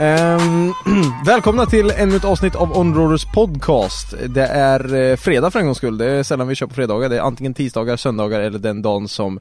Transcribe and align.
Ehm, 0.00 0.72
välkomna 1.26 1.66
till 1.66 1.90
ännu 1.90 2.16
ett 2.16 2.24
avsnitt 2.24 2.54
av 2.54 2.78
Onroaders 2.78 3.24
podcast. 3.24 4.14
Det 4.28 4.46
är 4.46 4.94
eh, 4.94 5.16
fredag 5.16 5.50
för 5.50 5.58
en 5.58 5.64
gångs 5.64 5.78
skull, 5.78 5.98
det 5.98 6.10
är 6.10 6.22
sällan 6.22 6.48
vi 6.48 6.54
kör 6.54 6.66
på 6.66 6.74
fredagar. 6.74 7.08
Det 7.08 7.16
är 7.16 7.20
antingen 7.20 7.54
tisdagar, 7.54 7.96
söndagar 7.96 8.40
eller 8.40 8.58
den 8.58 8.82
dagen 8.82 9.08
som 9.08 9.40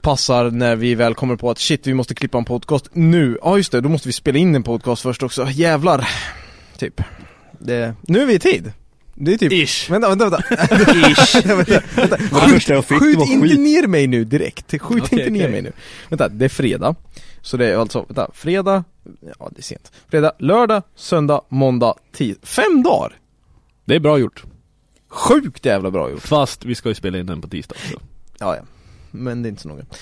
passar 0.00 0.50
när 0.50 0.76
vi 0.76 0.94
väl 0.94 1.14
kommer 1.14 1.36
på 1.36 1.50
att 1.50 1.58
shit, 1.58 1.86
vi 1.86 1.94
måste 1.94 2.14
klippa 2.14 2.38
en 2.38 2.44
podcast 2.44 2.88
nu. 2.92 3.38
Ja 3.42 3.56
just 3.56 3.72
det, 3.72 3.80
då 3.80 3.88
måste 3.88 4.08
vi 4.08 4.12
spela 4.12 4.38
in 4.38 4.54
en 4.54 4.62
podcast 4.62 5.02
först 5.02 5.22
också. 5.22 5.46
Jävlar! 5.50 6.08
Typ. 6.78 7.00
Det, 7.58 7.94
nu 8.02 8.22
är 8.22 8.26
vi 8.26 8.34
i 8.34 8.38
tid. 8.38 8.72
Det 9.14 9.34
är 9.34 9.38
typ... 9.38 9.52
Ish. 9.52 9.90
Vänta, 9.90 10.08
vänta, 10.08 10.30
vänta. 10.30 10.44
Ish. 11.10 11.34
vänta, 11.46 11.82
vänta. 11.94 12.82
Skjut 12.82 13.18
var 13.18 13.26
inte 13.26 13.56
ner 13.56 13.86
mig 13.86 14.06
nu 14.06 14.24
direkt. 14.24 14.70
Skjut 14.70 15.02
Okej, 15.02 15.18
inte 15.18 15.30
ner 15.30 15.40
okej. 15.40 15.52
mig 15.52 15.62
nu. 15.62 15.72
Vänta, 16.08 16.28
det 16.28 16.44
är 16.44 16.48
fredag. 16.48 16.94
Så 17.42 17.56
det 17.56 17.66
är 17.66 17.76
alltså, 17.76 18.04
vänta, 18.08 18.30
fredag, 18.34 18.84
ja 19.38 19.48
det 19.50 19.60
är 19.60 19.62
sent. 19.62 19.92
Fredag, 20.08 20.32
lördag, 20.38 20.82
söndag, 20.94 21.40
måndag, 21.48 21.94
tisdag. 22.12 22.46
Fem 22.46 22.82
dagar! 22.82 23.18
Det 23.84 23.94
är 23.94 24.00
bra 24.00 24.18
gjort. 24.18 24.44
Sjukt 25.08 25.66
jävla 25.66 25.90
bra 25.90 26.10
gjort. 26.10 26.22
Fast 26.22 26.64
vi 26.64 26.74
ska 26.74 26.88
ju 26.88 26.94
spela 26.94 27.18
in 27.18 27.26
den 27.26 27.40
på 27.40 27.48
tisdag 27.48 27.74
också. 27.74 28.00
Ja, 28.38 28.56
ja. 28.56 28.62
Men 29.12 29.42
det 29.42 29.46
är 29.46 29.50
inte 29.50 29.62
så 29.62 29.68
noga. 29.68 29.84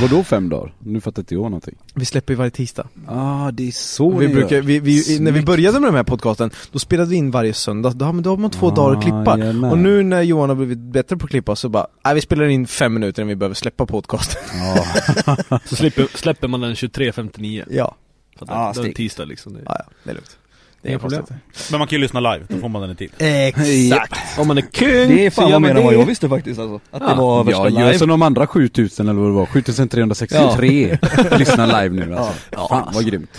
Vadå 0.00 0.24
fem 0.24 0.48
dagar? 0.48 0.72
Nu 0.78 1.00
fattar 1.00 1.22
inte 1.22 1.34
jag 1.34 1.42
någonting. 1.42 1.74
Vi 1.94 2.04
släpper 2.04 2.32
ju 2.32 2.36
varje 2.38 2.50
tisdag. 2.50 2.88
Ah, 3.06 3.50
det 3.50 3.68
är 3.68 3.72
så 3.72 4.10
vi 4.16 4.26
ni 4.28 4.34
brukar, 4.34 4.56
gör. 4.56 4.62
vi, 4.62 4.78
vi, 4.80 5.18
när 5.20 5.32
vi 5.32 5.42
började 5.42 5.80
med 5.80 5.88
den 5.88 5.94
här 5.96 6.04
podcasten, 6.04 6.50
då 6.72 6.78
spelade 6.78 7.10
vi 7.10 7.16
in 7.16 7.30
varje 7.30 7.54
söndag. 7.54 7.90
Då, 7.90 8.04
har- 8.04 8.12
men 8.12 8.22
då 8.22 8.30
har 8.30 8.36
man 8.36 8.50
två 8.50 8.66
Ah, 8.68 8.74
dagar 8.74 8.96
att 8.96 9.02
klippa. 9.02 9.38
jajamän. 9.38 9.70
Och 9.70 9.78
nu 9.78 10.02
när 10.02 10.22
Johan 10.22 10.48
har 10.48 10.56
blivit 10.56 10.78
bättre 10.78 11.16
på 11.16 11.24
att 11.24 11.30
klippa 11.30 11.56
så 11.56 11.68
bara, 11.68 11.86
nej 12.04 12.14
vi 12.14 12.20
spelar 12.20 12.44
in 12.44 12.66
fem 12.66 12.94
minuter 12.94 13.22
när 13.22 13.28
vi 13.28 13.36
behöver 13.36 13.54
släppa 13.54 13.86
podcasten. 13.86 14.42
Ja. 14.54 15.58
Så 15.64 15.76
slipper, 15.76 16.06
släpper 16.14 16.48
man 16.48 16.60
den 16.60 16.74
23.59. 16.74 17.64
ja. 17.70 17.96
Att 18.40 18.48
Ah, 18.50 18.72
det 18.72 18.80
är 18.80 18.84
en 18.84 18.92
tisdag 18.94 19.24
liksom. 19.24 19.52
Det 19.54 19.60
ja, 19.64 19.76
ja, 19.78 19.84
det 20.04 20.10
är 20.10 20.14
lugnt. 20.14 20.38
Det 20.82 20.92
är 20.92 20.98
problem. 20.98 21.22
Men 21.70 21.78
man 21.78 21.88
kan 21.88 21.96
ju 21.96 22.02
lyssna 22.02 22.20
live, 22.20 22.44
då 22.48 22.56
får 22.58 22.68
man 22.68 22.82
den 22.82 22.90
i 22.90 22.94
tid. 22.94 23.10
Exakt! 23.18 24.38
Om 24.38 24.48
man 24.48 24.58
är 24.58 24.62
kung 24.62 24.88
Det 24.88 25.26
är 25.26 25.30
fan 25.30 25.52
vad 25.52 25.62
mer 25.62 25.70
än 25.70 25.84
vad 25.84 25.92
det. 25.92 25.98
jag 25.98 26.06
visste 26.06 26.28
faktiskt 26.28 26.60
alltså. 26.60 26.80
Att 26.90 27.02
Ja. 27.02 27.08
det 27.08 27.14
var 27.14 27.44
värsta 27.44 27.62
Ja, 27.62 27.68
gör 27.68 27.86
live. 27.86 27.98
som 27.98 28.08
de 28.08 28.22
andra 28.22 28.46
7000 28.46 29.08
eller 29.08 29.20
vad 29.20 29.30
det 29.30 29.34
var, 29.34 29.46
7363 29.46 30.98
Lyssna 31.38 31.66
live 31.82 32.06
nu 32.06 32.14
alltså. 32.16 32.32
Fan 32.68 32.90
vad 32.94 33.06
grymt. 33.06 33.30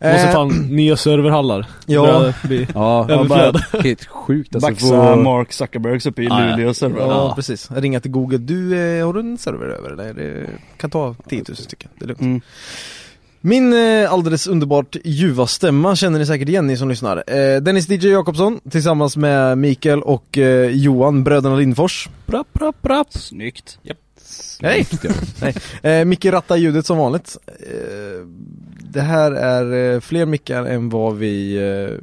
Måste 0.00 0.08
Eh, 0.08 0.32
fan 0.32 0.48
nya 0.48 0.96
serverhallar. 0.96 1.66
Ja. 1.86 2.02
Börjar 2.02 2.34
bli 2.46 2.66
Ja, 2.74 3.08
överflöd. 3.10 3.62
helt 3.84 4.04
sjukt 4.06 4.54
alltså. 4.54 4.70
Baxa 4.70 4.86
få- 5.14 5.16
Mark 5.16 5.52
Zuckerbergs 5.52 6.06
uppe 6.06 6.22
i 6.22 6.24
Ja, 6.26 6.46
ja. 6.48 6.56
Luleå 6.56 6.74
server. 6.74 7.00
Ja, 7.00 7.06
Ja. 7.08 7.32
precis. 7.36 7.70
Ringa 7.70 8.00
till 8.00 8.10
Google. 8.10 8.38
Du, 8.38 8.78
eh, 8.98 9.06
har 9.06 9.12
du 9.12 9.20
en 9.20 9.38
server 9.38 9.66
över 9.66 9.90
eller? 9.90 10.14
Det 10.14 10.46
kan 10.76 10.90
ta 10.90 11.14
10 11.28 11.44
000 11.48 11.56
stycken. 11.56 11.90
Det 11.98 12.04
är 12.04 12.08
lugnt. 12.08 12.20
Mm. 12.20 12.40
Min 13.44 13.72
eh, 13.72 14.12
alldeles 14.12 14.46
underbart 14.46 14.96
ljuva 15.04 15.46
stämma 15.46 15.96
känner 15.96 16.18
ni 16.18 16.26
säkert 16.26 16.48
igen 16.48 16.66
ni 16.66 16.76
som 16.76 16.88
lyssnar. 16.88 17.24
Eh, 17.26 17.60
Dennis 17.60 17.88
DJ 17.88 18.08
Jakobsson 18.08 18.60
tillsammans 18.70 19.16
med 19.16 19.58
Mikael 19.58 20.02
och 20.02 20.38
eh, 20.38 20.70
Johan, 20.70 21.24
bröderna 21.24 21.56
Lindfors. 21.56 22.08
Prapp, 22.26 22.46
prapp, 22.52 22.82
prapp. 22.82 23.12
Snyggt. 23.12 23.78
Japp. 23.82 23.98
Hej! 24.60 24.86
Nej. 25.40 25.54
Eh, 25.82 26.04
Micke 26.04 26.24
rattar 26.24 26.56
ljudet 26.56 26.86
som 26.86 26.98
vanligt. 26.98 27.36
Eh, 27.46 28.26
det 28.92 29.00
här 29.00 29.32
är 29.32 29.94
eh, 29.94 30.00
fler 30.00 30.26
mickar 30.26 30.64
än 30.64 30.88
vad 30.88 31.16
vi 31.16 31.56
eh, 31.56 31.94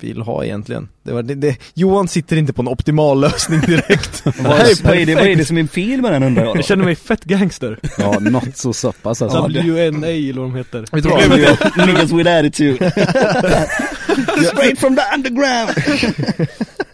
vill 0.00 0.22
ha 0.22 0.44
egentligen. 0.44 0.88
Det 1.02 1.12
var, 1.12 1.22
det, 1.22 1.34
det, 1.34 1.56
Johan 1.74 2.08
sitter 2.08 2.36
inte 2.36 2.52
på 2.52 2.62
en 2.62 2.68
optimal 2.68 3.20
lösning 3.20 3.60
direkt. 3.60 4.22
Vad, 4.24 4.34
vad, 4.82 4.96
är 4.96 5.06
det, 5.06 5.14
vad 5.14 5.26
är 5.26 5.36
det 5.36 5.44
som 5.44 5.58
är 5.58 5.66
fel 5.66 6.02
med 6.02 6.12
den 6.12 6.22
undrar 6.22 6.44
jag 6.44 6.54
då? 6.54 6.58
Jag 6.58 6.64
känner 6.64 6.84
mig 6.84 6.96
fett 6.96 7.24
gangster. 7.24 7.78
Ja, 7.98 8.18
något 8.20 8.56
så 8.56 8.72
sappas 8.72 9.22
alltså. 9.22 9.38
WNA 9.48 10.06
eller 10.06 10.40
vad 10.40 10.50
de 10.50 10.56
heter. 10.56 10.84
Du 10.92 11.00
vad? 11.00 11.86
Niggas 11.86 12.12
with 12.12 12.30
attitude. 12.30 12.90
Straight 14.52 14.78
from 14.78 14.96
the 14.96 15.02
underground. 15.14 15.70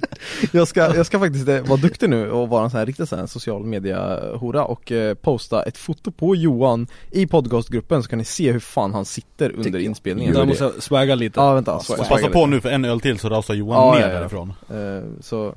Jag 0.53 0.69
ska, 0.69 0.97
jag 0.97 1.07
ska 1.07 1.19
faktiskt 1.19 1.49
eh, 1.49 1.61
vara 1.63 1.81
duktig 1.81 2.11
nu 2.11 2.31
och 2.31 2.49
vara 2.49 2.65
en 2.65 2.71
sån 2.71 2.79
här 2.79 2.87
riktig 2.87 3.09
sån 3.09 3.19
här 3.19 3.27
social 3.27 3.65
media 3.65 4.21
hora 4.37 4.65
och 4.65 4.93
eh, 4.93 5.15
posta 5.15 5.63
ett 5.63 5.79
foto 5.79 6.11
på 6.11 6.37
Johan 6.37 6.87
i 7.11 7.27
podcastgruppen 7.27 8.03
så 8.03 8.09
kan 8.09 8.19
ni 8.19 8.25
se 8.25 8.53
hur 8.53 8.61
fan 8.61 8.95
han 8.95 9.05
sitter 9.05 9.51
under 9.53 9.71
jag. 9.71 9.83
inspelningen. 9.83 10.35
Där 10.35 10.45
måste 10.47 10.65
jag 10.65 10.83
swagga 10.83 11.15
lite. 11.15 11.41
Ja 11.41 11.55
vänta, 11.55 11.81
Så 11.81 11.93
swag- 11.93 11.97
passa 11.97 12.09
swagga 12.09 12.29
på 12.29 12.39
lite. 12.39 12.51
nu 12.51 12.61
för 12.61 12.69
en 12.69 12.85
öl 12.85 13.01
till 13.01 13.19
så 13.19 13.29
rasar 13.29 13.55
Johan 13.55 13.87
Ja, 13.87 13.95
ner 13.95 14.01
ja, 14.01 14.13
ja. 14.13 14.19
därifrån. 14.21 14.53
Eh, 14.71 15.21
så, 15.21 15.55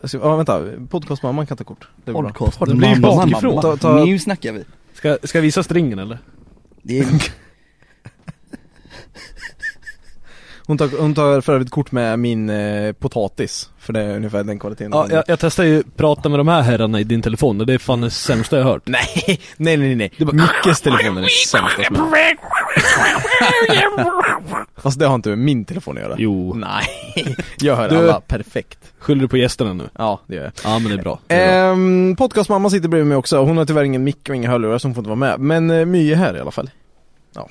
alltså, 0.00 0.18
ja 0.18 0.36
vänta, 0.36 0.62
podcastmamman 0.90 1.46
kan 1.46 1.56
ta 1.56 1.64
kort. 1.64 1.88
Det 2.04 2.10
är 2.10 2.12
bra. 2.12 2.22
Podcast. 2.22 2.60
Det 2.66 2.74
blir 2.74 2.88
ju 2.88 3.00
Mamma, 3.00 3.16
bakifrån. 3.16 3.50
mamma. 3.54 3.62
Ta- 3.62 3.76
ta- 3.76 4.04
Nu 4.04 4.18
snackar 4.18 4.52
vi. 4.52 4.64
Ska, 4.94 5.18
ska 5.22 5.38
jag 5.38 5.42
visa 5.42 5.62
stringen 5.62 5.98
eller? 5.98 6.18
Det 6.82 6.98
är... 6.98 7.06
Hon 10.66 10.78
tar, 10.78 11.00
hon 11.00 11.14
tar 11.14 11.40
för 11.40 11.52
övrigt 11.54 11.70
kort 11.70 11.92
med 11.92 12.18
min 12.18 12.50
eh, 12.50 12.92
potatis, 12.92 13.69
för 13.80 13.92
det 13.92 14.00
är 14.00 14.16
ungefär 14.16 14.44
den 14.44 14.58
kvaliteten 14.58 14.92
Ja, 14.94 15.06
jag, 15.10 15.24
jag 15.26 15.38
testar 15.40 15.64
ju 15.64 15.82
prata 15.96 16.28
med 16.28 16.38
de 16.40 16.48
här 16.48 16.62
herrarna 16.62 17.00
i 17.00 17.04
din 17.04 17.22
telefon 17.22 17.60
och 17.60 17.66
det 17.66 17.74
är 17.74 17.78
fan 17.78 18.00
det 18.00 18.10
sämsta 18.10 18.58
jag 18.58 18.64
hört. 18.64 18.82
Nej, 18.86 19.40
nej 19.56 19.76
nej 19.76 19.94
nej, 19.94 20.12
Mickes 20.18 20.80
telefon 20.80 21.16
är 21.18 21.22
det 21.22 21.28
sämsta 21.28 21.84
som 21.84 21.96
är. 22.14 22.36
Fast 24.80 24.98
det 24.98 25.06
har 25.06 25.14
inte 25.14 25.28
med 25.28 25.38
min 25.38 25.64
telefon 25.64 25.96
att 25.96 26.02
göra 26.02 26.14
Jo. 26.18 26.54
Nej, 26.54 26.84
jag 27.58 27.76
hör 27.76 27.88
Du- 27.88 27.96
alla 27.96 28.20
perfekt 28.20 28.78
Skyller 28.98 29.20
du 29.22 29.28
på 29.28 29.36
gästerna 29.36 29.72
nu? 29.72 29.88
Ja, 29.98 30.20
det 30.26 30.34
gör 30.36 30.42
jag 30.42 30.52
Ja 30.64 30.78
men 30.78 30.88
det 30.92 30.98
är 30.98 31.02
bra. 31.02 31.18
Det 31.26 31.34
är 31.34 31.62
bra. 31.62 31.72
ehm, 31.72 32.16
Podcastmamma 32.16 32.70
sitter 32.70 32.88
bredvid 32.88 33.06
mig 33.08 33.16
också, 33.16 33.38
hon 33.44 33.56
har 33.56 33.64
tyvärr 33.64 33.84
ingen 33.84 34.04
mick 34.04 34.28
och 34.28 34.34
inga 34.36 34.50
hörlurar 34.50 34.78
så 34.78 34.88
hon 34.88 34.94
får 34.94 35.00
inte 35.02 35.08
vara 35.08 35.16
med 35.36 35.40
Men 35.40 35.70
eh, 35.70 35.86
My 35.86 36.12
är 36.12 36.16
här 36.16 36.36
i 36.36 36.40
alla 36.40 36.50
fall 36.50 36.70
Ja 37.34 37.48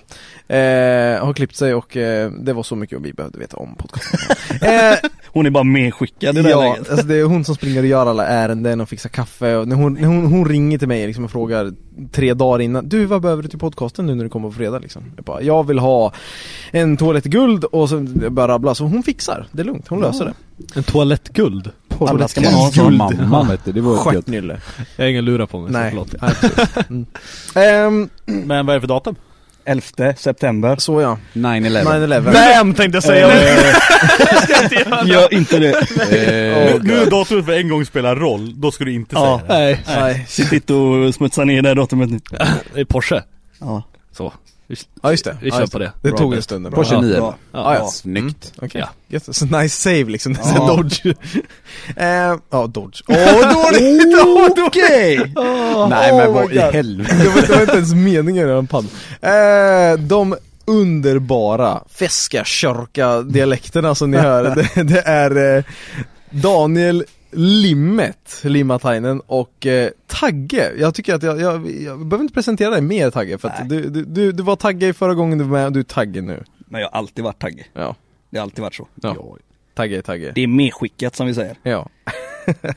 eh, 0.56 1.25
Har 1.25 1.33
klippt 1.33 1.56
sig 1.56 1.74
och 1.74 1.98
eh, 1.98 2.31
det 2.31 2.54
var 2.54 2.63
så 2.63 2.75
mycket 2.75 3.01
vi 3.01 3.13
behövde 3.13 3.39
veta 3.39 3.57
om 3.57 3.75
podcasten 3.75 4.19
eh, 4.69 4.94
Hon 5.34 5.46
är 5.46 5.50
bara 5.50 5.64
medskickad 5.64 6.38
i 6.38 6.42
det 6.42 6.44
här 6.44 6.50
Ja, 6.50 6.62
läget. 6.74 6.90
alltså 6.92 7.06
det 7.08 7.16
är 7.16 7.24
hon 7.24 7.44
som 7.46 7.56
springer 7.56 7.80
och 7.81 7.86
gör 7.88 8.06
alla 8.06 8.26
ärenden 8.28 8.81
och 8.81 8.90
fixar 8.90 9.10
kaffe 9.10 9.56
och 9.56 9.68
när 9.68 9.76
hon, 9.76 9.94
när 9.94 10.08
hon, 10.08 10.26
hon 10.26 10.46
ringer 10.50 10.78
till 10.78 10.88
mig 10.88 11.08
liksom 11.08 11.24
och 11.26 11.31
frågar 11.31 11.74
tre 12.12 12.34
dagar 12.34 12.62
innan 12.62 12.90
Du 12.90 13.06
vad 13.06 13.22
behöver 13.22 13.44
du 13.44 13.50
till 13.50 13.60
podcasten 13.60 14.06
nu 14.06 14.16
när 14.16 14.24
du 14.24 14.30
kommer 14.30 14.50
på 14.50 14.56
fredag 14.56 14.80
liksom? 14.80 15.04
Jag 15.16 15.26
bara, 15.26 15.42
jag 15.42 15.68
vill 15.68 15.80
ha 15.80 16.14
en 16.72 16.98
toalett 16.98 17.26
i 17.26 17.30
guld 17.30 17.64
och 17.64 17.90
så 17.90 18.00
bara 18.30 18.48
rabbla, 18.48 18.76
så 18.76 18.84
hon 18.84 19.04
fixar, 19.04 19.48
det 19.52 19.62
är 19.62 19.66
lugnt, 19.66 19.88
hon 19.88 20.02
löser 20.02 20.26
det 20.26 20.34
En 20.76 20.84
toalettguld. 20.84 21.72
Alla 22.00 22.28
ska 22.28 22.42
man 22.42 22.54
ha 22.54 22.66
en 22.68 22.72
Som 22.74 22.86
sån. 22.86 23.30
mamma 23.30 23.44
vet 23.50 23.66
du, 23.66 23.72
det 23.72 23.81
var 23.81 24.14
Jag 24.98 25.04
har 25.04 25.10
ingen 25.10 25.26
lura 25.26 25.48
på 25.48 25.60
mig, 25.60 25.72
Nej, 25.72 25.92
så 25.92 26.06
förlåt. 26.20 26.90
mm. 26.90 27.06
Ehm, 27.56 28.10
Men 28.26 28.66
vad 28.66 28.70
är 28.76 28.80
det 28.80 28.81
för 28.81 28.88
datum? 28.88 29.16
11 29.69 30.13
september. 30.18 30.75
Så 30.75 31.01
ja, 31.01 31.18
9-11 31.33 31.83
9-11 31.83 32.33
Bam 32.33 32.74
tänkte 32.74 32.95
jag 32.95 33.04
säga! 33.04 33.27
Gör 35.06 35.33
inte 35.33 35.60
det. 35.60 35.69
Eh, 36.10 36.75
Nu 36.83 37.01
är 37.01 37.10
datumet 37.10 37.45
för 37.45 37.51
en 37.60 37.69
gång 37.69 37.86
spelar 37.86 38.16
roll, 38.16 38.62
då 38.62 38.71
ska 38.71 38.83
du 38.86 38.94
inte 38.94 39.16
Ja. 39.16 39.42
säga 39.48 39.60
det. 39.60 39.63
Nej, 39.63 39.83
Nej, 40.01 40.25
Sitt 40.30 40.54
inte 40.54 40.74
och 40.74 41.16
smutsa 41.16 41.44
ner 41.44 41.62
det 41.62 41.68
här 41.68 41.75
datumet 41.75 42.10
nu. 42.10 42.19
det 42.74 42.80
är 42.81 42.86
Porsche. 42.86 43.21
Ja. 43.60 43.83
Så. 44.18 44.33
Vi, 44.69 44.75
ja 45.04 45.12
just 45.12 45.25
det, 45.25 45.38
vi 45.42 45.48
ja, 45.50 45.54
kör 45.56 45.62
just 45.62 45.74
på 45.74 45.80
det. 45.80 45.92
Det 46.01 46.12
tog 46.12 46.33
en 46.33 46.42
stund 46.42 46.71
Porsche 46.71 46.94
Ja. 46.94 47.01
9 47.01 47.16
Bra. 47.16 47.36
Ja, 47.51 47.75
ja. 47.75 47.88
Snyggt. 47.88 48.54
Okej, 48.62 48.81
Ja. 48.81 48.89
yes. 49.10 49.38
så 49.38 49.45
nice 49.45 49.75
save 49.81 50.04
liksom, 50.04 50.36
Ja. 50.44 50.68
Dodge 50.75 51.06
eh, 51.95 52.36
Ja, 52.50 52.68
Dodge, 52.68 53.01
åh 53.07 53.16
vad 53.18 53.54
dåligt! 53.54 54.16
Åh, 54.19 54.25
dåligt! 54.48 54.60
Okej! 54.68 55.18
Nej 55.89 56.13
men 56.13 56.27
Oh 56.30 56.33
vad 56.33 56.51
i 56.54 56.60
helvete. 56.60 57.16
det, 57.24 57.30
var, 57.30 57.42
det 57.42 57.54
var 57.56 57.62
inte 57.62 57.74
ens 57.75 57.94
meningen 57.94 58.50
i 58.50 58.51
den 58.51 58.68
podd. 58.68 58.86
Eh, 59.21 60.00
de 60.00 60.36
underbara 60.66 61.83
Feska 61.89 62.44
dialekterna 63.21 63.95
som 63.95 64.12
ni 64.12 64.18
hör, 64.18 64.44
det, 64.75 64.83
det 64.83 65.01
är 65.01 65.57
eh, 65.57 65.63
Daniel 66.30 67.04
Limmet, 67.31 68.42
Limatainen 68.44 69.20
och 69.26 69.66
eh, 69.66 69.90
Tagge. 70.08 70.72
Jag 70.78 70.96
tycker 70.96 71.16
att 71.16 71.24
jag, 71.24 71.42
jag, 71.42 71.72
jag 71.72 72.06
behöver 72.08 72.22
inte 72.24 72.34
presentera 72.34 72.70
dig 72.70 72.81
mer 72.81 73.10
Tagge, 73.12 73.38
för 73.38 73.48
att 73.48 73.70
du, 73.70 73.90
du, 73.90 74.06
du, 74.06 74.31
du 74.31 74.44
var 74.44 74.56
Tagge 74.56 74.94
förra 74.94 75.14
gången 75.14 75.38
du 75.38 75.44
var 75.44 75.52
med 75.58 75.66
och 75.66 75.72
du 75.72 75.80
är 75.80 75.84
Tagge 75.84 76.22
nu. 76.22 76.44
Men 76.58 76.81
jag 76.81 76.90
har 76.90 76.98
alltid 76.98 77.24
varit 77.24 77.40
Tagge. 77.40 77.66
Ja, 77.74 77.96
Det 78.30 78.38
har 78.38 78.44
alltid 78.44 78.62
varit 78.62 78.76
så. 78.76 78.88
ja. 79.02 79.38
Tagge 79.76 79.98
är 79.98 80.02
Tagge. 80.02 80.31
Det 80.36 80.42
är 80.42 80.48
medskickat 80.48 81.16
som 81.16 81.28
vi 81.28 81.34
säger. 81.34 81.56
Ja. 81.64 81.90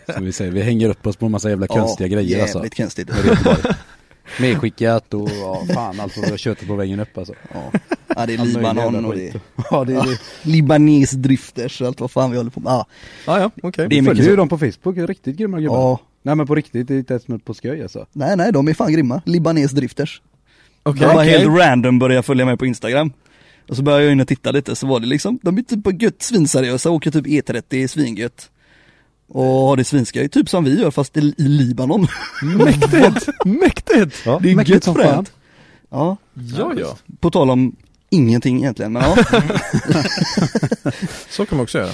Som 0.14 0.24
vi 0.24 0.32
säger, 0.32 0.50
vi 0.52 0.62
hänger 0.62 0.88
upp 0.88 1.06
oss 1.06 1.16
på 1.16 1.26
en 1.26 1.32
massa 1.32 1.50
jävla 1.50 1.66
konstiga 1.66 2.08
grejer 2.08 2.42
alltså. 2.42 2.58
Jävligt 2.58 2.76
konstigt. 2.76 3.10
Medskickat 4.40 5.14
och 5.14 5.30
ja, 5.40 5.66
fan 5.74 6.00
allt 6.00 6.16
vad 6.16 6.24
vi 6.24 6.30
har 6.30 6.38
köttet 6.38 6.68
på 6.68 6.74
väggen 6.74 7.00
upp 7.00 7.18
alltså. 7.18 7.34
Ja. 7.54 7.72
Ja, 8.16 8.26
det 8.26 8.34
är 8.34 8.44
Libanon 8.44 9.04
och 9.04 9.14
det. 9.14 9.34
Ja 9.70 9.84
det 9.84 9.94
är 9.94 10.02
det. 10.06 10.18
Libanes 10.42 11.10
drifters 11.10 11.80
och 11.80 11.86
allt 11.86 12.00
vad 12.00 12.10
fan 12.10 12.30
vi 12.30 12.36
håller 12.36 12.50
på 12.50 12.60
med. 12.60 12.70
Ja, 12.72 12.86
Ja, 13.26 13.38
ja, 13.40 13.50
okej. 13.62 13.88
Det 13.88 13.98
är 13.98 14.00
Vi 14.00 14.06
följer 14.06 14.30
ju 14.30 14.36
dem 14.36 14.48
på 14.48 14.58
Facebook, 14.58 14.96
riktigt 15.08 15.36
grymma 15.36 15.60
gubbar. 15.60 15.76
ja. 15.76 16.00
Nej 16.24 16.34
men 16.34 16.46
på 16.46 16.54
riktigt, 16.54 16.88
det 16.88 16.94
är 16.94 16.98
inte 16.98 17.12
ens 17.14 17.44
på 17.44 17.54
skoj 17.54 17.82
alltså. 17.82 18.06
Nej 18.12 18.36
nej, 18.36 18.52
de 18.52 18.68
är 18.68 18.74
fan 18.74 18.92
grymma. 18.92 19.22
Libanes 19.26 19.70
drifters. 19.72 20.22
Okej, 20.82 21.00
de 21.00 21.06
var 21.06 21.14
okej. 21.14 21.38
helt 21.38 21.58
random 21.60 21.98
började 21.98 22.22
följa 22.22 22.44
mig 22.44 22.56
på 22.56 22.66
Instagram. 22.66 23.12
Och 23.68 23.76
så 23.76 23.82
började 23.82 24.04
jag 24.04 24.12
in 24.12 24.20
och 24.20 24.28
titta 24.28 24.50
lite 24.50 24.76
så 24.76 24.86
var 24.86 25.00
det 25.00 25.06
liksom, 25.06 25.38
de 25.42 25.58
är 25.58 25.62
typ 25.62 25.84
på 25.84 25.92
gött 25.92 26.22
svinseriösa, 26.22 26.90
åker 26.90 27.10
typ 27.10 27.26
E30 27.26 27.86
svingött. 27.86 28.50
Och 29.28 29.44
har 29.44 29.76
det 29.76 29.84
svinskoj, 29.84 30.28
typ 30.28 30.48
som 30.48 30.64
vi 30.64 30.80
gör 30.80 30.90
fast 30.90 31.16
i, 31.16 31.20
i 31.20 31.42
Libanon. 31.42 32.06
Mäktigt! 32.42 33.28
Mäktigt! 33.44 34.22
Ja, 34.26 34.38
Det 34.42 34.50
är 34.50 34.56
mäktigt 34.56 34.86
gött 34.86 34.96
fränt. 34.96 35.32
Ja, 35.90 36.16
Ja, 36.34 36.72
ja. 36.76 36.96
på 37.20 37.30
tal 37.30 37.50
om 37.50 37.76
ingenting 38.12 38.58
egentligen, 38.58 38.92
men 38.92 39.02
ja. 39.02 39.16
Så 41.30 41.46
kan 41.46 41.56
man 41.56 41.62
också 41.64 41.78
göra. 41.78 41.90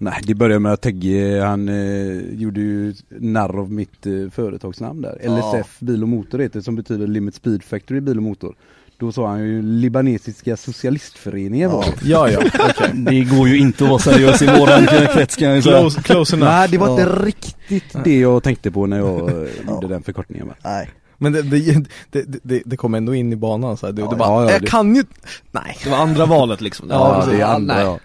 Nej 0.00 0.20
det 0.22 0.34
började 0.34 0.60
med 0.60 0.72
att 0.72 0.80
Tegge, 0.80 1.42
han 1.44 1.68
eh, 1.68 2.18
gjorde 2.34 2.60
ju 2.60 2.94
narr 3.08 3.58
av 3.58 3.72
mitt 3.72 4.06
eh, 4.06 4.12
företagsnamn 4.32 5.02
där. 5.02 5.20
Ja. 5.24 5.36
LSF 5.38 5.76
Bil 5.80 6.02
och 6.02 6.08
Motor 6.08 6.38
heter 6.38 6.58
det, 6.58 6.62
som 6.64 6.76
betyder 6.76 7.06
Limit 7.06 7.34
Speed 7.34 7.62
Factory 7.62 8.00
Bil 8.00 8.16
och 8.16 8.22
Motor. 8.22 8.54
Då 8.98 9.12
sa 9.12 9.28
han 9.28 9.40
ju 9.44 9.62
libanesiska 9.62 10.56
socialistföreningen 10.56 11.70
var 11.70 11.82
det. 11.84 12.08
Ja, 12.08 12.30
ja, 12.30 12.38
okej. 12.54 12.90
Det 12.94 13.20
går 13.36 13.48
ju 13.48 13.58
inte 13.58 13.84
att 13.84 13.90
vara 13.90 13.98
seriös 13.98 14.42
i 14.42 14.46
våran 14.46 14.86
krets 14.86 15.36
kan 15.36 15.48
jag 15.48 15.64
säga. 15.64 15.78
Close, 15.80 16.02
close 16.02 16.36
enough. 16.36 16.50
Nej 16.52 16.68
det 16.70 16.78
var 16.78 16.86
Ja. 16.88 17.00
inte 17.00 17.24
riktigt 17.24 17.96
det 18.04 18.18
jag 18.18 18.42
tänkte 18.42 18.70
på 18.70 18.86
när 18.86 18.98
jag 18.98 19.46
gjorde 19.68 19.88
den 19.88 20.02
förkortningen 20.02 20.46
va. 20.48 20.54
Nej. 20.64 20.88
Men 21.18 21.32
det, 21.32 21.42
det, 21.42 21.84
det, 22.10 22.24
det, 22.42 22.62
det 22.64 22.76
kom 22.76 22.94
ändå 22.94 23.14
in 23.14 23.32
i 23.32 23.36
banan 23.36 23.76
så 23.76 23.86
här. 23.86 23.92
Du, 23.92 24.02
Ja, 24.02 24.10
du 24.10 24.16
bara, 24.16 24.28
ja, 24.28 24.44
ja, 24.44 24.50
jag 24.52 24.60
det- 24.62 24.66
kan 24.66 24.94
ju 24.96 25.04
Nej 25.50 25.76
Det 25.84 25.90
var 25.90 25.96
andra 25.98 26.26
valet 26.26 26.60
liksom. 26.60 26.86
Ja, 26.90 27.24
Ja, 27.26 27.32
det 27.32 27.40
är 27.40 27.46
andra 27.46 27.80
ja. 27.82 27.98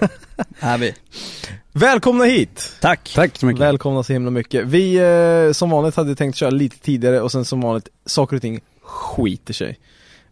Här 0.58 0.78
vi. 0.78 0.94
Välkomna 1.72 2.24
hit! 2.24 2.76
Tack. 2.80 3.12
Tack 3.14 3.38
så 3.38 3.46
mycket. 3.46 3.60
Välkomna 3.62 4.02
så 4.02 4.12
himla 4.12 4.30
mycket. 4.30 4.64
Vi 4.66 4.94
eh, 5.48 5.52
som 5.52 5.70
vanligt 5.70 5.96
hade 5.96 6.14
tänkt 6.14 6.36
köra 6.36 6.50
lite 6.50 6.78
tidigare 6.78 7.20
och 7.20 7.32
sen 7.32 7.44
som 7.44 7.60
vanligt, 7.60 7.88
saker 8.06 8.36
och 8.36 8.42
ting 8.42 8.60
skiter 8.82 9.54
sig. 9.54 9.78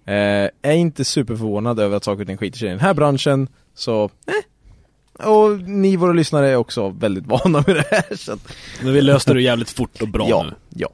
Eh, 0.06 0.48
är 0.62 0.72
inte 0.72 1.04
superförvånad 1.04 1.80
över 1.80 1.96
att 1.96 2.04
saker 2.04 2.20
och 2.20 2.26
ting 2.26 2.36
skiter 2.36 2.58
sig 2.58 2.68
i 2.68 2.70
den 2.70 2.80
här 2.80 2.94
branschen, 2.94 3.48
så 3.74 4.04
eh. 4.04 5.26
Och 5.26 5.60
ni 5.60 5.96
våra 5.96 6.12
lyssnare 6.12 6.48
är 6.48 6.56
också 6.56 6.88
väldigt 6.88 7.26
vana 7.26 7.64
med 7.66 7.76
det 7.76 7.84
här 7.90 8.16
så 8.16 8.32
att, 8.32 8.52
Men 8.82 8.92
vi 8.92 9.00
löste 9.02 9.34
det 9.34 9.42
jävligt 9.42 9.70
fort 9.70 10.02
och 10.02 10.08
bra 10.08 10.26
ja, 10.28 10.42
nu. 10.42 10.54
ja. 10.68 10.88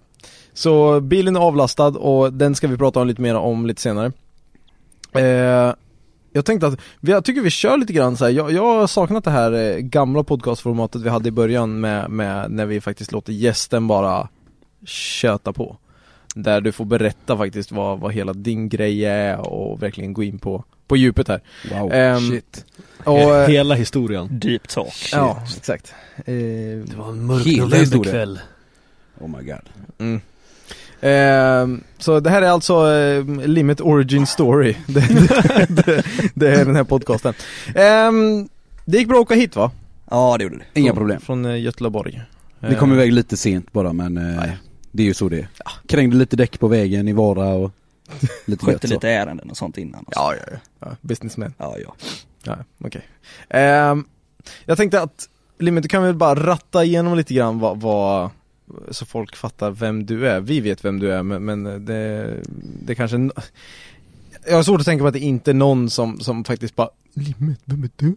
Så 0.57 1.01
bilen 1.01 1.37
är 1.37 1.41
avlastad 1.41 1.87
och 1.89 2.33
den 2.33 2.55
ska 2.55 2.69
vi 2.69 2.77
prata 2.77 3.01
om 3.01 3.07
lite 3.09 3.21
mer 3.23 3.35
om 3.35 3.67
lite 3.67 3.81
senare. 3.83 4.13
Eh, 5.13 5.75
jag 6.33 6.45
tänkte 6.45 6.67
att, 6.67 6.81
jag 7.01 7.25
tycker 7.25 7.41
vi 7.41 7.51
kör 7.51 7.77
lite 7.77 7.93
grann 7.93 8.17
så 8.17 8.25
här. 8.25 8.33
Jag, 8.33 8.53
jag 8.53 8.63
har 8.63 8.87
saknat 8.87 9.25
det 9.25 9.31
här 9.31 9.53
eh, 9.53 9.77
gamla 9.79 10.23
podcastformatet 10.25 11.03
vi 11.03 11.09
hade 11.09 11.29
i 11.29 11.33
början 11.33 11.81
med, 11.81 12.11
med 12.11 12.51
när 12.51 12.67
vi 12.67 12.81
faktiskt 12.81 13.13
låter 13.13 13.33
gästen 13.33 13.87
bara 13.87 14.29
köta 14.87 15.53
på. 15.53 15.77
Där 16.35 16.61
du 16.61 16.73
får 16.73 16.85
berätta 16.85 17.37
faktiskt 17.37 17.73
vad, 17.73 18.01
vad 18.01 18.13
hela 18.13 18.33
din 18.33 18.69
grej 18.69 19.05
är 19.05 19.39
och 19.49 19.83
verkligen 19.83 20.13
gå 20.13 20.23
in 20.23 20.39
på, 20.39 20.65
på 20.87 20.97
djupet 20.97 21.29
här. 21.29 21.41
Wow, 21.73 21.93
Ehm, 21.93 22.31
shit. 22.31 22.65
Och, 23.05 23.19
eh, 23.19 23.49
Hela 23.49 23.75
historien. 23.75 24.29
Deep 24.41 24.69
talk. 24.69 25.09
ja, 25.13 25.43
exakt. 25.57 25.95
Eh, 26.17 26.25
Det 26.25 26.95
var 26.97 27.09
en 27.09 27.27
mörk 27.27 27.47
novemberkväll. 27.47 28.41
Oh 29.21 29.29
my 29.29 29.45
god. 29.45 29.69
Mm. 29.99 30.21
Ehm, 31.07 31.85
så 31.99 32.21
det 32.21 32.31
här 32.31 32.43
är 32.43 32.49
alltså 32.49 32.93
eh, 32.93 33.25
Limit 33.47 33.81
Origin 33.81 34.27
Story. 34.27 34.77
det, 34.87 35.01
det, 35.01 35.67
det, 35.87 36.03
det 36.35 36.49
är 36.61 36.65
den 36.65 36.77
här 36.77 36.85
podcasten. 36.85 37.35
Ehm, 37.75 38.49
det 38.85 38.99
gick 38.99 39.09
bra 39.09 39.17
att 39.17 39.23
åka 39.23 39.35
hit 39.35 39.57
va? 39.57 39.71
Ja 40.11 40.37
det 40.39 40.45
gjorde 40.45 40.57
det. 40.59 40.81
Inga 40.81 40.91
Från- 40.91 40.97
problem. 40.97 41.21
Från 41.21 41.45
eh, 41.45 41.61
Göteborg. 41.61 42.23
Vi 42.61 42.75
kom 42.75 42.93
iväg 42.93 43.13
lite 43.13 43.37
sent 43.37 43.73
bara 43.73 43.93
men 43.93 44.17
eh, 44.17 44.43
det 44.93 45.03
är 45.03 45.07
ju 45.07 45.15
så 45.15 45.29
det 45.29 45.39
är. 45.39 45.49
Krängde 45.89 46.17
lite 46.17 46.37
däck 46.37 46.61
på 46.61 46.69
vägen 46.69 47.09
i 47.09 47.13
Vara 47.13 47.49
och 47.49 47.71
lite 48.45 48.65
Skötte 48.67 48.87
lite 48.87 49.09
ärenden 49.11 49.51
och 49.51 49.57
sånt 49.57 49.79
innan. 49.79 50.05
och 50.05 50.15
så. 50.15 50.21
Ja, 50.21 50.35
ja, 50.35 50.43
ja. 50.53 50.59
ja 50.81 50.97
businessman. 51.01 51.55
Ja, 51.59 51.77
ja. 51.85 51.95
Ja, 52.45 52.57
okej. 52.85 53.03
Ehm, 53.49 54.05
jag 54.65 54.77
tänkte 54.77 55.03
att 55.03 55.29
Limit, 55.59 55.83
du 55.83 55.89
kan 55.89 56.03
väl 56.03 56.15
bara 56.15 56.35
ratta 56.47 56.85
igenom 56.85 57.17
lite 57.17 57.35
grann 57.35 57.59
vad, 57.59 57.81
vad 57.81 58.31
så 58.91 59.07
folk 59.07 59.37
fattar 59.37 59.71
vem 59.71 60.07
du 60.07 60.29
är. 60.29 60.41
Vi 60.41 60.61
vet 60.61 60.85
vem 60.85 60.99
du 60.99 61.13
är 61.13 61.23
men, 61.23 61.45
men 61.45 61.85
det, 61.85 62.37
det 62.83 62.95
kanske 62.95 63.31
Jag 64.49 64.57
har 64.57 64.63
svårt 64.63 64.81
att 64.81 64.87
tänka 64.87 65.03
på 65.05 65.09
att 65.09 65.15
det 65.15 65.21
inte 65.21 65.51
är 65.51 65.55
någon 65.55 65.91
som, 65.91 66.21
som 66.21 66.45
faktiskt 66.45 66.77
bara 66.77 66.89
Limit, 67.15 67.61
vem 67.65 67.85
är 67.85 67.91
du? 67.97 68.17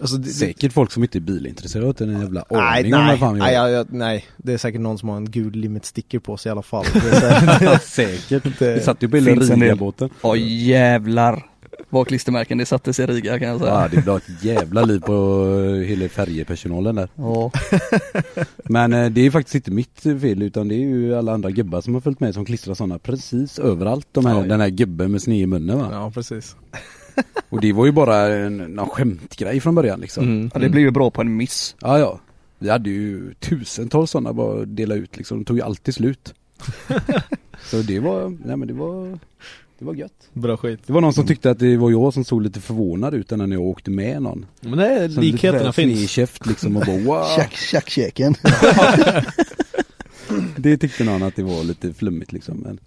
Alltså, 0.00 0.16
det, 0.16 0.26
det, 0.26 0.32
Säkert 0.32 0.72
folk 0.72 0.92
som 0.92 1.02
inte 1.02 1.18
är 1.18 1.20
bilintresserade 1.20 1.86
har 1.86 2.06
en 2.06 2.20
jävla 2.20 2.44
Nej, 2.50 2.80
aning 2.80 2.94
om 2.94 3.00
nej, 3.00 3.10
vad 3.10 3.18
fan 3.18 3.38
nej, 3.38 3.54
jag, 3.54 3.70
jag, 3.70 3.92
nej, 3.92 4.24
det 4.36 4.52
är 4.52 4.58
säkert 4.58 4.80
någon 4.80 4.98
som 4.98 5.08
har 5.08 5.16
en 5.16 5.30
gul 5.30 5.52
limit 5.52 5.84
sticker 5.84 6.18
på 6.18 6.36
sig 6.36 6.50
i 6.50 6.52
alla 6.52 6.62
fall. 6.62 6.84
Det 6.94 7.66
är 7.66 7.78
Säkert. 7.78 8.58
det, 8.58 8.74
Vi 8.74 8.80
satt 8.80 9.02
ju 9.02 9.08
på 9.08 9.16
Finns 9.16 9.50
en 9.50 9.60
del. 9.60 9.92
Åh 10.22 10.38
jävlar. 10.38 11.46
Vad 11.94 12.06
klistermärken 12.06 12.58
det 12.58 12.66
sattes 12.66 13.00
i 13.00 13.06
Riga 13.06 13.38
kan 13.38 13.48
jag 13.48 13.60
säga. 13.60 13.72
Ja 13.72 13.88
det 13.88 14.02
blev 14.02 14.16
ett 14.16 14.44
jävla 14.44 14.82
liv 14.82 15.00
på 15.00 15.12
eh, 15.60 15.86
hela 15.88 16.08
färjepersonalen 16.08 16.94
där. 16.94 17.08
Ja. 17.16 17.50
Men 18.64 18.92
eh, 18.92 19.10
det 19.10 19.20
är 19.26 19.30
faktiskt 19.30 19.54
inte 19.54 19.70
mitt 19.70 20.00
fel 20.00 20.42
utan 20.42 20.68
det 20.68 20.74
är 20.74 20.78
ju 20.78 21.14
alla 21.14 21.32
andra 21.32 21.50
gubbar 21.50 21.80
som 21.80 21.94
har 21.94 22.00
följt 22.00 22.20
med 22.20 22.34
som 22.34 22.44
klistrar 22.44 22.74
sådana 22.74 22.98
precis 22.98 23.58
överallt. 23.58 24.06
De 24.12 24.26
här, 24.26 24.34
Ja, 24.34 24.40
ja. 24.40 24.46
Den 24.46 24.60
här 24.60 24.68
gubben 24.68 25.12
med 25.12 25.22
sned 25.22 25.38
i 25.38 25.46
munnen 25.46 25.78
va. 25.78 25.88
ja, 25.92 26.10
precis. 26.10 26.56
Och 27.48 27.60
det 27.60 27.72
var 27.72 27.86
ju 27.86 27.92
bara 27.92 28.16
en, 28.16 28.56
någon 28.56 28.88
skämtgrej 28.88 29.60
från 29.60 29.74
början 29.74 30.00
liksom. 30.00 30.24
Mm. 30.24 30.50
ja, 30.54 30.60
det 30.60 30.68
blev 30.68 30.84
ju 30.84 30.90
bra 30.90 31.10
på 31.10 31.20
en 31.20 31.36
miss. 31.36 31.76
Ja 31.80 31.98
ja. 31.98 32.20
Vi 32.58 32.70
hade 32.70 32.90
ju 32.90 33.34
tusentals 33.34 34.10
sådana 34.10 34.32
bara 34.32 34.62
att 34.62 34.76
dela 34.76 34.94
ut 34.94 35.16
liksom. 35.16 35.38
De 35.38 35.44
tog 35.44 35.56
ju 35.56 35.62
alltid 35.62 35.94
slut. 35.94 36.34
Så 37.62 37.76
det 37.76 38.00
var, 38.00 38.36
nej 38.44 38.56
men 38.56 38.68
det 38.68 38.74
var, 38.74 39.18
det 39.84 39.86
var 39.86 39.94
gött. 39.94 40.28
Bra 40.32 40.56
skit. 40.56 40.80
Det 40.86 40.92
var 40.92 41.00
någon 41.00 41.12
som 41.12 41.26
tyckte 41.26 41.50
att 41.50 41.58
det 41.58 41.76
var 41.76 41.90
jag 41.90 42.14
som 42.14 42.24
såg 42.24 42.42
lite 42.42 42.60
förvånad 42.60 43.14
ut 43.14 43.30
när 43.30 43.52
jag 43.52 43.62
åkte 43.62 43.90
med 43.90 44.22
någon. 44.22 44.46
Men 44.60 44.78
det 44.78 44.86
är, 44.86 45.08
likheterna 45.08 45.72
finns. 45.72 46.10
käft 46.10 46.46
liksom 46.46 46.76
och 46.76 46.86
bara 46.86 46.98
wow. 46.98 47.24
Tjack, 47.36 47.56
tjack-käken. 47.56 48.34
Det 50.56 50.76
tyckte 50.76 51.04
någon 51.04 51.22
att 51.22 51.36
det 51.36 51.42
var 51.42 51.64
lite 51.64 51.92
flummigt 51.92 52.32
liksom 52.32 52.56
men 52.56 52.78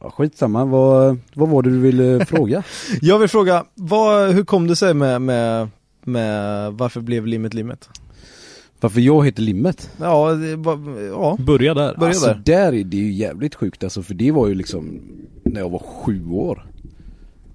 Ja 0.00 0.10
skitsamma, 0.10 0.64
vad, 0.64 1.18
vad 1.34 1.48
var 1.48 1.62
det 1.62 1.70
du 1.70 1.78
ville 1.78 2.26
fråga? 2.26 2.62
Jag 3.00 3.18
vill 3.18 3.28
fråga, 3.28 3.64
vad, 3.74 4.32
hur 4.32 4.44
kom 4.44 4.66
det 4.66 4.76
sig 4.76 4.94
med, 4.94 5.22
med 5.22 5.68
med 6.06 6.72
varför 6.72 7.00
blev 7.00 7.26
limmet 7.26 7.54
limmet? 7.54 7.88
Varför 8.86 9.00
jag 9.00 9.24
heter 9.26 9.42
Limmet? 9.42 9.90
Ja, 10.00 10.32
det 10.34 10.56
var, 10.56 11.00
ja. 11.00 11.36
Börja 11.40 11.74
där. 11.74 11.94
Börja 11.96 12.08
alltså 12.08 12.26
där. 12.26 12.42
där 12.44 12.72
är 12.74 12.84
det 12.84 12.96
ju 12.96 13.12
jävligt 13.12 13.54
sjukt 13.54 13.84
alltså 13.84 14.02
för 14.02 14.14
det 14.14 14.30
var 14.32 14.48
ju 14.48 14.54
liksom 14.54 15.00
när 15.42 15.60
jag 15.60 15.70
var 15.70 15.78
sju 15.78 16.26
år. 16.30 16.66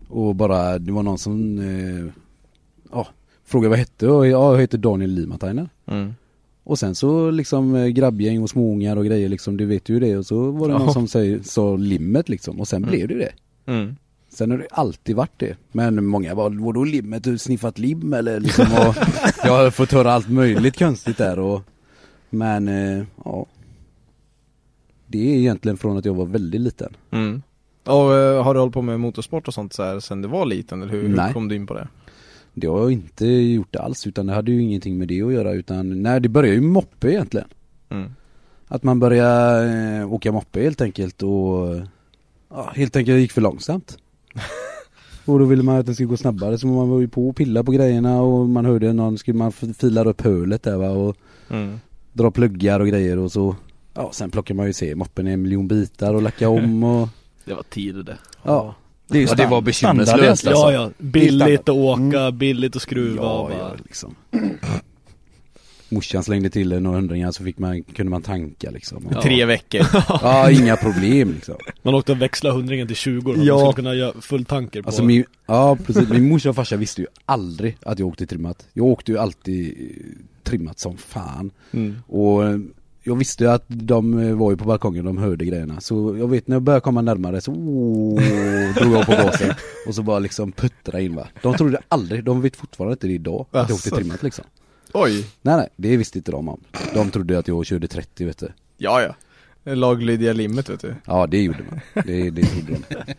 Och 0.08 0.36
bara, 0.36 0.80
det 0.80 0.92
var 0.92 1.04
någon 1.04 1.18
som, 1.18 1.60
eh, 1.60 2.14
ja, 2.92 3.08
frågade 3.46 3.70
vad 3.70 3.78
jag 3.78 3.84
hette 3.84 4.08
och 4.08 4.28
ja, 4.28 4.54
jag 4.54 4.62
heter 4.62 4.78
Daniel 4.78 5.12
Limatainen. 5.12 5.70
Mm. 5.88 6.14
Och 6.64 6.80
sen 6.80 6.96
så 6.96 7.32
liksom 7.32 7.76
eh, 7.76 7.88
grabbgäng 7.88 8.44
och 8.44 8.50
småungar 8.50 8.98
och 8.98 9.06
grejer 9.06 9.30
liksom, 9.30 9.58
du 9.58 9.66
vet 9.66 9.90
ju 9.90 10.00
det 10.00 10.18
och 10.18 10.26
så 10.26 10.52
var 10.52 10.68
det 10.68 10.74
någon 10.74 10.88
Ja. 10.88 10.94
som 10.94 11.08
säger, 11.08 11.40
sa 11.44 11.76
limmet 11.76 12.30
liksom 12.30 12.60
och 12.60 12.68
sen 12.68 12.78
Mm. 12.84 12.90
blev 12.90 13.08
det 13.08 13.14
ju 13.14 13.20
det. 13.20 13.32
Mm. 13.72 13.96
Sen 14.34 14.52
har 14.52 14.58
det 14.58 14.68
alltid 14.72 15.16
varit 15.16 15.40
det. 15.40 15.58
Men 15.72 16.06
många 16.06 16.36
bara, 16.36 16.50
vadå 16.50 16.84
limmet, 16.84 17.24
du 17.24 17.30
har 17.30 17.38
sniffat 17.38 17.80
lim 17.80 18.14
eller 18.14 18.40
liksom 18.40 18.66
och 18.66 18.96
Jag 19.44 19.52
har 19.64 19.72
fått 19.72 19.92
höra 19.92 20.12
allt 20.12 20.30
möjligt 20.30 20.80
konstigt 20.80 21.18
där 21.18 21.40
och 21.40 21.62
Men 22.30 22.68
eh, 22.68 23.04
ja 23.26 23.46
Det 25.08 25.34
är 25.34 25.38
egentligen 25.38 25.78
från 25.78 25.98
att 25.98 26.06
jag 26.06 26.14
var 26.14 26.26
väldigt 26.26 26.62
liten. 26.62 26.96
Mm. 27.12 27.42
Och 27.84 28.16
eh, 28.16 28.44
har 28.44 28.54
du 28.54 28.60
hållit 28.60 28.74
på 28.74 28.82
med 28.82 29.00
motorsport 29.00 29.48
och 29.48 29.54
sånt 29.54 29.74
så 29.74 29.84
här 29.84 30.00
sen 30.00 30.22
du 30.22 30.28
var 30.28 30.46
liten 30.46 30.82
eller 30.82 30.92
hur, 30.92 31.02
hur 31.02 31.16
Nej. 31.16 31.34
kom 31.34 31.48
du 31.48 31.56
in 31.56 31.68
på 31.68 31.74
det? 31.74 31.88
Det 32.54 32.68
har 32.68 32.80
jag 32.80 32.92
inte 32.92 33.26
gjort 33.26 33.76
alls 33.76 34.08
utan 34.08 34.26
det 34.26 34.34
hade 34.34 34.52
ju 34.52 34.62
ingenting 34.62 34.98
med 34.98 35.08
det 35.08 35.22
att 35.22 35.34
göra 35.34 35.52
utan, 35.52 36.04
nej 36.04 36.20
det 36.20 36.30
började 36.30 36.56
ju 36.56 36.62
moppe 36.62 37.12
egentligen. 37.12 37.48
Mm. 37.90 38.12
Att 38.68 38.84
man 38.84 39.00
började 39.00 39.98
eh, 40.00 40.14
åka 40.14 40.32
moppe 40.32 40.62
helt 40.62 40.82
enkelt 40.82 41.24
och 41.24 41.80
ja, 42.50 42.72
helt 42.76 42.96
enkelt 42.96 43.20
gick 43.20 43.32
för 43.32 43.42
långsamt. 43.42 43.98
Och 45.26 45.40
då 45.40 45.46
ville 45.46 45.64
man 45.64 45.76
att 45.80 45.86
det 45.86 45.94
skulle 45.94 46.08
gå 46.10 46.18
snabbare 46.18 46.58
så 46.58 46.68
man 46.68 46.90
var 46.90 47.00
ju 47.00 47.08
på 47.08 47.30
och 47.30 47.36
pilla 47.36 47.64
på 47.64 47.72
grejerna 47.72 48.22
och 48.22 48.50
man 48.50 48.66
hörde 48.66 48.94
någon, 48.94 49.18
man 49.34 49.52
fila 49.52 50.04
upp 50.04 50.22
hölet 50.22 50.64
där 50.64 50.78
va 50.78 50.90
och 50.90 51.16
Mm. 51.50 51.80
dra 52.14 52.32
pluggar 52.32 52.80
och 52.80 52.88
grejer 52.88 53.18
och 53.18 53.32
så 53.32 53.56
Ja 53.94 54.10
sen 54.14 54.32
plockar 54.32 54.56
man 54.56 54.68
ju 54.68 54.74
se 54.74 54.96
moppen 54.96 55.28
i 55.28 55.32
en 55.32 55.42
miljon 55.42 55.68
bitar 55.68 56.14
och 56.14 56.22
lacka 56.22 56.50
om 56.50 56.84
och 56.84 57.10
Det 57.46 57.54
var 57.54 57.64
tider 57.64 58.04
det. 58.04 58.18
ja. 58.44 58.76
Det 59.08 59.18
är 59.18 59.22
ju 59.22 59.28
Ja, 59.28 59.36
det 59.36 59.46
var 59.48 59.62
bekymmerslöst, 59.62 60.48
alltså. 60.48 60.50
Ja 60.52 60.72
ja, 60.72 60.90
billigt 60.98 61.60
att 61.62 61.70
åka, 61.70 62.02
Mm. 62.20 62.38
billigt 62.38 62.76
att 62.76 62.82
skruva 62.82 63.24
Ja, 63.24 63.40
och 63.42 63.52
ja 63.52 63.58
bara... 63.58 63.74
liksom 63.86 64.16
Morsan 65.92 66.24
slängde 66.24 66.50
till 66.50 66.82
några 66.82 66.98
hundringar 66.98 67.32
så 67.32 67.44
fick 67.44 67.58
man, 67.58 67.84
kunde 67.84 68.10
man 68.10 68.22
tanka 68.22 68.72
liksom. 68.72 69.08
I 69.12 69.22
tre 69.24 69.46
veckor. 69.46 69.82
Ja 70.08 70.52
inga 70.52 70.78
problem 70.78 71.32
liksom. 71.32 71.56
Man 71.82 71.96
åkte 71.96 72.12
och 72.12 72.22
växlade 72.22 72.56
hundringen 72.56 72.88
till 72.88 72.96
20 72.96 73.34
för 73.34 73.40
att 73.40 73.46
Ja. 73.46 73.54
man 73.54 73.60
skulle 73.74 73.84
kunna 73.84 73.96
göra 73.96 74.22
full 74.22 74.46
tanker 74.46 74.82
på 74.82 74.90
Alltså 74.90 75.04
min, 75.04 75.24
ja 75.46 75.78
precis, 75.86 76.10
min 76.10 76.30
morsa 76.30 76.50
och 76.50 76.56
farsa 76.56 76.76
visste 76.78 77.02
ju 77.02 77.08
aldrig 77.26 77.78
att 77.82 78.00
jag 78.00 78.08
åkte 78.08 78.26
trimmat. 78.26 78.68
Jag 78.74 78.86
åkte 78.86 79.12
ju 79.12 79.18
alltid 79.18 79.78
eh, 79.80 80.06
trimmat 80.44 80.80
som 80.80 80.98
fan. 80.98 81.52
Mm. 81.72 81.96
Och 82.08 82.46
eh, 82.46 82.58
jag 83.04 83.16
visste 83.16 83.44
ju 83.44 83.50
att 83.50 83.66
de 83.68 84.20
eh, 84.20 84.34
var 84.36 84.52
ju 84.52 84.58
på 84.58 84.66
balkongen, 84.66 85.06
de 85.06 85.18
hörde 85.18 85.46
grejerna. 85.46 85.82
Så 85.82 86.18
jag 86.18 86.28
vet 86.28 86.48
när 86.48 86.56
jag 86.56 86.62
började 86.64 86.82
komma 86.82 87.02
närmare 87.02 87.42
så 87.42 87.52
oh, 87.52 88.22
drog 88.76 88.94
jag 88.94 89.06
på 89.06 89.12
gasen. 89.12 89.54
Och 89.88 89.96
så 89.96 90.04
bara 90.04 90.20
liksom 90.20 90.52
puttra 90.52 91.00
in 91.00 91.16
va. 91.16 91.28
De 91.42 91.54
trodde 91.54 91.80
aldrig, 91.88 92.24
de 92.24 92.42
vet 92.42 92.56
fortfarande 92.56 92.94
inte 92.94 93.08
det 93.08 93.14
idag 93.14 93.46
att 93.52 93.70
jag 93.70 93.76
åkte 93.76 93.88
Asså. 93.90 93.96
trimmat 93.96 94.24
liksom 94.24 94.46
Oj, 94.94 95.26
Nej 95.42 95.58
nej, 95.58 95.70
det 95.76 95.98
visste 95.98 96.18
inte 96.18 96.32
de 96.32 96.50
om 96.50 96.60
De 96.94 97.12
trodde 97.12 97.40
att 97.40 97.48
jag 97.48 97.66
körde 97.66 97.88
30 97.88 98.26
vet 98.26 98.38
du 98.38 98.48
ja 98.78 99.02
ja. 99.02 99.16
Laglydiga 99.76 100.34
limmet 100.34 100.70
vet 100.70 100.80
du. 100.80 100.96
Ja 101.06 101.28
det 101.28 101.42
gjorde 101.44 101.64
man, 101.70 101.80
det, 102.06 102.30
det 102.30 102.44
trodde 102.44 102.72
de 102.72 103.14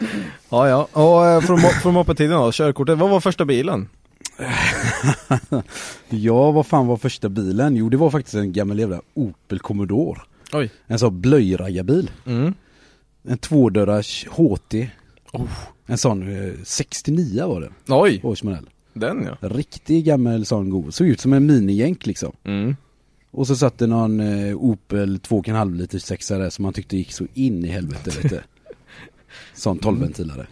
Ja 0.48 0.68
ja, 0.68 0.88
och 0.92 1.26
eh, 1.26 1.40
från, 1.40 1.58
mo- 1.58 1.80
från 1.82 1.94
moppetiden 1.94 2.30
då, 2.36 2.52
körkortet, 2.52 2.98
vad 2.98 3.10
var 3.10 3.20
första 3.20 3.44
bilen? 3.44 3.88
Ja, 6.08 6.50
vad 6.50 6.66
fan 6.66 6.86
var 6.86 6.96
första 6.96 7.28
bilen? 7.28 7.76
Jo, 7.76 7.88
det 7.88 7.96
var 7.96 8.10
faktiskt 8.10 8.34
en 8.34 8.52
gammal 8.52 8.78
jävla 8.78 9.00
Opel 9.14 9.58
Commodore. 9.58 10.20
Oj. 10.52 10.70
En 10.86 10.98
sån 10.98 11.20
blöjraggarbil. 11.20 12.10
Mm. 12.26 12.54
En 13.28 13.38
tvådörrars 13.38 14.26
HT. 14.30 14.74
Oh. 15.32 15.46
En 15.86 15.98
sån 15.98 16.46
eh, 16.48 16.52
69 16.64 17.46
var 17.46 17.60
det, 17.60 17.70
Oj, 17.94 18.20
årsmodell. 18.24 18.68
Den 18.98 19.24
ja. 19.40 19.48
Riktig 19.48 20.04
gammal 20.04 20.46
sån 20.46 20.70
god. 20.70 20.94
Såg 20.94 21.06
ut 21.06 21.20
som 21.20 21.32
en 21.32 21.46
minijänk 21.46 22.06
liksom. 22.06 22.32
Mm. 22.44 22.76
Och 23.30 23.46
så 23.46 23.56
satt 23.56 23.78
det 23.78 23.86
någon 23.86 24.20
eh, 24.20 24.56
Opel 24.56 25.18
2,5 25.18 25.76
liters 25.76 26.02
sexa 26.02 26.38
där 26.38 26.50
som 26.50 26.62
man 26.62 26.72
tyckte 26.72 26.96
gick 26.96 27.12
så 27.12 27.26
in 27.34 27.64
i 27.64 27.68
helvete 27.68 28.10
vet 28.10 28.30
du. 28.30 28.40
Sån 29.54 29.78
12-ventilare. 29.78 30.46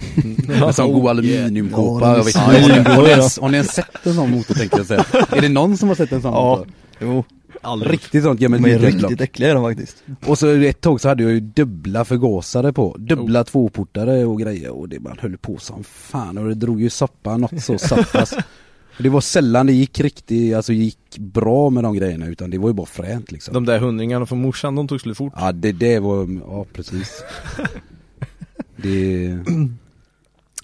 En 0.66 0.72
sån 0.72 0.92
god 0.92 1.08
aluminiumkåpa. 1.10 2.06
Jag 2.16 2.24
vet 2.24 2.26
inte, 2.26 2.38
har, 2.38 2.52
ni, 2.52 2.90
har, 2.90 3.02
ni 3.02 3.08
ens, 3.08 3.38
har 3.38 3.48
ni 3.48 3.56
ens 3.56 3.72
sett 3.74 4.06
en 4.06 4.14
sån 4.14 4.30
motor 4.30 4.54
tänkte 4.54 4.76
jag 4.76 4.86
säga? 4.86 5.04
Är 5.30 5.40
det 5.40 5.48
någon 5.48 5.76
som 5.76 5.88
har 5.88 5.96
sett 5.96 6.12
en 6.12 6.22
sån 6.22 6.32
Ja. 6.32 6.56
motor? 6.56 6.72
Jo, 7.00 7.24
Aldrig. 7.66 7.92
Riktigt 7.92 8.22
sånt 8.22 8.40
gammalt 8.40 8.62
de 8.62 8.70
är 8.70 8.78
riktigt 8.78 9.20
äckliga 9.20 9.50
är 9.50 9.54
de 9.54 9.64
faktiskt. 9.64 10.02
Och 10.26 10.38
så 10.38 10.48
ett 10.48 10.80
tag 10.80 11.00
så 11.00 11.08
hade 11.08 11.22
jag 11.22 11.32
ju 11.32 11.40
dubbla 11.40 12.04
förgasare 12.04 12.72
på, 12.72 12.96
dubbla 12.98 13.44
tvåportare 13.44 14.24
och 14.24 14.40
grejer 14.40 14.70
och 14.70 14.88
det 14.88 15.00
man 15.00 15.18
höll 15.18 15.36
på 15.38 15.58
som 15.58 15.84
fan 15.84 16.38
och 16.38 16.48
det 16.48 16.54
drog 16.54 16.80
ju 16.80 16.90
soppa 16.90 17.36
något 17.36 17.62
så 17.62 17.78
sappas. 17.78 18.34
Det 18.98 19.08
var 19.08 19.20
sällan 19.20 19.66
det 19.66 19.72
gick 19.72 20.00
riktigt, 20.00 20.56
alltså 20.56 20.72
gick 20.72 21.18
bra 21.18 21.70
med 21.70 21.84
de 21.84 21.94
grejerna 21.96 22.26
utan 22.26 22.50
det 22.50 22.58
var 22.58 22.68
ju 22.68 22.74
bara 22.74 22.86
fränt 22.86 23.32
liksom. 23.32 23.54
De 23.54 23.64
där 23.64 23.78
hundringarna 23.78 24.26
från 24.26 24.42
morsan, 24.42 24.74
de 24.74 24.88
tog 24.88 25.00
slut 25.00 25.16
fort. 25.16 25.32
Ja 25.36 25.52
det, 25.52 25.72
det 25.72 25.98
var, 25.98 26.40
ja 26.48 26.66
precis. 26.72 27.22
Det, 28.76 29.38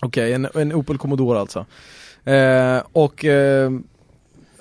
Okej, 0.01 0.33
en, 0.33 0.49
en 0.55 0.73
Opel 0.73 0.99
Commodore 0.99 1.41
alltså. 1.41 1.67
Eh, 2.25 2.83
och 2.93 3.25
eh, 3.25 3.71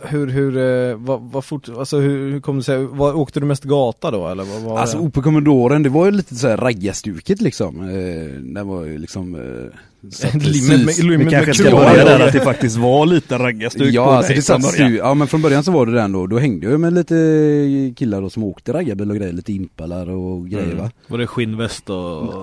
hur, 0.03 0.27
hur, 0.27 0.57
eh, 0.57 0.95
vad, 0.97 1.21
vad 1.21 1.45
fort, 1.45 1.69
alltså 1.77 1.97
hur, 1.97 2.31
hur 2.31 2.39
kom 2.39 2.57
det 2.57 2.63
sig, 2.63 2.85
vad, 2.85 3.15
åkte 3.15 3.39
du 3.39 3.45
mest 3.45 3.63
gata 3.63 4.11
då 4.11 4.27
eller 4.27 4.43
vad 4.43 4.61
var 4.61 4.79
alltså 4.79 4.97
det? 4.97 5.03
Opel 5.03 5.23
Commodoren 5.23 5.83
det 5.83 5.89
var 5.89 6.05
ju 6.05 6.11
lite 6.11 6.35
såhär 6.35 6.57
raggarstuket 6.57 7.41
liksom. 7.41 7.81
Eh, 7.89 8.41
det 8.53 8.63
var 8.63 8.83
ju 8.85 8.97
liksom 8.97 9.35
eh, 9.35 10.09
satt 10.11 10.33
Limmet 10.45 10.85
med- 10.85 10.95
sus- 10.95 11.03
limmet 11.03 11.27
Vi 11.27 11.31
kanske 11.31 11.53
ska 11.53 11.71
börja 11.71 12.05
där 12.05 12.19
att 12.27 12.33
det 12.33 12.39
faktiskt 12.39 12.77
var 12.77 13.05
lite 13.05 13.37
raggarstuk 13.39 13.93
Ja 13.93 14.05
på 14.05 14.11
alltså 14.11 14.33
det 14.33 14.41
från 14.41 14.61
satt 14.61 14.77
början. 14.77 14.91
stu- 14.91 14.97
ja 14.97 15.13
men 15.13 15.27
från 15.27 15.41
början 15.41 15.63
så 15.63 15.71
var 15.71 15.85
det 15.85 15.91
den 15.91 16.11
då, 16.11 16.27
då 16.27 16.37
hängde 16.37 16.69
jag 16.71 16.79
med 16.79 16.93
lite 16.93 17.93
killar 17.95 18.21
då 18.21 18.29
som 18.29 18.43
åkte 18.43 18.73
raggarbil 18.73 19.09
och 19.09 19.15
grejer, 19.17 19.33
lite 19.33 19.53
impalar 19.53 20.09
och 20.09 20.47
grejer 20.49 20.65
Mm. 20.65 20.77
va 20.77 20.91
Var 21.07 21.17
det 21.17 21.27
skinnväst 21.27 21.89
och 21.89 21.95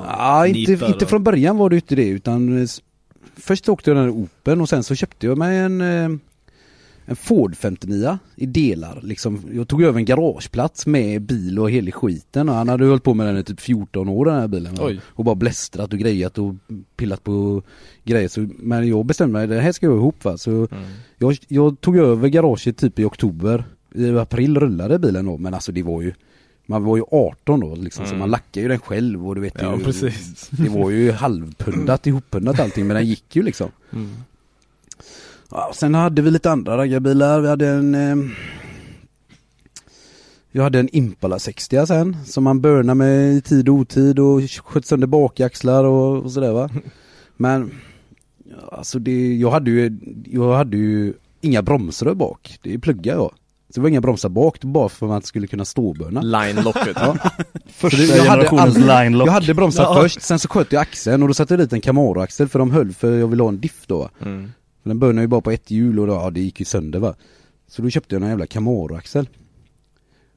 Ja 0.07 0.47
inte, 0.47 0.71
nitar 0.71 0.87
inte 0.87 1.05
och- 1.05 1.11
från 1.11 1.25
början 1.25 1.57
var 1.57 1.71
det 1.71 1.77
inte 1.77 1.95
det 1.95 2.09
utan 2.09 2.69
Först 3.41 3.69
åkte 3.69 3.91
jag 3.91 3.97
den 3.97 4.05
här 4.05 4.13
Opeln 4.13 4.61
och 4.61 4.69
sen 4.69 4.83
så 4.83 4.95
köpte 4.95 5.27
jag 5.27 5.39
mig 5.39 5.59
en 5.59 5.81
eh, 5.81 6.09
En 7.11 7.17
Ford 7.17 7.57
59 7.57 8.19
i 8.37 8.47
delar 8.47 9.01
liksom 9.03 9.41
Jag 9.53 9.69
tog 9.69 9.83
över 9.83 9.99
en 9.99 10.05
garageplats 10.05 10.87
med 10.87 11.23
bil 11.23 11.59
och 11.59 11.71
hela 11.71 11.91
skiten 11.91 12.49
och 12.49 12.55
han 12.55 12.69
hade 12.69 12.87
hållit 12.87 13.03
på 13.03 13.15
med 13.15 13.27
den 13.27 13.37
i 13.37 13.45
typ 13.45 13.61
14 13.61 14.09
år 14.09 14.25
den 14.25 14.35
här 14.35 14.49
bilen? 14.49 14.77
Oj. 14.81 15.01
Och 15.07 15.25
bara 15.25 15.35
blästrat 15.35 15.93
och 15.93 15.99
grejat 15.99 16.39
och 16.39 16.55
pillat 16.97 17.25
på 17.25 17.63
grejer 18.05 18.29
så, 18.29 18.49
Men 18.59 18.89
jag 18.89 19.05
bestämde 19.07 19.33
mig, 19.33 19.47
det 19.47 19.61
här 19.61 19.73
ska 19.73 19.87
jag 19.87 19.97
ihop 19.97 20.25
va 20.25 20.39
så 20.39 20.51
Mm. 20.51 20.67
jag, 21.19 21.37
jag 21.49 21.81
tog 21.81 21.97
över 21.97 22.29
garaget 22.29 22.77
typ 22.77 22.99
i 22.99 23.05
oktober 23.05 23.65
I 23.95 24.09
april 24.11 24.59
rullade 24.61 24.99
bilen 24.99 25.27
då 25.27 25.39
men 25.39 25.55
alltså 25.55 25.73
det 25.73 25.83
var 25.83 26.03
ju 26.03 26.13
Man 26.67 26.85
var 26.85 26.97
ju 26.97 27.03
18 27.11 27.61
då 27.61 27.75
liksom 27.75 28.05
så 28.05 28.09
Mm. 28.11 28.19
man 28.19 28.31
lackade 28.31 28.61
ju 28.63 28.69
den 28.69 28.79
själv 28.79 29.29
och 29.29 29.35
du 29.35 29.41
vet 29.41 29.55
Ja 29.61 29.77
ju. 29.77 30.11
Det 30.51 30.69
var 30.69 30.91
ju 30.91 31.13
halvpundat 31.13 32.07
ihoppundat 32.07 32.61
allting 32.61 32.87
men 32.87 32.97
den 32.97 33.07
gick 33.07 33.37
ju 33.37 33.43
liksom 33.43 33.71
Mm. 33.93 34.11
Ja, 35.51 35.71
Sen 35.75 35.95
hade 35.95 36.23
vi 36.23 36.31
lite 36.31 36.51
andra 36.51 36.77
raggarbilar, 36.77 37.41
vi 37.41 37.49
hade 37.49 37.69
en 37.69 37.95
eh, 37.95 38.17
Jag 40.53 40.63
hade 40.63 40.79
en 40.81 40.89
Impala 40.97 41.39
60 41.39 41.87
sen 41.87 42.17
som 42.27 42.45
man 42.45 42.61
burnade 42.61 42.95
med 42.95 43.33
i 43.35 43.41
tid 43.41 43.69
och 43.69 43.75
otid 43.75 44.19
och 44.19 44.41
sköt 44.65 44.87
sönder 44.87 45.07
bakaxlar 45.07 45.85
och, 45.85 46.23
och 46.25 46.33
sådär 46.33 46.53
va 46.53 46.71
Men 47.37 47.71
ja, 48.45 48.77
Alltså 48.77 48.99
det, 48.99 49.37
jag 49.37 49.51
hade 49.51 49.71
ju, 49.71 49.99
jag 50.27 50.53
hade 50.57 50.77
ju 50.77 51.15
inga 51.41 51.63
bromsrör 51.63 52.15
bak, 52.15 52.59
det 52.63 52.79
pluggade 52.79 53.19
jag 53.19 53.31
Så 53.31 53.75
det 53.75 53.81
var 53.81 53.89
inga 53.89 54.01
bromsar 54.01 54.29
bak, 54.29 54.61
bara 54.65 54.89
för 54.89 55.07
att 55.07 55.11
man 55.11 55.23
skulle 55.23 55.47
kunna 55.47 55.65
ståburna 55.65 56.21
Line-locket. 56.21 56.97
Ja. 57.01 57.17
Första 57.73 58.03
jag 58.03 58.27
generationens 58.27 58.77
aldrig- 58.77 58.87
line 58.87 59.19
lock. 59.19 59.29
Jag 59.29 59.33
hade 59.33 59.55
bromsat 59.55 59.87
Ja. 59.95 60.03
först, 60.03 60.23
sen 60.23 60.39
så 60.39 60.49
sköt 60.49 60.73
jag 60.73 60.83
axeln 60.83 61.23
och 61.23 61.29
då 61.29 61.35
satte 61.35 61.55
jag 61.55 61.61
dit 61.61 61.73
en 61.73 61.81
Camaro-axel 61.81 62.49
för 62.49 62.59
de 62.59 62.71
höll 62.71 62.93
för 62.93 63.19
jag 63.19 63.29
ville 63.29 63.43
ha 63.43 63.49
en 63.49 63.61
diff 63.61 63.87
då 63.87 64.09
Mm. 64.23 64.53
För 64.89 64.95
Den 64.95 64.99
burnade 64.99 65.21
ju 65.21 65.29
bara 65.29 65.41
på 65.41 65.51
ett 65.51 65.71
hjul 65.71 66.01
och 66.01 66.07
då, 66.07 66.13
ja 66.13 66.31
det 66.31 66.41
gick 66.41 66.61
ju 66.61 66.65
sönder 66.65 66.99
va. 66.99 67.15
Så 67.69 67.83
då 67.83 67.91
köpte 67.91 68.15
jag 68.15 68.23
en 68.23 68.29
jävla 68.29 68.47
Camaro-axel. 68.47 69.29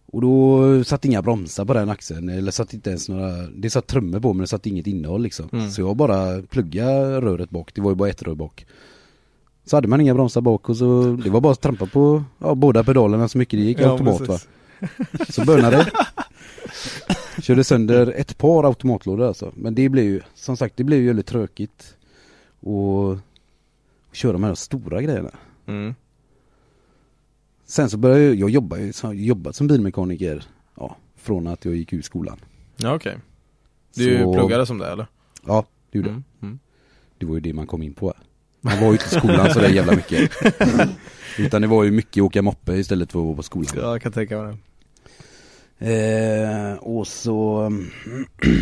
Och 0.05 0.21
då 0.21 0.83
satt 0.83 1.05
inga 1.05 1.21
bromsar 1.21 1.65
på 1.65 1.73
den 1.73 1.89
axeln, 1.89 2.29
eller 2.29 2.51
satt 2.51 2.73
inte 2.73 2.89
ens 2.89 3.09
några 3.09 3.47
Det 3.55 3.69
satt 3.69 3.87
trummor 3.87 4.19
på 4.19 4.33
men 4.33 4.41
det 4.41 4.47
satt 4.47 4.65
inget 4.65 4.87
innehåll 4.87 5.21
liksom. 5.21 5.49
Mm. 5.51 5.71
Så 5.71 5.81
jag 5.81 5.95
bara 5.95 6.41
pluggade 6.41 7.21
röret 7.21 7.49
bak, 7.49 7.71
det 7.73 7.81
var 7.81 7.91
ju 7.91 7.95
bara 7.95 8.09
ett 8.09 8.23
rör 8.23 8.35
bak. 8.35 8.65
Så 9.65 9.77
hade 9.77 9.87
man 9.87 10.01
inga 10.01 10.13
bromsar 10.13 10.41
bak 10.41 10.69
och 10.69 10.77
så, 10.77 11.17
det 11.23 11.29
var 11.29 11.41
bara 11.41 11.53
att 11.53 11.61
trampa 11.61 11.85
på 11.85 12.23
ja, 12.39 12.55
båda 12.55 12.83
pedalerna 12.83 13.27
så 13.27 13.37
mycket 13.37 13.59
det 13.59 13.65
gick 13.65 13.79
Ja, 13.79 13.91
automat 13.91 14.27
va. 14.27 14.39
precis. 15.11 15.35
Så 15.35 15.45
burnade 15.45 15.77
det. 15.77 15.91
Körde 17.41 17.63
sönder 17.63 18.13
ett 18.17 18.37
par 18.37 18.63
automatlådor 18.63 19.27
alltså. 19.27 19.51
Men 19.55 19.75
det 19.75 19.89
blev 19.89 20.05
ju, 20.05 20.21
som 20.35 20.57
sagt 20.57 20.77
det 20.77 20.83
blev 20.83 20.99
ju 20.99 21.07
väldigt 21.07 21.27
tråkigt 21.27 21.95
Och 22.61 23.17
köra 24.11 24.37
de 24.37 24.55
stora 24.55 25.01
grejerna 25.01 25.31
Mm. 25.65 25.95
Sen 27.65 27.89
så 27.89 27.97
började 27.97 28.23
jag, 28.23 28.35
jag 28.35 28.49
jobba, 28.49 28.77
jag 29.03 29.15
jobbat 29.15 29.55
som 29.55 29.67
bilmekaniker, 29.67 30.43
ja, 30.75 30.97
från 31.15 31.47
att 31.47 31.65
jag 31.65 31.75
gick 31.75 31.93
ur 31.93 32.01
skolan. 32.01 32.39
Ja 32.77 32.95
okej. 32.95 33.17
Du 33.95 34.17
Så- 34.23 34.33
pluggade 34.33 34.65
som 34.65 34.77
det 34.77 34.87
eller? 34.91 35.07
Ja, 35.45 35.65
det 35.91 35.97
gjorde 35.97 36.09
jag. 36.09 36.13
Mm. 36.15 36.23
Mm. 36.41 36.59
Det 37.17 37.25
var 37.25 37.33
ju 37.35 37.39
det 37.41 37.53
man 37.53 37.67
kom 37.67 37.81
in 37.81 37.93
på. 37.93 38.13
Man 38.61 38.79
var 38.79 38.85
ju 38.87 38.91
inte 38.91 39.05
i 39.05 39.19
skolan 39.19 39.53
så 39.53 39.59
där 39.59 39.69
jävla 39.69 39.95
mycket. 39.95 40.31
Utan 41.39 41.61
det 41.61 41.67
var 41.67 41.83
ju 41.83 41.91
mycket 41.91 42.23
åka 42.23 42.41
moppe 42.41 42.73
istället 42.73 43.11
för 43.11 43.19
att 43.19 43.25
vara 43.25 43.35
på 43.35 43.43
skolan. 43.43 43.71
Ja, 43.75 43.81
jag 43.91 44.01
kan 44.01 44.11
tänka 44.11 44.41
mig 44.41 44.57
det. 45.77 46.67
Eh, 46.71 46.73
och 46.77 47.07
så 47.07 47.71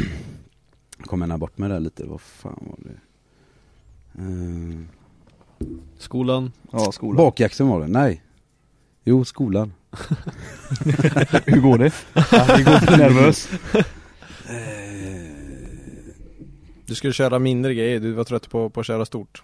kom 1.03 1.22
jag 1.32 1.39
bort 1.39 1.58
med 1.58 1.70
det 1.70 1.74
här 1.74 1.79
lite, 1.82 2.06
vad 2.06 2.22
fan 2.22 2.60
var 2.68 2.77
det? 2.79 3.00
Eh, 4.22 4.99
Skolan. 5.98 6.51
Ja, 6.72 6.92
skolan. 6.92 7.16
Bakjaxen 7.18 7.68
var 7.68 7.80
det, 7.82 7.88
nej. 7.88 8.22
Jo, 9.04 9.25
skolan. 9.25 9.74
Hur 11.46 11.62
går 11.62 11.78
det? 11.78 11.94
Ja, 12.13 12.58
det 12.58 12.63
går 12.63 12.98
nervös. 12.98 13.50
Eh, 14.50 15.30
Du 16.86 16.96
skulle 16.96 17.13
köra 17.13 17.39
mindre 17.39 17.74
grejer, 17.74 18.00
du 18.00 18.12
var 18.12 18.24
trött 18.24 18.50
på, 18.50 18.70
på 18.70 18.80
att 18.80 18.86
köra 18.86 19.06
stort. 19.06 19.42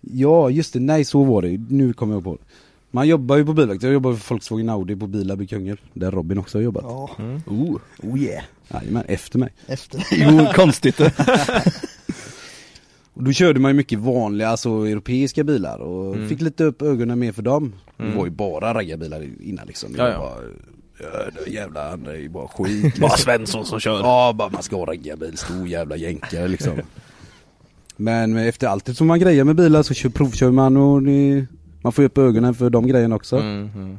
ja, 0.00 0.50
just 0.50 0.72
det, 0.72 0.80
nej 0.80 1.04
så 1.04 1.24
var 1.24 1.42
det 1.42 1.60
Nu 1.68 1.92
kommer 1.92 2.14
jag 2.14 2.24
på 2.24 2.34
det. 2.36 2.42
Man 2.90 3.08
jobbar 3.08 3.36
ju 3.36 3.44
på 3.46 3.52
bilverkstad, 3.52 3.86
jag 3.86 3.94
jobbar 3.94 4.14
för 4.14 4.34
Volkswagen 4.34 4.68
Audi 4.68 4.96
på 4.96 5.06
Bilab 5.06 5.42
i 5.42 5.46
Kungälv, 5.46 5.76
där 5.94 6.10
Robin 6.10 6.38
också 6.38 6.58
har 6.58 6.62
jobbat. 6.62 6.84
Ja, 6.84 7.10
Oh, 7.46 7.76
oh 8.02 8.18
yeah. 8.18 8.44
Jajamän, 8.68 9.04
efter 9.08 9.38
mig. 9.38 9.48
efter. 9.66 10.02
Jo, 10.12 10.46
konstigt 10.54 10.96
det. 10.96 11.12
Och 13.14 13.22
då 13.24 13.32
körde 13.32 13.60
man 13.60 13.70
ju 13.70 13.74
mycket 13.76 13.98
vanliga, 13.98 14.48
alltså 14.48 14.68
europeiska 14.70 15.44
bilar 15.44 15.78
och 15.78 16.14
Mm. 16.16 16.28
fick 16.28 16.40
lite 16.40 16.64
upp 16.64 16.82
ögonen 16.82 17.18
mer 17.18 17.32
för 17.32 17.42
dem. 17.42 17.72
Mm. 17.98 18.10
Det 18.12 18.18
var 18.18 18.24
ju 18.24 18.30
bara 18.30 18.74
raggarbilar 18.74 19.26
innan 19.40 19.66
liksom. 19.66 19.92
Det 19.92 19.98
Ja. 19.98 20.18
Bara, 20.18 20.40
jävla 21.46 21.90
andra 21.92 22.12
är 22.12 22.16
ju 22.18 22.28
bara 22.28 22.48
skit. 22.48 22.82
Liksom. 22.98 23.10
Svensson 23.18 23.64
som 23.66 23.80
kör. 23.80 23.98
Ja, 24.00 24.32
bara 24.32 24.48
man 24.48 24.62
ska 24.62 24.76
ha 24.76 24.86
raggarbil, 24.86 25.36
stor 25.38 25.68
jävla 25.68 25.96
jänkare 25.96 26.48
liksom. 26.48 26.72
Men 27.96 28.36
efter 28.36 28.66
allt 28.66 28.96
som 28.96 29.06
man 29.06 29.20
grejer 29.20 29.44
med 29.44 29.56
bilar 29.56 29.82
så 29.82 29.94
kör, 29.94 30.08
provkör 30.10 30.50
man 30.50 30.76
och 30.76 31.02
det, 31.02 31.46
man 31.82 31.92
får 31.92 32.02
ju 32.02 32.06
upp 32.06 32.18
ögonen 32.18 32.54
för 32.54 32.70
de 32.70 32.86
grejerna 32.86 33.14
också. 33.16 33.36
Mm, 33.36 33.70
mm. 33.74 33.98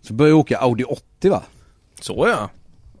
Så 0.00 0.12
började 0.14 0.32
jag 0.32 0.38
åka 0.38 0.58
Audi 0.58 0.84
80 0.84 1.30
va. 1.30 1.42
Så 2.00 2.28
ja. 2.28 2.50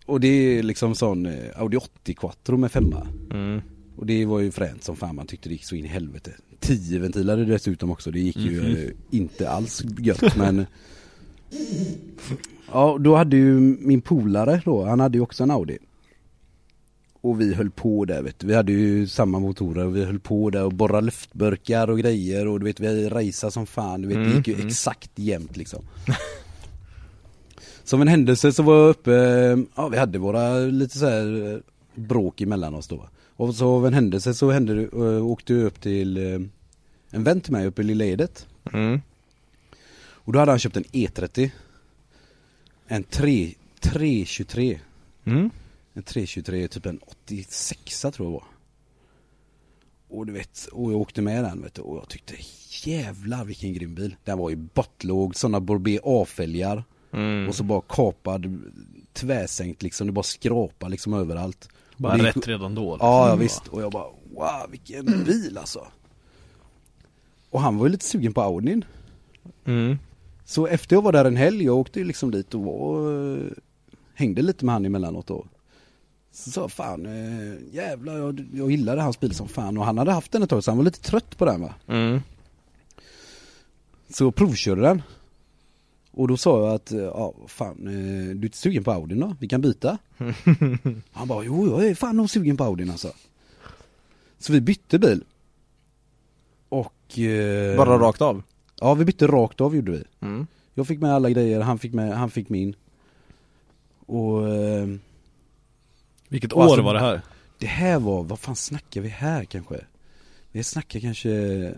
Och 0.06 0.20
det 0.20 0.28
är 0.58 0.62
liksom 0.62 0.94
sån 0.94 1.26
eh, 1.26 1.32
Audi 1.56 1.76
80 1.76 2.14
Quattro 2.14 2.56
med 2.56 2.72
femma. 2.72 3.06
Mm. 3.32 3.60
Och 3.96 4.06
det 4.06 4.24
var 4.24 4.40
ju 4.40 4.50
fränt 4.50 4.84
som 4.84 4.96
fan, 4.96 5.16
man 5.16 5.26
tyckte 5.26 5.48
det 5.48 5.52
gick 5.52 5.64
så 5.64 5.74
in 5.74 5.84
i 5.84 5.88
helvete. 5.88 6.30
10 6.60 6.98
ventiler 6.98 7.36
dessutom 7.36 7.90
också, 7.90 8.10
det 8.10 8.20
gick 8.20 8.36
ju 8.36 8.86
eh, 8.86 8.92
inte 9.10 9.50
alls 9.50 9.82
gött 9.98 10.36
men 10.36 10.66
Ja, 12.72 12.98
då 13.00 13.16
hade 13.16 13.36
ju 13.36 13.60
min 13.60 14.00
polare 14.00 14.62
då, 14.64 14.84
han 14.84 15.00
hade 15.00 15.18
ju 15.18 15.22
också 15.22 15.42
en 15.42 15.50
Audi. 15.50 15.78
Och 17.20 17.40
vi 17.40 17.54
höll 17.54 17.70
på 17.70 18.04
där 18.04 18.22
vet 18.22 18.38
du, 18.38 18.46
vi 18.46 18.54
hade 18.54 18.72
ju 18.72 19.06
samma 19.08 19.38
motorer 19.38 19.86
och 19.86 19.96
vi 19.96 20.04
höll 20.04 20.18
på 20.18 20.50
där 20.50 20.64
och 20.64 20.72
borra 20.72 21.00
luftburkar 21.00 21.90
och 21.90 21.98
grejer 21.98 22.46
och 22.46 22.60
du 22.60 22.66
vet 22.66 22.80
vi 22.80 23.08
racea 23.08 23.50
som 23.50 23.66
fan, 23.66 24.02
du 24.02 24.08
vet 24.08 24.16
det 24.16 24.22
Mm, 24.22 24.36
gick 24.36 24.48
ju 24.48 24.54
mm. 24.54 24.66
exakt 24.66 25.10
jämnt 25.14 25.56
liksom. 25.56 25.84
Som 27.84 28.00
en 28.00 28.08
händelse 28.08 28.52
så 28.52 28.62
var 28.62 28.76
jag 28.76 28.90
uppe, 28.90 29.10
ja 29.76 29.88
vi 29.88 29.98
hade 29.98 30.18
våra 30.18 30.58
lite 30.58 30.98
så 30.98 31.06
här 31.06 31.52
eh, 31.52 31.58
bråk 31.94 32.40
emellan 32.40 32.74
oss 32.74 32.88
då. 32.88 33.08
Och 33.36 33.54
så 33.54 33.68
av 33.68 33.86
en 33.86 33.94
händelse 33.94 34.34
så 34.34 34.50
hände 34.50 34.82
äh, 34.82 35.26
åkte 35.26 35.54
jag 35.54 35.64
upp 35.64 35.80
till 35.80 36.16
eh, 36.16 36.40
en 37.10 37.24
vän 37.24 37.40
till 37.40 37.52
mig 37.52 37.66
uppe 37.66 37.82
i 37.82 37.84
Lilla 37.84 38.04
Edet. 38.04 38.46
Mm. 38.72 39.00
Och 39.98 40.32
då 40.32 40.38
hade 40.38 40.52
han 40.52 40.58
köpt 40.58 40.76
en 40.76 40.84
E30. 40.84 41.50
En 42.86 43.04
3, 43.04 43.54
323. 43.80 44.80
Mm. 45.24 45.50
En 45.94 46.02
323, 46.02 46.68
typ 46.68 46.86
en 46.86 46.98
86 47.06 48.00
tror 48.00 48.14
jag 48.18 48.32
var. 48.32 48.44
Och 50.08 50.26
du 50.26 50.32
vet, 50.32 50.68
och 50.72 50.92
jag 50.92 51.00
åkte 51.00 51.22
med 51.22 51.44
den 51.44 51.62
vet 51.62 51.74
du, 51.74 51.82
och 51.82 51.96
jag 51.96 52.08
tyckte 52.08 52.34
jävlar 52.84 53.44
vilken 53.44 53.72
grym 53.72 53.94
bil. 53.94 54.16
Den 54.24 54.38
var 54.38 54.50
ju 54.50 54.56
bottlåg, 54.56 55.36
sådana 55.36 55.60
Borbé 55.60 55.98
A-fälgar. 56.04 56.84
Mm. 57.12 57.48
Och 57.48 57.54
så 57.54 57.64
bara 57.64 57.80
kapad, 57.80 58.60
tvärsänkt 59.12 59.82
liksom, 59.82 60.06
det 60.06 60.12
bara 60.12 60.22
skrapar 60.22 60.88
liksom 60.88 61.14
överallt. 61.14 61.68
Bara 61.96 62.12
Och 62.12 62.18
det 62.18 62.24
gick- 62.26 62.36
rätt 62.36 62.48
redan 62.48 62.74
då. 62.74 62.92
liksom. 62.92 63.08
Ja, 63.08 63.28
ja 63.28 63.34
visst. 63.36 63.68
Och 63.68 63.82
jag 63.82 63.92
bara, 63.92 64.06
wow 64.34 64.70
vilken 64.70 65.04
bil 65.24 65.58
alltså. 65.58 65.86
Och 67.50 67.60
han 67.60 67.76
var 67.78 67.86
ju 67.86 67.92
lite 67.92 68.04
sugen 68.04 68.32
på 68.32 68.40
Audin. 68.42 68.84
Mm. 69.64 69.98
Så 70.44 70.66
efter 70.66 70.96
jag 70.96 71.02
var 71.02 71.12
där 71.12 71.24
en 71.24 71.36
helg, 71.36 71.64
jag 71.64 71.76
åkte 71.76 71.98
ju 71.98 72.04
liksom 72.04 72.30
dit 72.30 72.54
och 72.54 72.60
var, 72.60 73.12
eh, 73.36 73.50
hängde 74.14 74.42
lite 74.42 74.64
med 74.64 74.72
han 74.72 74.84
emellanåt 74.84 75.26
då. 75.26 75.46
Så 76.32 76.50
sa 76.50 76.68
fan 76.68 77.06
eh, 77.06 77.74
jävlar 77.74 78.16
jag, 78.18 78.46
jag 78.54 78.70
gillade 78.70 79.02
hans 79.02 79.20
bil 79.20 79.34
som 79.34 79.48
fan 79.48 79.78
och 79.78 79.84
han 79.84 79.98
hade 79.98 80.12
haft 80.12 80.32
den 80.32 80.42
ett 80.42 80.50
tag 80.50 80.64
så 80.64 80.70
han 80.70 80.78
var 80.78 80.84
lite 80.84 81.00
trött 81.00 81.38
på 81.38 81.44
den 81.44 81.60
va. 81.60 81.74
Mm. 81.86 82.20
Så 84.08 84.30
provkörde 84.32 84.80
den. 84.82 85.02
Och 86.16 86.28
då 86.28 86.36
sa 86.36 86.64
jag 86.66 86.74
att, 86.74 86.92
eh, 86.92 86.98
ja 86.98 87.34
fan, 87.46 87.86
eh, 87.86 88.34
du 88.34 88.40
är 88.40 88.44
inte 88.44 88.58
sugen 88.58 88.84
på 88.84 88.92
Audin 88.92 89.20
då? 89.20 89.36
Vi 89.40 89.48
kan 89.48 89.60
byta. 89.60 89.98
Han 91.12 91.28
bara, 91.28 91.44
jo 91.44 91.66
jag 91.70 91.86
är 91.88 91.94
fan 91.94 92.16
nog 92.16 92.30
sugen 92.30 92.56
på 92.56 92.64
Audin 92.64 92.90
alltså. 92.90 93.12
Så 94.38 94.52
vi 94.52 94.60
bytte 94.60 94.98
bil. 94.98 95.24
Och... 96.68 97.18
Eh, 97.18 97.76
Bara 97.76 97.98
rakt 97.98 98.20
av? 98.20 98.42
Ja 98.80 98.94
vi 98.94 99.04
bytte 99.04 99.26
rakt 99.26 99.60
av 99.60 99.76
gjorde 99.76 99.92
vi. 99.92 100.04
Mm. 100.20 100.46
Jag 100.74 100.86
fick 100.86 101.00
med 101.00 101.12
alla 101.14 101.30
grejer, 101.30 101.60
han 101.60 101.78
fick 101.78 101.92
med, 101.92 102.16
han 102.18 102.30
fick 102.30 102.48
min. 102.48 102.74
Och 104.06 104.48
eh, 104.48 104.88
Vilket 106.28 106.52
år 106.52 106.62
alltså- 106.62 106.82
var 106.82 106.94
det 106.94 107.00
här? 107.00 107.20
det 107.58 107.66
här 107.66 107.98
var, 107.98 108.22
vad 108.22 108.38
fan 108.38 108.56
snackar 108.56 109.00
vi 109.00 109.08
här 109.08 109.44
kanske? 109.44 109.80
Vi 110.52 110.64
snackar 110.64 111.00
kanske 111.00 111.74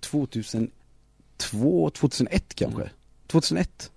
2002, 0.00 1.90
2001 1.90 2.54
kanske? 2.54 2.90
2001 3.30 3.90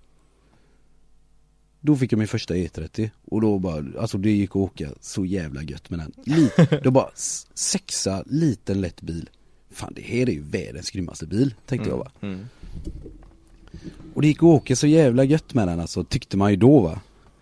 Då 1.81 1.95
fick 1.95 2.11
jag 2.11 2.19
min 2.19 2.27
första 2.27 2.53
E30 2.53 3.09
och 3.25 3.41
då 3.41 3.59
bara, 3.59 3.83
alltså 3.99 4.17
det 4.17 4.31
gick 4.31 4.49
att 4.49 4.55
åka 4.55 4.89
så 5.01 5.25
jävla 5.25 5.63
gött 5.63 5.89
med 5.89 5.99
den. 5.99 6.11
Lite, 6.23 6.79
då 6.83 6.91
bara 6.91 7.09
sexa, 7.53 8.23
liten 8.25 8.81
lätt 8.81 9.01
bil. 9.01 9.29
Fan 9.71 9.93
det 9.95 10.01
här 10.01 10.29
är 10.29 10.33
ju 10.33 10.41
världens 10.41 10.91
grymmaste 10.91 11.25
bil, 11.25 11.55
tänkte 11.65 11.89
jag 11.89 11.97
va. 11.97 12.11
Mm. 12.21 12.45
Och 14.13 14.21
det 14.21 14.27
gick 14.27 14.37
att 14.37 14.43
åka 14.43 14.75
så 14.75 14.87
jävla 14.87 15.23
gött 15.23 15.53
med 15.53 15.67
den 15.67 15.79
alltså, 15.79 16.03
tyckte 16.03 16.37
man 16.37 16.51
ju 16.51 16.57
då 16.57 16.79
va. 16.79 17.01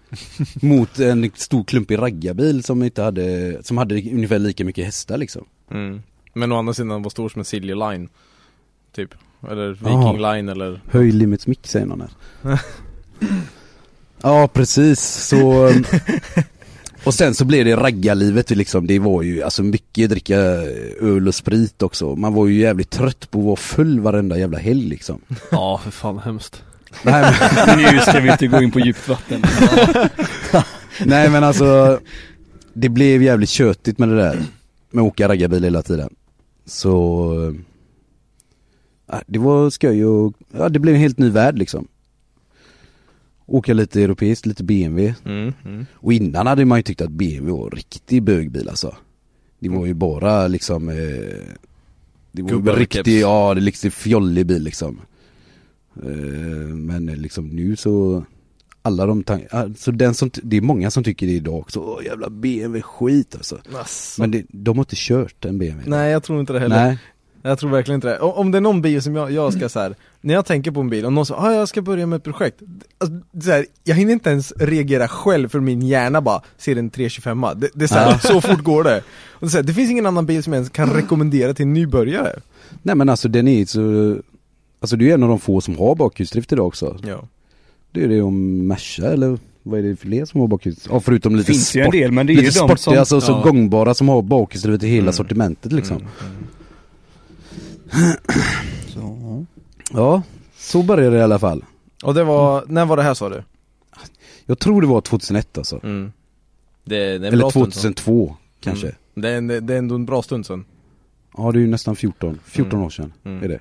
Mot 0.61 0.99
en 0.99 1.31
stor 1.35 1.63
klumpig 1.63 1.97
raggarbil 1.97 2.63
som 2.63 2.83
inte 2.83 3.01
hade, 3.01 3.57
som 3.63 3.77
hade 3.77 3.95
ungefär 3.95 4.39
lika 4.39 4.65
mycket 4.65 4.85
hästar 4.85 5.17
liksom. 5.17 5.45
Mm. 5.71 6.01
Men 6.33 6.51
å 6.51 6.57
andra 6.57 6.73
sidan 6.73 7.03
var 7.03 7.09
stor 7.09 7.29
som 7.29 7.39
en 7.39 7.45
Silja 7.45 7.75
Line. 7.75 8.09
Typ. 8.91 9.15
Eller 9.49 9.69
Viking 9.69 10.01
Jaha. 10.17 10.33
Line 10.33 10.49
eller 10.49 10.81
Höj 10.87 11.11
limits 11.11 11.47
mick 11.47 11.67
säger 11.67 11.85
någon 11.85 12.01
här. 12.41 12.59
ja 14.21 14.47
precis, 14.53 14.99
så 15.27 15.71
Och 17.03 17.13
sen 17.13 17.35
så 17.35 17.45
blev 17.45 17.65
det 17.65 17.75
raggarlivet 17.75 18.49
liksom, 18.49 18.87
det 18.87 18.99
var 18.99 19.21
ju 19.21 19.43
alltså 19.43 19.63
mycket 19.63 20.09
dricka 20.09 20.37
öl 21.01 21.27
och 21.27 21.35
sprit 21.35 21.81
också. 21.81 22.15
Man 22.15 22.33
var 22.33 22.47
ju 22.47 22.59
jävligt 22.59 22.89
trött 22.89 23.31
på 23.31 23.39
att 23.39 23.45
vara 23.45 23.55
full 23.55 23.99
varenda 23.99 24.37
jävla 24.37 24.57
helg 24.57 24.89
liksom. 24.89 25.21
Ja, 25.51 25.81
för 25.83 25.91
fan 25.91 26.19
hemskt. 26.19 26.63
Nej 27.03 27.33
men, 27.67 27.77
Nu 27.93 27.99
ska 27.99 28.19
vi 28.19 28.31
inte 28.31 28.47
gå 28.47 28.61
in 28.61 28.71
på 28.71 28.79
djupt 28.79 29.07
vatten. 29.09 29.41
nej 31.05 31.29
men 31.29 31.43
alltså 31.43 31.99
Det 32.73 32.89
blev 32.89 33.23
jävligt 33.23 33.49
tjötigt 33.49 33.97
med 33.99 34.09
det 34.09 34.15
där. 34.15 34.43
Med 34.91 35.01
att 35.01 35.07
åka 35.07 35.27
raggarbil 35.27 35.63
hela 35.63 35.81
tiden. 35.81 36.09
Så 36.65 37.55
Det 39.27 39.39
var 39.39 39.69
skoj 39.69 40.05
och, 40.05 40.33
ja 40.51 40.69
det 40.69 40.79
blev 40.79 40.95
en 40.95 41.01
helt 41.01 41.17
ny 41.17 41.29
värld 41.29 41.57
liksom. 41.57 41.87
Åka 43.45 43.73
lite 43.73 44.03
europeiskt, 44.03 44.45
lite 44.45 44.63
BMW. 44.63 45.13
mm. 45.25 45.53
Mm. 45.65 45.85
Och 45.93 46.13
innan 46.13 46.47
hade 46.47 46.65
man 46.65 46.79
ju 46.79 46.83
tyckt 46.83 47.01
att 47.01 47.11
BMW 47.11 47.51
var 47.51 47.65
en 47.65 47.71
riktig 47.71 48.23
bögbil 48.23 48.69
alltså. 48.69 48.95
Det 49.59 49.69
var 49.69 49.85
ju 49.85 49.93
bara 49.93 50.47
liksom 50.47 50.89
eh, 50.89 50.95
Det 52.31 52.41
var 52.41 52.49
Gubbar 52.49 52.75
riktig, 52.75 52.97
keps. 53.13 53.21
ja 53.21 53.53
det 53.53 53.61
liksom 53.61 53.91
fjollig 53.91 54.45
bil 54.45 54.63
liksom. 54.63 55.01
Eh, 56.03 56.09
men 56.75 57.05
liksom 57.05 57.47
nu 57.47 57.75
så 57.75 58.23
alla 58.81 59.05
de 59.05 59.23
tan- 59.23 59.47
alltså 59.51 59.91
den 59.91 60.13
som, 60.13 60.31
det 60.43 60.57
är 60.57 60.61
många 60.61 60.91
som 60.91 61.03
tycker 61.03 61.27
det 61.27 61.33
idag 61.33 61.55
också, 61.59 61.79
åh 61.79 62.05
jävla 62.05 62.29
BMW 62.29 62.81
skit 62.81 63.35
alltså. 63.35 63.59
Asså. 63.81 64.21
Men 64.21 64.31
det, 64.31 64.43
de 64.49 64.77
har 64.77 64.81
inte 64.81 64.95
kört 64.97 65.45
en 65.45 65.57
BMW. 65.57 65.89
Nej 65.89 66.11
jag 66.11 66.23
tror 66.23 66.39
inte 66.39 66.53
det 66.53 66.59
heller. 66.59 66.85
Nej. 66.85 66.97
Jag 67.43 67.59
tror 67.59 67.69
verkligen 67.69 67.95
inte 67.95 68.07
det. 68.07 68.19
Om, 68.19 68.51
det 68.51 68.57
är 68.57 68.61
någon 68.61 68.81
bil 68.81 69.01
som 69.01 69.15
jag, 69.15 69.31
jag 69.31 69.53
ska 69.53 69.69
så 69.69 69.79
här, 69.79 69.95
när 70.21 70.33
jag 70.33 70.45
tänker 70.45 70.71
på 70.71 70.79
en 70.79 70.89
bil, 70.89 71.05
om 71.05 71.15
någon 71.15 71.25
säger 71.25 71.41
ah, 71.41 71.53
jag 71.53 71.67
ska 71.67 71.81
börja 71.81 72.05
med 72.05 72.17
ett 72.17 72.23
projekt. 72.23 72.59
Alltså, 72.97 73.15
så 73.43 73.51
här, 73.51 73.65
jag 73.83 73.95
hinner 73.95 74.13
inte 74.13 74.29
ens 74.29 74.53
reagera 74.57 75.07
själv 75.07 75.49
för 75.49 75.59
min 75.59 75.81
hjärna 75.81 76.21
bara 76.21 76.41
ser 76.57 76.75
en 76.75 76.89
325 76.89 77.41
det, 77.55 77.69
det 77.73 77.83
är 77.83 77.87
så, 77.87 77.95
här, 77.95 78.11
Ja. 78.11 78.19
så 78.19 78.41
fort 78.41 78.63
går 78.63 78.83
det. 78.83 79.01
Och 79.29 79.51
så 79.51 79.57
här, 79.57 79.63
det 79.63 79.73
finns 79.73 79.91
ingen 79.91 80.05
annan 80.05 80.25
bil 80.25 80.43
som 80.43 80.53
jag 80.53 80.57
ens 80.57 80.69
kan 80.69 80.89
rekommendera 80.93 81.53
till 81.53 81.63
en 81.65 81.73
nybörjare. 81.73 82.39
Nej 82.81 82.95
men 82.95 83.09
alltså 83.09 83.27
den 83.29 83.47
är 83.47 83.65
så 83.65 84.17
Alltså 84.79 84.95
det 84.95 85.09
är 85.09 85.13
en 85.13 85.23
av 85.23 85.29
de 85.29 85.39
få 85.39 85.61
som 85.61 85.77
har 85.77 85.95
bakhjulsdrift 85.95 86.51
idag 86.53 86.67
också. 86.67 86.97
Ja. 87.07 87.27
Det 87.91 88.03
är 88.03 88.07
det 88.07 88.21
om 88.21 88.67
Merca 88.67 89.05
eller 89.11 89.37
vad 89.63 89.79
är 89.79 89.83
det 89.83 89.95
för 89.95 90.07
fler 90.07 90.25
som 90.25 90.41
har 90.41 90.47
bakhjulsdrift? 90.47 90.89
Ja 90.91 90.99
förutom 90.99 91.35
lite 91.35 91.51
Finns 91.51 91.75
ju 91.75 91.79
en 91.81 91.85
sport, 91.85 91.93
del, 91.93 92.11
men 92.11 92.27
det 92.27 92.33
är 92.33 92.35
ju 92.35 92.41
lite 92.41 92.53
de 92.59 92.67
sportiga, 92.67 92.77
som- 92.77 92.97
alltså 92.97 93.21
så 93.21 93.31
Ja. 93.31 93.41
gångbara 93.41 93.93
som 93.93 94.09
har 94.09 94.21
bakhjulsdrivet 94.21 94.83
i 94.83 94.87
hela 94.87 95.01
Mm. 95.01 95.13
sortimentet 95.13 95.71
liksom. 95.71 95.95
Mm, 95.97 96.07
mm. 96.21 96.47
Så. 98.87 99.45
Ja, 99.93 100.21
så 100.57 100.83
började 100.83 101.15
det 101.15 101.19
i 101.19 101.23
alla 101.23 101.39
fall. 101.39 101.65
Och 102.03 102.13
det 102.13 102.23
var, 102.23 102.63
när 102.67 102.85
var 102.85 102.97
det 102.97 103.03
här 103.03 103.13
sa 103.13 103.29
du? 103.29 103.43
Jag 104.45 104.59
tror 104.59 104.81
det 104.81 104.87
var 104.87 105.01
2001 105.01 105.57
alltså. 105.57 105.79
Mm. 105.83 106.11
Det, 106.83 106.95
det 106.97 107.05
är 107.05 107.15
en 107.15 107.23
Eller 107.23 107.37
bra 107.37 107.49
stund 107.49 107.73
sedan. 107.73 107.93
2002 107.93 108.35
kanske. 108.59 108.87
Mm. 108.87 108.95
Det, 109.15 109.29
är 109.29 109.37
en, 109.37 109.47
det 109.67 109.73
är 109.73 109.77
ändå 109.77 109.95
en 109.95 110.05
bra 110.05 110.21
stund 110.21 110.45
sedan. 110.45 110.65
Ja 111.37 111.51
det 111.51 111.59
är 111.59 111.61
ju 111.61 111.67
nästan 111.67 111.95
14, 111.95 112.39
14 112.45 112.71
Mm. 112.73 112.85
år 112.85 112.89
sedan 112.89 113.13
Mm. 113.23 113.43
är 113.43 113.47
det. 113.47 113.59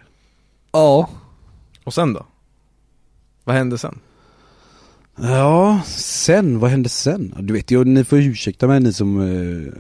Ja. 0.73 1.11
Och 1.85 1.95
sen 1.95 2.12
då? 2.12 2.27
Vad 3.45 3.57
hände 3.57 3.79
sen? 3.79 3.99
Ja, 5.16 5.81
sen, 5.87 6.59
vad 6.59 6.71
hände 6.71 6.88
sen? 6.88 7.35
Du 7.38 7.53
vet, 7.53 7.71
jag, 7.71 7.87
ni 7.87 8.05
får 8.05 8.19
ursäkta 8.19 8.66
mig 8.66 8.81
ni 8.81 8.93
som 8.93 9.21
eh, 9.21 9.73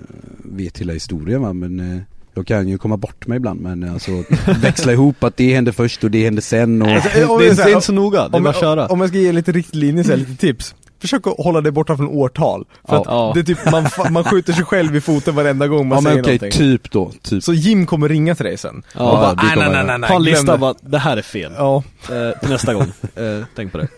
vet 0.44 0.78
hela 0.78 0.92
historien 0.92 1.42
va, 1.42 1.52
men 1.52 1.80
eh, 1.96 2.02
jag 2.34 2.46
kan 2.46 2.68
ju 2.68 2.78
komma 2.78 2.96
bort 2.96 3.26
mig 3.26 3.36
ibland 3.36 3.60
men 3.60 3.90
alltså 3.92 4.10
växla 4.60 4.92
ihop 4.92 5.24
att 5.24 5.36
det 5.36 5.54
hände 5.54 5.72
först 5.72 6.04
och 6.04 6.10
det 6.10 6.24
hände 6.24 6.42
sen 6.42 6.82
och 6.82 6.88
Alltså, 6.88 7.08
Det, 7.14 7.20
är- 7.20 7.26
säger- 7.38 7.54
det 7.56 7.62
är 7.62 7.68
inte 7.74 7.86
så 7.86 7.92
noga, 7.92 8.28
det 8.28 8.34
är 8.34 8.36
Om, 8.36 8.42
bara 8.42 8.50
att 8.54 8.60
köra. 8.60 8.86
om, 8.86 9.00
jag 9.00 9.08
ska 9.08 9.18
ge 9.18 9.32
lite 9.32 9.52
riktlinjer, 9.52 10.04
så 10.04 10.10
här, 10.10 10.16
lite 10.16 10.36
tips 10.36 10.74
Försök 11.00 11.26
att 11.26 11.34
hålla 11.38 11.60
dig 11.60 11.72
borta 11.72 11.96
från 11.96 12.08
årtal 12.08 12.64
För 12.88 12.94
Ja. 12.94 13.00
att 13.00 13.06
Ja. 13.06 13.32
det 13.34 13.40
är 13.40 13.44
typ, 13.44 13.70
man, 13.72 14.12
man 14.12 14.24
skjuter 14.24 14.52
sig 14.52 14.64
själv 14.64 14.96
i 14.96 15.00
foten 15.00 15.34
varenda 15.34 15.68
gång 15.68 15.88
man 15.88 15.96
Ja 15.96 16.00
men 16.00 16.12
säger 16.12 16.22
okej, 16.24 16.34
någonting 16.38 16.58
typ 16.58 16.90
då, 16.90 17.12
typ. 17.22 17.42
Så 17.44 17.52
Jim 17.52 17.86
kommer 17.86 18.08
ringa 18.08 18.34
till 18.34 18.44
dig 18.44 18.56
sen 18.56 18.82
Ja, 18.94 19.10
och 19.12 19.18
bara, 19.18 19.34
det 19.34 19.42
nej, 19.42 19.56
nej, 19.56 19.68
nej, 19.72 19.84
nej, 19.86 19.98
nej, 19.98 20.08
Ha 20.10 20.16
en 20.16 20.22
lista 20.22 20.52
det." 20.52 20.58
bara, 20.58 20.74
det 20.80 20.98
här 20.98 21.16
är 21.16 21.22
fel. 21.22 21.52
Ja, 21.56 21.82
Eh, 22.02 22.40
till 22.40 22.48
nästa 22.48 22.74
gång, 22.74 22.82
eh, 23.14 23.44
tänk 23.56 23.72
på 23.72 23.78
det. 23.78 23.88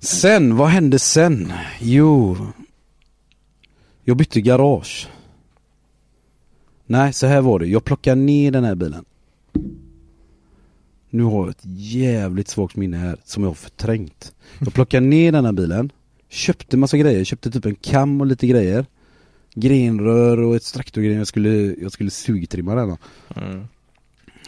Sen, 0.00 0.56
vad 0.56 0.68
hände 0.68 0.98
sen? 0.98 1.52
Jo 1.80 2.36
Jag 4.04 4.16
bytte 4.16 4.40
garage 4.40 5.08
Nej, 6.92 7.12
så 7.12 7.26
här 7.26 7.40
var 7.40 7.58
det. 7.58 7.66
Jag 7.66 7.84
plockade 7.84 8.20
ner 8.20 8.50
den 8.50 8.64
här 8.64 8.74
bilen. 8.74 9.04
Nu 11.10 11.22
har 11.22 11.40
jag 11.40 11.50
ett 11.50 11.64
jävligt 11.76 12.48
svagt 12.48 12.76
minne 12.76 12.96
här 12.96 13.16
som 13.24 13.42
jag 13.42 13.50
har 13.50 13.54
förträngt. 13.54 14.34
Jag 14.58 14.74
plockade 14.74 15.06
ner 15.06 15.32
den 15.32 15.44
här 15.44 15.52
bilen. 15.52 15.92
Köpte 16.28 16.76
massa 16.76 16.96
grejer, 16.96 17.24
köpte 17.24 17.50
typ 17.50 17.64
en 17.66 17.74
kam 17.74 18.20
och 18.20 18.26
lite 18.26 18.46
grejer. 18.46 18.86
Grenrör 19.54 20.40
och 20.40 20.56
ett 20.56 20.72
traktorgren, 20.74 21.18
jag 21.18 21.26
skulle, 21.26 21.74
jag 21.80 21.92
skulle 21.92 22.10
sugtrimma 22.10 22.74
den 22.74 22.96
mm. 23.36 23.66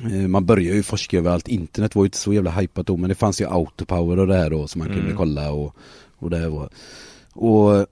Eh, 0.03 0.29
Man 0.29 0.47
börjar 0.47 0.75
ju 0.75 0.83
forska 0.83 1.19
överallt, 1.19 1.49
internet 1.49 1.95
var 1.95 2.03
ju 2.03 2.07
inte 2.07 2.19
så 2.19 2.33
jävla 2.33 2.51
hypat 2.51 2.87
då 2.87 2.97
men 2.97 3.09
det 3.09 3.15
fanns 3.15 3.41
ju 3.41 3.47
autopower 3.47 4.19
och 4.19 4.27
det 4.27 4.37
här 4.37 4.51
då 4.51 4.67
som 4.69 4.79
man 4.79 4.89
kunde 4.89 5.03
Mm. 5.05 5.17
kolla 5.17 5.53
och, 5.53 5.77
och 6.17 6.31
det 6.31 6.37
här 6.39 6.49
var. 6.49 6.69
Och 7.33 7.87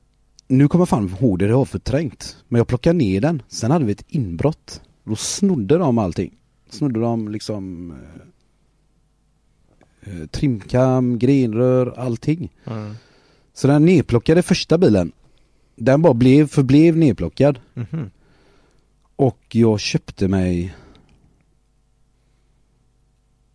nu 0.53 0.69
kommer 0.69 0.81
jag 0.83 0.89
fan 0.89 1.09
ihåg 1.21 1.39
det, 1.39 1.47
det 1.47 1.55
har 1.55 1.65
förträngt 1.65 2.37
Men 2.49 2.59
jag 2.59 2.67
plockade 2.69 2.99
ner 2.99 3.21
den, 3.21 3.43
sen 3.49 3.71
hade 3.71 3.85
vi 3.85 3.93
ett 3.93 4.05
inbrott 4.09 4.81
Då 5.05 5.17
snodde 5.17 5.79
de 5.79 5.99
allting 5.99 6.39
Snodde 6.71 7.01
de 7.01 7.29
liksom 7.29 7.91
eh, 10.03 10.13
eh, 10.21 10.27
Trimkam, 10.27 11.19
grenrör, 11.19 11.95
allting 11.99 12.53
Mm. 12.67 12.95
Så 13.55 13.67
den 13.67 13.85
nedplockade 13.85 14.43
första 14.43 14.79
bilen 14.79 15.13
Den 15.77 16.03
bara 16.03 16.15
blev, 16.15 16.47
förblev 16.47 16.97
nedplockad 16.97 17.61
Mhm. 17.75 18.11
och 19.17 19.39
jag 19.53 19.81
köpte 19.81 20.29
mig 20.29 20.75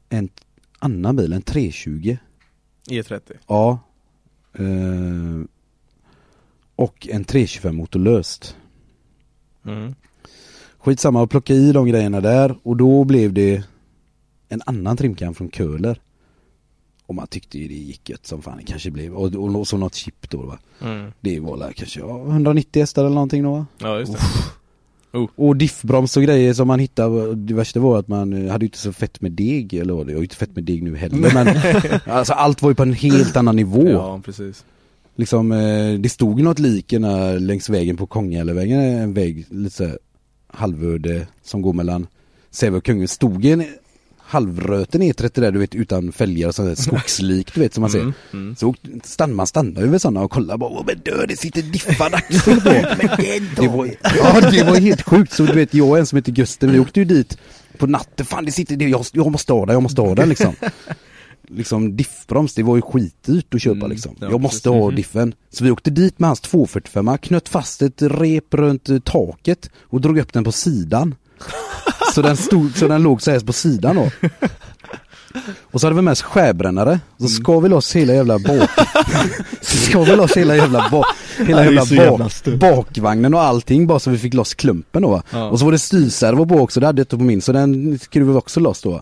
en 0.09 0.29
annan 0.79 1.15
bil, 1.15 1.33
en 1.33 1.41
320. 1.41 2.17
E30 2.89 3.21
Ja. 3.47 3.79
Eh, 4.53 4.65
och 6.77 7.07
en 7.11 7.23
325 7.23 7.75
motor 7.75 7.99
löst. 7.99 8.55
mm. 9.65 9.95
Skitsamma 10.77 11.23
att 11.23 11.29
plocka 11.29 11.53
i 11.53 11.71
de 11.71 11.87
grejerna 11.87 12.21
där 12.21 12.55
och 12.63 12.77
då 12.77 13.03
blev 13.03 13.33
det 13.33 13.63
en 14.49 14.61
annan 14.65 14.97
trimkam 14.97 15.33
från 15.33 15.51
Köhler. 15.51 16.01
Och 17.05 17.15
man 17.15 17.27
tyckte 17.27 17.59
ju 17.59 17.67
det 17.67 17.73
gick 17.73 18.09
gött 18.09 18.25
som 18.25 18.41
fan 18.41 18.57
det 18.57 18.63
kanske 18.63 18.91
blev. 18.91 19.13
Och, 19.13 19.35
och, 19.35 19.55
och 19.55 19.67
så 19.67 19.77
något 19.77 19.95
chip 19.95 20.29
då 20.29 20.37
va. 20.37 20.59
Mm. 20.81 21.11
Det 21.19 21.39
var 21.39 21.57
väl 21.57 21.73
kanske 21.73 21.99
ja, 21.99 22.25
190 22.27 22.81
hästar 22.81 23.01
eller 23.05 23.15
någonting 23.15 23.43
då 23.43 23.51
va. 23.51 23.65
Ja 23.77 23.99
just 23.99 24.13
det 24.13 24.19
Och 25.35 25.55
diffbroms 25.55 26.17
och 26.17 26.23
grejer 26.23 26.53
som 26.53 26.67
man 26.67 26.79
hittade, 26.79 27.35
det 27.35 27.53
värsta 27.53 27.79
var 27.79 27.99
att 27.99 28.07
man 28.07 28.33
eh, 28.33 28.51
hade 28.51 28.65
ju 28.65 28.67
inte 28.67 28.77
så 28.77 28.93
fett 28.93 29.21
med 29.21 29.31
deg, 29.31 29.73
eller 29.73 29.93
vad 29.93 30.05
det, 30.05 30.11
jag 30.11 30.17
har 30.17 30.21
ju 30.21 30.25
inte 30.25 30.35
fett 30.35 30.55
med 30.55 30.63
deg 30.63 30.83
nu 30.83 30.95
heller 30.95 31.33
men 31.33 31.47
Alltså 32.17 32.33
allt 32.33 32.61
var 32.61 32.69
ju 32.69 32.75
på 32.75 32.83
en 32.83 32.93
helt 32.93 33.37
annan 33.37 33.55
nivå 33.55 33.89
Ja 33.89 34.21
precis 34.25 34.65
Liksom, 35.17 35.51
eh, 35.51 35.93
det 35.99 36.09
stod 36.09 36.41
något 36.41 36.59
lik 36.59 36.93
ena 36.93 37.31
längs 37.31 37.69
vägen 37.69 37.97
på 37.97 38.07
Kongälvvägen, 38.07 38.79
en 38.79 39.13
väg 39.13 39.45
lite 39.49 39.75
så 39.75 39.85
här 39.85 39.97
halvöde 40.47 41.27
som 41.43 41.61
går 41.61 41.73
mellan 41.73 42.07
Säve 42.51 42.77
och 42.77 42.83
Kungälv, 42.83 43.07
stod 43.07 43.45
en 43.45 43.65
halvröten 44.19 45.01
E30 45.01 45.41
där 45.41 45.51
du 45.51 45.59
vet 45.59 45.75
utan 45.75 46.11
fälgar 46.11 46.47
och 46.47 46.55
sånt 46.55 46.67
där 46.67 46.75
skogslik 46.83 47.53
du 47.53 47.59
vet 47.59 47.73
som 47.73 47.81
man 47.81 47.89
ser 47.89 47.99
mm. 47.99 48.13
Mm. 48.33 48.55
så 48.55 48.75
stann, 49.03 49.35
man 49.35 49.47
stannade 49.47 49.85
ju 49.85 49.91
vid 49.91 50.01
sådana 50.01 50.21
och 50.21 50.31
kollade 50.31 50.57
bara, 50.57 50.69
åh 50.69 50.83
men 50.85 50.99
död 50.99 51.25
det 51.27 51.37
sitter 51.37 51.61
diffad 51.61 52.13
axel 52.13 52.61
på. 52.61 52.69
det 53.61 53.67
var, 53.67 53.85
ja 54.03 54.51
det 54.51 54.63
var 54.63 54.79
helt 54.79 55.01
sjukt, 55.01 55.33
så 55.33 55.43
du 55.43 55.53
vet 55.53 55.73
jag 55.73 55.89
och 55.89 55.97
en 55.97 56.05
som 56.05 56.15
heter 56.15 56.31
Gusten, 56.31 56.71
vi 56.71 56.79
åkte 56.79 56.99
ju 56.99 57.05
dit 57.05 57.37
på 57.77 57.87
natten, 57.87 58.25
fan 58.25 58.45
det 58.45 58.51
sitter 58.51 58.75
det, 58.75 58.89
jag, 58.89 59.05
jag 59.13 59.31
måste 59.31 59.53
ha 59.53 59.65
den, 59.65 59.73
jag 59.73 59.83
måste 59.83 60.01
ha 60.01 60.15
den 60.15 60.29
liksom. 60.29 60.55
Liksom 61.49 61.97
diffbroms, 61.97 62.53
det 62.53 62.63
var 62.63 62.75
ju 62.75 62.81
skitdyrt 62.81 63.53
att 63.53 63.61
köpa 63.61 63.77
Mm, 63.77 63.89
liksom. 63.89 64.15
ja, 64.19 64.27
jag 64.29 64.41
måste 64.41 64.69
precis. 64.69 64.81
ha 64.81 64.91
diffen. 64.91 65.33
Så 65.49 65.63
vi 65.63 65.71
åkte 65.71 65.89
dit 65.89 66.19
med 66.19 66.29
hans 66.29 66.41
245 66.41 67.17
knöt 67.17 67.49
fast 67.49 67.81
ett 67.81 68.01
rep 68.01 68.53
runt 68.53 68.89
eh, 68.89 68.99
taket 68.99 69.69
och 69.83 70.01
drog 70.01 70.19
upp 70.19 70.33
den 70.33 70.43
på 70.43 70.51
sidan. 70.51 71.15
Så 72.13 72.21
den 72.21 72.37
stod, 72.37 72.77
så 72.77 72.87
den 72.87 73.03
låg 73.03 73.21
så 73.21 73.31
här 73.31 73.39
på 73.39 73.53
sidan 73.53 73.95
då. 73.95 74.09
Och 75.71 75.81
så 75.81 75.87
hade 75.87 75.95
vi 75.95 76.01
med 76.01 76.11
oss 76.11 76.21
skärbrännare, 76.21 76.99
så 77.19 77.27
skar 77.27 77.61
vi 77.61 77.69
loss 77.69 77.95
hela 77.95 78.13
jävla 78.13 78.39
bak... 78.39 78.69
så 79.61 79.77
skar 79.77 80.05
vi 80.05 80.15
loss 80.15 80.37
hela 80.37 80.55
jävla, 80.55 80.89
ba... 80.91 81.03
hela 81.37 81.63
jävla 81.63 81.81
bak... 81.81 81.91
jävla 81.91 82.57
bakvagnen 82.57 83.33
och 83.33 83.41
allting 83.41 83.87
bara 83.87 83.99
så 83.99 84.09
vi 84.09 84.17
fick 84.17 84.33
loss 84.33 84.53
klumpen 84.53 85.01
då. 85.01 85.21
Ja. 85.31 85.49
Och 85.49 85.59
så 85.59 85.65
var 85.65 85.71
det 85.71 85.79
styrservo 85.79 86.45
på 86.45 86.55
också, 86.55 86.79
det 86.79 86.85
hade 86.85 86.99
jag 86.99 87.03
inte 87.03 87.17
på 87.17 87.23
min, 87.23 87.41
så 87.41 87.51
den 87.51 87.99
skruvade 87.99 88.31
vi 88.33 88.39
också 88.39 88.59
loss 88.59 88.81
då 88.81 88.91
va. 88.91 89.01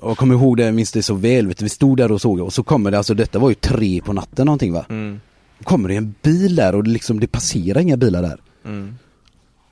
Och 0.00 0.10
jag 0.10 0.18
kommer 0.18 0.34
ihåg 0.34 0.56
det, 0.56 0.64
jag 0.64 0.74
minns 0.74 0.92
det 0.92 1.02
så 1.02 1.14
väl, 1.14 1.46
vet 1.46 1.58
du, 1.58 1.64
vi 1.64 1.68
stod 1.68 1.96
där 1.96 2.12
och 2.12 2.20
såg 2.20 2.40
och 2.40 2.52
så 2.52 2.62
kommer 2.62 2.90
det, 2.90 2.98
alltså 2.98 3.14
detta 3.14 3.38
var 3.38 3.48
ju 3.48 3.54
tre 3.54 4.00
på 4.00 4.12
natten 4.12 4.46
någonting 4.46 4.72
va. 4.72 4.86
Mm. 4.88 5.20
Kommer 5.64 5.88
det 5.88 5.96
en 5.96 6.14
bil 6.22 6.56
där 6.56 6.74
och 6.74 6.84
det 6.84 6.90
liksom, 6.90 7.20
det 7.20 7.26
passerar 7.26 7.80
inga 7.80 7.96
bilar 7.96 8.22
där. 8.22 8.40
Mm. 8.64 8.94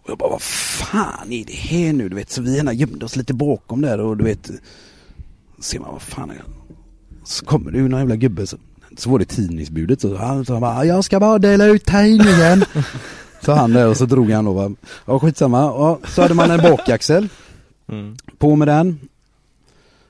Och 0.03 0.11
jag 0.11 0.19
bara, 0.19 0.31
vad 0.31 0.43
fan 0.43 1.33
är 1.33 1.45
det 1.45 1.57
här 1.57 1.93
nu? 1.93 2.09
Du 2.09 2.17
vet, 2.17 2.31
så 2.31 2.43
vi 2.43 2.57
gärna 2.57 2.73
gömde 2.73 3.05
oss 3.05 3.17
lite 3.17 3.35
bakom 3.35 3.81
där 3.81 4.01
och 4.01 4.17
du 4.17 4.25
vet 4.25 4.51
Ser 5.61 5.79
man 5.81 5.93
vad 5.93 6.03
fan 6.03 6.31
är 6.31 6.35
det? 6.35 6.43
Så 7.25 7.45
kommer 7.45 7.71
det 7.71 7.79
ju 7.79 7.89
någon 7.89 8.01
jävla 8.01 8.17
gubbe 8.17 8.47
så, 8.47 8.57
så 8.97 9.11
var 9.11 9.19
det 9.19 9.25
tidningsbudet 9.25 10.01
så 10.01 10.17
han 10.17 10.45
så 10.45 10.53
han 10.53 10.61
bara, 10.61 10.85
jag 10.85 11.05
ska 11.05 11.21
bara 11.21 11.39
dela 11.39 11.67
ut 11.67 11.85
tidningen 11.85 12.65
Så 13.45 13.53
han 13.53 13.73
där 13.73 13.89
och 13.89 13.97
så 13.97 14.07
drog 14.07 14.31
han 14.31 14.45
då 14.45 14.53
va. 14.53 14.71
Ja 15.05 15.19
skitsamma, 15.19 15.59
ja, 15.59 15.99
så 16.09 16.23
hade 16.23 16.35
man 16.35 16.51
en 16.51 16.63
bakaxel 16.63 17.29
Mm. 17.91 18.17
På 18.39 18.57
med 18.57 18.69
den 18.69 18.99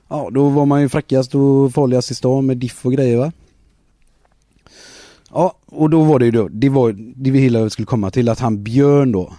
Ja 0.09 0.29
då 0.31 0.49
var 0.49 0.65
man 0.65 0.81
ju 0.81 0.89
fräckast 0.89 1.35
och 1.35 1.73
farligast 1.73 2.11
i 2.11 2.15
stan 2.15 2.45
med 2.45 2.57
diff 2.57 2.85
och 2.85 2.93
grejer 2.93 3.17
va? 3.17 3.31
Ja 5.31 5.53
och 5.65 5.89
då 5.89 6.03
var 6.03 6.19
det 6.19 6.25
ju 6.25 6.31
då, 6.31 6.47
det 6.47 6.69
var 6.69 6.91
det 7.15 7.31
vi 7.31 7.39
hela 7.39 7.69
skulle 7.69 7.85
komma 7.85 8.11
till 8.11 8.29
att 8.29 8.39
han 8.39 8.63
Björn 8.63 9.11
då 9.11 9.33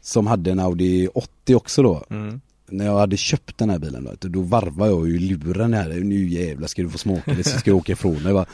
Som 0.00 0.26
hade 0.26 0.50
en 0.50 0.60
Audi 0.60 1.08
80 1.14 1.54
också 1.54 1.82
då 1.82 2.04
Mm. 2.10 2.40
När 2.68 2.86
jag 2.86 2.98
hade 2.98 3.16
köpt 3.16 3.58
den 3.58 3.70
här 3.70 3.78
bilen 3.78 4.08
då, 4.20 4.28
då 4.28 4.40
varvade 4.40 4.90
jag 4.90 5.08
ju 5.08 5.18
luren 5.18 5.74
här. 5.74 5.88
Nu 5.88 6.28
jävlar 6.28 6.68
ska 6.68 6.82
du 6.82 6.90
få 6.90 6.98
smaka 6.98 7.34
det, 7.34 7.44
så 7.44 7.58
ska 7.58 7.70
jag 7.70 7.76
åka 7.76 7.92
ifrån 7.92 8.22
dig 8.22 8.32
va? 8.32 8.46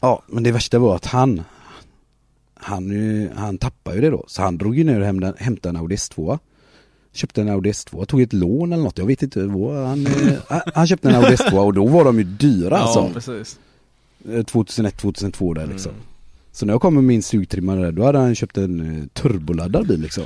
Ja 0.00 0.22
men 0.26 0.42
det 0.42 0.52
värsta 0.52 0.78
var 0.78 0.96
att 0.96 1.06
han 1.06 1.42
Han, 2.54 2.92
han 3.34 3.58
tappade 3.58 3.96
ju 3.96 4.02
det 4.02 4.10
då 4.10 4.24
så 4.26 4.42
han 4.42 4.58
drog 4.58 4.78
ju 4.78 4.84
ner 4.84 5.00
och 5.00 5.06
hämtade 5.38 5.68
en 5.68 5.76
Audi 5.76 5.96
S2 5.96 6.38
Köpte 7.12 7.40
en 7.40 7.48
Audi 7.48 7.70
S2, 7.70 8.04
tog 8.04 8.22
ett 8.22 8.32
lån 8.32 8.72
eller 8.72 8.82
något, 8.82 8.98
jag 8.98 9.06
vet 9.06 9.22
inte 9.22 9.42
vad 9.46 9.86
han, 9.86 10.06
eh, 10.06 10.12
han- 10.48 10.60
Han 10.74 10.86
köpte 10.86 11.08
en 11.08 11.14
Audi 11.14 11.34
S2 11.36 11.58
och 11.58 11.74
då 11.74 11.86
var 11.86 12.04
de 12.04 12.18
ju 12.18 12.24
dyra 12.24 12.76
Ja 12.76 12.82
alltså 12.82 13.10
precis 13.14 13.58
2001, 14.46 14.96
2002 14.96 15.54
där 15.54 15.66
liksom 15.66 15.92
Mm. 15.92 16.02
Så 16.54 16.66
när 16.66 16.74
jag 16.74 16.80
kom 16.80 16.94
med 16.94 17.04
min 17.04 17.22
sugtrimmare 17.22 17.80
där, 17.80 17.92
då 17.92 18.04
hade 18.04 18.18
han 18.18 18.34
köpt 18.34 18.56
en 18.58 18.98
eh, 19.00 19.06
turboladdad 19.22 19.86
bil 19.88 20.00
liksom 20.00 20.24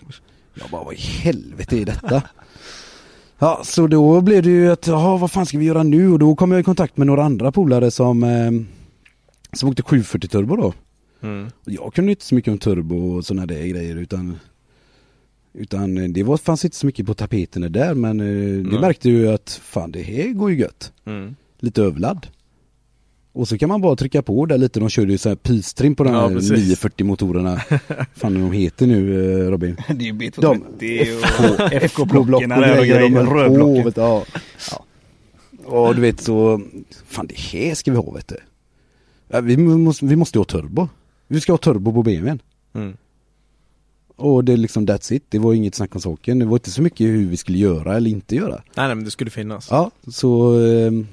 Jag 0.55 0.70
bara, 0.70 0.85
vad 0.85 0.94
i 0.94 0.99
helvete 0.99 1.77
är 1.81 1.85
detta? 1.85 2.22
Ja, 3.38 3.61
så 3.64 3.87
då 3.87 4.20
blev 4.20 4.42
det 4.42 4.51
ju 4.51 4.72
att, 4.72 4.87
ja 4.87 5.16
vad 5.16 5.31
fan 5.31 5.46
ska 5.46 5.59
vi 5.59 5.64
göra 5.64 5.83
nu? 5.83 6.12
Och 6.12 6.18
då 6.18 6.37
kom 6.37 6.51
jag 6.53 6.61
i 6.61 6.64
kontakt 6.64 6.96
med 6.96 7.07
några 7.07 7.25
andra 7.25 7.53
polare 7.53 7.90
som 7.90 8.25
eh, 8.25 8.51
Som 9.53 9.68
åkte 9.68 9.83
740 9.83 10.29
turbo 10.29 10.57
då 10.57 10.72
mm. 11.22 11.49
Jag 11.64 11.94
kunde 11.94 12.11
inte 12.12 12.25
så 12.25 12.35
mycket 12.35 12.53
om 12.53 12.59
turbo 12.59 12.96
och 13.16 13.25
sådana 13.25 13.46
där 13.46 13.66
grejer 13.66 13.96
utan 13.96 14.38
Utan 15.58 15.98
eh, 15.98 16.08
det 16.08 16.22
var, 16.22 16.36
fanns 16.36 16.64
inte 16.64 16.76
så 16.76 16.86
mycket 16.86 17.06
på 17.06 17.14
tapeterna 17.14 17.68
där 17.68 17.94
men 17.94 18.20
eh, 18.20 18.26
det 18.62 18.70
Nej. 18.70 18.80
märkte 18.80 19.10
ju 19.10 19.28
att 19.28 19.60
fan 19.64 19.92
det 19.92 20.02
här 20.02 20.28
går 20.28 20.50
ju 20.50 20.58
gött. 20.58 20.92
Mm. 21.04 21.36
Lite 21.60 21.82
överladd. 21.82 22.26
Och 23.32 23.48
så 23.48 23.58
kan 23.58 23.68
man 23.68 23.80
bara 23.80 23.96
trycka 23.96 24.22
på 24.22 24.46
där 24.46 24.58
lite, 24.58 24.80
de 24.80 24.88
körde 24.88 25.12
ju 25.12 25.18
så 25.18 25.28
här 25.28 25.36
pystrim 25.36 25.94
på 25.94 26.04
de 26.04 26.12
Ja, 26.14 26.20
här 26.28 26.34
precis. 26.34 26.50
940 26.50 27.06
motorerna. 27.06 27.56
fan 28.14 28.34
de 28.34 28.52
heter 28.52 28.86
nu 28.86 29.30
eh, 29.44 29.50
Robin. 29.50 29.76
Det 29.88 30.04
är 30.04 30.06
ju 30.06 30.12
B230 30.12 30.40
De- 30.40 30.48
och 30.48 31.72
FK-block 31.82 32.28
och 32.28 32.42
FK-blocken 32.42 32.48
grejer, 32.48 33.00
ja. 33.96 34.24
ja. 34.70 34.84
Och 35.64 35.94
du 35.94 36.00
vet 36.00 36.20
så, 36.20 36.60
fan 37.06 37.26
det 37.26 37.38
här 37.38 37.74
ska 37.74 37.90
vi 37.90 37.96
ha 37.96 38.10
vet 38.12 38.28
du. 38.28 38.36
Ja, 39.28 39.40
vi, 39.40 39.56
måste, 39.56 40.06
vi 40.06 40.16
måste 40.16 40.38
ha 40.38 40.44
turbo. 40.44 40.88
Vi 41.28 41.40
ska 41.40 41.52
ha 41.52 41.58
turbo 41.58 41.92
på 41.92 42.02
BMWn. 42.02 42.38
Mm. 42.74 42.96
Och 44.16 44.44
det 44.44 44.52
är 44.52 44.57
liksom 44.57 44.87
that's 44.87 45.12
it, 45.12 45.24
det 45.29 45.38
var 45.38 45.55
inget 45.55 45.74
snack 45.74 45.94
om 45.94 46.00
saken. 46.00 46.38
Det 46.38 46.44
var 46.44 46.57
inte 46.57 46.70
så 46.70 46.83
mycket 46.83 47.07
hur 47.07 47.26
vi 47.26 47.37
skulle 47.37 47.59
göra 47.59 47.96
eller 47.96 48.11
inte 48.11 48.37
göra. 48.37 48.55
Nej, 48.55 48.87
nej 48.87 48.94
men 48.94 49.05
det 49.05 49.11
skulle 49.11 49.31
finnas. 49.31 49.68
Ja, 49.70 49.90
så 50.12 50.55
ehm, 50.61 51.07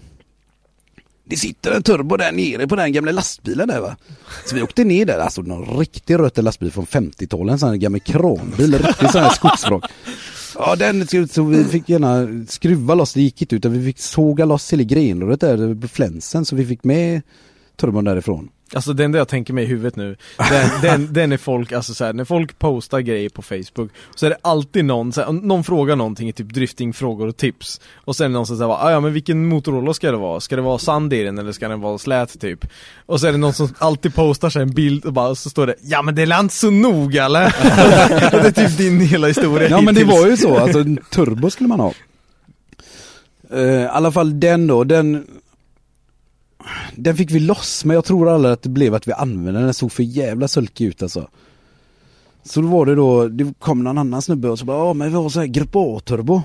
Det 1.26 1.38
sitter 1.38 1.72
en 1.72 1.84
turbo 1.84 2.18
där 2.18 2.32
nere 2.32 2.68
på 2.68 2.76
den 2.76 2.92
gamla 2.94 3.12
lastbilen 3.12 3.68
där 3.68 3.82
va. 3.82 3.96
Så 4.46 4.56
vi 4.56 4.62
åkte 4.62 4.84
ner 4.84 5.06
där, 5.06 5.20
alltså 5.20 5.42
någon 5.42 5.80
riktig 5.80 6.20
rötter 6.20 6.42
lastbil 6.42 6.72
från 6.72 6.86
50-talet, 6.86 7.54
en 7.54 7.60
sån 7.60 7.70
här 7.70 7.76
gammal 7.76 8.00
kranbil, 8.00 8.78
riktig 8.78 9.10
sån 9.12 9.22
här 9.22 9.30
skogsvrak. 9.34 9.84
Ja 10.56 10.76
den 10.76 11.08
såg 11.08 11.20
ut 11.20 11.32
så 11.32 11.44
vi 11.44 11.63
fick 11.63 11.89
gärna 11.89 12.28
skruva 12.48 12.96
loss, 12.96 13.13
det 13.13 13.22
gick 13.22 13.42
inte 13.42 13.56
utan 13.56 13.72
vi 13.72 13.86
fick 13.86 14.00
såga 14.00 14.46
loss 14.46 14.74
hela 14.74 14.84
grenröret 14.84 15.39
där 15.42 15.82
på 15.82 15.88
flänsen 15.88 16.46
så 16.46 16.56
vi 16.56 16.66
fick 16.66 16.84
med 16.84 17.22
turbon 17.76 18.04
därifrån. 18.06 18.50
Alltså 18.76 18.94
det 18.94 19.04
enda 19.04 19.18
jag 19.18 19.28
tänker 19.28 19.54
mig 19.54 19.64
i 19.64 19.68
huvudet 19.68 19.96
nu, 19.96 20.16
den, 20.38 20.70
den, 20.82 21.14
den 21.14 21.32
är 21.32 21.38
folk, 21.38 21.72
alltså 21.72 21.94
så 21.94 22.06
här, 22.06 22.14
när 22.14 22.26
folk 22.26 22.60
postar 22.60 23.00
grejer 23.00 23.30
på 23.30 23.42
Facebook 23.42 23.92
Så 24.16 24.26
är 24.26 24.30
det 24.30 24.38
alltid 24.42 24.86
någon, 24.86 25.14
så 25.14 25.22
här, 25.22 25.32
någon 25.32 25.64
frågar 25.64 25.96
någonting 25.96 26.30
i 26.30 26.34
typ 26.34 26.54
driftingfrågor 26.54 27.28
och 27.28 27.38
tips 27.38 27.82
Och 28.06 28.16
sen 28.16 28.26
är 28.26 28.30
det 28.30 28.34
någon 28.34 28.48
som 28.48 28.58
säger 28.58 28.72
ah, 28.72 28.92
ja 28.92 29.00
men 29.00 29.14
vilken 29.14 29.46
Motorola 29.48 29.94
ska 29.94 30.12
det 30.12 30.18
vara? 30.18 30.40
Ska 30.40 30.56
det 30.56 30.62
vara 30.62 30.78
sand 30.78 31.14
i 31.14 31.24
den 31.24 31.38
eller 31.38 31.52
ska 31.52 31.68
den 31.68 31.82
vara 31.82 31.98
slät 31.98 32.40
typ? 32.40 32.66
Och 33.06 33.20
så 33.20 33.28
är 33.28 33.32
det 33.32 33.38
någon 33.38 33.54
som 33.54 33.74
alltid 33.78 34.16
postar 34.16 34.50
sig 34.50 34.62
en 34.62 34.72
bild 34.74 35.06
och 35.06 35.14
bara, 35.14 35.36
så 35.36 35.50
står 35.50 35.68
det 35.68 35.76
Ja 35.82 36.02
men 36.02 36.16
det 36.16 36.22
är 36.22 36.40
inte 36.40 36.56
så 36.56 36.70
noga 36.70 37.26
eller? 37.26 37.46
Och 37.46 37.52
det 38.42 38.48
är 38.48 38.68
typ 38.68 38.78
din 38.78 39.00
hela 39.00 39.28
historia 39.28 39.70
Ja 39.70 39.82
men 39.82 39.96
det 39.96 40.02
hittills. 40.02 40.22
var 40.22 40.28
ju 40.30 40.38
så, 40.38 40.58
alltså 40.58 40.80
en 40.80 41.00
turbo 41.12 41.50
skulle 41.50 41.68
man 41.70 41.80
ha. 41.80 41.94
Eh, 43.54 43.62
I 43.62 43.88
alla 43.88 44.12
fall 44.12 44.40
den 44.40 44.68
då, 44.68 44.84
den 44.84 45.28
Den 46.95 47.17
fick 47.17 47.32
vi 47.32 47.39
loss 47.39 47.86
men 47.86 47.95
jag 47.95 48.06
tror 48.06 48.30
aldrig 48.30 48.54
att 48.54 48.62
det 48.62 48.69
blev 48.69 48.95
att 48.95 49.08
vi 49.08 49.12
använde 49.12 49.60
den, 49.60 49.63
den 49.63 49.73
såg 49.73 49.91
för 49.91 50.04
jävla 50.04 50.47
sulkig 50.47 50.86
ut 50.86 51.04
alltså. 51.04 51.28
Så 52.43 52.62
då 52.62 52.67
var 52.67 52.86
det 52.86 52.95
då, 52.95 53.28
det 53.28 53.54
kom 53.60 53.84
någon 53.84 53.97
annan 53.97 54.21
snubbe 54.21 54.49
och 54.49 54.60
så 54.60 54.65
bara, 54.65 54.78
ja 54.78 54.93
men 54.93 55.10
vi 55.10 55.15
har 55.15 55.30
så 55.30 55.39
här 55.39 55.47
Grupp 55.47 55.76
A-turbo. 55.76 56.41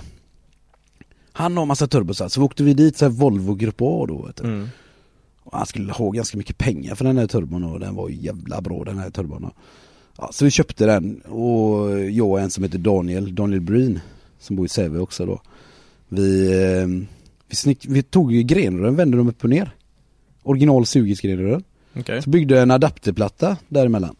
Han 1.32 1.56
har 1.56 1.66
massa 1.66 1.86
turbosar, 1.86 2.28
så 2.28 2.42
åkte 2.42 2.62
vi 2.62 2.74
dit 2.74 2.96
så 2.96 3.04
här 3.04 3.12
Volvo 3.12 3.54
Grupp 3.54 3.82
A 3.82 4.06
då 4.08 4.22
vet 4.26 4.36
du. 4.36 4.44
mm. 4.44 4.68
Och 5.42 5.58
han 5.58 5.66
skulle 5.66 5.92
ha 5.92 6.10
ganska 6.10 6.38
mycket 6.38 6.58
pengar 6.58 6.94
för 6.94 7.04
den 7.04 7.18
här 7.18 7.26
turbon 7.26 7.64
och 7.64 7.80
den 7.80 7.94
var 7.94 8.08
jävla 8.08 8.60
bra 8.60 8.84
den 8.84 8.98
här 8.98 9.10
turbon. 9.10 9.50
Ja, 10.18 10.30
så 10.32 10.44
vi 10.44 10.50
köpte 10.50 10.86
den 10.86 11.20
och 11.20 12.00
jag 12.00 12.28
och 12.28 12.40
en 12.40 12.50
som 12.50 12.64
heter 12.64 12.78
Daniel, 12.78 13.34
Daniel 13.34 13.60
Bryn, 13.60 14.00
som 14.38 14.56
bor 14.56 14.66
i 14.66 14.68
Säve 14.68 14.98
också 14.98 15.26
då. 15.26 15.40
Vi, 16.08 16.46
eh, 16.62 17.08
vi, 17.48 17.56
snick, 17.56 17.86
vi 17.88 18.02
tog 18.02 18.32
grenrören, 18.32 18.96
vände 18.96 19.16
dem 19.16 19.28
upp 19.28 19.44
och 19.44 19.50
ner. 19.50 19.74
Original 20.48 20.86
sugisgrenrören. 20.86 21.62
Okej. 21.96 22.22
Så 22.22 22.30
byggde 22.30 22.54
jag 22.54 22.62
en 22.62 22.70
adapterplatta 22.70 23.56
däremellan. 23.68 24.16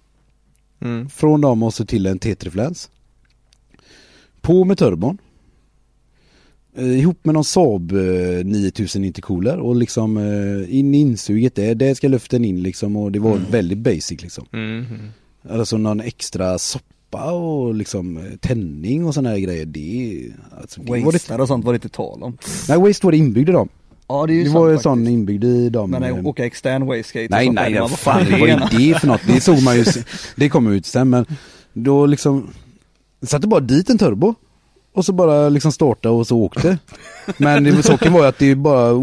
Mm. 0.81 1.09
Från 1.09 1.41
dem 1.41 1.63
och 1.63 1.75
så 1.75 1.87
till 1.87 2.07
en 2.07 2.19
T3-fläns. 2.19 2.91
På 4.41 4.65
med 4.65 4.79
turbon. 4.79 5.19
Eh, 6.77 6.99
ihop 6.99 7.25
med 7.25 7.35
någon 7.35 7.45
Saab 7.45 7.93
eh, 7.93 8.45
9000 8.45 9.05
intercooler 9.05 9.59
och 9.59 9.77
liksom 9.77 10.17
eh, 10.17 10.79
in 10.79 10.95
insuget 10.95 11.55
där, 11.55 11.75
där 11.75 11.95
ska 11.95 12.09
luften 12.09 12.45
in 12.45 12.63
liksom 12.63 12.97
och 12.97 13.13
det 13.13 13.19
var 13.19 13.41
väldigt 13.51 13.79
basic 13.79 14.23
liksom. 14.23 14.47
Mm. 14.53 14.87
Mm. 14.87 15.11
Alltså 15.59 15.79
någon 15.79 16.01
extra 16.01 16.59
soppa 16.59 17.33
och 17.33 17.75
liksom 17.75 18.17
eh, 18.17 18.37
tändning 18.41 19.07
och 19.07 19.15
sådana 19.15 19.29
här 19.29 19.39
grejer. 19.39 19.67
Det, 19.67 20.29
alltså, 20.61 20.81
det 20.81 20.91
var 20.91 20.99
det, 20.99 21.05
Wastar 21.05 21.39
och 21.39 21.49
sånt 21.49 21.65
var 21.65 21.73
det 21.73 21.77
inte 21.77 21.89
tal 21.89 22.23
om. 22.23 22.39
Nej 22.69 22.79
Waste 22.79 23.07
var 23.07 23.13
det 23.13 23.19
inbyggd 23.19 23.49
i 23.49 23.53
dem. 23.53 23.69
Ja 24.09 24.27
det 24.27 24.33
är 24.33 24.35
ju 24.35 24.45
Det 24.45 24.51
var 24.51 24.69
ju 24.69 24.79
sån 24.79 25.07
inbyggd 25.07 25.45
i 25.45 25.69
dem. 25.69 25.91
Men 25.91 26.03
eh, 26.03 26.15
nej, 26.15 26.25
åka 26.25 26.47
extern 26.47 26.83
och 26.83 26.89
Nej 27.31 27.51
nej, 27.51 27.81
vad 27.81 27.91
fan 27.91 28.27
vad 28.41 28.49
är 28.49 28.79
det 28.79 29.01
för 29.01 29.07
något? 29.07 29.21
Det 29.27 29.41
såg 29.41 29.63
man 29.63 29.77
ju, 29.77 29.85
det 30.37 30.49
kom 30.49 30.73
ut 30.73 30.87
sen 30.87 31.11
men 31.11 31.27
då 31.73 32.07
liksom 32.07 32.51
Satte 33.23 33.47
bara 33.47 33.61
dit 33.61 33.91
en 33.91 33.99
turbo 33.99 34.35
Och 34.95 35.05
så 35.05 35.13
bara 35.13 35.49
liksom 35.49 35.73
starta 35.73 36.11
och 36.11 36.27
så 36.27 36.39
åkte 36.39 36.79
Men 37.37 37.65
det, 37.65 37.83
saken 37.83 38.13
var 38.13 38.21
ju 38.21 38.27
att 38.27 38.39
det 38.39 38.55
bara 38.55 38.95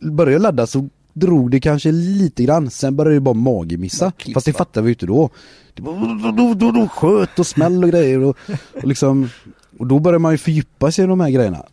Började 0.00 0.42
ladda 0.42 0.66
så 0.66 0.88
drog 1.12 1.50
det 1.50 1.60
kanske 1.60 1.92
lite 1.92 2.44
grann 2.44 2.70
Sen 2.70 2.96
började 2.96 3.16
det 3.16 3.20
bara 3.20 3.34
magemissa. 3.34 4.12
Fast 4.34 4.46
det 4.46 4.52
fattade 4.52 4.84
vi 4.84 4.88
ju 4.88 4.94
inte 4.94 5.06
då 5.06 5.30
Det 5.74 5.82
bara 5.82 6.32
då, 6.32 6.54
då, 6.54 6.72
då, 6.72 6.88
sköt 6.88 7.38
och 7.38 7.46
smäll 7.46 7.84
och 7.84 7.90
grejer 7.90 8.18
och, 8.18 8.36
och 8.82 8.88
liksom 8.88 9.30
Och 9.78 9.86
då 9.86 9.98
började 9.98 10.18
man 10.18 10.32
ju 10.32 10.38
fördjupa 10.38 10.92
sig 10.92 11.04
i 11.04 11.08
de 11.08 11.20
här 11.20 11.30
grejerna 11.30 11.64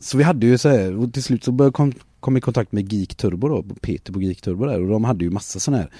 Så 0.00 0.18
vi 0.18 0.24
hade 0.24 0.46
ju 0.46 0.58
så 0.58 0.68
här, 0.68 0.96
och 0.96 1.12
till 1.12 1.22
slut 1.22 1.44
så 1.44 1.52
började 1.52 1.72
kom, 1.72 1.92
kom 2.20 2.36
i 2.36 2.40
kontakt 2.40 2.72
med 2.72 2.92
Geek 2.92 3.14
Turbo 3.14 3.48
då, 3.48 3.62
Peter 3.80 4.12
på 4.12 4.22
Geek 4.22 4.40
Turbo 4.40 4.66
där 4.66 4.80
och 4.80 4.88
de 4.88 5.04
hade 5.04 5.24
ju 5.24 5.30
massa 5.30 5.58
sådana 5.60 5.82
här 5.82 5.90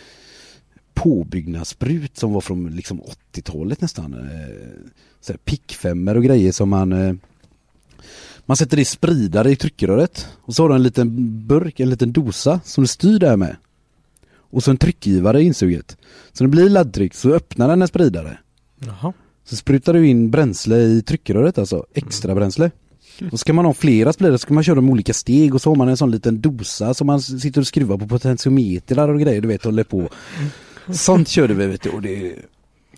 påbyggnadsbrut 0.95 2.17
som 2.17 2.33
var 2.33 2.41
från 2.41 2.77
liksom 2.77 3.01
80-talet 3.33 3.81
nästan. 3.81 4.15
Eh, 4.15 4.57
Så 5.21 5.33
här 5.33 5.39
pickfemmor 5.39 6.17
och 6.17 6.25
grejer 6.25 6.53
som 6.53 6.69
man 6.69 6.93
eh, 6.93 7.15
Man 8.47 8.57
sätter 8.57 8.79
i 8.79 8.85
spridare 8.85 9.51
i 9.51 9.57
tryckröret 9.57 10.29
och 10.41 10.55
så 10.55 10.63
har 10.63 10.69
du 10.69 10.75
en 10.75 10.83
liten 10.83 11.09
burk, 11.47 11.81
en 11.81 11.91
liten 11.91 12.13
dosa 12.13 12.61
som 12.65 12.85
du 12.85 12.89
styr 12.89 13.19
där 13.19 13.37
med. 13.37 13.57
Och 14.51 14.65
så 14.65 14.71
en 14.71 14.77
tryckgivare 14.77 15.43
insuget. 15.43 15.97
Så 16.33 16.45
när 16.45 16.49
det 16.49 16.57
blir 16.57 16.69
laddtryck 16.69 17.15
så 17.15 17.31
öppnar 17.35 17.69
den 17.69 17.83
en 17.83 17.89
spridare. 17.89 18.39
Jaha. 18.79 19.13
Så 19.45 19.57
sprutar 19.57 19.93
du 19.93 20.07
in 20.09 20.31
bränsle 20.31 20.77
i 20.77 21.03
tryckröret 21.03 21.59
alltså, 21.59 21.87
extra 21.95 22.35
bränsle. 22.35 22.71
Och 23.33 23.41
ska 23.41 23.53
man 23.53 23.65
ha 23.65 23.75
flera 23.75 24.13
spridare, 24.13 24.39
så 24.39 24.43
ska 24.43 24.55
man 24.55 24.65
köra 24.65 24.75
dem 24.75 24.91
olika 24.91 25.15
steg 25.15 25.55
och 25.55 25.63
så 25.63 25.71
har 25.71 25.77
man 25.77 25.89
en 25.89 25.97
sån 25.97 26.11
liten 26.11 26.41
dosa 26.41 26.95
som 26.95 27.07
man 27.07 27.21
sitter 27.21 27.61
och 27.61 27.67
skruvar 27.67 27.99
på 27.99 28.09
potentiometrar 28.09 29.09
och 29.09 29.21
grejer 29.21 29.41
du 29.41 29.49
vet, 29.49 29.65
håller 29.65 29.85
på. 29.85 30.09
Sånt 30.91 31.29
körde 31.29 31.55
vi 31.55 31.67
vet 31.67 31.83
du 31.83 31.91
och 31.91 32.03
det, 32.03 32.35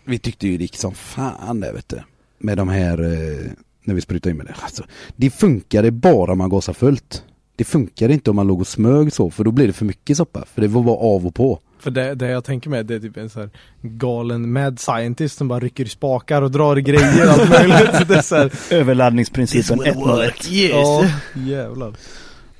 vi 0.04 0.18
tyckte 0.18 0.48
ju 0.48 0.56
det 0.56 0.62
gick 0.62 0.76
som 0.76 0.94
fan 0.94 1.60
det 1.60 1.72
vet 1.72 1.88
du. 1.88 2.02
Med 2.38 2.56
de 2.56 2.68
här, 2.68 3.02
eh, 3.02 3.50
när 3.84 3.94
vi 3.94 4.00
sprutade 4.00 4.30
in 4.30 4.36
med 4.36 4.46
det. 4.46 4.54
Alltså, 4.62 4.84
det 5.16 5.30
funkade 5.30 5.90
bara 5.90 6.32
om 6.32 6.38
man 6.38 6.50
gasade 6.50 6.78
fullt. 6.78 7.24
Det 7.56 7.64
funkade 7.64 8.14
inte 8.14 8.30
om 8.30 8.36
man 8.36 8.46
låg 8.46 8.60
och 8.60 8.66
smög 8.66 9.12
så, 9.12 9.30
för 9.30 9.44
då 9.44 9.50
blir 9.50 9.66
det 9.66 9.72
för 9.72 9.84
mycket 9.84 10.16
soppa. 10.16 10.44
För 10.54 10.60
det 10.60 10.68
var 10.68 10.82
bara 10.82 10.96
av 10.96 11.26
och 11.26 11.34
på. 11.34 11.60
För 11.80 11.90
det, 11.90 12.14
det 12.14 12.28
jag 12.28 12.44
tänker 12.44 12.70
mig 12.70 12.84
det 12.84 12.94
är 12.94 13.00
typ 13.00 13.16
en 13.16 13.30
så 13.30 13.40
här 13.40 13.50
galen 13.82 14.52
mad 14.52 14.80
scientist 14.80 15.38
som 15.38 15.48
bara 15.48 15.60
rycker 15.60 15.84
i 15.84 15.88
spakar 15.88 16.42
och 16.42 16.50
drar 16.50 16.78
i 16.78 16.82
grejer 16.82 17.26
och 17.26 17.32
allt 17.32 17.50
möjligt. 17.50 18.08
Det 18.08 18.14
är 18.14 18.22
så 18.22 18.36
här, 18.36 18.52
Överladdningsprincipen 18.70 19.80
101. 19.86 20.50
yes. 20.50 20.72
Ja, 20.72 21.04
jävlar. 21.34 21.92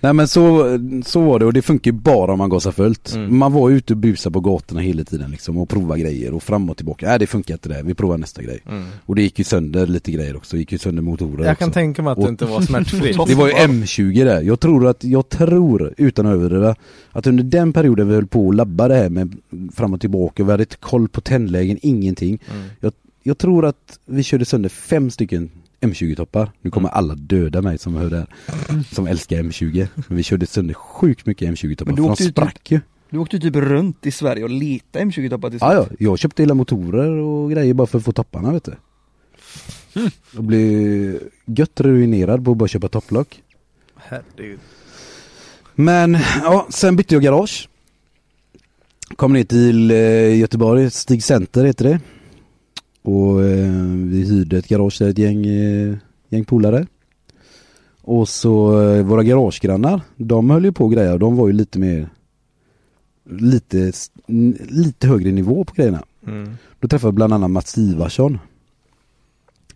Nej 0.03 0.13
men 0.13 0.29
så, 0.29 0.79
så 1.05 1.21
var 1.21 1.39
det 1.39 1.45
och 1.47 1.53
det 1.53 1.63
funkar 1.63 1.91
ju 1.91 1.99
bara 1.99 2.33
om 2.33 2.39
man 2.39 2.51
gasar 2.51 2.73
fullt. 2.73 3.15
Mm. 3.15 3.39
Man 3.39 3.53
var 3.53 3.71
ute 3.71 3.93
och 3.93 3.97
busade 3.97 4.33
på 4.33 4.41
gatorna 4.41 4.81
hela 4.81 5.05
tiden 5.05 5.31
liksom 5.31 5.57
och 5.57 5.69
provade 5.69 6.01
grejer 6.01 6.35
och 6.35 6.43
fram 6.43 6.71
och 6.71 6.77
tillbaka. 6.77 7.07
Nej 7.07 7.19
det 7.19 7.27
funkar 7.27 7.55
inte 7.55 7.69
det, 7.69 7.83
vi 7.85 7.95
provar 7.95 8.19
nästa 8.19 8.43
grej. 8.43 8.61
Och 9.07 9.15
det 9.17 9.23
gick 9.23 9.39
ju 9.39 9.45
sönder 9.45 9.87
lite 9.87 10.13
grejer 10.13 10.37
också, 10.37 10.57
det 10.57 10.61
gick 10.61 10.73
ju 10.73 10.79
sönder 10.79 11.03
motorer 11.03 11.45
Jag 11.45 11.53
också. 11.53 11.65
kan 11.65 11.73
tänka 11.73 12.03
mig 12.03 12.11
att 12.11 12.19
det 12.19 12.23
Och- 12.25 12.29
inte 12.29 12.45
var 12.45 12.61
smärtfritt. 12.61 13.17
Det 13.27 13.35
var 13.35 13.47
ju 13.49 13.53
M20 13.55 14.25
där. 14.25 14.43
Jag 14.43 14.61
tror 14.61 14.87
att, 14.87 15.05
jag 15.05 15.29
tror, 15.29 15.95
utan 15.97 16.27
att 16.27 16.33
överdriva, 16.35 16.75
att 17.13 17.27
under 17.27 17.45
den 17.45 17.73
perioden 17.73 18.09
vi 18.09 18.15
höll 18.15 18.27
på 18.27 18.49
att 18.49 18.55
labba 18.57 18.89
det 18.89 18.95
här 18.95 19.09
med 19.09 19.37
fram 19.75 19.95
och 19.95 20.01
tillbaka, 20.01 20.45
vi 20.45 20.51
hade 20.51 20.63
inte 20.63 20.77
koll 20.77 21.09
på 21.09 21.21
tändlägen, 21.21 21.79
ingenting. 21.83 22.39
Mm. 22.55 22.63
Jag, 22.81 22.93
jag 23.23 23.39
tror 23.39 23.67
att 23.67 23.99
vi 24.07 24.23
körde 24.23 24.45
sönder 24.45 24.69
fem 24.69 25.11
stycken 25.11 25.51
M20-toppar. 25.81 26.51
Nu 26.61 26.71
kommer 26.71 26.89
alla 26.89 27.15
döda 27.15 27.63
mig 27.63 27.79
som 27.79 27.95
hör 27.95 28.11
det 28.11 28.17
här. 28.17 28.27
Som 28.95 29.07
älskar 29.07 29.37
M20. 29.37 29.89
Men 30.09 30.17
vi 30.17 30.23
körde 30.23 30.47
sönder 30.47 30.75
sjukt 30.75 31.27
mycket 31.27 31.49
M20-toppar, 31.49 31.87
Men 31.87 31.95
du 31.95 32.03
för 32.03 32.25
de 32.25 32.31
sprack 32.31 32.71
ju. 32.71 32.81
Du 33.11 33.19
åkte 33.19 33.39
typ 33.39 33.57
runt 33.57 34.07
i 34.07 34.11
Sverige 34.11 34.45
och 34.45 34.51
letade 34.51 35.05
M20-toppar 35.05 35.51
till 35.51 35.59
Ja, 35.63 35.75
ja, 35.75 35.87
jag 35.99 36.19
köpte 36.19 36.43
hela 36.43 36.55
motorer 36.55 37.11
och 37.11 37.51
grejer 37.51 37.75
bara 37.75 37.87
för 37.87 37.99
att 37.99 38.05
få 38.05 38.13
topparna 38.13 38.53
vet 38.53 38.65
du. 38.65 38.75
Och 40.37 40.45
blev 40.45 41.19
gött 41.45 41.81
ruinerad 41.81 42.45
på 42.45 42.51
att 42.51 42.57
bara 42.57 42.69
köpa 42.69 42.89
topplock. 42.89 43.43
Herregud. 43.97 44.59
Men 45.75 46.19
ja, 46.43 46.67
sen 46.71 46.97
bytte 46.97 47.15
jag 47.15 47.23
garage. 47.23 47.69
Kom 49.17 49.33
ner 49.33 49.45
till 49.45 49.91
eh, 49.91 50.39
Göteborg, 50.39 50.91
Stig 50.91 51.25
Center 51.25 51.65
heter 51.65 51.85
det. 51.85 52.01
Och 53.03 53.45
eh, 53.45 53.73
vi 53.95 54.25
hyrde 54.25 54.59
ett 54.59 54.69
garage 54.69 54.99
där, 54.99 55.09
ett 55.09 55.19
gäng, 55.19 55.47
eh, 55.47 55.97
gäng 56.29 56.45
polare. 56.45 56.87
Och 58.03 58.29
så 58.29 58.83
eh, 58.83 59.03
våra 59.03 59.23
garagegrannar, 59.23 60.01
de 60.17 60.51
höll 60.51 60.65
ju 60.65 60.73
på 60.73 60.85
och 60.85 60.93
grejer 60.93 61.19
de 61.19 61.37
var 61.37 61.47
ju 61.47 61.53
lite 61.53 61.79
mer 61.79 62.09
lite, 63.31 63.93
lite 64.69 65.09
högre 65.09 65.33
nivå 65.33 65.65
på 65.65 65.75
grejerna. 65.75 66.05
Mm. 66.27 66.57
Då 66.81 66.89
träffade 66.89 67.09
jag 67.09 67.15
bland 67.15 67.33
annat 67.33 67.51
Mats 67.51 67.79
Ivarsson. 67.79 68.39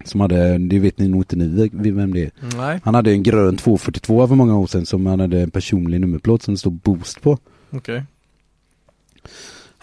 Som 0.04 0.20
hade, 0.20 0.58
det 0.58 0.78
vet 0.78 0.98
ni 0.98 1.08
nog 1.08 1.20
inte 1.20 1.36
ni 1.36 1.68
vem 1.90 2.14
det 2.14 2.24
är. 2.24 2.30
Nej, 2.56 2.80
Han 2.84 2.94
hade 2.94 3.12
en 3.12 3.22
grön 3.22 3.56
242 3.56 4.28
för 4.28 4.34
många 4.34 4.58
år 4.58 4.66
sedan 4.66 4.86
som 4.86 5.06
han 5.06 5.20
hade 5.20 5.40
en 5.40 5.50
personlig 5.50 6.00
nummerplåt 6.00 6.42
som 6.42 6.54
det 6.54 6.58
stod 6.58 6.72
Boost 6.72 7.22
på. 7.22 7.38
okej. 7.70 8.02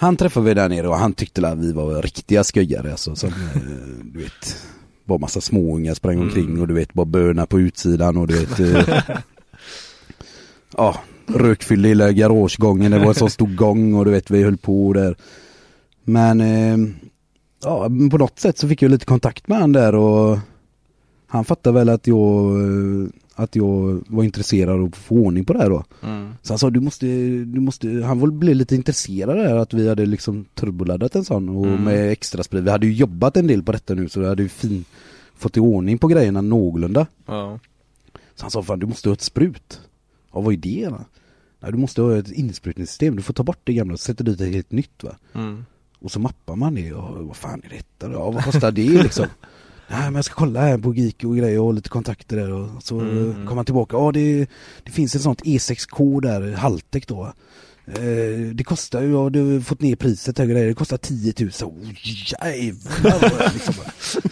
Han 0.01 0.17
träffade 0.17 0.45
vi 0.45 0.53
där 0.53 0.69
nere 0.69 0.87
och 0.87 0.95
han 0.95 1.13
tyckte 1.13 1.47
att 1.47 1.57
vi 1.57 1.71
var 1.73 2.01
riktiga 2.01 2.43
sköjare 2.43 2.91
alltså 2.91 3.15
som, 3.15 3.29
eh, 3.29 3.61
du 4.03 4.19
vet, 4.23 4.57
bara 5.05 5.17
massa 5.19 5.41
småungar 5.41 5.93
sprang 5.93 6.15
Mm. 6.15 6.27
omkring 6.27 6.61
och 6.61 6.67
du 6.67 6.73
vet, 6.73 6.93
bara 6.93 7.05
böna 7.05 7.45
på 7.45 7.59
utsidan 7.59 8.17
och 8.17 8.27
du 8.27 8.39
vet, 8.39 8.59
eh, 8.59 8.99
ja, 10.77 10.95
rökfylla 11.27 11.87
i 11.87 11.91
hela 11.91 12.11
garagegången, 12.11 12.91
det 12.91 12.99
var 12.99 13.07
en 13.07 13.15
sån 13.15 13.29
stor 13.29 13.55
gång 13.55 13.93
och 13.93 14.05
du 14.05 14.11
vet, 14.11 14.31
vi 14.31 14.43
höll 14.43 14.57
på 14.57 14.93
där. 14.93 15.15
Men, 16.03 16.41
eh, 16.41 16.77
ja, 17.63 17.89
på 18.11 18.17
något 18.17 18.39
sätt 18.39 18.57
så 18.57 18.67
fick 18.67 18.81
jag 18.81 18.91
lite 18.91 19.05
kontakt 19.05 19.47
med 19.47 19.57
han 19.59 19.71
där 19.71 19.95
och 19.95 20.39
han 21.27 21.45
fattade 21.45 21.73
väl 21.79 21.89
att 21.89 22.07
jag, 22.07 22.51
eh, 22.61 23.07
att 23.35 23.55
jag 23.55 24.03
var 24.07 24.23
intresserad 24.23 24.79
av 24.79 24.85
att 24.85 24.95
få 24.95 25.15
ordning 25.15 25.45
på 25.45 25.53
det 25.53 25.59
här 25.59 25.69
då. 25.69 25.83
Mm. 26.03 26.33
Så 26.41 26.53
han 26.53 26.59
sa 26.59 26.69
du 26.69 26.79
måste, 26.79 27.05
du 27.45 27.59
måste, 27.59 27.87
han 28.03 28.39
blev 28.39 28.55
lite 28.55 28.75
intresserad 28.75 29.37
där 29.37 29.55
att 29.55 29.73
vi 29.73 29.89
hade 29.89 30.05
liksom 30.05 30.45
turboladdat 30.55 31.15
en 31.15 31.25
sån 31.25 31.49
och 31.49 31.65
Mm. 31.67 31.83
med 31.83 32.11
extra 32.11 32.43
sprit. 32.43 32.63
Vi 32.63 32.69
hade 32.69 32.87
ju 32.87 32.93
jobbat 32.93 33.37
en 33.37 33.47
del 33.47 33.63
på 33.63 33.71
detta 33.71 33.93
nu 33.93 34.09
så 34.09 34.19
vi 34.19 34.27
hade 34.27 34.43
ju 34.43 34.49
fin, 34.49 34.85
fått 35.35 35.57
i 35.57 35.59
ordning 35.59 35.97
på 35.97 36.07
grejerna 36.07 36.41
någorlunda. 36.41 37.07
Ja. 37.25 37.59
Så 38.35 38.41
han 38.43 38.51
sa 38.51 38.63
fan 38.63 38.79
du 38.79 38.85
måste 38.85 39.09
ha 39.09 39.13
ett 39.13 39.21
sprut. 39.21 39.81
Ja 40.33 40.41
vad 40.41 40.53
är 40.53 40.57
det 40.57 40.85
då? 40.89 40.99
Nej 41.59 41.71
du 41.71 41.77
måste 41.77 42.01
ha 42.01 42.17
ett 42.17 42.31
insprutningssystem, 42.31 43.15
du 43.15 43.21
får 43.21 43.33
ta 43.33 43.43
bort 43.43 43.59
det 43.63 43.73
gamla 43.73 43.93
och 43.93 43.99
sätta 43.99 44.23
dit 44.23 44.41
ett 44.41 44.53
helt 44.53 44.71
nytt 44.71 45.03
va. 45.03 45.15
Mm. 45.33 45.65
Och 45.99 46.11
så 46.11 46.19
mappar 46.19 46.55
man 46.55 46.75
det 46.75 46.93
och 46.93 47.25
vad 47.27 47.35
fan 47.35 47.61
är 47.65 47.69
detta 47.69 48.07
då? 48.07 48.13
Ja, 48.13 48.31
vad 48.31 48.43
kostar 48.43 48.71
det 48.71 49.03
liksom? 49.03 49.25
Nej 49.91 50.01
men 50.03 50.15
jag 50.15 50.25
ska 50.25 50.35
kolla 50.35 50.61
här 50.61 50.77
på 50.77 50.93
Geek 50.95 51.23
och 51.23 51.37
grejer 51.37 51.59
och 51.59 51.73
lite 51.73 51.89
kontakter 51.89 52.37
där 52.37 52.51
och 52.51 52.83
så 52.83 52.99
Mm. 52.99 53.33
kommer 53.33 53.55
man 53.55 53.65
tillbaka. 53.65 53.97
Ja 53.97 54.11
det, 54.11 54.47
det 54.83 54.91
finns 54.91 55.15
ett 55.15 55.21
sånt 55.21 55.41
E6K 55.43 56.21
där, 56.21 56.51
Haltec 56.53 57.05
då. 57.07 57.33
Eh, 57.87 58.39
det 58.53 58.63
kostar 58.63 59.01
ju, 59.01 59.11
ja, 59.11 59.29
du 59.29 59.53
har 59.53 59.59
fått 59.61 59.81
ner 59.81 59.95
priset 59.95 60.37
här 60.37 60.45
grejer, 60.45 60.67
det 60.67 60.73
kostar 60.73 60.97
10 60.97 61.33
000. 61.39 61.49
Oh, 61.63 61.73
jävlar! 62.31 63.53
liksom. 63.53 63.73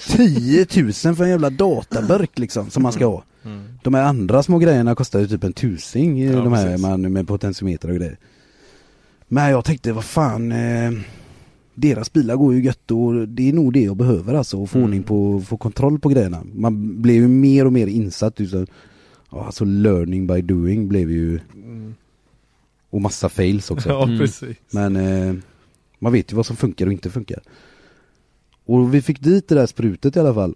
10 0.17 0.67
000 1.05 1.15
för 1.15 1.23
en 1.23 1.29
jävla 1.29 1.49
databurk 1.49 2.39
liksom 2.39 2.69
som 2.69 2.83
man 2.83 2.91
ska 2.93 3.05
ha. 3.05 3.23
Mm. 3.45 3.63
De 3.83 3.93
här 3.93 4.03
andra 4.03 4.43
små 4.43 4.57
grejerna 4.57 4.95
kostar 4.95 5.19
ju 5.19 5.27
typ 5.27 5.43
en 5.43 5.53
tusing, 5.53 6.23
Ja, 6.23 6.31
de 6.41 6.53
här 6.53 6.65
precis. 6.65 6.81
man, 6.81 7.13
med 7.13 7.27
potentiometer 7.27 7.89
och 7.89 7.95
grejer. 7.95 8.17
Men 9.27 9.49
jag 9.51 9.65
tänkte, 9.65 9.91
vad 9.93 10.03
fan, 10.05 10.51
eh, 10.51 10.91
deras 11.79 12.13
bilar 12.13 12.35
går 12.35 12.53
ju 12.53 12.61
gött 12.63 12.91
och 12.91 13.27
det 13.27 13.49
är 13.49 13.53
nog 13.53 13.73
det 13.73 13.81
jag 13.81 13.97
behöver 13.97 14.33
alltså, 14.33 14.63
att 14.63 14.69
få 14.69 14.77
Mm. 14.77 14.85
ordning 14.85 15.03
på, 15.03 15.41
få 15.41 15.57
kontroll 15.57 15.99
på 15.99 16.09
grejerna. 16.09 16.43
Man 16.53 17.01
blev 17.01 17.15
ju 17.15 17.27
mer 17.27 17.65
och 17.65 17.73
mer 17.73 17.87
insatt, 17.87 18.39
ja, 19.31 19.45
alltså 19.45 19.65
learning 19.65 20.27
by 20.27 20.41
doing 20.41 20.87
blev 20.87 21.11
ju, 21.11 21.39
Mm. 21.53 21.93
och 22.89 23.01
massa 23.01 23.29
fails 23.29 23.71
också. 23.71 23.89
Ja, 23.89 24.03
Mm. 24.03 24.17
precis. 24.19 24.57
Men 24.71 24.95
eh, 24.95 25.33
man 25.99 26.13
vet 26.13 26.31
ju 26.31 26.35
vad 26.35 26.45
som 26.45 26.55
funkar 26.55 26.85
och 26.85 26.91
inte 26.93 27.09
funkar. 27.09 27.39
Och 28.65 28.93
vi 28.93 29.01
fick 29.01 29.21
dit 29.21 29.47
det 29.47 29.55
där 29.55 29.65
sprutet 29.65 30.15
i 30.15 30.19
alla 30.19 30.33
fall. 30.33 30.55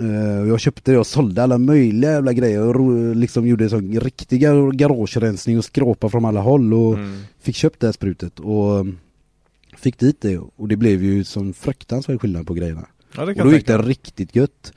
Eh, 0.00 0.48
jag 0.48 0.60
köpte 0.60 0.92
det 0.92 0.98
och 0.98 1.06
sålde 1.06 1.42
alla 1.42 1.58
möjliga 1.58 2.10
jävla 2.10 2.32
grejer 2.32 2.76
och 2.80 3.16
liksom 3.16 3.46
gjorde 3.46 3.68
sån 3.68 4.00
riktiga 4.00 4.70
garagerensning 4.70 5.58
och 5.58 5.64
skrapa 5.64 6.08
från 6.08 6.24
alla 6.24 6.40
håll 6.40 6.74
och 6.74 6.94
Mm. 6.94 7.20
fick 7.40 7.56
köpt 7.56 7.80
det 7.80 7.86
här 7.86 7.92
sprutet 7.92 8.40
och 8.40 8.86
fick 9.84 9.98
dit 9.98 10.20
det 10.20 10.38
och 10.38 10.68
det 10.68 10.76
blev 10.76 11.02
ju 11.02 11.24
sån 11.24 11.54
fruktansvärd 11.54 12.20
skillnad 12.20 12.46
på 12.46 12.54
grejerna. 12.54 12.86
Ja, 13.16 13.24
det 13.24 13.30
Och 13.30 13.36
kan 13.36 13.46
då 13.46 13.52
jag 13.52 13.58
gick 13.58 13.66
det 13.66 13.78
riktigt 13.78 14.36
gött. 14.36 14.72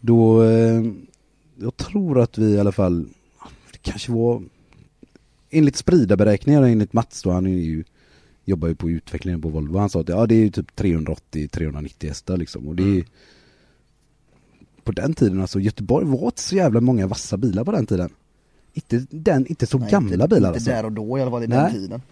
Då, 0.00 0.42
eh, 0.44 0.82
jag 1.56 1.76
tror 1.76 2.20
att 2.20 2.38
vi 2.38 2.46
i 2.46 2.58
alla 2.60 2.72
fall, 2.72 3.08
det 3.72 3.78
kanske 3.82 4.12
var, 4.12 4.42
enligt 5.50 5.76
spridarberäkningar 5.76 6.62
och 6.62 6.68
enligt 6.68 6.92
Mats 6.92 7.22
då, 7.22 7.30
han 7.30 7.46
är 7.46 7.50
ju, 7.50 7.84
jobbar 8.44 8.68
ju 8.68 8.74
på 8.74 8.90
utvecklingen 8.90 9.42
på 9.42 9.48
Volvo, 9.48 9.78
han 9.78 9.90
sa 9.90 10.00
att 10.00 10.08
ja 10.08 10.26
det 10.26 10.34
är 10.34 10.38
ju 10.44 10.50
typ 10.50 10.70
380-390 10.80 12.08
hästar 12.08 12.36
liksom 12.36 12.68
och 12.68 12.76
det 12.76 12.82
är 12.82 12.86
Mm. 12.86 13.04
på 14.84 14.92
den 14.92 15.14
tiden 15.14 15.40
alltså, 15.40 15.60
Göteborg 15.60 16.06
var 16.06 16.26
inte 16.26 16.42
så 16.42 16.56
jävla 16.56 16.80
många 16.80 17.06
vassa 17.06 17.36
bilar 17.36 17.64
på 17.64 17.72
den 17.72 17.86
tiden. 17.86 18.10
Inte, 18.72 19.06
den, 19.10 19.46
inte 19.46 19.66
så 19.66 19.78
Nej, 19.78 19.90
gamla 19.90 20.14
inte, 20.24 20.28
bilar 20.28 20.48
Inte 20.48 20.56
alltså. 20.56 20.70
där 20.70 20.84
och 20.84 20.92
då 20.92 21.18
i 21.18 21.22
alla 21.22 21.30
fall 21.30 21.44
i 21.44 21.46
Nej. 21.46 21.58
den 21.58 21.72
tiden. 21.72 22.02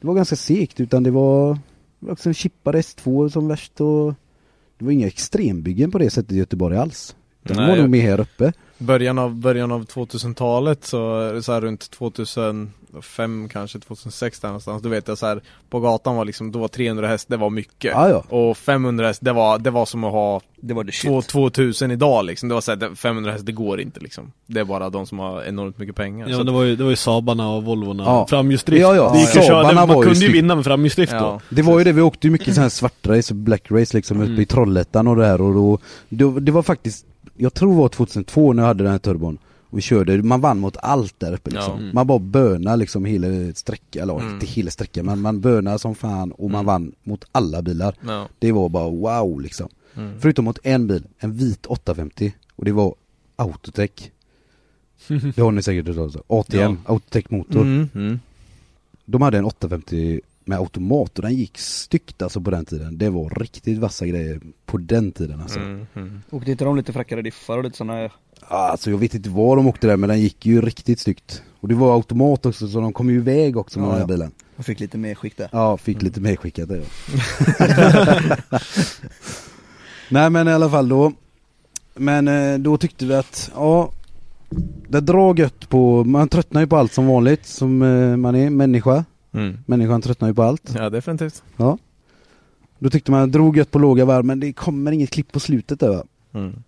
Det 0.00 0.06
var 0.06 0.14
ganska 0.14 0.36
segt 0.36 0.80
utan 0.80 1.02
det 1.02 1.10
var, 1.10 1.54
det 1.98 2.06
var 2.06 2.12
också 2.12 2.28
en 2.28 2.34
chippad 2.34 2.74
S2 2.74 3.28
som 3.28 3.48
värst 3.48 3.80
och 3.80 4.14
det 4.78 4.84
var 4.84 4.92
inga 4.92 5.06
extrembyggen 5.06 5.90
på 5.90 5.98
det 5.98 6.10
sättet 6.10 6.32
i 6.32 6.36
Göteborg 6.36 6.76
alls. 6.76 7.16
De 7.42 7.54
Nej. 7.54 7.68
var 7.68 7.76
nog 7.76 7.90
mer 7.90 8.02
här 8.02 8.20
uppe. 8.20 8.52
Början 8.78 9.18
av, 9.18 9.34
början 9.34 9.72
av 9.72 9.84
2000-talet 9.86 10.84
så, 10.84 10.98
så 11.42 11.52
här 11.52 11.60
runt 11.60 11.90
2005 11.90 13.48
kanske 13.52 13.78
2006 13.78 14.40
där 14.40 14.48
någonstans 14.48 14.82
Då 14.82 14.88
vet 14.88 15.08
jag 15.08 15.18
så 15.18 15.26
här 15.26 15.40
På 15.70 15.80
gatan 15.80 16.16
var 16.16 16.24
liksom, 16.24 16.52
då 16.52 16.58
var 16.58 16.68
300 16.68 17.08
häst, 17.08 17.28
det 17.28 17.36
var 17.36 17.50
mycket 17.50 17.92
Ja, 17.94 18.08
ja. 18.08 18.36
Och 18.36 18.56
500 18.56 19.06
häst, 19.06 19.20
det 19.22 19.32
var, 19.32 19.58
det 19.58 19.70
var 19.70 19.86
som 19.86 20.04
att 20.04 20.12
ha 20.12 20.40
Det 20.56 20.74
var 20.74 20.84
det 20.84 20.92
två, 20.92 21.20
shit. 21.22 21.30
2000 21.30 21.90
idag 21.90 22.24
liksom 22.24 22.48
Det 22.48 22.54
var 22.54 22.60
så 22.60 22.70
här, 22.70 22.76
det- 22.76 22.96
500 22.96 23.32
häst, 23.32 23.46
det 23.46 23.52
går 23.52 23.80
inte 23.80 24.00
liksom 24.00 24.32
Det 24.46 24.60
är 24.60 24.64
bara 24.64 24.90
de 24.90 25.06
som 25.06 25.18
har 25.18 25.42
enormt 25.42 25.78
mycket 25.78 25.96
pengar 25.96 26.28
Ja 26.28 26.36
så 26.36 26.42
det 26.42 26.52
var 26.52 26.62
ju, 26.64 26.76
det 26.76 26.82
var 26.84 26.90
ju 26.90 26.96
Sabarna 26.96 27.50
och 27.50 27.64
Volvorna, 27.64 28.02
Ja. 28.04 28.26
framhjulsdrift 28.30 28.82
Ja, 28.82 28.94
ja. 28.96 29.12
Det 29.12 29.20
gick 29.20 29.34
ju 29.34 29.40
att 29.40 29.46
köra, 29.46 29.68
det- 29.68 29.74
var 29.74 29.86
man 29.86 30.02
kunde 30.02 30.18
ju 30.18 30.32
vinna 30.32 30.54
med 30.54 30.64
framhjulsdrift 30.64 31.12
Ja. 31.12 31.18
då 31.20 31.56
Det 31.56 31.62
var 31.62 31.78
ju 31.78 31.84
det, 31.84 31.92
vi 31.92 32.02
åkte 32.02 32.26
ju 32.26 32.30
mycket 32.30 32.54
sån 32.54 32.62
här 32.62 32.70
svartrace 32.70 33.34
och 33.34 33.36
black 33.36 33.70
race 33.70 33.96
liksom 33.96 34.16
uppe 34.20 34.28
Mm. 34.30 34.40
i 34.40 34.46
Trollhättan 34.46 35.06
och 35.06 35.16
det 35.16 35.26
här 35.26 35.40
och 35.40 35.54
då, 35.54 35.78
då, 36.08 36.30
det 36.40 36.52
var 36.52 36.62
faktiskt, 36.62 37.06
jag 37.38 37.54
tror 37.54 37.70
det 37.72 37.78
var 37.78 37.88
2002 37.88 38.52
när 38.52 38.62
jag 38.62 38.66
hade 38.68 38.82
den 38.84 38.92
här 38.92 38.98
turbon. 38.98 39.38
Och 39.70 39.78
vi 39.78 39.82
körde, 39.82 40.22
man 40.22 40.40
vann 40.40 40.58
mot 40.58 40.76
allt 40.76 41.20
där 41.20 41.32
uppe 41.34 41.50
liksom. 41.50 41.72
Ja. 41.72 41.78
Mm. 41.78 41.90
Man 41.94 42.06
bara 42.06 42.18
böna 42.18 42.76
liksom 42.76 43.04
hela 43.04 43.26
sträckan, 43.54 44.02
eller 44.02 44.20
Mm. 44.20 44.34
inte 44.34 44.46
hela 44.46 44.70
sträckan 44.70 45.06
men 45.06 45.20
man 45.20 45.40
bönar 45.40 45.78
som 45.78 45.94
fan 45.94 46.32
och 46.32 46.50
man 46.50 46.54
Mm. 46.60 46.66
vann 46.66 46.92
mot 47.02 47.24
alla 47.32 47.62
bilar. 47.62 47.94
Ja. 48.06 48.28
Det 48.38 48.52
var 48.52 48.68
bara 48.68 48.88
wow 48.90 49.40
liksom. 49.40 49.68
Mm. 49.96 50.20
Förutom 50.20 50.44
mot 50.44 50.58
en 50.62 50.86
bil, 50.86 51.06
en 51.18 51.32
vit 51.32 51.66
850 51.66 52.32
och 52.56 52.64
det 52.64 52.72
var 52.72 52.94
Autotech. 53.36 53.90
Det 55.08 55.38
har 55.42 55.50
ni 55.52 55.62
säkert 55.62 55.86
hört 55.86 55.96
talas 55.96 56.16
om. 56.16 56.22
ATM, 56.28 56.76
Autotech 56.86 57.24
motor. 57.30 57.60
Mm. 57.60 57.88
Mm. 57.94 58.20
De 59.04 59.22
hade 59.22 59.38
en 59.38 59.44
850 59.44 60.20
med 60.48 60.58
automat 60.58 61.18
och 61.18 61.22
den 61.24 61.34
gick 61.34 61.58
styggt 61.58 62.22
alltså 62.22 62.40
på 62.40 62.50
den 62.50 62.64
tiden. 62.64 62.98
Det 62.98 63.10
var 63.10 63.30
riktigt 63.40 63.78
vassa 63.78 64.06
grejer 64.06 64.40
på 64.66 64.78
den 64.78 65.12
tiden 65.12 65.40
alltså. 65.40 65.58
Mm. 65.60 65.86
Mm. 65.96 66.22
Åkte 66.30 66.50
inte 66.50 66.64
de 66.64 66.76
lite 66.76 66.92
fräckare 66.92 67.22
diffar 67.22 67.58
och 67.58 67.64
lite 67.64 67.76
sådana 67.76 68.00
Ja, 68.02 68.10
Alltså 68.48 68.90
jag 68.90 68.98
vet 68.98 69.14
inte 69.14 69.28
var 69.30 69.56
de 69.56 69.66
åkte 69.66 69.86
där 69.86 69.96
men 69.96 70.08
den 70.08 70.20
gick 70.20 70.46
ju 70.46 70.60
riktigt 70.62 71.00
styggt. 71.00 71.42
Och 71.60 71.68
det 71.68 71.74
var 71.74 71.94
automat 71.94 72.46
också 72.46 72.68
så 72.68 72.80
de 72.80 72.92
kom 72.92 73.10
ju 73.10 73.16
iväg 73.16 73.56
också 73.56 73.78
med 73.78 73.86
Ja, 73.86 73.90
den 73.90 74.00
här 74.00 74.02
ja. 74.04 74.06
bilen. 74.06 74.32
och 74.56 74.64
fick 74.64 74.80
lite 74.80 74.98
mer 74.98 75.14
skick 75.14 75.36
där. 75.36 75.48
Ja, 75.52 75.76
fick 75.76 76.02
lite 76.02 76.20
medskickat 76.20 76.68
där 76.68 76.76
ja. 76.76 76.84
Nej 80.10 80.30
men 80.30 80.48
i 80.48 80.52
alla 80.52 80.70
fall 80.70 80.88
då. 80.88 81.12
Men 81.94 82.28
eh, 82.28 82.58
då 82.58 82.76
tyckte 82.78 83.06
vi 83.06 83.14
att, 83.14 83.50
ja 83.54 83.90
Det 84.88 85.00
drar 85.00 85.38
gött 85.38 85.68
på, 85.68 86.04
man 86.04 86.28
tröttnar 86.28 86.60
ju 86.60 86.66
på 86.66 86.76
allt 86.76 86.92
som 86.92 87.06
vanligt 87.06 87.46
som 87.46 87.82
eh, 87.82 88.16
man 88.16 88.34
är, 88.34 88.50
människa. 88.50 89.04
Mm. 89.32 89.58
Människan 89.66 90.02
tröttnar 90.02 90.28
ju 90.28 90.34
på 90.34 90.42
allt. 90.42 90.74
Ja 90.74 90.90
definitivt 90.90 91.42
Då 92.78 92.90
tyckte 92.90 93.10
man, 93.10 93.30
drog 93.30 93.56
gött 93.56 93.70
på 93.70 93.78
låga 93.78 94.04
varv 94.04 94.24
men 94.24 94.40
det 94.40 94.52
kommer 94.52 94.92
inget 94.92 95.10
klipp 95.10 95.32
på 95.32 95.40
slutet 95.40 95.80
där 95.80 95.88
va. 95.88 96.04
mm. 96.32 96.62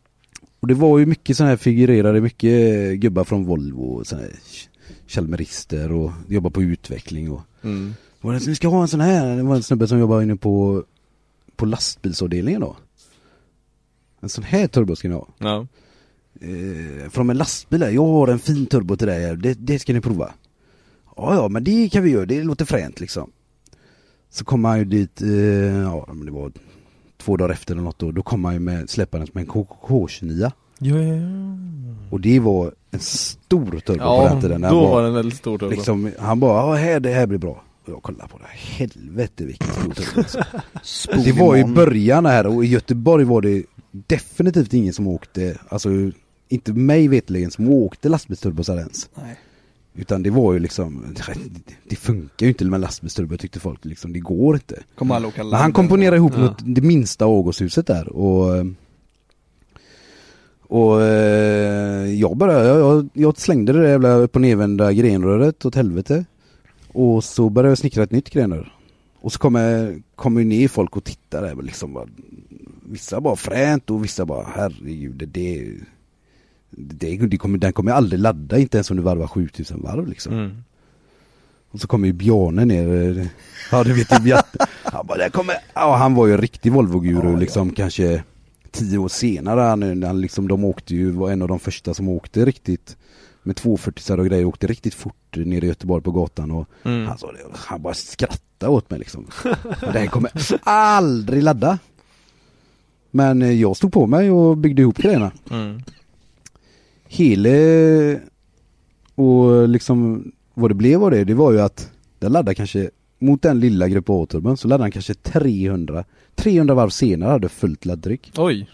Och 0.61 0.69
det 0.69 0.75
var 0.75 0.99
ju 0.99 1.07
mycket 1.07 1.37
sådana 1.37 1.51
här 1.51 1.57
figurerade, 1.57 2.21
mycket 2.21 2.99
gubbar 3.01 3.25
från 3.25 3.45
Volvo 3.45 3.83
och 3.83 4.07
sådana 4.07 4.27
här 4.27 4.35
Chalmerister 5.07 5.93
och 5.93 6.11
jobbar 6.29 6.51
på 6.51 6.63
utveckling 6.63 7.31
och 7.33 7.41
Mm. 7.63 7.95
var 8.21 8.33
det, 8.33 8.47
Vi 8.47 8.55
ska 8.55 8.69
ha 8.69 8.83
en 8.83 8.89
sån 8.89 9.01
här, 9.01 9.37
det 9.37 9.43
var 9.43 9.57
en 9.57 9.63
snubbe 9.63 9.89
som 9.89 9.99
jobbar 9.99 10.23
inne 10.23 10.37
på 10.37 10.85
På 11.57 11.67
lastbilsavdelningen 11.67 12.61
då 12.61 12.77
En 14.21 14.29
sån 14.29 14.45
här 14.45 14.67
turbo 14.67 14.97
ska 14.97 15.09
ni 15.09 15.15
ha 15.15 15.29
Ja. 15.39 15.67
eh, 16.41 17.11
Från 17.11 17.31
en 17.31 17.37
lastbil 17.39 17.83
här, 17.83 17.91
jag 17.91 18.07
har 18.07 18.29
en 18.29 18.39
fin 18.39 18.67
turbo 18.67 18.97
till 18.97 19.07
dig 19.07 19.27
här, 19.27 19.37
det, 19.37 19.55
det 19.55 19.79
ska 19.79 19.93
ni 19.93 20.01
prova 20.01 20.33
Ja 21.21 21.35
ja 21.35 21.49
men 21.49 21.65
det 21.65 21.89
kan 21.93 22.03
vi 22.03 22.11
göra, 22.11 22.27
det 22.27 22.43
låter 22.45 22.65
fränt 22.65 23.01
liksom 23.01 23.31
Så 24.31 24.45
kom 24.45 24.65
han 24.65 24.79
ju 24.79 24.85
dit, 24.85 25.23
eh, 25.23 25.29
ja 25.83 26.09
men 26.13 26.27
det 26.27 26.33
var 26.33 26.53
Två 27.19 27.37
dagar 27.37 27.53
efter 27.53 27.75
eller 27.75 27.83
något 27.83 27.99
då, 27.99 28.13
då 28.13 28.23
kom 28.23 28.45
han 28.45 28.55
ju 28.55 28.61
med, 28.61 28.91
släppandes 28.91 29.35
med 29.35 29.41
en 29.43 29.49
KK29 29.49 30.51
Ja, 30.79 30.97
ja, 30.97 31.15
ja. 31.15 31.25
Och 32.11 32.21
det 32.21 32.41
var 32.41 32.73
en 32.91 33.01
stor 33.01 33.65
turbo 33.81 33.99
på 33.99 34.05
Ja, 34.05 34.29
den 34.33 34.41
tiden. 34.41 34.61
då 34.61 34.67
Han 34.69 34.77
var 34.77 35.03
den 35.03 35.15
väldigt 35.15 35.39
stor 35.39 35.59
turbo. 35.59 35.71
liksom, 35.71 36.11
Han 36.19 36.41
bara, 36.41 36.67
ja 36.67 36.75
här, 36.75 37.01
det 37.01 37.11
här 37.13 37.27
blir 37.27 37.39
bra. 37.39 37.63
Och 37.85 37.89
jag 37.93 38.03
kollade 38.03 38.29
på 38.29 38.39
det, 38.39 38.45
helvete 38.51 39.45
vilken 39.45 39.69
stor 39.73 39.93
turbo 39.95 40.19
alltså. 40.21 40.45
Det 41.25 41.33
var 41.33 41.57
ju 41.57 41.65
början 41.65 42.27
här 42.27 42.47
och 42.47 42.65
i 42.65 42.69
Göteborg 42.69 43.25
var 43.25 43.41
det 43.43 43.63
definitivt 43.93 44.73
ingen 44.75 44.93
som 44.93 45.07
åkte, 45.07 45.59
alltså 45.69 45.89
inte 46.49 46.73
mig 46.73 47.09
vetligen 47.09 47.51
som 47.51 47.69
åkte 47.71 48.09
lastbilsturbosar 48.09 48.77
ens. 48.77 49.09
Nej. 49.15 49.39
Utan 49.95 50.23
det 50.23 50.31
var 50.31 50.53
ju 50.53 50.59
liksom, 50.59 51.05
det 51.89 51.97
funkar 51.97 52.47
ju 52.47 52.49
inte 52.49 52.65
med 52.65 52.81
lastbilsturbo 52.81 53.37
tyckte 53.37 53.61
folk 53.61 53.85
liksom, 53.85 54.13
det 54.13 54.19
går 54.19 54.55
inte. 54.55 54.83
Kommer 54.95 55.15
alla 55.15 55.29
åka 55.29 55.43
han 55.43 55.73
komponerade 55.73 56.17
ihop 56.17 56.37
något, 56.37 56.59
det 56.65 56.81
minsta 56.81 57.25
avgashuset 57.25 57.87
där 57.87 58.09
och 58.09 58.67
Och 60.71 61.03
eh, 61.03 62.15
jag 62.15 62.37
bara, 62.37 62.65
jag, 62.65 63.09
jag, 63.13 63.39
slängde 63.39 63.73
det 63.73 63.79
där 63.79 63.89
jävla 63.89 64.15
upp 64.15 64.35
och 64.35 64.41
nervända 64.41 64.93
grenröret 64.93 65.65
åt 65.65 65.75
helvete. 65.75 66.25
Och 66.93 67.25
så 67.25 67.49
började 67.49 67.71
jag 67.71 67.79
snickra 67.79 68.03
ett 68.03 68.11
nytt 68.11 68.31
grenrör. 68.31 68.73
Och 69.21 69.33
så 69.33 69.39
kommer, 69.39 69.99
kommer 70.15 70.41
ju 70.41 70.47
ner 70.47 70.69
folk 70.69 70.97
och 70.97 71.05
tittar 71.05 71.43
där 71.43 71.63
liksom 71.63 71.93
bara, 71.93 72.07
Vissa 72.91 73.21
bara 73.21 73.37
fränt 73.37 73.91
och 73.91 74.05
vissa 74.05 74.27
bara 74.27 74.47
herregud 74.55 75.15
det, 75.15 75.27
det, 75.27 75.73
det, 76.71 77.17
det 77.17 77.37
kommer, 77.37 77.59
den 77.59 77.73
kommer 77.73 77.93
aldrig 77.93 78.21
ladda 78.21 78.59
inte 78.59 78.77
ens 78.79 78.91
om 78.91 78.97
du 78.97 79.03
varvar 79.03 79.27
7000 79.27 79.83
varv 79.83 80.09
liksom. 80.09 80.33
Mm. 80.33 80.63
Och 81.71 81.81
så 81.81 81.87
kommer 81.87 82.07
ju 82.07 82.13
Bjarne 82.13 82.65
ner, 82.65 83.19
eh, 83.19 83.27
ja 83.73 83.85
du 83.85 83.93
vet 83.93 84.27
ju 84.27 84.37
han 84.85 85.07
bara, 85.07 85.19
det 85.19 85.31
kommer, 85.31 85.55
ja 85.75 85.97
han 85.97 86.15
var 86.15 86.27
ju 86.27 86.33
en 86.33 86.41
riktig 86.41 86.73
Volvo-guru 86.73 87.37
liksom 87.37 87.71
kanske 87.71 88.23
tio 88.71 88.99
år 88.99 89.09
senare, 89.09 89.61
han, 89.61 90.03
han 90.03 90.21
liksom, 90.21 90.49
de 90.49 90.65
åkte 90.65 90.95
ju, 90.95 91.11
var 91.11 91.31
en 91.31 91.43
av 91.43 91.49
de 91.49 91.59
första 91.59 91.95
som 91.95 92.09
åkte 92.09 92.45
riktigt 92.45 92.97
med 93.43 93.57
240 93.57 94.21
och 94.21 94.27
grejer, 94.27 94.45
åkte 94.45 94.67
riktigt 94.67 94.95
fort 94.95 95.37
nere 95.37 95.65
i 95.65 95.69
Göteborg 95.69 96.03
på 96.03 96.13
gatan 96.13 96.51
och 96.51 96.69
Mm. 96.83 97.07
han 97.07 97.19
sa 97.19 97.33
det, 97.33 97.39
han 97.55 97.83
bara 97.83 97.95
skrattade 97.95 98.73
åt 98.73 98.91
mig 98.91 98.99
liksom. 98.99 99.27
det 99.81 99.99
här 99.99 100.07
kommer 100.07 100.31
aldrig 100.63 101.43
ladda. 101.43 101.79
Men 103.11 103.43
eh, 103.43 103.53
jag 103.53 103.77
stod 103.77 103.93
på 103.93 104.07
mig 104.07 104.31
och 104.31 104.57
byggde 104.57 104.83
ihop 104.83 104.97
grejerna. 104.97 105.33
Mm. 105.51 105.83
Hele 107.13 108.21
och 109.15 109.69
liksom 109.69 110.25
vad 110.55 110.71
det 110.71 110.75
blev 110.75 111.05
av 111.05 111.11
det, 111.11 111.25
det 111.25 111.35
var 111.35 111.53
ju 111.53 111.61
att 111.61 111.91
den 112.19 112.33
laddade 112.33 112.55
kanske 112.55 112.91
mot 113.19 113.43
den 113.43 113.61
lilla 113.61 113.89
grupp 113.89 114.11
A-turban 114.11 114.57
så 114.57 114.69
laddade 114.69 114.85
den 114.85 114.93
kanske 114.93 115.15
300 115.15 116.05
300 116.35 116.75
varv 116.75 116.89
senare 116.91 117.31
hade 117.31 117.49
fullt 117.49 117.85
laddtryck. 117.85 118.33
Oj. 118.37 118.69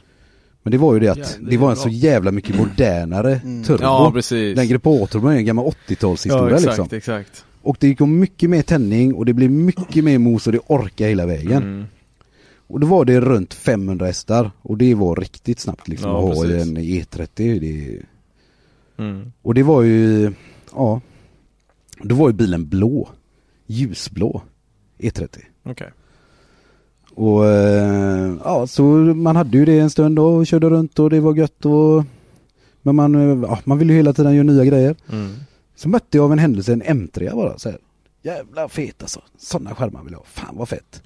Men 0.63 0.71
det 0.71 0.79
var 0.79 0.95
ju 0.95 1.01
det 1.01 1.09
att 1.09 1.19
Ja, 1.19 1.49
det 1.51 1.57
var 1.57 1.69
en 1.69 1.75
bra. 1.75 1.83
så 1.83 1.89
jävla 1.89 2.33
mycket 2.33 2.57
modernare 2.57 3.41
turbo. 3.67 3.83
Ja 3.83 4.11
precis. 4.15 4.57
Den 4.57 4.69
grupp 4.69 4.87
A-turban 4.87 5.33
är 5.33 5.37
en 5.37 5.45
gammal 5.45 5.65
80-talshistoria 5.89 6.51
ja, 6.51 6.57
exakt, 6.57 6.67
liksom. 6.79 6.97
exakt. 6.97 7.45
Och 7.63 7.77
det 7.81 7.89
gick 7.89 8.01
om 8.01 8.19
mycket 8.19 8.51
mer 8.51 8.63
tändning 8.63 9.15
och 9.15 9.25
det 9.27 9.33
blev 9.33 9.51
mycket 9.51 10.05
mer 10.05 10.19
mos 10.19 10.47
och 10.47 10.53
det 10.53 10.61
orkade 10.67 11.11
hela 11.11 11.27
vägen. 11.27 11.63
Mm. 11.63 11.85
Och 12.69 12.81
då 12.81 12.87
var 12.87 13.05
det 13.05 13.21
runt 13.21 13.55
500 13.55 14.07
hästar 14.07 14.51
och 14.63 14.79
det 14.79 14.95
var 14.95 15.17
riktigt 15.17 15.61
snabbt 15.61 15.89
liksom 15.89 16.11
Ja, 16.11 16.31
att 16.31 16.37
ha 16.37 16.45
i 16.45 16.49
precis. 16.49 16.69
en 16.69 16.79
E30. 16.79 17.61
Det, 17.61 18.03
Mm. 18.99 19.33
och 19.43 19.55
det 19.55 19.63
var 19.63 19.83
ju, 19.83 20.33
ja, 20.75 21.01
då 22.03 22.15
var 22.15 22.29
ju 22.29 22.35
bilen 22.35 22.69
blå. 22.69 23.09
Ljusblå. 23.67 24.43
E30. 24.99 25.39
Okej. 25.63 25.91
Och 27.15 27.47
eh, 27.47 28.37
ja, 28.45 28.67
så 28.67 28.83
man 28.99 29.37
hade 29.37 29.59
ju 29.59 29.65
det 29.65 29.79
en 29.79 29.91
stund 29.91 30.17
då 30.17 30.27
och 30.27 30.47
körde 30.47 30.71
runt 30.71 30.99
och 30.99 31.11
det 31.11 31.21
var 31.21 31.35
gött 31.35 31.65
och 31.65 32.05
Men 32.83 32.97
man, 32.97 33.15
eh, 33.15 33.49
ja, 33.49 33.59
man 33.65 33.79
ville 33.79 33.93
ju 33.93 33.97
hela 33.97 34.13
tiden 34.13 34.35
göra 34.35 34.45
nya 34.45 34.65
grejer. 34.65 34.97
Mm. 35.13 35.35
Så 35.77 35.89
mötte 35.89 36.19
jag 36.19 36.25
av 36.25 36.33
en 36.33 36.39
händelse 36.39 36.73
en 36.73 36.83
M3 36.83 37.35
bara 37.35 37.59
så 37.59 37.71
här. 37.71 37.79
Jävla 38.23 38.69
fet 38.69 39.03
alltså. 39.03 39.23
Sådana 39.39 39.75
skärmar 39.75 40.03
vill 40.03 40.13
jag 40.13 40.19
ha. 40.19 40.27
Fan 40.27 40.57
vad 40.57 40.69
fett. 40.69 41.03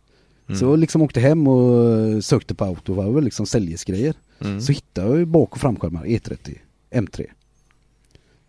Mm. 0.49 0.59
Så 0.59 0.65
jag 0.65 0.79
liksom 0.79 1.03
åkte 1.03 1.21
hem 1.21 1.49
och 1.49 2.25
sökte 2.25 2.55
på 2.55 2.65
Autovarv, 2.65 3.23
liksom 3.23 3.47
säljesgrejer. 3.47 4.15
Mm. 4.41 4.61
Så 4.61 4.73
hittade 4.73 5.09
jag 5.09 5.19
ju 5.19 5.25
bak 5.25 5.53
och 5.53 5.61
framskärmar 5.61 6.05
E30, 6.05 6.59
M3. 6.91 7.27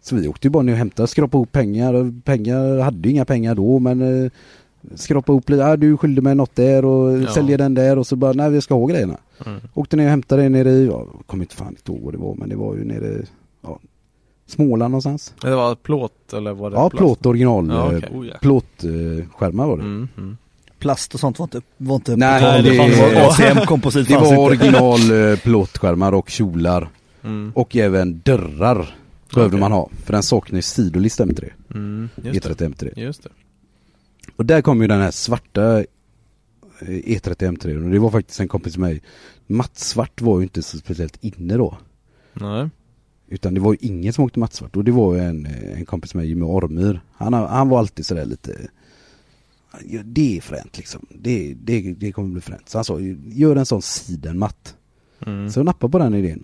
Så 0.04 0.16
vi 0.16 0.28
åkte 0.28 0.47
ju 0.47 0.52
bara 0.52 0.64
ner 0.64 0.72
och 0.74 0.78
hämtade, 0.78 1.08
skrapade 1.08 1.38
ihop 1.38 1.52
pengar. 1.52 2.22
Pengar, 2.22 2.80
hade 2.80 3.08
ju 3.08 3.14
inga 3.14 3.26
pengar 3.26 3.56
då 3.56 3.80
men 3.80 4.24
eh, 4.26 4.32
skrapade 4.95 5.34
ihop 5.36 5.49
lite, 5.49 5.66
ah, 5.66 5.78
du 5.78 5.97
skyllde 5.97 6.22
mig 6.22 6.36
något 6.36 6.56
där 6.56 6.86
och 6.86 7.20
Ja. 7.22 7.28
säljer 7.34 7.58
den 7.58 7.74
där 7.74 7.97
och 7.99 8.08
så 8.08 8.16
bara, 8.16 8.34
nej 8.34 8.49
vi 8.49 8.62
ska 8.62 8.74
ha 8.76 8.86
grejerna. 8.86 9.18
Mm. 9.45 9.60
Åkte 9.74 9.95
ner 9.97 10.04
och 10.04 10.10
hämtade 10.10 10.41
det 10.43 10.49
nere 10.49 10.70
i, 10.72 10.86
ja, 10.88 11.06
kommer 11.26 11.43
inte 11.43 11.56
fan 11.56 11.68
inte 11.70 11.91
ihåg 11.91 12.02
vad 12.04 12.14
det 12.14 12.18
var 12.18 12.36
men 12.36 12.49
det 12.49 12.56
var 12.56 12.76
ju 12.76 12.84
nere, 12.86 13.26
ja, 13.62 13.80
Småland 14.47 14.91
någonstans. 14.91 15.34
Det 15.41 15.56
var 15.56 15.76
plåt 15.76 16.34
eller 16.34 16.54
var 16.54 16.70
det 16.70 16.76
Ja, 16.76 16.89
plast? 16.89 16.97
plåt 16.99 17.26
original, 17.26 17.68
Ja, 17.70 17.91
eh, 17.91 17.97
okej. 17.97 18.10
Oh, 18.14 18.28
ja. 18.28 18.34
plåtskärmar 18.41 19.68
var 19.68 19.78
det. 19.78 19.84
Mm, 19.84 20.08
mm. 20.18 20.38
Plast 20.80 21.14
och 21.14 21.20
sånt 21.20 21.39
var 21.39 21.43
inte, 21.43 21.62
var 21.78 21.95
inte 21.95 22.16
Nej, 22.16 22.41
tal. 22.41 22.64
det- 22.64 23.10
det 23.14 23.28
ACM 23.28 23.66
komposit 23.66 24.08
Det 24.08 24.14
var 24.16 24.26
inte. 24.28 24.38
original 24.38 25.30
eh, 25.32 25.38
plåtskärmar 25.39 26.12
och 26.14 26.30
kjolar 26.30 26.89
Mm. 27.24 27.52
och 27.56 27.76
även 27.76 28.22
dörrar 28.26 28.95
behövde 29.36 29.56
Okej. 29.56 29.60
man 29.60 29.72
ha. 29.72 29.90
För 30.04 30.14
den 30.14 30.24
saknar 30.24 30.58
ju 30.58 30.62
sidolist 30.62 31.20
M3, 31.20 31.50
Mm. 31.74 32.10
Just 32.24 32.44
det. 32.44 32.50
E30 32.50 32.74
M3. 32.76 33.00
Just 33.00 33.24
det. 33.24 33.30
Och 34.36 34.46
där 34.46 34.62
kom 34.62 34.82
ju 34.82 34.88
den 34.88 35.02
här 35.02 35.12
svarta 35.12 35.80
eh, 35.80 35.86
E30 36.88 37.36
M3 37.36 37.84
och 37.86 37.90
det 37.92 38.00
var 38.00 38.10
faktiskt 38.10 38.40
en 38.40 38.48
kompis 38.48 38.78
med 38.78 38.90
mig. 38.90 39.02
Mattsvart 39.48 40.22
var 40.22 40.40
ju 40.40 40.44
inte 40.44 40.62
så 40.62 40.78
speciellt 40.78 41.18
inne 41.22 41.58
då. 41.58 41.78
Nej. 42.34 42.70
Utan 43.28 43.54
det 43.54 43.60
var 43.60 43.74
ju 43.74 43.78
ingen 43.82 44.14
som 44.14 44.24
åkte 44.24 44.40
mattsvart 44.40 44.76
och 44.76 44.84
det 44.84 44.92
var 44.92 45.16
ju 45.16 45.22
en, 45.22 45.46
eh, 45.46 45.78
en 45.80 45.86
kompis 45.86 46.14
med 46.14 46.22
mig, 46.22 46.30
Jimmy 46.30 46.46
Ormyr. 46.46 47.02
Han, 47.14 47.34
han 47.34 47.70
var 47.70 47.80
alltid 47.80 48.06
sådär 48.06 48.26
lite 48.26 48.68
ja, 49.86 50.02
Det 50.06 50.38
är 50.38 50.42
fränt 50.42 50.78
liksom. 50.78 51.06
Det, 51.10 51.54
det, 51.54 51.94
det 51.94 52.12
kommer 52.12 52.30
bli 52.30 52.42
fränt. 52.42 52.70
Så 52.70 52.78
han 52.78 52.86
sa, 52.86 53.00
gör 53.26 53.56
en 53.56 53.66
sån 53.66 53.82
sidenmatt. 53.82 54.76
Mm. 55.26 55.50
Så 55.50 55.60
jag 55.60 55.66
nappade 55.66 55.92
på 55.92 55.98
den 56.00 56.14
idén. 56.14 56.44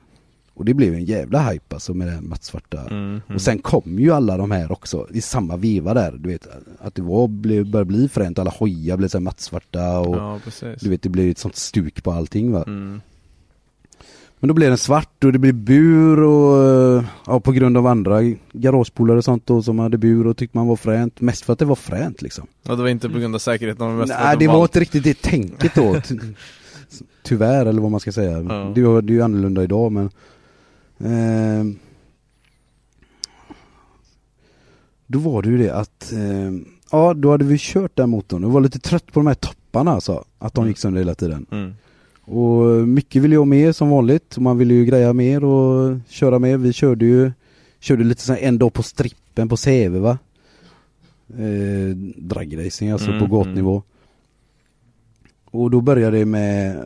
Och 0.58 0.66
det 0.66 0.74
blev 0.74 0.94
en 0.94 1.06
jävla 1.06 1.50
hype 1.50 1.76
alltså 1.76 1.94
med 1.94 2.08
den 2.08 2.30
mattsvarta. 2.30 2.82
Mm, 2.82 3.04
mm. 3.04 3.22
Och 3.34 3.42
sen 3.42 3.60
kom 3.60 4.00
ju 4.00 4.12
alla 4.12 4.38
de 4.38 4.52
här 4.52 4.72
också 4.72 5.08
i 5.12 5.22
samma 5.22 5.58
veva 5.58 5.94
där. 5.94 6.12
Du 6.12 6.30
vet 6.30 6.48
att 6.80 6.96
det 6.96 7.02
var, 7.02 7.28
blev, 7.28 7.72
började 7.72 7.88
bli 7.88 8.10
fränt. 8.10 8.40
Alla 8.40 8.50
hojar 8.52 8.98
blev 8.98 9.08
så 9.08 9.18
här 9.18 9.24
mattsvarta 9.24 10.00
och 10.00 10.16
Ja, 10.16 10.40
du 10.80 10.90
vet 10.90 11.02
det 11.02 11.10
blev 11.10 11.30
ett 11.32 11.38
sånt 11.38 11.56
stuk 11.56 12.04
på 12.04 12.12
allting 12.12 12.52
va. 12.52 12.64
Mm. 12.68 13.02
Men 14.40 14.48
då 14.48 14.54
blev 14.54 14.70
den 14.70 14.78
svart 14.78 15.24
och 15.24 15.32
det 15.32 15.40
blev 15.40 15.54
bur 15.54 16.20
och 16.20 16.64
eh, 16.64 17.04
ja, 17.26 17.40
på 17.40 17.52
grund 17.52 17.78
av 17.78 17.88
andra 17.88 18.22
garagepolare 18.52 19.18
och 19.18 19.24
sånt 19.24 19.46
då 19.46 19.64
som 19.64 19.80
hade 19.80 19.98
bur 19.98 20.28
och 20.28 20.38
tyckte 20.38 20.58
man 20.58 20.68
var 20.68 20.76
fränt. 20.76 21.22
Mest 21.22 21.46
för 21.46 21.54
att 21.54 21.60
det 21.60 21.66
var 21.66 21.76
fränt 21.76 22.22
liksom. 22.22 22.48
Ja, 22.64 22.76
det 22.76 22.82
var 22.82 22.90
inte 22.90 23.10
på 23.10 23.20
grund 23.20 23.36
av 23.36 23.40
säkerheten, 23.40 23.98
mest 23.98 24.14
Nej 24.24 24.38
det 24.40 24.48
var 24.48 24.62
inte 24.62 24.80
riktigt 24.80 25.04
det 25.04 25.22
tänket 25.22 25.76
då. 25.76 26.02
Ty- 26.08 26.20
Tyvärr 27.24 27.66
eller 27.66 27.82
vad 27.82 27.92
man 27.92 28.00
ska 28.00 28.12
säga. 28.12 28.32
Ja. 28.32 28.72
Det, 28.76 29.02
det 29.02 29.12
är 29.12 29.16
ju 29.16 29.22
annorlunda 29.22 29.64
idag 29.64 29.92
men 29.92 30.10
eh, 31.00 31.64
Då 35.08 35.20
var 35.20 35.42
det 35.42 35.50
ju 35.50 35.58
det 35.58 35.76
att 35.76 36.14
eh, 36.14 36.52
Ja 36.92 37.14
då 37.14 37.32
hade 37.32 37.46
vi 37.46 37.58
kört 37.60 37.96
den 37.96 38.10
motorn 38.10 38.44
och 38.44 38.52
var 38.52 38.62
lite 38.62 38.80
trött 38.80 39.06
på 39.06 39.20
de 39.20 39.28
här 39.28 39.34
topparna 39.34 39.92
alltså. 39.92 40.24
Att 40.40 40.54
de 40.54 40.60
Mm. 40.62 40.70
gick 40.70 40.78
sönder 40.78 41.00
hela 41.02 41.16
tiden. 41.16 41.46
Mm. 41.52 41.74
Och 42.22 42.88
mycket 42.88 43.22
ville 43.22 43.36
jag 43.36 43.48
med 43.48 43.76
som 43.76 43.90
vanligt. 43.90 44.38
Man 44.38 44.58
ville 44.58 44.74
ju 44.74 44.86
greja 44.86 45.14
mer 45.14 45.44
och 45.44 46.00
köra 46.10 46.40
med. 46.40 46.60
Vi 46.60 46.74
körde 46.74 47.06
ju 47.06 47.32
Körde 47.80 48.04
lite 48.04 48.22
så 48.22 48.34
en 48.36 48.58
dag 48.58 48.74
på 48.74 48.84
strippen 48.84 49.50
på 49.50 49.58
Säve 49.58 50.00
va? 50.00 50.18
Eh, 51.30 51.96
dragracing 52.18 52.90
alltså 52.92 53.12
Mm, 53.12 53.20
på 53.30 53.36
gatnivå. 53.38 53.84
Och 55.46 55.72
då 55.72 55.82
började 55.82 56.18
det 56.18 56.26
med 56.26 56.78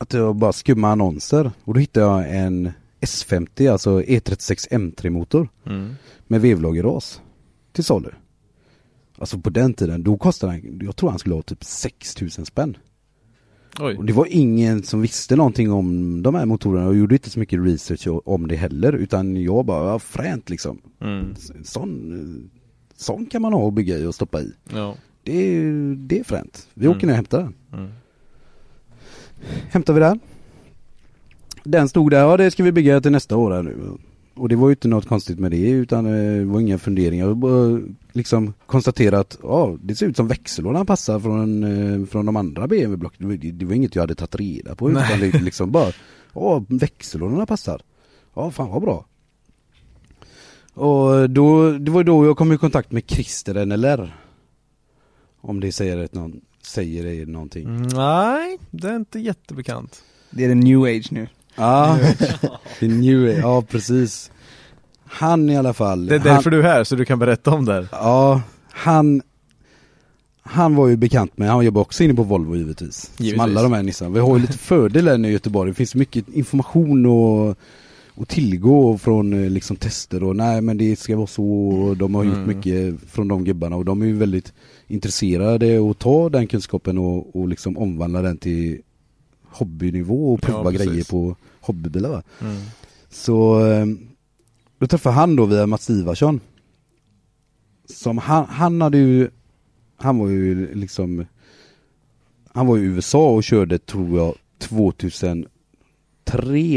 att 0.00 0.12
jag 0.12 0.36
bara 0.36 0.52
skumma 0.52 0.88
annonser. 0.88 1.50
Och 1.64 1.74
då 1.74 1.80
hittade 1.80 2.06
jag 2.06 2.36
en 2.36 2.70
S50, 3.00 3.72
alltså 3.72 4.00
E36 4.00 4.68
M3 4.70 5.10
motor 5.10 5.48
Mm. 5.66 5.94
med 6.26 6.40
vevlagerras 6.40 7.20
till 7.72 7.84
salu. 7.84 8.08
Alltså 9.18 9.38
på 9.38 9.50
den 9.50 9.74
tiden, 9.74 10.02
då 10.02 10.16
kostade 10.18 10.52
den, 10.52 10.80
jag 10.84 10.96
tror 10.96 11.10
han 11.10 11.18
skulle 11.18 11.34
ha 11.34 11.42
typ 11.42 11.64
6000 11.64 12.46
spänn. 12.46 12.76
Oj. 13.80 13.96
Och 13.96 14.04
det 14.04 14.12
var 14.12 14.26
ingen 14.30 14.82
som 14.82 15.00
visste 15.02 15.36
någonting 15.36 15.72
om 15.72 16.22
de 16.22 16.34
här 16.34 16.46
motorerna 16.46 16.86
och 16.88 16.96
gjorde 16.96 17.14
inte 17.14 17.30
så 17.30 17.38
mycket 17.38 17.60
research 17.64 18.06
om 18.28 18.48
det 18.48 18.56
heller 18.56 18.92
utan 18.92 19.36
jag 19.42 19.64
bara, 19.64 19.88
ja, 19.88 19.98
fränt 19.98 20.50
liksom. 20.50 20.78
Mm. 21.00 21.34
Sån, 21.64 22.50
sån 22.96 23.26
kan 23.26 23.42
man 23.42 23.52
ha 23.52 23.60
och 23.60 23.72
bygga 23.72 23.98
i 23.98 24.06
och 24.06 24.14
stoppa 24.14 24.40
i. 24.40 24.52
Ja. 24.74 24.94
Det 25.22 25.56
är, 25.56 25.94
det 25.96 26.20
är 26.20 26.24
fränt. 26.24 26.68
Vi 26.74 26.86
Mm. 26.86 26.96
åker 26.96 27.06
ner 27.06 27.12
och 27.12 27.16
hämtar 27.16 27.38
den. 27.38 27.54
Mm. 27.80 27.90
Hämtar 29.70 29.92
vi 29.94 30.00
den. 30.00 30.20
Den 31.64 31.88
stod 31.88 32.10
där, 32.10 32.18
ja 32.20 32.36
det 32.36 32.50
ska 32.50 32.62
vi 32.62 32.72
bygga 32.72 33.00
till 33.00 33.12
nästa 33.12 33.36
år 33.36 33.50
här 33.50 33.62
nu. 33.62 33.76
Och 34.34 34.48
det 34.48 34.56
var 34.56 34.68
ju 34.68 34.72
inte 34.72 34.88
något 34.88 35.06
konstigt 35.06 35.38
med 35.38 35.50
det 35.50 35.70
utan 35.70 36.06
eh, 36.06 36.12
det 36.38 36.44
var 36.44 36.60
inga 36.60 36.78
funderingar. 36.78 37.26
Jag 37.26 37.36
bara 37.36 37.80
liksom 38.12 38.52
konstatera 38.66 39.18
att 39.18 39.38
ja, 39.42 39.76
det 39.82 39.94
ser 39.94 40.06
ut 40.06 40.16
som 40.16 40.28
växellådan 40.28 40.86
passar 40.86 41.20
från, 41.20 41.64
eh, 41.64 42.06
från 42.06 42.26
de 42.26 42.36
andra 42.36 42.66
BMW-blocken. 42.66 43.18
Det, 43.18 43.26
var- 43.26 43.52
det 43.52 43.64
var 43.66 43.74
inget 43.74 43.94
jag 43.94 44.02
hade 44.02 44.14
tagit 44.14 44.34
reda 44.34 44.74
på 44.74 44.88
Nej. 44.88 45.04
utan 45.04 45.20
det 45.30 45.40
liksom 45.44 45.70
bara, 45.70 45.92
ja 46.34 46.64
växellådorna 46.68 47.46
passar. 47.46 47.82
Ja 48.34 48.50
fan 48.50 48.68
vad 48.70 48.82
bra. 48.82 49.04
Och 50.74 51.30
då, 51.30 51.70
det 51.72 51.90
var 51.90 52.04
då 52.04 52.26
jag 52.26 52.36
kom 52.36 52.52
i 52.52 52.58
kontakt 52.58 52.92
med 52.92 53.02
Christer 53.10 53.66
NLR. 53.66 54.16
Om 55.40 55.60
det 55.60 55.72
säger, 55.72 55.98
ett 55.98 56.14
någon, 56.14 56.40
säger 56.62 57.04
det 57.04 57.26
någonting. 57.32 57.64
Mm, 57.64 57.82
Nej, 57.82 58.58
det 58.70 58.88
är 58.88 58.96
inte 58.96 59.18
jättebekant. 59.18 60.02
Det 60.30 60.44
är 60.44 60.50
en 60.50 60.60
new 60.60 60.82
age 60.82 61.08
nu. 61.10 61.28
Ja, 61.56 61.98
det 62.80 62.86
är 62.86 62.88
new 62.88 63.28
age. 63.30 63.38
ja 63.42 63.62
precis. 63.62 64.30
Han 65.04 65.50
i 65.50 65.56
alla 65.56 65.72
fall. 65.72 66.06
Det 66.06 66.14
är 66.14 66.18
han, 66.18 66.28
därför 66.28 66.50
du 66.50 66.58
är 66.58 66.62
här, 66.62 66.84
så 66.84 66.96
du 66.96 67.04
kan 67.04 67.18
berätta 67.18 67.50
om 67.50 67.64
det. 67.64 67.88
Ja, 67.92 68.42
han 68.70 69.22
han 70.42 70.74
var 70.74 70.88
ju 70.88 70.96
bekant 70.96 71.38
med, 71.38 71.48
han 71.50 71.64
jobbar 71.64 71.80
också 71.80 72.04
inne 72.04 72.14
på 72.14 72.22
Volvo 72.22 72.56
givetvis. 72.56 73.10
Givetvis. 73.16 73.30
Som 73.30 73.40
alla 73.40 73.62
de 73.62 73.72
här 73.72 73.82
nissarna. 73.82 74.10
Vi 74.10 74.20
har 74.20 74.36
ju 74.36 74.40
lite 74.42 74.58
fördel 74.58 75.08
här 75.08 75.18
nu 75.18 75.28
i 75.28 75.32
Göteborg, 75.32 75.70
det 75.70 75.74
finns 75.74 75.94
mycket 75.94 76.28
information 76.28 77.06
och, 77.06 77.56
och 78.14 78.28
tillgå 78.28 78.98
från 78.98 79.32
eh, 79.44 79.50
liksom 79.50 79.76
tester 79.76 80.24
och 80.24 80.36
nej 80.36 80.60
men 80.60 80.78
det 80.78 80.98
ska 80.98 81.16
vara 81.16 81.26
så 81.26 81.44
och 81.68 81.96
de 81.96 82.14
har 82.14 82.24
gjort 82.24 82.34
Mm. 82.36 82.48
mycket 82.56 82.94
från 83.10 83.28
de 83.28 83.44
gubbarna 83.44 83.76
och 83.76 83.84
de 83.84 84.02
är 84.02 84.06
ju 84.06 84.16
väldigt 84.16 84.52
intresserade 84.90 85.90
att 85.90 85.98
ta 85.98 86.28
den 86.28 86.46
kunskapen 86.46 86.98
och, 86.98 87.36
och 87.36 87.48
liksom 87.48 87.78
omvandla 87.78 88.22
den 88.22 88.38
till 88.38 88.80
hobbynivå 89.42 90.32
och 90.32 90.40
Ja, 90.42 90.46
prova 90.46 90.70
precis. 90.70 90.88
grejer 90.88 91.04
på 91.04 91.36
hobbybilar. 91.60 92.22
Mm. 92.40 92.56
Så 93.10 93.66
eh, 93.66 93.86
då 94.78 94.86
träffade 94.86 95.14
han 95.14 95.36
då 95.36 95.46
via 95.46 95.66
Mats 95.66 95.90
Ivarsson. 95.90 96.40
Som 97.84 98.18
han, 98.18 98.44
han 98.46 98.80
hade 98.80 98.98
ju, 98.98 99.30
han 99.96 100.18
var 100.18 100.28
ju 100.28 100.74
liksom, 100.74 101.26
han 102.52 102.66
var 102.66 102.78
i 102.78 102.80
USA 102.80 103.30
och 103.30 103.44
körde 103.44 103.78
tror 103.78 104.18
jag 104.18 104.34
2003 104.58 105.48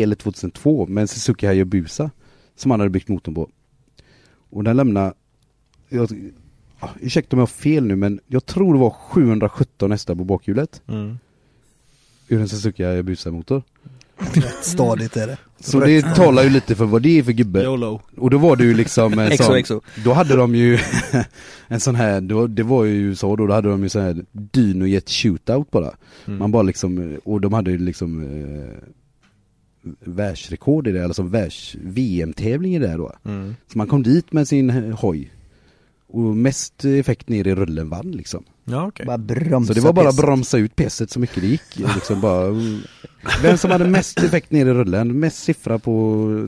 eller 0.03 0.15
2002 0.15 0.87
med 0.87 1.01
en 1.01 1.07
Suzuki 1.07 1.45
Hayabusa 1.45 2.11
som 2.55 2.71
han 2.71 2.79
hade 2.79 2.89
byggt 2.89 3.07
motorn 3.09 3.35
på. 3.35 3.49
Och 4.49 4.63
den 4.63 4.77
lämnade, 4.77 5.13
jag, 5.89 6.09
ah, 6.83 6.89
ursäkta 7.01 7.35
om 7.35 7.39
jag 7.39 7.41
har 7.41 7.47
fel 7.47 7.85
nu 7.85 7.95
men 7.95 8.19
jag 8.27 8.45
tror 8.45 8.73
det 8.73 8.79
var 8.79 8.89
717 8.89 9.91
hästar 9.91 10.15
på 10.15 10.23
bakhjulet 10.23 10.81
Mm. 10.87 11.17
ur 12.27 12.41
en 12.41 12.49
Suzuki 12.49 12.83
Hayabusa 12.83 13.31
motor. 13.31 13.63
Stadigt 14.61 15.17
är 15.17 15.27
det. 15.27 15.37
Så 15.59 15.79
det 15.79 16.01
talar 16.01 16.43
ju 16.43 16.49
lite 16.49 16.75
för 16.75 16.85
vad 16.85 17.01
det 17.01 17.19
är 17.19 17.23
för 17.23 17.31
gubbe. 17.31 17.63
YOLO. 17.63 18.01
Och 18.17 18.29
då 18.29 18.37
var 18.37 18.55
det 18.55 18.63
ju 18.63 18.73
liksom 18.73 19.19
en 19.19 19.37
sån, 19.63 19.81
då 20.03 20.13
hade 20.13 20.35
de 20.35 20.55
ju 20.55 20.79
en 21.67 21.79
sån 21.79 21.95
här, 21.95 22.21
då, 22.21 22.47
det 22.47 22.63
var 22.63 22.83
ju 22.83 22.91
i 22.93 22.97
USA 22.97 23.35
då, 23.35 23.47
då 23.47 23.53
hade 23.53 23.69
de 23.69 23.83
ju 23.83 23.89
sån 23.89 24.01
här 24.01 24.25
dynojet 24.31 25.09
shootout 25.09 25.71
bara. 25.71 25.91
Mm. 26.25 26.39
Man 26.39 26.51
bara 26.51 26.63
liksom, 26.63 27.17
och 27.23 27.41
de 27.41 27.53
hade 27.53 27.71
ju 27.71 27.77
liksom 27.77 28.23
eh, 28.23 28.89
världsrekord 29.99 30.87
i 30.87 30.91
det, 30.91 31.03
alltså 31.05 31.23
världs 31.23 31.75
VM-tävling 31.81 32.75
i 32.75 32.79
det 32.79 32.93
då. 32.93 33.13
Mm. 33.25 33.55
Så 33.71 33.77
man 33.77 33.87
kom 33.87 34.03
dit 34.03 34.33
med 34.33 34.47
sin 34.47 34.69
hoj. 34.93 35.31
Och 36.13 36.37
mest 36.37 36.85
effekt 36.85 37.29
ner 37.29 37.47
i 37.47 37.55
rullen 37.55 37.89
vann 37.89 38.11
liksom. 38.11 38.43
Ja 38.65 38.87
okej. 38.87 39.05
Bara 39.05 39.17
bromsa 39.17 39.67
Så 39.67 39.79
det 39.79 39.85
var 39.85 39.93
bara 39.93 40.05
pisset. 40.09 40.25
bromsa 40.25 40.57
ut 40.57 40.75
pesset 40.75 41.09
så 41.11 41.19
mycket 41.19 41.41
det 41.41 41.47
gick. 41.47 41.75
Liksom 41.95 42.21
bara, 42.21 42.49
vem 43.43 43.57
som 43.57 43.71
hade 43.71 43.87
mest 43.87 44.19
effekt 44.19 44.51
ner 44.51 44.65
i 44.65 44.73
rullen, 44.73 45.19
mest 45.19 45.43
siffra 45.43 45.79
på 45.79 45.91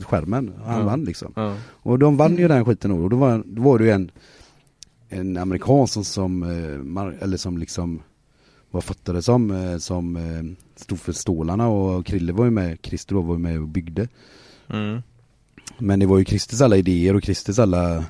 skärmen, 0.06 0.54
han 0.66 0.80
Ja. 0.80 0.86
vann 0.86 1.04
liksom. 1.04 1.34
Ja. 1.36 1.56
Och 1.68 2.00
de 2.00 2.18
vann 2.18 2.38
ju 2.38 2.48
den 2.48 2.66
skiten 2.66 2.92
och 2.92 3.10
då 3.10 3.16
var, 3.18 3.44
då 3.46 3.62
var 3.62 3.80
det 3.80 3.86
ju 3.86 3.92
en, 3.92 4.12
en 5.10 5.38
amerikan 5.38 5.88
som, 5.88 6.06
som, 6.06 6.44
eh, 6.44 7.24
eller 7.24 7.38
som 7.38 7.58
liksom, 7.58 8.02
vad 8.72 8.84
fattade 8.84 9.22
som, 9.22 9.52
eh, 9.52 9.78
som 9.78 10.16
eh, 10.16 10.56
stod 10.82 11.00
för 11.00 11.12
stålarna 11.12 11.68
och 11.68 12.06
Krille 12.06 12.34
var 12.34 12.46
ju 12.46 12.52
med, 12.52 12.78
Christer 12.82 13.16
var 13.16 13.34
ju 13.36 13.40
med 13.40 13.60
och 13.62 13.68
byggde. 13.68 14.08
Mm. 14.70 15.02
Men 15.78 16.00
det 16.00 16.06
var 16.06 16.18
ju 16.20 16.26
Christers 16.26 16.62
alla 16.62 16.78
idéer 16.78 17.16
och 17.16 17.24
Christers 17.24 17.60
alla 17.60 18.06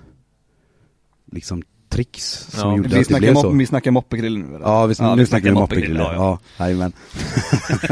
liksom 1.32 1.64
tricks 1.90 2.48
som 2.52 2.70
Ja, 2.70 2.78
gjorde 2.78 2.90
Vi 2.90 3.02
att 3.02 3.08
det 3.08 3.20
blev 3.20 3.34
mop- 3.34 3.42
så. 3.42 3.50
vi 3.50 3.66
snackar 3.66 3.92
moppekrill 3.92 4.38
nu 4.38 4.46
eller? 4.56 4.60
Ja, 4.66 4.86
vi, 4.86 4.96
Ja, 5.00 5.16
nu 5.16 5.22
vi 5.22 5.26
snackar 5.28 5.44
vi 5.50 5.52
snackar 5.52 5.52
moppekrille. 5.54 6.00
moppekrille, 6.00 6.24
Ja, 6.24 6.40
jajamän. 6.66 6.92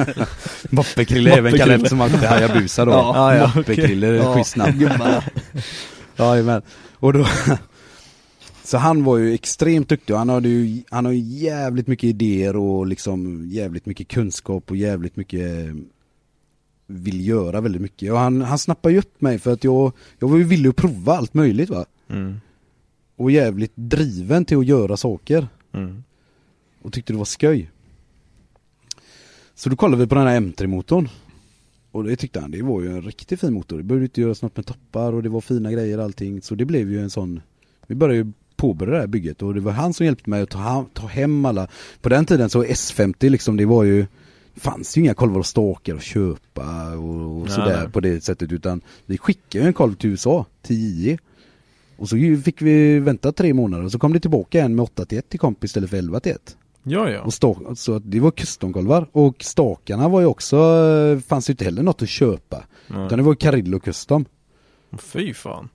Moppekrille 0.70 1.32
är 1.34 1.38
även 1.38 1.54
kallad 1.58 1.76
eftersom 1.76 2.00
han 2.00 2.14
åkte 2.14 2.28
Hayabusa 2.28 2.86
då. 2.86 2.92
Ja, 2.92 3.36
ja, 3.36 3.52
Moppekrille, 3.56 4.08
Ja, 4.08 4.14
ja. 4.14 4.36
schysst 4.36 4.56
namn. 4.56 4.90
Jajamän. 6.18 6.62
Och 6.96 7.14
då 7.14 7.26
Så 8.64 8.78
han 8.78 9.04
var 9.04 9.18
ju 9.18 9.34
extremt 9.34 9.90
duktig 9.90 10.14
och 10.14 10.20
han 10.20 10.30
hade 10.30 10.50
ju, 10.50 10.82
han 10.90 11.06
har 11.06 11.12
ju 11.12 11.20
jävligt 11.20 11.88
mycket 11.88 12.04
idéer 12.04 12.56
och 12.56 12.88
liksom 12.88 13.46
jävligt 13.50 13.86
mycket 13.86 14.08
kunskap 14.08 14.72
och 14.72 14.78
jävligt 14.78 15.16
mycket 15.16 15.50
vill 16.88 17.28
göra 17.28 17.62
väldigt 17.62 17.82
mycket. 17.82 18.12
Och 18.12 18.20
han, 18.20 18.42
han 18.42 18.58
snappade 18.60 18.94
ju 18.94 19.00
upp 19.00 19.22
mig 19.22 19.40
för 19.40 19.54
att 19.54 19.64
jag, 19.64 19.92
jag 20.20 20.28
var 20.28 20.38
ju 20.38 20.44
villig 20.44 20.70
att 20.70 20.76
prova 20.76 21.14
allt 21.18 21.34
möjligt 21.34 21.70
va. 21.70 21.86
Mm. 22.10 22.40
Och 23.16 23.32
jävligt 23.32 23.72
driven 23.76 24.46
till 24.46 24.58
att 24.58 24.66
göra 24.66 24.98
saker. 24.98 25.48
Mm. 25.74 26.04
och 26.82 26.94
tyckte 26.94 27.14
det 27.14 27.18
var 27.18 27.26
skoj. 27.26 27.72
Så 29.56 29.70
då 29.70 29.76
kollade 29.76 30.04
vi 30.04 30.08
på 30.08 30.16
den 30.16 30.28
här 30.28 30.40
M3-motorn. 30.40 31.10
Och 31.92 32.04
det 32.04 32.16
tyckte 32.16 32.40
han, 32.40 32.52
det 32.52 32.62
var 32.62 32.82
ju 32.82 32.88
en 32.88 33.02
riktigt 33.02 33.40
fin 33.40 33.54
motor. 33.54 33.78
Det 33.78 33.84
behövde 33.84 34.06
inte 34.06 34.22
göras 34.22 34.42
något 34.42 34.58
med 34.58 34.66
toppar 34.66 35.14
och 35.14 35.24
det 35.24 35.30
var 35.30 35.42
fina 35.42 35.72
grejer 35.72 35.98
allting. 35.98 36.42
Så 36.42 36.56
det 36.56 36.66
blev 36.66 36.92
ju 36.92 37.00
en 37.00 37.10
sån, 37.10 37.42
vi 37.88 37.96
började 37.96 38.18
ju 38.18 38.32
påbörja 38.56 38.94
det 38.94 39.00
här 39.00 39.08
bygget 39.08 39.42
och 39.42 39.54
det 39.54 39.62
var 39.62 39.72
han 39.72 39.94
som 39.94 40.06
hjälpte 40.06 40.30
mig 40.30 40.42
att 40.42 40.50
ta, 40.94 41.08
hem 41.08 41.46
alla. 41.46 41.68
På 42.02 42.10
den 42.10 42.26
tiden 42.26 42.50
så 42.50 42.64
S50 42.64 43.30
liksom, 43.30 43.58
det 43.58 43.66
var 43.66 43.84
ju, 43.84 44.06
fanns 44.56 44.98
ju 44.98 45.02
inga 45.02 45.14
kolvar 45.14 45.40
och 45.40 45.46
stakar 45.46 45.96
att 45.96 46.04
köpa 46.04 46.98
och, 46.98 47.42
och 47.42 47.50
sådär 47.50 47.88
på 47.88 48.00
det 48.00 48.24
sättet 48.24 48.52
utan 48.52 48.82
vi 49.06 49.18
skickade 49.18 49.64
ju 49.64 49.68
en 49.68 49.74
kolv 49.74 49.96
till 49.96 50.10
USA, 50.10 50.46
till 50.62 50.76
JE. 50.76 51.18
Och 51.98 52.10
så 52.10 52.16
fick 52.46 52.62
vi 52.62 53.00
vänta 53.00 53.32
tre 53.32 53.54
månader 53.54 53.86
och 53.86 53.92
så 53.92 54.00
kom 54.00 54.14
det 54.14 54.20
tillbaka 54.20 54.62
en 54.64 54.76
med 54.76 54.84
8 54.84 55.06
till 55.06 55.18
1 55.18 55.30
till 55.30 55.40
komp 55.40 55.64
istället 55.64 55.90
för 55.90 55.98
11 55.98 56.20
till 56.20 56.32
1. 56.32 56.58
Ja 56.84 57.10
ja. 57.10 57.22
Och 57.22 57.34
stak, 57.34 57.58
så 57.76 58.00
det 58.00 58.20
var 58.20 58.32
customkolvar 58.32 59.08
och 59.12 59.44
stakarna 59.44 60.08
var 60.08 60.20
ju 60.20 60.26
också, 60.26 60.58
eh, 60.58 61.20
fanns 61.20 61.50
ju 61.50 61.52
inte 61.52 61.66
heller 61.66 61.84
något 61.84 62.02
att 62.02 62.10
köpa. 62.10 62.64
Nej. 62.88 63.06
Utan 63.06 63.18
det 63.18 63.24
var 63.24 63.36
Carillo 63.36 63.80
custom. 63.80 64.26
Fy 64.98 65.34
fan. 65.34 65.70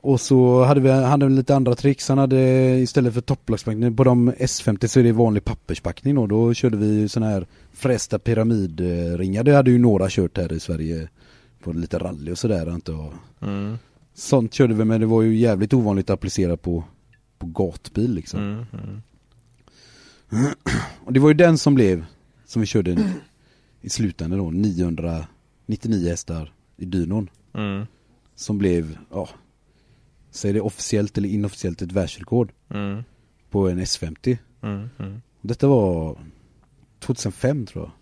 Och 0.00 0.20
så 0.20 0.64
hade 0.64 0.80
vi 0.80 0.90
hade 0.90 1.26
vi 1.26 1.32
lite 1.32 1.56
andra 1.56 1.74
tricks, 1.74 2.08
han 2.08 2.18
hade 2.18 2.40
istället 2.78 3.14
för 3.14 3.20
topplockspackning 3.20 3.96
på 3.96 4.04
de 4.04 4.32
S50 4.32 4.86
så 4.86 5.00
är 5.00 5.04
det 5.04 5.12
vanlig 5.12 5.44
papperspackning 5.44 6.14
då, 6.14 6.26
då 6.26 6.54
körde 6.54 6.76
vi 6.76 7.08
sån 7.08 7.22
här 7.22 7.46
frästa 7.72 8.18
pyramidringar, 8.18 9.44
det 9.44 9.54
hade 9.54 9.70
ju 9.70 9.78
några 9.78 10.06
kört 10.08 10.38
här 10.38 10.52
i 10.52 10.60
Sverige 10.60 11.08
på 11.62 11.72
lite 11.72 11.98
rally 11.98 12.32
och 12.32 12.38
sådär 12.38 12.66
antar 12.66 12.92
jag. 12.92 13.12
Mm. 13.48 13.78
Sånt 14.18 14.54
körde 14.54 14.74
vi 14.74 14.84
men 14.84 15.00
det 15.00 15.06
var 15.06 15.22
ju 15.22 15.36
jävligt 15.36 15.72
ovanligt 15.72 16.10
att 16.10 16.14
applicera 16.14 16.56
på, 16.56 16.84
på 17.38 17.46
gatbil 17.46 18.14
liksom. 18.14 18.40
Mm. 18.40 18.64
Mm. 20.32 20.54
Och 21.04 21.12
det 21.12 21.20
var 21.20 21.28
ju 21.28 21.34
den 21.34 21.58
som 21.58 21.74
blev, 21.74 22.04
som 22.46 22.60
vi 22.60 22.66
körde 22.66 23.14
i 23.80 23.88
slutändan 23.88 24.38
då, 24.38 24.50
999 24.50 26.08
hästar 26.08 26.52
i 26.76 26.84
dynon. 26.84 27.30
Mm. 27.54 27.86
Som 28.34 28.58
blev, 28.58 28.98
ja, 29.10 29.28
säg 30.30 30.52
det 30.52 30.60
officiellt 30.60 31.18
eller 31.18 31.28
inofficiellt 31.28 31.82
ett 31.82 31.92
världsrekord 31.92 32.52
Mm. 32.68 33.02
på 33.50 33.68
en 33.68 33.80
S50. 33.80 34.38
Mm. 34.62 34.88
Detta 35.40 35.68
var 35.68 36.18
2005 37.00 37.66
tror 37.66 37.84
jag. 37.84 37.92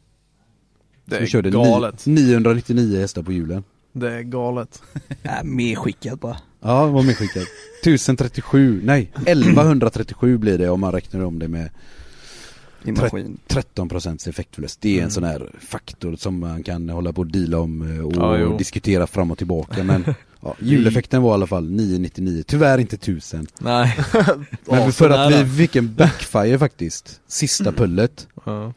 Det 1.04 1.34
är 1.34 1.50
galet. 1.50 2.06
Ni, 2.06 2.14
999 2.22 2.98
hästar 3.00 3.22
på 3.22 3.32
hjulen. 3.32 3.64
Det 3.96 4.12
är 4.12 4.22
galet. 4.22 4.82
Äh, 5.22 5.42
medskickat 5.44 6.20
bara. 6.20 6.36
Ja, 6.60 6.86
det 6.86 6.92
var 6.92 7.02
medskickat. 7.02 7.44
1037, 7.82 8.80
nej 8.84 9.10
1137 9.26 10.38
blir 10.38 10.58
det 10.58 10.68
om 10.70 10.80
man 10.80 10.92
räknar 10.92 11.20
om 11.24 11.38
det 11.38 11.48
med 11.48 11.70
I 12.84 12.92
maskin. 12.92 13.38
13% 13.48 14.28
effektförlust. 14.28 14.80
Det 14.80 14.88
är 14.88 14.92
en 14.94 14.98
Mm. 14.98 15.10
sån 15.10 15.24
här 15.24 15.50
faktor 15.68 16.16
som 16.16 16.38
man 16.40 16.62
kan 16.62 16.88
hålla 16.88 17.12
på 17.12 17.20
och 17.20 17.26
deala 17.26 17.58
om 17.58 17.96
eh, 17.98 18.04
och 18.04 18.40
Ja, 18.40 18.56
diskutera 18.58 19.06
fram 19.06 19.30
och 19.30 19.38
tillbaka 19.38 19.84
men 19.84 20.04
ja, 20.40 20.54
juleffekten 20.60 21.22
var 21.22 21.30
i 21.30 21.34
alla 21.34 21.46
fall 21.46 21.70
999, 21.70 22.44
tyvärr 22.46 22.78
inte 22.78 22.96
1000. 22.96 23.46
Nej. 23.60 23.98
Men 24.66 24.92
för 24.92 25.10
att 25.10 25.32
vi 25.44 25.56
fick 25.66 25.76
en 25.76 25.94
backfire 25.94 26.58
faktiskt, 26.58 27.20
sista 27.26 27.72
pullet. 27.72 28.28
Ja. 28.44 28.72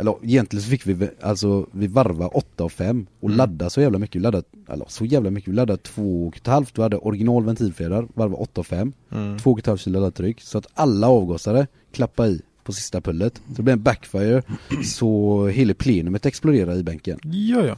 Eller 0.00 0.14
egentligen 0.22 0.62
så 0.62 0.70
fick 0.70 0.86
vi, 0.86 1.08
alltså 1.20 1.66
vi 1.72 1.86
varva 1.86 2.26
8 2.28 2.64
och 2.64 2.72
5 2.72 3.06
och 3.20 3.28
Mm. 3.28 3.36
ladda 3.38 3.70
så 3.70 3.80
jävla 3.80 3.98
mycket, 3.98 4.16
vi 4.16 4.20
laddade, 4.20 4.44
eller 4.68 4.84
så 4.88 5.04
jävla 5.04 5.30
mycket, 5.30 5.48
vi 5.48 5.56
laddade 5.56 5.82
2,5, 5.82 6.66
vi 6.76 6.82
hade 6.82 6.96
original 6.98 7.44
ventilfjädrar, 7.44 8.08
varva 8.14 8.36
8 8.36 8.60
och 8.60 8.66
5, 8.66 8.92
Mm. 9.10 9.36
2,5 9.38 9.76
kilo 9.76 10.00
laddtryck, 10.00 10.40
så 10.40 10.58
att 10.58 10.66
alla 10.74 11.08
avgasare 11.08 11.66
klappade 11.92 12.28
i 12.28 12.42
på 12.68 12.72
sista 12.72 13.00
pullet. 13.00 13.34
Så 13.36 13.42
det 13.56 13.62
blev 13.62 13.72
en 13.72 13.82
backfire, 13.82 14.42
så 14.84 15.46
hela 15.46 15.74
plenumet 15.74 16.26
exploderade 16.26 16.80
i 16.80 16.82
bänken. 16.82 17.18
Ja 17.22 17.64
ja. 17.66 17.76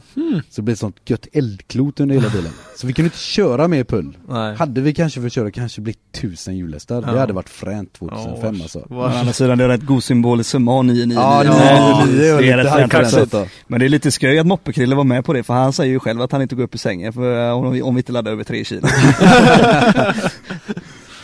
Så 0.49 0.55
det 0.55 0.61
blev 0.61 0.73
ett 0.73 0.79
sånt 0.79 0.95
gött 1.05 1.27
eldklot 1.33 1.99
under 1.99 2.15
hela 2.15 2.29
bilen. 2.29 2.51
Så 2.77 2.87
vi 2.87 2.93
kunde 2.93 3.07
inte 3.07 3.17
köra 3.17 3.67
mer 3.67 3.83
pull. 3.83 4.17
Nej. 4.29 4.55
Hade 4.55 4.81
vi 4.81 4.93
kanske 4.93 5.21
fått 5.21 5.33
köra 5.33 5.51
kanske 5.51 5.81
blivit 5.81 5.99
1000 6.17 6.57
hjulhästar, 6.57 7.01
det 7.01 7.07
Ja. 7.11 7.19
hade 7.19 7.33
varit 7.33 7.49
fränt 7.49 7.93
2005 7.93 8.55
Ja, 8.55 8.61
alltså. 8.63 8.79
Å 8.79 8.85
Vars. 8.89 9.15
andra 9.15 9.33
sidan 9.33 9.57
det 9.57 9.63
är 9.63 9.67
rätt 9.67 9.85
god 9.85 10.03
symbolisk 10.03 10.49
summa 10.49 10.71
att 10.71 10.75
ha 10.75 10.81
999. 10.81 11.19
Ja, 11.21 11.43
Ja, 11.45 12.05
999 12.05 12.33
var 12.33 12.41
det 12.41 12.51
är 12.51 12.57
rätt 12.57 13.11
fränt 13.11 13.31
då. 13.31 13.47
Men 13.67 13.79
det 13.79 13.85
är 13.85 13.89
lite 13.89 14.11
skoj 14.11 14.39
att 14.39 14.47
Moppekrille 14.47 14.95
var 14.95 15.03
med 15.03 15.25
på 15.25 15.33
det 15.33 15.43
för 15.43 15.53
han 15.53 15.73
säger 15.73 15.91
ju 15.91 15.99
själv 15.99 16.21
att 16.21 16.31
han 16.31 16.41
inte 16.41 16.55
går 16.55 16.63
upp 16.63 16.75
i 16.75 16.77
sängen 16.77 17.13
för 17.13 17.47
eh, 17.47 17.53
om, 17.57 17.81
om 17.83 17.95
vi 17.95 17.99
inte 17.99 18.11
laddar 18.11 18.31
över 18.31 18.43
3 18.43 18.63
kilo. 18.65 18.81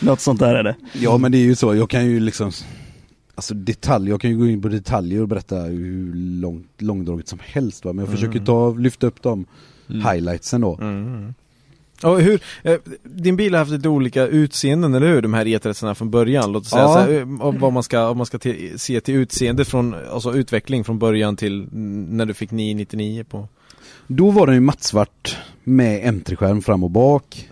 Något 0.00 0.20
sånt 0.20 0.40
där 0.40 0.54
är 0.54 0.62
det. 0.62 0.74
Ja 0.92 1.18
men 1.18 1.32
det 1.32 1.38
är 1.38 1.42
ju 1.42 1.54
så, 1.54 1.74
jag 1.74 1.90
kan 1.90 2.06
ju 2.06 2.20
liksom 2.20 2.52
Alltså 3.38 3.54
detalj, 3.54 4.08
jag 4.10 4.20
kan 4.20 4.30
ju 4.30 4.36
gå 4.38 4.46
in 4.46 4.62
på 4.62 4.68
detaljer 4.68 5.22
och 5.22 5.28
berätta 5.28 5.56
hur 5.56 6.12
långt, 6.14 6.66
långdraget 6.78 7.28
som 7.28 7.38
helst 7.42 7.84
va? 7.84 7.92
Men 7.92 8.04
jag 8.04 8.14
försöker 8.14 8.40
ta, 8.40 8.70
lyfta 8.74 9.06
upp 9.06 9.22
de 9.22 9.46
highlightsen 9.86 10.60
då 10.60 10.78
Mm. 10.80 11.34
Och 12.02 12.20
hur, 12.20 12.40
eh, 12.62 12.74
din 13.04 13.36
bil 13.36 13.54
har 13.54 13.58
haft 13.58 13.70
lite 13.70 13.88
olika 13.88 14.26
utseenden, 14.26 14.94
eller 14.94 15.06
hur? 15.08 15.22
De 15.22 15.34
här 15.34 15.44
E30 15.44 15.94
från 15.94 16.10
början, 16.10 16.52
låt 16.52 16.62
oss 16.62 16.70
säga 16.70 16.82
Ja. 16.82 16.94
så 16.94 16.98
här, 17.00 17.20
eh, 17.20 17.58
vad 17.60 17.72
man 17.72 17.82
ska, 17.82 18.08
om 18.08 18.16
man 18.16 18.26
ska 18.26 18.38
till, 18.38 18.78
se 18.78 19.00
till 19.00 19.14
utseende 19.14 19.64
från, 19.64 19.94
alltså 20.12 20.34
utveckling 20.34 20.84
från 20.84 20.98
början 20.98 21.36
till 21.36 21.60
mm, 21.62 22.16
när 22.16 22.26
du 22.26 22.34
fick 22.34 22.50
999 22.50 23.24
på 23.30 23.48
Då 24.06 24.30
var 24.30 24.46
den 24.46 24.54
ju 24.54 24.60
mattsvart 24.60 25.36
med 25.64 26.14
M3-skärm 26.14 26.62
fram 26.62 26.84
och 26.84 26.90
bak. 26.90 27.48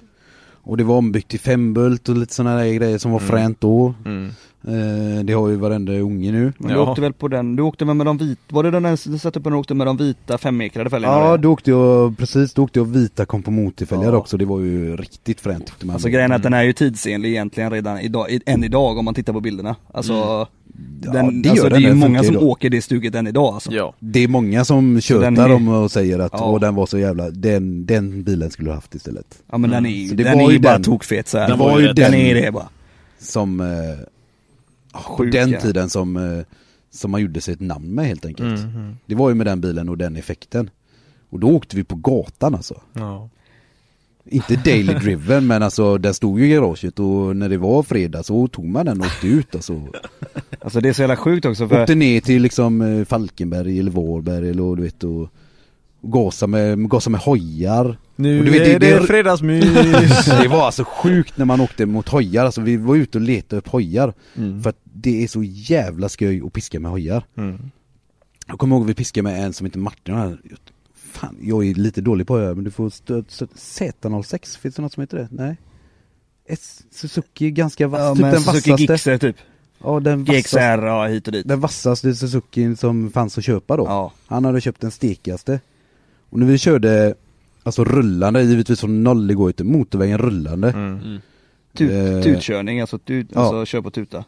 Och 0.69 0.77
det 0.77 0.85
var 0.85 0.97
ombyggt 0.97 1.29
till 1.29 1.41
fembult 1.41 2.09
och 2.09 2.17
lite 2.17 2.35
sådana 2.35 2.57
där 2.57 2.73
grejer 2.73 2.99
som 2.99 3.11
var 3.13 3.19
Mm. 3.21 3.31
fränt 3.31 3.61
då. 3.61 3.95
mm. 4.05 4.31
Eh, 4.67 5.25
det 5.25 5.33
har 5.33 5.49
ju 5.49 5.57
varenda 5.57 5.93
unge 5.93 6.33
nu. 6.33 6.53
Men 6.59 6.69
du 6.69 6.75
Ja. 6.75 6.91
åkte 6.91 7.01
väl 7.01 7.13
på 7.13 7.29
den, 7.29 7.57
du 7.57 7.63
åkte 7.63 7.85
väl 7.85 7.95
med 7.95 8.07
de 8.07 8.19
vita, 8.19 8.41
var 8.49 8.63
det 8.63 8.71
den 8.71 8.83
där 8.83 9.11
du 9.11 9.19
satte 9.19 9.39
upp 9.39 9.45
när 9.45 9.51
du 9.53 9.59
åkte 9.59 9.75
med 9.75 9.87
de 9.87 9.97
vita 9.97 10.39
femekrade 10.39 10.91
fälgarna? 10.91 11.15
Ja, 11.19 11.37
då 11.37 11.53
åkte 11.53 11.71
jag, 11.71 12.19
precis, 12.19 12.55
då 12.55 12.63
åkte 12.63 12.79
jag 12.79 12.85
vita 12.87 13.27
kom 13.27 13.43
på 13.43 13.51
motorfälgar 13.51 14.13
Ja. 14.13 14.17
också. 14.17 14.37
Det 14.37 14.45
var 14.45 14.61
ju 14.61 14.97
riktigt 14.97 15.41
fränt 15.41 15.67
tyckte 15.67 15.87
man. 15.87 15.95
Alltså 15.95 16.09
grejen 16.09 16.31
är 16.33 16.37
att 16.37 16.43
den 16.43 16.55
är 16.55 16.63
ju 16.63 16.73
tidsenlig 16.73 17.29
egentligen 17.31 17.71
redan 17.71 18.01
idag, 18.01 18.31
i- 18.31 18.41
än 18.47 18.65
idag 18.65 18.99
om 18.99 19.05
man 19.05 19.15
tittar 19.15 19.33
på 19.33 19.41
bilderna. 19.41 19.77
Alltså, 19.93 20.13
Ja, 20.13 20.49
den, 21.13 21.43
det 21.43 21.51
alltså 21.51 21.69
det 21.69 21.77
är 21.77 21.81
ju 21.81 21.95
många 21.95 22.23
som 22.23 22.35
idag. 22.35 22.43
åker 22.49 22.71
det 22.71 22.83
stuket 22.83 23.15
än 23.15 23.27
idag 23.27 23.55
alltså. 23.55 23.73
Ja. 23.73 23.95
Det 23.99 24.25
är 24.25 24.29
många 24.29 24.65
som 24.65 25.01
tjötar 25.01 25.53
om 25.53 25.69
och 25.69 25.91
säger 25.91 26.19
att 26.19 26.33
Ja. 26.35 26.45
åh, 26.51 26.61
den 26.61 26.75
var 26.75 26.87
så 26.87 26.99
jävla, 26.99 27.31
den, 27.31 27.87
den 27.87 28.23
bilen 28.23 28.51
skulle 28.51 28.71
du 28.71 28.75
haft 28.75 28.95
istället. 28.95 29.27
Ja 29.53 29.59
men 29.59 29.71
den 29.71 29.87
är 29.87 29.91
ju, 29.91 30.15
den 30.17 30.39
var 30.39 30.49
är 30.49 30.53
ju 30.53 30.59
bara 30.59 30.73
den- 30.73 30.83
tokfet 30.83 31.29
så 31.29 31.39
här. 31.39 31.49
den 31.49 31.59
var 31.59 31.81
ju 31.81 31.87
den 31.87 31.95
den- 31.95 32.15
är 32.15 32.35
det 32.35 32.53
bara. 32.53 32.69
Som, 33.19 33.61
eh, 33.61 33.67
ja, 33.67 33.95
Sjuka. 34.97 35.39
den 35.39 35.61
tiden 35.61 35.91
som, 35.91 36.17
eh, 36.17 36.45
som 36.91 37.11
man 37.11 37.21
gjorde 37.21 37.41
sig 37.41 37.55
ett 37.55 37.61
namn 37.61 37.95
med 37.95 38.07
helt 38.07 38.25
enkelt. 38.25 38.65
Mhm. 38.65 38.97
Det 39.07 39.15
var 39.15 39.29
ju 39.29 39.35
med 39.35 39.47
den 39.47 39.61
bilen 39.61 39.89
och 39.89 39.99
den 39.99 40.17
effekten. 40.17 40.71
Och 41.31 41.41
då 41.41 41.49
åkte 41.49 41.77
vi 41.77 41.85
på 41.85 41.97
gatan 41.97 42.55
alltså. 42.55 42.81
Ja. 42.93 43.29
Inte 44.25 44.57
daily 44.57 44.95
driven 45.03 45.47
men 45.47 45.63
alltså 45.63 45.99
den 45.99 46.15
stod 46.15 46.41
ju 46.41 46.47
i 46.47 46.49
garaget 46.49 46.99
och 46.99 47.37
när 47.37 47.49
det 47.49 47.59
var 47.59 47.83
fredag 47.83 48.23
så 48.23 48.49
tog 48.49 48.65
man 48.65 48.87
den 48.87 49.01
och 49.01 49.07
åkte 49.07 49.27
ut 49.27 49.55
alltså. 49.55 49.83
Alltså 50.61 50.81
det 50.81 50.89
är 50.89 50.93
så 50.93 51.03
jävla 51.03 51.17
sjukt 51.17 51.47
också 51.47 51.69
för 51.69 51.81
Åkte 51.83 51.95
ner 51.95 52.21
till 52.21 52.43
liksom 52.43 52.81
eh, 52.83 53.05
Falkenberg 53.05 53.79
eller 53.79 53.91
Vårberg 53.91 54.49
eller 54.51 54.63
och 54.63 54.77
du 54.77 54.83
vet 54.83 55.05
och 55.05 55.29
gasa 56.11 56.47
med, 56.47 56.91
gasa 56.91 57.11
med 57.11 57.21
hojar. 57.21 57.99
Nu 58.17 58.43
vet, 58.43 58.55
är 58.55 58.59
det- 58.67 58.79
det, 58.79 58.99
det- 59.01 59.07
fredagsmys! 59.07 59.65
Det 60.43 60.49
var 60.49 60.67
alltså 60.67 60.85
sjukt 60.85 61.37
när 61.39 61.45
man 61.45 61.61
åkte 61.61 61.87
mot 61.87 62.09
hojar, 62.09 62.45
alltså 62.45 62.61
vi 62.61 62.77
var 62.77 62.97
ute 62.97 63.19
och 63.19 63.23
letade 63.25 63.59
upp 63.59 63.69
hojar. 63.69 64.15
Mm. 64.37 64.63
För 64.63 64.71
att 64.71 64.79
det 64.85 65.25
är 65.25 65.29
så 65.29 65.43
jävla 65.43 66.09
skoj 66.09 66.43
att 66.47 66.53
piska 66.53 66.81
med 66.81 66.91
hojar. 66.91 67.25
Mm. 67.37 67.71
Jag 68.47 68.59
kommer 68.59 68.77
ihåg 68.77 68.85
att 68.85 68.91
vi 68.91 68.95
piskade 68.95 69.23
med 69.23 69.45
en 69.45 69.53
som 69.53 69.65
heter 69.67 69.79
Martin 69.79 70.39
Fan, 71.13 71.37
jag 71.41 71.67
är 71.67 71.75
lite 71.75 72.01
dålig 72.01 72.27
på 72.27 72.35
hojar 72.35 72.55
men 72.55 72.65
du 72.65 72.71
får 72.71 72.91
stöd, 72.91 73.25
stöd 73.29 73.49
Z06, 73.57 74.59
finns 74.59 74.75
det 74.75 74.83
något 74.83 74.93
som 74.93 75.01
heter 75.01 75.17
det? 75.19 75.29
Nej? 75.31 75.57
S 76.49 76.83
Suzuki 76.93 77.51
ganska 77.51 77.89
vass, 77.89 78.01
ja, 78.01 78.13
typ 78.15 78.21
men 78.23 78.31
den 78.33 78.41
Suzuki 78.41 78.71
vassaste 78.71 78.93
Gixxer 78.93 79.19
typ. 79.19 79.37
Ja 79.85 80.01
den 80.01 80.25
vassaste, 80.25 80.59
GXR, 80.59 80.87
ja 80.87 81.07
hit 81.07 81.27
och 81.27 81.33
dit. 81.33 81.49
den 81.49 81.61
vassaste 81.61 82.15
Suzuki 82.15 82.77
som 82.77 83.11
fanns 83.11 83.39
att 83.39 83.45
köpa 83.45 83.77
då 83.77 83.85
Ja. 83.85 84.13
Han 84.27 84.45
hade 84.45 84.61
köpt 84.61 84.81
den 84.81 84.91
stekigaste 84.91 85.61
Och 86.37 86.41
när 86.41 86.47
vi 86.47 86.59
körde 86.59 87.15
Alltså 87.63 87.85
rullande, 87.85 88.43
givetvis 88.43 88.81
från 88.81 89.05
noll, 89.05 89.27
det 89.27 89.35
går 89.35 89.47
ju 89.47 89.51
inte 89.51 89.65
motorvägen 89.65 90.19
rullande 90.19 90.71
Mm. 90.71 91.19
Tut, 91.77 91.91
Eh, 91.93 92.23
tutkörning, 92.23 92.81
alltså, 92.81 92.99
tut, 92.99 93.27
ja. 93.35 93.41
alltså 93.41 93.65
kör 93.67 93.81
på 93.83 93.91
tuta. 93.91 94.25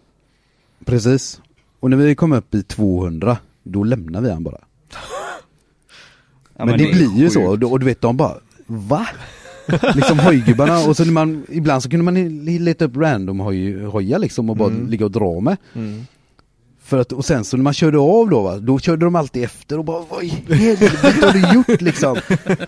Precis 0.84 1.40
Och 1.80 1.90
när 1.90 1.96
vi 1.96 2.14
kom 2.14 2.32
upp 2.32 2.54
i 2.54 2.62
200 2.62 3.38
Då 3.62 3.84
lämnar 3.84 4.20
vi 4.20 4.30
han 4.30 4.44
bara 4.44 4.58
Ja, 6.56 6.64
Men, 6.64 6.78
det, 6.78 6.90
är 6.90 6.92
blir 6.94 7.16
ju 7.16 7.22
sjukt. 7.24 7.32
så, 7.32 7.42
och, 7.42 7.72
och 7.72 7.80
du 7.80 7.86
vet 7.86 8.00
de 8.00 8.16
bara 8.16 8.34
Va? 8.66 9.06
liksom 9.94 10.18
hojgubbarna 10.18 10.88
och 10.88 10.96
så 10.96 11.04
när 11.04 11.12
man, 11.12 11.46
ibland 11.48 11.82
så 11.82 11.90
kunde 11.90 12.04
man 12.04 12.44
leta 12.44 12.84
upp 12.84 12.96
random 12.96 13.40
hoj, 13.40 13.84
hojar 13.84 14.18
liksom 14.18 14.50
och 14.50 14.56
bara 14.56 14.70
Mm. 14.70 14.88
ligga 14.88 15.04
och 15.04 15.10
dra 15.10 15.40
med 15.40 15.56
Mm. 15.74 16.06
För 16.88 16.98
att, 16.98 17.12
och 17.12 17.24
sen 17.24 17.44
så 17.44 17.56
när 17.56 17.64
man 17.64 17.74
körde 17.74 17.98
av 17.98 18.30
då 18.30 18.42
va, 18.42 18.58
då 18.58 18.78
körde 18.78 19.06
de 19.06 19.14
alltid 19.16 19.44
efter 19.44 19.78
och 19.78 19.84
bara 19.84 20.04
vad 20.10 20.22
i 20.24 20.28
helvete 20.28 21.26
har 21.26 21.32
du 21.32 21.54
gjort 21.54 21.80
liksom? 21.80 22.16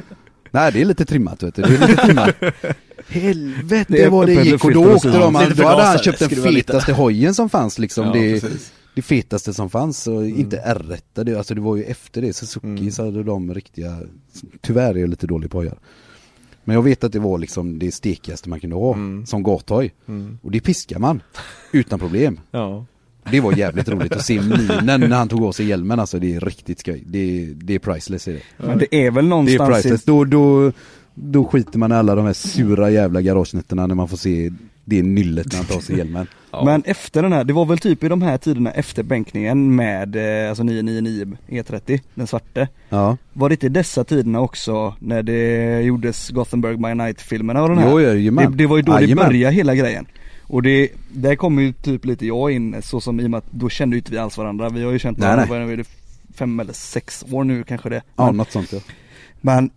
Nej 0.50 0.72
det 0.72 0.80
är 0.80 0.84
lite 0.84 1.04
trimmat 1.04 1.42
vet 1.42 1.54
du, 1.54 1.62
det 1.62 1.68
är 1.76 1.88
lite 1.88 2.02
trimmat 2.06 2.34
Helvete 3.08 4.08
vad 4.08 4.26
det 4.26 4.34
gick 4.44 4.64
och 4.64 4.72
då 4.72 4.92
åkte 4.94 5.08
de, 5.08 5.32
då 5.56 5.66
hade 5.66 5.82
han 5.82 5.98
köpt 5.98 6.18
den 6.18 6.28
fetaste 6.30 6.92
hojen 6.92 7.34
som 7.34 7.48
fanns 7.50 7.78
liksom 7.78 8.06
Ja, 8.06 8.12
det, 8.12 8.40
precis. 8.40 8.72
det 8.94 9.02
fetaste 9.02 9.54
som 9.54 9.70
fanns 9.70 10.06
och 10.06 10.26
inte 10.28 10.56
R1 10.56 11.24
det, 11.24 11.34
alltså 11.36 11.54
det 11.54 11.60
var 11.60 11.76
ju 11.76 11.84
efter 11.84 12.22
det, 12.22 12.32
Suzuki 12.32 12.66
Mm. 12.66 12.90
så 12.90 13.04
hade 13.04 13.22
de 13.22 13.54
riktiga, 13.54 13.98
tyvärr 14.60 14.94
är 14.94 14.98
jag 15.00 15.10
lite 15.10 15.26
dålig 15.26 15.50
på 15.50 15.58
hojar 15.58 15.78
Men 16.64 16.74
jag 16.74 16.82
vet 16.82 17.04
att 17.04 17.12
det 17.12 17.18
var 17.18 17.38
liksom 17.38 17.78
det 17.78 17.92
stekigaste 17.94 18.48
man 18.48 18.60
kunde 18.60 18.76
ha, 18.76 18.94
Mm. 18.94 19.26
som 19.26 19.42
gathoj 19.42 19.94
Mm. 20.08 20.38
Och 20.42 20.50
det 20.50 20.60
piskar 20.60 20.98
man, 20.98 21.22
utan 21.72 21.98
problem 21.98 22.40
Ja. 22.50 22.84
Det 23.30 23.40
var 23.40 23.52
jävligt 23.52 23.88
roligt 23.88 24.12
att 24.12 24.24
se 24.24 24.40
minen 24.40 25.00
när 25.00 25.16
han 25.16 25.28
tog 25.28 25.44
av 25.44 25.52
sig 25.52 25.66
hjälmen 25.66 26.00
alltså, 26.00 26.18
det 26.18 26.34
är 26.34 26.40
riktigt 26.40 26.80
skoj. 26.80 27.02
Det, 27.06 27.48
det 27.54 27.74
är 27.74 27.78
priceless 27.78 28.28
är 28.28 28.32
det. 28.32 28.40
Men 28.56 28.78
det 28.78 28.94
är 28.94 29.10
väl 29.10 29.24
Det 29.24 29.28
är 29.28 29.30
någonstans 29.30 29.70
i, 29.70 29.72
priceless. 29.72 30.04
Då, 30.04 30.24
då, 30.24 30.72
då 31.14 31.44
skiter 31.44 31.78
man 31.78 31.92
i 31.92 31.94
alla 31.94 32.14
de 32.14 32.26
här 32.26 32.32
sura 32.32 32.90
jävla 32.90 33.20
garagenätterna 33.20 33.86
när 33.86 33.94
man 33.94 34.08
får 34.08 34.16
se 34.16 34.50
det 34.84 35.02
nyllet 35.02 35.46
när 35.52 35.56
han 35.56 35.66
tar 35.66 35.80
sig 35.80 35.96
hjälmen. 35.96 36.26
Ja. 36.52 36.64
Men 36.64 36.82
efter 36.86 37.22
den 37.22 37.32
här, 37.32 37.44
det 37.44 37.52
var 37.52 37.64
väl 37.64 37.78
typ 37.78 38.04
i 38.04 38.08
de 38.08 38.22
här 38.22 38.38
tiderna 38.38 38.70
efter 38.70 39.02
bänkningen 39.02 39.74
med 39.76 40.16
eh, 40.44 40.48
alltså 40.48 40.62
999 40.64 41.36
E30, 41.48 42.00
den 42.14 42.26
svarte. 42.26 42.68
Ja, 42.88 43.16
Var 43.32 43.48
det 43.48 43.52
inte 43.52 43.66
i 43.66 43.68
dessa 43.68 44.04
tiderna 44.04 44.40
också 44.40 44.94
när 44.98 45.22
det 45.22 45.80
gjordes 45.80 46.30
Gothenburg 46.30 46.82
by 46.82 46.94
Night-filmerna 46.94 47.62
och 47.62 47.68
den 47.68 47.78
här? 47.78 47.90
jo 48.14 48.30
det, 48.30 48.48
det 48.56 48.66
var 48.66 48.76
ju 48.76 48.82
då 48.82 48.92
det 48.92 49.00
Jajamän. 49.00 49.26
började 49.26 49.54
hela 49.54 49.74
grejen. 49.74 50.06
Och 50.50 50.62
det, 50.62 50.88
där 51.12 51.34
kommer 51.36 51.62
ju 51.62 51.72
typ 51.72 52.04
lite 52.04 52.26
jag 52.26 52.50
in 52.50 52.76
så 52.82 53.00
som 53.00 53.20
i 53.20 53.26
och 53.26 53.30
med 53.30 53.38
att 53.38 53.50
då 53.50 53.68
kände 53.68 53.96
ju 53.96 53.98
inte 54.00 54.12
vi 54.12 54.18
alls 54.18 54.38
varandra. 54.38 54.68
Vi 54.68 54.82
har 54.84 54.92
ju 54.92 54.98
känt 54.98 55.18
Nej, 55.18 55.28
varandra, 55.28 55.58
nej. 55.58 55.72
är 55.72 55.76
det, 55.76 55.84
fem 56.34 56.60
eller 56.60 56.72
sex 56.72 57.24
år 57.30 57.44
nu 57.44 57.62
kanske 57.62 57.88
det. 57.88 58.02
Ja, 58.16 58.26
Men- 58.26 58.36
något 58.36 58.50
sånt 58.52 58.72
ja. 58.72 58.78
men 59.40 59.70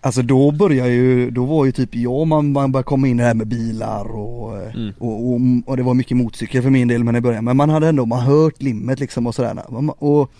Alltså 0.00 0.22
då 0.22 0.50
började 0.50 0.90
ju, 0.90 1.30
då 1.30 1.44
var 1.44 1.64
ju 1.64 1.72
typ 1.72 1.94
jag, 1.94 2.26
man, 2.26 2.52
man 2.52 2.72
började 2.72 2.86
komma 2.86 3.08
in 3.08 3.18
i 3.18 3.22
det 3.22 3.26
här 3.28 3.34
med 3.34 3.46
bilar 3.46 4.04
och, 4.04 4.56
Mm. 4.74 4.92
och, 4.98 5.28
och, 5.32 5.40
och 5.66 5.76
det 5.76 5.82
var 5.82 5.94
mycket 5.94 6.16
motorcykel 6.16 6.62
för 6.62 6.70
min 6.70 6.88
del 6.88 7.04
men 7.04 7.16
i 7.16 7.20
början. 7.20 7.44
Men 7.44 7.56
man 7.56 7.70
hade 7.70 7.88
ändå, 7.88 8.06
man 8.06 8.20
hört 8.20 8.62
limmet 8.62 9.00
liksom 9.00 9.26
och 9.26 9.34
sådär. 9.34 9.62
Och 10.04 10.30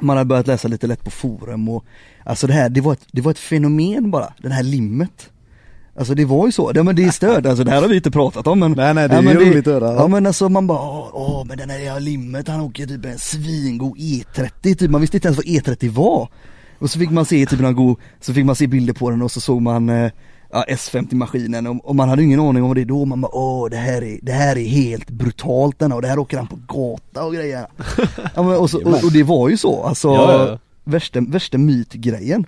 man 0.00 0.16
hade 0.16 0.28
börjat 0.28 0.46
läsa 0.46 0.68
lite 0.68 0.86
lätt 0.86 1.04
på 1.04 1.10
forum 1.10 1.68
och 1.68 1.84
Alltså 2.24 2.46
det 2.46 2.52
här, 2.52 2.68
det 2.68 2.80
var 2.80 2.92
ett, 2.92 3.06
det 3.12 3.20
var 3.20 3.30
ett 3.30 3.38
fenomen 3.38 4.10
bara, 4.10 4.32
den 4.42 4.52
här 4.52 4.62
limmet. 4.62 5.30
Alltså 5.98 6.14
det 6.14 6.24
var 6.24 6.46
ju 6.46 6.52
så, 6.52 6.72
det, 6.72 6.82
men 6.82 6.96
det 6.96 7.04
är 7.04 7.10
stöd, 7.10 7.46
alltså 7.46 7.64
det 7.64 7.70
här 7.70 7.82
har 7.82 7.88
vi 7.88 7.96
inte 7.96 8.10
pratat 8.10 8.46
om 8.46 8.58
men 8.58 8.72
Nej 8.72 8.94
nej 8.94 9.08
det 9.08 9.14
Ja, 9.14 9.30
är 9.30 9.34
roligt 9.34 9.66
att 9.66 9.82
höra. 9.82 9.94
Ja 9.94 10.08
men 10.08 10.26
alltså 10.26 10.48
man 10.48 10.66
bara, 10.66 10.78
åh, 10.78 11.10
åh 11.12 11.44
men 11.48 11.58
den 11.58 11.70
här 11.70 11.78
jävla 11.78 11.98
limmet, 11.98 12.48
han 12.48 12.60
åker 12.60 12.86
typ 12.86 13.04
en 13.04 13.18
svingod 13.18 13.96
E30 13.98 14.74
typ, 14.74 14.90
man 14.90 15.00
visste 15.00 15.16
inte 15.16 15.28
ens 15.28 15.36
vad 15.36 15.46
E30 15.46 15.90
var. 15.90 16.28
Och 16.78 16.90
så 16.90 16.98
fick 16.98 17.10
man 17.10 17.24
se 17.24 17.46
typ 17.46 17.60
någon 17.60 17.74
god, 17.76 17.96
så 18.20 18.34
fick 18.34 18.44
man 18.44 18.56
se 18.56 18.66
bilder 18.66 18.94
på 18.94 19.10
den 19.10 19.22
och 19.22 19.30
så 19.32 19.40
såg 19.40 19.62
man 19.62 19.88
eh, 19.88 20.10
ja, 20.52 20.64
S50 20.68 21.14
maskinen 21.14 21.66
och, 21.66 21.88
och 21.88 21.96
man 21.96 22.08
hade 22.08 22.22
ingen 22.22 22.40
aning 22.40 22.62
om 22.62 22.68
vad 22.68 22.76
det 22.76 22.80
är 22.80 22.84
då, 22.86 23.04
man 23.04 23.20
bara 23.20 23.34
åh 23.36 23.70
det 23.70 23.76
här 23.76 24.02
är, 24.04 24.18
det 24.22 24.32
här 24.32 24.58
är 24.58 24.64
helt 24.68 25.10
brutalt 25.10 25.78
den 25.78 25.92
och 25.92 26.02
det 26.02 26.08
här 26.08 26.18
åker 26.18 26.36
han 26.36 26.46
på 26.46 26.58
gata 26.68 27.24
och 27.24 27.34
grejer. 27.34 27.66
ja, 28.34 28.42
men, 28.42 28.56
och, 28.56 28.70
så, 28.70 28.78
och, 28.84 29.04
och 29.04 29.12
det 29.12 29.22
var 29.22 29.48
ju 29.48 29.56
så, 29.56 29.82
alltså 29.82 30.08
Ja, 30.08 30.32
ja, 30.32 30.48
ja. 30.48 30.58
värsta, 30.84 31.20
värsta 31.20 31.58
mytgrejen. 31.58 32.46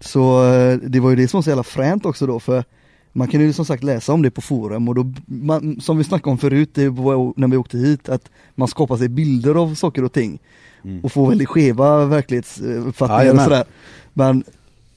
Så 0.00 0.52
eh, 0.54 0.76
det 0.76 1.00
var 1.00 1.10
ju 1.10 1.16
det 1.16 1.28
som 1.28 1.38
var 1.38 1.42
så 1.42 1.50
jävla 1.50 1.62
fränt 1.62 2.06
också 2.06 2.26
då 2.26 2.40
för 2.40 2.64
man 3.12 3.28
kan 3.28 3.40
ju 3.40 3.52
som 3.52 3.64
sagt 3.64 3.82
läsa 3.82 4.12
om 4.12 4.22
det 4.22 4.30
på 4.30 4.40
forum 4.40 4.88
och 4.88 4.94
då, 4.94 5.12
man, 5.26 5.80
som 5.80 5.98
vi 5.98 6.04
snackade 6.04 6.30
om 6.30 6.38
förut 6.38 6.76
när 7.36 7.48
vi 7.48 7.56
åkte 7.56 7.78
hit, 7.78 8.08
att 8.08 8.30
man 8.54 8.68
skapar 8.68 8.96
sig 8.96 9.08
bilder 9.08 9.54
av 9.54 9.74
saker 9.74 10.04
och 10.04 10.12
ting 10.12 10.38
Mm. 10.84 11.00
och 11.00 11.12
får 11.12 11.28
väldigt 11.28 11.48
skeva 11.48 12.04
verklighetsuppfattningar 12.04 13.34
och 13.34 13.40
sådär. 13.40 13.64
Men 14.12 14.44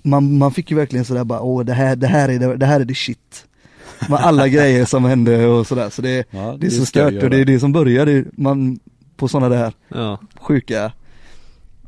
man, 0.01 0.37
man 0.37 0.51
fick 0.51 0.71
ju 0.71 0.77
verkligen 0.77 1.05
sådär 1.05 1.23
bara, 1.23 1.41
åh 1.41 1.63
det 1.63 1.73
här, 1.73 1.95
det 1.95 2.07
här 2.07 2.29
är 2.29 2.39
det, 2.39 2.57
det 2.57 2.65
här 2.65 2.79
är 2.79 2.85
det 2.85 2.95
shit. 2.95 3.45
Med 4.09 4.19
alla 4.19 4.47
grejer 4.47 4.85
som 4.85 5.05
hände 5.05 5.47
och 5.47 5.67
sådär, 5.67 5.89
så 5.89 6.01
det, 6.01 6.25
Ja, 6.31 6.55
det 6.59 6.67
är 6.67 6.71
så 6.71 6.85
stört 6.85 7.23
och 7.23 7.29
det 7.29 7.37
är 7.37 7.45
det 7.45 7.59
som 7.59 7.71
börjar, 7.73 8.05
det, 8.05 8.25
man, 8.37 8.79
på 9.17 9.27
sådana 9.27 9.49
där 9.55 9.73
Ja. 9.89 10.19
sjuka, 10.41 10.91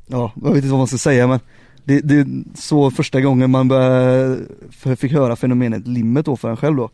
ja 0.08 0.32
jag 0.36 0.48
vet 0.50 0.56
inte 0.56 0.68
vad 0.68 0.78
man 0.80 0.88
ska 0.88 0.98
säga 0.98 1.28
men 1.28 1.40
det, 1.86 2.00
det 2.02 2.16
är 2.16 2.28
så 2.56 2.92
första 2.92 3.22
gången 3.22 3.52
man 3.52 3.68
började, 3.68 4.40
för- 4.72 4.96
fick 4.96 5.12
höra 5.12 5.36
fenomenet 5.36 5.88
limmet 5.88 6.26
då 6.26 6.38
för 6.38 6.50
en 6.50 6.58
själv 6.58 6.76
då. 6.76 6.90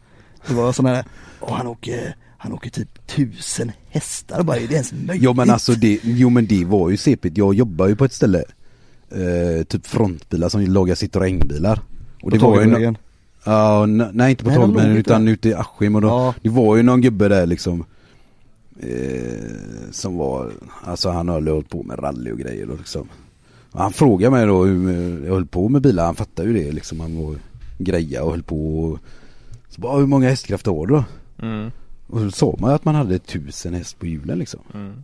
Det 0.48 0.54
var 0.54 0.72
sådana 0.74 0.96
där, 0.96 1.06
åh 1.40 1.54
han 1.54 1.68
åker, 1.68 2.16
han 2.38 2.54
åker 2.54 2.70
typ 2.70 3.08
tusen 3.08 3.72
hästar 3.90 4.44
bara, 4.44 4.58
är 4.58 4.68
det 4.68 4.74
ens 4.74 4.94
möjligt? 4.94 5.24
Jo 5.24 5.34
men 5.34 5.50
alltså 5.50 5.72
det, 5.74 6.00
jo 6.04 6.30
men 6.30 6.46
det 6.46 6.66
var 6.66 6.90
ju 6.90 6.98
CP, 6.98 7.32
jag 7.36 7.54
jobbar 7.54 7.88
ju 7.88 7.96
på 7.96 8.06
ett 8.06 8.14
ställe 8.14 8.44
eh, 9.12 9.64
Typ 9.64 9.88
frontbilar 9.88 10.50
som 10.50 10.62
lagar 10.62 10.96
Citroën-bilar 10.96 11.80
Och 12.16 12.22
På 12.22 12.30
det 12.30 12.38
var 12.38 12.62
ju. 12.62 12.94
Ja, 13.44 13.84
n- 13.84 14.10
nej 14.14 14.32
inte 14.32 14.44
på 14.44 14.52
inte 14.52 14.82
utan 14.84 15.28
ute 15.28 15.50
i 15.50 15.54
Askim 15.54 15.96
och 15.96 16.02
då, 16.02 16.08
Ja. 16.08 16.34
det 16.42 16.50
var 16.50 16.76
ju 16.78 16.84
någon 16.84 17.02
gubbe 17.02 17.28
där 17.28 17.46
liksom 17.46 17.86
eh, 18.80 19.42
Som 19.92 20.18
var, 20.18 20.52
alltså 20.84 21.10
han 21.10 21.30
höll 21.30 21.48
hållit 21.48 21.70
på 21.70 21.84
med 21.84 22.04
rally 22.04 22.32
och 22.32 22.40
grejer 22.40 22.70
och 22.70 22.78
liksom 22.78 23.08
Han 23.74 23.94
frågade 23.94 24.32
mig 24.32 24.46
då 24.46 24.64
hur 24.66 25.26
jag 25.26 25.34
höll 25.34 25.46
på 25.46 25.70
med 25.70 25.82
bilar, 25.82 26.06
han 26.06 26.16
fattade 26.16 26.48
ju 26.48 26.54
det 26.54 26.72
liksom 26.72 27.00
Han 27.00 27.24
var 27.24 27.36
greja 27.78 28.24
och 28.24 28.32
höll 28.32 28.44
på 28.44 28.84
och 28.84 29.00
så 29.70 29.82
bara, 29.82 29.98
hur 30.00 30.08
många 30.08 30.30
hästkrafter 30.30 30.72
har 30.72 30.88
du 30.88 30.94
då? 30.94 31.04
Mm. 31.42 31.72
Och 32.08 32.20
så 32.20 32.32
sa 32.32 32.56
man 32.60 32.70
ju 32.70 32.76
att 32.76 32.86
man 32.86 32.96
hade 32.96 33.20
tusen 33.20 33.74
häst 33.74 34.00
på 34.00 34.06
hjulen 34.06 34.40
liksom. 34.40 34.60
Mm. 34.74 35.04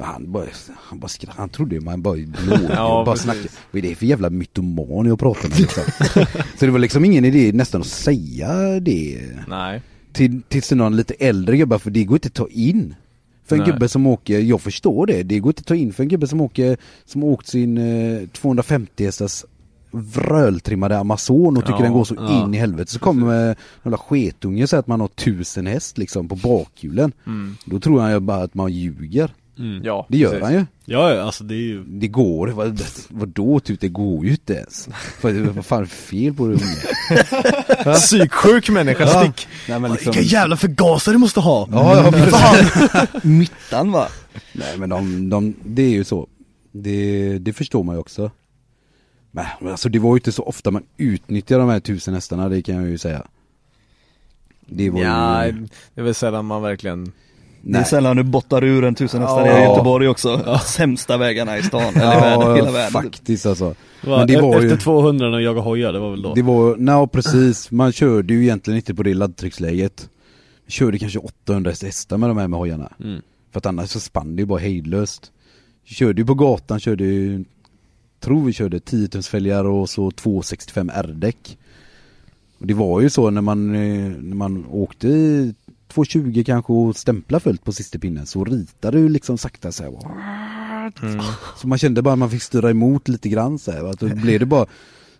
Han 0.00 0.32
bara, 0.32 0.46
han 0.76 0.98
bara 0.98 1.08
skratt, 1.08 1.36
han 1.36 1.48
trodde 1.48 1.74
ju 1.74 1.80
man 1.80 2.02
bara 2.02 2.14
låg 2.46 2.58
Ja, 2.70 3.02
bara 3.06 3.16
snackade. 3.16 3.48
Vad 3.70 3.84
är 3.84 3.88
det 3.88 3.94
för 3.94 4.06
jävla 4.06 4.30
mytoman 4.30 5.06
jag 5.06 5.18
pratar 5.18 5.48
med 5.48 5.58
liksom? 5.60 5.84
Så 6.58 6.66
det 6.66 6.70
var 6.70 6.78
liksom 6.78 7.04
ingen 7.04 7.24
idé 7.24 7.52
nästan 7.52 7.80
att 7.80 7.86
säga 7.86 8.80
det 8.80 9.20
Nej. 9.48 9.82
till, 10.12 10.42
tills 10.48 10.68
det 10.68 10.74
någon 10.74 10.96
lite 10.96 11.14
äldre 11.14 11.56
gubbe 11.56 11.78
för 11.78 11.90
det 11.90 12.04
går 12.04 12.16
inte 12.16 12.28
att 12.28 12.34
ta 12.34 12.48
in. 12.48 12.94
För 13.50 13.56
en 13.56 13.62
Nej. 13.62 13.72
gubbe 13.72 13.88
som 13.88 14.06
åker, 14.06 14.38
jag 14.38 14.60
förstår 14.60 15.06
det, 15.06 15.22
det 15.22 15.38
går 15.38 15.50
inte 15.50 15.60
att 15.60 15.66
ta 15.66 15.74
in 15.74 15.92
för 15.92 16.02
en 16.02 16.08
gubbe 16.08 16.26
som 16.26 16.40
åker, 16.40 16.76
som 17.04 17.24
åkt 17.24 17.46
sin 17.46 17.78
eh, 17.78 18.28
250 18.28 19.04
hästars 19.04 19.44
vröltrimmade 19.90 20.98
Amazon 20.98 21.56
och 21.56 21.62
tycker 21.62 21.78
Ja, 21.78 21.82
den 21.82 21.92
går 21.92 22.04
så 22.04 22.14
ja. 22.14 22.44
in 22.44 22.54
i 22.54 22.58
helvete. 22.58 22.92
Så 22.92 22.98
kommer 22.98 23.48
en 23.48 23.54
jävla 23.84 23.98
sketunge 23.98 24.62
och 24.62 24.68
säger 24.68 24.80
att 24.80 24.86
man 24.86 25.00
har 25.00 25.08
tusen 25.08 25.66
häst 25.66 25.98
liksom 25.98 26.28
på 26.28 26.34
bakhjulen. 26.34 27.12
Mm. 27.26 27.56
Då 27.64 27.80
tror 27.80 28.00
han 28.00 28.12
ju 28.12 28.20
bara 28.20 28.42
att 28.42 28.54
man 28.54 28.72
ljuger. 28.72 29.34
Mm. 29.60 29.84
Ja, 29.84 30.06
Det 30.08 30.18
gör 30.18 30.30
precis. 30.30 30.44
han 30.44 30.52
ju. 30.52 30.66
Ja, 30.84 31.14
ja, 31.14 31.22
alltså 31.22 31.44
det 31.44 31.54
är 31.54 31.58
ju... 31.58 31.84
Det 31.84 32.08
går, 32.08 32.48
vad, 32.48 32.82
vadå 33.08 33.60
typ, 33.60 33.80
det 33.80 33.88
går 33.88 34.24
ju 34.24 34.30
inte 34.30 34.54
ens. 34.54 34.88
Vad, 35.22 35.32
vad 35.34 35.66
fan 35.66 35.82
är 35.82 35.86
fel 35.86 36.34
på 36.34 36.46
det 36.46 36.52
unge? 36.52 37.94
Psyksjuk 37.94 38.70
människa, 38.70 39.06
stick! 39.06 39.48
Nej 39.68 39.80
men 39.80 39.92
liksom, 39.92 40.12
Vilka 40.12 40.36
jävla 40.36 40.56
förgasare 40.56 41.14
du 41.14 41.18
måste 41.18 41.40
ha! 41.40 41.68
Ja, 41.72 41.96
ja 42.04 42.12
precis. 42.12 43.24
Myttan 43.24 43.92
va? 43.92 44.08
Nej 44.52 44.78
men 44.78 44.88
de, 44.88 45.30
de, 45.30 45.54
det 45.64 45.82
är 45.82 45.90
ju 45.90 46.04
så. 46.04 46.28
Det, 46.72 47.38
det 47.38 47.52
förstår 47.52 47.82
man 47.84 47.94
ju 47.94 48.00
också. 48.00 48.30
Men 49.30 49.46
alltså 49.70 49.88
det 49.88 49.98
var 49.98 50.10
ju 50.10 50.16
inte 50.18 50.32
så 50.32 50.42
ofta 50.42 50.70
man 50.70 50.82
utnyttjade 50.96 51.62
de 51.62 51.70
här 51.70 51.80
tusen 51.80 52.14
hästarna, 52.14 52.48
det 52.48 52.62
kan 52.62 52.74
jag 52.74 52.88
ju 52.88 52.98
säga. 52.98 53.26
Det 54.66 54.90
var 54.90 55.00
Ja, 55.00 55.46
ju... 55.46 55.52
det 55.94 56.00
är 56.00 56.04
väl 56.04 56.14
sällan 56.14 56.44
man 56.44 56.62
verkligen 56.62 57.12
Det 57.62 57.68
är 57.68 57.72
Nej. 57.72 57.84
sällan 57.84 58.16
du 58.16 58.22
bottar 58.22 58.64
ur 58.64 58.84
en 58.84 58.94
tusen 58.94 59.20
hästar 59.20 59.46
Ja. 59.46 59.58
i 59.58 59.62
Göteborg 59.62 60.08
också. 60.08 60.58
Sämsta 60.66 61.16
vägarna 61.16 61.58
i 61.58 61.62
stan, 61.62 61.82
eller 61.96 62.16
i 62.16 62.20
världen, 62.20 62.54
hela 62.56 62.70
världen. 62.70 62.90
faktiskt 63.02 63.46
alltså. 63.46 63.64
Va, 64.04 64.18
Men 64.18 64.26
det 64.26 64.40
var 64.40 64.54
efter 64.56 64.70
ju- 64.70 64.76
200 64.76 65.30
när 65.30 65.38
jag 65.38 65.54
hojar, 65.54 65.92
det 65.92 65.98
var 65.98 66.10
väl 66.10 66.22
då? 66.22 66.34
Det 66.34 66.42
var, 66.42 66.76
nej 66.76 67.08
precis, 67.08 67.70
man 67.70 67.92
körde 67.92 68.34
ju 68.34 68.42
egentligen 68.42 68.76
inte 68.76 68.94
på 68.94 69.02
det 69.02 69.14
laddtrycksläget. 69.14 70.08
Vi 70.66 70.72
körde 70.72 70.98
kanske 70.98 71.18
800 71.18 71.72
hästar 71.82 72.16
med 72.18 72.30
de 72.30 72.38
här 72.38 72.48
med 72.48 72.58
hojarna. 72.58 72.92
Mm. 73.00 73.20
För 73.52 73.58
att 73.58 73.66
annars 73.66 73.90
så 73.90 74.00
spann 74.00 74.36
det 74.36 74.42
ju 74.42 74.46
bara 74.46 74.58
hejdlöst. 74.58 75.32
Vi 75.88 75.94
körde 75.94 76.20
ju 76.22 76.26
på 76.26 76.34
gatan, 76.34 76.80
körde 76.80 77.04
ju, 77.04 77.44
tror 78.20 78.44
vi 78.44 78.52
körde 78.52 78.80
10 78.80 79.22
fälgar 79.22 79.64
och 79.64 79.90
så 79.90 80.10
265 80.10 80.90
R-däck. 80.94 81.58
Och 82.60 82.66
det 82.66 82.74
var 82.74 83.00
ju 83.00 83.10
så 83.10 83.30
när 83.30 83.40
man, 83.40 83.74
eh, 83.74 84.10
när 84.20 84.36
man 84.36 84.66
åkte 84.70 85.08
220 85.90 86.42
kanske 86.46 86.72
och 86.72 86.96
stämpla 86.96 87.40
fullt 87.40 87.64
på 87.64 87.72
sista 87.72 87.98
pinnen 87.98 88.26
så 88.26 88.44
ritade 88.44 88.98
du 88.98 89.08
liksom 89.08 89.38
sakta 89.38 89.72
så 89.72 89.82
här. 89.82 89.90
Mm. 91.02 91.24
Så 91.56 91.68
man 91.68 91.78
kände 91.78 92.02
bara 92.02 92.12
att 92.12 92.18
man 92.18 92.30
fick 92.30 92.42
styra 92.42 92.70
emot 92.70 93.08
lite 93.08 93.28
grann 93.28 93.58
så 93.58 93.72
här. 93.72 93.84
Att 93.84 94.00
Då 94.00 94.06
blev 94.06 94.40
det 94.40 94.46
bara 94.46 94.66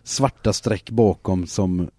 svarta 0.03 0.53
streck 0.53 0.89
bakom 0.89 1.47
som 1.47 1.89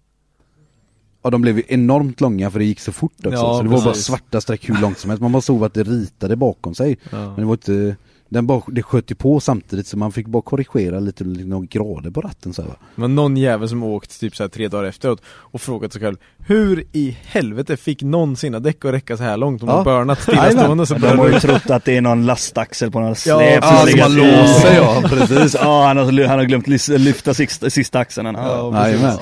Ja 1.23 1.29
de 1.29 1.41
blev 1.41 1.57
ju 1.57 1.63
enormt 1.67 2.21
långa 2.21 2.51
för 2.51 2.59
det 2.59 2.65
gick 2.65 2.79
så 2.79 2.91
fort 2.91 3.25
också. 3.25 3.31
Ja, 3.31 3.57
så 3.57 3.63
det 3.63 3.69
var 3.69 3.83
bara 3.83 3.93
svarta 3.93 4.41
streck 4.41 4.69
hur 4.69 4.81
långt 4.81 4.99
som 4.99 5.09
helst. 5.09 5.21
Man 5.21 5.31
bara 5.31 5.41
såg 5.41 5.63
att 5.63 5.73
det 5.73 5.83
ritade 5.83 6.35
bakom 6.35 6.75
sig. 6.75 6.97
Men 7.11 7.35
det 7.35 7.45
var 7.45 7.53
inte 7.53 7.95
den 8.33 8.47
bara, 8.47 8.61
det 8.67 8.83
sköt 8.83 9.11
ju 9.11 9.15
på 9.15 9.39
samtidigt 9.39 9.87
så 9.87 9.97
man 9.97 10.11
fick 10.11 10.27
bara 10.27 10.41
korrigera 10.41 10.99
lite, 10.99 11.23
lite 11.23 11.45
några 11.47 11.65
grader 11.65 12.11
på 12.11 12.21
ratten 12.21 12.53
så 12.53 12.61
här, 12.61 12.69
va. 12.69 12.75
Men 12.95 13.15
någon 13.15 13.37
jävel 13.37 13.69
som 13.69 13.83
åkt 13.83 14.19
typ 14.19 14.35
så 14.35 14.43
här 14.43 14.47
tre 14.47 14.67
dagar 14.67 14.83
efteråt 14.83 15.21
och 15.27 15.61
frågat 15.61 15.93
sig 15.93 16.01
själv 16.01 16.17
Hur 16.37 16.83
i 16.91 17.17
helvete 17.23 17.77
fick 17.77 18.01
någon 18.03 18.35
sina 18.35 18.59
däck 18.59 18.85
att 18.85 18.93
räcka 18.93 19.17
så 19.17 19.23
här 19.23 19.37
långt 19.37 19.63
om 19.63 19.69
Ja. 19.69 19.75
de 19.75 19.83
burnat 19.83 20.21
stillastående 20.21 20.85
så 20.85 20.93
De 20.93 21.19
har 21.19 21.29
ju 21.29 21.39
trott 21.39 21.69
att 21.69 21.85
det 21.85 21.97
är 21.97 22.01
någon 22.01 22.25
lastaxel 22.25 22.91
på 22.91 22.99
någon 22.99 23.15
släp 23.15 23.63
Ja, 23.63 23.77
som 23.77 23.87
ligger- 23.87 24.09
låser, 24.09 24.75
ja, 24.75 25.03
precis. 25.09 25.55
Ja, 25.61 25.85
han 25.87 25.97
har, 25.97 26.27
han 26.27 26.39
har 26.39 26.45
glömt 26.45 26.67
lyfta 26.89 27.33
sista, 27.33 27.69
sista 27.69 27.99
axeln. 27.99 28.25
han 28.25 28.35
har. 28.35 28.91
Ja. 28.93 29.19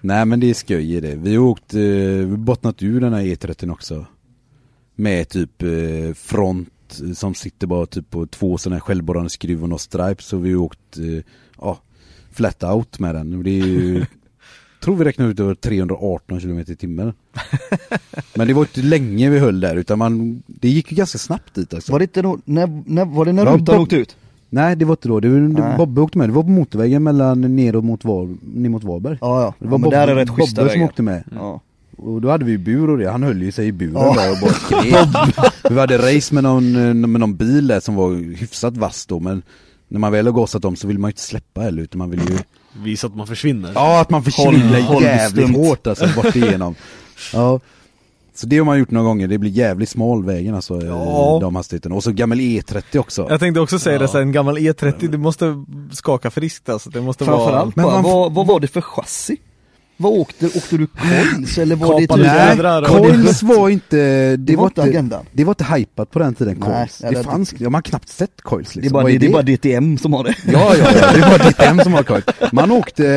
Nej 0.00 0.24
men 0.24 0.40
det 0.40 0.50
är 0.50 0.54
skoj 0.54 0.94
i 0.96 1.00
det. 1.00 1.14
Vi 1.16 1.36
har 1.36 1.42
åkt, 1.44 1.74
eh, 1.74 2.26
bottnat 2.36 2.82
ur 2.82 3.00
den 3.00 3.12
här 3.12 3.22
E30 3.22 3.70
också. 3.72 4.06
Med 4.96 5.28
typ 5.28 5.62
eh, 5.62 5.68
front 6.16 6.68
som 7.14 7.34
sitter 7.34 7.66
bara 7.66 7.86
typ 7.86 8.10
på 8.10 8.26
två 8.26 8.58
sådana 8.58 8.76
här 8.76 8.80
självborrande 8.80 9.30
skruv 9.30 9.62
och 9.62 9.68
några 9.68 9.78
stripes. 9.78 10.26
Så 10.26 10.36
vi 10.36 10.52
har 10.52 10.60
åkt, 10.60 10.98
eh, 10.98 11.24
ja, 11.60 11.78
flat 12.32 12.62
out 12.64 12.98
med 12.98 13.14
den. 13.14 13.42
Det 13.42 13.50
är 13.50 13.66
ju, 13.66 14.04
tror 14.84 14.96
vi 14.96 15.04
räknar 15.04 15.28
ut 15.28 15.40
över 15.40 15.54
318 15.54 16.40
km 16.40 16.58
i 16.58 16.64
timmen. 16.64 17.12
Men 18.34 18.46
det 18.48 18.54
var 18.54 18.62
inte 18.62 18.82
länge 18.82 19.30
vi 19.30 19.38
höll 19.38 19.60
där 19.60 19.76
utan 19.76 19.98
man, 19.98 20.42
det 20.46 20.68
gick 20.68 20.90
ju 20.92 20.96
ganska 20.96 21.18
snabbt 21.18 21.54
dit 21.54 21.74
alltså. 21.74 21.92
Var 21.92 21.98
det 21.98 22.02
inte 22.02 22.22
då, 22.22 22.38
när, 22.44 22.82
när, 22.86 23.04
var 23.04 23.24
det 23.24 23.32
när 23.32 23.46
Ja, 23.46 23.52
rutan 23.52 23.76
Bob- 23.76 23.82
åkte 23.82 23.96
ut? 23.96 24.16
Nej 24.50 24.76
det 24.76 24.84
var 24.84 24.92
inte 24.92 25.08
då, 25.08 25.20
det 25.20 25.28
var, 25.28 25.36
det, 25.36 25.48
Nej. 25.48 25.76
Bobbe 25.76 26.00
åkte 26.00 26.18
med. 26.18 26.28
Det 26.28 26.32
var 26.32 26.42
på 26.42 26.48
motorvägen 26.48 27.02
mellan 27.02 27.56
neråt 27.56 27.84
mot, 27.84 28.04
Var, 28.04 28.36
ner 28.42 28.68
mot 28.68 28.84
Varberg. 28.84 29.18
Ja, 29.20 29.42
ja. 29.42 29.54
Det 29.58 29.68
var 29.68 29.78
men 29.78 29.90
där 29.90 30.08
är 30.08 30.14
rätt 30.14 30.28
Bobbe 30.28 30.70
som 30.70 30.82
åkte 30.82 31.02
med. 31.02 31.24
Ja. 31.34 31.60
Och 31.96 32.20
då 32.20 32.30
hade 32.30 32.44
vi 32.44 32.50
ju 32.52 32.58
bur 32.58 32.90
och 32.90 32.98
det, 32.98 33.10
han 33.10 33.22
höll 33.22 33.42
ju 33.42 33.52
sig 33.52 33.66
i 33.66 33.72
buren 33.72 33.94
Ja. 33.94 34.14
där 34.14 34.30
och 34.30 34.36
bara 34.40 34.52
skrek 34.52 35.08
Vi 35.70 35.80
hade 35.80 36.16
race 36.16 36.34
med 36.34 36.42
någon, 36.42 36.76
eh, 36.76 36.94
med 36.94 37.20
någon 37.20 37.36
bil 37.36 37.66
där 37.66 37.80
som 37.80 37.94
var 37.94 38.36
hyfsat 38.36 38.76
vass 38.76 39.06
då 39.06 39.20
men 39.20 39.42
När 39.88 39.98
man 40.00 40.12
väl 40.12 40.26
har 40.26 40.32
gasat 40.32 40.64
om 40.64 40.76
så 40.76 40.86
vill 40.86 40.98
man 40.98 41.08
ju 41.08 41.12
inte 41.12 41.22
släppa 41.22 41.60
heller 41.60 41.82
utan 41.82 41.98
man 41.98 42.10
vill 42.10 42.20
ju 42.30 42.38
Visa 42.82 43.06
att 43.06 43.14
man 43.16 43.26
försvinner. 43.26 43.72
Ja 43.74 44.00
att 44.00 44.10
man 44.10 44.22
försvinner 44.22 44.80
Håll- 44.82 45.02
jävligt 45.02 45.44
hållstumt. 45.44 45.66
hårt 45.66 45.86
alltså 45.86 46.06
bort 46.16 46.36
igenom 46.36 46.74
Ja 47.32 47.60
Så 48.34 48.46
det 48.46 48.58
har 48.58 48.64
man 48.64 48.78
gjort 48.78 48.90
några 48.90 49.06
gånger, 49.06 49.28
det 49.28 49.38
blir 49.38 49.50
jävligt 49.50 49.88
smal 49.88 50.24
vägen 50.24 50.54
alltså 50.54 50.82
Ja. 50.82 51.36
i 51.36 51.40
de 51.40 51.54
hastigheterna. 51.56 51.94
Och 51.94 52.02
så 52.04 52.12
gammal 52.12 52.38
E30 52.40 52.98
också 52.98 53.26
Jag 53.30 53.40
tänkte 53.40 53.60
också 53.60 53.78
säga 53.78 53.98
det, 53.98 54.08
så 54.08 54.18
en 54.18 54.32
gammal 54.32 54.58
E30, 54.58 55.08
det 55.08 55.18
måste 55.18 55.64
skaka 55.92 56.30
friskt 56.30 56.68
alltså, 56.68 56.90
det 56.90 57.00
måste 57.00 57.24
Framförallt 57.24 57.76
Men 57.76 57.84
bara, 57.84 57.94
man- 57.94 58.02
vad, 58.02 58.32
vad 58.34 58.46
var 58.46 58.60
det 58.60 58.66
för 58.68 58.80
chassi? 58.80 59.36
Vad 59.96 60.12
åkte, 60.12 60.46
åkte 60.46 60.76
du 60.76 60.86
coils 60.86 61.58
eller 61.58 61.76
var 61.76 62.00
det 62.00 62.06
Kapade 62.06 62.22
typ- 62.24 62.32
fjädrar 62.32 62.82
och- 62.82 62.88
Coils 62.88 63.42
var 63.42 63.68
inte, 63.68 64.36
det, 64.36 64.56
var 64.56 64.64
inte 64.66 64.82
agendan. 64.82 65.24
Det 65.32 65.44
var 65.44 65.50
inte 65.50 65.64
hypat 65.64 66.10
på 66.10 66.18
den 66.18 66.34
tiden 66.34 66.56
Nej, 66.60 66.70
coils. 66.72 67.00
nej, 67.02 67.12
det 67.12 67.18
det- 67.18 67.24
fanns, 67.24 67.54
ja, 67.58 67.64
man 67.64 67.74
har 67.74 67.82
knappt 67.82 68.08
sett 68.08 68.42
coils 68.42 68.74
liksom. 68.76 68.80
Det 68.82 68.88
är, 68.88 68.90
bara, 68.92 69.02
Vad 69.02 69.12
det, 69.12 69.18
det 69.18 69.26
är 69.26 69.32
bara 69.32 69.42
DTM 69.42 69.98
som 69.98 70.12
har 70.12 70.24
det. 70.24 70.34
Ja, 70.52 70.74
ja, 70.76 70.86
ja, 71.00 71.12
det 71.12 71.20
var 71.20 71.46
ditt 71.46 71.58
hem 71.62 71.80
som 71.80 71.92
var 71.92 72.02
coils. 72.02 72.24
Man 72.52 72.70
åkte 72.80 73.08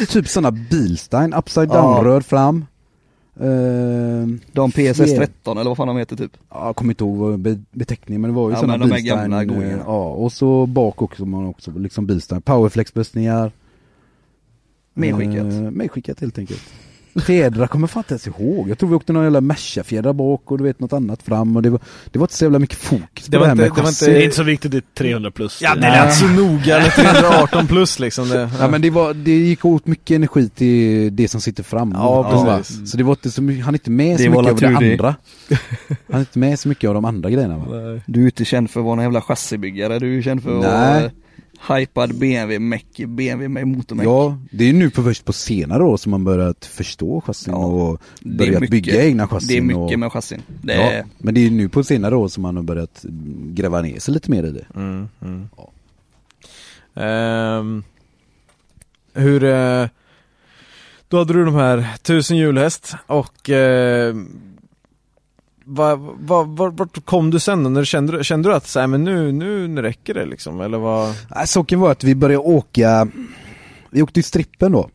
eh, 0.00 0.06
typ 0.06 0.28
sådana 0.28 0.50
Bilstein, 0.50 1.34
upside 1.34 1.68
down 1.68 1.96
Ja. 1.96 2.04
rör 2.04 2.20
fram. 2.20 2.64
Uh, 3.40 4.26
De 4.52 4.72
PSS 4.72 4.96
13 5.16 5.58
eller 5.58 5.70
vad 5.70 5.76
fan 5.76 5.88
de 5.88 5.96
heter 5.96 6.16
typ. 6.16 6.32
Ja, 6.50 6.66
jag 6.66 6.76
kommer 6.76 6.92
inte 6.92 7.04
ihåg 7.04 7.38
be- 7.38 7.58
beteckningen 7.72 8.20
men 8.20 8.30
det 8.30 8.36
var 8.36 8.48
ju 8.48 8.54
Ja, 8.54 8.60
sådana 8.60 8.78
Bilstein. 8.86 9.30
gamla 9.30 9.42
eh. 9.64 9.76
Ja, 9.86 10.08
och 10.10 10.32
så 10.32 10.66
bak 10.66 11.02
också 11.02 11.24
man 11.24 11.46
också 11.46 11.70
liksom 11.76 12.06
Bilstein. 12.06 12.40
Powerflex-bussningar. 12.42 13.52
Medskickat. 14.98 15.52
Eh, 15.52 15.70
medskickat 15.70 16.20
helt 16.20 16.38
enkelt. 16.38 16.62
Fjädrar 17.26 17.66
kommer 17.66 17.82
jag 17.82 17.90
fan 17.90 18.00
inte 18.00 18.12
ens 18.12 18.26
ihåg. 18.26 18.68
Jag 18.70 18.78
tror 18.78 18.88
vi 18.88 18.94
åkte 18.96 19.12
någon 19.12 19.22
jävla 19.22 19.40
Merca-fjädrar 19.40 20.12
bak 20.12 20.50
och 20.50 20.58
du 20.58 20.64
vet 20.64 20.80
något 20.80 20.92
annat 20.92 21.22
fram 21.22 21.56
och 21.56 21.62
det 21.62 21.70
var, 21.70 21.80
det 22.10 22.18
var 22.18 22.24
inte 22.24 22.34
så 22.34 22.44
jävla 22.44 22.58
mycket 22.58 22.76
fokus 22.78 23.00
på 23.26 23.30
Det 23.30 23.30
det, 23.30 23.38
var 23.38 23.46
här 23.46 23.52
inte- 23.52 23.62
med 23.62 23.72
det 23.76 23.82
var 23.82 23.88
inte- 23.88 24.04
Det 24.10 24.20
är 24.20 24.24
inte 24.24 24.36
så 24.36 24.42
viktigt, 24.42 24.70
det 24.70 24.76
är 24.76 24.82
300 24.94 25.30
plus. 25.30 25.62
Ja 25.62 25.74
det 25.74 25.80
lät 25.80 26.14
så 26.14 26.26
noga, 26.28 26.76
eller 26.78 26.90
318 26.90 27.66
plus 27.66 27.98
liksom 27.98 28.28
det. 28.28 28.50
Ja 28.60 28.68
men 28.68 28.80
det 28.82 28.90
var, 28.90 29.14
det 29.14 29.30
gick 29.36 29.64
åt 29.64 29.86
mycket 29.86 30.14
energi 30.14 30.48
till 30.48 31.16
det 31.16 31.28
som 31.28 31.40
sitter 31.40 31.62
fram. 31.62 31.92
Ja, 31.94 32.22
va? 32.22 32.56
precis. 32.58 32.90
Så 32.90 32.96
det 32.96 33.02
var 33.02 33.12
inte 33.12 33.30
så 33.30 33.42
mycket, 33.42 33.64
han 33.64 33.74
är 33.74 33.78
inte 33.78 33.90
med 33.90 34.18
Det 34.18 34.22
så 34.24 34.30
mycket 34.30 34.46
av 34.52 34.56
det 34.56 34.66
det. 34.68 34.92
andra. 34.92 35.14
Han 36.10 36.16
är 36.16 36.20
inte 36.20 36.38
med 36.38 36.58
så 36.58 36.68
mycket 36.68 36.88
av 36.88 36.94
de 36.94 37.04
andra 37.04 37.30
grejerna 37.30 37.58
va? 37.58 37.64
Du 38.06 38.20
är 38.20 38.24
inte 38.24 38.44
känd 38.44 38.70
för 38.70 38.80
att 38.80 38.86
vara 38.86 38.96
en 38.96 39.02
jävla 39.02 39.20
chassibyggare, 39.20 39.98
du 39.98 40.18
är 40.18 40.22
känd 40.22 40.42
för 40.42 40.54
att 40.56 40.62
Nej. 40.62 41.00
vara 41.02 41.10
hypad 41.68 42.14
BMW 42.14 42.58
meck, 42.58 42.86
BMW 42.96 43.48
med 43.48 43.66
motormeck. 43.68 44.06
Ja, 44.06 44.38
det 44.50 44.68
är 44.68 44.72
nu 44.72 44.90
på 44.90 45.02
först 45.02 45.24
på 45.24 45.32
senare 45.32 45.82
år 45.84 45.96
som 45.96 46.10
man 46.10 46.24
börjat 46.24 46.64
förstå 46.64 47.20
chassin 47.20 47.52
Ja, 47.52 47.58
och 47.66 48.00
börjat 48.22 48.60
mycket- 48.60 48.70
bygga 48.70 49.04
egna 49.04 49.28
chassin. 49.28 49.48
Det 49.48 49.56
är 49.56 49.78
mycket 49.78 49.94
och, 49.94 49.98
med 49.98 50.12
chassin. 50.12 50.42
Det 50.62 50.74
ja, 50.74 50.80
är, 50.90 51.04
Men 51.18 51.34
det 51.34 51.46
är 51.46 51.50
nu 51.50 51.68
på 51.68 51.84
senare 51.84 52.16
år 52.16 52.28
som 52.28 52.42
man 52.42 52.56
har 52.56 52.62
börjat 52.62 53.04
gräva 53.54 53.80
ner 53.82 53.98
sig 53.98 54.14
lite 54.14 54.30
mer 54.30 54.44
i 54.44 54.50
det. 54.50 54.66
Mm, 54.74 55.08
mm. 55.22 55.48
Ehm, 56.94 57.82
hur, 59.14 59.44
eh, 59.44 59.86
då 61.08 61.18
hade 61.18 61.32
du 61.32 61.44
de 61.44 61.54
här 61.54 61.86
tusen 62.02 62.36
hjulhäst 62.36 62.94
och 63.06 63.50
eh, 63.50 64.14
vad, 65.68 65.98
vad, 66.20 66.48
vad, 66.48 66.76
vart 66.76 67.04
kom 67.04 67.30
du 67.30 67.38
sen 67.40 67.62
då? 67.64 67.70
När 67.70 67.80
du 67.80 67.86
kände, 67.86 68.24
kände 68.24 68.48
du 68.48 68.54
att 68.54 68.66
så 68.66 68.80
här, 68.80 68.86
men 68.86 69.04
nu, 69.04 69.32
nu, 69.32 69.68
nu 69.68 69.82
räcker 69.82 70.14
det 70.14 70.26
liksom? 70.26 70.60
Eller 70.60 70.78
vad? 70.78 71.14
Nej, 71.36 71.46
Saken 71.46 71.80
var 71.80 71.90
att 71.92 72.04
vi 72.04 72.14
började 72.14 72.44
åka, 72.44 73.08
vi 73.90 74.02
åkte 74.02 74.20
i 74.20 74.22
strippen 74.22 74.72
då. 74.72 74.88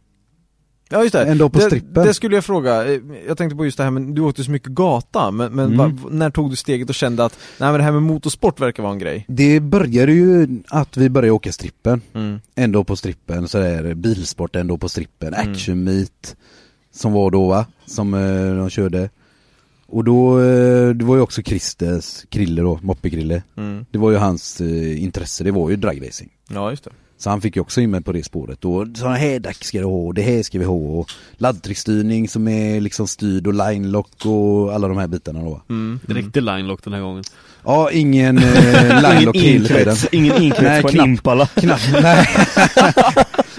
Ja 0.89 1.01
just 1.01 1.13
det, 1.13 1.23
En 1.25 1.37
dag 1.37 1.51
på 1.53 1.59
det, 1.59 1.65
strippen. 1.65 2.05
det 2.05 2.13
skulle 2.13 2.35
jag 2.35 2.45
fråga, 2.45 2.85
jag 3.27 3.37
tänkte 3.37 3.55
på 3.55 3.65
just 3.65 3.77
det 3.77 3.83
här 3.83 3.91
men 3.91 4.13
du 4.15 4.21
åkte 4.21 4.43
så 4.43 4.51
mycket 4.51 4.69
gata, 4.69 5.31
men, 5.31 5.53
men 5.53 5.65
Mm. 5.73 5.77
va, 5.77 6.09
när 6.11 6.29
tog 6.29 6.49
du 6.49 6.55
steget 6.55 6.89
och 6.89 6.95
kände 6.95 7.25
att 7.25 7.39
nej 7.59 7.69
men 7.71 7.77
det 7.79 7.83
här 7.83 7.91
med 7.91 8.01
motorsport 8.01 8.59
verkar 8.61 8.83
vara 8.83 8.93
en 8.93 8.99
grej? 8.99 9.25
Det 9.27 9.59
började 9.59 10.11
ju 10.11 10.47
att 10.67 10.97
vi 10.97 11.09
började 11.09 11.31
åka 11.31 11.51
strippen. 11.51 12.01
Mm. 12.13 12.39
En 12.55 12.71
dag 12.71 12.87
på 12.87 12.95
strippen, 12.95 13.47
så 13.47 13.57
är 13.57 13.83
det 13.83 13.95
bilsport 13.95 14.55
en 14.55 14.67
dag 14.67 14.81
på 14.81 14.89
strippen, 14.89 15.33
Mm. 15.33 15.51
action 15.51 15.83
meet 15.83 16.35
Som 16.95 17.13
var 17.13 17.31
då 17.31 17.47
va, 17.47 17.65
som 17.85 18.13
eh, 18.13 18.55
de 18.57 18.69
körde 18.69 19.09
Och 19.93 20.03
då, 20.03 20.39
eh, 20.39 20.89
det 20.89 21.05
var 21.05 21.15
ju 21.15 21.21
också 21.21 21.41
Christers, 21.41 22.25
Krille 22.29 22.61
då, 22.61 22.79
Moppe-Krille 22.81 23.41
Mm. 23.57 23.85
Det 23.91 23.97
var 23.97 24.11
ju 24.11 24.17
hans 24.17 24.61
eh, 24.61 25.03
intresse, 25.03 25.43
det 25.43 25.51
var 25.51 25.69
ju 25.69 25.75
dragracing 25.75 26.29
Ja 26.49 26.69
just 26.69 26.83
det. 26.83 26.89
Så 27.17 27.29
han 27.29 27.41
fick 27.41 27.55
ju 27.55 27.61
också 27.61 27.81
in 27.81 27.91
mig 27.91 28.03
på 28.03 28.11
det 28.11 28.23
spåret 28.23 28.65
och 28.65 28.87
sådana 28.95 29.15
här 29.15 29.39
däck 29.39 29.63
ska 29.63 29.79
du 29.79 29.85
ha 29.85 30.13
det 30.13 30.21
här 30.21 30.43
ska 30.43 30.59
vi 30.59 30.65
ha 30.65 30.75
och 30.75 31.11
laddtrycksstyrning 31.37 32.29
som 32.29 32.47
är 32.47 32.81
liksom 32.81 33.07
styrd 33.07 33.47
och 33.47 33.53
line 33.53 33.91
lock 33.91 34.25
och 34.25 34.73
alla 34.73 34.87
de 34.87 34.97
här 34.97 35.07
bitarna 35.07 35.41
då 35.41 35.61
Mm. 35.69 35.99
Det 36.05 36.13
räckte 36.13 36.41
line 36.41 36.67
lock 36.67 36.83
den 36.83 36.93
här 36.93 37.01
gången. 37.01 37.23
Ja, 37.63 37.91
ingen 37.91 38.37
eh, 38.37 39.01
line 39.01 39.25
lock 39.25 39.35
hela 39.35 39.67
tiden 39.67 39.81
Inkrets, 39.81 40.07
ingen 40.11 40.35
Nej, 40.35 40.45
inkrets 40.45 40.81
på 40.81 40.87
en 40.87 40.93
knapp. 40.93 41.07
Impala. 41.07 41.45
Knapp, 41.45 41.81
nej 42.01 42.27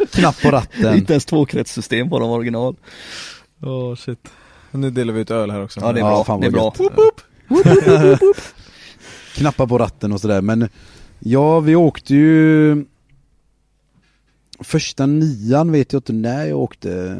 Knapp 0.12 0.42
på 0.42 0.50
ratten 0.50 0.96
Inte 0.96 1.12
ens 1.12 1.24
tvåkretssystem 1.24 2.10
på 2.10 2.18
de 2.18 2.30
original. 2.30 2.76
Åh 3.62 3.94
shit. 3.94 4.28
Nu 4.74 4.90
delar 4.90 5.12
vi 5.14 5.20
ut 5.20 5.30
öl 5.30 5.50
här 5.50 5.62
också. 5.62 5.80
Ja 5.80 5.92
det 5.92 5.98
är 6.00 6.04
Ja, 6.04 6.08
bra, 6.10 6.24
fan 6.24 6.40
det 6.40 6.46
är 6.46 6.50
bra. 6.50 6.72
gött. 6.78 7.24
knappa 9.34 9.66
på 9.66 9.78
ratten 9.78 10.12
och 10.12 10.20
sådär 10.20 10.40
men 10.40 10.68
Ja 11.18 11.60
vi 11.60 11.76
åkte 11.76 12.14
ju 12.14 12.84
Första 14.60 15.06
nian 15.06 15.72
vet 15.72 15.92
jag 15.92 15.98
inte 16.00 16.12
när 16.12 16.46
jag 16.46 16.58
åkte 16.58 17.16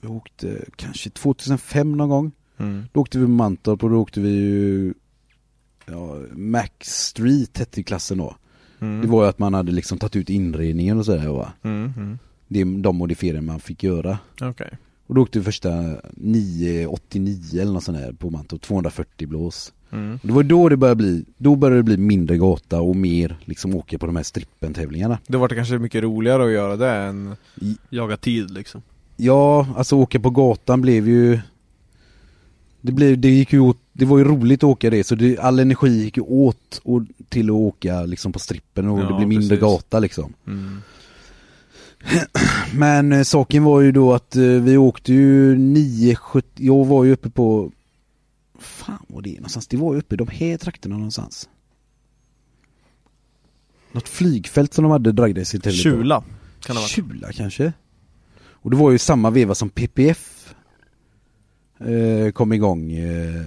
Jag 0.00 0.10
åkte 0.10 0.64
kanske 0.76 1.10
2005 1.10 1.96
någon 1.96 2.08
gång 2.08 2.32
Mm. 2.58 2.84
Då 2.92 3.00
åkte 3.00 3.18
vi 3.18 3.24
på 3.24 3.30
Mantorp 3.30 3.84
och 3.84 3.90
då 3.90 3.96
åkte 3.96 4.20
vi 4.20 4.28
ju 4.30 4.94
Ja, 5.86 6.18
Max 6.32 6.72
Street 6.80 7.58
hette 7.58 7.82
klassen 7.82 8.18
då 8.18 8.36
Mm. 8.80 9.00
Det 9.00 9.06
var 9.08 9.22
ju 9.22 9.28
att 9.28 9.38
man 9.38 9.54
hade 9.54 9.72
liksom 9.72 9.98
tagit 9.98 10.16
ut 10.16 10.30
inredningen 10.30 10.98
och 10.98 11.04
sådär 11.04 11.28
va 11.28 11.52
Mm. 11.62 11.92
Mm. 11.96 12.18
Det 12.48 12.60
är 12.60 12.64
de 12.82 12.96
modifieringar 12.96 13.42
man 13.42 13.60
fick 13.60 13.82
göra 13.82 14.18
Okej. 14.40 14.78
Och 15.06 15.14
då 15.14 15.22
åkte 15.22 15.38
vi 15.38 15.44
första 15.44 15.70
989 16.16 17.60
eller 17.60 17.72
något 17.72 17.84
sånt 17.84 17.98
där 17.98 18.12
på 18.12 18.30
Mantorp, 18.30 18.62
240 18.62 19.28
blås 19.28 19.72
Mm. 19.92 20.18
och 20.22 20.26
Det 20.28 20.32
var 20.32 20.42
då 20.42 20.68
det 20.68 20.76
började 20.76 20.96
bli, 20.96 21.24
då 21.36 21.56
började 21.56 21.78
det 21.78 21.82
bli 21.82 21.96
mindre 21.96 22.36
gata 22.38 22.80
och 22.80 22.96
mer 22.96 23.36
liksom 23.44 23.74
åka 23.74 23.98
på 23.98 24.06
de 24.06 24.16
här 24.16 24.22
strippen-tävlingarna 24.22 25.18
Då 25.26 25.38
var 25.38 25.48
det 25.48 25.54
kanske 25.54 25.78
mycket 25.78 26.02
roligare 26.02 26.44
att 26.44 26.50
göra 26.52 26.76
det 26.76 26.90
än... 26.90 27.36
Jaga 27.90 28.16
tid 28.16 28.50
liksom. 28.50 28.82
Ja, 29.16 29.66
alltså 29.76 29.96
åka 29.96 30.20
på 30.20 30.30
gatan 30.30 30.80
blev 30.80 31.08
ju 31.08 31.40
Det 32.80 32.92
blev, 32.92 33.18
det 33.18 33.28
gick 33.30 33.52
ju 33.52 33.60
åt, 33.60 33.78
det 33.92 34.04
var 34.04 34.18
ju 34.18 34.24
roligt 34.24 34.60
att 34.62 34.68
åka 34.70 34.90
det 34.90 35.04
så 35.04 35.14
det, 35.14 35.38
all 35.38 35.58
energi 35.58 35.88
gick 36.04 36.16
ju 36.16 36.22
åt 36.22 36.80
och, 36.84 37.02
till 37.28 37.46
att 37.50 37.54
åka 37.56 38.02
liksom 38.04 38.32
på 38.32 38.38
strippen 38.38 38.88
och 38.88 38.98
Ja, 39.00 39.08
det 39.08 39.14
blev 39.16 39.28
mindre 39.28 39.48
precis. 39.56 39.60
gata 39.62 39.98
liksom 39.98 40.32
Mm. 40.46 40.82
Men 42.74 43.12
eh, 43.12 43.22
saken 43.22 43.64
var 43.64 43.80
ju 43.80 43.92
då 43.92 44.12
att 44.12 44.36
eh, 44.36 44.42
vi 44.42 44.76
åkte 44.76 45.12
ju 45.12 45.56
970, 45.58 46.48
jag 46.54 46.84
var 46.84 47.04
ju 47.04 47.12
uppe 47.12 47.30
på 47.30 47.72
Fan 48.58 49.06
var 49.08 49.22
det 49.22 49.30
är 49.30 49.34
någonstans? 49.34 49.66
Det 49.66 49.76
var 49.76 49.92
ju 49.92 49.98
uppe 49.98 50.14
i 50.14 50.18
de 50.18 50.28
här 50.28 50.56
trakterna 50.56 50.96
någonstans 50.96 51.48
Något 53.92 54.08
flygfält 54.08 54.74
som 54.74 54.82
de 54.82 54.90
hade 54.90 55.12
dragracing 55.12 55.60
på 55.60 55.70
Kjula. 55.70 56.24
Kan 56.60 56.76
det 56.76 56.80
vara. 56.80 56.88
Kjula 56.88 57.32
kanske? 57.32 57.72
Och 58.36 58.70
det 58.70 58.76
var 58.76 58.90
ju 58.90 58.98
samma 58.98 59.30
veva 59.30 59.54
som 59.54 59.70
PPF 59.70 60.54
eh, 61.78 62.30
kom 62.32 62.52
igång 62.52 62.92
eh, 62.92 63.42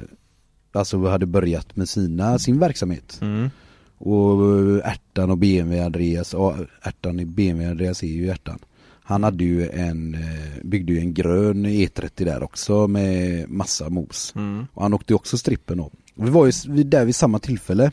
Alltså 0.71 1.07
hade 1.07 1.25
börjat 1.25 1.75
med 1.75 1.89
sina, 1.89 2.39
sin 2.39 2.59
verksamhet 2.59 3.17
Mm. 3.21 3.49
Och 3.97 4.59
eh, 4.59 4.91
Ärtan 4.91 5.29
och 5.31 5.37
BMW 5.37 5.85
Andreas, 5.85 6.35
Ärtan 6.81 7.19
i 7.19 7.25
BMW 7.25 7.71
Andreas 7.71 8.03
är 8.03 8.07
ju 8.07 8.29
Ärtan 8.29 8.59
Han 9.03 9.23
hade 9.23 9.43
ju 9.43 9.69
en, 9.69 10.13
eh, 10.13 10.63
byggde 10.63 10.93
ju 10.93 10.99
en 10.99 11.13
grön 11.13 11.65
E30 11.65 12.25
där 12.25 12.43
också 12.43 12.87
med 12.87 13.49
massa 13.49 13.89
mos. 13.89 14.33
Mm. 14.35 14.65
Och 14.73 14.81
han 14.83 14.93
åkte 14.93 15.13
ju 15.13 15.15
också 15.15 15.37
strippen 15.37 15.77
då 15.77 15.83
Och 16.15 16.27
Vi 16.27 16.29
var 16.29 16.45
ju 16.45 16.83
där 16.83 17.05
vid 17.05 17.15
samma 17.15 17.39
tillfälle. 17.39 17.91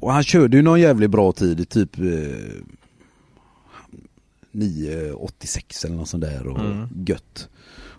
Och 0.00 0.12
han 0.12 0.22
körde 0.22 0.56
ju 0.56 0.62
någon 0.62 0.80
jävligt 0.80 1.10
bra 1.10 1.32
tid, 1.32 1.68
typ 1.68 1.98
eh, 1.98 2.04
9.86 4.52 5.86
eller 5.86 5.96
något 5.96 6.08
sånt 6.08 6.24
där 6.24 6.46
och 6.46 6.58
Mm. 6.60 6.88
gött. 7.06 7.48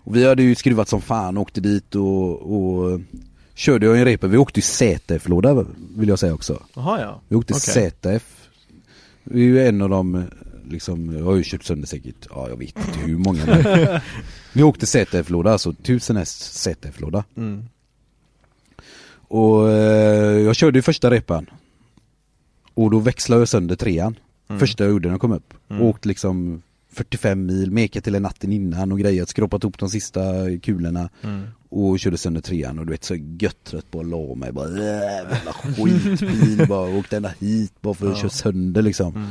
Och 0.02 0.16
vi 0.16 0.26
hade 0.28 0.42
ju 0.42 0.54
skruvat 0.54 0.88
som 0.88 1.00
fan, 1.00 1.38
åkte 1.38 1.60
dit 1.60 1.94
och, 1.94 2.40
och 2.42 3.00
Körde 3.60 3.86
jag 3.86 3.98
en 3.98 4.04
repa, 4.04 4.26
vi 4.26 4.36
åkte 4.36 4.60
ju 4.60 4.62
ZF-låda 4.62 5.66
vill 5.96 6.08
jag 6.08 6.18
säga 6.18 6.34
också 6.34 6.62
Jaha 6.74 7.00
ja. 7.00 7.20
Vi 7.28 7.36
åkte 7.36 7.54
Okej. 7.54 7.90
ZF 7.90 8.48
Vi 9.24 9.40
är 9.42 9.46
ju 9.46 9.66
en 9.66 9.82
av 9.82 9.88
dem 9.88 10.24
liksom, 10.68 11.16
jag 11.18 11.24
har 11.24 11.34
ju 11.36 11.42
kört 11.44 11.64
sönder 11.64 11.88
säkert, 11.88 12.26
ja 12.30 12.48
jag 12.48 12.56
vet 12.56 12.76
inte 12.78 12.98
hur 12.98 13.18
många 13.18 13.46
men 13.46 14.00
Vi 14.52 14.62
åkte 14.62 14.86
ZF-låda, 14.86 15.52
alltså 15.52 15.70
1000 15.70 16.16
häst 16.16 16.40
ZF-låda 16.54 17.24
Mm. 17.36 17.64
Och 19.12 19.70
eh, 19.70 20.40
jag 20.40 20.56
körde 20.56 20.78
ju 20.78 20.82
första 20.82 21.10
repan 21.10 21.46
Och 22.74 22.90
då 22.90 22.98
växlade 22.98 23.40
jag 23.40 23.48
sönder 23.48 23.76
trean 23.76 24.16
Mm. 24.48 24.60
Första 24.60 24.84
jag 24.84 24.90
gjorde 24.90 25.08
när 25.08 25.14
jag 25.14 25.20
kom 25.20 25.32
upp 25.32 25.54
Mm. 25.70 25.82
åkte 25.82 26.08
liksom 26.08 26.62
45 26.92 27.46
mil, 27.46 27.70
mekat 27.70 28.04
till 28.04 28.14
en 28.14 28.22
natten 28.22 28.52
innan 28.52 28.92
och 28.92 28.98
grejat, 28.98 29.28
skrapat 29.28 29.64
ihop 29.64 29.78
de 29.78 29.88
sista 29.88 30.22
kulorna 30.62 31.10
Mm. 31.22 31.46
Och 31.70 31.98
körde 32.00 32.18
sönder 32.18 32.40
trean 32.40 32.78
och 32.78 32.86
du 32.86 32.92
vet 32.92 33.04
så 33.04 33.14
gött 33.14 33.64
trött 33.64 33.90
på 33.90 34.00
att 34.00 34.06
la 34.06 34.34
mig 34.34 34.52
bara 34.52 34.68
äh, 34.68 34.84
jävla 34.84 35.52
skitbil 35.52 36.66
bara 36.68 36.96
åkte 36.98 37.16
ända 37.16 37.32
hit 37.40 37.72
bara 37.80 37.94
för 37.94 38.06
att 38.06 38.12
Ja. 38.16 38.20
köra 38.20 38.30
sönder 38.30 38.82
liksom 38.82 39.14
Mm. 39.16 39.28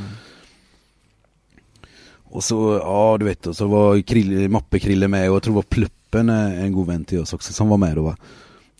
Och 2.32 2.44
så, 2.44 2.78
ja 2.82 3.16
du 3.20 3.24
vet, 3.24 3.46
och 3.46 3.56
så 3.56 3.66
var 3.66 3.96
Krill- 3.96 4.48
Moppe-Krille 4.48 5.08
med 5.08 5.28
och 5.30 5.34
jag 5.36 5.42
tror 5.42 5.52
det 5.54 5.56
var 5.56 5.62
Pluppen 5.62 6.28
eh, 6.28 6.64
en 6.64 6.72
god 6.72 6.86
vän 6.86 7.04
till 7.04 7.20
oss 7.20 7.32
också 7.32 7.52
som 7.52 7.68
var 7.68 7.76
med 7.76 7.96
då 7.96 8.02
va 8.02 8.16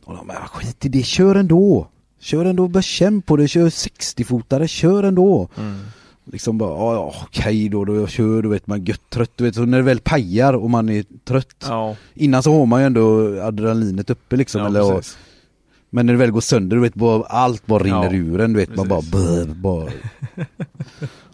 Och 0.04 0.16
de 0.16 0.26
bara, 0.26 0.46
skit 0.48 0.84
i 0.84 0.88
det, 0.88 1.02
kör 1.02 1.34
ändå! 1.34 1.88
Kör 2.20 2.44
ändå, 2.44 2.68
bara 2.68 2.82
känn 2.82 3.22
på 3.22 3.36
det, 3.36 3.48
kör 3.48 3.68
60-fotare, 3.68 4.66
kör 4.66 5.02
ändå! 5.02 5.48
Mm. 5.58 5.80
Liksom 6.33 6.59
bara, 6.59 6.70
ja, 6.70 6.95
ja 6.95 7.14
okej 7.26 7.68
då, 7.68 7.85
då 7.85 7.95
jag 7.97 8.09
kör, 8.11 8.43
du 8.43 8.49
vet 8.49 8.66
man 8.66 8.85
gött 8.85 9.11
trött, 9.11 9.31
du 9.37 9.45
vet 9.45 9.55
så 9.55 9.64
när 9.64 9.78
det 9.78 9.85
väl 9.85 10.01
pajar 10.01 10.53
och 10.53 10.70
man 10.70 10.89
är 10.89 11.05
trött 11.24 11.64
Ja. 11.68 11.97
Innan 12.14 12.43
så 12.43 12.59
har 12.59 12.66
man 12.66 12.81
ju 12.81 12.87
ändå 12.87 13.37
adrenalinet 13.43 14.11
uppe 14.11 14.37
liksom, 14.37 14.61
ja 14.61 14.66
eller, 14.66 14.83
och, 14.83 14.97
precis. 14.97 15.18
men 15.91 16.07
när 16.07 16.12
det 16.12 16.18
väl 16.18 16.31
går 16.31 16.41
sönder, 16.41 16.76
du 16.76 16.83
vet 16.83 16.95
bara, 16.95 17.22
allt 17.24 17.66
bara 17.66 17.83
rinner 17.85 18.05
Ja, 18.05 18.18
ur 18.18 18.41
en, 18.41 18.53
du 18.53 18.59
vet 18.59 18.76
man 18.76 18.89
bara, 18.89 19.01
precis. 19.01 19.12
bör, 19.12 19.47
bara 19.55 19.91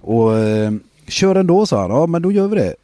Och 0.01 0.39
eh, 0.39 0.73
kör 1.09 1.35
ändå 1.35 1.67
sa 1.67 1.81
han, 1.83 1.91
ja 1.91 2.07
men 2.07 2.23
då 2.23 2.33
gör 2.33 2.49
vi 2.49 2.57
det 2.57 2.75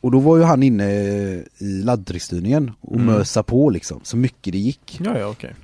Och 0.00 0.10
då 0.10 0.18
var 0.18 0.36
ju 0.36 0.42
han 0.42 0.62
inne 0.62 0.90
i 0.92 1.44
laddtrycksstyrningen 1.84 2.70
och 2.80 2.94
Mm. 2.94 3.06
mösa 3.06 3.42
på 3.42 3.70
liksom, 3.70 4.00
så 4.02 4.16
mycket 4.16 4.52
det 4.52 4.58
gick 4.58 5.00
Ja 5.04 5.18
ja 5.18 5.26
okej. 5.26 5.54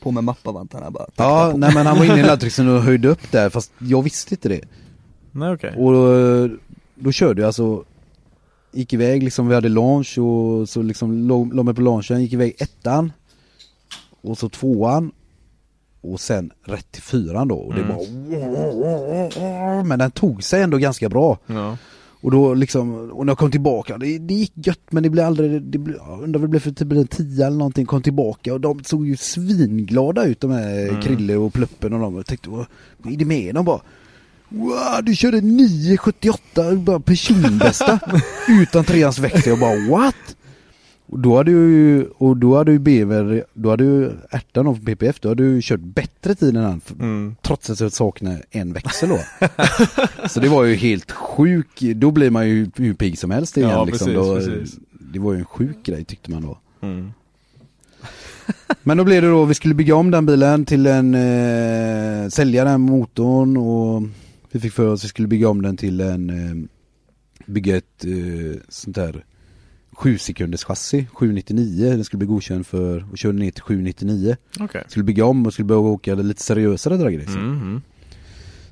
På 0.00 0.10
med 0.10 0.24
mappavantarna 0.24 0.90
bara. 0.90 1.06
Ja, 1.06 1.10
takta 1.16 1.52
på. 1.52 1.58
nej 1.58 1.74
men 1.74 1.86
han 1.86 1.98
var 1.98 2.04
inne 2.04 2.20
i 2.20 2.22
laddtryckstyrningen 2.22 2.76
och 2.78 2.84
höjde 2.84 3.08
upp 3.08 3.30
där 3.32 3.50
fast 3.50 3.72
jag 3.78 4.02
visste 4.02 4.34
inte 4.34 4.48
det 4.48 4.60
Nej 5.32 5.52
okej. 5.54 5.74
Och 5.76 6.14
eh, 6.16 6.50
då 6.94 7.12
körde 7.12 7.40
jag 7.42 7.46
alltså 7.46 7.84
Gick 8.72 8.92
iväg 8.92 9.22
liksom, 9.22 9.48
vi 9.48 9.54
hade 9.54 9.68
launch 9.68 10.18
och 10.18 10.68
så 10.68 10.82
liksom 10.82 11.28
låg 11.28 11.64
mig 11.64 11.74
på 11.74 11.80
launchen, 11.80 12.22
gick 12.22 12.32
iväg 12.32 12.54
ettan 12.58 13.12
Och 14.22 14.38
så 14.38 14.48
tvåan 14.48 15.12
Och 16.00 16.20
sen 16.20 16.50
rätt 16.64 16.92
till 16.92 17.02
fyran 17.02 17.48
då 17.48 17.54
och 17.56 17.74
det 17.74 17.80
Mm. 17.82 17.96
bara 17.96 19.84
Men 19.84 19.98
den 19.98 20.10
tog 20.10 20.42
sig 20.44 20.62
ändå 20.62 20.78
ganska 20.78 21.08
bra 21.08 21.38
Ja. 21.46 21.76
Och 22.20 22.30
då 22.30 22.54
liksom, 22.54 23.10
och 23.10 23.26
när 23.26 23.30
jag 23.30 23.38
kom 23.38 23.50
tillbaka, 23.50 23.98
det, 23.98 24.18
det 24.18 24.34
gick 24.34 24.52
gött 24.54 24.80
men 24.90 25.02
det 25.02 25.10
blev 25.10 25.26
aldrig, 25.26 25.62
det 25.62 25.78
blev, 25.78 25.96
jag 25.96 26.22
undrar 26.22 26.40
vad 26.40 26.48
det 26.48 26.50
blev 26.50 26.60
för 26.60 26.70
typ 26.70 26.92
en 26.92 27.06
tia 27.06 27.46
eller 27.46 27.56
någonting, 27.56 27.86
kom 27.86 28.02
tillbaka 28.02 28.54
och 28.54 28.60
de 28.60 28.84
såg 28.84 29.06
ju 29.06 29.16
svinglada 29.16 30.24
ut 30.24 30.40
de 30.40 30.50
här 30.50 30.88
Mm. 30.88 31.02
Krille 31.02 31.36
och 31.36 31.52
Pluppen 31.52 31.92
och 31.92 32.00
de, 32.00 32.16
jag 32.16 32.26
tänkte 32.26 32.50
vad 32.50 32.66
är 33.04 33.16
det 33.16 33.24
med 33.24 33.54
dem 33.54 33.64
bara? 33.64 33.80
Wow, 34.48 35.04
du 35.04 35.16
körde 35.16 35.40
978, 35.40 36.74
bara 36.74 37.00
personbästa 37.00 38.00
utan 38.48 38.84
treans 38.84 39.18
växel, 39.18 39.50
jag 39.50 39.60
bara 39.60 39.88
what? 39.90 40.36
Och 41.12 41.18
då 41.18 41.36
hade 41.36 41.50
ju, 41.50 42.04
och 42.06 42.36
då 42.36 42.56
hade 42.56 42.72
ju 42.72 42.78
BV, 42.78 43.42
då 43.54 43.70
hade 43.70 43.84
ju 43.84 44.10
ärtan 44.30 44.66
av 44.66 44.84
PPF, 44.84 45.20
då 45.20 45.28
hade 45.28 45.42
ju 45.42 45.60
kört 45.62 45.80
bättre 45.80 46.34
tid 46.34 46.56
än 46.56 46.64
han 46.64 46.80
Mm. 47.00 47.36
trots 47.42 47.70
att 47.70 47.80
jag 47.80 47.92
saknar 47.92 48.42
en 48.50 48.72
växel 48.72 49.08
då. 49.08 49.18
så 50.28 50.40
det 50.40 50.48
var 50.48 50.64
ju 50.64 50.74
helt 50.74 51.10
sjuk, 51.12 51.80
då 51.80 52.10
blir 52.10 52.30
man 52.30 52.48
ju 52.48 52.70
hur 52.76 52.94
pigg 52.94 53.18
som 53.18 53.30
helst 53.30 53.56
igen 53.56 53.70
Ja, 53.70 53.84
liksom. 53.84 54.06
precis, 54.06 54.46
då, 54.48 54.52
precis. 54.54 54.78
Det 55.12 55.18
var 55.18 55.32
ju 55.32 55.38
en 55.38 55.44
sjuk 55.44 55.76
grej 55.84 56.04
tyckte 56.04 56.30
man 56.30 56.42
då. 56.42 56.58
Mm. 56.80 57.12
Men 58.82 58.96
då 58.96 59.04
blev 59.04 59.22
det 59.22 59.28
då, 59.28 59.44
vi 59.44 59.54
skulle 59.54 59.74
bygga 59.74 59.94
om 59.94 60.10
den 60.10 60.26
bilen 60.26 60.64
till 60.64 60.86
en, 60.86 61.14
eh, 61.14 62.28
sälja 62.28 62.64
den 62.64 62.80
motorn 62.80 63.56
och 63.56 64.02
vi 64.50 64.60
fick 64.60 64.72
för 64.72 64.86
oss 64.86 65.00
att 65.00 65.04
vi 65.04 65.08
skulle 65.08 65.28
bygga 65.28 65.48
om 65.48 65.62
den 65.62 65.76
till 65.76 66.00
en, 66.00 66.30
eh, 66.30 66.66
bygga 67.46 67.76
ett 67.76 68.04
eh, 68.04 68.60
sånt 68.68 68.96
där 68.96 69.24
7 70.00 70.18
sekunders 70.18 70.64
chassi, 70.64 71.06
799, 71.12 71.90
den 71.90 72.04
skulle 72.04 72.18
bli 72.18 72.26
godkänd 72.26 72.66
för 72.66 73.06
och 73.12 73.18
körde 73.18 73.38
ner 73.38 73.50
till 73.50 73.62
799. 73.62 74.36
Okej. 74.60 74.84
Skulle 74.88 75.04
bygga 75.04 75.24
om 75.24 75.46
och 75.46 75.52
skulle 75.52 75.66
börja 75.66 75.80
åka 75.80 76.14
lite 76.14 76.42
seriösare 76.42 76.96
dragare 76.96 77.20
liksom. 77.20 77.50
Mhm. 77.50 77.82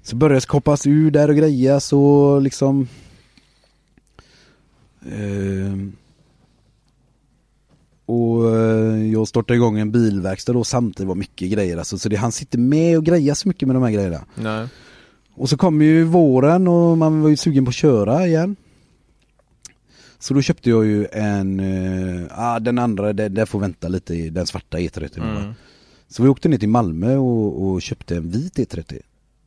Så 0.03 0.17
började 0.17 0.35
jag 0.35 0.43
koppas 0.43 0.87
ur 0.87 1.11
där 1.11 1.29
och 1.29 1.37
grejas 1.37 1.93
och 1.93 2.43
liksom 2.43 2.89
ehm, 5.13 5.93
Och 8.07 8.57
eh, 8.57 9.13
jag 9.13 9.29
startade 9.29 9.57
igång 9.57 9.79
en 9.79 9.93
bilverkstad 9.93 10.53
då 10.53 10.65
samtidigt, 10.65 11.09
var 11.09 11.15
mycket 11.15 11.51
grejer 11.51 11.77
alltså, 11.77 11.99
så 11.99 12.09
det, 12.09 12.17
han 12.17 12.33
sitter 12.33 12.59
med 12.59 12.99
och 12.99 13.05
grejar 13.05 13.35
så 13.35 13.49
mycket 13.49 13.69
med 13.69 13.77
de 13.77 13.83
här 13.83 13.91
grejerna. 13.91 14.25
Nej. 14.35 14.69
Och 15.35 15.49
så 15.49 15.57
kom 15.57 15.83
ju 15.83 16.05
våren 16.05 16.69
och 16.69 16.99
man 16.99 17.23
var 17.23 17.29
ju 17.29 17.37
sugen 17.37 17.65
på 17.65 17.69
att 17.69 17.75
köra 17.75 18.27
igen. 18.27 18.57
Så 20.19 20.35
då 20.35 20.43
köpte 20.43 20.71
jag 20.71 20.87
ju 20.87 21.07
en, 21.13 21.61
eh, 21.61 22.27
ah, 22.31 22.59
den 22.61 22.79
andra, 22.79 23.13
det, 23.13 23.29
det 23.29 23.47
får 23.47 23.61
vänta 23.61 23.89
lite, 23.89 24.15
i 24.15 24.31
den 24.31 24.47
svarta 24.47 24.79
E30. 24.79 25.19
Mm. 25.39 25.55
Så 26.09 26.23
vi 26.23 26.29
åkte 26.29 26.49
ner 26.49 26.59
till 26.59 26.69
Malmö 26.69 27.17
och, 27.17 27.67
och 27.67 27.83
köpte 27.83 28.17
en 28.17 28.31
vit 28.31 28.57
E30. 28.59 29.01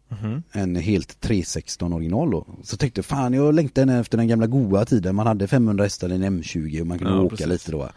Mhm. 0.09 0.43
En 0.51 0.75
helt 0.75 1.21
316 1.21 1.93
original 1.93 2.31
då. 2.31 2.45
Så 2.63 2.77
tänkte 2.77 3.03
fan 3.03 3.33
jag 3.33 3.53
längtar 3.53 3.99
efter 3.99 4.17
den 4.17 4.27
gamla 4.27 4.47
goa 4.47 4.85
tiden, 4.85 5.15
man 5.15 5.27
hade 5.27 5.47
500 5.47 5.83
hästar 5.83 6.09
i 6.09 6.15
en 6.15 6.23
M20 6.41 6.81
och 6.81 6.87
man 6.87 6.99
kunde 6.99 7.13
Ja, 7.13 7.19
åka 7.21 7.29
precis. 7.29 7.47
lite 7.47 7.71
då. 7.71 7.89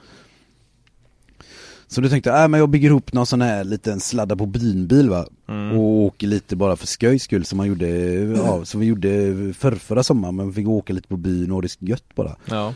Så 1.86 2.00
då 2.00 2.08
tänkte 2.08 2.30
äh, 2.30 2.48
men 2.48 2.60
jag 2.60 2.68
bygger 2.68 2.88
ihop 2.88 3.12
någon 3.12 3.26
sån 3.26 3.42
här 3.42 3.64
liten 3.64 4.00
sladda 4.00 4.36
på 4.36 4.46
binbil 4.46 5.10
va. 5.10 5.26
Mm. 5.48 5.78
Och 5.78 5.84
åker 5.84 6.26
lite 6.26 6.56
bara 6.56 6.76
för 6.76 6.86
skojs 6.86 7.22
skull 7.22 7.44
som 7.44 7.56
man 7.56 7.66
gjorde, 7.66 7.88
ja, 8.36 8.64
som 8.64 8.80
vi 8.80 8.86
gjorde 8.86 9.34
förr, 9.58 9.74
förra 9.74 10.02
sommaren. 10.02 10.36
Men 10.36 10.48
vi 10.48 10.54
fick 10.54 10.68
åka 10.68 10.92
lite 10.92 11.08
på 11.08 11.16
byn 11.16 11.52
och 11.52 11.62
det 11.62 11.82
är 11.82 11.88
gött 11.88 12.14
bara. 12.14 12.36
Ja. 12.44 12.74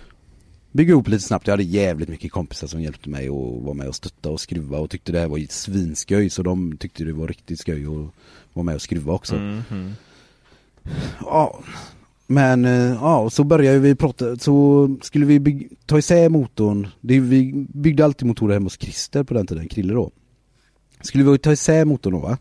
Bygga 0.73 0.91
ihop 0.91 1.09
lite 1.09 1.25
snabbt, 1.25 1.47
jag 1.47 1.53
hade 1.53 1.63
jävligt 1.63 2.09
mycket 2.09 2.33
kompisar 2.33 2.67
som 2.67 2.83
hjälpte 2.83 3.09
mig 3.09 3.31
och 3.31 3.63
var 3.63 3.75
med 3.75 3.89
och 3.89 3.95
stötta 3.95 4.31
och 4.31 4.41
skruva 4.41 4.79
och 4.79 4.91
tyckte 4.91 5.13
det 5.13 5.21
här 5.21 5.29
var 5.29 5.47
svinskoj 5.51 6.31
så 6.31 6.43
de 6.43 6.77
tyckte 6.77 7.05
det 7.05 7.13
var 7.13 7.29
riktigt 7.29 7.61
skoj 7.61 7.89
och 7.89 8.15
var 8.53 8.63
med 8.63 8.75
och 8.75 8.83
skruva 8.83 9.13
också. 9.13 9.35
Mhm. 9.37 9.95
Ja, 11.21 11.61
men 12.31 12.65
eh, 12.65 12.93
ja, 13.01 13.31
så 13.31 13.45
började 13.45 13.79
vi 13.79 13.95
prata, 13.95 14.37
så 14.37 14.89
skulle 15.03 15.27
vi 15.27 15.41
bygg, 15.41 15.69
ta 15.87 15.99
isär 15.99 16.29
motorn, 16.29 16.89
det, 17.01 17.21
vi 17.21 17.67
byggde 17.75 18.05
alltid 18.05 18.27
motorer 18.27 18.55
hemma 18.55 18.65
hos 18.65 18.79
Christer 18.81 19.23
på 19.25 19.35
den 19.35 19.47
tiden, 19.47 19.69
Krille 19.69 19.95
då. 19.95 20.11
Skulle 21.01 21.25
vi 21.25 21.39
ta 21.39 21.53
isär 21.53 21.85
motorn 21.85 22.13
då 22.13 22.19
va? 22.19 22.39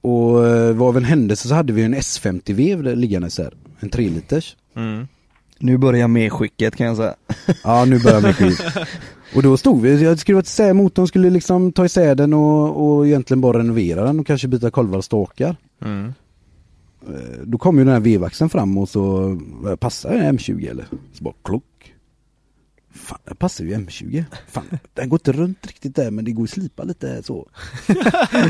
Och 0.00 0.46
eh, 0.46 0.74
vad 0.74 0.88
av 0.88 0.96
en 0.96 1.04
händelse 1.04 1.48
så 1.48 1.54
hade 1.54 1.72
vi 1.72 1.82
en 1.82 1.94
S50-vev 1.94 2.82
där 2.82 2.96
liggande 2.96 3.28
isär, 3.28 3.54
en 3.80 3.90
3 3.90 4.08
liters. 4.08 4.56
Mm. 4.76 5.08
Nu 5.58 5.78
börjar 5.78 6.08
medskicket 6.08 6.76
kan 6.76 6.86
jag 6.86 6.96
säga. 6.96 7.14
Ja 7.64 7.84
nu 7.84 7.98
börjar 7.98 8.32
skit. 8.32 8.60
Och 9.34 9.42
då 9.42 9.56
stod 9.56 9.82
vi, 9.82 10.02
jag 10.02 10.08
hade 10.08 10.20
skruvat 10.20 10.46
isär 10.46 10.72
motorn, 10.72 11.06
skulle 11.06 11.30
liksom 11.30 11.72
ta 11.72 11.84
isär 11.84 12.14
den 12.14 12.34
och, 12.34 12.86
och 12.86 13.06
egentligen 13.06 13.40
bara 13.40 13.58
renovera 13.58 14.04
den 14.04 14.20
och 14.20 14.26
kanske 14.26 14.48
byta 14.48 14.70
kolvar 14.70 14.98
och 14.98 15.04
stakar. 15.04 15.56
Mm. 15.84 16.14
Eh, 17.08 17.38
Då 17.44 17.58
kom 17.58 17.78
ju 17.78 17.84
den 17.84 17.92
här 17.92 18.00
vevaxeln 18.00 18.50
fram 18.50 18.78
och 18.78 18.88
så, 18.88 19.36
vad 19.50 19.80
passar 19.80 20.10
en 20.10 20.38
M20 20.38 20.70
eller? 20.70 20.86
Så 21.12 21.24
bara 21.24 21.34
klock. 21.44 21.64
Fan, 22.94 23.18
det 23.24 23.34
passar 23.34 23.64
ju 23.64 23.74
M20. 23.74 24.24
Fan, 24.48 24.64
den 24.94 25.08
går 25.08 25.16
inte 25.20 25.32
runt 25.32 25.66
riktigt 25.66 25.96
där 25.96 26.10
men 26.10 26.24
det 26.24 26.32
går 26.32 26.44
att 26.44 26.50
slipa 26.50 26.84
lite 26.84 27.22
så. 27.22 27.48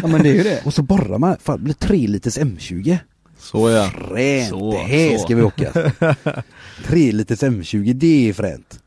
Ja 0.02 0.06
men 0.08 0.22
det 0.22 0.28
är 0.28 0.34
ju 0.34 0.42
det. 0.42 0.62
Och 0.66 0.74
så 0.74 0.82
borrar 0.82 1.18
man, 1.18 1.36
fan 1.40 1.58
det 1.58 1.64
blir 1.64 1.74
3 1.74 2.06
liters 2.06 2.38
M20. 2.38 2.98
Så 3.38 3.70
ja. 3.70 3.90
Fränt, 4.08 4.48
Så, 4.48 4.70
det 4.72 4.78
här 4.78 5.16
så. 5.18 5.24
ska 5.24 5.36
vi 5.36 5.42
åka. 5.42 5.72
3 6.86 7.12
liters 7.12 7.42
M20, 7.42 7.92
det 7.92 8.28
är 8.28 8.32
fränt. 8.32 8.80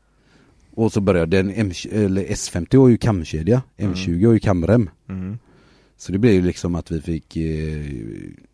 Och 0.74 0.92
så 0.92 1.00
började 1.00 1.36
den 1.36 1.50
M, 1.50 1.70
eller 1.92 2.24
S50 2.24 2.78
har 2.78 2.88
ju 2.88 2.96
kamkedja, 2.96 3.62
M20 3.78 4.26
har 4.26 4.32
ju 4.32 4.38
kamrem. 4.38 4.90
Mm. 5.08 5.38
Så 6.00 6.12
det 6.12 6.18
blev 6.18 6.32
ju 6.32 6.42
liksom 6.42 6.74
att 6.74 6.90
vi 6.90 7.00
fick 7.00 7.36
eh, 7.36 7.86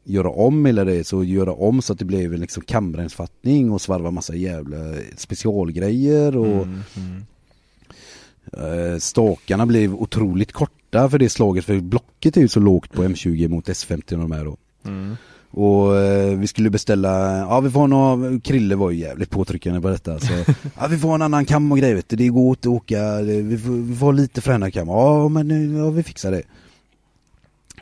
göra 0.05 0.31
om 0.31 0.67
hela 0.67 0.85
det, 0.85 1.07
så 1.07 1.25
göra 1.25 1.53
om 1.53 1.83
så 1.83 1.93
att 1.93 1.99
det 1.99 2.05
blev 2.05 2.35
en 2.35 2.41
liksom 2.41 2.63
kamremsfattning 2.63 3.73
och 3.73 3.81
svarva 3.81 4.11
massa 4.11 4.35
jävla 4.35 4.77
specialgrejer 5.17 6.37
och 6.37 6.47
Mm. 6.63 6.83
Mm. 6.97 8.93
eh, 8.93 8.99
stakarna 8.99 9.67
blev 9.67 9.95
otroligt 9.95 10.53
korta 10.53 11.11
för 11.11 11.19
det 11.19 11.29
slaget 11.29 11.65
för 11.65 11.81
blocket 11.81 12.37
är 12.37 12.41
ju 12.41 12.49
så 12.49 12.61
lågt 12.61 12.93
på 12.93 13.05
M20 13.05 13.49
mot 13.49 13.69
S50 13.69 14.13
och 14.13 14.19
de 14.19 14.33
här 14.33 14.45
då. 14.45 14.57
Mm. 14.85 15.17
Och 15.51 15.97
eh, 15.97 16.39
vi 16.39 16.47
skulle 16.47 16.71
beställa, 16.71 17.39
ja 17.39 17.61
vi 17.61 17.71
får 17.71 17.89
några, 17.89 18.41
Krille 18.41 18.75
var 18.75 18.91
ju 18.91 18.99
jävligt 18.99 19.31
påtryckande 19.31 19.81
på 19.81 19.89
detta 19.89 20.19
så 20.21 20.33
Ja 20.79 20.87
vi 20.91 20.99
får 20.99 21.15
en 21.15 21.23
annan 21.23 21.45
kam 21.45 21.73
och 21.73 21.79
grejer 21.79 21.95
vet 21.95 22.09
du, 22.09 22.17
det 22.17 22.29
går 22.29 22.49
inte 22.49 22.69
att 22.69 22.75
åka, 22.75 23.21
vi 23.23 23.59
får, 23.59 23.73
vi 23.73 23.97
får 23.97 24.13
lite 24.13 24.41
fränare 24.41 24.71
kam, 24.71 24.89
ja 24.89 25.29
men 25.29 25.77
ja, 25.77 25.91
vi 25.91 26.03
fixar 26.03 26.31
det 26.31 26.43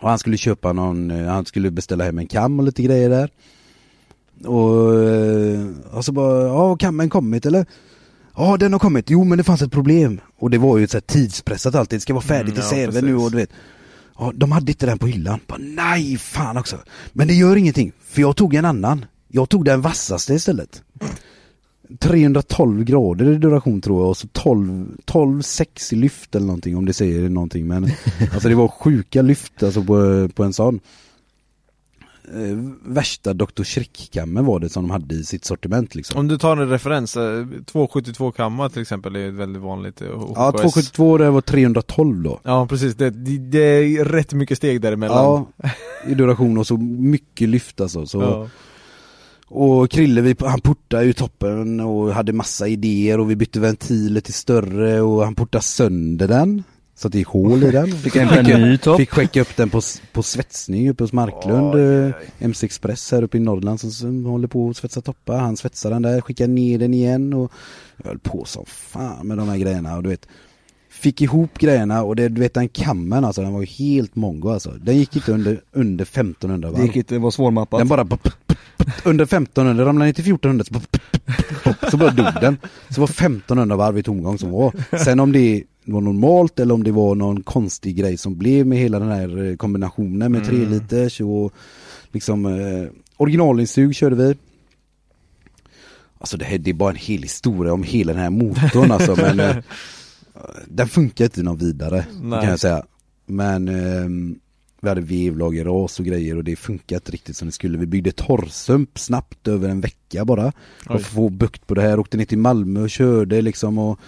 Och 0.05 0.11
han 0.11 0.19
skulle 0.19 0.37
köpa 0.37 0.73
någon, 0.73 1.11
eh, 1.11 1.27
han 1.27 1.45
skulle 1.47 1.71
beställa 1.71 2.05
hem 2.05 2.19
en 2.19 2.27
kam 2.27 2.59
och 2.59 2.65
lite 2.65 2.83
grejer 2.83 3.11
där 3.11 3.31
Och, 4.49 5.01
eh, 5.01 5.67
och 5.93 6.05
så 6.05 6.13
bara, 6.13 6.47
ja 6.47 6.77
kammen 6.77 7.11
kommit 7.11 7.47
eller? 7.47 7.67
Ja 8.37 8.57
den 8.57 8.73
har 8.73 8.81
kommit, 8.81 9.11
jo 9.11 9.25
men 9.25 9.39
det 9.39 9.45
fanns 9.45 9.63
ett 9.63 9.73
problem 9.73 10.21
Och 10.39 10.51
det 10.51 10.59
var 10.59 10.79
ju 10.79 10.87
så 10.89 10.97
här 10.97 11.01
tidspressat 11.01 11.75
alltid, 11.75 11.97
det 11.97 12.01
ska 12.01 12.15
vara 12.15 12.25
färdigt 12.25 12.73
Mm, 12.73 12.91
i 12.91 12.97
ja, 12.97 13.01
nu 13.01 13.17
och 13.17 13.31
du 13.31 13.37
vet 13.37 13.51
Ja, 14.19 14.33
de 14.35 14.53
hade 14.53 14.73
inte 14.73 14.87
den 14.87 14.99
på 14.99 15.07
hyllan. 15.07 15.41
Bara, 15.47 15.59
nej, 15.61 16.19
fan 16.19 16.57
också. 16.57 16.79
Men 17.13 17.29
det 17.29 17.35
gör 17.35 17.57
ingenting, 17.57 17.93
för 18.09 18.21
jag 18.21 18.37
tog 18.37 18.55
en 18.55 18.65
annan. 18.65 19.05
Jag 19.29 19.49
tog 19.49 19.65
den 19.65 19.81
vassaste 19.81 20.35
istället. 20.35 20.83
312 21.99 22.85
grader 22.85 23.33
i 23.33 23.39
duration 23.39 23.81
tror 23.81 24.01
jag 24.03 24.09
och 24.09 24.17
så 24.17 24.29
12, 24.33 24.87
12 25.05 25.43
6 25.43 25.93
i 25.93 25.97
lyft 25.97 26.35
eller 26.35 26.47
någonting 26.47 26.77
om 26.77 26.87
det 26.87 26.93
säger 26.93 27.29
någonting 27.29 27.67
men 27.67 27.85
Alltså 28.33 28.49
det 28.49 28.55
var 28.55 28.69
sjuka 28.69 29.23
lyft 29.23 29.63
alltså 29.63 29.85
på, 29.85 30.29
på 30.35 30.45
en 30.45 30.53
sån 30.53 30.81
eh, 32.35 32.59
Värsta 32.85 33.35
Dr. 33.35 33.63
Schrick-kammen 33.63 34.45
var 34.45 34.61
det 34.61 34.69
som 34.69 34.83
de 34.83 34.91
hade 34.91 35.15
i 35.15 35.25
sitt 35.25 35.45
sortiment 35.45 35.95
liksom 35.95 36.19
Om 36.21 36.29
du 36.29 36.39
tar 36.39 36.57
en 36.57 36.69
referens, 36.69 37.17
eh, 37.17 37.47
272 37.67 38.33
kammar 38.33 38.69
till 38.69 38.83
exempel 38.83 39.17
är 39.17 39.29
ett 39.29 39.35
väldigt 39.35 39.63
vanligt 39.63 40.03
eh, 40.03 40.09
Ja 40.09 40.51
HKS. 40.51 40.61
272 40.61 41.19
det 41.19 41.31
var 41.31 41.41
312 41.41 42.23
då 42.23 42.41
Ja 42.43 42.67
precis, 42.67 42.95
det, 42.95 43.11
det, 43.11 43.39
det 43.39 43.59
är 43.59 44.05
rätt 44.05 44.33
mycket 44.33 44.59
steg 44.59 44.81
däremellan 44.81 45.47
Ja, 45.57 45.71
i 46.07 46.15
duration 46.15 46.59
och 46.59 46.67
så 46.67 46.77
mycket 46.77 47.49
lyft 47.49 47.81
alltså 47.81 48.07
så 48.07 48.23
Ja. 48.23 48.49
Och 49.57 49.91
Krille 49.91 50.21
vi, 50.21 50.37
han 50.39 50.61
portade 50.61 51.05
ju 51.05 51.13
toppen 51.13 51.81
och 51.81 52.15
hade 52.15 52.33
massa 52.33 52.69
idéer 52.69 53.21
och 53.21 53.31
vi 53.31 53.37
bytte 53.37 53.61
ventiler 53.61 54.21
till 54.21 54.35
större 54.35 55.01
och 55.01 55.25
han 55.25 55.35
portade 55.35 55.65
sönder 55.65 56.29
den. 56.29 56.63
Så 56.97 57.09
att 57.09 57.13
det 57.13 57.19
gick 57.19 57.29
hål 57.29 57.65
i 57.65 57.71
den. 57.71 57.93
Fick 57.99 58.17
en 58.17 58.45
ny 58.45 58.79
topp. 58.79 58.97
Fick 58.97 59.11
skicka 59.11 59.41
upp 59.41 59.57
den 59.57 59.71
på, 59.71 59.81
på 60.13 60.23
svetsning 60.23 60.91
uppe 60.91 61.05
hos 61.05 61.13
Marklund 61.13 61.75
eh, 61.75 62.15
MC 62.39 62.67
Express 62.67 63.13
här 63.13 63.23
uppe 63.23 63.37
i 63.37 63.41
Norrland 63.41 63.81
som, 63.81 63.91
som 63.91 64.25
håller 64.25 64.49
på 64.49 64.71
att 64.71 64.77
svetsa 64.77 65.01
toppar. 65.01 65.39
Han 65.39 65.57
svetsar 65.57 65.91
den 65.91 66.03
där, 66.03 66.21
skickar 66.21 66.49
ner 66.49 66.79
den 66.79 66.95
igen 66.95 67.33
och 67.33 67.53
Jag 67.97 68.07
höll 68.07 68.19
på 68.19 68.45
som 68.45 68.65
fan 68.67 69.27
med 69.27 69.39
de 69.39 69.49
här 69.49 69.59
grejerna. 69.59 69.97
Och 69.97 70.03
du 70.03 70.09
vet 70.09 70.27
Fick 70.91 71.21
ihop 71.21 71.59
grejerna 71.59 72.03
och 72.03 72.17
det, 72.17 72.29
du 72.29 72.41
vet 72.41 72.55
den 72.55 72.69
kammen 72.69 73.25
alltså, 73.25 73.43
den 73.43 73.53
var 73.53 73.61
ju 73.61 73.67
helt 73.67 74.17
mongo 74.17 74.51
alltså. 74.51 74.71
Den 74.71 74.97
gick 74.97 75.17
inte 75.17 75.33
under, 75.33 75.61
under 75.73 76.05
1500 76.05 76.71
varv. 76.71 76.81
Det 76.81 76.87
gick 76.87 76.97
inte, 76.97 77.15
det 77.15 77.19
var 77.19 77.31
svårmappat. 77.31 77.81
den 77.81 77.89
bara 77.89 78.05
under 79.05 79.25
1500, 79.25 79.85
ramlade 79.85 80.07
ner 80.09 80.13
till 80.13 80.25
1400 80.25 80.65
så, 80.65 80.75
pop, 80.75 80.97
så 81.91 81.97
bara 81.97 82.11
dog 82.11 82.27
den. 82.41 82.59
Så 82.91 83.01
var 83.01 83.09
1500 83.09 83.77
varv 83.77 83.99
i 83.99 84.03
tomgång 84.03 84.39
som 84.39 84.51
var. 84.51 84.73
Sen 85.05 85.21
om 85.21 85.33
det 85.33 85.65
var 85.85 86.01
normalt 86.01 86.61
eller 86.61 86.75
om 86.75 86.85
det 86.85 86.93
var 86.93 87.15
någon 87.15 87.43
konstig 87.43 87.97
grej 87.97 88.17
som 88.17 88.39
blev 88.39 88.67
med 88.67 88.79
hela 88.79 88.99
den 88.99 89.11
här 89.11 89.51
eh, 89.51 89.57
kombinationen 89.57 90.33
med 90.33 90.45
3 90.45 90.57
liters 90.57 91.21
och 91.21 91.53
liksom 92.13 92.47
eh, 92.47 92.89
originalinsug 93.17 93.95
körde 93.95 94.17
vi. 94.17 94.37
Alltså 96.19 96.37
det 96.37 96.45
här 96.45 96.59
det 96.59 96.71
är 96.71 96.75
bara 96.75 96.91
en 96.91 96.97
hel 96.97 97.23
historia 97.23 97.73
om 97.73 97.83
hela 97.83 98.13
den 98.13 98.23
här 98.23 98.31
motorn 98.31 98.91
alltså 98.91 99.17
men 99.17 99.41
eh, 99.41 99.57
Den 100.69 100.89
funkar 100.89 101.25
inte 101.25 101.43
någon 101.43 101.59
vidare 101.59 102.07
Nej. 102.23 102.41
kan 102.41 102.51
jag 102.51 102.61
säga. 102.61 102.85
Men 103.27 103.69
ehm, 103.69 104.39
vi 104.85 104.89
hade 104.89 105.01
vevlager, 105.01 105.65
ras 105.65 106.01
och 106.01 106.07
grejer 106.07 106.37
och 106.37 106.45
det 106.45 106.57
funkar 106.57 106.97
inte 106.97 107.13
riktigt 107.13 107.37
som 107.37 107.49
det 107.49 107.53
skulle. 107.53 107.79
Vi 107.79 107.87
byggde 107.87 108.13
torrsump 108.13 108.99
snabbt 108.99 109.49
över 109.49 109.69
en 109.69 109.81
vecka 109.81 110.25
bara. 110.25 110.53
Att 110.87 111.03
få 111.03 111.29
bukt 111.29 111.67
på 111.67 111.75
det 111.75 111.83
här. 111.83 112.01
Åkte 112.01 112.17
ner 112.17 112.25
till 112.25 112.39
Malmö 112.39 112.81
och 112.81 112.91
körde 112.91 113.43
liksom 113.43 113.79
och 113.79 114.01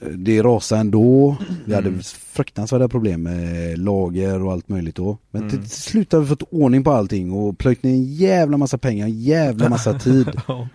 eh, 0.00 0.08
det 0.08 0.42
rasade 0.42 0.80
ändå. 0.80 1.36
Vi 1.64 1.74
hade 1.74 2.02
fruktansvärda 2.02 2.88
problem 2.88 3.22
med 3.22 3.78
lager 3.78 4.42
och 4.42 4.52
allt 4.52 4.68
möjligt 4.68 4.96
då. 4.96 5.18
Men 5.30 5.50
till 5.50 5.58
till 5.58 5.70
slut 5.70 6.12
har 6.12 6.20
vi 6.20 6.26
fått 6.26 6.42
ordning 6.50 6.84
på 6.84 6.90
allting 6.90 7.32
och 7.32 7.58
plöjt 7.58 7.82
ner 7.82 7.92
en 7.92 8.04
jävla 8.04 8.56
massa 8.56 8.78
pengar, 8.78 9.06
en 9.06 9.20
jävla 9.20 9.68
massa 9.68 9.98
tid. 9.98 10.28
Ja. 10.48 10.68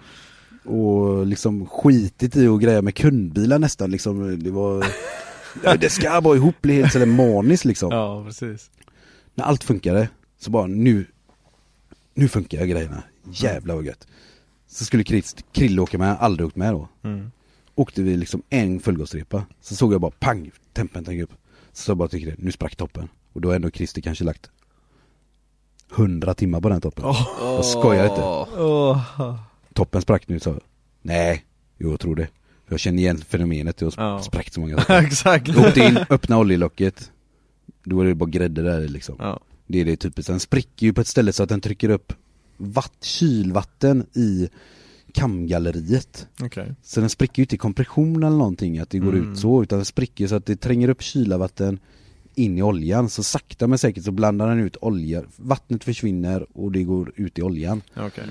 Och 0.66 1.26
liksom 1.26 1.66
skitit 1.66 2.36
i 2.36 2.48
att 2.48 2.62
greja 2.62 2.82
med 2.82 2.96
kundbilar 2.96 3.60
nästan 3.60 3.92
liksom. 3.92 4.40
Det 4.44 4.52
var 4.52 4.86
det 5.80 5.90
ska 5.90 6.22
bara 6.22 6.36
ihop 6.36 6.62
bli 6.62 6.74
helt 6.74 6.94
sådär 6.94 7.06
maniskt 7.06 7.66
liksom. 7.66 7.92
ja, 7.92 8.24
precis 8.26 8.70
När 9.36 9.46
allt 9.46 9.64
funkade, 9.64 10.10
så 10.40 10.52
bara 10.52 10.68
nu, 10.68 11.06
nu 12.14 12.28
funkar 12.28 12.66
grejerna. 12.66 13.04
Jävlar 13.32 13.76
vad 13.76 13.86
gött. 13.86 14.08
Så 14.68 14.86
skulle 14.86 15.04
Krille 15.52 15.82
åka 15.82 15.98
med, 15.98 16.18
aldrig 16.20 16.48
åkt 16.48 16.56
med 16.56 16.74
då. 16.74 16.88
Mm. 17.04 17.32
Åkte 17.76 18.02
vi 18.02 18.18
liksom 18.18 18.42
en 18.50 18.80
fullgasrepa. 18.80 19.46
Så 19.62 19.76
såg 19.76 19.94
jag 19.94 20.02
bara 20.02 20.12
pang, 20.12 20.52
tempen 20.74 21.04
gick 21.12 21.24
upp. 21.24 21.34
Så 21.74 21.90
jag 21.92 21.98
bara 21.98 22.08
tycker 22.08 22.32
det, 22.32 22.36
nu 22.38 22.52
sprack 22.52 22.76
toppen. 22.76 23.08
Och 23.34 23.42
då 23.42 23.50
har 23.50 23.56
ändå 23.56 23.70
Christer 23.72 24.02
kanske 24.02 24.24
lagt 24.24 24.50
100 25.96 26.34
timmar 26.34 26.62
på 26.62 26.70
den 26.70 26.82
toppen. 26.82 27.06
Jag 27.42 27.66
skojar 27.66 28.04
inte. 28.04 28.22
Åh. 28.62 29.36
Toppen 29.74 30.02
sprack 30.02 30.28
nu 30.28 30.40
så. 30.40 30.60
Nej, 31.02 31.46
jo 31.78 31.90
jag 31.92 32.00
tror 32.00 32.16
det. 32.16 32.28
Jag 32.70 32.80
känner 32.80 33.00
igen 33.00 33.18
fenomenet, 33.18 33.82
jag 33.82 33.92
har 33.98 34.04
Ja. 34.10 34.22
spräckt 34.22 34.54
så 34.54 34.60
många 34.60 34.78
toppar. 34.78 35.02
Exakt. 35.02 35.48
Jag 35.48 35.58
åkte 35.58 35.80
in, 35.80 35.98
öppna 36.10 36.38
oljelocket. 36.38 37.12
Då 37.84 38.02
är 38.02 38.06
det 38.06 38.16
bara 38.16 38.30
grädde 38.30 38.62
där 38.62 38.88
liksom. 38.88 39.16
Ja. 39.20 39.40
Det 39.68 39.82
är 39.82 39.86
det 39.86 39.96
typiskt. 39.96 40.28
Den 40.30 40.40
spricker 40.40 40.86
ju 40.86 40.94
på 40.94 41.02
ett 41.02 41.08
ställe 41.08 41.34
så 41.34 41.44
att 41.44 41.50
den 41.50 41.62
trycker 41.62 41.90
upp 41.90 42.14
vatt, 42.58 42.94
kylvatten 43.02 44.06
i 44.14 44.50
kamgalleriet. 45.14 46.28
Okej. 46.42 46.76
Så 46.84 47.00
den 47.00 47.10
spricker 47.10 47.40
ju 47.40 47.44
inte 47.44 47.56
i 47.56 47.58
kompression 47.58 48.24
eller 48.24 48.38
någonting 48.38 48.80
att 48.80 48.90
det 48.90 49.00
går 49.00 49.16
Mm. 49.16 49.32
ut 49.32 49.40
så 49.40 49.64
utan 49.64 49.78
den 49.80 49.86
spricker 49.86 50.28
så 50.28 50.36
att 50.36 50.46
det 50.46 50.56
tränger 50.56 50.90
upp 50.90 51.02
kylavatten 51.02 51.80
in 52.36 52.58
i 52.58 52.62
oljan 52.62 53.10
så 53.10 53.24
sakta 53.24 53.68
men 53.68 53.78
säkert 53.78 54.04
så 54.04 54.12
blandar 54.12 54.48
den 54.48 54.60
ut 54.60 54.78
olja, 54.82 55.24
vattnet 55.36 55.84
försvinner 55.84 56.46
och 56.54 56.72
det 56.72 56.84
går 56.84 57.12
ut 57.16 57.40
i 57.40 57.42
oljan. 57.42 57.82
Okej. 57.98 58.24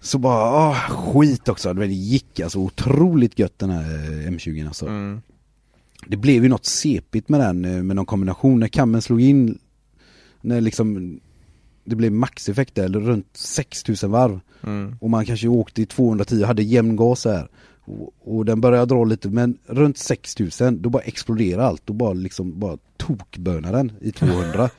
Så 0.00 0.18
bara, 0.18 0.42
ah, 0.44 0.74
skit 0.74 1.48
också, 1.48 1.74
det 1.74 1.86
gick 1.86 2.40
alltså 2.40 2.58
otroligt 2.58 3.38
gött 3.38 3.58
den 3.58 3.70
här 3.70 3.82
eh, 3.94 4.30
M20 4.30 4.66
alltså. 4.66 4.86
Mm. 4.86 5.20
Det 6.06 6.16
blev 6.16 6.42
ju 6.42 6.48
något 6.48 6.66
sepigt 6.66 7.28
med 7.28 7.40
den, 7.40 7.64
eh, 7.64 7.82
med 7.82 7.96
någon 7.96 8.06
kombination, 8.06 8.60
när 8.60 8.68
kammen 8.68 9.02
slog 9.02 9.20
in 9.20 9.58
När 10.40 10.60
liksom 10.60 11.20
Det 11.84 11.96
blev 11.96 12.12
maxeffekt 12.12 12.74
där, 12.74 12.84
eller 12.84 13.00
runt 13.00 13.36
6000 13.36 14.10
varv. 14.10 14.40
Mm. 14.62 14.96
Och 15.00 15.10
man 15.10 15.26
kanske 15.26 15.48
åkte 15.48 15.82
i 15.82 15.86
210, 15.86 16.42
hade 16.44 16.62
jämn 16.62 16.96
gas 16.96 17.24
här. 17.24 17.48
Och, 17.80 18.12
och 18.24 18.44
den 18.44 18.60
började 18.60 18.94
dra 18.94 19.04
lite, 19.04 19.28
men 19.28 19.58
runt 19.66 19.98
6000 19.98 20.82
då 20.82 20.90
bara 20.90 21.02
exploderar 21.02 21.62
allt, 21.62 21.82
då 21.86 21.92
bara 21.92 22.12
liksom 22.12 22.58
bara 22.60 22.78
tokbönar 22.96 23.72
den 23.72 23.92
i 24.00 24.12
200 24.12 24.70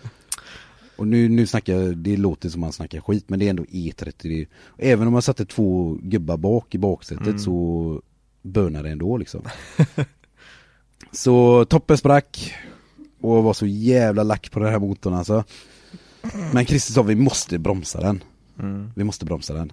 Och 1.00 1.08
nu, 1.08 1.30
nu 1.30 1.48
snackar 1.48 1.74
jag, 1.74 1.98
det 1.98 2.18
låter 2.18 2.50
som 2.50 2.62
man 2.62 2.72
snackar 2.72 3.02
skit 3.02 3.30
men 3.30 3.40
det 3.40 3.46
är 3.46 3.50
ändå 3.50 3.64
E30 3.64 4.14
det 4.22 4.42
är, 4.42 4.48
Även 4.78 5.08
om 5.08 5.14
man 5.14 5.22
satte 5.22 5.46
två 5.46 5.98
gubbar 6.02 6.38
bak 6.38 6.76
i 6.76 6.78
baksätet 6.78 7.28
Mm. 7.28 7.40
så 7.40 8.02
bönar 8.42 8.84
det 8.84 8.90
ändå 8.90 9.18
liksom 9.18 9.42
Så 11.12 11.66
toppen 11.66 11.98
sprack. 11.98 12.54
Och 13.22 13.44
var 13.44 13.54
så 13.54 13.66
jävla 13.66 14.24
lack 14.24 14.52
på 14.52 14.60
den 14.60 14.70
här 14.72 14.80
motorn 14.80 15.14
alltså. 15.14 15.44
Men 16.54 16.66
Christer 16.66 16.94
sa 16.94 17.02
vi 17.04 17.16
måste 17.16 17.60
bromsa 17.60 18.02
den. 18.02 18.24
Mm. 18.60 18.92
Vi 18.96 19.04
måste 19.04 19.26
bromsa 19.26 19.54
den. 19.54 19.72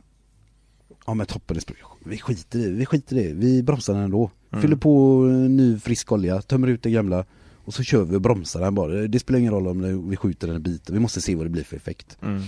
Ja 1.06 1.14
men 1.14 1.26
toppen 1.26 1.56
är 1.56 1.60
spr- 1.60 1.74
Vi 2.04 2.18
skiter 2.18 2.58
i 2.58 2.62
det, 2.64 2.70
vi 2.70 2.86
skiter 2.86 3.16
i 3.16 3.28
det, 3.28 3.34
vi 3.34 3.62
bromsar 3.62 3.94
den 3.94 4.02
ändå. 4.02 4.30
Mm. 4.52 4.62
Fyller 4.62 4.76
på 4.76 5.24
eh, 5.30 5.34
ny 5.50 5.78
frisk 5.78 6.12
olja, 6.12 6.42
tömmer 6.42 6.68
ut 6.68 6.82
det 6.82 6.90
gamla. 6.90 7.24
Och 7.64 7.74
så 7.74 7.82
kör 7.82 8.04
vi 8.04 8.16
och 8.16 8.20
bromsar 8.20 8.60
den 8.60 8.74
bara, 8.74 8.92
det 8.92 9.18
spelar 9.18 9.38
ingen 9.40 9.52
roll 9.52 9.66
om 9.68 10.10
vi 10.10 10.16
skjuter 10.16 10.46
den 10.46 10.56
i 10.56 10.60
bitar, 10.60 10.94
vi 10.94 11.00
måste 11.00 11.20
se 11.20 11.34
vad 11.34 11.46
det 11.46 11.50
blir 11.50 11.64
för 11.64 11.76
effekt. 11.76 12.16
Mm. 12.22 12.42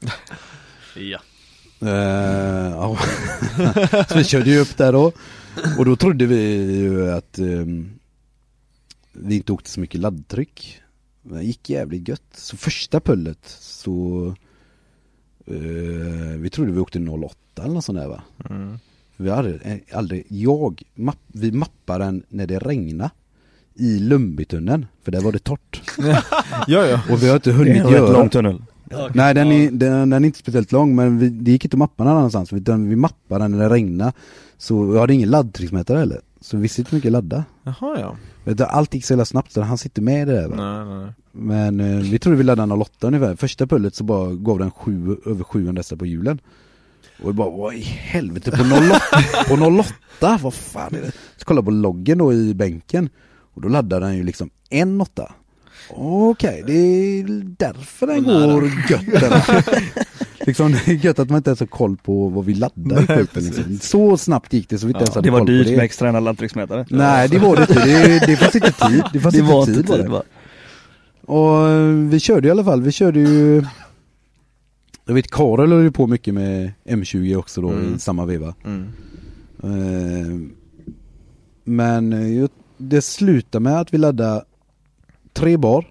Ja. 0.96 1.18
Eh, 1.80 2.70
ja. 2.70 2.98
Så 4.08 4.18
vi 4.18 4.24
körde 4.24 4.50
ju 4.50 4.58
upp 4.58 4.76
där 4.76 4.92
då. 4.92 5.12
Och 5.78 5.84
då 5.84 5.96
trodde 5.96 6.26
vi 6.26 6.54
ju 6.76 7.10
att 7.10 7.38
ehm, 7.38 7.97
Vi 9.22 9.36
inte 9.36 9.52
åkte 9.52 9.70
så 9.70 9.80
mycket 9.80 10.00
laddtryck. 10.00 10.80
Men 11.22 11.38
det 11.38 11.44
gick 11.44 11.70
jävligt 11.70 12.08
gött. 12.08 12.22
Så 12.34 12.56
första 12.56 13.00
pullet 13.00 13.38
så 13.60 14.26
eh, 15.46 16.38
Vi 16.38 16.50
trodde 16.52 16.72
vi 16.72 16.80
åkte 16.80 16.98
08 16.98 17.62
eller 17.62 17.74
något 17.74 17.84
sånt 17.84 17.98
där 17.98 18.08
va? 18.08 18.22
Mm. 18.50 18.78
Vi 19.16 19.30
hade 19.30 19.80
aldrig, 19.92 20.26
jag, 20.28 20.82
mapp, 20.94 21.18
vi 21.26 21.52
mappade 21.52 22.04
den 22.04 22.22
när 22.28 22.46
det 22.46 22.58
regnade 22.58 23.10
I 23.74 23.98
Lundbytunneln, 23.98 24.86
för 25.02 25.12
där 25.12 25.20
var 25.20 25.32
det 25.32 25.38
torrt. 25.38 25.82
Ja, 26.66 26.86
ja. 26.86 27.00
Och 27.10 27.22
vi 27.22 27.28
har 27.28 27.34
inte 27.34 27.50
Det 27.50 27.56
hunnit 27.56 27.76
är 27.76 27.80
en 27.80 27.84
rätt 27.84 27.92
göra 27.92 28.12
lång 28.12 28.28
tunnel. 28.28 28.62
Nej 29.14 29.34
den 29.34 29.52
är, 29.52 29.70
den, 29.70 30.10
den 30.10 30.24
är 30.24 30.26
inte 30.26 30.38
speciellt 30.38 30.72
lång 30.72 30.96
men 30.96 31.18
vi, 31.18 31.28
det 31.28 31.50
gick 31.50 31.64
inte 31.64 31.74
att 31.74 31.78
mappa 31.78 32.04
någon 32.04 32.16
annanstans 32.16 32.52
utan 32.52 32.88
vi 32.88 32.96
mappade 32.96 33.44
den 33.44 33.52
när 33.52 33.58
det 33.58 33.74
regnade. 33.74 34.12
Så 34.58 34.94
jag 34.94 35.00
hade 35.00 35.14
ingen 35.14 35.30
laddtrycksmätare 35.30 35.98
heller 35.98 36.20
Så 36.40 36.56
vi 36.56 36.62
visste 36.62 36.80
inte 36.80 36.90
hur 36.90 36.98
mycket 36.98 37.12
ladda 37.12 37.44
Jaha 37.62 38.00
ja. 38.00 38.16
Vet 38.44 38.58
du, 38.58 38.64
Allt 38.64 38.94
gick 38.94 39.04
så 39.04 39.12
jävla 39.12 39.24
snabbt 39.24 39.52
så 39.52 39.62
han 39.62 39.78
sitter 39.78 40.02
med 40.02 40.22
i 40.22 40.24
det 40.24 40.40
där 40.40 40.48
va? 40.48 40.56
Nej, 40.56 40.98
nej. 40.98 41.12
Men 41.32 41.80
eh, 41.80 42.10
vi 42.10 42.18
trodde 42.18 42.38
vi 42.38 42.44
laddade 42.44 42.74
08 42.74 43.06
ungefär 43.06 43.36
Första 43.36 43.66
pullet 43.66 43.94
så 43.94 44.04
bara 44.04 44.34
gav 44.34 44.58
den 44.58 44.70
sju, 44.70 45.16
över 45.26 45.44
700 45.44 45.80
hästar 45.80 45.96
på 45.96 46.06
hjulen 46.06 46.40
Och 47.22 47.28
vi 47.28 47.32
bara 47.32 47.50
vad 47.50 47.74
i 47.74 47.82
helvete 47.82 48.50
på 48.50 48.62
08, 48.62 49.00
på 49.48 49.54
08 49.54 50.38
vad 50.42 50.54
fan 50.54 50.94
är 50.94 51.00
det? 51.00 51.12
Så 51.36 51.44
kolla 51.44 51.62
på 51.62 51.70
loggen 51.70 52.18
då 52.18 52.32
i 52.32 52.54
bänken 52.54 53.08
Och 53.54 53.62
då 53.62 53.68
laddar 53.68 54.00
den 54.00 54.16
ju 54.16 54.22
liksom 54.22 54.50
en 54.70 55.00
8 55.00 55.32
Okej, 55.90 56.64
det 56.66 56.72
är 56.72 57.24
därför 57.58 58.06
den 58.06 58.24
går 58.24 58.64
gött 58.90 59.20
den. 59.20 59.42
Liksom 60.48 60.72
det 60.72 60.88
är 60.88 60.94
gött 61.04 61.18
att 61.18 61.28
man 61.28 61.36
inte 61.36 61.50
ens 61.50 61.60
har 61.60 61.66
koll 61.66 61.96
på 61.96 62.28
vad 62.28 62.44
vi 62.44 62.54
laddar 62.54 63.02
i 63.02 63.06
skiten 63.06 63.44
liksom. 63.44 63.78
Så 63.78 64.16
snabbt 64.16 64.52
gick 64.52 64.68
det 64.68 64.78
så 64.78 64.86
vi 64.86 64.90
inte 64.90 64.98
ens 65.04 65.14
hade 65.14 65.26
Det 65.26 65.30
var 65.32 65.38
koll 65.38 65.46
på 65.46 65.52
dyrt 65.52 65.66
det 65.66 65.76
med 65.76 65.84
externa 65.84 66.20
laddtrycksmätare. 66.20 66.86
Nej 66.90 67.28
det 67.28 67.38
var 67.38 67.56
det 67.56 67.62
inte, 67.62 67.74
det, 67.84 68.26
det 68.26 68.36
fanns 68.36 68.54
inte 68.54 68.72
tid 68.72 69.02
Det 69.12 69.20
fanns 69.20 69.34
Det 69.34 69.40
inte 69.40 69.52
var 69.54 69.66
tid, 69.66 69.76
inte 69.76 69.90
var 69.90 69.98
det. 69.98 70.02
tid 70.02 70.12
va? 70.12 70.22
Och 71.22 71.68
eh, 71.68 71.88
vi 71.88 72.20
körde 72.20 72.48
i 72.48 72.50
alla 72.50 72.64
fall, 72.64 72.82
vi 72.82 72.92
körde 72.92 73.20
ju 73.20 73.64
Jag 75.04 75.14
vet 75.14 75.30
Karel 75.30 75.72
höll 75.72 75.82
ju 75.82 75.90
på 75.90 76.06
mycket 76.06 76.34
med 76.34 76.72
M20 76.88 77.36
också 77.36 77.60
då 77.60 77.70
Mm. 77.70 77.94
i 77.94 77.98
samma 77.98 78.24
veva 78.24 78.54
Mm. 78.64 78.88
Eh, 79.62 80.50
Men 81.64 82.12
eh, 82.12 82.48
det 82.78 83.02
slutade 83.02 83.62
med 83.62 83.80
att 83.80 83.94
vi 83.94 83.98
laddade 83.98 84.44
tre 85.32 85.56
bar 85.56 85.86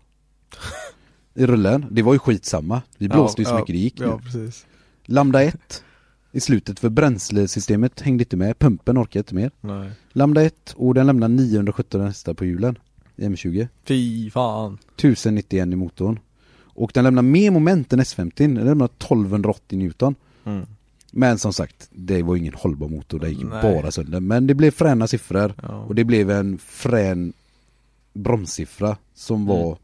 i 1.37 1.45
rullen, 1.45 1.85
det 1.91 2.01
var 2.01 2.13
ju 2.13 2.19
skitsamma 2.19 2.81
Vi 2.97 3.09
blåste 3.09 3.41
ju 3.41 3.45
så 3.45 3.51
ja, 3.51 3.55
mycket 3.59 3.73
det 3.73 3.79
gick 3.79 3.99
Ja, 3.99 4.15
nu. 4.15 4.21
precis. 4.23 4.65
Lambda 5.05 5.43
1 5.43 5.83
i 6.31 6.39
slutet 6.39 6.79
för 6.79 6.89
bränslesystemet 6.89 8.01
hängde 8.01 8.21
inte 8.21 8.37
med, 8.37 8.59
pumpen 8.59 8.97
orkade 8.97 9.19
inte 9.19 9.35
mer 9.35 9.51
Nej. 9.61 9.91
Lambda 10.13 10.41
1 10.41 10.73
och 10.75 10.93
den 10.93 11.07
lämnar 11.07 11.27
917 11.27 12.01
hästar 12.01 12.33
på 12.33 12.45
hjulen 12.45 12.77
i 13.15 13.25
M20 13.27 13.67
Fy 13.83 14.29
fan. 14.31 14.77
1091 14.95 15.67
i 15.67 15.75
motorn. 15.75 16.19
Och 16.59 16.91
den 16.93 17.03
lämnar 17.03 17.21
mer 17.21 17.51
moment 17.51 17.93
än 17.93 17.99
S50, 17.99 18.31
den 18.35 18.53
lämnar 18.55 18.85
1280 18.85 19.77
Newton. 19.79 20.15
Mm. 20.45 20.65
Men 21.11 21.37
som 21.39 21.53
sagt, 21.53 21.89
det 21.91 22.23
var 22.23 22.35
ingen 22.35 22.53
hållbar 22.53 22.87
motor, 22.87 23.19
det 23.19 23.29
gick 23.29 23.43
Nej. 23.51 23.61
bara 23.61 23.91
sönder. 23.91 24.19
Men 24.19 24.47
det 24.47 24.53
blev 24.55 24.71
fräna 24.71 25.07
siffror 25.07 25.53
Ja. 25.61 25.67
och 25.69 25.95
det 25.95 26.03
blev 26.03 26.31
en 26.31 26.57
frän 26.57 27.33
bromssiffra 28.13 28.97
som 29.13 29.35
Mm. 29.35 29.47
var 29.47 29.77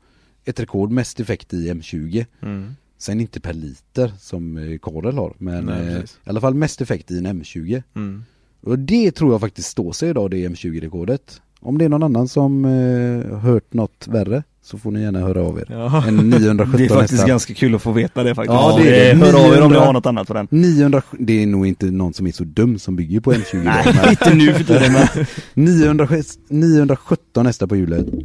ett 0.45 0.59
rekord 0.59 0.91
mest 0.91 1.19
effekt 1.19 1.53
i 1.53 1.71
M20. 1.71 2.25
Mm. 2.41 2.75
Sen 2.97 3.21
inte 3.21 3.39
per 3.39 3.53
liter 3.53 4.11
som 4.19 4.57
eh, 4.57 4.77
Karel 4.81 5.17
har, 5.17 5.33
men 5.37 5.65
Nej, 5.65 5.87
eh, 5.87 5.97
i 5.99 6.03
alla 6.29 6.41
fall 6.41 6.53
mest 6.53 6.81
effekt 6.81 7.11
i 7.11 7.17
en 7.17 7.27
M20. 7.27 7.83
Mm. 7.95 8.23
Och 8.61 8.79
det 8.79 9.11
tror 9.11 9.31
jag 9.31 9.41
faktiskt 9.41 9.69
står 9.69 9.91
sig 9.91 10.09
idag, 10.09 10.31
det 10.31 10.37
M20-rekordet. 10.47 11.41
Om 11.59 11.77
det 11.77 11.85
är 11.85 11.89
någon 11.89 12.03
annan 12.03 12.27
som 12.27 12.65
eh, 12.65 13.37
hört 13.39 13.73
något 13.73 14.07
värre 14.07 14.43
så 14.65 14.77
får 14.77 14.91
ni 14.91 15.01
gärna 15.01 15.19
höra 15.19 15.41
av 15.41 15.59
er. 15.59 15.65
Ja. 15.69 16.07
En 16.07 16.15
917 16.29 16.71
Det 16.77 16.85
är 16.85 16.89
faktiskt 16.89 17.11
hästar. 17.11 17.27
ganska 17.27 17.53
kul 17.53 17.75
att 17.75 17.81
få 17.81 17.91
veta 17.91 18.23
det 18.23 18.35
faktiskt. 18.35 18.53
Ja, 18.53 18.79
det 18.83 19.09
är 19.09 19.15
det. 19.15 19.25
Hör 19.25 19.45
av 19.45 19.53
er 19.53 19.61
om 19.61 19.71
ni 19.71 19.73
900 19.73 19.79
har 19.79 19.93
något 19.93 20.05
annat 20.05 20.27
för 20.27 20.33
den. 20.33 20.47
900, 20.49 21.01
det 21.19 21.43
är 21.43 21.47
nog 21.47 21.67
inte 21.67 21.85
någon 21.85 22.13
som 22.13 22.27
är 22.27 22.31
så 22.31 22.43
dum 22.43 22.79
som 22.79 22.95
bygger 22.95 23.19
på 23.19 23.33
M20 23.33 23.63
Nej, 23.63 24.09
inte 24.09 24.33
nu 24.33 24.53
för 24.53 24.63
tiden 24.63 24.93
men 24.93 25.07
900, 25.53 26.05
häst- 26.05 26.39
917 26.49 27.45
hästar 27.45 27.67
på 27.67 27.75
hjulet 27.75 28.05
Eh, 28.07 28.19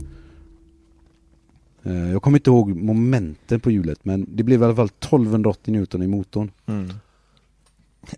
Jag 2.13 2.23
kommer 2.23 2.39
inte 2.39 2.51
ihåg 2.51 2.77
momenten 2.77 3.61
på 3.61 3.71
hjulet 3.71 3.99
men 4.05 4.27
det 4.37 4.43
blev 4.43 4.63
i 4.63 4.65
alla 4.65 4.75
fall 4.77 4.87
1280 5.01 5.73
Newton 5.73 6.03
i 6.03 6.07
motorn 6.07 6.51
Mm. 6.67 6.93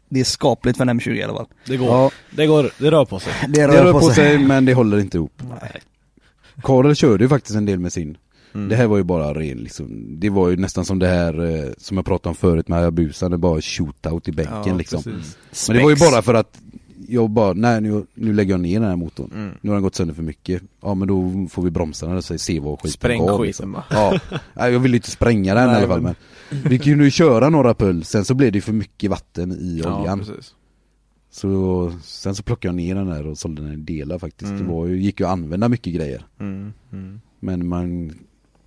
det 0.09 0.21
är 0.21 0.25
skapligt 0.25 0.77
för 0.79 0.87
en 0.87 1.01
M20 1.01 1.11
i 1.15 1.23
alla 1.23 1.33
fall. 1.35 1.47
Det 1.67 1.77
går. 1.77 1.89
Ja, 1.89 2.11
Det 2.31 2.47
går, 2.47 2.71
det 2.79 2.91
rör 2.91 3.05
på 3.05 3.21
sig. 3.21 3.33
det 3.49 3.69
rör 3.69 3.93
på 3.93 4.11
sig 4.11 4.39
men 4.39 4.65
det 4.65 4.75
håller 4.75 4.99
inte 4.99 5.17
ihop 5.17 5.43
Karel 6.63 6.95
körde 6.95 7.25
ju 7.25 7.29
faktiskt 7.29 7.57
en 7.57 7.67
del 7.67 7.79
med 7.79 7.93
sin 7.93 8.17
Mm. 8.55 8.69
Det 8.69 8.77
här 8.77 8.87
var 8.87 8.97
ju 8.97 9.03
bara 9.03 9.35
ren 9.35 9.59
liksom, 9.59 10.07
det 10.21 10.31
var 10.31 10.49
ju 10.49 10.57
nästan 10.57 10.85
som 10.85 10.99
det 10.99 11.07
här 11.09 11.65
eh, 11.65 11.71
som 11.79 11.97
jag 11.97 12.07
pratade 12.07 12.29
om 12.29 12.35
förut 12.35 12.69
med 12.69 12.79
Hayabusa, 12.79 13.29
det 13.29 13.37
var 13.37 13.61
shootout 13.61 14.29
i 14.29 14.33
bänken 14.33 14.63
ja, 14.67 14.75
liksom 14.75 15.03
precis. 15.03 15.69
Men 15.69 15.77
det 15.77 15.83
var 15.83 15.91
ju 15.91 15.97
bara 15.97 16.23
för 16.23 16.35
att 16.35 16.59
jag 17.09 17.31
bara, 17.31 17.53
nej 17.53 17.81
nu, 17.81 18.07
nu 18.15 18.33
lägger 18.33 18.51
jag 18.53 18.61
ner 18.61 18.81
den 18.81 18.89
här 18.89 18.97
motorn 18.97 19.31
Mm. 19.35 19.51
Nu 19.61 19.71
har 19.71 19.75
den 19.77 19.83
gått 19.83 19.95
sönder 19.95 20.15
för 20.15 20.23
mycket 20.23 20.63
Ja 20.83 20.95
men 20.95 21.09
då 21.09 21.47
får 21.51 21.63
vi 21.63 21.71
bromsa 21.71 22.07
den 22.07 22.17
och 22.17 22.25
se 22.25 22.61
vad 22.61 22.79
skiten 22.81 22.91
Spräng 22.91 23.21
gav, 23.27 23.29
skiten 23.29 23.47
liksom. 23.47 23.73
bara. 23.73 23.85
Ja, 23.91 24.21
Nej, 24.55 24.73
jag 24.73 24.81
ville 24.81 24.95
ju 24.95 24.99
inte 24.99 25.11
spränga 25.11 25.55
den 25.55 25.65
i 25.65 25.67
Nej, 25.67 25.77
alla 25.77 25.89
fall 25.89 26.01
men 26.01 26.15
Vi 26.65 26.79
kunde 26.79 27.05
ju 27.05 27.11
köra 27.11 27.49
några 27.49 27.75
pull, 27.75 28.05
sen 28.05 28.25
så 28.25 28.35
blev 28.35 28.53
det 28.53 28.61
för 28.61 28.73
mycket 28.73 29.11
vatten 29.11 29.53
i 29.53 29.81
Ja, 29.85 30.01
oljan 30.01 30.19
precis. 30.19 30.55
Så 31.31 31.93
sen 32.03 32.35
så 32.35 32.43
plockade 32.43 32.69
jag 32.69 32.75
ner 32.77 32.95
den 32.95 33.07
där 33.07 33.27
och 33.27 33.39
sålde 33.39 33.63
den 33.63 33.73
i 33.73 33.77
delar 33.77 34.19
faktiskt 34.19 34.51
Mm. 34.51 34.63
Det 34.67 34.73
var 34.73 34.87
ju, 34.87 35.03
gick 35.03 35.21
ju 35.21 35.27
att 35.27 35.33
använda 35.33 35.69
mycket 35.69 35.95
grejer 35.95 36.27
Mm. 36.41 36.73
Mm. 36.93 37.21
Men 37.41 37.69
man 37.69 38.13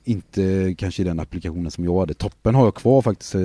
Inte 0.06 0.76
kanske 0.78 1.02
i 1.02 1.06
den 1.06 1.20
applikationen 1.20 1.72
som 1.72 1.84
jag 1.86 2.00
hade 2.00 2.14
Toppen 2.14 2.56
har 2.56 2.64
jag 2.66 2.76
kvar 2.76 3.02
faktiskt 3.02 3.36
eh, 3.36 3.42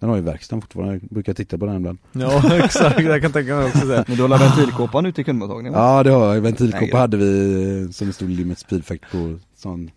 Den 0.00 0.08
har 0.08 0.16
ju 0.16 0.22
verkstaden 0.22 0.62
fortfarande, 0.62 0.92
jag 0.94 1.00
brukar 1.10 1.34
titta 1.34 1.58
på 1.58 1.66
den 1.66 1.76
ibland. 1.76 1.98
Ja 2.12 2.56
exakt, 2.64 3.00
jag 3.00 3.22
kan 3.22 3.32
tänka 3.32 3.54
mig 3.56 3.66
också 3.66 3.86
det. 3.86 4.04
Men 4.08 4.16
du 4.16 4.22
har 4.22 4.28
la 4.28 4.36
ventilkåpan 4.36 5.06
ute 5.06 5.20
i 5.20 5.24
kundmottagningen? 5.24 5.72
Ja 5.80 6.02
det 6.02 6.10
har 6.10 6.34
jag, 6.34 6.40
ventilkåpa 6.40 6.86
det- 6.86 6.98
hade 6.98 7.16
vi 7.16 7.82
eh, 7.84 7.90
som 7.90 8.06
det 8.06 8.12
stod 8.12 8.30
Limit 8.30 8.58
Speedfact 8.58 9.02
på, 9.12 9.38
sån 9.56 9.90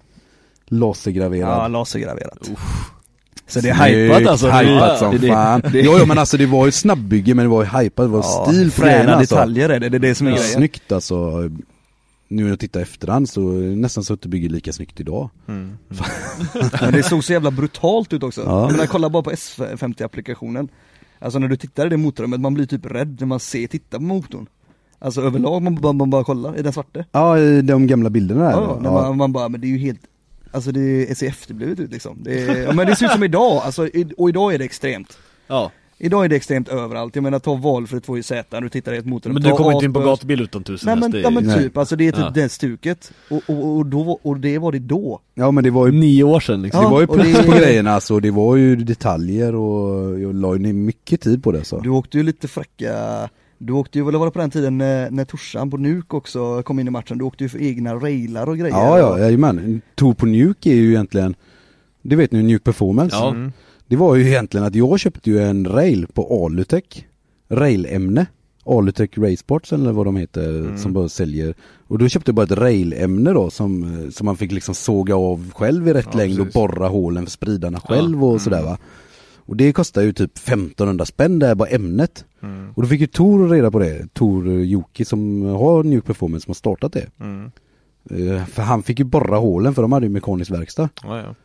lasergraverad. 0.67 1.49
Ja, 1.49 1.67
lasergraverat. 1.67 2.49
Så 3.47 3.59
det 3.59 3.69
är 3.69 3.73
hypat 3.73 4.27
alltså? 4.27 4.47
det 4.47 4.53
Hypat 4.53 4.99
som 4.99 5.17
det 5.17 5.27
fan. 5.27 5.61
det 5.71 5.79
är- 5.79 5.83
Jo, 5.83 5.95
jo 5.99 6.05
men 6.05 6.17
alltså 6.17 6.37
det 6.37 6.45
var 6.45 6.65
ju 6.65 6.71
snabbbygge 6.71 7.33
men 7.35 7.45
det 7.45 7.49
var 7.49 7.63
ju 7.63 7.69
hypat, 7.79 8.05
det 8.05 8.09
var 8.11 8.19
Ja, 8.19 8.45
stil 8.47 8.71
på 8.71 8.81
fräna 8.81 8.91
grejerna 8.93 9.15
alltså. 9.15 9.35
detaljer 9.35 9.69
är 9.69 9.79
det, 9.79 9.89
det 9.89 9.97
är 9.97 9.99
det 9.99 10.15
som 10.15 10.27
är 10.27 10.31
Ja, 10.31 10.37
grejen. 10.37 10.51
Snyggt 10.53 10.91
alltså. 10.91 11.49
Nu 12.31 12.43
när 12.43 12.49
jag 12.49 12.59
tittar 12.59 12.79
efterhand 12.81 13.29
så 13.29 13.51
är 13.57 13.61
det 13.61 13.75
nästan 13.75 14.03
så 14.03 14.13
att 14.13 14.21
det 14.21 14.29
bygger 14.29 14.49
lika 14.49 14.73
snyggt 14.73 14.99
idag. 14.99 15.29
Mm. 15.47 15.77
Men 16.81 16.93
det 16.93 17.03
såg 17.03 17.23
så 17.23 17.33
jävla 17.33 17.51
brutalt 17.51 18.13
ut 18.13 18.23
också. 18.23 18.41
Ja. 18.41 18.61
Jag 18.61 18.71
menar, 18.71 18.85
kolla 18.85 19.09
bara 19.09 19.23
på 19.23 19.31
S50-applikationen. 19.31 20.67
Alltså 21.19 21.39
när 21.39 21.47
du 21.47 21.55
tittar 21.57 21.85
i 21.85 21.89
det 21.89 21.97
motorrummet, 21.97 22.39
man 22.41 22.53
blir 22.53 22.65
typ 22.65 22.85
rädd 22.85 23.17
när 23.19 23.27
man 23.27 23.39
ser, 23.39 23.67
tittar 23.67 23.97
på 23.97 24.03
motorn. 24.03 24.47
Alltså 24.99 25.21
överlag, 25.21 25.61
man 25.61 25.75
bara, 25.75 25.93
man 25.93 26.09
bara 26.09 26.23
kollar, 26.23 26.53
är 26.53 26.63
den 26.63 26.73
svarte? 26.73 27.05
Ja, 27.11 27.39
i 27.39 27.61
de 27.61 27.87
gamla 27.87 28.09
bilderna 28.09 28.43
där. 28.43 28.51
Ja, 28.51 28.79
när 28.81 28.91
man, 28.91 29.17
man 29.17 29.31
bara, 29.33 29.49
men 29.49 29.61
det 29.61 29.67
är 29.67 29.69
ju 29.69 29.77
helt 29.77 30.01
Alltså 30.53 30.71
det 30.71 31.17
ser 31.17 31.27
efterblivet 31.27 31.79
ut 31.79 31.91
liksom. 31.91 32.17
Det 32.23 32.43
är, 32.43 32.61
ja, 32.63 32.73
men 32.73 32.87
det 32.87 32.95
ser 32.95 33.05
ut 33.05 33.11
som 33.11 33.23
idag, 33.23 33.61
alltså, 33.65 33.87
i- 33.87 34.13
och 34.17 34.29
idag 34.29 34.53
är 34.53 34.59
det 34.59 34.65
extremt. 34.65 35.17
Ja. 35.47 35.71
Idag 36.03 36.25
är 36.25 36.29
det 36.29 36.35
extremt 36.35 36.67
överallt, 36.69 37.15
jag 37.15 37.23
menar 37.23 37.39
ta 37.39 37.55
valfritt 37.55 38.07
2JZ, 38.07 38.43
när 38.49 38.61
du 38.61 38.69
tittar 38.69 38.93
i 38.93 38.97
ett 38.97 39.05
motorrum. 39.05 39.33
Men 39.33 39.43
du 39.43 39.49
kommer 39.51 39.71
inte 39.71 39.85
in 39.85 39.93
på 39.93 39.99
Asbus. 39.99 40.11
gatubil 40.11 40.41
utan 40.41 40.63
tusen 40.63 40.85
Nej 40.87 40.95
men, 40.99 41.11
det 41.11 41.19
är- 41.19 41.23
ja, 41.23 41.29
men 41.29 41.43
Nej. 41.43 41.57
typ, 41.63 41.77
alltså 41.77 41.95
det 41.95 42.07
är 42.07 42.11
typ 42.11 42.21
Ja. 42.21 42.29
det 42.35 42.49
stuket. 42.49 43.11
Och, 43.29 43.41
och, 43.47 43.75
och, 43.77 43.85
då, 43.85 44.19
och 44.23 44.39
det 44.39 44.57
var 44.57 44.71
det 44.71 44.79
då. 44.79 45.19
Ja 45.33 45.51
men 45.51 45.63
det 45.63 45.69
var 45.69 45.85
ju 45.87 45.91
Nio 45.93 46.23
år 46.23 46.39
sedan 46.39 46.61
liksom. 46.61 46.83
Det 46.83 46.89
var 46.89 47.01
ju 47.01 47.07
puts 47.07 47.37
det- 47.39 47.43
på 47.45 47.51
grejerna 47.57 47.91
alltså, 47.91 48.19
det 48.19 48.31
var 48.31 48.55
ju 48.55 48.75
detaljer 48.75 49.55
och 49.55 50.19
jag 50.19 50.35
la 50.35 50.55
ju 50.55 50.73
mycket 50.73 51.21
tid 51.21 51.43
på 51.43 51.51
det 51.51 51.63
så. 51.63 51.79
Du 51.79 51.89
åkte 51.89 52.17
ju 52.17 52.23
lite 52.23 52.47
fräcka 52.47 53.29
Du 53.57 53.73
åkte 53.73 53.99
ju, 53.99 54.07
eller 54.07 54.19
var 54.19 54.25
det 54.25 54.31
på 54.31 54.39
den 54.39 54.51
tiden 54.51 54.77
när, 54.77 55.11
när 55.11 55.25
Torsan 55.25 55.71
på 55.71 55.77
Nuke 55.77 56.15
också 56.15 56.63
kom 56.63 56.79
in 56.79 56.87
i 56.87 56.91
matchen? 56.91 57.17
Du 57.17 57.23
åkte 57.25 57.43
ju 57.43 57.49
för 57.49 57.61
egna 57.61 57.95
railar 57.95 58.49
och 58.49 58.57
grejer 58.57 58.75
Ja 58.75 58.99
ja, 58.99 59.19
jajamän. 59.19 59.81
Tor 59.95 60.13
på 60.13 60.25
Nuke 60.25 60.69
är 60.69 60.75
ju 60.75 60.89
egentligen, 60.89 61.35
det 62.01 62.15
vet 62.15 62.31
ni, 62.31 62.43
Nuke 62.43 62.63
Performance. 62.63 63.15
Ja. 63.15 63.29
Mm. 63.29 63.51
Det 63.91 63.97
var 63.97 64.15
ju 64.15 64.27
egentligen 64.27 64.65
att 64.65 64.75
jag 64.75 64.99
köpte 64.99 65.29
ju 65.29 65.39
en 65.39 65.65
rail 65.65 66.07
på 66.13 66.45
Alutech, 66.45 67.05
railämne. 67.49 68.25
Alutech 68.65 69.17
Raceports 69.17 69.73
eller 69.73 69.91
vad 69.91 70.05
de 70.05 70.15
heter 70.17 70.77
som 70.77 70.93
bara 70.93 71.09
säljer. 71.09 71.53
Och 71.87 71.97
då 71.97 72.07
köpte 72.07 72.29
jag 72.29 72.35
bara 72.35 72.43
ett 72.43 72.51
railämne 72.51 73.31
då 73.33 73.49
som, 73.49 73.97
som 74.11 74.25
man 74.25 74.37
fick 74.37 74.51
liksom 74.51 74.75
såga 74.75 75.15
av 75.15 75.51
själv 75.51 75.87
i 75.87 75.93
rätt 75.93 76.07
Ja, 76.11 76.17
längd 76.17 76.39
och 76.39 76.47
borra 76.53 76.87
hålen 76.87 77.23
för 77.25 77.31
spridarna 77.31 77.79
själv 77.79 78.23
och 78.23 78.29
Mm. 78.29 78.39
sådär 78.39 78.63
va. 78.63 78.77
Och 79.35 79.55
det 79.57 79.73
kostar 79.73 80.01
ju 80.01 80.13
typ 80.13 80.37
1500 80.37 81.05
spänn 81.05 81.39
det 81.39 81.47
är 81.47 81.55
bara 81.55 81.69
ämnet. 81.69 82.25
Mm. 82.43 82.71
Och 82.75 82.81
då 82.81 82.87
fick 82.87 83.01
ju 83.01 83.07
Tor 83.07 83.49
reda 83.49 83.71
på 83.71 83.79
det, 83.79 84.13
Tor 84.13 84.49
Joki 84.51 85.05
som 85.05 85.41
har 85.41 85.83
Nuke 85.83 86.07
Performance 86.07 86.43
som 86.45 86.49
har 86.49 86.55
startat 86.55 86.93
det. 86.93 87.07
Mm. 87.19 87.51
Eh, 88.09 88.45
För 88.45 88.61
han 88.61 88.83
fick 88.83 88.99
ju 88.99 89.05
borra 89.05 89.37
hålen 89.37 89.73
för 89.73 89.81
de 89.81 89.91
hade 89.91 90.05
ju 90.05 90.09
mekanisk 90.09 90.51
verkstad. 90.51 90.89
Ja, 91.03 91.17
ja. 91.17 91.35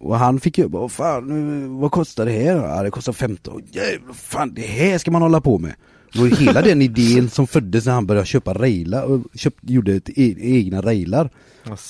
Och 0.00 0.18
han 0.18 0.40
fick 0.40 0.58
ju 0.58 0.68
"Vad 0.68 0.92
fan, 0.92 1.62
eh, 1.64 1.80
vad 1.80 1.90
kostar 1.90 2.26
det 2.26 2.32
här? 2.32 2.56
Ja 2.56 2.82
det 2.82 2.90
kostar 2.90 3.12
15. 3.12 3.62
Jävlar, 3.72 4.12
fan 4.14 4.54
det 4.54 4.62
här 4.62 4.98
ska 4.98 5.10
man 5.10 5.22
hålla 5.22 5.40
på 5.40 5.58
med. 5.58 5.74
Det 6.12 6.18
ju 6.18 6.34
hela 6.34 6.62
den 6.62 6.82
idén 6.82 7.28
som 7.30 7.46
föddes 7.46 7.86
när 7.86 7.92
han 7.92 8.06
började 8.06 8.26
köpa 8.26 8.54
railar 8.54 9.02
och 9.04 9.20
köpt, 9.34 9.58
gjorde 9.62 9.94
ett 9.94 10.08
e 10.18 10.34
egna 10.38 10.80
railar. 10.82 11.30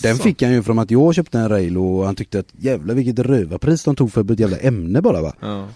Den 0.02 0.16
fick 0.16 0.42
han 0.42 0.52
ju 0.52 0.62
från 0.62 0.78
att 0.78 0.90
jag 0.90 1.14
köpte 1.14 1.38
en 1.38 1.48
rail 1.48 1.78
och 1.78 2.04
han 2.04 2.14
tyckte 2.14 2.38
att 2.38 2.48
jävla 2.58 2.94
vilket 2.94 3.18
rövarpris 3.18 3.84
de 3.84 3.96
tog 3.96 4.12
för 4.12 4.32
ett 4.32 4.40
jävla 4.40 4.56
ämne 4.58 5.02
bara 5.02 5.22
va. 5.22 5.32
Ja. 5.40 5.68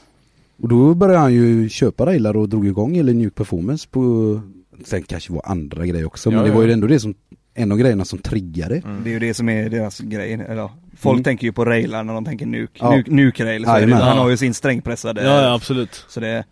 Och 0.62 0.68
då 0.68 0.94
började 0.94 1.18
han 1.18 1.32
ju 1.34 1.68
köpa 1.68 2.06
railar 2.06 2.36
och 2.36 2.48
drog 2.48 2.66
igång 2.66 2.94
hela 2.94 3.12
Nuke 3.12 3.34
Performance 3.34 3.88
på, 3.90 4.40
sen 4.84 5.02
kanske 5.02 5.32
var 5.32 5.42
andra 5.44 5.86
grejer 5.86 6.06
också 6.06 6.30
men 6.30 6.38
Ja, 6.38 6.44
det 6.44 6.50
var 6.50 6.62
ju 6.62 6.68
ja. 6.68 6.72
ändå 6.72 6.86
det 6.86 7.00
som, 7.00 7.14
en 7.54 7.72
av 7.72 7.78
grejerna 7.78 8.04
som 8.04 8.18
triggade. 8.18 8.76
Mm. 8.76 9.04
Det 9.04 9.10
är 9.10 9.12
ju 9.12 9.18
det 9.18 9.34
som 9.34 9.48
är 9.48 9.68
deras 9.70 9.98
grej, 10.00 10.32
eller 10.32 10.56
ja, 10.56 10.72
Folk 10.96 11.14
Mm. 11.16 11.24
tänker 11.24 11.46
ju 11.46 11.52
på 11.52 11.64
railar 11.64 12.04
när 12.04 12.14
de 12.14 12.24
tänker 12.24 12.46
Nuke, 12.46 12.72
Ja. 12.78 12.90
Nuke, 12.90 13.10
Nuke 13.10 13.44
rail, 13.44 13.64
så 13.64 13.78
det, 13.78 13.94
han 13.94 14.18
har 14.18 14.30
ju 14.30 14.36
sin 14.36 14.54
strängpressade 14.54 15.24
Ja, 15.24 15.42
ja 15.42 15.54
absolut. 15.54 16.04
Så 16.08 16.20
det, 16.20 16.44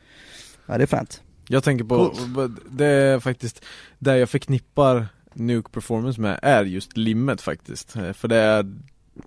ja 0.67 0.79
det 0.79 0.85
är 0.85 0.87
fränt 0.87 1.23
Jag 1.49 1.65
tänker 1.65 1.85
på, 1.85 2.15
det 2.71 2.85
är 2.87 3.21
faktiskt, 3.21 3.65
där 3.99 4.17
jag 4.17 4.29
förknippar 4.31 5.07
Nuke 5.35 5.69
Performance 5.73 6.21
med 6.21 6.39
är 6.43 6.65
just 6.65 6.97
limmet 6.97 7.41
faktiskt. 7.41 7.97
Eh, 7.97 8.13
För 8.13 8.29
det 8.29 8.37
är, 8.37 8.67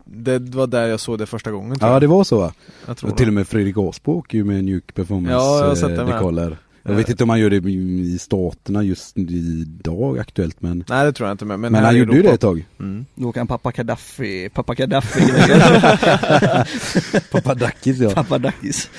det 0.06 0.40
var 0.56 0.68
där 0.68 0.88
jag 0.88 1.00
såg 1.00 1.20
det 1.20 1.26
första 1.26 1.52
gången 1.52 1.80
tror 1.80 1.90
Ja 1.90 1.94
jag. 1.96 2.02
det 2.02 2.08
var 2.08 2.24
så 2.24 2.38
va? 2.40 2.54
jag 2.88 2.98
tror 2.98 3.12
Och 3.12 3.18
till 3.18 3.28
och 3.28 3.34
med 3.34 3.48
Fredrik 3.48 3.76
Asbo 3.78 4.12
åker 4.12 4.38
ju 4.38 4.44
med 4.44 4.64
Nuke 4.64 4.94
Performance 4.94 5.32
Ja, 5.34 5.60
jag 5.60 5.68
har 5.68 5.76
sett 5.76 5.90
det 5.96 6.02
eh, 6.02 6.08
med. 6.08 6.58
Jag 6.86 6.92
Eh. 6.92 6.98
vet 6.98 7.10
inte 7.10 7.24
om 7.24 7.30
han 7.30 7.40
gör 7.40 7.50
det 7.50 7.70
i 7.70 8.18
staterna 8.20 8.84
just 8.84 9.18
idag 9.18 10.20
aktuellt 10.20 10.62
men 10.62 10.84
Nej 10.90 11.06
det 11.06 11.14
tror 11.14 11.28
jag 11.30 11.34
inte 11.34 11.46
men, 11.46 11.62
Men, 11.62 11.76
här 11.76 11.82
han 11.84 11.98
gjorde 11.98 12.16
ju 12.16 12.22
det 12.22 12.32
ett 12.34 12.42
tag. 12.42 12.66
Mm. 12.80 13.06
Då 13.16 13.32
kan 13.32 13.48
pappa 13.48 13.72
Gaddafi, 13.72 14.50
pappa 14.54 14.74
Gaddafi 14.74 15.22
Papadakis 17.32 17.98
ja. 18.00 18.10
Papadakis 18.10 18.90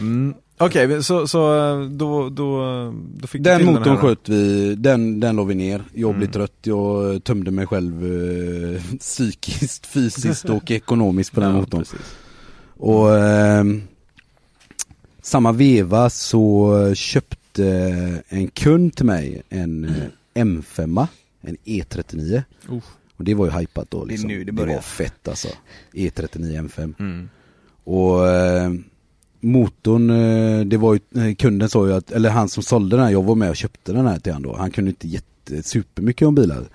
Mm. 0.00 0.34
Okej, 0.58 0.86
men 0.86 1.02
så, 1.02 1.28
så 1.28 1.54
eh, 1.80 1.88
då, 1.88 2.28
då, 2.28 2.64
då 3.14 3.26
fick 3.26 3.42
Den 3.44 3.64
motorn 3.64 3.84
här 3.84 3.90
då? 3.94 4.00
sköt 4.00 4.28
vi, 4.28 4.74
den, 4.74 5.20
den 5.20 5.36
la 5.36 5.44
vi 5.44 5.54
ner. 5.54 5.82
Jag 5.94 6.10
blev 6.10 6.22
Mm. 6.22 6.32
trött, 6.32 6.52
jag 6.62 7.24
tömde 7.24 7.50
mig 7.50 7.66
själv 7.66 8.04
eh, 8.74 8.82
psykiskt, 9.00 9.86
fysiskt 9.86 10.44
och 10.44 10.70
ekonomiskt 10.70 11.32
på 11.32 11.40
den 11.40 11.50
Ja, 11.50 11.56
motorn. 11.60 11.80
precis. 11.80 12.16
Och 12.76 13.18
ehm, 13.18 13.82
samma 15.22 15.52
veva 15.52 16.10
så 16.10 16.94
köpte 16.94 18.22
en 18.28 18.48
kund 18.48 18.96
till 18.96 19.06
mig 19.06 19.42
en 19.48 19.84
eh, 19.84 20.42
M5, 20.42 21.06
en 21.40 21.56
E39. 21.64 22.42
Oh. 22.68 22.82
Och 23.16 23.24
det 23.24 23.34
var 23.34 23.46
ju 23.46 23.52
hypat 23.52 23.90
då 23.90 24.04
liksom. 24.04 24.28
nu 24.28 24.38
det 24.38 24.44
det 24.44 24.52
börjar. 24.52 24.74
var 24.74 24.82
fett 24.82 25.28
alltså. 25.28 25.48
E39 25.92 26.68
M5. 26.68 26.94
Mm. 26.98 27.28
Och 27.84 28.28
eh, 28.28 28.72
motorn, 29.40 30.10
eh, 30.10 30.64
det 30.64 30.76
var 30.76 30.94
ju, 30.94 31.00
eh, 31.28 31.34
kunden 31.34 31.68
sa 31.68 31.86
ju 31.86 31.92
att, 31.92 32.10
eller 32.10 32.30
han 32.30 32.48
som 32.48 32.62
sålde 32.62 32.96
den 32.96 33.04
här, 33.04 33.12
jag 33.12 33.22
var 33.22 33.34
med 33.34 33.50
och 33.50 33.56
köpte 33.56 33.92
den 33.92 34.06
här 34.06 34.18
till 34.18 34.32
han 34.32 34.42
då. 34.42 34.56
Han 34.56 34.70
kunde 34.70 34.90
inte 34.90 35.08
jätte, 35.08 35.62
supermycket 35.62 36.28
om 36.28 36.34
bilar. 36.34 36.68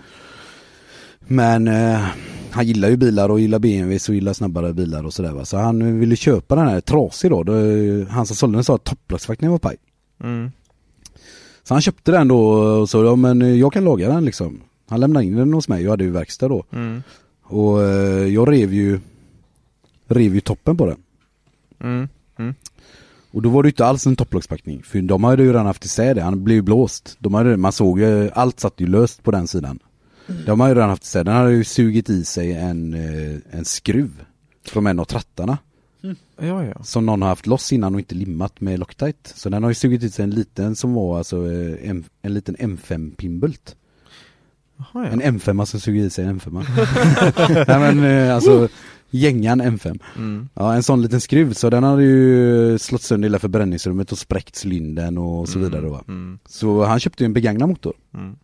Men 1.28 1.68
eh, 1.68 2.06
han 2.52 2.68
gillar 2.68 2.90
ju 2.90 2.98
bilar 2.98 3.30
och 3.30 3.40
gillar 3.40 3.60
BMWs 3.60 4.10
och 4.10 4.16
gillar 4.16 4.34
snabbare 4.34 4.74
bilar 4.74 5.06
och 5.06 5.14
sådär 5.14 5.32
va. 5.32 5.46
Så 5.46 5.58
han 5.58 6.00
ville 6.00 6.16
köpa 6.16 6.56
den 6.56 6.68
här 6.68 6.82
trasig 6.82 7.32
då. 7.32 7.44
då 7.44 7.54
han 8.10 8.26
som 8.26 8.36
sålde 8.36 8.58
den 8.58 8.64
sa 8.64 8.76
att 8.76 8.84
topplacksvakten 8.84 9.52
var 9.52 9.58
paj. 9.58 9.76
Mm. 10.24 10.52
Så 11.64 11.74
han 11.74 11.82
köpte 11.82 12.12
den 12.12 12.28
då 12.28 12.40
och 12.50 12.90
sa 12.90 13.04
ja 13.04 13.16
men 13.16 13.42
eh, 13.42 13.56
jag 13.56 13.74
kan 13.74 13.84
laga 13.84 14.08
den 14.08 14.26
liksom. 14.26 14.62
Han 14.90 15.00
lämnade 15.00 15.26
in 15.26 15.36
den 15.36 15.54
hos 15.54 15.68
mig, 15.68 15.84
jag 15.84 15.92
hade 15.92 16.04
ju 16.04 16.12
verkstad 16.12 16.48
då. 16.48 16.64
Mm. 16.72 17.04
Och 17.44 17.84
eh, 17.84 18.28
jag 18.28 18.52
rev 18.52 18.74
ju, 18.74 19.00
rev 20.08 20.36
ju 20.36 20.42
toppen 20.42 20.78
på 20.78 20.86
den. 20.86 20.98
Mm. 21.80 22.08
Och 23.32 23.42
då 23.42 23.50
var 23.50 23.64
det 23.64 23.70
inte 23.70 23.86
alls 23.86 24.06
en 24.06 24.16
topplockspackning, 24.16 24.84
för 24.84 25.02
de 25.02 25.24
hade 25.24 25.44
ju 25.44 25.50
redan 25.50 25.66
haft 25.66 25.86
isär 25.86 26.16
det, 26.16 26.22
han 26.22 26.44
blev 26.44 26.64
blåst. 26.64 27.18
De 27.20 27.34
hade, 27.34 27.58
man 27.58 27.72
såg 27.72 28.00
ju, 28.00 28.30
allt 28.34 28.60
satt 28.60 28.74
ju 28.78 28.88
löst 28.88 29.24
på 29.24 29.32
den 29.32 29.48
sidan. 29.48 29.80
De 30.46 30.60
hade 30.60 30.72
ju 30.72 30.76
redan 30.76 30.90
haft 30.90 31.04
isär, 31.04 31.24
den 31.24 31.36
hade 31.36 31.52
ju 31.52 31.64
sugit 31.64 32.10
i 32.10 32.24
sig 32.26 32.54
en, 32.54 32.94
eh, 32.94 33.40
en 33.52 33.66
skruv 33.66 34.26
från 34.66 34.88
en 34.88 35.00
av 35.00 35.06
trattarna. 35.06 35.58
Ja, 36.40 36.64
ja. 36.64 36.84
Som 36.84 37.06
någon 37.06 37.22
har 37.22 37.30
haft 37.30 37.48
loss 37.48 37.74
innan 37.74 37.94
och 37.94 38.00
inte 38.00 38.16
limmat 38.16 38.62
med 38.62 38.80
Loctite. 38.80 39.30
Så 39.36 39.50
den 39.50 39.64
har 39.64 39.70
ju 39.70 39.76
sugit 39.76 40.04
i 40.04 40.10
sig 40.10 40.24
en 40.24 40.30
liten 40.30 40.76
som 40.76 40.94
var 40.94 41.18
alltså 41.18 41.52
eh, 41.52 41.90
en, 41.90 42.04
en 42.22 42.34
liten 42.34 42.56
M5 42.56 43.16
pinbult. 43.16 43.76
Jaha, 44.78 45.06
ja. 45.06 45.06
En 45.06 45.22
M5 45.22 45.66
som 45.66 45.80
suger 45.80 46.04
i 46.04 46.10
sig 46.10 46.26
en 46.26 46.40
M5. 46.40 46.66
Nej 47.68 47.94
men 47.94 48.04
eh, 48.04 48.36
alltså 48.36 48.68
gängan 49.10 49.62
M5. 49.62 50.00
Mm. 50.16 50.50
Ja 50.54 50.76
en 50.76 50.84
sån 50.84 51.02
liten 51.02 51.22
skruv 51.22 51.54
så 51.54 51.70
den 51.70 51.84
hade 51.84 52.04
ju 52.04 52.78
slått 52.80 53.02
sönder 53.02 53.30
hela 53.30 53.40
förbränningsrummet 53.40 54.12
och 54.12 54.18
spräckt 54.18 54.66
cylindern 54.66 55.18
och 55.18 55.50
så 55.50 55.60
vidare 55.60 55.90
va. 55.90 56.04
Mm. 56.08 56.40
Så 56.46 56.84
han 56.84 57.00
köpte 57.00 57.24
ju 57.24 57.26
en 57.26 57.34
begagnad 57.34 57.70
motor. 57.70 57.94
Mm. 58.14 58.36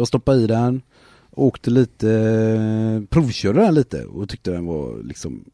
Jag 0.00 0.08
stoppade 0.08 0.40
i 0.40 0.46
den, 0.46 0.82
åkte 1.30 1.70
lite, 1.70 3.06
provkörde 3.10 3.60
den 3.60 3.74
lite 3.74 4.04
och 4.04 4.28
tyckte 4.28 4.50
den 4.50 4.66
var 4.66 5.02
liksom 5.02 5.44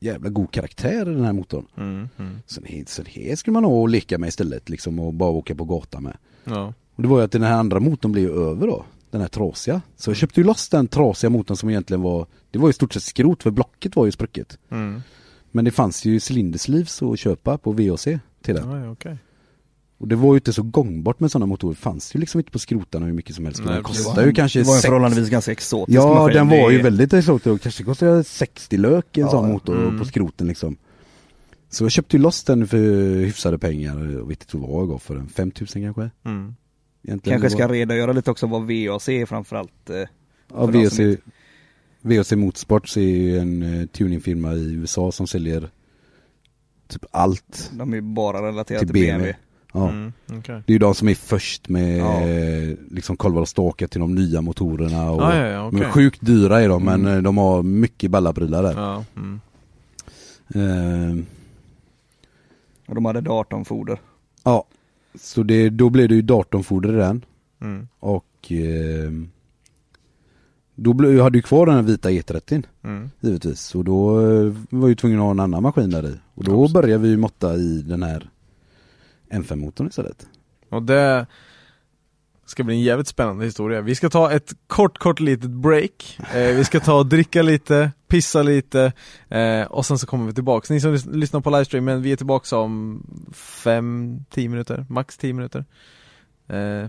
jävla 0.00 0.28
god 0.28 0.50
karaktär 0.50 1.10
i 1.10 1.14
den 1.14 1.24
här 1.24 1.32
motorn. 1.32 1.66
Mm. 1.76 2.08
Mm. 2.18 2.36
Det 2.96 3.08
här 3.08 3.36
skulle 3.36 3.52
man 3.52 3.64
och 3.64 3.88
leka 3.88 4.18
med 4.18 4.28
istället 4.28 4.68
liksom 4.68 4.98
och 4.98 5.14
bara 5.14 5.30
åka 5.30 5.54
på 5.54 5.64
gatan 5.64 6.02
med. 6.02 6.16
Ja. 6.44 6.74
Och 6.94 7.02
det 7.02 7.08
var 7.08 7.18
ju 7.18 7.24
att 7.24 7.32
den 7.32 7.42
här 7.42 7.52
andra 7.52 7.80
motorn 7.80 8.12
blev 8.12 8.24
ju 8.24 8.50
över 8.50 8.66
då. 8.66 8.84
Den 9.10 9.20
här 9.20 9.28
trasiga. 9.28 9.82
Så 9.96 10.10
jag 10.10 10.16
köpte 10.16 10.40
ju 10.40 10.46
loss 10.46 10.68
den 10.68 10.86
trasiga 10.86 11.30
motorn 11.30 11.56
som 11.56 11.70
egentligen 11.70 12.02
var, 12.02 12.26
det 12.50 12.58
var 12.58 12.68
ju 12.68 12.70
i 12.70 12.74
stort 12.74 12.92
sett 12.92 13.02
skrot 13.02 13.42
för 13.42 13.50
blocket 13.50 13.96
var 13.96 14.06
ju 14.06 14.12
sprucket. 14.12 14.58
Mm. 14.70 15.02
Men 15.50 15.64
det 15.64 15.70
fanns 15.70 16.04
ju 16.04 16.20
cylinderslivs 16.30 17.02
att 17.02 17.18
köpa 17.18 17.58
på 17.58 17.72
VAC 17.72 18.04
till 18.42 18.54
den. 18.54 18.70
Ja, 18.70 18.90
okej. 18.90 19.18
Och 20.00 20.08
det 20.08 20.16
var 20.16 20.34
ju 20.34 20.38
inte 20.38 20.52
så 20.52 20.62
gångbart 20.62 21.20
med 21.20 21.30
sådana 21.30 21.46
motorer. 21.46 21.74
Fanns 21.74 22.14
ju 22.14 22.20
liksom 22.20 22.40
inte 22.40 22.50
på 22.52 22.58
skrotarna 22.58 23.06
hur 23.06 23.12
mycket 23.12 23.36
som 23.36 23.44
helst. 23.44 23.60
Nej, 23.64 23.74
den 23.74 23.82
kostade 23.82 24.26
ju 24.26 24.32
kanske 24.32 24.58
Det 24.58 24.62
var 24.66 24.74
en 24.74 24.80
sex- 24.80 24.86
förhållandevis 24.86 25.30
ganska 25.30 25.52
exotisk 25.52 25.96
Ja 25.98 26.14
maskin. 26.14 26.36
den 26.36 26.48
var 26.48 26.70
ju 26.70 26.82
väldigt 26.82 27.12
exotisk 27.12 27.46
och 27.46 27.60
kanske 27.60 27.84
kostade 27.84 28.24
60 28.24 28.76
lök 28.76 29.16
en 29.16 29.20
Ja, 29.24 29.30
sån 29.30 29.52
motor 29.52 29.82
mm. 29.82 29.98
på 29.98 30.04
skroten 30.04 30.46
liksom. 30.48 30.76
Så 31.70 31.84
jag 31.84 31.90
köpte 31.90 32.16
ju 32.16 32.22
loss 32.22 32.44
den 32.44 32.66
för 32.68 33.14
hyfsade 33.24 33.58
pengar, 33.58 33.98
jag 34.12 34.28
vet 34.28 34.42
inte 34.42 34.56
vad 34.56 34.80
jag 34.82 34.88
gav 34.88 34.98
för 34.98 35.14
den, 35.14 35.28
5000 35.28 35.82
kanske? 35.82 36.10
Mm. 36.24 36.54
Egentligen 37.04 37.40
Kanske 37.40 37.58
var- 37.58 37.64
ska 37.66 37.74
redogöra 37.74 38.12
lite 38.12 38.30
också 38.30 38.46
vad 38.46 38.62
VAC 38.62 39.08
är 39.08 39.26
framförallt. 39.26 39.90
Eh, 39.90 39.96
Ja, 40.54 40.72
som 40.72 40.74
inte- 40.74 41.16
VOC 42.02 42.32
Motorsports 42.32 42.96
är 42.96 43.00
ju 43.00 43.38
en 43.38 43.62
uh, 43.62 43.86
tuningfirma 43.86 44.52
i 44.54 44.72
USA 44.74 45.12
som 45.12 45.26
säljer 45.26 45.70
typ 46.88 47.04
allt 47.10 47.70
de 47.74 47.92
är 47.92 47.96
ju 47.96 48.00
bara 48.02 48.48
relaterade 48.48 48.78
till 48.86 48.88
till 48.88 48.94
BMW. 49.02 49.16
BMW. 49.18 49.36
Ja. 49.72 49.88
Mm. 49.88 50.12
okej. 50.26 50.62
Det 50.66 50.72
är 50.72 50.74
ju 50.74 50.78
de 50.78 50.94
som 50.94 51.08
är 51.08 51.14
först 51.14 51.68
med 51.68 51.98
Ja. 51.98 52.20
eh, 52.20 52.76
liksom 52.90 53.16
kolvar 53.16 53.40
och 53.42 53.48
stakar 53.48 53.86
till 53.86 54.00
de 54.00 54.14
nya 54.14 54.40
motorerna 54.42 55.10
och 55.10 55.22
Ah, 55.22 55.36
ja, 55.36 55.46
ja, 55.46 55.66
okej. 55.66 55.80
men 55.80 55.90
sjukt 55.90 56.18
dyra 56.26 56.60
är 56.62 56.68
de 56.68 56.84
men 56.84 57.00
Mm. 57.00 57.16
eh, 57.16 57.22
de 57.22 57.38
har 57.38 57.62
mycket 57.62 58.10
balla 58.10 58.32
prylar 58.32 58.62
där. 58.62 58.72
Ja, 58.74 59.04
mm. 59.16 59.40
Eh, 60.54 61.24
Och 62.88 62.94
de 62.94 63.04
hade 63.04 63.30
18 63.30 63.64
foder. 63.64 64.00
ja, 64.44 64.64
så 65.14 65.42
det, 65.42 65.70
då 65.70 65.90
blev 65.90 66.08
det 66.08 66.14
ju 66.14 66.22
datornfoder 66.22 66.92
i 66.92 66.96
den 66.96 67.24
Mm. 67.62 67.88
och 68.00 68.52
eh, 68.52 69.10
då 70.74 70.92
blev, 70.92 71.14
jag 71.14 71.22
hade 71.24 71.38
ju 71.38 71.42
kvar 71.42 71.66
den 71.66 71.74
här 71.74 71.82
vita 71.82 72.10
E30 72.10 72.64
Mm. 72.84 73.10
givetvis 73.20 73.74
och 73.74 73.84
då 73.84 74.20
eh, 74.20 74.52
var 74.70 74.80
jag 74.80 74.88
ju 74.88 74.94
tvungen 74.94 75.18
att 75.18 75.24
ha 75.24 75.30
en 75.30 75.40
annan 75.40 75.62
maskin 75.62 75.90
där 75.90 76.06
i 76.08 76.14
och 76.34 76.44
då 76.44 76.52
Absolut. 76.64 76.72
började 76.72 77.02
vi 77.02 77.08
ju 77.08 77.16
måtta 77.16 77.54
i 77.56 77.82
den 77.82 78.02
här 78.02 78.30
M5-motorn 79.30 79.88
istället. 79.88 80.26
Och 80.70 80.82
det 80.82 81.26
ska 82.46 82.64
bli 82.64 82.74
en 82.74 82.80
jävligt 82.80 83.06
spännande 83.06 83.44
historia. 83.44 83.80
Vi 83.80 83.94
ska 83.94 84.10
ta 84.10 84.32
ett 84.32 84.52
kort, 84.66 84.98
kort 84.98 85.20
litet 85.20 85.50
break. 85.50 86.18
Eh, 86.34 86.54
vi 86.56 86.64
ska 86.64 86.80
ta 86.80 86.94
och 86.94 87.06
dricka 87.06 87.42
lite, 87.42 87.92
pissa 88.08 88.42
lite 88.42 88.92
eh, 89.28 89.62
och 89.62 89.86
sen 89.86 89.98
så 89.98 90.06
kommer 90.06 90.26
vi 90.26 90.32
tillbaks. 90.34 90.70
Ni 90.70 90.80
som 90.80 90.94
lys- 90.94 91.12
lyssnar 91.16 91.40
på 91.40 91.50
livestreamen, 91.50 92.02
vi 92.02 92.12
är 92.12 92.16
tillbaks 92.16 92.52
om 92.52 93.02
5-10 93.32 94.48
minuter, 94.48 94.86
max 94.88 95.16
10 95.16 95.32
minuter. 95.32 95.64
Eh, 96.48 96.88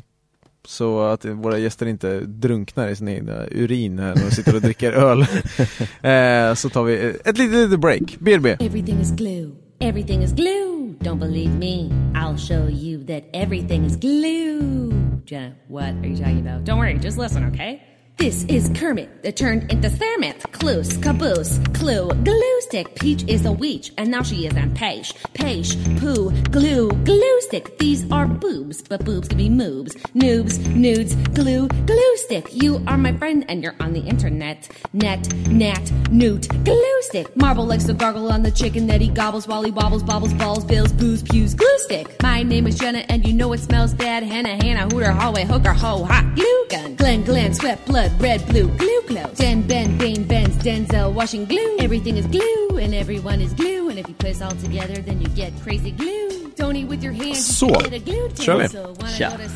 så 0.67 1.01
att 1.01 1.25
våra 1.25 1.57
gäster 1.57 1.85
inte 1.85 2.19
drunknar 2.19 2.87
i 2.87 2.95
sin 2.95 3.07
egna 3.07 3.45
urin 3.51 3.99
här 3.99 4.15
när 4.15 4.23
de 4.23 4.31
sitter 4.31 4.55
och 4.55 4.61
dricker 4.61 4.91
öl. 4.91 5.21
eh, 6.01 6.55
så 6.55 6.69
tar 6.69 6.83
vi 6.83 6.95
ett 7.25 7.37
litet, 7.37 7.55
litet 7.55 7.79
break. 7.79 8.19
BRB. 8.19 8.45
Everything 8.45 8.99
is 8.99 9.11
glue. 9.11 9.51
Everything 9.79 10.23
is 10.23 10.31
glue. 10.33 10.80
Don't 11.01 11.17
believe 11.17 11.53
me? 11.55 11.91
I'll 12.13 12.37
show 12.37 12.67
you 12.67 13.03
that 13.05 13.25
everything 13.33 13.85
is 13.85 13.95
glue. 13.95 14.91
Jenna, 15.25 15.55
what 15.67 15.95
are 15.95 16.07
you 16.07 16.15
talking 16.15 16.39
about? 16.39 16.63
Don't 16.63 16.77
worry, 16.77 16.97
just 16.99 17.17
listen, 17.17 17.43
okay? 17.45 17.81
This 18.17 18.43
is 18.45 18.69
Kermit 18.75 19.23
that 19.23 19.35
turned 19.35 19.71
into 19.71 19.89
Thermit. 19.89 20.43
Clues, 20.51 20.95
caboose, 20.97 21.59
clue, 21.73 22.07
glue 22.23 22.61
stick. 22.61 22.93
Peach 22.95 23.23
is 23.27 23.45
a 23.47 23.49
weech, 23.49 23.91
and 23.97 24.11
now 24.11 24.21
she 24.21 24.45
is 24.45 24.55
on 24.55 24.75
page. 24.75 25.11
Page, 25.33 25.75
poo, 25.97 26.29
glue, 26.51 26.91
glue 27.03 27.41
stick. 27.41 27.79
These 27.79 28.09
are 28.11 28.27
boobs, 28.27 28.83
but 28.83 29.03
boobs 29.03 29.27
can 29.27 29.39
be 29.39 29.49
moobs. 29.49 29.93
Noobs, 30.13 30.59
nudes, 30.75 31.15
glue, 31.33 31.67
glue 31.67 32.17
stick. 32.17 32.47
You 32.53 32.83
are 32.85 32.97
my 32.97 33.17
friend, 33.17 33.43
and 33.49 33.63
you're 33.63 33.75
on 33.79 33.93
the 33.93 34.01
internet. 34.01 34.69
Net, 34.93 35.33
nat, 35.47 35.91
newt, 36.11 36.47
glue 36.63 37.01
stick. 37.01 37.35
Marble 37.35 37.65
likes 37.65 37.85
to 37.85 37.93
gargle 37.93 38.31
on 38.31 38.43
the 38.43 38.51
chicken 38.51 38.85
that 38.85 39.01
he 39.01 39.07
gobbles 39.07 39.47
while 39.47 39.63
he 39.63 39.71
wobbles, 39.71 40.03
bobbles, 40.03 40.33
balls, 40.35 40.63
bills, 40.63 40.93
booze, 40.93 41.23
pews, 41.23 41.55
glue 41.55 41.77
stick. 41.79 42.21
My 42.21 42.43
name 42.43 42.67
is 42.67 42.77
Jenna, 42.77 42.99
and 43.09 43.25
you 43.25 43.33
know 43.33 43.51
it 43.53 43.61
smells 43.61 43.95
bad. 43.95 44.21
Hannah, 44.21 44.63
Hannah, 44.63 44.87
Hooter, 44.93 45.11
hallway, 45.11 45.43
hooker, 45.43 45.73
ho, 45.73 46.03
hot, 46.03 46.35
glue 46.35 46.67
gun. 46.69 46.95
Glen, 46.95 47.23
Glen, 47.23 47.53
sweat, 47.53 47.83
blood, 47.85 48.00
red, 48.19 48.41
blue, 48.49 48.67
glue 48.77 49.01
clothes. 49.07 49.37
Den, 49.37 49.61
Ben, 49.67 49.97
Bane, 49.97 50.23
Benz, 50.27 50.63
Denzel, 50.63 51.13
washing 51.13 51.45
glue. 51.45 51.77
Everything 51.79 52.17
is 52.17 52.25
glue, 52.25 52.79
and 52.83 52.93
everyone 52.93 53.43
is 53.43 53.53
glue. 53.53 53.89
And 53.89 53.99
if 53.99 54.07
you 54.07 54.15
put 54.17 54.29
us 54.29 54.41
all 54.41 54.55
together, 54.63 55.01
then 55.01 55.21
you 55.21 55.27
get 55.35 55.51
crazy 55.63 55.91
glue. 55.91 56.31
Eat 56.69 56.87
with 56.89 57.03
your 57.03 57.13
hands, 57.13 57.57
Så, 57.57 57.65
you 57.67 57.75
get 57.89 57.93
a 57.93 57.97
glue 58.05 58.29
kör 58.45 58.57
vi. 58.57 58.69
So 58.69 58.81
wanna 58.81 59.07
Tja. 59.17 59.29
is 59.45 59.51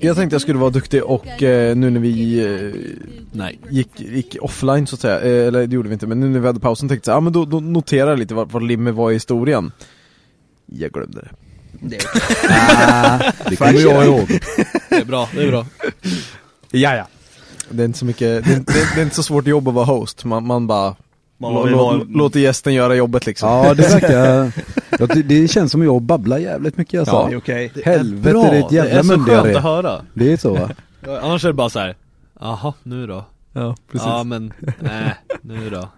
Jag 0.00 0.16
tänkte 0.16 0.34
jag 0.34 0.40
skulle 0.42 0.58
vara 0.58 0.70
duktig 0.70 1.04
och 1.04 1.42
eh, 1.42 1.76
nu 1.76 1.90
när 1.90 2.00
vi 2.00 2.38
eh, 2.44 2.72
Nej. 3.32 3.58
gick, 3.70 4.00
gick 4.00 4.36
offline 4.40 4.86
så 4.86 4.94
att 4.94 5.00
säga, 5.00 5.20
eh, 5.20 5.46
eller 5.48 5.66
det 5.66 5.74
gjorde 5.74 5.88
vi 5.88 5.92
inte, 5.92 6.06
men 6.06 6.20
nu 6.20 6.28
när 6.28 6.40
vi 6.40 6.46
hade 6.46 6.60
pausen 6.60 6.88
tänkte 6.88 7.10
jag, 7.10 7.16
ja 7.16 7.20
men 7.20 7.32
då, 7.32 7.44
då 7.44 7.60
noterar 7.60 8.10
jag 8.10 8.18
lite 8.18 8.34
vad, 8.34 8.52
vad 8.52 8.62
Limmer 8.62 8.92
var 8.92 9.10
i 9.10 9.14
historien. 9.14 9.72
Jag 10.66 10.92
glömde 10.92 11.20
det. 11.20 11.28
Det 11.80 11.96
är 11.96 13.50
Det 13.50 13.56
kommer 13.56 13.80
jag 13.80 14.04
ihåg. 14.04 14.28
Det 14.88 14.96
är 14.96 15.04
bra, 15.04 15.28
det 15.34 15.42
är 15.42 15.48
bra. 15.50 15.66
Ja, 16.74 16.94
ja. 16.96 17.06
Det 17.70 17.82
är 17.82 17.84
inte 17.84 17.98
så 17.98 18.04
mycket, 18.04 18.44
det 18.44 18.52
är, 18.52 18.60
det 18.66 18.72
är, 18.72 18.94
det 18.94 19.00
är 19.00 19.04
inte 19.04 19.16
så 19.16 19.22
svårt 19.22 19.46
jobb 19.46 19.68
att 19.68 19.74
vara 19.74 19.84
host, 19.84 20.24
man, 20.24 20.46
man 20.46 20.66
bara 20.66 20.96
Man 21.38 21.52
lå, 21.70 22.04
låter 22.08 22.40
gästen 22.40 22.74
göra 22.74 22.94
jobbet 22.94 23.26
liksom. 23.26 23.48
Ja 23.48 23.74
det 23.74 23.82
verkar, 23.82 24.52
ja, 24.98 25.06
det, 25.06 25.22
det 25.22 25.48
känns 25.48 25.72
som 25.72 25.82
jag 25.82 26.02
babblar 26.02 26.38
jävligt 26.38 26.76
mycket 26.76 27.00
alltså. 27.00 27.26
det 27.28 27.34
är 27.34 27.38
okej. 27.38 27.72
Helvete 27.84 28.30
Bra, 28.32 28.42
det 28.42 28.56
är 28.56 28.60
ett 28.60 28.68
det 28.70 28.78
är 28.78 28.86
jävla 28.86 29.16
så 29.16 29.20
skönt 29.24 29.56
att 29.56 29.62
höra. 29.62 30.00
Det 30.14 30.32
är 30.32 30.36
så 30.36 30.54
va? 30.54 30.70
Ja, 31.06 31.20
Annars 31.22 31.44
är 31.44 31.48
det 31.48 31.54
bara 31.54 31.70
så 31.70 31.78
här. 31.78 31.96
jaha, 32.40 32.72
nu 32.82 33.06
då? 33.06 33.24
Ja, 33.52 33.76
precis. 33.92 34.06
Ja 34.06 34.24
men, 34.24 34.52
nej, 34.80 35.14
nu 35.42 35.70
då? 35.70 35.88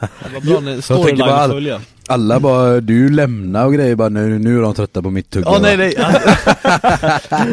Det 0.00 0.34
var 0.34 0.40
bra 0.40 0.60
när 0.60 0.80
storyline 0.80 1.28
att 1.28 1.50
följa. 1.50 1.80
Alla 2.08 2.40
bara, 2.40 2.80
du 2.80 3.08
lämnar 3.08 3.66
och 3.66 3.74
grejer 3.74 3.94
bara 3.96 4.08
nu, 4.08 4.38
nu 4.38 4.58
är 4.58 4.62
de 4.62 4.74
trötta 4.74 5.02
på 5.02 5.10
mitt 5.10 5.30
tugg. 5.30 5.44
Ja 5.46 5.58
nej 5.62 5.76
nej, 5.76 5.94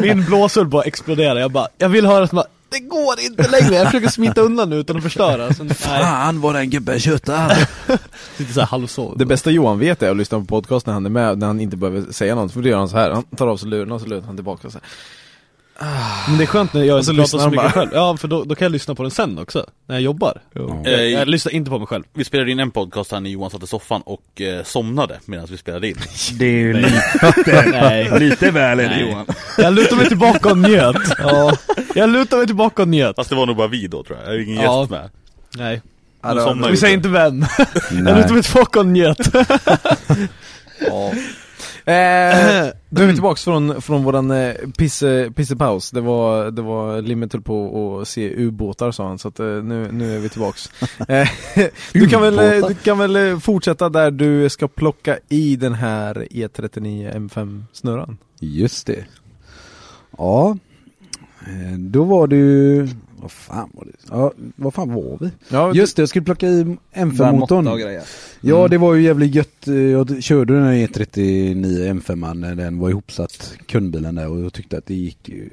min 0.02 0.24
blåsöl 0.24 0.66
bara 0.66 0.82
exploderade, 0.82 1.40
jag 1.40 1.50
bara, 1.50 1.66
jag 1.78 1.88
vill 1.88 2.06
höra 2.06 2.26
som 2.26 2.36
bara, 2.36 2.46
det 2.72 2.78
går 2.80 3.20
inte 3.20 3.48
längre, 3.48 3.74
jag 3.74 3.86
försöker 3.86 4.08
smita 4.08 4.40
undan 4.40 4.70
nu 4.70 4.76
utan 4.76 4.96
att 4.96 5.02
förstöra. 5.02 5.54
Så, 5.54 5.64
nej, 5.64 5.74
Fan 5.74 6.40
vad 6.40 6.54
den 6.54 6.70
gubben 6.70 7.00
tjötar! 7.00 7.68
lite 8.38 8.52
såhär 8.54 8.66
halvsov. 8.66 9.18
Det 9.18 9.24
bästa 9.24 9.50
Johan 9.50 9.78
vet 9.78 10.02
är 10.02 10.10
att 10.10 10.16
lyssna 10.16 10.38
på 10.40 10.44
podcast 10.44 10.86
när 10.86 10.94
han 10.94 11.06
är 11.06 11.10
med, 11.10 11.38
när 11.38 11.46
han 11.46 11.60
inte 11.60 11.76
behöver 11.76 12.12
säga 12.12 12.34
något, 12.34 12.52
för 12.52 12.62
då 12.62 12.68
gör 12.68 12.78
han 12.78 12.88
så 12.88 12.96
här. 12.96 13.10
han 13.10 13.22
tar 13.22 13.46
av 13.46 13.56
sig 13.56 13.68
lurarna 13.68 13.94
och 13.94 14.00
så 14.00 14.06
lutar 14.06 14.26
han 14.26 14.36
tillbaka 14.36 14.66
och 14.66 14.72
så 14.72 14.78
här. 14.78 14.88
Men 16.28 16.38
det 16.38 16.44
är 16.44 16.46
skönt 16.46 16.72
när 16.72 16.82
jag 16.84 16.98
inte 16.98 17.06
pratar 17.10 17.22
lyssnar 17.22 17.40
så 17.40 17.50
mycket 17.50 17.62
bara. 17.64 17.70
själv. 17.72 17.90
Ja 17.94 18.16
för 18.16 18.28
då, 18.28 18.44
då 18.44 18.54
kan 18.54 18.64
jag 18.64 18.72
lyssna 18.72 18.94
på 18.94 19.02
den 19.02 19.10
sen 19.10 19.38
också, 19.38 19.66
när 19.86 19.94
jag 19.94 20.02
jobbar. 20.02 20.40
Ja. 20.52 20.80
Jag, 20.84 21.10
jag 21.10 21.28
lyssnar 21.28 21.52
inte 21.52 21.70
på 21.70 21.78
mig 21.78 21.86
själv. 21.86 22.04
Vi 22.14 22.24
spelade 22.24 22.50
in 22.50 22.60
en 22.60 22.70
podcast 22.70 23.12
här 23.12 23.20
när 23.20 23.30
Johan 23.30 23.50
satt 23.50 23.62
i 23.62 23.66
soffan 23.66 24.02
och 24.04 24.40
eh, 24.40 24.64
somnade 24.64 25.20
medan 25.24 25.46
vi 25.50 25.56
spelade 25.56 25.88
in. 25.88 25.96
Det 26.38 26.44
är 26.46 26.50
ju 26.50 26.72
lite, 26.72 27.64
Nej. 27.72 28.18
lite 28.20 28.50
väl 28.50 28.80
är 28.80 28.88
det. 28.88 29.00
Johan. 29.00 29.26
Jag 29.58 29.72
lutar 29.74 29.96
mig 29.96 30.08
tillbaka 30.08 30.50
och 30.50 30.58
njöt. 30.58 30.96
Ja. 31.18 31.56
Jag 31.94 32.10
lutar 32.10 32.36
mig 32.36 32.46
tillbaka 32.46 32.82
och 32.82 32.88
njöt. 32.88 33.16
Fast 33.16 33.30
det 33.30 33.36
var 33.36 33.46
nog 33.46 33.56
bara 33.56 33.68
vi 33.68 33.86
då 33.86 34.02
tror 34.02 34.18
jag, 34.18 34.28
jag 34.28 34.34
är 34.34 34.44
ingen 34.44 34.62
Ja. 34.62 34.80
gäst 34.80 34.90
med. 34.90 35.10
Nej. 35.56 35.82
Vi 36.70 36.76
säger 36.76 36.94
inte. 36.94 37.08
vän. 37.08 37.46
Jag 37.90 38.16
lutar 38.16 38.32
mig 38.34 38.42
tillbaka 38.42 38.80
och 38.80 38.86
njöt. 38.86 39.18
Eh, 41.84 42.68
då 42.90 43.02
är 43.02 43.06
vi 43.06 43.12
tillbaks 43.12 43.44
från, 43.44 43.82
från 43.82 44.04
våran 44.04 44.30
eh, 44.30 44.54
pisse, 44.78 45.32
pissepaus. 45.36 45.90
Det 45.90 46.00
var, 46.00 46.50
det 46.50 46.62
var 46.62 47.02
Limmet 47.02 47.32
höll 47.32 47.42
på 47.42 47.98
att 48.00 48.08
se 48.08 48.34
ubåtar 48.36 48.90
sa 48.90 49.08
han, 49.08 49.18
så 49.18 49.28
att 49.28 49.40
eh, 49.40 49.46
nu, 49.46 49.88
nu 49.92 50.16
är 50.16 50.18
vi 50.18 50.28
tillbaks. 50.28 50.70
Eh, 51.08 51.28
du, 51.92 52.08
kan 52.08 52.22
väl, 52.22 52.38
eh, 52.38 52.68
du 52.68 52.74
kan 52.74 52.98
väl 52.98 53.16
eh, 53.16 53.38
fortsätta 53.38 53.88
där 53.88 54.10
du 54.10 54.48
ska 54.48 54.68
plocka 54.68 55.18
i 55.28 55.56
den 55.56 55.74
här 55.74 56.26
E39 56.30 57.14
M5 57.14 57.64
snurran? 57.72 58.18
Just 58.40 58.86
det. 58.86 59.04
Ja, 60.18 60.56
Eh, 61.46 61.78
då 61.78 62.04
var 62.04 62.26
det 62.26 62.36
ju, 62.36 62.88
vad 63.22 63.30
fan 63.32 63.70
var 63.74 63.84
det? 63.84 63.92
Ja, 64.10 64.32
vad 64.56 64.74
fan 64.74 64.94
var 64.94 65.18
vi? 65.20 65.30
Ja, 65.48 65.74
Just 65.74 65.96
det, 65.96 66.02
jag 66.02 66.08
skulle 66.08 66.24
plocka 66.24 66.48
i 66.48 66.64
Börja 66.64 66.76
måtta 67.04 67.24
M5-motorn. 67.32 67.68
och 67.68 67.78
grejer. 67.78 68.02
Ja 68.40 68.68
det 68.68 68.78
var 68.78 68.94
ju 68.94 69.02
jävligt 69.02 69.34
gött, 69.34 69.66
jag 69.92 70.22
körde 70.22 70.54
den 70.54 70.64
här 70.64 70.72
E39 70.74 72.00
M5 72.02 72.34
när 72.34 72.54
den 72.54 72.78
var 72.78 72.90
ihopsatt, 72.90 73.54
kundbilen 73.66 74.14
där 74.14 74.28
och 74.28 74.40
jag 74.40 74.52
tyckte 74.52 74.78
att 74.78 74.86
det 74.86 74.94
gick 74.94 75.28
ju 75.28 75.50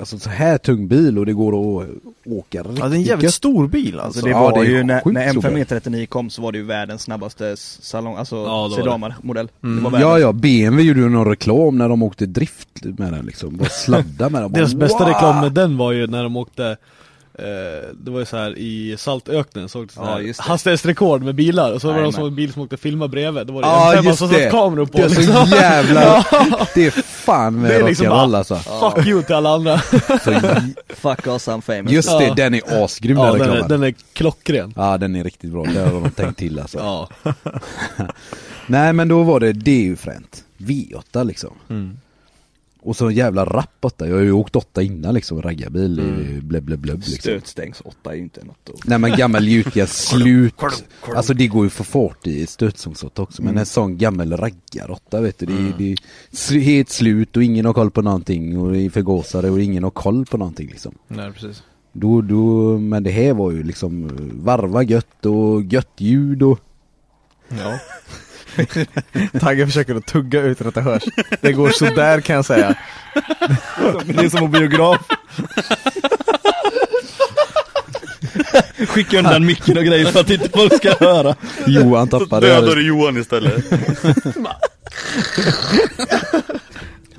Alltså 0.00 0.18
så 0.18 0.30
här 0.30 0.58
tung 0.58 0.88
bil 0.88 1.18
och 1.18 1.26
det 1.26 1.32
går 1.32 1.48
att 1.82 1.88
åka 2.26 2.62
riktigt 2.62 2.78
ja, 2.78 2.88
det 2.88 2.94
är 2.94 2.96
en 2.96 3.02
jävligt 3.02 3.24
gött. 3.24 3.34
stor 3.34 3.68
bil 3.68 3.86
alltså. 4.00 4.04
Alltså 4.06 4.24
det 4.24 4.30
Ja, 4.30 4.40
var 4.40 4.52
det 4.52 4.60
är 4.60 4.70
ju 4.70 4.82
när, 4.82 5.02
när 5.12 5.32
så 5.32 5.40
bra. 5.40 5.50
M5 5.50 5.64
E39 5.64 6.06
kom 6.06 6.30
så 6.30 6.42
var 6.42 6.52
det 6.52 6.58
ju 6.58 6.64
världens 6.64 7.02
snabbaste 7.02 7.56
salong, 7.56 8.16
alltså 8.16 8.36
Ja, 8.36 8.68
det 8.70 8.76
det. 8.76 8.82
sedanmodell. 8.82 9.48
Mm. 9.62 9.92
Det. 9.92 10.00
Ja 10.00 10.18
ja, 10.18 10.32
BMW 10.32 10.82
gjorde 10.88 11.00
ju 11.00 11.08
någon 11.08 11.26
reklam 11.28 11.78
när 11.78 11.88
de 11.88 12.02
åkte 12.02 12.26
drift 12.26 12.68
med 12.82 13.12
den 13.12 13.26
liksom, 13.26 13.56
bara 13.56 13.68
sladda 13.68 14.28
med 14.28 14.42
den. 14.42 14.52
Deras 14.52 14.74
Bara, 14.74 14.80
bästa 14.80 14.98
wow! 14.98 15.08
reklam 15.08 15.40
med 15.40 15.52
den 15.52 15.76
var 15.76 15.92
ju 15.92 16.06
när 16.06 16.22
de 16.22 16.36
åkte 16.36 16.76
det 17.92 18.10
var 18.10 18.18
ju 18.18 18.24
så 18.26 18.36
här 18.36 18.58
i 18.58 18.94
Saltöknen 18.98 19.68
så 19.68 19.82
åkte 19.82 19.94
så 19.94 20.00
Ja, 20.00 20.06
här 20.06 20.20
det. 20.22 20.38
hastighetsrekord 20.40 21.22
med 21.22 21.34
bilar 21.34 21.72
och 21.72 21.80
så 21.80 21.92
var 21.92 22.02
det 22.02 22.12
som 22.12 22.24
en 22.26 22.34
bil 22.34 22.52
som 22.52 22.62
åkte 22.62 22.74
och 22.74 22.80
filmade 22.80 23.08
bredvid, 23.10 23.46
då 23.46 23.52
var 23.52 23.62
det 23.62 23.68
Ja 23.68 23.96
en 23.96 24.02
femma 24.02 24.16
som 24.16 24.28
det, 24.28 24.42
satt 24.42 24.50
kameror 24.50 24.86
på 24.86 24.98
det 24.98 25.04
är 25.04 25.08
så 25.08 25.20
liksom. 25.20 25.46
jävla, 25.50 26.24
det 26.74 26.86
är 26.86 26.90
fan 27.02 27.60
med 27.60 27.70
Det 27.70 27.74
är 27.76 27.84
liksom 27.88 28.06
rock'n'roll 28.06 28.30
bara- 28.30 28.38
alltså. 28.38 28.56
Fuck 28.94 29.06
you 29.06 29.22
till 29.22 29.34
alla 29.34 29.50
andra. 29.54 29.78
Så, 30.24 30.40
Fuck 30.88 31.26
us 31.26 31.48
I'm 31.48 31.60
famous. 31.60 31.92
just 31.92 32.18
det, 32.18 32.24
Ja. 32.24 32.34
den 32.34 32.54
är 32.54 32.84
asgrym 32.84 33.16
Ja 33.16 33.24
den 33.24 33.32
den 33.38 33.40
är, 33.42 33.52
reklamen. 33.52 33.68
den 33.68 33.82
är 33.82 33.94
klockren. 34.12 34.74
Ja 34.76 34.98
den 34.98 35.16
är 35.16 35.24
riktigt 35.24 35.50
bra, 35.52 35.64
det 35.74 35.80
har 35.80 35.92
de 36.00 36.10
tänkt 36.10 36.38
till 36.38 36.58
alltså. 36.58 36.78
Ja. 36.78 37.08
Nej 38.66 38.92
men 38.92 39.08
då 39.08 39.22
var 39.22 39.40
det, 39.40 39.52
det 39.52 39.70
är 39.70 39.82
ju 39.84 39.96
fränt. 39.96 40.44
V8 40.58 41.24
liksom. 41.24 41.50
Mm. 41.70 41.98
Och 42.82 42.96
så 42.96 43.06
en 43.06 43.14
jävla 43.14 43.44
rapp 43.44 43.76
åtta, 43.80 44.08
jag 44.08 44.14
har 44.14 44.22
ju 44.22 44.32
åkt 44.32 44.56
åtta 44.56 44.82
innan 44.82 45.14
liksom, 45.14 45.42
raggarbil, 45.42 45.98
mm. 45.98 46.40
blöbb 46.48 46.84
liksom. 46.84 47.02
Stötstängs 47.02 47.80
åtta 47.80 48.10
är 48.10 48.14
ju 48.14 48.22
inte 48.22 48.44
något 48.44 48.70
att... 48.74 48.86
Nej 48.86 48.98
men 48.98 49.16
gammal 49.16 49.48
gjutjärn 49.48 49.86
slut, 49.90 50.54
alltså 51.16 51.34
det 51.34 51.46
går 51.46 51.64
ju 51.64 51.70
för 51.70 51.84
fart 51.84 52.26
i 52.26 52.46
stötsångsåtta 52.46 53.22
också, 53.22 53.42
men 53.42 53.58
en 53.58 53.66
sån 53.66 53.98
gammal 53.98 54.36
raggaråtta 54.36 55.20
vet 55.20 55.38
du, 55.38 55.46
det, 55.46 55.52
är- 55.52 55.74
det 55.78 55.96
är 56.54 56.60
helt 56.60 56.90
slut 56.90 57.36
och 57.36 57.42
ingen 57.44 57.64
har 57.66 57.72
koll 57.72 57.90
på 57.90 58.02
någonting 58.02 58.58
och 58.58 58.72
det 58.72 58.80
är 58.80 58.90
förgåsare 58.90 59.50
och 59.50 59.60
ingen 59.60 59.84
har 59.84 59.90
koll 59.90 60.26
på 60.26 60.36
någonting 60.36 60.68
liksom. 60.68 60.94
Nej 61.08 61.32
precis. 61.32 61.62
Då, 61.92 62.20
då, 62.20 62.78
men 62.78 63.02
det 63.02 63.10
här 63.10 63.34
var 63.34 63.50
ju 63.50 63.62
liksom 63.62 64.10
varva 64.44 64.82
gött 64.82 65.26
och 65.26 65.62
gött 65.62 65.92
ljud 65.96 66.42
och 66.42 66.60
Ja. 67.58 67.78
Tagge 69.40 69.66
försöker 69.66 69.94
att 69.94 70.06
tugga 70.06 70.40
utan 70.40 70.68
att 70.68 70.74
det 70.74 70.80
hörs. 70.80 71.02
Det 71.40 71.52
går 71.52 71.70
sådär 71.70 72.20
kan 72.20 72.36
jag 72.36 72.44
säga. 72.44 72.74
Det 74.04 74.24
är 74.24 74.28
som 74.28 74.44
en 74.44 74.50
biograf. 74.50 75.00
Skicka 78.88 79.18
undan 79.18 79.46
micken 79.46 79.78
och 79.78 79.84
grejer 79.84 80.06
för 80.06 80.20
att 80.20 80.30
inte 80.30 80.48
folk 80.48 80.76
ska 80.76 80.94
höra. 81.00 81.34
Johan 81.66 82.08
tappade 82.08 82.46
Dödar 82.46 82.76
du 82.76 82.86
Johan 82.86 83.16
istället. 83.16 83.64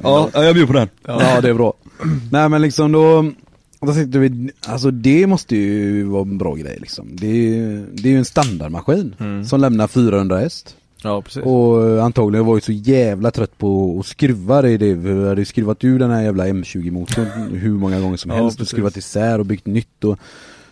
Ja, 0.03 0.29
ja, 0.33 0.43
jag 0.43 0.53
bjuder 0.53 0.67
på 0.67 0.79
den. 0.79 0.89
Ja 1.07 1.41
det 1.41 1.49
är 1.49 1.53
bra. 1.53 1.73
Nej 2.31 2.49
men 2.49 2.61
liksom 2.61 2.91
då, 2.91 3.31
då 3.81 3.93
sitter 3.93 4.19
vi, 4.19 4.51
alltså 4.65 4.91
det 4.91 5.27
måste 5.27 5.55
ju 5.55 6.03
vara 6.03 6.21
en 6.21 6.37
bra 6.37 6.55
grej 6.55 6.77
liksom. 6.79 7.07
Det 7.11 7.27
är, 7.27 7.85
det 7.93 8.09
är 8.09 8.11
ju 8.11 8.17
en 8.17 8.25
standardmaskin 8.25 9.15
som 9.49 9.61
lämnar 9.61 9.87
400 9.87 10.37
häst. 10.37 10.75
Ja 11.03 11.21
precis. 11.21 11.43
Och 11.43 12.03
antagligen 12.03 12.45
var 12.45 12.55
jag 12.55 12.63
så 12.63 12.71
jävla 12.71 13.31
trött 13.31 13.57
på 13.57 13.97
att 13.99 14.05
skruva 14.05 14.61
det 14.61 14.71
i 14.71 14.77
det. 14.77 14.93
Vi 14.93 15.27
hade 15.27 15.45
skruvat 15.45 15.83
ur 15.83 15.99
den 15.99 16.11
här 16.11 16.21
jävla 16.23 16.47
M20-motorn 16.47 17.25
hur 17.57 17.71
många 17.71 17.99
gånger 17.99 18.17
som 18.17 18.31
Ja, 18.31 18.37
helst 18.37 18.55
och 18.55 18.59
precis. 18.59 18.71
skruvat 18.71 18.97
isär 18.97 19.39
och 19.39 19.45
byggt 19.45 19.65
nytt 19.65 20.03
och 20.03 20.19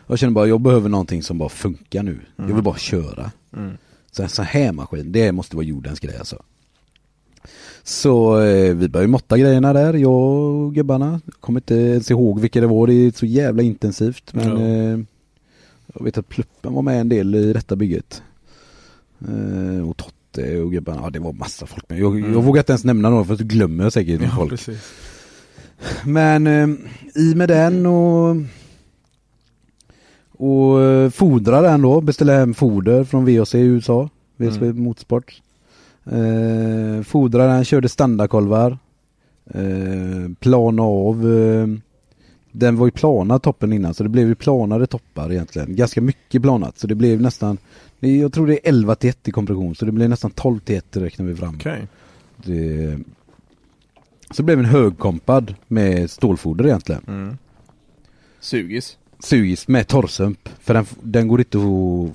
jag 0.08 0.20
känner 0.20 0.34
bara, 0.34 0.48
jag 0.48 0.62
behöver 0.62 0.90
någonting 0.90 1.24
som 1.24 1.38
bara 1.38 1.50
funkar 1.50 2.04
nu. 2.04 2.20
Jag 2.36 2.46
vill 2.46 2.64
bara 2.64 2.78
köra. 2.78 3.32
Mm. 3.58 3.78
Så 4.12 4.24
en 4.24 4.30
sån 4.30 4.46
här 4.46 4.72
maskin, 4.72 5.12
det 5.12 5.32
måste 5.32 5.56
vara 5.56 5.66
jordens 5.66 6.00
grej 6.00 6.18
alltså. 6.18 6.42
Så 7.84 8.40
eh, 8.42 8.76
vi 8.76 8.90
började 8.90 9.08
måtta 9.12 9.38
grejerna 9.38 9.74
där, 9.74 9.94
jag 9.94 10.12
och 10.14 10.74
gubbarna. 10.76 11.22
Jag 11.26 11.34
kommer 11.40 11.60
inte 11.60 11.76
ens 11.76 12.12
ihåg 12.12 12.40
vilka 12.40 12.62
det 12.62 12.68
var, 12.68 12.88
det 12.88 12.94
är 12.94 13.12
så 13.12 13.26
jävla 13.26 13.64
intensivt. 13.64 14.34
Men 14.34 14.48
Ja. 14.48 14.60
eh, 14.68 15.00
jag 15.94 16.04
vet 16.06 16.18
att 16.18 16.30
Pluppen 16.30 16.74
var 16.74 16.82
med 16.82 17.02
en 17.02 17.10
del 17.10 17.36
i 17.36 17.54
detta 17.54 17.76
bygget. 17.76 18.22
Eh, 19.28 19.90
och 19.90 19.98
Totte 20.32 20.60
och 20.62 20.72
gubbarna, 20.72 21.02
ja 21.04 21.10
det 21.10 21.20
var 21.20 21.34
massa 21.34 21.66
folk 21.66 21.90
med. 21.90 22.00
Jag, 22.00 22.20
jag 22.20 22.44
vågar 22.44 22.62
inte 22.62 22.72
ens 22.72 22.84
nämna 22.84 23.10
någon 23.10 23.26
för 23.26 23.34
att 23.34 23.40
glömmer 23.40 23.84
jag 23.84 23.94
säkert 23.94 24.22
Ja 24.22 24.30
folk. 24.30 24.50
precis. 24.50 24.94
Men 26.06 26.48
eh, 26.48 26.68
i 27.16 27.36
med 27.36 27.50
den 27.50 27.86
och 27.86 28.36
och 30.32 30.82
eh, 30.82 31.10
fodra 31.10 31.62
den 31.62 31.82
då, 31.82 32.02
beställa 32.02 32.34
hem 32.34 32.54
foder 32.54 33.04
från 33.04 33.26
VOC 33.26 33.56
i 33.56 33.60
USA, 33.60 34.10
VOC 34.38 34.60
Motorsport. 34.60 35.42
Eh, 36.06 37.04
fodra 37.04 37.48
den, 37.48 37.66
körde 37.66 37.90
standardkolvar. 37.90 38.78
Eh, 39.54 40.32
plana 40.40 40.84
av. 40.84 41.34
Eh, 41.40 41.68
den 42.52 42.78
var 42.78 42.88
ju 42.88 42.92
plana 42.92 43.40
toppen 43.40 43.74
innan 43.74 43.94
så 43.94 44.04
det 44.04 44.10
blev 44.10 44.28
ju 44.28 44.36
planade 44.36 44.88
toppar 44.88 45.32
egentligen. 45.32 45.76
Ganska 45.76 46.02
mycket 46.02 46.42
planat 46.42 46.80
så 46.80 46.88
det 46.88 46.96
blev 46.96 47.22
nästan, 47.22 47.58
det- 48.00 48.18
jag 48.18 48.34
tror 48.34 48.48
det 48.48 48.54
är 48.54 48.70
11 48.70 48.96
till 48.96 49.10
1 49.10 49.28
i 49.28 49.32
kompression 49.32 49.76
så 49.76 49.86
det 49.86 49.92
blev 49.92 50.10
nästan 50.10 50.32
12 50.32 50.60
till 50.60 50.76
1 50.76 50.98
räknar 50.98 51.26
vi 51.26 51.36
fram. 51.36 51.56
Okej. 51.56 51.88
Det... 52.38 53.00
Så 54.32 54.44
blev 54.44 54.60
en 54.60 54.66
högkompad 54.66 55.56
med 55.68 56.10
stålfoder 56.12 56.66
egentligen. 56.66 57.02
Mm. 57.08 57.38
Sugis. 58.40 58.98
Sugis 59.20 59.68
med 59.68 59.88
torrsump. 59.88 60.50
För 60.60 60.74
den, 60.74 60.86
den 61.02 61.28
går 61.28 61.40
inte 61.40 61.58
att, 61.58 62.10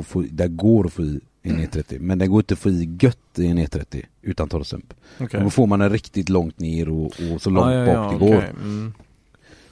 att 0.00 0.06
få, 0.06 0.24
den 0.30 0.56
går 0.56 0.86
att 0.86 0.92
få 0.92 1.02
i 1.02 1.20
en 1.42 1.58
E30. 1.58 1.98
Men 2.00 2.18
den 2.18 2.30
går 2.30 2.40
inte 2.40 2.54
att 2.54 2.60
få 2.60 2.70
i 2.70 2.96
gött 3.00 3.18
i 3.38 3.46
en 3.46 3.58
E30 3.58 4.04
utan 4.22 4.48
torrsump. 4.48 4.94
Okej. 5.20 5.40
Då 5.40 5.50
får 5.50 5.66
man 5.66 5.78
den 5.78 5.90
riktigt 5.90 6.28
långt 6.28 6.58
ner 6.60 6.88
och, 6.88 7.04
och 7.06 7.42
så 7.42 7.50
långt 7.50 7.72
ja, 7.74 7.86
bak 7.86 7.94
ja, 7.96 8.10
det 8.12 8.18
går. 8.26 8.36
okej. 8.36 8.50
Mm. 8.62 8.92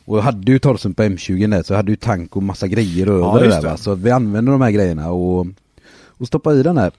Och 0.07 0.19
jag 0.19 0.23
hade 0.23 0.53
ju 0.53 0.59
torrsump 0.59 0.97
på 0.97 1.03
M20 1.03 1.51
där 1.51 1.63
så 1.63 1.73
jag 1.73 1.77
hade 1.77 1.93
ju 1.93 1.97
tank 1.97 2.37
och 2.37 2.43
massa 2.43 2.67
grejer 2.67 3.07
över 3.07 3.21
Ja, 3.21 3.39
det 3.39 3.49
där 3.49 3.63
va. 3.63 3.77
Så 3.77 3.95
vi 3.95 4.11
använde 4.11 4.51
de 4.51 4.61
här 4.61 4.71
grejerna 4.71 5.11
och, 5.11 5.47
och 6.07 6.27
stoppade 6.27 6.61
i 6.61 6.63
den 6.63 6.79
här. 6.79 6.93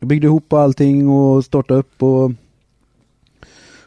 Jag 0.00 0.08
byggde 0.08 0.26
ihop 0.26 0.52
allting 0.52 1.08
och 1.08 1.44
startade 1.44 1.80
upp 1.80 2.02
och 2.02 2.30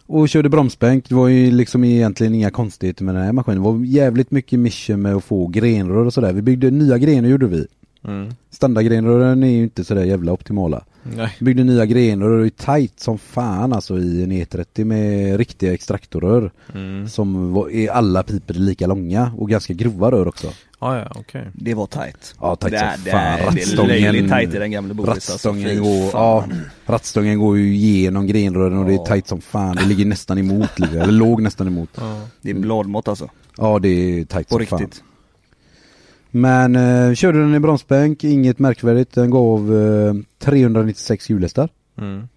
och 0.07 0.29
körde 0.29 0.49
bromsbänk. 0.49 1.09
Det 1.09 1.15
var 1.15 1.27
ju 1.27 1.51
liksom 1.51 1.83
egentligen 1.83 2.35
inga 2.35 2.51
konstigheter 2.51 3.03
med 3.03 3.15
den 3.15 3.23
här 3.23 3.33
maskinen. 3.33 3.63
Det 3.63 3.69
var 3.69 3.85
jävligt 3.85 4.31
mycket 4.31 4.59
mission 4.59 5.01
med 5.01 5.15
att 5.15 5.23
få 5.23 5.47
grenrör 5.47 6.05
och 6.05 6.13
sådär. 6.13 6.33
Vi 6.33 6.41
byggde 6.41 6.71
nya 6.71 6.97
grenar 6.97 7.29
gjorde 7.29 7.47
vi. 7.47 7.67
Mm. 8.03 8.33
Standardgrenrören 8.49 9.43
är 9.43 9.47
ju 9.47 9.63
inte 9.63 9.83
sådär 9.83 10.03
jävla 10.03 10.31
optimala. 10.31 10.83
Nej. 11.15 11.35
Byggde 11.39 11.63
nya 11.63 11.85
grenrör 11.85 12.29
och 12.29 12.41
det 12.41 12.47
är 12.47 12.77
tight 12.77 12.99
som 12.99 13.17
fan 13.17 13.73
alltså 13.73 13.97
i 13.99 14.23
en 14.23 14.31
E30 14.31 14.83
med 14.85 15.37
riktiga 15.37 15.73
extraktorrör. 15.73 16.51
Mm. 16.73 17.07
Som 17.09 17.53
var, 17.53 17.69
är 17.69 17.89
alla 17.89 18.23
piper 18.23 18.53
lika 18.53 18.87
långa 18.87 19.31
och 19.37 19.49
ganska 19.49 19.73
grova 19.73 20.11
rör 20.11 20.27
också. 20.27 20.47
Ja, 20.79 20.97
ja, 20.99 21.11
okej. 21.15 21.47
Det 21.53 21.73
var 21.73 21.87
tight. 21.87 22.35
Ja, 22.41 22.55
tight 22.55 22.71
det, 22.71 22.79
som 22.79 22.87
är- 22.87 22.97
det, 23.05 23.11
fan. 23.11 23.21
är- 23.21 23.37
det 23.37 23.43
är 23.43 23.65
Rattstången- 23.65 23.87
löjligt 23.87 24.31
tight 24.31 24.53
i 24.55 24.57
den 24.59 24.71
gamla 24.71 24.93
Boris 24.93 25.09
alltså. 25.09 25.31
Rattstången 25.33 25.69
Fy 25.69 25.75
går, 25.75 26.09
ja, 26.13 26.45
rattstången 26.85 27.39
går 27.39 27.57
ju 27.57 27.75
igenom 27.75 28.27
grenrören 28.27 28.77
och 28.77 28.85
det 28.85 28.91
är 28.93 28.97
Ja. 28.97 29.05
tight 29.05 29.27
som 29.27 29.41
fan. 29.41 29.75
Det 29.75 29.85
ligger 29.85 30.05
nästan 30.05 30.37
emot, 30.37 30.79
eller 30.79 31.11
låg 31.11 31.41
nästan 31.41 31.67
emot. 31.67 31.89
Ja. 31.95 32.21
Det 32.41 32.49
är 32.49 32.53
bladmått 32.53 33.07
alltså. 33.07 33.29
Ja 33.57 33.79
det 33.79 33.89
är 33.89 34.25
tight 34.25 34.49
På 34.49 34.57
som 34.57 34.65
fan. 34.65 34.89
Men 36.37 36.75
eh, 36.75 37.13
körde 37.13 37.39
den 37.39 37.55
i 37.55 37.59
bromsbänk, 37.59 38.23
inget 38.23 38.59
märkvärdigt. 38.59 39.13
Den 39.13 39.29
gav 39.29 39.75
eh, 39.75 40.13
396 40.39 41.29
hjulhästar. 41.29 41.69
Mm. 41.97 42.27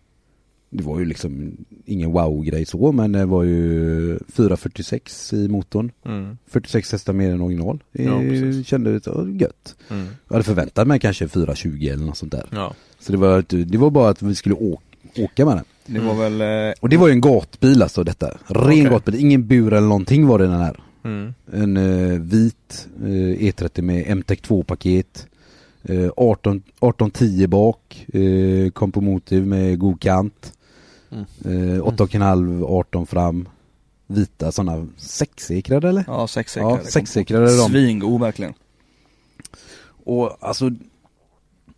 Det 0.72 0.82
var 0.82 0.98
ju 0.98 1.04
liksom 1.04 1.56
ingen 1.84 2.12
wow-grej 2.12 2.66
så 2.66 2.92
men 2.92 3.12
det 3.12 3.24
var 3.26 3.42
ju 3.42 4.18
446 4.32 5.32
i 5.32 5.48
motorn. 5.48 5.90
Mm. 6.06 6.38
46 6.46 6.92
hästar 6.92 7.12
mer 7.12 7.30
än 7.30 7.40
original. 7.40 7.82
Det 7.92 8.02
Ja, 8.02 8.18
precis. 8.18 8.66
kändes 8.66 9.06
ja, 9.06 9.28
gött. 9.28 9.76
Mm. 9.90 10.06
Jag 10.28 10.34
hade 10.34 10.44
förväntat 10.44 10.86
mig 10.88 11.00
kanske 11.00 11.28
420 11.28 11.88
eller 11.92 12.04
något 12.04 12.16
sånt 12.16 12.32
där. 12.32 12.46
Ja. 12.50 12.74
Så 12.98 13.12
det 13.12 13.18
var, 13.18 13.44
det 13.64 13.78
var 13.78 13.90
bara 13.90 14.08
att 14.10 14.22
vi 14.22 14.34
skulle 14.34 14.54
åka, 14.54 14.82
åka 15.18 15.44
med 15.46 15.56
den. 15.56 15.64
Det 15.86 16.00
var 16.00 16.14
väl, 16.14 16.40
eh, 16.68 16.74
Och 16.80 16.88
det 16.88 16.96
var 16.96 17.08
ju 17.08 17.12
en 17.12 17.20
gatbil 17.20 17.82
alltså 17.82 18.04
detta. 18.04 18.26
Ren 18.46 18.64
Okej. 18.66 18.84
gatbil, 18.84 19.14
ingen 19.14 19.46
bur 19.46 19.72
eller 19.72 19.88
någonting 19.88 20.26
var 20.26 20.38
det 20.38 20.44
den 20.46 20.60
här. 20.60 20.80
Mm. 21.02 21.34
En 21.52 21.76
eh, 21.76 22.20
vit 22.20 22.88
eh, 23.02 23.50
E30 23.50 23.82
med 23.82 24.16
MTEC 24.16 24.40
2-paket. 24.40 25.26
Eh, 25.82 26.10
18, 26.16 26.56
1810 26.56 27.46
bak. 27.46 28.06
Eh, 28.12 28.70
kom 28.70 28.92
på 28.92 29.00
motiv 29.00 29.46
med 29.46 29.78
god 29.78 30.00
kant. 30.00 30.52
Mm. 31.10 31.24
Eh, 31.44 31.80
8,5 31.82 32.64
18 32.64 33.06
fram. 33.06 33.48
Vita 34.06 34.52
sådana 34.52 34.86
sexekrade 34.96 35.88
eller? 35.88 36.04
ja 36.06 36.26
sexsekrade. 36.26 36.80
Ja, 36.84 36.90
sexsekrade 36.90 37.56
de. 37.56 37.68
Svingod 37.68 38.20
verkligen. 38.20 38.54
Och 40.04 40.36
alltså 40.40 40.70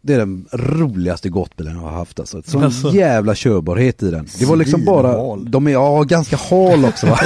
det 0.03 0.15
är 0.15 0.19
den 0.19 0.47
roligaste 0.53 1.29
gatbilen 1.29 1.75
jag 1.75 1.83
har 1.83 1.91
haft 1.91 2.21
alltså. 2.21 2.43
Sån 2.43 2.65
Alltså. 2.65 2.91
jävla 2.91 3.35
körbarhet 3.35 4.03
i 4.03 4.11
den. 4.11 4.29
Det 4.39 4.45
var 4.45 4.57
liksom 4.57 4.85
bara, 4.85 5.37
de 5.37 5.67
är, 5.67 5.71
ja 5.71 6.03
ganska 6.03 6.37
hal 6.37 6.85
också 6.85 7.07
va. 7.07 7.19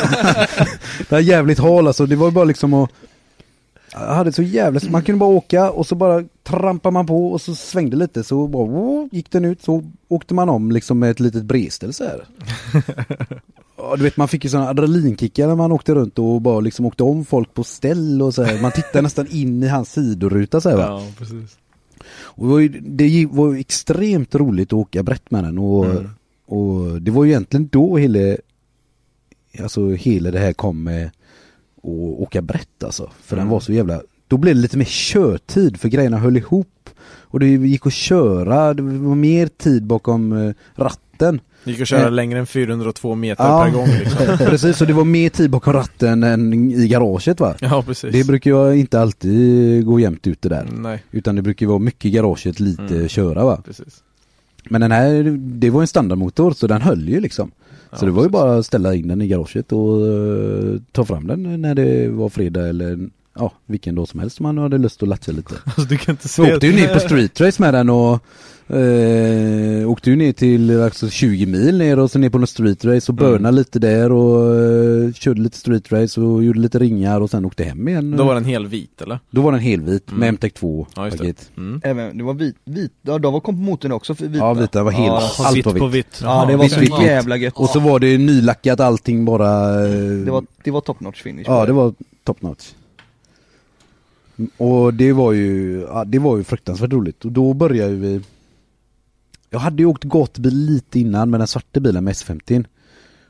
det 1.08 1.16
är 1.16 1.20
jävligt 1.20 1.58
hal 1.58 1.86
alltså, 1.86 2.06
det 2.06 2.16
var 2.16 2.30
bara 2.30 2.44
liksom 2.44 2.74
att 2.74 2.90
jag 3.92 4.14
hade 4.14 4.32
så 4.32 4.42
jävla, 4.42 4.80
man 4.90 5.02
kunde 5.02 5.18
bara 5.18 5.30
åka 5.30 5.70
och 5.70 5.86
så 5.86 5.94
bara 5.94 6.24
trampar 6.42 6.90
man 6.90 7.06
på 7.06 7.32
och 7.32 7.40
så 7.40 7.54
svängde 7.54 7.96
lite 7.96 8.24
så 8.24 8.46
bara 8.46 8.64
oh, 8.64 9.08
gick 9.12 9.30
den 9.30 9.44
ut 9.44 9.62
så 9.62 9.84
åkte 10.08 10.34
man 10.34 10.48
om 10.48 10.70
liksom 10.70 10.98
med 10.98 11.10
ett 11.10 11.20
litet 11.20 11.44
bredställ 11.44 11.92
så 11.92 12.04
här. 12.04 12.24
Du 13.96 14.02
vet 14.02 14.16
man 14.16 14.28
fick 14.28 14.44
ju 14.44 14.50
sådana 14.50 14.68
adrenalinkickar 14.68 15.46
när 15.48 15.54
man 15.54 15.72
åkte 15.72 15.94
runt 15.94 16.18
och 16.18 16.40
bara 16.40 16.60
liksom 16.60 16.86
åkte 16.86 17.02
om 17.02 17.24
folk 17.24 17.54
på 17.54 17.64
ställ 17.64 18.22
och 18.22 18.34
så 18.34 18.42
här. 18.42 18.62
Man 18.62 18.72
tittade 18.72 19.02
nästan 19.02 19.26
in 19.30 19.62
i 19.62 19.68
hans 19.68 19.92
sidoruta 19.92 20.60
så 20.60 20.68
här, 20.70 20.76
va. 20.76 20.82
Ja, 20.82 21.02
precis. 21.18 21.56
Och 22.36 22.46
det 22.46 22.52
var 22.52 22.58
ju, 22.60 22.68
det 22.68 23.06
gi- 23.08 23.28
var 23.30 23.52
ju 23.54 23.60
extremt 23.60 24.34
roligt 24.34 24.68
att 24.68 24.72
åka 24.72 25.02
brett 25.02 25.30
med 25.30 25.44
den 25.44 25.58
och, 25.58 25.84
Mm. 25.86 26.08
och 26.46 27.02
det 27.02 27.10
var 27.10 27.24
ju 27.24 27.30
egentligen 27.30 27.68
då 27.72 27.96
hela, 27.96 28.36
alltså 29.62 29.90
hela 29.90 30.30
det 30.30 30.38
här 30.38 30.52
kom 30.52 30.82
med 30.82 31.06
att 31.76 31.84
åka 32.20 32.42
brett 32.42 32.84
alltså. 32.84 33.10
För 33.20 33.36
den 33.36 33.42
Mm. 33.42 33.52
var 33.52 33.60
så 33.60 33.72
jävla, 33.72 34.02
då 34.28 34.36
blev 34.36 34.54
det 34.54 34.60
lite 34.60 34.78
mer 34.78 34.84
körtid 34.84 35.76
för 35.76 35.88
grejerna 35.88 36.18
höll 36.18 36.36
ihop. 36.36 36.90
Och 37.28 37.40
det 37.40 37.46
gick 37.48 37.86
att 37.86 37.92
köra, 37.92 38.74
det 38.74 38.82
var 38.82 39.14
mer 39.14 39.46
tid 39.46 39.84
bakom 39.86 40.32
eh, 40.32 40.54
ratten. 40.74 41.40
Det 41.66 41.72
gick 41.72 41.80
att 41.80 41.88
köra 41.88 42.06
Eh. 42.06 42.10
längre 42.12 42.38
än 42.38 42.46
402 42.46 43.14
meter 43.14 43.44
Ja. 43.44 43.64
per 43.64 43.70
gång 43.70 43.88
liksom. 43.88 44.36
Precis, 44.46 44.80
och 44.80 44.86
det 44.86 44.92
var 44.92 45.04
mer 45.04 45.28
tid 45.28 45.50
bakom 45.50 45.72
ratten 45.72 46.22
än 46.22 46.70
i 46.72 46.88
garaget 46.88 47.40
va? 47.40 47.54
Ja, 47.60 47.82
precis. 47.86 48.12
Det 48.12 48.26
brukar 48.26 48.50
ju 48.70 48.78
inte 48.80 49.00
alltid 49.00 49.84
gå 49.86 50.00
jämnt 50.00 50.26
ut 50.26 50.42
det 50.42 50.48
där. 50.48 50.66
Nej, 50.78 51.02
Utan 51.10 51.36
det 51.36 51.42
brukar 51.42 51.66
vara 51.66 51.78
mycket 51.78 52.04
i 52.04 52.10
garaget, 52.10 52.60
lite 52.60 52.82
Mm. 52.94 53.08
köra 53.08 53.44
va? 53.44 53.62
precis. 53.66 54.02
Men 54.70 54.80
den 54.80 54.92
här, 54.92 55.38
det 55.38 55.70
var 55.70 55.80
en 55.80 55.86
standardmotor 55.86 56.50
så 56.52 56.66
den 56.66 56.82
höll 56.82 57.08
ju 57.08 57.20
liksom. 57.20 57.50
Så 57.92 58.04
det 58.04 58.10
var 58.12 58.22
ju 58.22 58.28
bara 58.28 58.58
att 58.58 58.66
ställa 58.66 58.94
in 58.94 59.08
den 59.08 59.22
i 59.22 59.26
garaget 59.28 59.72
och 59.72 60.06
eh, 60.06 60.80
ta 60.92 61.04
fram 61.04 61.26
den 61.26 61.62
när 61.62 61.74
det 61.74 62.08
var 62.08 62.28
fredag 62.28 62.68
eller 62.68 62.98
ja, 63.38 63.52
vilken 63.66 63.94
dag 63.94 64.08
som 64.08 64.20
helst 64.20 64.40
om 64.40 64.44
man 64.44 64.58
hade 64.58 64.78
lust 64.78 65.02
att 65.02 65.08
latcha 65.08 65.32
lite. 65.32 65.54
Alltså 65.64 65.82
du 65.82 65.96
kan 65.96 66.12
inte 66.12 66.28
se 66.28 66.42
Vi 66.42 66.54
åkte 66.54 66.66
ju 66.66 66.72
ner 66.76 66.94
på 66.94 67.00
street 67.00 67.40
race 67.40 67.62
med 67.62 67.74
den 67.74 67.90
och 67.90 68.22
eh, 68.68 69.90
åkte 69.90 70.10
ju 70.10 70.16
ner 70.16 70.32
till 70.32 70.82
alltså 70.82 71.08
20 71.08 71.46
mil 71.46 71.78
ner 71.78 71.98
och 71.98 72.10
så 72.10 72.18
ner 72.18 72.30
på 72.30 72.38
någon 72.38 72.46
street 72.46 72.84
race 72.84 73.12
och 73.12 73.20
Mm. 73.20 73.32
burnade 73.32 73.56
lite 73.56 73.78
där 73.78 74.12
och 74.12 74.54
eh, 74.54 75.12
körde 75.12 75.40
lite 75.40 75.58
street 75.58 75.92
race 75.92 76.20
och 76.20 76.44
gjorde 76.44 76.58
lite 76.60 76.78
ringar 76.78 77.20
och 77.20 77.30
sen 77.30 77.44
åkte 77.44 77.64
hem 77.64 77.88
igen. 77.88 78.16
Då 78.16 78.24
var 78.24 78.34
den 78.34 78.44
helt 78.44 78.68
vit 78.68 79.02
eller? 79.02 79.18
Då 79.30 79.40
var 79.42 79.52
den 79.52 79.60
helvit 79.60 80.08
Mm. 80.08 80.20
med 80.20 80.28
MTEC 80.34 80.52
2 80.52 80.86
Ja 80.96 81.10
det. 81.18 81.50
Mm. 81.56 81.80
Även, 81.84 82.18
det 82.18 82.24
var 82.24 82.34
vit, 82.34 82.56
vit, 82.64 82.92
ja 83.02 83.18
de 83.18 83.32
var 83.32 83.52
motorn 83.52 83.92
också 83.92 84.14
för 84.14 84.26
vita 84.26 84.38
Ja 84.44 84.54
vita 84.54 84.82
var 84.82 84.92
helt, 84.92 85.06
Ja, 85.06 85.30
allt 85.38 85.56
vitt 85.56 85.66
var 85.66 85.72
på 85.74 85.86
vitt. 85.86 86.06
vitt. 86.06 86.20
Ja 86.22 86.46
det 86.48 86.56
var 86.56 86.64
Vitt, 86.64 86.72
så 86.72 86.80
vitt, 86.80 86.90
vitt. 86.92 87.06
jävla 87.06 87.36
gött 87.36 87.54
Och 87.56 87.68
så 87.68 87.80
var 87.80 87.98
det 88.00 88.18
nylackat 88.18 88.80
allting 88.80 89.24
bara. 89.24 89.84
eh, 89.84 89.90
Det 90.24 90.30
var, 90.30 90.44
det 90.64 90.70
var 90.70 90.80
top 90.80 91.00
notch 91.00 91.22
finish 91.22 91.44
Ja 91.46 91.66
det 91.66 91.72
var 91.72 91.94
top 92.24 92.42
notch. 92.42 92.64
Mm, 94.38 94.50
Och 94.56 94.94
det 94.94 95.12
var 95.12 95.32
ju, 95.32 95.80
ja, 95.88 96.04
det 96.04 96.18
var 96.18 96.36
ju 96.36 96.44
fruktansvärt 96.44 96.92
roligt 96.92 97.24
och 97.24 97.32
då 97.32 97.54
började 97.54 97.94
vi 97.94 98.20
Jag 99.50 99.58
hade 99.58 99.82
ju 99.82 99.86
åkt 99.86 100.04
gatubil 100.04 100.54
lite 100.56 101.00
innan 101.00 101.30
med 101.30 101.40
den 101.40 101.46
svarta 101.46 101.80
bilen 101.80 102.04
med 102.04 102.14
S50 102.14 102.64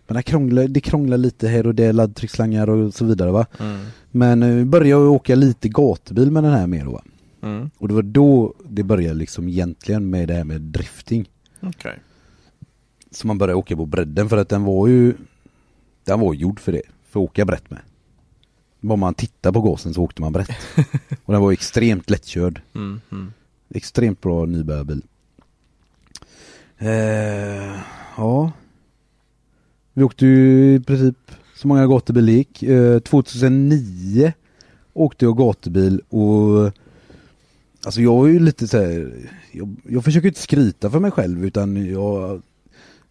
Men 0.07 0.17
det 0.17 0.23
krånglade, 0.23 0.69
det 0.69 0.81
krånglade 0.81 1.23
lite 1.23 1.49
här 1.49 1.67
och 1.67 1.75
där, 1.75 1.93
laddtrycksslangar 1.93 2.71
och 2.71 2.95
så 2.95 3.05
vidare 3.05 3.31
va 3.31 3.47
Mm. 3.61 3.87
Men 4.11 4.43
eh, 4.43 4.55
vi 4.55 4.65
började 4.65 4.89
jag 4.89 5.13
åka 5.13 5.35
lite 5.35 5.69
gatubil 5.69 6.31
med 6.31 6.45
den 6.45 6.53
här 6.53 6.67
mer 6.67 6.85
då 6.85 6.91
va 6.91 7.03
Mm. 7.43 7.71
Och 7.79 7.89
det 7.89 7.95
var 7.95 8.03
då 8.03 8.55
det 8.69 8.83
började 8.83 9.15
liksom 9.15 9.49
egentligen 9.49 10.11
med 10.11 10.29
det 10.29 10.35
här 10.35 10.45
med 10.45 10.61
drifting 10.61 11.29
Okej. 11.61 11.99
Så 13.11 13.27
man 13.27 13.39
började 13.39 13.59
åka 13.59 13.77
på 13.77 13.87
bredden 13.87 14.29
för 14.29 14.37
att 14.37 14.49
den 14.49 14.65
var 14.65 14.87
ju 14.87 15.15
Den 16.05 16.21
var 16.21 16.35
gjord 16.35 16.61
för 16.61 16.73
det, 16.73 16.83
för 17.09 17.21
att 17.21 17.25
åka 17.25 17.45
brett 17.45 17.71
med 17.71 17.81
Bara 18.81 18.97
man 18.97 19.15
tittar 19.15 19.53
på 19.53 19.61
gasen 19.61 19.95
så 19.95 20.03
åkte 20.03 20.23
man 20.23 20.33
brett 20.33 20.51
Och 21.25 21.33
den 21.33 21.43
var 21.43 21.53
extremt 21.53 22.11
lättkörd 22.11 22.61
Mm. 22.75 23.01
Mm. 23.13 23.33
Extremt 23.75 24.21
bra 24.21 24.47
nybörjarbil 24.47 25.03
eh, 26.79 27.81
Ja. 28.17 28.53
Vi 29.93 30.03
åkte 30.03 30.27
ju 30.27 30.75
i 30.75 30.81
princip 30.81 31.17
så 31.57 31.69
många 31.69 31.87
gatubil 31.87 32.29
gick. 32.29 32.63
Eh, 32.63 32.99
2009 32.99 34.33
Åkte 34.93 35.25
jag 35.25 35.37
gatubil 35.37 36.01
och 36.09 36.73
Alltså 37.85 38.01
jag 38.01 38.29
är 38.29 38.33
ju 38.33 38.39
lite 38.41 38.69
så 38.69 38.79
här, 38.79 39.13
jag, 39.53 39.77
jag 39.89 40.05
försöker 40.05 40.29
inte 40.29 40.41
skryta 40.41 40.91
för 40.91 41.01
mig 41.01 41.11
själv 41.11 41.45
utan 41.45 41.87
jag 41.87 42.43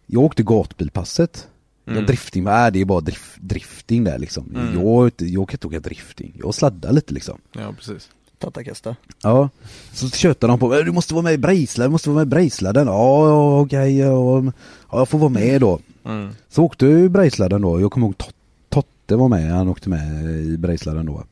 Jag 0.06 0.22
åkte 0.22 0.42
gatbilpasset. 0.42 1.48
Mm. 1.86 1.98
Jag 1.98 2.06
drifting, 2.06 2.46
äh, 2.46 2.70
det? 2.72 2.80
Är 2.80 2.84
bara 2.84 3.00
drif, 3.00 3.36
drifting 3.40 4.04
där 4.04 4.18
liksom. 4.18 4.56
Mm. 4.56 4.74
jag, 4.74 5.12
jag 5.16 5.48
kan 5.48 5.54
inte 5.54 5.66
åka 5.66 5.80
drifting, 5.80 6.32
jag 6.38 6.54
sladdar 6.54 6.92
lite 6.92 7.14
liksom. 7.14 7.38
Ja 7.52 7.72
precis. 7.76 8.08
Tattakasta 8.38 8.96
Ja, 9.22 9.48
så 9.92 10.10
tjötade 10.10 10.52
de 10.52 10.58
på 10.58 10.68
mig, 10.68 10.84
du 10.84 10.92
måste 10.92 11.14
vara 11.14 11.22
med 11.22 11.34
i 11.34 11.38
Brejsla, 11.38 11.84
du 11.84 11.90
måste 11.90 12.10
vara 12.10 12.18
med 12.18 12.26
i 12.26 12.30
Brejsladden. 12.30 12.86
Ja, 12.86 13.28
ja 13.28 13.60
okej, 13.60 13.98
ja, 13.98 14.42
ja, 14.90 14.98
jag 14.98 15.08
får 15.08 15.18
vara 15.18 15.28
med 15.30 15.60
då. 15.60 15.78
Mm. 16.04 16.28
Så 16.48 16.62
åkte 16.62 16.86
jag 16.86 17.00
i 17.00 17.08
Brejsladden 17.08 17.62
då, 17.62 17.80
jag 17.80 17.90
kommer 17.90 18.06
ihåg 18.06 18.16
Tot- 18.18 18.34
Totte 18.68 19.16
var 19.16 19.28
med, 19.28 19.52
han 19.52 19.68
åkte 19.68 19.88
med 19.88 20.24
i 20.24 20.58
Brejsladden 20.58 21.06
då. 21.06 21.22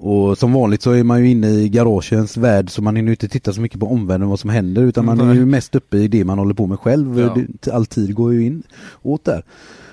Och 0.00 0.38
som 0.38 0.52
vanligt 0.52 0.82
så 0.82 0.90
är 0.90 1.02
man 1.02 1.20
ju 1.20 1.30
inne 1.30 1.48
i 1.50 1.68
garagens 1.68 2.36
värld 2.36 2.70
så 2.70 2.82
man 2.82 2.96
hinner 2.96 3.08
ju 3.08 3.12
inte 3.12 3.28
titta 3.28 3.52
så 3.52 3.60
mycket 3.60 3.80
på 3.80 3.86
omvärlden 3.86 4.28
vad 4.28 4.40
som 4.40 4.50
händer 4.50 4.82
utan 4.82 5.04
man 5.04 5.20
är 5.20 5.34
ju 5.34 5.46
mest 5.46 5.74
uppe 5.74 5.96
i 5.98 6.08
det 6.08 6.24
man 6.24 6.38
håller 6.38 6.54
på 6.54 6.66
med 6.66 6.80
själv. 6.80 7.20
Ja. 7.20 7.72
All 7.72 7.86
tid 7.86 8.14
går 8.14 8.34
ju 8.34 8.46
in 8.46 8.62
åt 9.02 9.24
där. 9.24 9.42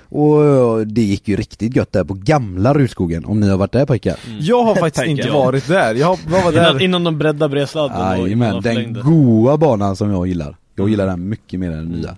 Och 0.08 0.44
ja, 0.44 0.84
det 0.84 1.02
gick 1.02 1.28
ju 1.28 1.36
riktigt 1.36 1.76
gött 1.76 1.92
där 1.92 2.04
på 2.04 2.14
gamla 2.14 2.74
Rutskogen, 2.74 3.24
om 3.24 3.40
ni 3.40 3.48
har 3.48 3.56
varit 3.56 3.72
där 3.72 3.86
pojkar. 3.86 4.16
Jag 4.40 4.64
har 4.64 4.74
faktiskt 4.80 4.94
Tänker 4.94 5.10
inte 5.10 5.28
jag. 5.28 5.34
varit 5.44 5.68
där, 5.68 5.94
jag 5.94 6.18
var 6.28 6.42
var 6.42 6.52
Innan, 6.52 6.74
där 6.74 6.82
innan 6.82 7.04
de 7.04 7.18
breddade 7.18 7.48
bredsladden 7.50 7.96
och 8.20 8.28
innan 8.28 8.52
Jajamän, 8.52 8.62
de 8.62 8.74
den 8.74 8.92
goa 9.04 9.56
banan 9.56 9.96
som 9.96 10.10
jag 10.10 10.26
gillar. 10.26 10.56
Jag 10.74 10.82
Mm. 10.84 10.90
gillar 10.90 11.06
den 11.06 11.28
mycket 11.28 11.60
mer 11.60 11.70
än 11.70 11.76
den 11.76 12.00
nya. 12.00 12.16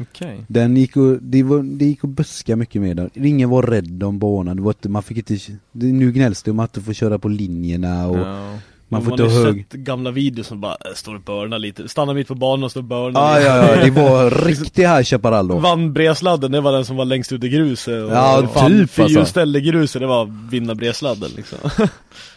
Okej. 0.00 0.44
Den 0.48 0.76
gick 0.76 0.96
och, 0.96 1.16
det, 1.20 1.42
var, 1.42 1.62
det 1.62 1.84
gick 1.84 2.04
att 2.04 2.10
buska 2.10 2.56
mycket 2.56 2.82
med 2.82 2.96
den. 2.96 3.10
Ingen 3.14 3.48
var 3.50 3.62
rädd 3.62 4.02
om 4.02 4.18
banan. 4.18 4.56
Det 4.56 4.62
var 4.62 4.70
inte, 4.70 4.88
man 4.88 5.02
fick 5.02 5.16
inte, 5.30 5.34
det, 5.72 5.86
nu 5.86 6.12
gnälls 6.12 6.42
det 6.42 6.50
om 6.50 6.60
att 6.60 6.72
du 6.72 6.80
får 6.80 6.92
köra 6.92 7.18
på 7.18 7.28
linjerna 7.28 8.06
och 8.08 8.18
Ja. 8.18 8.58
Man 8.90 9.02
får 9.02 9.10
man 9.10 9.18
ju 9.18 9.44
hög... 9.44 9.66
sett 9.70 9.72
gamla 9.72 10.10
videos 10.10 10.46
som 10.46 10.60
bara 10.60 10.72
äh, 10.72 10.94
står 10.94 11.14
och 11.14 11.20
börnar 11.20 11.58
lite, 11.58 11.88
stannar 11.88 12.14
mitt 12.14 12.28
på 12.28 12.34
banan 12.34 12.64
och 12.64 12.70
står 12.70 12.80
och 12.80 12.84
börnar 12.84 13.38
lite. 13.38 13.48
ja, 13.48 13.76
ja, 13.76 13.84
det 13.84 13.90
var 13.90 14.30
riktig 14.46 14.82
High 14.82 15.02
Chaparral 15.02 15.48
då. 15.48 15.58
Vann 15.58 15.92
bredsladden, 15.92 16.52
det 16.52 16.60
var 16.60 16.72
den 16.72 16.84
som 16.84 16.96
var 16.96 17.04
längst 17.04 17.32
ut 17.32 17.44
i 17.44 17.48
gruset 17.48 18.04
och 18.04 18.10
Ja, 18.10 18.48
fan, 18.54 18.70
typ, 18.70 18.98
alltså. 18.98 19.40
I 19.40 19.60
gruset, 19.60 20.00
det 20.00 20.06
var 20.06 20.48
vinna 20.50 20.74
bredsladden 20.74 21.30
liksom 21.36 21.58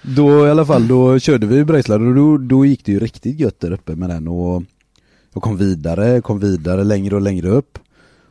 Då 0.01 0.47
i 0.47 0.49
alla 0.49 0.65
fall, 0.65 0.87
då 0.87 1.19
körde 1.19 1.47
vi 1.47 1.65
Brejslad 1.65 2.07
och 2.07 2.15
då, 2.15 2.37
då 2.37 2.65
gick 2.65 2.85
det 2.85 2.91
ju 2.91 2.99
riktigt 2.99 3.39
gött 3.39 3.59
där 3.59 3.71
uppe 3.71 3.95
med 3.95 4.09
den 4.09 4.27
och 4.27 4.63
jag 5.33 5.43
kom 5.43 5.57
vidare, 5.57 6.21
kom 6.21 6.39
vidare 6.39 6.83
längre 6.83 7.15
och 7.15 7.21
längre 7.21 7.49
upp. 7.49 7.79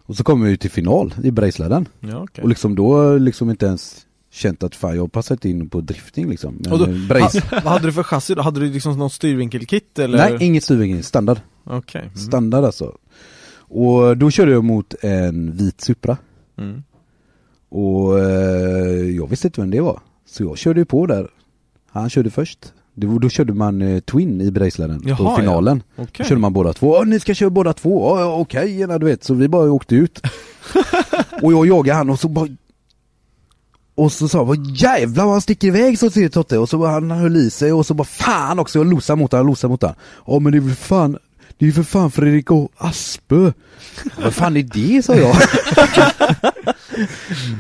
Och 0.07 0.17
så 0.17 0.25
kom 0.25 0.43
vi 0.43 0.51
ju 0.51 0.57
till 0.57 0.71
final 0.71 1.15
i 1.25 1.31
Brejsladden. 1.31 1.89
Ja, 2.01 2.23
okej. 2.23 2.43
Och 2.43 2.49
liksom 2.49 2.75
då 2.75 3.17
liksom 3.19 3.51
inte 3.51 3.67
ens 3.67 4.07
känt 4.33 4.63
att 4.63 4.75
fan 4.75 4.95
jag 4.95 5.03
har 5.03 5.09
passat 5.09 5.45
in 5.45 5.69
på 5.69 5.81
drifting 5.81 6.31
liksom. 6.31 6.57
Men 6.61 6.73
Och 6.73 6.79
då- 6.79 6.85
eh. 6.85 7.23
Ha, 7.23 7.31
vad 7.53 7.63
hade 7.73 7.87
du 7.87 7.93
för 7.93 8.03
chassi 8.03 8.35
då? 8.35 8.43
Hade 8.43 8.61
du 8.61 8.67
liksom 8.73 8.99
någon 8.99 9.11
styrvinkelkit 9.11 9.99
eller? 9.99 10.19
Nej, 10.19 10.37
inget 10.47 10.65
styrvinkel, 10.65 11.05
standard. 11.05 11.39
Okej. 11.65 12.03
Mm. 12.03 12.17
Standard 12.17 12.65
alltså. 12.65 12.97
Och 13.55 14.17
då 14.17 14.31
körde 14.31 14.53
jag 14.53 14.65
mot 14.65 14.95
en 15.01 15.53
vit 15.57 15.81
Supra. 15.81 16.17
Mm. 16.59 16.83
Och 17.69 18.19
eh, 18.21 19.11
jag 19.17 19.27
visste 19.27 19.47
inte 19.49 19.61
vem 19.61 19.71
det 19.71 19.81
var. 19.81 20.01
Så 20.27 20.43
jag 20.43 20.59
körde 20.59 20.81
ju 20.81 20.85
på 20.85 21.07
där. 21.07 21.29
Han 21.91 22.11
körde 22.11 22.31
först. 22.31 22.73
Det 22.95 23.07
var, 23.07 23.19
då 23.19 23.29
körde 23.29 23.53
man 23.55 23.83
eh, 23.83 24.01
Twin 24.01 24.41
i 24.41 24.51
Brejsladden 24.51 25.17
på 25.17 25.37
finalen. 25.39 25.83
Okej. 25.97 26.07
Då 26.19 26.25
körde 26.25 26.41
man 26.41 26.53
båda 26.53 26.73
två. 26.73 27.05
Ni 27.05 27.21
ska 27.21 27.35
köra 27.35 27.51
båda 27.51 27.73
två. 27.73 28.17
Ja, 28.17 28.21
ja, 28.21 28.37
okej, 28.37 28.79
gärna 28.79 28.99
du 28.99 29.07
vet. 29.07 29.25
Så 29.25 29.35
vi 29.35 29.49
bara 29.49 29.73
åkte 29.73 29.95
ut. 29.95 30.21
och 31.43 31.53
jag 31.53 31.67
jagade 31.67 31.97
han 31.99 32.11
och 32.11 32.19
så 32.21 32.29
bara 32.29 32.49
och 33.95 34.13
så 34.13 34.29
sa 34.29 34.39
jag, 34.39 34.45
vad 34.45 34.67
jävlar 34.67 35.25
vad 35.25 35.33
han 35.35 35.41
sticker 35.41 35.69
iväg 35.69 35.99
så 35.99 36.11
ser 36.11 36.29
Totte 36.29 36.59
och 36.59 36.69
så 36.69 36.87
han 36.87 37.11
höll 37.11 37.37
i 37.37 37.51
sig 37.51 37.73
och 37.73 37.87
så 37.87 37.95
bara 37.95 38.05
fan 38.05 38.59
också, 38.59 38.79
jag 38.79 38.87
losar 38.87 39.17
mot 39.17 39.33
honom, 39.33 39.47
losar 39.47 39.69
mot 39.69 39.83
honom. 39.83 39.97
Ja 40.27 40.39
men 40.39 40.53
det 40.53 40.59
är 40.59 40.61
väl 40.61 40.75
fan, 40.75 41.19
det 41.59 41.65
är 41.65 41.67
ju 41.67 41.73
för 41.73 41.83
fan 41.83 42.11
Fredrik 42.11 42.51
och 42.51 42.73
Aspö. 42.77 43.53
vad 44.23 44.35
fan 44.35 44.57
är 44.57 44.63
det 44.63 45.03
sa 45.05 45.15
jag. 45.15 45.37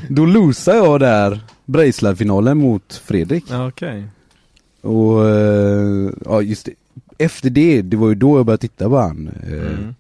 Då 0.09 0.27
losade 0.27 0.77
jag 0.77 1.01
där 1.01 1.41
Brejslad-finalen 1.67 2.59
mot 2.59 3.03
Fredrik. 3.05 3.45
Ja, 3.51 3.69
okej. 3.69 4.05
Och 4.81 5.29
eh, 5.29 6.11
ja 6.25 6.43
just 6.43 6.67
det. 6.67 6.73
Efter 7.19 7.51
det, 7.51 7.83
det 7.83 7.97
var 7.97 8.09
ju 8.09 8.15
då 8.15 8.39
jag 8.39 8.47
började 8.47 8.61
titta 8.61 8.89
på 8.89 8.99
han. 8.99 9.31
Eh, 9.47 9.53
Mm. 9.53 9.95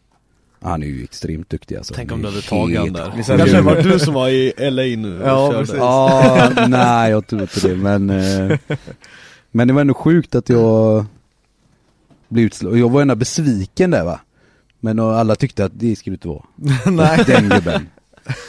Han 0.62 0.82
är 0.82 0.86
ju 0.86 1.05
extremt 1.05 1.51
duktig 1.51 1.76
alltså. 1.76 1.94
Tänk 1.94 2.12
om 2.12 2.22
du 2.22 2.28
hade 2.28 2.43
tagit 2.43 2.78
han 2.78 2.93
där. 2.93 3.05
sjuk. 3.10 3.26
Kanske 3.26 3.56
det 3.56 3.62
var 3.62 3.82
du 3.82 3.98
som 3.98 4.14
var 4.14 4.28
i 4.28 4.52
LA 4.59 4.82
nu 5.02 5.20
och 5.22 5.28
Ja, 5.28 5.47
körde. 5.51 5.59
precis. 5.59 5.76
Ja, 5.76 6.52
nej 6.68 7.10
jag 7.10 7.26
tror 7.26 7.43
inte 7.43 7.68
det 7.68 7.76
men 7.76 8.10
eh, 8.10 8.59
Men 9.51 9.68
det 9.68 9.74
var 9.74 9.80
ändå 9.80 9.94
sjukt 9.94 10.34
att 10.34 10.48
jag 10.48 11.05
Blev 12.28 12.44
utslagen, 12.47 12.78
jag 12.78 12.90
var 12.90 13.02
ändå 13.02 13.14
besviken 13.14 13.90
där 13.90 14.05
va 14.05 14.20
Men 14.80 14.98
och 14.98 15.16
alla 15.18 15.34
tyckte 15.36 15.64
att 15.64 15.72
det 15.74 15.97
skulle 15.97 16.14
inte 16.14 16.28
vara 16.28 16.43
Nej. 16.86 17.24
Den 17.26 17.48
gubben 17.48 17.89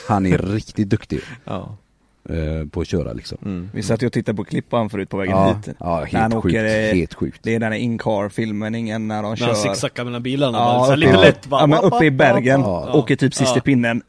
Han 0.08 0.26
är 0.26 0.38
riktigt 0.38 0.90
duktig 0.90 1.20
Ja. 1.46 1.78
Eh, 2.30 2.68
På 2.72 2.82
att 2.82 2.88
köra 2.88 3.14
liksom 3.14 3.38
Mm. 3.46 3.70
Vi 3.74 3.84
satt 3.84 4.02
ju 4.04 4.08
och 4.08 4.14
tittade 4.14 4.36
på 4.36 4.44
klipp 4.44 4.70
på 4.70 4.78
han 4.78 4.90
förut 4.90 5.10
på 5.10 5.18
vägen 5.18 5.38
Ja, 5.38 5.48
hit 5.66 5.76
ja 5.80 6.08
När 6.12 6.20
han 6.20 6.32
helt 6.32 6.44
sjukt, 6.44 6.56
åker, 6.56 6.66
eh, 6.90 6.96
helt 6.96 7.14
sjukt 7.14 7.40
Det 7.44 7.56
är 7.56 7.60
den 7.60 7.72
här 7.72 7.80
in-car 7.80 8.30
filmen, 8.30 8.76
ingen 8.76 9.08
när 9.08 9.22
de 9.24 9.30
När 9.30 9.36
kör 9.36 9.46
han 9.48 9.56
zigzaggar 9.56 10.04
mellan 10.06 10.24
bilarna 10.24 10.58
Ja, 10.58 10.86
uppe, 10.88 10.96
lite 10.96 11.14
i- 11.14 11.18
lätt 11.22 11.46
bara, 11.48 11.62
ja, 11.62 11.68
men 11.68 11.80
uppe 11.80 12.06
i 12.06 12.12
Bergen. 12.12 12.62
Ja. 12.62 12.94
åker 12.94 13.16
typ 13.16 13.34
sista 13.34 13.56
Ja. 13.58 13.62
pinnen 13.62 14.02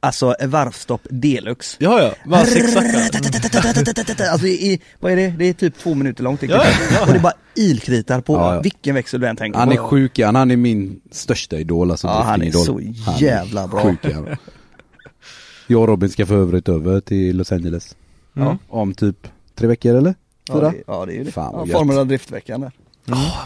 Alltså 0.00 0.34
varvstopp 0.46 1.00
deluxe 1.10 1.76
Ja 1.80 2.02
ja, 2.02 2.10
bara 2.30 2.44
zigzaggar 2.44 4.30
Alltså 4.32 4.46
i, 4.46 4.80
vad 5.00 5.12
är 5.12 5.16
det? 5.16 5.28
Det 5.38 5.44
är 5.44 5.52
typ 5.52 5.78
två 5.78 5.94
minuter 5.94 6.22
långt 6.24 6.42
Ja, 6.42 6.48
ja. 6.92 7.00
Och 7.00 7.06
det 7.12 7.18
är 7.18 7.22
bara 7.22 7.32
ilkritar 7.54 8.20
på 8.20 8.32
Ja, 8.34 8.54
ja. 8.54 8.60
vilken 8.60 8.94
växel 8.94 9.20
du 9.20 9.26
än 9.26 9.36
tänker 9.36 9.58
Han 9.58 9.68
på 9.68 9.74
är 9.74 9.78
sjuk 9.78 10.18
han, 10.18 10.34
han 10.34 10.50
är 10.50 10.56
min 10.56 11.00
största 11.10 11.56
idol 11.56 11.90
alltså 11.90 12.06
Ja, 12.06 12.22
han 12.22 12.42
är 12.42 12.50
driftingidol. 12.50 12.94
så 12.94 13.24
jävla 13.24 13.68
bra. 13.68 13.80
Sjuk 13.82 14.14
han. 14.14 14.36
Jag 15.66 15.80
och 15.82 15.88
Robin 15.88 16.08
ska 16.08 16.26
för 16.26 16.36
övrigt 16.36 16.68
över 16.68 17.00
till 17.00 17.36
Los 17.36 17.52
Angeles 17.52 17.96
Mm. 18.36 18.56
Om 18.68 18.94
typ 18.94 19.28
tre 19.54 19.68
veckor 19.68 19.94
eller? 19.94 20.14
Ja 20.48 20.54
Fyra? 20.54 20.70
det, 20.70 20.82
ja, 20.86 21.06
det 21.06 21.12
är 21.12 21.16
ju 21.16 21.24
det. 21.24 21.30
Fan, 21.32 21.52
vad 21.54 21.68
ja. 21.68 21.78
Formula 21.78 22.04
Driftveckan 22.04 22.60
där 22.60 22.72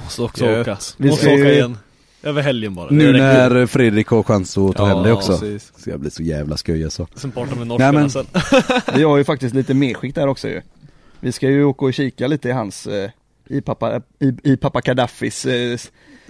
Måste 0.04 0.22
också 0.22 0.44
Gött. 0.44 0.60
åka. 0.68 0.78
Vi 0.96 1.08
Måste 1.08 1.22
ska 1.24 1.34
åka 1.34 1.44
ju- 1.44 1.52
igen. 1.52 1.78
Över 2.22 2.42
helgen 2.42 2.74
bara. 2.74 2.90
Nu 2.90 3.12
när 3.12 3.66
Fredrik 3.66 4.06
har 4.08 4.22
chans 4.22 4.58
att 4.58 4.76
ta 4.76 4.88
Ja, 4.88 4.94
hem 4.94 5.04
det 5.04 5.12
också. 5.12 5.32
precis. 5.32 5.72
Ska 5.76 5.90
jag 5.90 6.00
bli 6.00 6.10
så 6.10 6.22
jävla 6.22 6.56
skoj 6.56 6.84
alltså. 6.84 7.06
Sen 7.14 7.30
parta 7.30 7.48
med 7.54 7.58
Nej, 7.58 7.66
norskarna 7.68 7.92
men- 8.00 8.10
sen. 8.10 8.26
Vi 8.94 9.02
har 9.02 9.16
ju 9.18 9.24
faktiskt 9.24 9.54
lite 9.54 9.74
medskick 9.74 10.14
där 10.14 10.26
också 10.26 10.48
ju 10.48 10.62
Vi 11.20 11.32
ska 11.32 11.48
ju 11.50 11.64
åka 11.64 11.84
och 11.84 11.94
kika 11.94 12.26
lite 12.26 12.48
i 12.48 12.52
hans 12.52 12.86
eh, 12.86 13.10
i 13.48 13.60
pappa, 13.60 14.00
i, 14.18 14.32
i 14.52 14.56
pappa 14.56 14.80
Gaddafis 14.80 15.46
eh, 15.46 15.78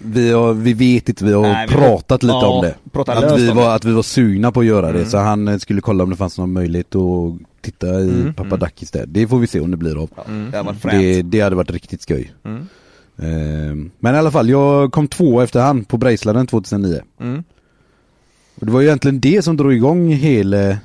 Vi, 0.05 0.31
har, 0.32 0.55
vi 0.55 0.72
vet 0.72 1.09
inte, 1.09 1.24
vi 1.24 1.32
har 1.32 1.43
Nej, 1.43 1.66
vi- 1.68 1.74
pratat 1.74 2.22
lite 2.22 2.32
ja, 2.32 2.47
om 2.48 2.62
det. 2.64 2.74
Att 3.01 3.39
vi, 3.40 3.48
var, 3.48 3.62
det. 3.68 3.74
att 3.74 3.85
vi 3.85 3.93
var 3.93 4.02
sugna 4.02 4.52
på 4.52 4.60
att 4.60 4.66
göra 4.66 4.86
det, 4.93 4.98
Mm. 4.98 5.10
så 5.10 5.18
han 5.18 5.48
eh, 5.48 5.59
skulle 5.59 5.81
kolla 5.81 6.05
om 6.05 6.10
det 6.10 6.16
fanns 6.16 6.39
någon 6.39 6.52
möjlighet 6.52 6.94
att 6.97 7.32
titta 7.60 7.86
i 8.01 8.10
Mm, 8.10 8.35
Pappa 8.35 8.55
mm. 8.56 8.68
Där. 8.93 9.06
Det 9.06 9.28
får 9.28 9.39
vi 9.39 9.47
se 9.47 9.60
om 9.60 9.70
det 9.70 9.77
blir 9.77 10.02
av. 10.02 10.10
Mm. 10.28 10.51
det 10.51 10.56
har 10.56 10.64
varit 10.64 10.82
Det, 10.82 11.22
det 11.22 11.40
hade 11.40 11.56
varit 11.56 11.70
riktigt 11.70 12.02
skoj. 12.02 12.32
Mm. 12.44 12.59
Eh, 13.18 13.90
Men 13.98 14.14
i 14.14 14.18
alla 14.18 14.31
fall, 14.31 14.48
jag 14.48 14.93
kom 14.93 15.09
två 15.09 15.40
efter 15.40 15.60
han 15.60 15.85
på 15.85 15.97
Brejsladen 15.98 16.47
2009. 16.47 17.01
Mm. 17.20 17.44
Och 18.55 18.66
det 18.66 18.72
var 18.72 18.81
ju 18.81 18.86
egentligen 18.86 19.20
det 19.20 19.43
som 19.43 19.56
drog 19.56 19.72
igång 19.74 20.09
hela, 20.12 20.78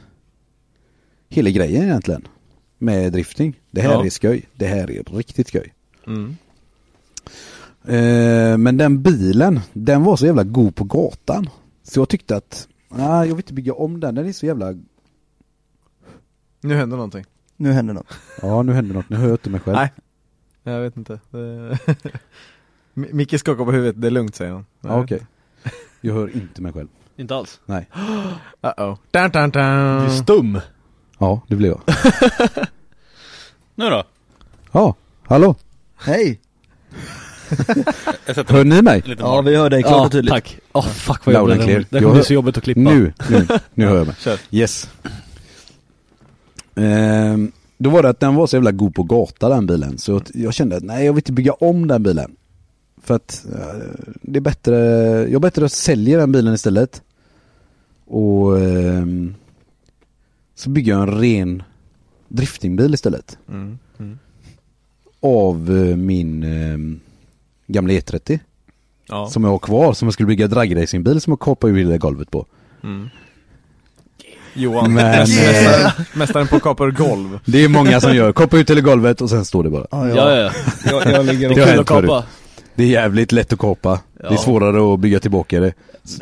hela 1.29 1.49
grejen 1.49 1.83
egentligen. 1.83 2.27
Med 2.77 3.11
drifting. 3.13 3.53
Det 3.71 3.81
här 3.81 3.91
Ja. 3.91 4.05
är 4.05 4.09
skoj. 4.09 4.41
Det 4.55 4.65
här 4.67 4.91
är 4.91 5.17
riktigt 5.17 5.47
skoj. 5.47 5.73
Mm. 6.07 6.37
Eh, 7.87 8.57
men 8.57 8.77
den 8.77 9.01
bilen, 9.01 9.59
den 9.73 10.03
var 10.03 10.15
så 10.15 10.25
jävla 10.25 10.43
god 10.43 10.75
på 10.75 10.83
gatan. 10.83 11.49
Så 11.83 11.99
jag 11.99 12.09
tyckte 12.09 12.35
att, 12.37 12.67
nej 12.89 13.09
jag 13.09 13.35
vill 13.35 13.43
inte 13.43 13.53
bygga 13.53 13.73
om 13.73 13.99
den, 13.99 14.15
den 14.15 14.27
är 14.27 14.33
så 14.33 14.45
jävla, 14.45 14.73
Nu 16.61 16.75
händer 16.75 16.97
någonting. 16.97 17.25
Nu 17.57 17.71
händer 17.71 17.93
något. 17.93 18.07
ja 18.41 18.63
nu 18.63 18.73
händer 18.73 18.95
något, 18.95 19.09
nu 19.09 19.15
hör 19.17 19.25
jag 19.27 19.33
inte 19.33 19.49
mig 19.49 19.59
själv. 19.59 19.75
Nej. 19.77 19.93
Jag 20.63 20.81
vet 20.81 20.97
inte. 20.97 21.19
Micke 22.93 23.39
skakar 23.39 23.65
på 23.65 23.71
huvudet, 23.71 24.01
det 24.01 24.07
är 24.07 24.11
lugnt 24.11 24.35
säger 24.35 24.51
han. 24.51 24.65
Ja, 24.81 25.01
Okej. 25.03 25.25
Jag 26.01 26.13
hör 26.13 26.35
inte 26.35 26.61
mig 26.61 26.73
själv. 26.73 26.87
Inte 27.17 27.35
alls. 27.35 27.59
Nej. 27.65 27.89
Uh-oh. 28.61 28.97
Dun, 29.11 29.31
dun, 29.31 29.51
Du 29.51 29.59
är 29.59 29.99
dun. 30.01 30.09
stum. 30.11 30.59
Ja, 31.19 31.41
det 31.47 31.55
blev 31.55 31.71
jag. 31.71 31.81
Nu 33.75 33.89
då? 33.89 34.03
Ja, 34.71 34.95
hallå? 35.23 35.55
Hej! 35.95 36.39
Jag 38.25 38.49
Hör 38.49 38.63
ni 38.63 38.81
mig? 38.81 39.03
Ja 39.19 39.41
vi 39.41 39.55
hör 39.55 39.69
dig 39.69 39.83
klart 39.83 40.05
och 40.05 40.11
tydligt. 40.11 40.33
tack. 40.33 40.59
Åh 40.73 40.87
fuck 40.87 41.25
vad 41.25 41.35
and 41.35 41.49
jobbigt 41.49 41.67
det 41.67 41.85
Jag 41.89 42.03
kommer 42.03 42.15
bli 42.15 42.23
så 42.23 42.33
jobbigt 42.33 42.57
att 42.57 42.63
klippa. 42.63 42.79
Nu, 42.79 43.13
nu, 43.29 43.47
nu 43.73 43.85
hör 43.85 43.97
jag 43.97 44.07
mig. 44.07 44.15
Kör. 44.19 44.39
Yes. 44.51 44.89
Ehm, 46.75 47.51
då 47.77 47.89
var 47.89 48.03
det 48.03 48.09
att 48.09 48.19
den 48.19 48.35
var 48.35 48.47
så 48.47 48.55
jävla 48.55 48.71
god 48.71 48.95
på 48.95 49.03
gata 49.03 49.49
den 49.49 49.67
bilen. 49.67 49.97
Så 49.97 50.21
jag 50.33 50.53
kände 50.53 50.77
att 50.77 50.83
nej 50.83 51.05
jag 51.05 51.13
vill 51.13 51.19
inte 51.19 51.31
bygga 51.31 51.53
om 51.53 51.87
den 51.87 52.03
bilen. 52.03 52.35
För 53.01 53.15
att 53.15 53.45
eh, 53.53 54.09
det 54.21 54.39
är 54.39 54.41
bättre, 54.41 54.75
jag 55.29 55.41
bättre 55.41 55.65
att 55.65 55.71
sälja 55.71 56.17
den 56.17 56.31
bilen 56.31 56.53
istället. 56.53 57.01
Och 58.05 58.59
ehm, 58.59 59.35
så 60.55 60.69
bygger 60.69 60.91
jag 60.91 61.01
en 61.01 61.19
ren 61.19 61.63
driftingbil 62.27 62.93
istället. 62.93 63.37
Mm. 63.49 63.79
Mm. 63.99 64.19
Av 65.19 65.77
eh, 65.77 65.95
min 65.95 66.43
ehm, 66.43 66.99
gamla 67.67 67.93
E30. 67.93 68.39
Ja. 69.07 69.27
Som 69.29 69.43
jag 69.43 69.51
har 69.51 69.59
kvar, 69.59 69.93
som 69.93 70.05
jag 70.07 70.13
skulle 70.13 70.27
bygga 70.27 70.47
dragracingbil 70.47 71.21
som 71.21 71.31
jag 71.31 71.39
kapade 71.39 71.73
ur 71.73 71.77
hela 71.77 71.97
golvet 71.97 72.31
på. 72.31 72.45
Mm. 72.83 73.09
Johan, 74.53 74.93
Men, 74.93 75.05
mästaren, 75.29 75.91
mästaren 76.13 76.47
på 76.47 76.59
kapar 76.59 76.91
golv. 76.91 77.39
Det 77.45 77.63
är 77.63 77.69
många 77.69 78.01
som 78.01 78.15
gör, 78.15 78.31
kappa 78.33 78.57
ut 78.57 78.69
hela 78.69 78.81
golvet 78.81 79.21
och 79.21 79.29
sen 79.29 79.45
står 79.45 79.63
det 79.63 79.69
bara. 79.69 79.85
Ja, 79.91 80.07
Ja, 80.09 80.15
ja. 80.15 80.39
ja, 80.41 80.51
ja. 80.85 80.91
Jag, 81.05 81.13
jag 81.13 81.25
ligger 81.25 81.49
Det 81.49 81.55
Det 81.55 81.61
har 81.61 81.67
är 81.67 81.71
kul 81.71 81.79
att 81.81 81.87
kapa. 81.87 82.23
Det 82.75 82.83
är 82.83 82.87
jävligt 82.87 83.31
lätt 83.31 83.53
att 83.53 83.59
kapa. 83.59 83.99
Det 84.19 84.27
är 84.27 84.31
Ja. 84.31 84.37
svårare 84.37 84.93
att 84.93 84.99
bygga 84.99 85.19
tillbaka 85.19 85.59
det. 85.59 85.73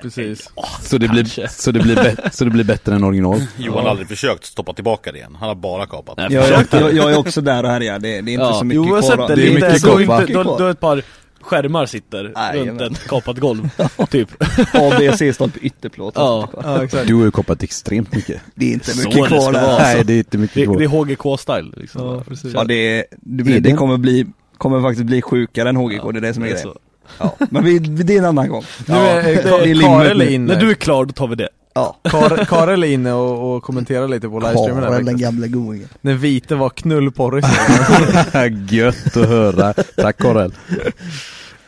Precis. 0.02 0.50
Så 0.82 0.98
det, 0.98 1.08
blir, 1.08 1.48
så, 1.50 1.72
det 1.72 1.80
blir 1.80 2.30
så 2.32 2.44
det 2.44 2.50
blir 2.50 2.64
bättre 2.64 2.96
än 2.96 3.04
original. 3.04 3.42
Johan 3.58 3.84
har 3.84 3.90
aldrig 3.90 4.08
försökt 4.08 4.46
stoppa 4.46 4.74
tillbaka 4.74 5.12
det 5.12 5.18
igen. 5.18 5.36
Han 5.40 5.48
har 5.48 5.56
bara 5.56 5.86
kapat. 5.86 6.18
Nej, 6.18 6.28
Jag, 6.34 6.66
jag, 6.72 6.94
jag, 6.94 7.12
är 7.12 7.18
också 7.18 7.42
där 7.42 7.64
och 7.64 7.70
härjar, 7.70 8.00
det, 8.00 8.08
det 8.08 8.16
är 8.32 8.34
inte 8.34 8.34
Ja. 8.34 8.54
så 8.54 8.66
mycket 8.66 8.76
jo, 8.88 8.96
har 8.96 9.02
kvar. 9.16 9.28
det. 9.28 9.36
Det 9.36 9.48
är 9.48 9.54
mycket 9.54 9.84
då, 9.84 9.98
kapa. 9.98 10.22
inte, 10.22 10.34
då, 10.34 10.58
då 10.58 10.68
ett 10.68 10.80
par 10.80 11.04
skärmar 11.44 11.86
sitter 11.86 12.24
Nej, 12.36 12.58
runt 12.58 12.66
jajamän. 12.66 12.92
ett 12.94 13.08
kapat 13.08 13.38
golv, 13.38 13.70
typ. 14.10 14.30
ABC-stolpe 14.74 15.60
ytterplåt. 15.62 16.14
Ja. 16.18 16.50
Ja, 16.64 16.84
exakt. 16.84 17.08
Du 17.08 17.16
har 17.16 17.24
ju 17.26 17.32
kapat 17.32 17.64
extremt 17.64 18.16
mycket. 18.16 18.42
Det 18.56 18.66
är 18.70 18.74
inte 18.74 18.92
Så 18.92 18.98
mycket 19.10 19.22
det 19.24 19.28
kvar 19.28 19.40
ska 19.42 19.52
där. 19.52 19.62
vara. 19.68 19.78
Nej 19.84 20.04
det 20.06 20.14
är 20.14 20.18
inte 20.18 20.38
mycket 20.38 20.56
Det, 20.56 20.66
kvar. 20.66 20.78
det 20.78 20.84
är 20.84 20.88
HGK-style 20.88 21.80
liksom. 21.80 22.06
Ja, 22.06 22.24
precis. 22.28 22.54
Ja 22.54 22.64
det, 22.64 23.06
det, 23.22 23.42
Är 23.42 23.46
blir, 23.46 23.54
det? 23.54 23.60
det 23.60 23.74
kommer 23.76 23.98
bli, 23.98 24.26
kommer 24.58 24.82
faktiskt 24.82 25.06
bli 25.06 25.22
sjukare 25.22 25.70
än 25.70 25.76
HGK, 25.76 26.12
det 26.14 26.20
är 26.20 26.22
det 26.22 26.34
som 26.34 26.44
är 26.44 26.48
det 26.48 26.52
är 26.54 26.56
grejen. 26.56 26.74
så. 26.74 26.80
Ja, 27.20 27.36
men 27.50 27.64
vi, 27.64 27.80
det 27.80 28.14
är 28.14 28.18
en 28.20 28.26
annan 28.26 28.50
gång. 28.50 28.64
Nu 28.88 28.94
är, 28.96 29.24
det 29.24 29.32
är 29.32 29.44
Ka- 29.44 29.66
limmet 29.66 29.86
Karel 29.86 30.22
är 30.22 30.26
nu. 30.26 30.32
inne. 30.32 30.54
När 30.54 30.62
du 30.62 30.70
är 30.70 30.74
klar, 30.76 31.06
då 31.06 31.12
tar 31.14 31.28
vi 31.28 31.36
det. 31.36 31.50
Ja. 31.74 31.98
Kar, 32.04 32.46
Karel 32.46 32.84
är 32.84 32.88
inne 32.88 33.14
och, 33.14 33.56
och 33.56 33.64
kommenterar 33.64 34.08
lite 34.08 34.30
på 34.30 34.40
livestreamen 34.40 34.84
Karel 34.84 34.92
den 34.92 35.06
faktiskt. 35.06 35.24
gamla 35.24 35.48
goingen. 35.48 35.90
Den 36.02 36.18
vite 36.18 36.56
var 36.56 36.70
knullporrig. 36.70 37.44
Gött 38.70 39.18
att 39.18 39.28
höra. 39.30 39.74
Tack 39.74 40.18
Karel. 40.18 40.54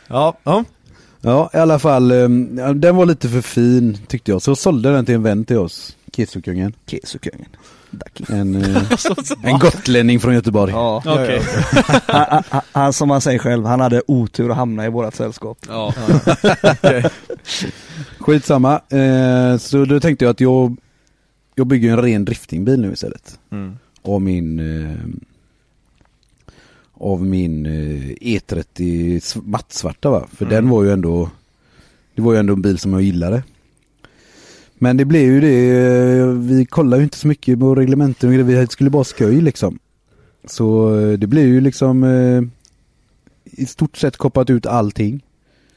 ja, 0.08 0.36
ja. 0.44 0.64
Ja 1.20 1.50
i 1.54 1.56
alla 1.56 1.78
fall, 1.78 2.12
um, 2.12 2.58
ja, 2.58 2.72
den 2.72 2.96
var 2.96 3.06
lite 3.06 3.28
för 3.28 3.40
fin 3.40 3.98
tyckte 4.08 4.30
jag. 4.30 4.42
Så 4.42 4.56
sålde 4.56 4.92
den 4.92 5.04
till 5.06 5.14
en 5.14 5.22
vän 5.22 5.44
till 5.44 5.58
oss. 5.58 5.96
Kesokungen. 6.16 6.72
Dacke. 7.90 8.24
En, 8.28 8.62
eh, 8.62 8.82
en 9.42 9.58
gotlänning 9.58 10.20
från 10.20 10.34
Göteborg. 10.34 10.72
Ja. 10.72 11.02
Okej. 11.06 11.42
Han, 12.06 12.42
han, 12.50 12.60
han, 12.72 12.92
som 12.92 13.10
han 13.10 13.20
säger 13.20 13.38
själv, 13.38 13.64
han 13.66 13.80
hade 13.80 14.02
otur 14.06 14.50
att 14.50 14.56
hamna 14.56 14.86
i 14.86 14.88
vårat 14.88 15.14
sällskap. 15.14 15.58
Ja. 15.68 15.92
Skitsamma. 18.20 18.80
Eh, 18.88 19.56
så 19.58 19.84
då 19.84 20.00
tänkte 20.00 20.24
jag 20.24 20.30
att 20.32 20.40
jag, 20.40 20.76
jag 21.54 21.66
bygger 21.66 21.90
en 21.92 22.02
ren 22.02 22.24
driftingbil 22.24 22.80
nu 22.80 22.92
istället. 22.92 23.38
Mm. 23.50 23.76
Av 24.02 24.22
min 24.22 24.58
eh, 24.90 24.96
Av 26.94 27.24
min 27.26 27.66
eh, 27.66 28.14
E30 28.20 29.16
s- 29.16 29.36
mattsvarta 29.42 30.10
va? 30.10 30.26
För 30.32 30.44
Mm. 30.44 30.54
den 30.54 30.68
var 30.70 30.84
ju 30.84 30.90
ändå 30.92 31.30
Det 32.14 32.22
var 32.22 32.32
ju 32.32 32.38
ändå 32.38 32.52
en 32.52 32.62
bil 32.62 32.78
som 32.78 32.92
jag 32.92 33.02
gillade. 33.02 33.42
Men 34.78 34.96
det 34.96 35.04
blev 35.04 35.22
ju 35.22 35.40
det, 35.40 35.70
eh, 36.18 36.26
vi 36.26 36.66
kollade 36.66 36.96
ju 36.96 37.04
inte 37.04 37.16
så 37.18 37.28
mycket 37.28 37.60
på 37.60 37.74
reglementen 37.74 38.28
och 38.28 38.34
grejer, 38.34 38.60
vi 38.60 38.66
skulle 38.66 38.90
bara 38.90 39.04
skoj 39.04 39.40
liksom. 39.40 39.78
Så 40.44 40.98
eh, 41.00 41.12
det 41.18 41.26
blev 41.26 41.46
ju 41.46 41.60
liksom 41.60 42.04
eh, 42.04 42.42
i 43.44 43.66
stort 43.66 43.96
sett 43.96 44.16
koppat 44.16 44.50
ut 44.50 44.66
allting. 44.66 45.22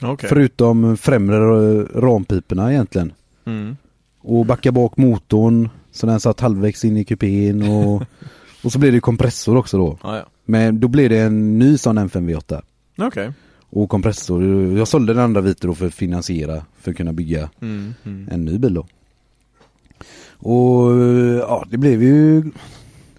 Okej. 0.01 0.29
Förutom 0.29 0.97
främre 0.97 1.37
rampiporna 1.83 2.71
egentligen. 2.71 3.13
Mm. 3.45 3.77
Och 4.21 4.45
backa 4.45 4.71
bak 4.71 4.97
motorn 4.97 5.69
så 5.91 6.05
den 6.07 6.19
satt 6.19 6.39
halvvägs 6.39 6.85
in 6.85 6.97
i 6.97 7.03
kupén 7.03 7.63
och, 7.69 8.03
och 8.63 8.71
så 8.71 8.79
blev 8.79 8.93
det 8.93 8.99
kompressor 8.99 9.57
också 9.57 9.77
då. 9.77 9.97
Ja, 10.03 10.17
ja. 10.17 10.25
Men 10.45 10.79
då 10.79 10.87
blev 10.87 11.09
det 11.09 11.19
en 11.19 11.59
ny 11.59 11.77
sån 11.77 11.99
M5 11.99 12.29
V8 12.29 12.61
Okej. 12.97 13.31
och 13.69 13.89
kompressor. 13.89 14.43
Jag 14.77 14.87
sålde 14.87 15.13
den 15.13 15.23
andra 15.23 15.41
vita 15.41 15.67
då 15.67 15.75
för 15.75 15.87
att 15.87 15.93
finansiera 15.93 16.65
för 16.79 16.91
att 16.91 16.97
kunna 16.97 17.13
bygga 17.13 17.49
Mm. 17.61 17.93
Mm. 18.05 18.27
en 18.31 18.45
ny 18.45 18.57
bil 18.57 18.73
då. 18.73 18.85
Och 20.41 20.91
ja, 21.39 21.65
det 21.69 21.77
blev 21.77 22.03
ju, 22.03 22.35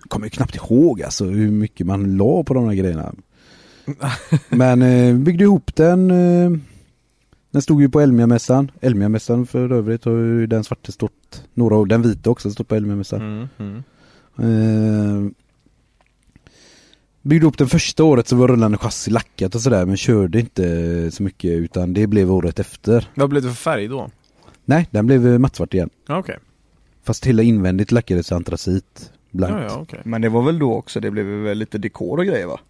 jag 0.01 0.09
kommer 0.09 0.27
ju 0.27 0.31
knappt 0.31 0.57
ihåg 0.57 1.03
alltså 1.03 1.25
hur 1.25 1.51
mycket 1.51 1.87
man 1.87 2.17
la 2.17 2.43
på 2.43 2.55
de 2.55 2.65
här 2.69 2.75
grejerna. 2.75 3.13
Men 4.49 4.83
eh, 4.83 5.15
byggde 5.17 5.45
ihop 5.45 5.75
den. 5.77 6.11
Eh, 6.11 6.51
den 7.51 7.63
stod 7.63 7.83
ju 7.83 7.89
på 7.89 8.01
Elmia-mässan. 8.01 8.71
Elmia-mässan 8.81 9.47
för 9.47 9.73
övrigt 9.73 10.05
har 10.05 10.13
ju 10.13 10.47
den 10.47 10.65
svarta 10.65 10.93
stått 10.93 11.45
några 11.55 11.77
år. 11.77 11.87
Den 11.87 12.03
vita 12.03 12.31
också 12.31 12.51
stått 12.51 12.69
på 12.69 12.75
Elmia-mässan. 12.75 13.49
Mm. 13.59 13.83
Mm. 14.39 15.27
Eh, 15.27 15.31
byggde 17.23 17.47
upp 17.47 17.59
den 17.59 17.69
första 17.69 18.05
året 18.05 18.29
så 18.29 18.37
var 18.37 18.49
rullande 18.49 18.79
chassi 18.79 19.11
lackat 19.11 19.55
och 19.55 19.61
sådär 19.61 19.87
men 19.87 19.97
körde 19.97 20.41
inte 20.41 21.11
så 21.11 21.23
mycket 21.23 21.51
utan 21.51 21.95
det 21.95 22.07
blev 22.07 22.33
året 22.33 22.59
efter. 22.59 23.09
Vad 23.15 23.31
blev 23.31 23.43
det 23.43 23.49
för 23.49 23.57
färg 23.57 23.89
då? 23.89 24.11
Nej, 24.65 24.89
den 24.91 25.07
blev 25.07 25.27
eh, 25.27 25.39
mattsvart 25.39 25.75
igen. 25.75 25.91
Okej. 26.09 26.39
Fast 27.03 27.27
hela 27.27 27.43
invändigt 27.43 27.93
lackades 27.93 28.33
antracit 28.33 29.13
blankt. 29.31 29.57
Ja, 29.61 29.67
Ja, 29.75 29.79
okej. 29.83 30.01
Men 30.05 30.23
det 30.23 30.29
var 30.29 30.43
väl 30.43 30.59
då 30.59 30.75
också, 30.75 31.01
det 31.01 31.11
blev 31.11 31.27
väl 31.27 31.59
lite 31.59 31.79
dekor 31.79 32.19
och 32.19 32.27
grejer 32.27 32.47
va? 32.47 32.61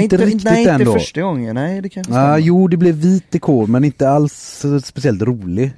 Inte, 0.00 0.16
riktigt 0.16 0.44
nej, 0.44 0.58
inte 0.60 0.72
ändå. 0.72 0.92
första 0.92 1.20
gången, 1.20 1.54
nej 1.54 1.80
det 1.80 1.88
kanske 1.88 2.12
Ah, 2.12 2.16
stämmer. 2.16 2.38
jo, 2.38 2.68
det 2.68 2.76
blev 2.76 2.94
vit 2.94 3.30
dekor 3.30 3.66
men 3.66 3.84
inte 3.84 4.08
alls 4.10 4.64
speciellt 4.84 5.22
rolig. 5.22 5.72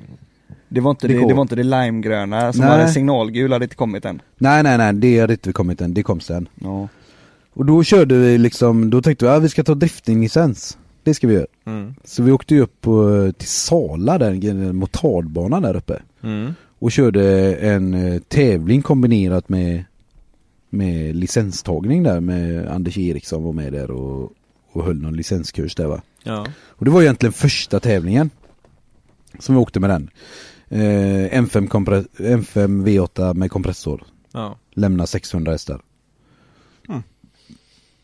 Det 0.68 0.80
var 0.80 0.90
inte 0.90 1.08
det, 1.08 1.14
dekor. 1.14 1.28
det 1.28 1.34
var 1.34 1.42
inte 1.42 1.56
det 1.56 1.62
limegröna 1.62 2.52
som 2.52 2.60
Nej. 2.64 2.70
hade 2.70 2.88
signalgul, 2.88 3.52
hade 3.52 3.64
inte 3.64 3.76
kommit 3.76 4.04
än. 4.04 4.22
Nej, 4.38 4.62
nej, 4.62 4.78
nej, 4.78 4.92
det 4.92 5.20
hade 5.20 5.32
inte 5.32 5.52
kommit 5.52 5.80
än. 5.80 5.94
Det 5.94 6.02
kom 6.02 6.20
sen. 6.20 6.48
Ja. 6.54 6.88
Och 7.54 7.66
då 7.66 7.82
körde 7.84 8.14
vi 8.14 8.38
liksom, 8.38 8.90
då 8.90 9.02
tänkte 9.02 9.24
vi 9.24 9.30
att 9.30 9.36
ah, 9.36 9.40
vi 9.40 9.48
ska 9.48 9.62
ta 9.64 9.74
driftinglicens. 9.74 10.78
Det 11.02 11.14
ska 11.14 11.26
vi 11.26 11.34
göra. 11.34 11.46
Mm. 11.66 11.94
Så 12.04 12.22
vi 12.22 12.32
åkte 12.32 12.58
upp 12.58 12.80
på, 12.80 13.32
till 13.38 13.48
Sala, 13.48 14.18
där, 14.18 14.44
en 14.50 14.76
motardbana 14.76 15.60
där 15.60 15.76
uppe. 15.76 16.02
Mm. 16.22 16.54
Och 16.78 16.92
körde 16.92 17.54
en 17.54 17.94
eh, 17.94 18.20
tävling 18.20 18.82
kombinerat 18.82 19.48
med, 19.48 19.84
med 20.70 21.16
licenstagning 21.16 22.02
där 22.02 22.20
med 22.20 22.68
Anders 22.68 22.98
Eriksson 22.98 23.42
var 23.42 23.52
med 23.52 23.72
där 23.72 23.90
och, 23.90 24.32
och 24.72 24.84
höll 24.84 24.96
någon 25.02 25.16
licenskurs 25.16 25.74
där 25.74 25.86
va. 25.86 26.02
Ja. 26.22 26.46
Och 26.62 26.84
det 26.84 26.90
var 26.90 27.02
egentligen 27.02 27.32
första 27.32 27.80
tävlingen 27.80 28.30
som 29.38 29.54
vi 29.54 29.60
åkte 29.60 29.80
med 29.80 29.90
den. 29.90 30.10
Eh, 30.68 31.40
M5, 31.40 31.68
kompre- 31.68 32.06
M5 32.16 32.84
V8 32.86 33.34
med 33.34 33.50
kompressor. 33.50 34.04
ja. 34.32 34.58
Lämna 34.74 35.06
600 35.06 35.52
hästar. 35.52 35.82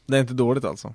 Det 0.07 0.17
är 0.17 0.21
inte 0.21 0.35
dåligt 0.35 0.65
alltså. 0.65 0.95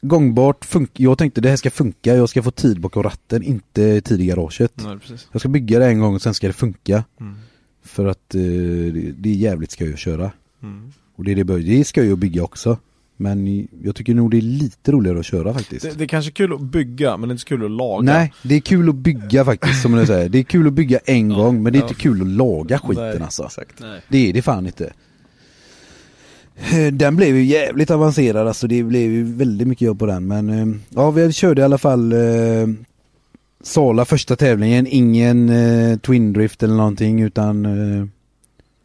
gångbart, 0.00 0.66
jag 0.96 1.18
tänkte 1.18 1.40
det 1.40 1.48
här 1.48 1.56
ska 1.56 1.70
funka, 1.70 2.14
jag 2.16 2.28
ska 2.28 2.42
få 2.42 2.50
tid 2.50 2.80
bakom 2.80 3.02
ratten, 3.02 3.42
inte 3.42 4.00
tid 4.00 4.20
i 4.20 4.26
garaget. 4.26 4.72
Nej, 4.76 4.98
precis. 4.98 5.28
Jag 5.32 5.40
ska 5.40 5.48
bygga 5.48 5.78
det 5.78 5.86
en 5.86 6.00
gång 6.00 6.14
och 6.14 6.22
sen 6.22 6.34
ska 6.34 6.46
det 6.46 6.52
funka. 6.52 7.04
Mm. 7.20 7.36
För 7.82 8.06
att 8.06 8.34
eh, 8.34 8.40
det, 9.14 9.28
är 9.28 9.34
jävligt 9.34 9.70
skoj 9.70 9.92
att 9.92 9.98
köra. 9.98 10.30
Mm. 10.62 10.92
Och 11.16 11.24
det 11.24 11.30
är 11.30 11.36
det, 11.36 11.44
bör- 11.44 11.58
det 11.58 11.80
är 11.80 11.84
skoj 11.84 12.12
att 12.12 12.18
bygga 12.18 12.42
också. 12.42 12.78
Men 13.20 13.68
jag 13.82 13.96
tycker 13.96 14.14
nog 14.14 14.30
det 14.30 14.36
är 14.36 14.40
lite 14.42 14.92
roligare 14.92 15.18
att 15.18 15.26
köra 15.26 15.54
faktiskt. 15.54 15.82
Det, 15.82 15.98
det 15.98 16.04
är 16.04 16.08
kanske 16.08 16.30
kul 16.30 16.52
att 16.52 16.60
bygga, 16.60 17.16
men 17.16 17.28
det 17.28 17.30
är 17.30 17.34
inte 17.34 17.40
så 17.42 17.46
kul 17.48 17.64
att 17.64 17.70
laga. 17.70 18.02
Nej, 18.12 18.32
det 18.42 18.54
är 18.54 18.60
kul 18.60 18.88
att 18.88 18.94
bygga 18.94 19.44
faktiskt 19.44 19.82
som 19.82 19.94
jag 19.94 20.06
säger. 20.06 20.28
Det 20.28 20.38
är 20.38 20.42
kul 20.42 20.66
att 20.66 20.72
bygga 20.72 20.98
en 21.04 21.28
gång 21.28 21.62
men 21.62 21.72
det 21.72 21.78
är 21.78 21.82
inte 21.82 21.94
kul 21.94 22.22
att 22.22 22.28
laga 22.28 22.78
skiten 22.78 23.04
Nej, 23.04 23.22
alltså. 23.22 23.42
Exakt. 23.44 23.80
Nej. 23.80 24.00
Det 24.08 24.28
är 24.28 24.32
det 24.32 24.42
fan 24.42 24.66
inte. 24.66 24.92
Eh, 26.72 26.92
Den 26.92 27.16
blev 27.16 27.36
ju 27.36 27.44
jävligt 27.44 27.90
avancerad 27.90 28.48
alltså, 28.48 28.66
det 28.66 28.82
blev 28.82 29.10
ju 29.12 29.22
väldigt 29.24 29.68
mycket 29.68 29.86
jobb 29.86 29.98
på 29.98 30.06
den 30.06 30.26
men 30.26 30.50
eh, 30.50 30.66
ja 30.90 31.10
vi 31.10 31.32
körde 31.32 31.60
i 31.60 31.64
alla 31.64 31.78
fall 31.78 32.12
eh, 32.12 32.18
Sala 33.62 34.04
första 34.04 34.36
tävlingen, 34.36 34.86
ingen 34.90 35.48
eh, 35.48 35.98
Twin 35.98 36.32
Drift 36.32 36.62
eller 36.62 36.74
någonting 36.74 37.22
utan 37.22 37.66
eh, 37.66 38.06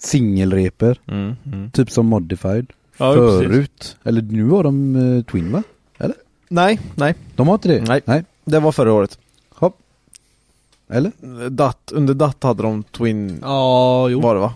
singelreper, 0.03 0.99
Mm, 1.07 1.35
mm. 1.45 1.71
typ 1.71 1.91
som 1.91 2.05
Modified. 2.05 2.65
Ja, 2.97 3.13
precis. 3.13 3.47
Förut, 3.47 3.97
eller 4.03 4.21
nu 4.21 4.49
har 4.49 4.63
de 4.63 4.95
eh, 5.17 5.23
Twin 5.31 5.51
va? 5.51 5.63
Nej, 6.49 6.79
nej. 6.95 7.15
De 7.35 7.47
har 7.47 7.55
inte 7.55 7.67
det? 7.67 7.81
Nej. 7.87 8.01
Nej. 8.05 8.23
Det 8.45 8.59
var 8.59 8.71
förra 8.71 8.93
året. 8.93 9.17
Hopp. 9.49 9.77
Eller? 10.89 11.11
DAT, 11.49 11.91
under 11.93 12.13
DAT 12.13 12.43
hade 12.43 12.63
de 12.63 12.83
Twin, 12.83 13.39
Ja, 13.41 14.09
jo. 14.09 14.21
var 14.21 14.33
det 14.35 14.41
va? 14.41 14.53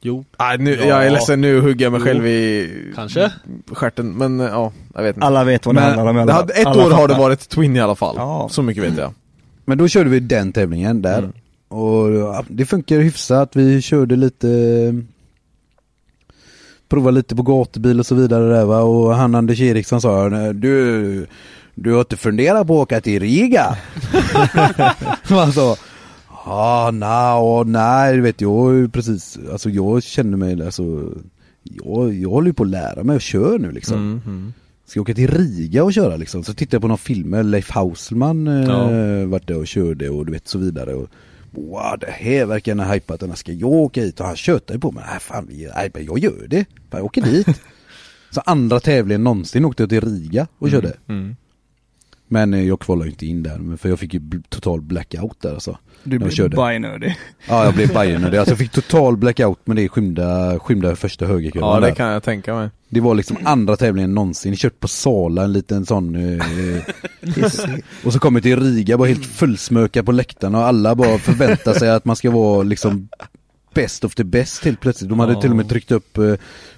Jo. 0.00 0.24
Nej, 0.38 0.58
nu, 0.58 0.74
Ja. 0.74 0.84
jag 0.86 1.06
är 1.06 1.10
ledsen, 1.10 1.40
nu 1.40 1.60
hugger 1.60 1.84
jag 1.86 1.92
mig 1.92 2.00
Jo. 2.00 2.04
själv 2.06 2.26
i 2.26 2.92
Kanske. 2.94 3.32
stjärten, 3.72 4.12
men 4.12 4.40
eh, 4.40 4.46
ja, 4.46 4.72
jag 4.94 5.02
vet 5.02 5.16
inte. 5.16 5.26
Alla 5.26 5.44
vet 5.44 5.66
vad 5.66 5.74
det 5.74 5.80
Men 5.80 5.84
handlar 5.94 6.10
om 6.10 6.16
alla 6.16 6.26
det 6.26 6.32
hade, 6.32 6.52
ett 6.52 6.66
alla 6.66 6.86
år 6.86 6.90
har 6.90 7.08
det 7.08 7.14
fattar. 7.14 7.18
varit 7.24 7.48
Twin 7.48 7.76
i 7.76 7.80
alla 7.80 7.94
fall. 7.94 8.14
Ja. 8.18 8.48
Så 8.50 8.62
mycket 8.62 8.82
vet 8.84 8.96
jag. 8.98 9.12
Men 9.64 9.78
då 9.78 9.88
körde 9.88 10.10
vi 10.10 10.20
den 10.20 10.52
tävlingen 10.52 11.02
där. 11.02 11.18
Mm. 11.18 11.32
Och 11.74 12.44
det 12.48 12.66
funkar 12.66 12.98
hyfsat. 12.98 13.56
Vi 13.56 13.82
körde 13.82 14.16
lite 14.16 14.48
Provade 16.88 17.14
lite 17.14 17.36
på 17.36 17.42
gatubil 17.42 18.00
och 18.00 18.06
så 18.06 18.14
vidare 18.14 18.48
där 18.48 18.64
va. 18.64 18.80
Och 18.82 19.14
han 19.14 19.34
Anders 19.34 19.60
Eriksson 19.60 20.00
sa 20.00 20.28
Du, 20.52 21.26
du 21.74 21.92
har 21.92 22.00
inte 22.00 22.16
funderat 22.16 22.66
på 22.66 22.74
att 22.74 22.82
åka 22.82 23.00
till 23.00 23.20
Riga? 23.20 23.76
Han 25.22 25.52
sa 25.52 25.76
Ja, 26.46 26.90
nej, 26.92 27.64
nej, 27.66 28.16
du 28.16 28.20
vet 28.22 28.40
jag 28.40 28.92
precis, 28.92 29.38
alltså 29.52 29.70
jag 29.70 30.02
känner 30.02 30.36
mig, 30.36 30.62
alltså 30.64 31.12
jag, 31.62 32.14
jag 32.14 32.30
håller 32.30 32.46
ju 32.48 32.54
på 32.54 32.62
att 32.62 32.68
lära 32.68 33.04
mig 33.04 33.16
att 33.16 33.22
köra 33.22 33.58
nu 33.58 33.72
liksom. 33.72 33.96
Mm, 33.98 34.20
mm. 34.26 34.52
Ska 34.86 34.98
jag 34.98 35.02
åka 35.02 35.14
till 35.14 35.30
Riga 35.30 35.84
och 35.84 35.92
köra 35.92 36.16
liksom? 36.16 36.44
Så 36.44 36.54
tittade 36.54 36.74
jag 36.74 36.82
på 36.82 36.88
någon 36.88 36.98
film 36.98 37.50
Leif 37.50 37.70
Hausman 37.70 38.48
eh, 38.48 38.64
Ja. 38.64 39.26
vart 39.26 39.48
där 39.48 39.58
och 39.58 39.66
körde 39.66 40.08
och 40.08 40.26
du 40.26 40.32
vet 40.32 40.48
så 40.48 40.58
vidare. 40.58 40.94
Och, 40.94 41.08
wow, 41.54 41.98
det 42.00 42.10
här 42.10 42.46
verkar 42.46 42.74
ha 42.74 42.94
hypat 42.94 43.20
den. 43.20 43.36
Ska 43.36 43.52
jag 43.52 43.70
åka 43.70 44.00
hit? 44.00 44.20
Och 44.20 44.26
han 44.26 44.36
tjötade 44.36 44.78
på 44.78 44.92
mig. 44.92 45.04
Nej 45.10 45.20
fan, 45.20 45.48
nej, 45.50 45.90
jag 45.94 46.18
gör 46.18 46.46
det. 46.48 46.64
Jag 46.90 47.04
åker 47.04 47.22
dit. 47.22 47.46
så 48.30 48.40
andra 48.40 48.80
tävlingen 48.80 49.24
någonsin 49.24 49.64
åkte 49.64 49.82
jag 49.82 49.90
till 49.90 50.00
Riga 50.00 50.46
och 50.58 50.70
körde. 50.70 50.96
Mm. 51.08 51.36
Men 52.34 52.54
eh, 52.54 52.68
jag 52.68 52.80
kvalade 52.80 53.04
ju 53.06 53.10
inte 53.10 53.26
in 53.26 53.42
där, 53.42 53.76
för 53.76 53.88
jag 53.88 53.98
fick 53.98 54.14
ju 54.14 54.20
total 54.48 54.80
blackout 54.80 55.40
där 55.40 55.54
alltså. 55.54 55.78
Du 56.02 56.30
körde. 56.30 56.56
bajnödig. 56.56 57.16
Ja, 57.48 57.64
jag 57.64 57.74
blev 57.74 57.92
Bayern 57.92 58.24
Alltså 58.24 58.50
jag 58.50 58.58
fick 58.58 58.70
total 58.70 59.16
blackout 59.16 59.58
men 59.64 59.76
det 59.76 59.88
skymda, 59.88 60.58
skymda 60.58 60.96
första 60.96 61.26
högerkurvan 61.26 61.74
Ja, 61.74 61.80
det 61.80 61.86
där. 61.86 61.94
kan 61.94 62.08
jag 62.08 62.22
tänka 62.22 62.54
mig. 62.54 62.68
Det 62.88 63.00
var 63.00 63.14
liksom 63.14 63.36
andra 63.44 63.76
tävlingen 63.76 64.14
någonsin, 64.14 64.56
kört 64.56 64.80
på 64.80 64.88
Sala 64.88 65.44
en 65.44 65.52
liten 65.52 65.86
sån 65.86 66.14
eh, 66.38 66.44
Och 68.04 68.12
så 68.12 68.18
kommer 68.18 68.40
till 68.40 68.60
Riga, 68.60 68.98
bara 68.98 69.08
helt 69.08 69.26
fullsmöka 69.26 70.02
på 70.02 70.12
läktarna 70.12 70.58
och 70.58 70.64
alla 70.66 70.94
bara 70.94 71.18
förväntar 71.18 71.72
sig 71.72 71.90
att 71.90 72.04
man 72.04 72.16
ska 72.16 72.30
vara 72.30 72.62
liksom 72.62 73.08
Best 73.74 74.04
of 74.04 74.14
the 74.14 74.24
best 74.24 74.64
helt 74.64 74.80
plötsligt. 74.80 75.10
De 75.10 75.18
hade 75.20 75.32
Ja. 75.32 75.40
till 75.40 75.50
och 75.50 75.56
med 75.56 75.68
tryckt 75.68 75.90
upp 75.92 76.18
eh, 76.18 76.34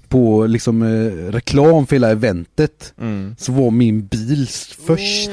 på 0.09 0.47
liksom 0.47 0.83
eh, 0.83 1.33
reklam 1.33 1.87
för 1.87 1.97
hela 1.97 2.11
eventet 2.11 2.93
Mm. 3.01 3.37
Så 3.39 3.53
var 3.53 3.71
min 3.71 4.07
bil 4.07 4.49
först 4.87 5.31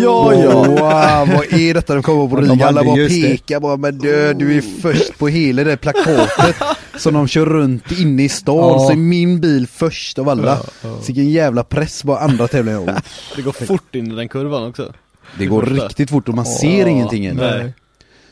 Ja, 0.00 0.34
ja. 0.34 0.64
Wow, 0.64 1.34
vad 1.36 1.52
är 1.60 1.74
detta 1.74 1.94
de 1.94 2.02
kommer 2.02 2.28
på 2.28 2.36
De 2.40 2.50
Riga? 2.52 2.66
Alla 2.66 2.84
bara 2.84 2.96
det. 2.96 3.22
pekar 3.22 3.60
bara 3.60 3.76
men 3.76 3.98
du, 3.98 4.34
du 4.34 4.56
är 4.56 4.60
först 4.82 5.18
på 5.18 5.28
hela 5.28 5.64
det 5.64 5.76
plakatet 5.76 6.56
Som 6.96 7.14
de 7.14 7.28
kör 7.28 7.46
runt 7.46 7.92
inne 7.92 8.22
i 8.24 8.28
stan, 8.28 8.56
Ja. 8.56 8.78
så 8.86 8.92
är 8.92 8.96
min 8.96 9.40
bil 9.40 9.66
först 9.66 10.18
av 10.18 10.28
alla 10.28 10.56
Så 10.82 11.06
vilken 11.06 11.30
jävla 11.30 11.64
press 11.64 12.02
på 12.02 12.16
andra 12.16 12.48
tävlingar 12.48 13.02
Det 13.36 13.42
går 13.42 13.52
fort 13.52 13.94
in 13.94 14.12
i 14.12 14.14
den 14.14 14.28
kurvan 14.28 14.68
också. 14.68 14.92
Det 15.38 15.46
går 15.46 15.62
riktigt 15.62 16.10
fort 16.10 16.28
och 16.28 16.34
man 16.34 16.46
ser 16.46 16.86
ingenting 16.86 17.26
än 17.26 17.36
Nej. 17.36 17.72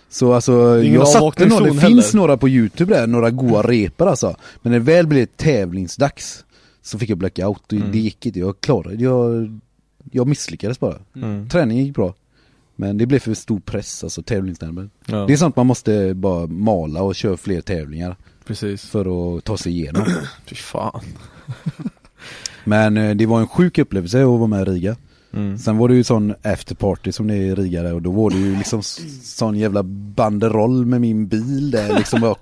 Så 0.08 0.32
alltså, 0.32 0.82
jag 0.84 1.08
satte 1.08 1.46
några, 1.46 1.64
det 1.64 1.70
heller. 1.80 1.88
finns 1.94 2.14
några 2.14 2.36
på 2.36 2.48
youtube 2.48 2.94
där, 2.94 3.06
några 3.06 3.30
goa 3.30 3.62
repor 3.62 4.08
alltså 4.08 4.36
Men 4.62 4.72
när 4.72 4.78
det 4.78 4.84
väl 4.84 5.06
blev 5.06 5.26
tävlingsdags 5.26 6.44
Så 6.82 6.98
fick 6.98 7.10
jag 7.10 7.18
blackout 7.18 7.72
och 7.72 7.78
Mm. 7.78 7.92
det 7.92 7.98
gick 7.98 8.26
inte, 8.26 8.38
jag 8.38 8.60
klarade 8.60 8.94
jag, 9.04 9.48
jag 10.12 10.26
misslyckades 10.26 10.80
bara 10.80 10.96
Mm. 11.16 11.48
Träningen 11.48 11.84
gick 11.86 11.94
bra 11.94 12.14
Men 12.76 12.98
det 12.98 13.06
blev 13.06 13.18
för 13.18 13.34
stor 13.34 13.60
press, 13.60 14.04
alltså 14.04 14.22
tävlingsnerven 14.22 14.90
Ja, 15.06 15.16
Det 15.26 15.32
är 15.32 15.36
sånt 15.36 15.56
man 15.56 15.66
måste 15.66 16.14
bara 16.14 16.46
mala 16.46 17.02
och 17.02 17.14
köra 17.14 17.36
fler 17.36 17.60
tävlingar 17.60 18.16
precis. 18.46 18.82
för 18.84 19.36
att 19.38 19.44
ta 19.44 19.56
sig 19.56 19.72
igenom 19.72 20.02
Fy 20.46 20.54
fan. 20.54 21.00
Men 22.64 22.96
eh, 22.96 23.16
det 23.16 23.26
var 23.26 23.40
en 23.40 23.48
sjuk 23.48 23.78
upplevelse 23.78 24.20
att 24.22 24.26
vara 24.26 24.46
med 24.46 24.68
i 24.68 24.70
Riga 24.70 24.96
Mm. 25.36 25.58
Sen 25.58 25.78
var 25.78 25.88
det 25.88 25.94
ju 25.94 26.04
sån 26.04 26.34
afterparty 26.42 27.12
som 27.12 27.26
det 27.26 27.34
är 27.34 27.38
i 27.38 27.54
Riga 27.54 27.82
där 27.82 27.94
och 27.94 28.02
då 28.02 28.10
var 28.10 28.30
det 28.30 28.36
ju 28.36 28.56
liksom 28.56 28.82
sån 29.22 29.56
jävla 29.56 29.82
banderoll 30.16 30.86
med 30.86 31.00
min 31.00 31.28
bil 31.28 31.70
där 31.70 31.98
liksom 31.98 32.20
bara 32.20 32.34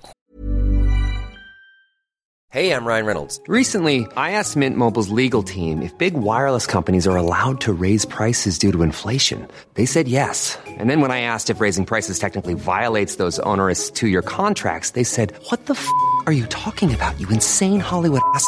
Hey, 2.55 2.71
I'm 2.71 2.85
Ryan 2.85 3.05
Reynolds. 3.05 3.41
Recently, 3.49 4.07
I 4.15 4.31
asked 4.39 4.55
Mint 4.55 4.77
Mobile's 4.77 5.09
legal 5.09 5.43
team 5.43 5.81
if 5.81 5.91
big 5.97 6.13
wireless 6.13 6.65
companies 6.65 7.05
are 7.05 7.17
allowed 7.17 7.59
to 7.61 7.73
raise 7.73 8.05
prices 8.05 8.57
due 8.57 8.71
to 8.71 8.81
inflation. 8.81 9.45
They 9.73 9.85
said 9.85 10.07
yes. 10.07 10.57
And 10.65 10.89
then 10.89 11.01
when 11.01 11.11
I 11.11 11.19
asked 11.19 11.49
if 11.49 11.59
raising 11.59 11.85
prices 11.85 12.17
technically 12.17 12.53
violates 12.53 13.17
those 13.17 13.39
onerous 13.39 13.91
two 13.91 14.07
year 14.07 14.21
contracts, 14.21 14.91
they 14.91 15.03
said, 15.03 15.33
What 15.49 15.65
the 15.65 15.73
f 15.73 15.85
are 16.27 16.31
you 16.31 16.45
talking 16.45 16.95
about, 16.95 17.19
you 17.19 17.27
insane 17.27 17.81
Hollywood 17.81 18.21
ass? 18.33 18.47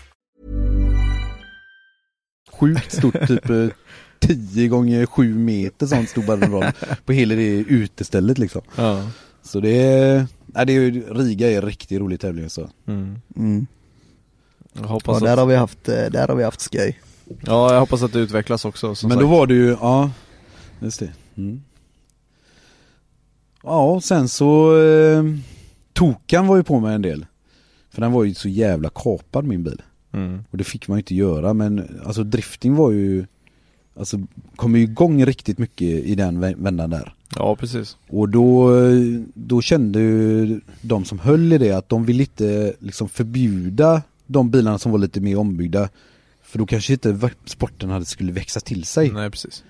Sjukt 2.61 2.91
stort, 2.91 3.27
typ 3.27 3.49
eh, 3.49 3.67
10 4.19 4.67
gånger 4.67 5.05
7 5.05 5.35
meter 5.35 5.87
sånt 5.87 6.09
stor 6.09 6.23
banderoll 6.23 6.65
på 7.05 7.11
hela 7.13 7.35
det 7.35 7.57
utestället 7.57 8.37
liksom. 8.37 8.61
Ja. 8.75 9.07
Så 9.43 9.59
det 9.59 9.81
är, 9.83 10.27
nej, 10.45 10.65
det 10.65 10.73
är 10.73 10.79
ju, 10.81 11.13
Riga 11.13 11.51
är 11.51 11.55
en 11.55 11.61
riktigt 11.61 11.99
rolig 11.99 12.19
tävling 12.19 12.49
så. 12.49 12.69
Mm. 12.87 13.21
Mm. 13.37 13.67
Jag 14.73 15.01
Ja, 15.05 15.19
där 15.19 15.33
att... 15.33 15.39
har 15.39 15.45
vi 15.45 15.55
haft, 15.55 15.89
eh, 15.89 16.05
där 16.11 16.27
har 16.27 16.35
vi 16.35 16.43
haft 16.43 16.61
skoj. 16.61 16.99
Ja, 17.41 17.73
jag 17.73 17.79
hoppas 17.79 18.03
att 18.03 18.13
det 18.13 18.19
utvecklas 18.19 18.65
också 18.65 18.95
som 18.95 19.09
Men 19.09 19.17
sagt. 19.17 19.21
då 19.29 19.31
var 19.37 19.47
det 19.47 19.53
ju, 19.53 19.67
ja, 19.81 20.11
just 20.79 20.99
det. 20.99 21.11
Mm. 21.37 21.61
Ja, 23.63 24.01
sen 24.03 24.29
så 24.29 24.79
eh, 24.81 25.23
Tokan 25.93 26.47
var 26.47 26.57
ju 26.57 26.63
på 26.63 26.79
mig 26.79 26.95
en 26.95 27.01
del. 27.01 27.25
För 27.89 28.01
den 28.01 28.11
var 28.11 28.23
ju 28.23 28.33
så 28.33 28.49
jävla 28.49 28.89
kapad 28.89 29.45
min 29.45 29.63
bil. 29.63 29.81
Mm. 30.13 30.43
Och 30.51 30.57
det 30.57 30.63
fick 30.63 30.87
man 30.87 30.97
ju 30.97 30.99
inte 30.99 31.15
göra 31.15 31.53
men 31.53 31.99
alltså 32.05 32.23
drifting 32.23 32.75
var 32.75 32.91
ju 32.91 33.25
Alltså 33.95 34.19
kom 34.55 34.75
ju 34.75 34.81
igång 34.83 35.25
riktigt 35.25 35.57
mycket 35.57 35.87
i 35.87 36.15
den 36.15 36.43
vä- 36.43 36.63
vändan 36.63 36.89
där. 36.89 37.13
Ja, 37.35 37.55
precis. 37.55 37.97
Och 38.09 38.29
då, 38.29 38.71
då 39.33 39.61
kände 39.61 39.99
ju 39.99 40.61
de 40.81 41.05
som 41.05 41.19
höll 41.19 41.53
i 41.53 41.57
det 41.57 41.71
att 41.71 41.89
de 41.89 42.05
ville 42.05 42.23
inte 42.23 42.73
liksom 42.79 43.09
förbjuda 43.09 44.01
de 44.27 44.51
bilarna 44.51 44.77
som 44.77 44.91
var 44.91 44.99
lite 44.99 45.21
mer 45.21 45.37
ombyggda. 45.37 45.89
För 46.43 46.59
då 46.59 46.65
kanske 46.65 46.93
inte 46.93 47.29
sporten 47.45 47.89
hade 47.89 48.05
skulle 48.05 48.31
växa 48.31 48.59
till 48.59 48.83
sig. 48.85 49.11
Nej, 49.11 49.29
precis. 49.29 49.63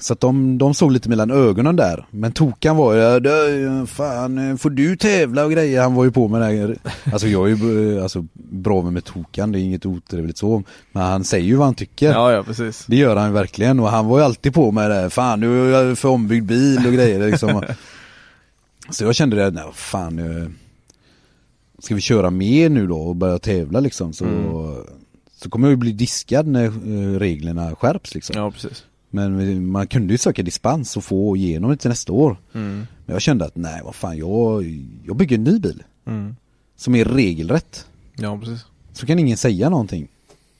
Så 0.00 0.12
att 0.12 0.20
de, 0.20 0.58
de 0.58 0.74
såg 0.74 0.92
lite 0.92 1.08
mellan 1.08 1.30
ögonen 1.30 1.76
där. 1.76 2.06
Men 2.10 2.32
Tokan 2.32 2.76
var 2.76 2.94
ju, 2.94 3.00
"Ja, 3.00 3.20
du, 3.20 3.86
fan 3.86 4.58
får 4.58 4.70
du 4.70 4.96
tävla 4.96 5.44
och 5.44 5.52
grejer? 5.52 5.82
Han 5.82 5.94
var 5.94 6.04
ju 6.04 6.10
på 6.10 6.28
med 6.28 6.40
det 6.40 6.46
här. 6.46 6.76
Alltså 7.12 7.28
jag 7.28 7.50
är 7.50 7.56
ju 7.56 7.96
eh, 7.96 8.02
alltså, 8.02 8.26
bra 8.34 8.82
med, 8.82 8.92
med 8.92 9.04
Tokan, 9.04 9.52
det 9.52 9.58
är 9.58 9.60
inget 9.60 9.86
otrevligt 9.86 10.38
så. 10.38 10.62
Men 10.92 11.02
han 11.02 11.24
säger 11.24 11.46
ju 11.46 11.54
vad 11.56 11.66
han 11.66 11.74
tycker. 11.74 12.12
Ja, 12.12 12.32
ja, 12.32 12.42
precis. 12.42 12.84
Det 12.86 12.96
gör 12.96 13.16
han 13.16 13.26
ju 13.28 13.34
verkligen 13.34 13.80
och 13.80 13.88
han 13.88 14.06
var 14.06 14.18
ju 14.18 14.24
alltid 14.24 14.54
på 14.54 14.70
med 14.72 14.90
det 14.90 14.94
här, 14.94 15.08
fan 15.08 15.40
du 15.40 15.76
är 15.76 15.94
för 15.94 16.08
ombyggd 16.08 16.46
bil 16.46 16.86
och 16.86 16.92
grejer 16.92 17.30
liksom. 17.30 17.62
Så 18.90 19.04
jag 19.04 19.14
kände 19.14 19.36
det, 19.36 19.50
nej 19.50 19.64
fan 19.74 20.18
eh, 20.18 20.48
Ska 21.78 21.94
vi 21.94 22.00
köra 22.00 22.30
mer 22.30 22.68
nu 22.68 22.86
då 22.86 22.98
och 22.98 23.16
börja 23.16 23.38
tävla 23.38 23.80
liksom 23.80 24.12
så 24.12 24.24
Mm. 24.24 24.76
Så 25.42 25.50
kommer 25.50 25.66
jag 25.66 25.70
ju 25.72 25.76
bli 25.76 25.92
diskad 25.92 26.46
när 26.46 26.64
eh, 26.64 27.18
reglerna 27.18 27.74
skärps 27.76 28.14
liksom. 28.14 28.36
Ja, 28.38 28.50
precis. 28.50 28.84
Men 29.10 29.66
man 29.70 29.86
kunde 29.86 30.14
ju 30.14 30.18
söka 30.18 30.42
dispens 30.42 30.96
och 30.96 31.04
få 31.04 31.36
igenom 31.36 31.70
det 31.70 31.76
till 31.76 31.88
nästa 31.90 32.12
år. 32.12 32.36
Mm. 32.54 32.86
Men 33.06 33.12
jag 33.14 33.22
kände 33.22 33.44
att 33.44 33.56
nej 33.56 33.80
vad 33.84 33.94
fan 33.94 34.18
jag, 34.18 34.64
jag 35.06 35.16
bygger 35.16 35.36
en 35.36 35.44
ny 35.44 35.58
bil. 35.58 35.82
Mm. 36.06 36.36
Som 36.76 36.94
är 36.94 37.04
regelrätt. 37.04 37.86
Ja, 38.16 38.38
precis. 38.38 38.64
Så 38.92 39.06
kan 39.06 39.18
ingen 39.18 39.36
säga 39.36 39.68
någonting. 39.68 40.08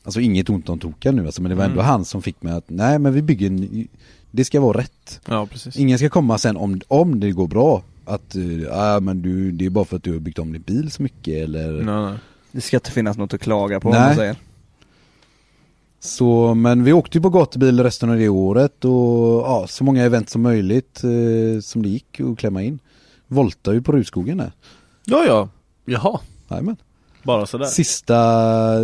Alltså 0.04 0.20
inget 0.20 0.50
ont 0.50 0.68
om 0.68 0.78
Tokan 0.78 1.16
nu 1.16 1.26
alltså, 1.26 1.42
men 1.42 1.48
det 1.50 1.54
var 1.54 1.64
ändå 1.64 1.80
Mm. 1.80 1.86
han 1.86 2.04
som 2.04 2.22
fick 2.22 2.42
mig 2.42 2.52
att, 2.52 2.64
nej 2.66 2.98
men 2.98 3.12
vi 3.12 3.22
bygger 3.22 3.46
en, 3.46 3.88
det 4.30 4.44
ska 4.44 4.60
vara 4.60 4.78
rätt. 4.78 5.20
Ja, 5.28 5.46
precis. 5.46 5.76
Ingen 5.76 5.98
ska 5.98 6.08
komma 6.08 6.38
sen 6.38 6.56
om, 6.56 6.80
om 6.88 7.20
det 7.20 7.30
går 7.30 7.46
bra, 7.46 7.82
att, 8.04 8.36
uh, 8.36 9.00
men 9.00 9.22
du, 9.22 9.52
det 9.52 9.66
är 9.66 9.70
bara 9.70 9.84
för 9.84 9.96
att 9.96 10.02
du 10.02 10.12
har 10.12 10.18
byggt 10.20 10.38
om 10.38 10.52
din 10.52 10.62
bil 10.62 10.90
så 10.90 11.02
mycket 11.02 11.34
eller 11.44 11.72
Nej, 11.72 12.04
nej. 12.10 12.18
Det 12.52 12.60
ska 12.60 12.76
inte 12.76 12.90
finnas 12.90 13.16
något 13.16 13.34
att 13.34 13.40
klaga 13.40 13.80
på 13.80 13.88
om 13.88 13.94
Nej. 13.94 14.06
man 14.06 14.16
säger. 14.16 14.36
Så, 16.00 16.54
men 16.54 16.84
vi 16.84 16.92
åkte 16.92 17.18
ju 17.18 17.22
på 17.22 17.30
gatubil 17.30 17.82
resten 17.82 18.10
av 18.10 18.16
det 18.16 18.28
året 18.28 18.84
och 18.84 19.42
ja, 19.46 19.66
så 19.68 19.84
många 19.84 20.04
event 20.04 20.30
som 20.30 20.42
möjligt 20.42 21.04
eh, 21.04 21.60
som 21.60 21.82
det 21.82 21.88
gick 21.88 22.20
att 22.20 22.38
klämma 22.38 22.62
in. 22.62 22.78
Volta 23.26 23.72
ju 23.72 23.82
på 23.82 23.92
Rudskogen 23.92 24.36
där. 24.38 24.52
Ja, 25.04 25.24
ja. 25.26 25.48
Jaha, 25.84 26.20
Jajamän. 26.50 26.76
bara 27.22 27.46
sådär. 27.46 27.66
Sista, 27.66 28.16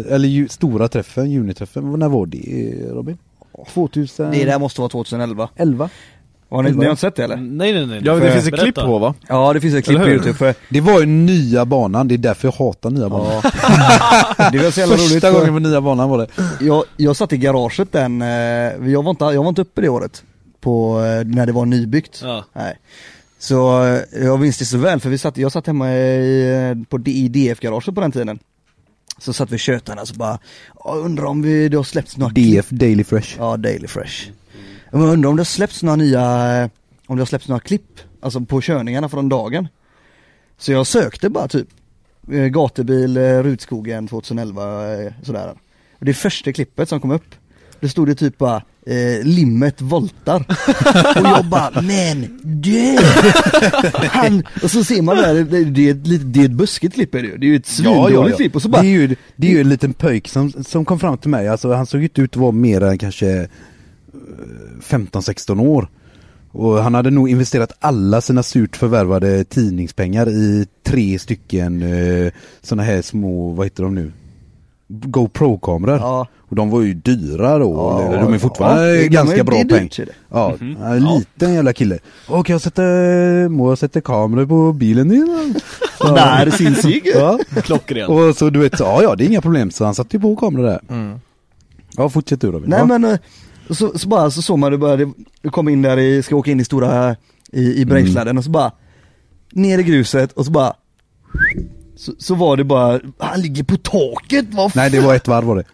eller 0.08 0.28
ju, 0.28 0.48
stora 0.48 0.88
träffen, 0.88 1.30
juniträffen, 1.30 1.92
när 1.92 2.08
var 2.08 2.26
det 2.26 2.74
Robin? 2.90 3.18
2000? 3.74 4.30
Det 4.30 4.44
där 4.44 4.58
måste 4.58 4.80
vara 4.80 4.88
2011. 4.88 5.48
11? 5.56 5.90
Har 6.56 6.62
ni, 6.62 6.70
ni 6.70 6.85
har 6.85 6.90
inte 6.90 7.01
sett 7.01 7.16
det 7.16 7.24
eller? 7.24 7.36
Nej 7.36 7.72
nej 7.72 7.86
nej. 7.86 8.01
Ja, 8.05 8.14
det 8.14 8.32
finns 8.32 8.47
ett 8.48 8.59
klipp 8.60 8.74
på 8.74 8.98
va? 8.98 9.14
Ja 9.28 9.52
det 9.52 9.60
finns 9.60 9.74
ett 9.74 9.85
klipp 9.85 9.98
på 10.01 10.09
youtube 10.09 10.35
för, 10.35 10.55
Det 10.68 10.81
var 10.81 11.01
ju 11.01 11.06
nya 11.06 11.64
banan, 11.64 12.09
det 12.09 12.14
är 12.14 12.18
därför 12.18 12.48
jag 12.48 12.52
hatar 12.66 12.90
nya 12.90 13.09
banan. 13.09 13.40
ja. 13.43 14.48
Det 14.52 14.59
var 14.59 14.70
så 14.70 14.81
jävla 14.81 14.94
roligt 14.97 15.12
Första 15.12 15.32
för- 15.32 15.39
gången 15.39 15.55
på 15.62 15.68
nya 15.68 15.81
banan 15.81 16.09
var 16.10 16.18
det. 16.18 16.26
jag, 16.64 16.85
jag 16.97 17.16
satt 17.16 17.32
i 17.32 17.36
garaget 17.36 17.93
den, 17.93 18.22
eh, 18.22 18.28
jag 18.93 19.02
var 19.02 19.10
inte, 19.10 19.24
jag 19.24 19.43
var 19.43 19.48
inte 19.48 19.62
uppe 19.62 19.81
det 19.81 19.89
året 19.89 20.22
på, 20.60 21.01
eh, 21.05 21.26
när 21.26 21.47
det 21.47 21.52
var 21.52 21.66
nybyggt. 21.66 22.20
Ja. 22.24 22.44
Nej. 22.52 22.78
Så 23.39 23.85
eh, 23.85 24.01
jag 24.24 24.40
minns 24.40 24.59
det 24.59 24.64
så 24.64 24.78
väl 24.78 25.01
för 25.01 25.10
vi 25.10 25.18
satt, 25.18 25.36
jag 25.36 25.52
satt 25.52 25.66
hemma 25.66 25.93
i, 25.94 26.85
på, 26.89 26.98
DF-garaget 26.98 27.94
på 27.94 28.01
den 28.01 28.12
tiden. 28.12 28.39
Så 29.18 29.32
satt 29.32 29.51
vi 29.51 29.56
och 29.56 29.60
tjötade 29.60 30.01
och 30.01 30.09
så 30.09 30.14
bara, 30.14 30.39
"Ja, 30.85 30.94
undrar 30.94 31.24
om 31.24 31.43
vi, 31.43 31.68
det 31.68 31.76
har 31.76 31.85
släppts 31.85 32.16
några 32.16 32.32
DF 32.32 32.68
Daily 32.70 33.05
Fresh. 33.05 33.36
Ja, 33.39 33.56
Daily 33.56 33.86
Fresh. 33.86 34.28
Jag 34.94 35.02
undrar 35.02 35.30
om 35.30 35.36
det 35.36 35.40
har 35.40 35.44
släppts 35.44 35.82
några 35.82 35.96
nya, 35.96 36.62
eh, 36.62 36.70
om 37.06 37.16
det 37.16 37.20
har 37.20 37.26
släppts 37.26 37.48
några 37.48 37.60
klipp, 37.60 38.00
alltså 38.20 38.40
på 38.40 38.60
körningarna 38.60 39.08
från 39.08 39.28
dagen. 39.28 39.68
Så 40.58 40.72
jag 40.72 40.86
sökte 40.86 41.30
bara 41.30 41.48
typ, 41.48 41.68
eh, 42.32 42.44
gatubil 42.44 43.16
eh, 43.16 43.42
Rutskogen 43.42 44.08
2011 44.08 44.92
eh, 44.92 45.12
sådär. 45.22 45.54
Och 45.98 46.04
det 46.04 46.14
första 46.14 46.52
klippet 46.52 46.88
som 46.88 47.00
kom 47.00 47.10
upp, 47.10 47.34
det 47.80 47.88
stod 47.88 48.08
det 48.08 48.14
typ 48.14 48.38
bara 48.38 48.62
eh, 48.86 49.24
limmet 49.24 49.80
voltar. 49.80 50.36
och 51.20 51.26
jag 51.26 51.44
bara, 51.44 51.82
men 51.82 52.40
du! 52.42 52.98
Han, 54.08 54.42
och 54.62 54.70
så 54.70 54.84
ser 54.84 55.02
man 55.02 55.16
där, 55.16 55.34
det, 55.34 55.64
det, 55.64 55.88
är 55.88 55.90
ett, 55.90 56.32
det 56.34 56.40
är 56.40 56.44
ett 56.44 56.50
buskigt 56.50 56.94
klipp 56.94 57.14
är 57.14 57.22
det 57.22 57.28
ju, 57.28 57.36
det 57.36 57.46
är 57.46 57.50
ju 57.50 57.56
ett 57.56 57.66
svindåligt 57.66 58.36
klipp 58.36 58.56
och 58.56 58.62
så 58.62 58.68
bara, 58.68 58.82
Det 58.82 58.88
är 58.88 59.00
ju, 59.00 59.16
det 59.36 59.46
är 59.46 59.50
ju 59.50 59.60
en 59.60 59.68
liten 59.68 59.92
pöjk 59.92 60.28
som, 60.28 60.52
som 60.52 60.84
kom 60.84 60.98
fram 60.98 61.18
till 61.18 61.30
mig, 61.30 61.48
alltså 61.48 61.72
han 61.72 61.86
såg 61.86 62.02
inte 62.02 62.20
ut 62.20 62.30
att 62.30 62.36
vara 62.36 62.52
mer 62.52 62.80
än 62.80 62.98
kanske 62.98 63.48
15-16 64.82 65.60
år. 65.66 65.88
Och 66.52 66.78
han 66.82 66.94
hade 66.94 67.10
nog 67.10 67.28
investerat 67.28 67.72
alla 67.80 68.20
sina 68.20 68.42
surt 68.42 68.76
förvärvade 68.76 69.44
tidningspengar 69.44 70.28
i 70.28 70.66
tre 70.82 71.18
stycken 71.18 71.82
eh, 71.82 72.32
sådana 72.62 72.82
här 72.82 73.02
små, 73.02 73.48
vad 73.52 73.66
heter 73.66 73.82
de 73.82 73.94
nu? 73.94 74.12
GoPro-kameror. 74.88 75.96
ja. 75.98 76.26
Och 76.48 76.56
de 76.56 76.70
var 76.70 76.80
ju 76.82 76.94
dyra 76.94 77.58
då, 77.58 77.74
Ja, 77.74 78.02
eller 78.12 78.22
de 78.22 78.34
är 78.34 78.38
fortfarande 78.38 78.96
ja, 79.02 79.08
ganska 79.08 79.36
är- 79.36 79.44
bra 79.44 79.54
det 79.54 79.60
är 79.60 79.78
peng. 79.78 79.82
dyrt, 79.82 79.98
är 79.98 80.06
det. 80.06 80.12
Ja, 80.30 80.56
han 80.60 80.76
är 80.82 80.96
en 80.96 81.04
liten 81.18 81.54
jävla 81.54 81.72
kille. 81.72 81.98
Och 82.28 82.46
kan 82.46 82.54
jag 82.54 82.60
sätta, 82.60 82.82
må 83.50 83.70
jag 83.70 83.78
sätta 83.78 84.00
kameror 84.00 84.46
på 84.46 84.72
bilen 84.72 85.08
din? 85.08 85.54
där 86.00 86.50
syns 86.50 86.84
ju. 86.84 87.00
Ja. 87.04 87.38
Klockren. 87.62 88.10
Och 88.10 88.36
så 88.36 88.50
du 88.50 88.58
vet, 88.58 88.80
ja 88.80 89.02
ja 89.02 89.14
det 89.16 89.24
är 89.24 89.26
inga 89.28 89.40
problem, 89.40 89.70
så 89.70 89.84
han 89.84 89.94
satte 89.94 90.16
ju 90.16 90.20
på 90.20 90.36
kameror 90.36 90.64
där. 90.66 90.80
Mm. 90.88 91.18
Ja 91.96 92.08
fortsätt 92.08 92.40
du 92.40 92.50
Robin. 92.52 92.70
Nej 92.70 92.78
ja. 92.78 92.98
men, 92.98 93.18
eh, 93.68 93.74
så, 93.74 93.98
så 93.98 94.08
bara 94.08 94.30
så 94.30 94.42
såg 94.42 94.58
man 94.58 94.72
det 94.72 94.78
började, 94.78 95.12
du 95.42 95.50
kom 95.50 95.68
in 95.68 95.82
där 95.82 95.98
i, 95.98 96.22
ska 96.22 96.36
åka 96.36 96.50
in 96.50 96.60
i 96.60 96.64
stora, 96.64 97.16
i, 97.52 97.80
i 97.80 97.84
brejsladden 97.84 98.38
och 98.38 98.44
så 98.44 98.50
bara, 98.50 98.72
ner 99.52 99.78
i 99.78 99.82
gruset 99.82 100.32
och 100.32 100.44
så 100.44 100.50
bara, 100.50 100.74
så, 101.96 102.12
så 102.18 102.34
var 102.34 102.56
det 102.56 102.64
bara, 102.64 103.00
han 103.18 103.40
ligger 103.40 103.64
på 103.64 103.76
taket, 103.76 104.46
vad 104.50 104.76
Nej 104.76 104.90
det 104.90 105.00
var 105.00 105.14
ett 105.14 105.28
varv 105.28 105.44
var 105.44 105.56
det. 105.56 105.64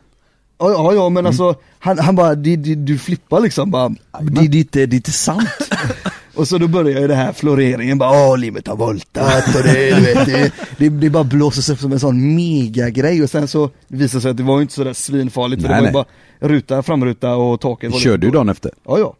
Ja, 0.58 0.70
ja, 0.70 0.94
ja 0.94 1.08
men 1.08 1.26
alltså, 1.26 1.54
han, 1.78 1.98
han 1.98 2.16
bara, 2.16 2.34
det, 2.34 2.56
det, 2.56 2.74
du 2.74 2.98
flippar 2.98 3.40
liksom 3.40 3.70
bara, 3.70 3.88
det, 4.20 4.48
det, 4.48 4.58
är 4.58 4.60
inte, 4.60 4.86
det 4.86 4.94
är 4.94 4.96
inte 4.96 5.12
sant. 5.12 5.48
och 6.40 6.48
så 6.48 6.58
då 6.58 6.68
börjar 6.68 7.00
ju 7.00 7.06
det 7.06 7.14
här 7.14 7.32
floreringen 7.32 7.98
bara, 7.98 8.10
åh 8.30 8.38
limmet 8.38 8.66
har 8.68 8.76
voltat 8.76 9.54
och 9.56 9.62
det, 9.62 9.94
du 9.94 10.00
vet, 10.00 10.26
det, 10.26 10.52
det, 10.78 10.88
det 10.88 11.10
bara 11.10 11.24
blåses 11.24 11.68
upp 11.68 11.78
som 11.78 11.92
en 11.92 12.00
sån 12.00 12.34
megagrej 12.34 13.22
och 13.22 13.30
sen 13.30 13.48
så 13.48 13.70
visade 13.88 14.18
det 14.18 14.22
sig 14.22 14.30
att 14.30 14.36
det 14.36 14.42
var 14.42 14.56
ju 14.56 14.62
inte 14.62 14.74
sådär 14.74 14.92
svinfarligt 14.92 15.62
för 15.62 15.68
Nej, 15.68 15.76
det 15.76 15.92
var 15.92 16.00
ju 16.00 16.04
nej. 16.04 16.04
bara 16.40 16.48
ruta, 16.48 16.82
framruta 16.82 17.34
och 17.36 17.60
taket 17.60 17.94
Körde 17.94 18.26
ju 18.26 18.32
dagen 18.32 18.48
efter. 18.48 18.70
Ja, 18.86 18.98
ja. 18.98 19.16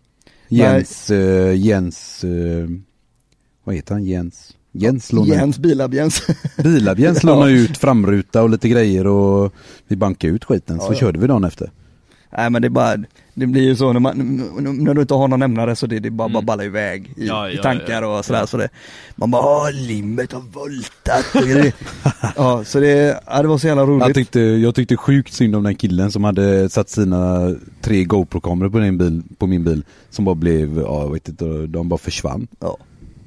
Jens, 0.49 1.11
eh, 1.11 1.55
Jens, 1.55 2.25
eh, 2.25 2.69
vad 3.65 3.75
heter 3.75 3.95
han? 3.95 4.05
Jens? 4.05 4.57
Jens 4.73 5.13
lånade 5.13 5.35
Jens, 5.41 5.59
Bilab-Jens. 5.59 6.23
Bilab-Jens 6.57 7.19
Ja. 7.23 7.35
lånade 7.35 7.53
ut 7.53 7.79
framruta 7.79 8.43
och 8.43 8.51
lite 8.51 8.69
grejer 8.69 9.07
och 9.07 9.53
vi 9.89 9.97
bankade 9.97 10.33
ut 10.33 10.45
skiten, 10.45 10.79
så 10.79 10.85
Ja, 10.87 10.93
ja. 10.93 10.99
körde 11.01 11.19
vi 11.19 11.27
dagen 11.27 11.45
efter. 11.45 11.71
Nej 12.37 12.51
men 12.51 12.63
det 12.63 12.69
är 12.69 12.71
bara, 12.71 12.97
det 13.41 13.47
blir 13.47 13.63
ju 13.63 13.77
så 13.77 13.93
när 13.93 14.01
man, 14.01 14.17
när 14.85 14.95
du 14.95 15.01
inte 15.01 15.15
har 15.15 15.29
någon 15.29 15.41
nämnare 15.41 15.77
så 15.77 15.87
det, 15.87 15.99
det 15.99 16.11
bara, 16.11 16.29
bara 16.29 16.43
ballar 16.43 16.65
iväg 16.65 17.13
i, 17.17 17.27
Ja, 17.27 17.49
i 17.51 17.57
ja, 17.57 17.63
tankar 17.63 18.03
ja. 18.03 18.19
och 18.19 18.25
sådär 18.25 18.47
så 18.47 18.57
det, 18.57 18.69
man 19.17 19.31
bara 19.31 19.71
limmet 19.71 20.33
har 20.33 20.41
voltat. 20.41 21.27
Ja 22.37 22.65
så 22.65 22.81
det, 22.81 23.21
ja, 23.27 23.43
det 23.43 23.49
var 23.49 23.59
så 23.59 23.67
jävla 23.67 23.83
Jag 23.83 23.89
roligt. 23.89 24.15
tyckte, 24.15 24.41
jag 24.41 24.75
tyckte 24.75 24.97
sjukt 24.97 25.33
synd 25.33 25.57
om 25.57 25.63
den 25.63 25.75
killen 25.75 26.13
som 26.13 26.25
hade 26.25 26.69
satt 26.69 26.89
sina 26.91 27.51
tre 27.83 28.05
GoPro-kameror 28.05 28.71
på, 28.71 28.79
din 28.79 28.99
bil, 28.99 29.23
på 29.39 29.47
min 29.47 29.65
bil 29.65 29.85
Som 30.11 30.25
bara 30.25 30.35
blev, 30.35 30.79
ja 30.79 31.01
jag 31.03 31.13
vet 31.13 31.29
inte, 31.29 31.45
de 31.67 31.89
bara 31.89 31.99
försvann 31.99 32.47
Ja. 32.61 32.77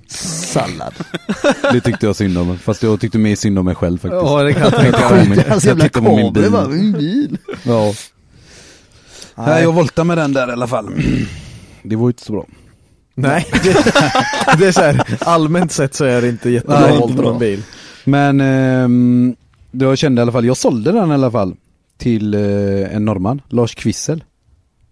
Sallad. 0.08 0.94
Det 1.74 1.82
tyckte 1.82 2.06
jag 2.06 2.16
synd 2.16 2.38
om, 2.38 2.58
fast 2.58 2.84
jag 2.84 3.00
tyckte 3.00 3.18
mer 3.18 3.36
synd 3.36 3.60
om 3.60 3.66
mig 3.66 3.76
själv 3.76 3.98
faktiskt 3.98 4.24
Ja, 4.24 4.44
det 4.44 4.54
kan 4.54 4.62
jag 4.64 4.76
tänka 4.76 5.10
mig. 5.10 5.46
jag 5.64 5.82
tyckte 5.82 6.00
om 6.00 6.06
min 6.06 6.16
kameror 6.16 6.32
bil. 6.32 6.52
bara, 6.52 6.68
min 6.68 6.92
bil. 6.92 7.38
Ja 7.64 7.94
Nej 9.36 9.64
jag 9.64 9.74
voltade 9.74 10.08
med 10.08 10.18
den 10.18 10.34
där 10.34 10.50
i 10.50 10.52
alla 10.52 10.68
fall 10.68 10.90
Det 11.84 11.96
var 11.96 12.04
ju 12.04 12.10
inte 12.10 12.24
så 12.24 12.32
bra 12.34 12.46
Nej, 13.16 13.46
det, 13.52 13.74
det 14.58 14.68
är 14.68 14.72
så 14.72 14.82
här, 14.82 15.18
allmänt 15.20 15.72
sett 15.72 15.96
så 15.96 16.06
är 16.06 16.22
det 16.22 16.30
inte 16.30 16.50
jättebra 16.50 16.80
Nej, 16.80 17.02
inte 17.02 17.14
bra. 17.14 17.34
en 17.34 17.40
bil. 17.40 17.64
Men 18.04 19.36
då 19.72 19.86
jag 19.86 19.98
kände 19.98 20.20
i 20.20 20.22
alla 20.22 20.32
fall, 20.32 20.46
jag 20.46 20.58
sålde 20.58 20.92
den 20.92 21.10
i 21.12 21.14
alla 21.14 21.32
fall 21.32 21.56
Till 21.98 22.34
eh, 22.34 22.96
en 22.96 23.06
norrman, 23.06 23.42
Lars 23.50 23.76
Kvissel 23.76 24.24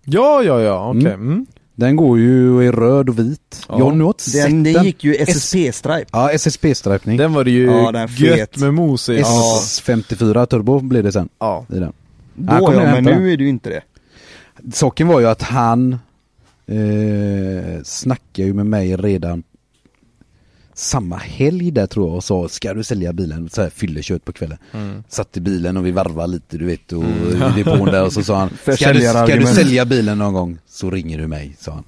Ja, 0.05 0.43
ja, 0.43 0.61
ja, 0.61 0.89
okej. 0.89 1.01
Mm. 1.13 1.21
Mm. 1.31 1.45
Den 1.75 1.95
går 1.95 2.19
ju 2.19 2.51
och 2.55 2.63
är 2.63 2.71
röd 2.71 3.09
och 3.09 3.19
vit 3.19 3.65
Ja. 3.69 3.77
Jag 3.77 3.85
har 3.85 3.91
nog 3.91 4.09
inte 4.09 4.23
Den, 4.47 4.63
den 4.63 4.73
den 4.73 4.83
gick 4.83 5.03
ju 5.03 5.15
SSP-stripe. 5.15 6.05
Ja, 6.11 6.31
SSP-stripning 6.31 7.17
Den 7.17 7.33
var 7.33 7.43
det 7.43 7.51
ju 7.51 7.65
Ja, 7.65 8.07
gött 8.17 8.57
med 8.57 8.73
mos 8.73 9.09
i. 9.09 9.21
S54 9.21 10.45
turbo 10.45 10.79
blev 10.79 11.03
det 11.03 11.11
sen 11.11 11.29
Ja. 11.39 11.65
i 11.69 11.79
den 11.79 11.93
Då 12.33 12.53
ja, 12.53 12.71
men 12.71 13.03
nu 13.03 13.33
är 13.33 13.37
ju 13.37 13.49
inte 13.49 13.69
det. 13.69 13.81
Saken 14.73 15.07
var 15.07 15.19
ju 15.19 15.27
att 15.27 15.41
han 15.41 15.93
eh, 16.67 17.83
snackade 17.83 18.47
ju 18.47 18.53
med 18.53 18.65
mig 18.65 18.95
redan 18.95 19.43
samma 20.73 21.15
helg 21.15 21.71
där 21.71 21.87
tror 21.87 22.07
jag 22.07 22.15
och 22.15 22.23
sa 22.23 22.49
ska 22.49 22.73
du 22.73 22.83
sälja 22.83 23.13
bilen? 23.13 23.49
Så 23.49 23.61
här 23.61 23.69
fyllekört 23.69 24.25
på 24.25 24.33
kvällen. 24.33 24.57
Mm. 24.71 25.03
Satt 25.09 25.37
i 25.37 25.41
bilen 25.41 25.77
och 25.77 25.85
vi 25.85 25.91
varvade 25.91 26.33
lite 26.33 26.57
du 26.57 26.65
vet 26.65 26.91
och 26.91 27.03
Mm. 27.03 27.41
mm. 27.41 27.55
depån 27.55 27.85
där 27.85 28.05
och 28.05 28.13
så 28.13 28.23
sa 28.23 28.37
han 28.39 28.49
ska 28.75 28.93
du, 28.93 29.01
ska 29.01 29.35
du 29.35 29.45
sälja 29.45 29.85
bilen 29.85 30.17
någon 30.17 30.33
gång 30.33 30.57
så 30.67 30.89
ringer 30.89 31.17
du 31.17 31.27
mig 31.27 31.55
sa 31.59 31.71
han. 31.71 31.83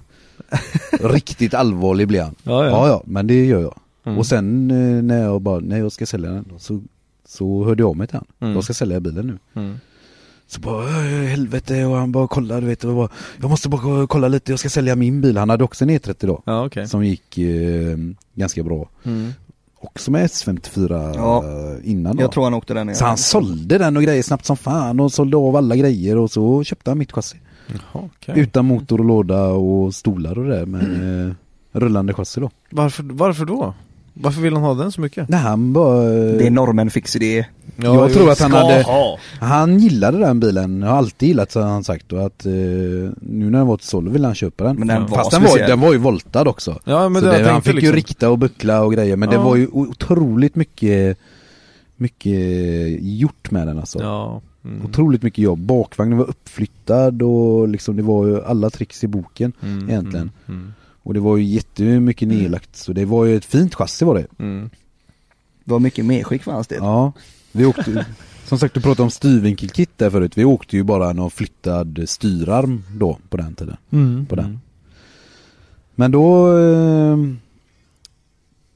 Riktigt 1.11 1.53
allvarlig 1.53 2.07
blev 2.07 2.23
han. 2.23 2.35
Ja, 2.43 2.65
ja. 2.65 2.69
ja, 2.69 2.87
ja 2.87 3.03
men 3.05 3.27
det 3.27 3.45
gör 3.45 3.61
jag. 3.61 3.79
Mm. 4.05 4.17
Och 4.17 4.25
sen 4.25 4.71
eh, 4.71 5.03
när 5.03 5.23
jag 5.23 5.41
bara, 5.41 5.59
när 5.59 5.79
jag 5.79 5.91
ska 5.91 6.05
sälja 6.05 6.29
den 6.29 6.45
så, 6.57 6.81
så 7.25 7.65
hörde 7.65 7.83
jag 7.83 7.89
av 7.89 7.97
mig 7.97 8.07
till 8.07 8.15
han. 8.17 8.25
Mm. 8.39 8.53
Jag 8.53 8.63
ska 8.63 8.73
sälja 8.73 8.99
bilen 8.99 9.27
nu. 9.27 9.61
Mm. 9.61 9.79
Så 10.53 10.59
bara 10.61 10.83
"Äh, 10.87 11.27
helvete 11.29 11.85
och 11.85 11.95
han 11.95 12.11
bara 12.11 12.27
kolla 12.27 12.59
du 12.61 12.67
vet 12.67 12.83
och 12.83 12.95
bara, 12.95 13.09
Jag 13.41 13.49
måste 13.49 13.69
bara 13.69 14.07
kolla 14.07 14.27
lite, 14.27 14.51
jag 14.51 14.59
ska 14.59 14.69
sälja 14.69 14.95
min 14.95 15.21
bil. 15.21 15.37
Han 15.37 15.49
hade 15.49 15.63
också 15.63 15.83
en 15.83 15.89
E30 15.89 16.27
då. 16.27 16.41
Ja, 16.45 16.65
okej. 16.65 16.87
Som 16.87 17.05
gick 17.05 17.37
eh, 17.37 17.97
ganska 18.35 18.63
bra. 18.63 18.89
Mm. 19.03 19.33
Också 19.79 20.11
med 20.11 20.25
S54 20.29 21.13
Ja. 21.15 21.43
innan 21.83 22.15
då. 22.15 22.23
Jag 22.23 22.31
tror 22.31 22.43
han 22.43 22.53
åkte 22.53 22.73
den 22.73 22.95
Så 22.95 23.05
han 23.05 23.17
sålde 23.17 23.77
den 23.77 23.97
och 23.97 24.03
grejer 24.03 24.23
snabbt 24.23 24.45
som 24.45 24.57
fan 24.57 24.99
och 24.99 25.11
sålde 25.13 25.37
av 25.37 25.55
alla 25.55 25.75
grejer 25.75 26.17
och 26.17 26.31
så 26.31 26.63
köpte 26.63 26.91
han 26.91 26.97
mitt 26.97 27.11
chassi. 27.11 27.37
Jaha, 27.67 28.09
okej. 28.15 28.39
Utan 28.39 28.65
motor 28.65 28.99
och 28.99 29.05
låda 29.05 29.45
och 29.47 29.95
stolar 29.95 30.39
och 30.39 30.45
det 30.49 30.65
men 30.65 31.27
eh, 31.29 31.33
rullande 31.79 32.13
chassi 32.13 32.39
då. 32.41 32.49
Varför, 32.69 33.03
varför 33.03 33.45
då? 33.45 33.73
Varför 34.13 34.41
vill 34.41 34.53
han 34.53 34.63
ha 34.63 34.73
den 34.73 34.91
så 34.91 35.01
mycket? 35.01 35.29
Nej 35.29 35.39
han 35.39 35.73
bara... 35.73 36.03
Det 36.09 36.47
är 36.47 36.51
normen 36.51 36.89
fix 36.89 37.15
idé. 37.15 37.45
jag 37.75 38.09
jo, 38.09 38.13
tror 38.13 38.31
att 38.31 38.39
han 38.39 38.51
hade, 38.51 38.81
ha. 38.83 39.17
han 39.39 39.79
gillade 39.79 40.17
den 40.17 40.39
bilen, 40.39 40.81
jag 40.81 40.89
har 40.89 40.97
alltid 40.97 41.27
gillat 41.29 41.51
så 41.51 41.61
har 41.61 41.69
han 41.69 41.83
sagt 41.83 42.13
och 42.13 42.25
att 42.25 42.45
eh, 42.45 42.51
nu 42.51 43.49
när 43.49 43.57
den 43.57 43.67
var 43.67 43.77
till 43.77 43.87
sålu 43.87 44.11
ville 44.11 44.27
han 44.27 44.35
köpa 44.35 44.63
den. 44.63 44.75
Men 44.75 44.87
den 44.87 45.01
var 45.07 45.17
Fast 45.17 45.31
den 45.31 45.43
var, 45.43 45.57
den 45.57 45.79
var 45.79 45.91
ju 45.93 45.97
voltad 45.99 46.47
också. 46.47 46.79
Ja, 46.83 47.09
men 47.09 47.21
så 47.21 47.27
det 47.27 47.33
jag 47.37 47.45
det, 47.45 47.51
han 47.51 47.61
fick 47.61 47.73
liksom. 47.75 47.89
ju 47.91 47.95
rikta 47.95 48.29
och 48.29 48.37
buckla 48.39 48.83
och 48.83 48.93
grejer 48.93 49.15
men 49.15 49.29
det 49.29 49.35
Ja. 49.35 49.43
var 49.43 49.55
ju 49.55 49.67
otroligt 49.71 50.55
mycket 50.55 51.17
mycket 51.95 52.39
gjort 53.01 53.51
med 53.51 53.67
den 53.67 53.79
alltså. 53.79 53.99
Ja. 54.01 54.41
Mm. 54.65 54.85
Otroligt 54.85 55.23
mycket 55.23 55.43
jobb. 55.43 55.59
Bakvagnen 55.59 56.17
var 56.17 56.25
uppflyttad 56.29 57.21
och 57.21 57.67
liksom 57.67 57.95
det 57.95 58.03
var 58.03 58.27
ju 58.27 58.43
alla 58.43 58.69
tricks 58.69 59.03
i 59.03 59.07
boken 59.07 59.53
Mm, 59.63 59.89
egentligen. 59.89 60.31
mm, 60.47 60.59
mm. 60.61 60.73
Och 61.03 61.13
det 61.13 61.19
var 61.19 61.37
ju 61.37 61.43
jättemycket 61.43 62.27
nedlagt 62.27 62.75
så 62.75 62.93
det 62.93 63.05
var 63.05 63.25
ju 63.25 63.37
ett 63.37 63.45
fint 63.45 63.75
chassi 63.75 64.05
var 64.05 64.15
det. 64.15 64.27
Mm. 64.39 64.69
Det 65.63 65.71
var 65.71 65.79
mycket 65.79 66.05
medskick 66.05 66.43
för 66.43 66.51
hans 66.51 66.67
del. 66.67 66.79
Ja, 66.81 67.11
vi 67.51 67.65
åkte 67.65 68.05
Som 68.45 68.59
sagt 68.59 68.73
du 68.73 68.81
pratade 68.81 69.03
om 69.03 69.11
styrvinkelkit 69.11 69.97
där 69.97 70.09
förut. 70.09 70.37
Vi 70.37 70.45
åkte 70.45 70.77
ju 70.77 70.83
bara 70.83 71.13
någon 71.13 71.31
flyttad 71.31 72.03
styrarm 72.05 72.83
då 72.97 73.17
på 73.29 73.37
den 73.37 73.55
tiden. 73.55 73.77
Mm. 73.91 74.25
På 74.25 74.35
den. 74.35 74.59
Men 75.95 76.11
då 76.11 76.57
eh, 76.57 77.17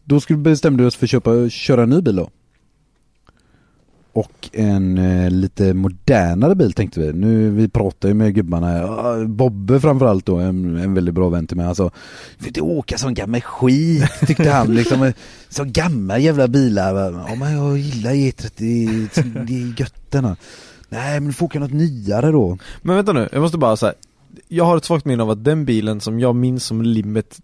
Då 0.04 0.20
skulle 0.20 0.40
bestämde 0.40 0.84
vi 0.84 0.90
oss 0.90 0.95
för 0.95 1.06
att 1.06 1.10
köpa, 1.10 1.49
köra 1.49 1.84
en 1.84 1.90
ny 1.90 2.02
bil 2.02 2.16
då. 2.16 2.30
Och 4.18 4.49
en 4.53 4.98
eh, 4.98 5.31
lite 5.31 5.73
modernare 5.73 6.56
bil 6.56 6.73
tänkte 6.73 6.99
vi. 6.99 7.14
Nu 7.14 7.49
vi 7.49 7.69
pratar 7.69 8.07
ju 8.10 8.14
med 8.14 8.35
gubbarna 8.35 9.26
Bobbe 9.27 9.80
framförallt 9.80 10.26
då, 10.26 10.35
en, 10.35 10.77
en 10.77 10.94
väldigt 10.94 11.15
bra 11.15 11.30
vän 11.30 11.48
till 11.48 11.57
mig. 11.57 11.65
Alltså, 11.65 11.91
vill 12.38 12.53
du 12.53 12.61
åka 12.61 12.98
sån 12.98 13.14
gammal 13.14 13.41
skit? 13.41 14.03
Tyckte 14.27 14.49
han 14.49 14.76
liksom. 14.76 15.14
Så 15.49 15.64
gamla 15.64 16.18
jävla 16.18 16.48
bilar. 16.48 17.11
Ja 17.27 17.35
men 17.35 17.53
jag 17.53 17.77
gillar 17.77 18.11
E30, 18.11 18.56
det 19.48 19.61
är 19.61 19.80
gött 19.81 20.11
den 20.11 20.26
här. 20.26 20.35
Nej 20.89 21.19
men 21.19 21.27
du 21.27 21.34
får 21.34 21.45
åka 21.45 21.60
något 21.60 21.73
nyare 21.73 22.31
då. 22.31 22.57
Men 22.81 22.95
vänta 22.95 23.14
nu, 23.14 23.30
jag 23.31 23.41
måste 23.41 23.57
bara 23.57 23.77
säga 23.77 23.94
Jag 24.48 24.65
har 24.65 24.77
ett 24.77 24.85
svagt 24.85 25.06
minne 25.06 25.23
av 25.23 25.30
att 25.30 25.44
den 25.44 25.65
bilen 25.65 26.02
som 26.02 26.19
jag 26.19 26.35
minns 26.35 26.64
som 26.64 26.81
limmet 26.81 27.39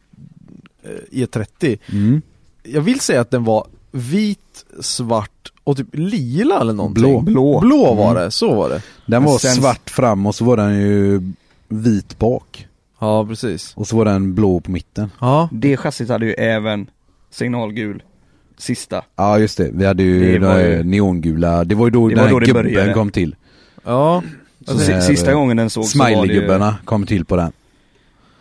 eh, 0.83 1.19
E30 1.19 1.79
Mm. 1.91 2.21
Jag 2.63 2.81
vill 2.81 2.99
säga 2.99 3.21
att 3.21 3.31
den 3.31 3.43
var 3.43 3.67
vit, 3.93 4.65
svart 4.81 5.51
och 5.63 5.77
typ 5.77 5.87
lila 5.91 6.61
eller 6.61 6.73
någonting 6.73 7.01
Blå. 7.03 7.21
Blå. 7.21 7.59
Blå 7.59 7.93
var 7.93 8.11
Mm. 8.11 8.23
det, 8.23 8.31
så 8.31 8.55
var 8.55 8.69
det 8.69 8.81
Den 9.05 9.23
var 9.23 9.37
sen- 9.37 9.55
svart 9.55 9.89
fram 9.89 10.25
och 10.25 10.35
så 10.35 10.45
var 10.45 10.57
den 10.57 10.79
ju 10.81 11.21
vit 11.67 12.19
bak. 12.19 12.67
Ja 12.99 13.25
precis 13.25 13.73
Och 13.75 13.87
så 13.87 13.97
var 13.97 14.05
den 14.05 14.35
blå 14.35 14.59
på 14.59 14.71
mitten. 14.71 15.11
Ja, 15.21 15.49
Det 15.51 15.77
chassit 15.77 16.09
hade 16.09 16.25
ju 16.25 16.33
även 16.33 16.89
signalgul 17.31 18.03
sista. 18.57 19.01
Ja 19.15 19.39
just 19.39 19.57
det, 19.57 19.69
vi 19.73 19.85
hade 19.85 20.03
ju, 20.03 20.39
Det 20.39 20.61
ju- 20.77 20.83
neongula, 20.83 21.63
det 21.63 21.75
var 21.75 21.85
ju 21.87 21.91
då 21.91 22.07
Det 22.09 22.15
den 22.15 22.23
då 22.29 22.33
här 22.33 22.39
det 22.39 22.45
gubben 22.45 22.63
började. 22.63 22.93
kom 22.93 23.11
till. 23.11 23.35
ja 23.85 24.23
Så 24.67 24.79
Så 24.79 25.01
sista 25.01 25.33
gången 25.33 25.57
den 25.57 25.69
såg 25.69 25.85
så 25.85 25.97
var 25.99 26.05
det 26.05 26.11
ju... 26.11 26.17
Smiley-gubbarna 26.17 26.75
kom 26.85 27.05
till 27.05 27.25
på 27.25 27.35
den. 27.35 27.51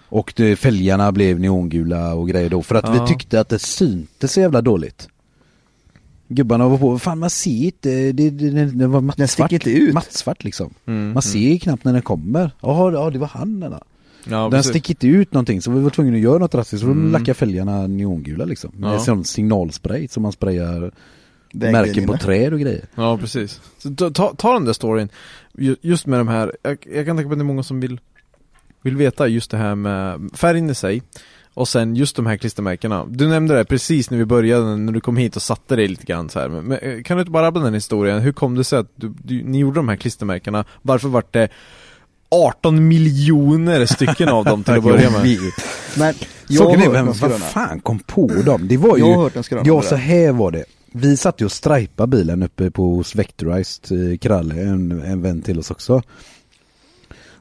Och 0.09 0.33
det, 0.37 0.57
fälgarna 0.57 1.13
blev 1.13 1.41
neongula 1.41 2.15
och 2.15 2.29
grejer 2.29 2.51
då 2.51 2.63
för 2.63 2.75
att 2.75 2.85
Ja. 2.87 2.93
vi 3.03 3.09
tyckte 3.09 3.41
att 3.41 3.49
det 3.49 3.59
syntes 3.59 4.33
så 4.33 4.41
jävla 4.41 4.61
dåligt. 4.61 5.09
Gubbarna 6.35 6.69
var 6.69 6.79
på, 6.79 6.99
fan 6.99 7.19
man 7.19 7.31
ser 7.31 7.65
inte, 7.65 8.13
det, 8.13 8.31
det, 8.31 8.51
det, 8.51 8.65
det 8.65 8.87
var 8.87 9.01
mattsvart. 9.01 9.51
Den 9.51 9.55
inte 9.57 9.71
ut. 9.71 9.95
Mattsvart 9.95 10.45
liksom. 10.45 10.75
Mm, 10.87 11.13
Man 11.13 11.23
ser 11.23 11.59
knappt 11.59 11.85
när 11.85 11.93
den 11.93 12.03
kommer. 12.03 12.51
Jaha, 12.61 12.93
ja 12.93 13.11
det 13.11 13.19
var 13.19 13.27
han 13.27 13.61
den 13.61 13.71
där. 13.71 13.83
ja 14.29 14.43
Den 14.43 14.51
precis. 14.51 14.71
sticker 14.71 14.91
inte 14.91 15.07
ut 15.07 15.33
någonting 15.33 15.63
så 15.63 15.71
vi 15.71 15.81
var 15.81 15.91
tvungna 15.91 16.17
att 16.17 16.23
göra 16.23 16.39
något 16.39 16.53
drastiskt 16.53 16.81
så 16.81 16.87
Mm. 16.87 16.99
mm. 16.99 17.13
lacka 17.13 17.35
fälgarna 17.35 17.87
neongula 17.87 18.45
liksom. 18.45 18.71
Med 18.77 18.95
Ja. 18.95 18.99
sån 18.99 19.25
signalspray 19.25 20.09
som 20.09 20.23
man 20.23 20.33
sprayar 20.33 20.91
märken 21.53 22.07
på 22.07 22.17
träd 22.17 22.53
och 22.53 22.61
grejer. 22.61 22.85
Ja 22.95 23.19
precis 23.19 23.61
så 23.79 23.95
ta, 23.95 24.11
ta, 24.11 24.35
ta 24.39 24.53
den 24.53 24.65
där 24.65 24.73
storyn 24.73 25.09
ju- 25.59 25.77
Just 25.83 26.07
med 26.07 26.21
de 26.21 26.29
här, 26.29 26.53
jag, 26.63 26.87
jag 26.95 27.07
kan 27.07 27.17
tänka 27.17 27.29
på 27.29 27.33
att 27.33 27.39
det 27.39 27.43
är 27.43 27.45
många 27.45 27.63
som 27.63 27.81
vill 27.81 28.01
Vill 28.85 28.97
veta 28.97 29.29
just 29.29 29.51
det 29.51 29.57
här 29.57 29.75
med 29.75 30.31
färgen 30.35 30.71
i 30.71 30.75
sig 30.75 31.03
Och 31.55 31.69
sen 31.69 31.97
just 31.97 32.17
de 32.17 32.27
här 32.27 32.37
klistermärkena 32.37 33.07
Du 33.11 33.29
nämnde 33.29 33.57
det 33.57 33.65
precis 33.65 34.11
när 34.11 34.19
vi 34.19 34.25
började, 34.25 34.77
när 34.77 34.93
du 34.93 35.01
kom 35.01 35.17
hit 35.17 35.37
och 35.37 35.43
satte 35.43 35.77
dig 35.77 35.89
lite 35.89 36.05
grann 36.05 36.29
så 36.29 36.41
här. 36.41 36.49
Men, 36.49 36.65
men, 36.65 36.79
eh, 36.79 37.03
Kan 37.03 37.17
du 37.17 37.21
inte 37.21 37.31
bara 37.31 37.47
rabbla 37.47 37.63
den 37.63 37.75
historien? 37.75 38.21
Hur 38.21 38.33
kom 38.33 38.55
det 38.55 38.65
sig 38.65 38.79
att 38.79 38.93
du, 38.95 39.15
du, 39.23 39.45
ni 39.45 39.59
gjorde 39.59 39.79
de 39.79 39.89
här 39.89 39.97
klistermärkena? 39.97 40.65
Varför 40.83 41.09
vart 41.09 41.33
det 41.33 41.49
18 42.31 42.89
miljoner 42.89 43.87
stycken 43.87 44.29
av 44.29 44.45
dem 44.45 44.65
till 44.65 44.75
att 44.75 44.85
börja 44.85 45.11
med? 45.11 45.39
Men 45.99 46.15
jag 46.49 46.73
är, 46.73 46.79
hört 46.79 46.95
vem, 46.95 47.07
vad 47.07 47.41
fan 47.43 47.81
kom 47.83 47.99
på 47.99 48.27
dem? 48.27 48.69
Det 48.69 48.77
var 48.77 48.97
ju, 48.97 49.03
Jag 49.05 49.15
har 49.15 49.23
hört 49.23 49.37
en 49.37 49.43
skröna 49.43 49.63
ja 49.67 49.83
så 49.83 49.97
här 49.97 50.33
var 50.33 50.51
det. 50.51 50.65
Vi 50.93 51.17
satt 51.17 51.41
ju 51.41 51.45
och 51.45 51.53
strajpade 51.53 52.17
bilen 52.17 52.43
uppe 52.43 52.71
på 52.71 52.95
hos 52.95 53.15
Vectorized, 53.15 54.13
eh, 54.13 54.19
Kralle, 54.19 54.55
en, 54.55 55.03
en 55.03 55.23
vän 55.23 55.43
till 55.43 55.59
oss 55.59 55.71
också. 55.71 56.03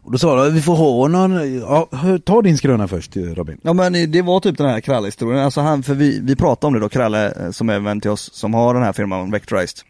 Och 0.04 0.12
då 0.12 0.18
sa 0.18 0.44
de, 0.44 0.54
vi 0.54 0.62
får 0.62 0.76
ha 0.76 1.08
någon, 1.08 1.60
ja, 1.60 1.90
ta 2.26 2.42
din 2.42 2.58
skröna 2.58 2.88
först 2.88 3.18
eh, 3.18 3.24
Robin. 3.24 3.58
Ja 3.62 3.74
men 3.74 4.12
det 4.12 4.22
var 4.22 4.40
typ 4.40 4.58
den 4.58 4.70
här 4.70 4.80
Kralle-historien, 4.80 5.40
alltså 5.40 5.62
han, 5.62 5.84
för 5.84 5.94
vi, 5.94 6.20
vi 6.20 6.36
pratade 6.36 6.68
om 6.68 6.74
det 6.74 6.80
då, 6.80 6.90
Kralle 6.90 7.32
eh, 7.32 7.52
som 7.52 7.70
är 7.70 7.80
vän 7.80 8.02
till 8.02 8.12
oss 8.12 8.34
som 8.34 8.54
har 8.54 8.74
den 8.74 8.84
här 8.84 8.94
firman 8.94 9.32
Vectorized 9.32 9.86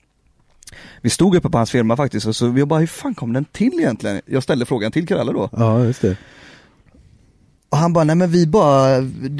Vi 1.01 1.09
stod 1.09 1.35
uppe 1.35 1.49
på 1.49 1.57
hans 1.57 1.71
firma 1.71 1.97
faktiskt 1.97 2.27
och 2.27 2.35
så 2.35 2.47
vi 2.47 2.65
bara, 2.65 2.79
hur 2.79 2.87
fan 2.87 3.15
kom 3.15 3.33
den 3.33 3.45
till 3.45 3.73
egentligen? 3.79 4.21
Jag 4.25 4.43
ställde 4.43 4.65
frågan 4.65 4.91
till 4.91 5.07
Kralle 5.07 5.31
då 5.31 5.49
Ja 5.51 5.83
just 5.83 6.01
det. 6.01 6.17
Och 7.71 7.77
han 7.77 7.93
bara, 7.93 8.03
nej 8.03 8.15
men 8.15 8.31
vi 8.31 8.47
bara, 8.47 8.99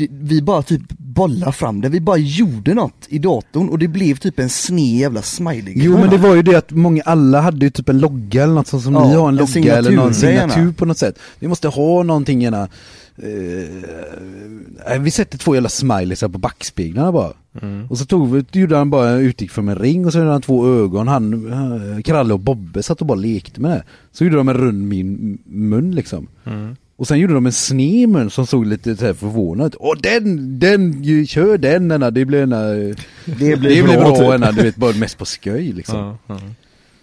vi 0.10 0.42
bara 0.42 0.62
typ 0.62 0.82
bollade 0.90 1.52
fram 1.52 1.82
det, 1.82 1.90
vi 1.90 2.00
bara 2.00 2.18
gjorde 2.18 2.74
något 2.74 3.08
i 3.08 3.20
datorn 3.20 3.70
och 3.70 3.80
det 3.80 3.88
blev 3.88 4.16
typ 4.16 4.40
en 4.40 4.50
sned 4.50 5.00
jävla 5.00 5.22
smiley 5.22 5.74
Jo 5.76 5.98
men 5.98 6.10
det 6.10 6.18
var 6.18 6.36
ju 6.36 6.42
det 6.42 6.56
att 6.56 6.72
många, 6.72 7.04
alla 7.04 7.42
hade 7.42 7.66
ju 7.66 7.70
typ 7.70 7.90
en 7.90 8.00
logga 8.00 8.44
eller 8.44 8.54
något 8.54 8.68
sånt 8.68 8.84
som 8.84 8.94
Ja, 8.94 9.08
ni 9.08 9.16
har, 9.16 9.30
en 9.30 9.40
en 9.40 9.46
logga 9.56 9.78
eller 9.78 9.92
någon 9.92 10.14
signatur 10.14 10.62
gärna. 10.62 10.74
på 10.74 10.86
något 10.86 10.98
sätt. 10.98 11.20
Vi 11.40 11.48
måste 11.48 11.68
ha 11.68 12.04
någonting 12.04 12.42
gärna. 12.42 12.68
Eh, 13.18 15.00
vi 15.00 15.12
sätter 15.12 15.38
två 15.38 15.56
jävla 15.56 15.70
smileys 15.70 16.22
här 16.22 16.30
på 16.30 16.38
backspeglarna 16.38 17.12
bara. 17.12 17.34
Mm. 17.62 17.88
Och 17.88 17.98
så 17.98 18.06
tog 18.06 18.32
vi, 18.32 18.60
gjorde 18.60 18.78
han 18.78 18.90
bara, 18.90 19.12
utgick 19.12 19.52
från 19.52 19.70
en 19.70 19.76
ring 19.76 20.06
och 20.06 20.12
så 20.12 20.18
gjorde 20.18 20.32
han 20.32 20.42
två 20.42 20.68
ögon, 20.68 21.08
han, 21.08 21.52
eh, 21.98 22.02
Kralle 22.02 22.34
och 22.34 22.40
Bobbe 22.40 22.84
satt 22.84 23.02
och 23.02 23.08
bara 23.08 23.20
lekte 23.20 23.62
med 23.62 23.72
det. 23.72 23.84
Så 24.12 24.24
gjorde 24.24 24.36
de 24.38 24.50
en 24.50 24.58
rund 24.58 24.88
min, 24.88 25.38
mun 25.46 25.96
liksom. 25.96 26.28
Mm. 26.46 26.76
Och 27.02 27.08
sen 27.08 27.20
gjorde 27.20 27.34
de 27.34 27.46
en 27.46 27.52
sned 27.52 28.10
mun 28.10 28.30
som 28.30 28.48
såg 28.48 28.66
lite 28.66 28.96
så 28.96 29.06
här 29.06 29.14
förvånad. 29.14 29.76
Åh 29.80 29.94
den, 30.04 30.60
den, 30.60 31.04
ju, 31.04 31.26
kör 31.26 31.58
den 31.58 31.92
ena, 31.92 32.12
det 32.12 32.26
blir 32.26 32.44
ena, 32.44 32.62
det 32.64 32.96
blir 33.26 33.58
blir 33.58 33.84
bra, 33.84 33.96
bra 33.98 34.16
typ. 34.16 34.34
ena, 34.34 34.52
du 34.52 34.62
vet 34.64 34.76
bara 34.76 34.94
mest 34.96 35.18
på 35.18 35.26
skoj 35.26 35.72
liksom. 35.72 35.98
Ja, 36.00 36.18
ja. 36.28 36.40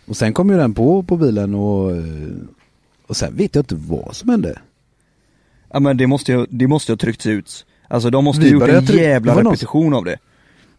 Och 0.06 0.16
sen 0.16 0.32
kom 0.32 0.50
ju 0.50 0.56
den 0.56 0.74
på, 0.74 1.02
på 1.02 1.16
bilen 1.16 1.54
och, 1.54 1.90
eh, 1.96 2.02
och 3.06 3.16
sen 3.16 3.36
vet 3.36 3.54
jag 3.54 3.62
inte 3.62 3.74
vad 3.74 4.16
som 4.16 4.28
hände. 4.28 4.58
Ja 5.72 5.80
men 5.80 5.96
det 5.96 6.06
måste 6.06 6.32
ju, 6.32 6.46
det 6.50 6.66
måste 6.66 6.92
ha 6.92 6.96
tryckts 6.96 7.26
ut 7.26 7.64
Alltså 7.88 8.10
de 8.10 8.24
måste 8.24 8.42
Vi 8.42 8.48
ju 8.48 8.54
gjort 8.54 8.68
en 8.68 8.86
tryck- 8.86 9.00
jävla 9.02 9.34
det 9.34 9.42
repetition 9.42 9.94
av 9.94 10.04
det 10.04 10.16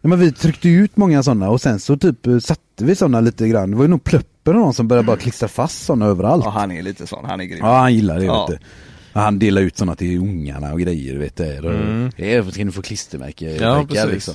Ja, 0.00 0.08
men 0.08 0.18
vi 0.20 0.32
tryckte 0.32 0.68
ut 0.68 0.96
många 0.96 1.22
sådana 1.22 1.50
och 1.50 1.60
sen 1.60 1.80
så 1.80 1.96
typ 1.96 2.26
eh, 2.26 2.38
satte 2.38 2.84
vi 2.84 2.94
sådana 2.94 3.20
lite 3.20 3.48
grann. 3.48 3.70
Det 3.70 3.76
var 3.76 3.84
ju 3.84 3.88
nog 3.88 4.04
plöppen 4.04 4.54
och 4.54 4.60
någon 4.60 4.74
som 4.74 4.88
började 4.88 5.06
bara 5.06 5.16
klistra 5.16 5.48
fast 5.48 5.84
sådana 5.84 6.06
överallt. 6.06 6.44
Ja 6.44 6.50
han 6.50 6.70
är 6.70 6.82
lite 6.82 7.06
sån, 7.06 7.24
han 7.24 7.40
är 7.40 7.44
grym 7.44 7.58
Ja 7.62 7.78
han 7.78 7.94
gillar 7.94 8.18
det 8.18 8.24
Ja. 8.24 8.46
vet 8.46 8.58
du. 8.60 8.66
Ja, 9.12 9.20
Han 9.20 9.38
delar 9.38 9.62
ut 9.62 9.76
sådana 9.78 9.94
till 9.94 10.18
ungarna 10.18 10.72
och 10.72 10.80
grejer 10.80 11.18
vet 11.18 11.36
du. 11.36 11.44
Mm. 11.68 12.10
Ja, 12.16 12.50
ska 12.50 12.64
ni 12.64 12.72
få 12.72 12.82
klistermärke 12.82 13.56
Ja, 13.60 13.84
precis. 13.88 14.06
liksom. 14.12 14.34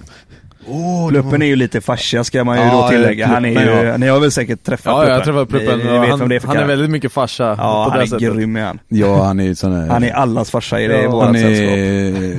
Oh, 0.68 1.10
Pluppen 1.10 1.42
är 1.42 1.46
ju 1.46 1.56
lite 1.56 1.82
farsa 1.82 2.24
ska 2.24 2.44
man 2.44 2.58
ju 2.58 2.64
Ja, 2.64 2.82
då 2.82 2.90
tillägga. 2.90 3.28
Han 3.28 3.46
är 3.46 3.50
ju, 3.50 3.88
ja. 3.88 3.98
ni 3.98 4.08
har 4.08 4.20
väl 4.20 4.32
säkert 4.32 4.64
träffat 4.64 4.86
Ja, 4.86 4.94
Pluppen? 4.96 5.12
jag 5.12 5.20
har 5.20 5.26
träffat 5.26 5.50
Pluppen 5.50 5.78
Ni, 5.80 5.84
ni 5.94 6.00
vet 6.00 6.10
han, 6.10 6.20
vem 6.20 6.30
det 6.30 6.36
är 6.36 6.40
för 6.40 6.48
han 6.48 6.58
är 6.58 6.66
väldigt 6.66 6.90
mycket 6.90 7.12
farsa 7.12 7.44
Ja, 7.44 7.56
på 7.86 7.90
han 7.90 8.00
det 8.00 8.04
är 8.06 8.08
sättet. 8.08 8.34
grym 8.36 8.56
är 8.56 8.62
han. 8.66 8.80
Ja 8.88 9.24
han 9.24 9.40
är 9.40 9.44
ju 9.44 9.56
sån 9.56 9.74
här 9.74 9.88
Han 9.88 10.04
är 10.04 10.12
allas 10.12 10.52
farsa 10.52 10.82
i 10.82 10.88
det 10.88 11.02
Ja, 11.02 11.12
vårat 11.12 11.26
Han 11.26 11.36
sällskap. 11.36 11.78
är 11.78 12.36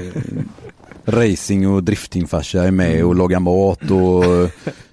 racing 1.12 1.68
och 1.68 1.82
driftingfarsa 1.82 2.62
är 2.64 2.70
med 2.70 3.04
och 3.04 3.14
lagar 3.14 3.40
mat 3.40 3.90
och 3.90 4.50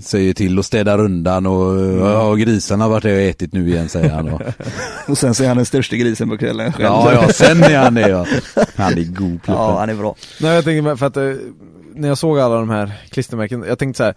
säger 0.00 0.34
till 0.34 0.58
och 0.58 0.64
städar 0.64 1.00
undan 1.00 1.46
och 1.46 1.80
ja, 2.00 2.34
grisarna 2.34 2.84
har 2.84 2.90
varit 2.90 3.02
där 3.02 3.14
och 3.14 3.20
ätit 3.20 3.52
nu 3.52 3.68
igen 3.68 3.88
säger 3.88 4.10
han. 4.10 4.28
Och, 4.28 4.42
Och 5.08 5.18
sen 5.18 5.34
så 5.34 5.44
är 5.44 5.48
han 5.48 5.56
den 5.56 5.66
största 5.66 5.96
grisen 5.96 6.28
på 6.28 6.38
kvällen 6.38 6.72
själv. 6.72 6.84
ja, 6.86 7.12
ja, 7.12 7.28
sen 7.28 7.62
är 7.62 7.78
han 7.78 7.94
det 7.94 8.08
ja. 8.08 8.26
Han 8.76 8.92
är 8.92 9.04
god 9.04 9.16
pluppen. 9.42 9.54
Ja, 9.54 9.78
han 9.78 9.90
är 9.90 9.94
bra. 9.94 10.16
Nej 10.40 10.54
jag 10.54 10.64
tänker 10.64 10.96
för 10.96 11.06
att 11.06 11.16
eh, 11.16 11.32
när 11.94 12.08
jag 12.08 12.18
såg 12.18 12.38
alla 12.38 12.56
de 12.56 12.70
här 12.70 12.92
klistermärken, 13.10 13.64
jag 13.68 13.78
tänkte 13.78 13.96
så 13.96 14.04
här. 14.04 14.14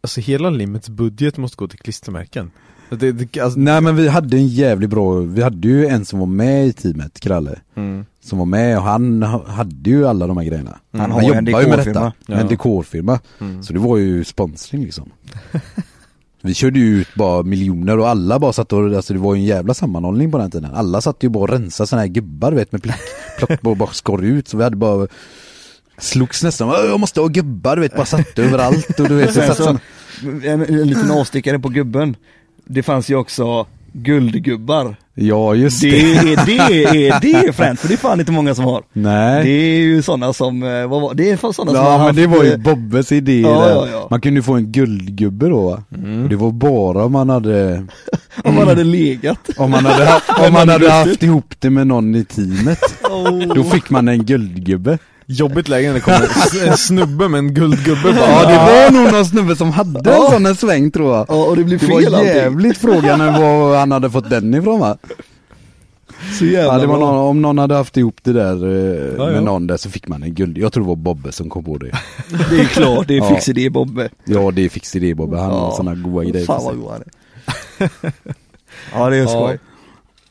Alltså 0.00 0.20
hela 0.20 0.50
Limits 0.50 0.88
budget 0.88 1.36
måste 1.36 1.56
gå 1.56 1.68
till 1.68 1.78
klistermärken. 1.78 2.50
Det, 2.90 3.12
det, 3.12 3.40
alltså, 3.40 3.58
Nej 3.58 3.80
men 3.80 3.96
vi 3.96 4.08
hade 4.08 4.36
en 4.36 4.48
jävligt 4.48 4.90
bra, 4.90 5.14
vi 5.14 5.42
hade 5.42 5.68
ju 5.68 5.86
en 5.86 6.04
som 6.04 6.18
var 6.18 6.26
med 6.26 6.66
i 6.66 6.72
teamet, 6.72 7.20
Kralle. 7.20 7.58
Mm. 7.74 8.06
Som 8.26 8.38
var 8.38 8.46
med 8.46 8.76
och 8.78 8.82
han 8.84 9.22
ha- 9.22 9.46
hade 9.48 9.90
ju 9.90 10.06
alla 10.08 10.26
de 10.26 10.36
här 10.36 10.44
grejerna. 10.44 10.78
Han 10.92 11.10
har 11.10 11.22
ju 11.22 11.32
en 11.32 11.46
jobbar 11.46 11.60
ju 11.60 11.68
med 11.68 11.78
detta, 11.78 12.12
Ja. 12.26 12.34
en 12.34 12.46
dekorfirma. 12.48 13.20
Mm. 13.40 13.62
Så 13.62 13.72
det 13.72 13.78
var 13.78 13.96
ju 13.96 14.24
sponsring 14.24 14.84
liksom. 14.84 15.10
Vi 16.42 16.54
körde 16.54 16.78
ju 16.78 17.00
ut 17.00 17.14
bara 17.14 17.42
miljoner 17.42 17.98
och 17.98 18.08
alla 18.08 18.38
bara 18.38 18.52
satt 18.52 18.72
och, 18.72 18.94
alltså 18.96 19.12
det 19.12 19.18
var 19.18 19.34
ju 19.34 19.40
en 19.40 19.46
jävla 19.46 19.74
sammanhållning 19.74 20.32
på 20.32 20.38
den 20.38 20.50
tiden. 20.50 20.70
Alla 20.74 21.00
satt 21.00 21.22
ju 21.22 21.28
bara 21.28 21.42
och 21.42 21.48
rensade 21.48 21.86
sådana 21.86 22.00
här 22.02 22.08
gubbar 22.08 22.52
vet 22.52 22.72
med 22.72 22.82
plock, 22.82 22.96
plock 23.38 23.64
och 23.64 23.76
bara 23.76 23.90
skar 23.92 24.22
ut 24.24 24.48
så 24.48 24.56
vi 24.56 24.62
hade 24.64 24.76
bara 24.76 25.06
Slogs 25.98 26.42
nästan, 26.42 26.68
"Åh, 26.68 26.76
jag 26.88 27.00
måste 27.00 27.20
ha 27.20 27.28
gubbar 27.28 27.76
du 27.76 27.82
vet, 27.82 27.96
bara 27.96 28.06
satt 28.06 28.38
överallt 28.38 29.00
och 29.00 29.08
du 29.08 29.14
vet, 29.14 29.34
satt 29.34 29.56
så, 29.56 29.62
sån, 29.64 29.78
en, 30.44 30.62
en 30.62 30.86
liten 30.88 31.10
avstickare 31.10 31.58
på 31.58 31.68
gubben. 31.68 32.16
Det 32.64 32.82
fanns 32.82 33.10
ju 33.10 33.14
också 33.16 33.66
guldgubbar. 33.92 34.96
Ja 35.18 35.54
just 35.54 35.80
Det 35.82 35.90
det. 35.90 36.12
är, 36.12 36.46
det 36.46 37.08
är, 37.08 37.20
det 37.20 37.32
är 37.48 37.52
fränt, 37.52 37.80
för 37.80 37.88
det 37.88 37.94
är 37.94 37.98
fan 37.98 38.20
inte 38.20 38.32
många 38.32 38.54
som 38.54 38.64
har. 38.64 38.82
Nej. 38.92 39.44
Det 39.44 39.50
är 39.50 39.78
ju 39.78 40.02
sådana 40.02 40.32
som, 40.32 40.62
eh, 40.62 40.86
vad 40.86 41.00
var, 41.02 41.14
det 41.14 41.30
är 41.30 41.36
sådana 41.36 41.54
som 41.54 41.74
Ja 41.74 41.90
men 41.90 42.00
haft, 42.00 42.16
det 42.16 42.26
var 42.26 42.44
ju 42.44 42.52
eh, 42.52 42.58
Bobbes 42.58 43.12
idé 43.12 43.40
Ja, 43.40 43.68
ja, 43.70 43.86
ja. 43.92 44.06
Man 44.10 44.20
kunde 44.20 44.38
ju 44.38 44.42
få 44.42 44.52
en 44.54 44.72
guldgubbe 44.72 45.48
då? 45.48 45.82
Mm. 45.94 46.28
Det 46.28 46.36
var 46.36 46.50
bara 46.50 47.04
om 47.04 47.12
man 47.12 47.30
hade 47.30 47.86
Om 48.44 48.54
man 48.54 48.68
hade 48.68 48.84
legat. 48.84 49.38
Om 49.56 49.70
man 49.70 49.84
hade, 49.86 50.04
ha- 50.06 50.46
om 50.46 50.52
man 50.52 50.68
hade 50.68 50.90
haft 50.90 51.22
ihop 51.22 51.54
det 51.58 51.70
med 51.70 51.86
någon 51.86 52.14
i 52.14 52.24
teamet 52.24 52.80
Då 53.54 53.64
fick 53.64 53.90
man 53.90 54.08
en 54.08 54.24
guldgubbe 54.24 54.98
jobbigt 55.26 55.68
läge 55.68 55.86
när 55.86 55.94
det 55.94 56.00
kommer 56.00 56.66
en 56.68 56.76
snubbe 56.76 57.28
med 57.28 57.38
en 57.38 57.54
guldgubbe 57.54 58.02
bara. 58.12 58.30
Ja 58.30 58.46
det 58.48 58.56
var 58.56 59.02
nog 59.02 59.12
någon 59.12 59.26
snubbe 59.26 59.56
som 59.56 59.70
hade 59.70 60.10
en 60.14 60.30
sån 60.30 60.46
en 60.46 60.56
sväng 60.56 60.90
tror 60.90 61.16
jag 61.16 61.26
Ja, 61.28 61.34
och 61.44 61.56
det 61.56 61.64
blev 61.64 61.78
Det 61.80 61.86
fel 61.86 62.12
var 62.12 62.18
allting. 62.18 62.34
jävligt 62.34 62.78
frågan 62.78 63.18
var 63.18 63.76
han 63.78 63.92
hade 63.92 64.10
fått 64.10 64.30
den 64.30 64.54
ifrån 64.54 64.80
va? 64.80 64.96
Så 66.38 66.44
jävla 66.44 66.72
Ja, 66.72 66.78
det 66.78 66.86
var 66.86 66.98
någon, 66.98 67.16
om 67.16 67.42
någon 67.42 67.58
hade 67.58 67.74
haft 67.74 67.96
ihop 67.96 68.16
det 68.22 68.32
där 68.32 68.64
eh, 68.66 69.14
Ja, 69.18 69.24
med 69.26 69.36
ja. 69.36 69.40
någon 69.40 69.66
där 69.66 69.76
så 69.76 69.90
fick 69.90 70.08
man 70.08 70.22
en 70.22 70.34
guld, 70.34 70.58
jag 70.58 70.72
tror 70.72 70.84
det 70.84 70.88
var 70.88 70.96
Bobbe 70.96 71.32
som 71.32 71.50
kom 71.50 71.64
på 71.64 71.78
det 71.78 71.86
Det 72.50 72.60
är 72.60 72.64
klart, 72.64 73.08
det 73.08 73.14
är 73.16 73.18
Ja. 73.18 73.28
fix 73.28 73.48
idé 73.48 73.70
Bobbe. 73.70 74.08
Ja 74.24 74.50
det 74.50 74.64
är 74.64 74.68
fix 74.68 74.96
idé 74.96 75.14
Bobbe, 75.14 75.38
han 75.38 75.50
har 75.50 75.58
Ja. 75.58 75.74
såna 75.76 75.94
goda 75.94 76.24
grejer 76.30 76.46
Fan 76.46 76.64
vad 76.64 76.76
god 76.78 76.90
han 76.90 77.02
är. 77.78 77.90
Ja 78.94 79.10
det 79.10 79.16
är 79.16 79.26
skoj. 79.26 79.58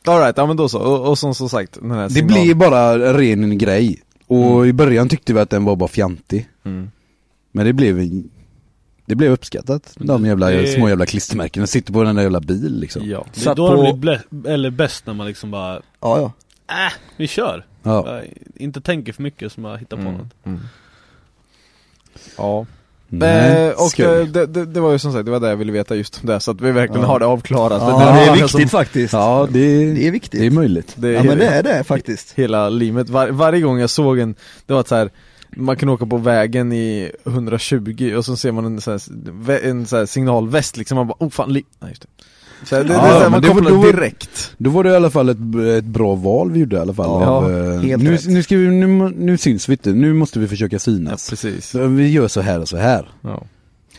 Alright, 0.06 0.36
ja 0.36 0.46
men 0.46 0.56
då 0.56 0.68
så. 0.68 0.78
Och, 0.78 1.08
och 1.08 1.18
som, 1.18 1.34
som 1.34 1.48
sagt, 1.48 1.78
den 1.80 1.90
här 1.90 2.02
Det 2.04 2.10
signalen. 2.14 2.42
blir 2.44 2.54
bara 2.54 2.80
en 2.92 3.14
ren 3.14 3.58
grej 3.58 4.00
Och 4.26 4.66
i 4.66 4.72
början 4.72 5.08
tyckte 5.08 5.32
vi 5.34 5.40
att 5.40 5.50
den 5.50 5.64
var 5.64 5.76
bara 5.76 5.88
fjantig 5.88 6.48
Mm. 6.64 6.90
Men 7.52 7.66
det 7.66 7.72
blev 7.72 8.22
Det 9.06 9.14
blev 9.14 9.32
uppskattat, 9.32 9.94
de 9.98 10.26
jävla 10.26 10.50
Det- 10.50 10.66
små 10.66 10.88
jävla 10.88 11.06
klistermärkena 11.06 11.66
sitter 11.66 11.92
på 11.92 12.02
den 12.02 12.14
där 12.14 12.22
jävla 12.22 12.40
bil 12.40 12.80
liksom 12.80 13.02
Ja. 13.08 13.26
Det 13.34 13.40
är 13.40 13.44
Satt 13.44 13.56
då 13.56 13.68
på- 13.76 13.82
det 13.82 13.92
blir 13.92 14.20
blä- 14.30 14.48
eller 14.48 14.70
bäst 14.70 15.06
när 15.06 15.14
man 15.14 15.26
liksom 15.26 15.50
bara, 15.50 15.82
Ja 16.00 16.18
ja. 16.18 16.32
äh, 16.86 16.92
vi 17.16 17.26
kör. 17.28 17.66
Ja, 17.82 18.20
Inte 18.54 18.80
tänker 18.80 19.12
för 19.12 19.22
mycket 19.22 19.52
som 19.52 19.62
man 19.62 19.78
hittar 19.78 19.96
på 19.96 20.02
Mm. 20.02 20.14
något. 20.14 20.28
Mm. 20.46 20.60
Ja. 22.38 22.66
Nej, 23.08 23.66
Eh, 23.68 23.72
och 23.82 24.00
eh, 24.00 24.26
det, 24.26 24.46
det, 24.46 24.64
det 24.66 24.80
var 24.80 24.92
ju 24.92 24.98
som 24.98 25.12
sagt, 25.12 25.24
det 25.24 25.30
var 25.30 25.40
det 25.40 25.48
jag 25.48 25.56
ville 25.56 25.72
veta 25.72 25.94
just 25.96 26.20
om 26.22 26.26
det, 26.26 26.40
så 26.40 26.50
att 26.50 26.60
vi 26.60 26.70
verkligen 26.72 27.02
Ja. 27.02 27.06
har 27.08 27.18
det 27.20 27.26
avklarat. 27.26 27.82
Ja, 27.82 27.98
det, 27.98 28.04
det 28.14 28.20
är 28.30 28.32
viktigt 28.32 28.50
som- 28.50 28.68
faktiskt. 28.68 29.12
Ja 29.12 29.48
det, 29.50 29.92
Det 29.94 30.06
är 30.06 30.10
viktigt. 30.10 30.40
det 30.40 30.46
är 30.46 30.50
möjligt 30.50 30.92
det 30.96 31.12
Ja 31.12 31.22
men 31.22 31.38
det 31.38 31.46
är 31.46 31.62
det 31.62 31.84
faktiskt. 31.84 32.32
hela 32.34 32.68
livet. 32.68 33.08
Var, 33.10 33.28
varje 33.28 33.60
gång 33.60 33.78
jag 33.80 33.90
såg 33.90 34.18
en, 34.18 34.34
det 34.66 34.74
var 34.74 34.84
så 34.88 34.94
här 34.94 35.10
man 35.56 35.76
kan 35.76 35.88
åka 35.88 36.06
på 36.06 36.16
vägen 36.16 36.72
i 36.72 37.10
120 37.26 38.14
och 38.16 38.24
så 38.24 38.36
ser 38.36 38.52
man 38.52 38.64
en, 38.64 38.80
så 38.80 38.90
här, 38.90 39.64
en 39.64 39.86
så 39.86 39.96
här 39.96 40.06
signalväst 40.06 40.76
liksom, 40.76 40.96
man 40.96 41.06
bara 41.06 41.16
oh 41.18 41.30
fan, 41.30 41.52
li-. 41.52 41.64
Nej, 41.80 41.90
just 41.90 42.02
det. 42.02 42.08
Så 42.64 42.76
här, 42.76 42.84
det, 42.84 42.92
Ja, 42.92 43.18
det, 43.24 43.30
man 43.30 43.40
det 43.40 43.48
var- 43.48 43.54
kopplar 43.54 43.70
då 43.70 43.76
var- 43.76 43.92
direkt. 43.92 44.54
Då 44.58 44.70
var 44.70 44.84
det 44.84 44.90
i 44.90 44.96
alla 44.96 45.10
fall 45.10 45.28
ett, 45.28 45.36
ett 45.78 45.84
bra 45.84 46.14
val 46.14 46.50
vi 46.52 46.60
gjorde 46.60 46.76
i 46.76 46.78
alla 46.78 46.94
fall 46.94 47.06
Ja, 47.22 47.26
av, 47.26 47.50
eh, 47.74 47.80
helt 47.80 48.02
nu, 48.02 48.10
rätt. 48.12 48.26
nu, 48.26 48.42
ska 48.42 48.56
vi, 48.56 48.68
nu, 48.68 48.86
nu 49.16 49.38
syns 49.38 49.68
vi 49.68 49.72
inte, 49.72 49.90
nu 49.90 50.12
måste 50.12 50.38
vi 50.38 50.48
försöka 50.48 50.74
Ja, 50.74 50.78
synas 50.78 51.30
precis. 51.30 51.70
Så 51.70 51.86
Vi 51.86 52.08
gör 52.10 52.28
så 52.28 52.40
här 52.40 52.60
och 52.60 52.68
så 52.68 52.76
här 52.76 53.08
Ja. 53.22 53.42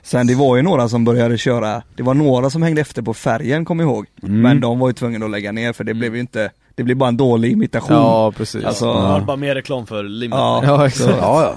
Sen 0.03 0.27
det 0.27 0.35
var 0.35 0.55
ju 0.55 0.61
några 0.61 0.89
som 0.89 1.05
började 1.05 1.37
köra, 1.37 1.81
det 1.95 2.03
var 2.03 2.13
några 2.13 2.49
som 2.49 2.61
hängde 2.61 2.81
efter 2.81 3.01
på 3.01 3.13
färgen 3.13 3.65
kom 3.65 3.79
jag 3.79 3.89
ihåg. 3.89 4.05
Mm. 4.23 4.41
Men 4.41 4.61
de 4.61 4.79
var 4.79 4.87
ju 4.89 4.93
tvungna 4.93 5.25
att 5.25 5.31
lägga 5.31 5.51
ner 5.51 5.73
för 5.73 5.83
det 5.83 5.93
blev 5.93 6.13
ju 6.15 6.21
inte, 6.21 6.49
det 6.75 6.83
blev 6.83 6.97
bara 6.97 7.09
en 7.09 7.17
dålig 7.17 7.51
imitation. 7.51 7.97
ja, 7.97 8.31
precis. 8.37 8.63
Alltså, 8.65 8.85
Det 8.85 8.99
ja. 8.99 9.23
bara 9.27 9.37
mer 9.37 9.55
reklam 9.55 9.87
för 9.87 10.03
limmet. 10.03 10.37
Ja, 10.39 10.61
Ja, 10.65 10.87
exakt. 10.87 11.15
Ja, 11.21 11.41
ja. 11.43 11.55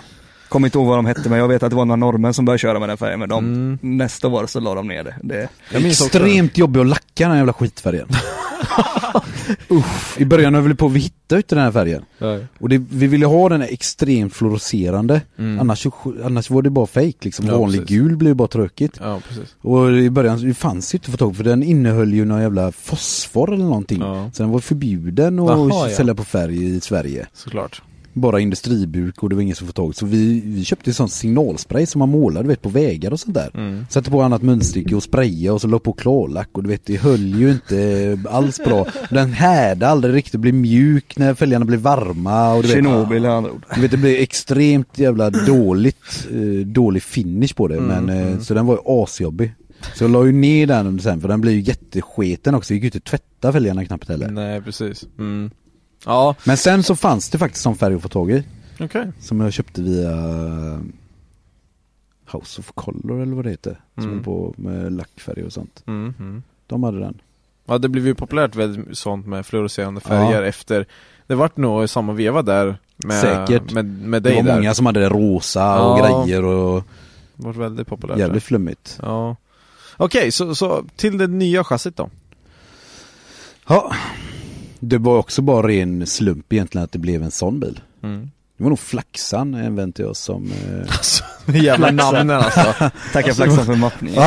Kommer 0.51 0.67
inte 0.69 0.79
ihåg 0.79 0.87
vad 0.87 0.99
de 0.99 1.07
hette 1.07 1.29
men 1.31 1.39
jag 1.39 1.49
vet 1.49 1.63
att 1.63 1.71
det 1.71 1.77
var 1.77 1.85
några 1.85 1.97
norrmän 1.97 2.35
som 2.35 2.45
började 2.45 2.59
köra 2.59 2.79
med 2.79 2.89
den 2.89 2.97
färgen 2.99 3.19
men 3.21 3.29
de, 3.29 3.39
Mm. 3.45 3.79
nästa 3.83 4.29
år 4.29 4.47
så 4.47 4.61
la 4.61 4.75
de 4.75 4.89
ner 4.89 5.05
det. 5.05 5.15
det 5.23 5.49
Jag 5.73 5.83
minns 5.83 6.01
Extremt 6.03 6.59
jobbig 6.59 6.81
att 6.81 6.87
lacka 6.87 7.05
den 7.25 7.31
här 7.31 7.37
jävla 7.37 7.53
skitfärgen 7.53 8.07
Uff, 9.69 10.17
I 10.21 10.25
början 10.25 10.55
höll 10.55 10.69
vi 10.69 10.75
på 10.75 10.87
att 10.87 10.93
vi 10.93 11.01
hittade 11.01 11.37
inte 11.39 11.55
den 11.55 11.65
här 11.65 11.73
färgen 11.73 12.03
Ja. 12.19 12.39
Och 12.59 12.69
det, 12.69 12.79
vi 12.91 13.07
ville 13.07 13.27
ha 13.27 13.49
den 13.49 13.61
här 13.61 13.69
extremt 13.73 14.35
fluorescerande 14.35 15.21
Mm. 15.39 15.61
annars, 15.61 15.87
annars 16.25 16.51
var 16.51 16.63
det 16.63 16.71
bara 16.71 16.87
fake 16.87 17.13
liksom, 17.21 17.47
Ja, 17.47 17.59
vanlig 17.59 17.81
precis. 17.81 17.97
gul 17.97 18.17
blev 18.17 18.37
bara 18.37 18.49
tråkigt 18.49 18.97
Ja. 19.01 19.21
Och 19.63 19.91
i 19.93 20.11
början, 20.11 20.49
det 20.49 20.55
fanns 20.55 20.95
ju 20.95 20.97
inte 20.97 21.07
att 21.07 21.11
få 21.13 21.17
tag 21.17 21.37
för 21.37 21.45
den 21.45 21.63
innehöll 21.63 22.13
ju 22.15 22.25
någon 22.25 22.41
jävla 22.43 22.73
fosfor 22.73 23.53
eller 23.55 23.65
någonting 23.65 24.01
Ja. 24.01 24.31
Så 24.35 24.43
den 24.43 24.53
var 24.53 24.61
förbjuden 24.61 25.39
att 25.39 25.49
Jaha, 25.49 25.89
ja. 25.91 25.97
sälja 25.97 26.15
på 26.15 26.25
färg 26.25 26.77
i 26.77 26.81
Sverige 26.81 27.27
Såklart. 27.33 27.83
Bara 28.13 28.41
industribruk 28.41 29.23
och 29.23 29.29
det 29.29 29.35
var 29.35 29.43
ingen 29.43 29.57
som 29.57 29.67
får 29.67 29.75
tag 29.75 29.95
Så 29.95 30.07
vi, 30.07 30.43
vi 30.45 30.65
köpte 30.65 30.93
sån 30.93 31.09
signalspray 31.09 31.87
som 31.87 31.99
man 31.99 32.09
målade 32.09 32.49
vet, 32.49 32.63
på 32.63 32.69
vägar 32.69 33.11
och 33.11 33.21
sånt 33.21 33.35
där 33.35 33.51
Mm. 33.55 33.87
Satte 33.91 34.11
på 34.11 34.23
annat 34.23 34.43
munstycke 34.43 34.95
och 34.95 35.03
spraya 35.03 35.53
och 35.53 35.61
så 35.61 35.69
la 35.69 35.79
på 35.79 35.93
klarlack 35.93 36.49
och 36.53 36.63
du 36.63 36.69
vet 36.69 36.87
det 36.87 36.97
höll 36.97 37.41
ju 37.41 37.51
inte 37.51 38.19
alls 38.31 38.61
bra 38.65 38.87
Den 39.11 39.33
härde 39.33 39.89
aldrig 39.89 40.15
riktigt, 40.15 40.41
blev 40.41 40.55
mjuk 40.55 41.19
när 41.19 41.35
fälgarna 41.35 41.65
blev 41.65 41.81
varma 41.81 42.55
och 42.55 42.63
du 42.63 42.69
vet, 42.69 42.75
Tjernobyl 42.75 43.23
med 43.23 43.31
andra 43.31 43.53
ord. 43.53 43.65
du 43.75 43.81
vet 43.81 43.91
det 43.91 43.97
blev 43.97 44.15
extremt 44.15 44.99
jävla 44.99 45.31
dåligt, 45.31 46.29
eh, 46.31 46.67
dålig 46.67 47.03
finish 47.03 47.55
på 47.55 47.69
det 47.69 47.77
Mm, 47.77 48.05
men 48.05 48.33
eh, 48.33 48.39
så 48.39 48.55
den 48.55 48.67
var 48.67 48.75
ju 48.75 48.81
asjobbig 49.03 49.55
Så 49.95 50.05
jag 50.05 50.11
la 50.11 50.27
ju 50.27 50.33
ner 50.33 50.67
den 50.67 51.01
sen 51.01 51.21
för 51.21 51.29
den 51.29 51.41
blev 51.41 51.55
ju 51.55 51.61
jättesketen 51.61 52.55
också, 52.55 52.69
det 52.69 52.75
gick 52.75 52.83
ju 52.83 52.87
inte 52.89 52.99
att 52.99 53.05
tvätta 53.05 53.53
fälgarna 53.53 53.85
knappt 53.85 54.09
heller 54.09 54.31
Nej, 54.31 54.63
precis. 54.63 55.07
Mm. 55.19 55.51
Ja, 56.07 56.35
Men 56.45 56.57
sen 56.57 56.83
så 56.83 56.97
fanns 56.97 57.29
det 57.31 57.39
faktiskt 57.39 57.63
sån 57.63 57.77
färg 57.77 57.95
att 57.95 58.03
få 58.03 58.09
tag 58.09 58.31
i 58.31 58.45
okej. 58.81 59.13
Som 59.21 59.41
jag 59.41 59.53
köpte 59.53 59.83
via 59.83 60.11
eh, 60.11 60.79
House 62.33 62.61
of 62.61 62.73
Color 62.75 63.23
eller 63.23 63.35
vad 63.37 63.45
det 63.45 63.51
heter 63.51 63.81
Som 63.95 64.05
Mm. 64.11 64.23
på 64.23 64.55
med 64.57 64.93
lackfärg 64.93 65.45
och 65.45 65.53
sånt 65.53 65.83
Mm. 65.87 66.15
Mm. 66.19 66.43
De 66.67 66.83
hade 66.83 66.99
den 67.01 67.21
Ja 67.67 67.79
det 67.79 67.89
blev 67.89 68.07
ju 68.07 68.15
populärt 68.15 68.57
väldigt 68.57 68.99
sånt 68.99 69.27
med 69.27 69.47
fluorescerande 69.47 70.01
färger 70.01 70.43
Ja. 70.43 70.49
efter 70.49 70.87
Det 71.27 71.35
vart 71.35 71.57
nog 71.57 71.91
samma 71.91 72.13
veva 72.13 72.43
där 72.43 72.77
med, 72.97 73.21
Säkert. 73.21 73.73
med, 73.73 73.85
med 73.85 74.23
Det 74.23 74.29
dig 74.31 74.37
var 74.37 74.43
där 74.43 74.55
många 74.57 74.75
som 74.75 74.87
hade 74.87 75.09
rosa 75.09 75.83
och 75.83 75.99
Ja. 75.99 76.23
grejer 76.25 76.45
och 76.45 76.83
Det 77.37 77.47
vart 77.47 77.57
väldigt 77.57 77.87
populärt 77.89 78.19
jävligt 78.19 78.43
flummigt. 78.45 78.99
Ja 79.03 79.37
Okej, 79.97 80.33
så, 80.33 80.55
så 80.55 80.85
till 80.97 81.19
det 81.19 81.27
nya 81.27 81.65
chassit 81.65 81.97
då? 81.97 82.11
Ja 83.69 83.93
Det 84.81 84.99
var 84.99 85.19
också 85.19 85.43
bara 85.43 85.69
ren 85.69 86.07
slump 86.07 86.53
egentligen 86.53 86.85
att 86.85 86.93
det 86.93 86.99
blev 86.99 87.23
en 87.23 87.31
sån 87.31 87.61
bil 87.61 87.81
Mm. 88.03 88.31
Det 88.57 88.63
var 88.65 88.71
nog 88.71 88.79
Flaxan 88.79 89.55
en 89.55 89.77
vän 89.77 89.93
till 89.93 90.05
oss 90.05 90.19
som 90.19 90.45
eh, 90.45 90.81
Alltså, 90.89 91.25
jävla 91.47 91.91
namnen 91.91 92.31
alltså 92.31 92.73
Tacka 93.13 93.35
Flaxan 93.35 93.67
för 93.67 93.77
mappning. 93.77 94.15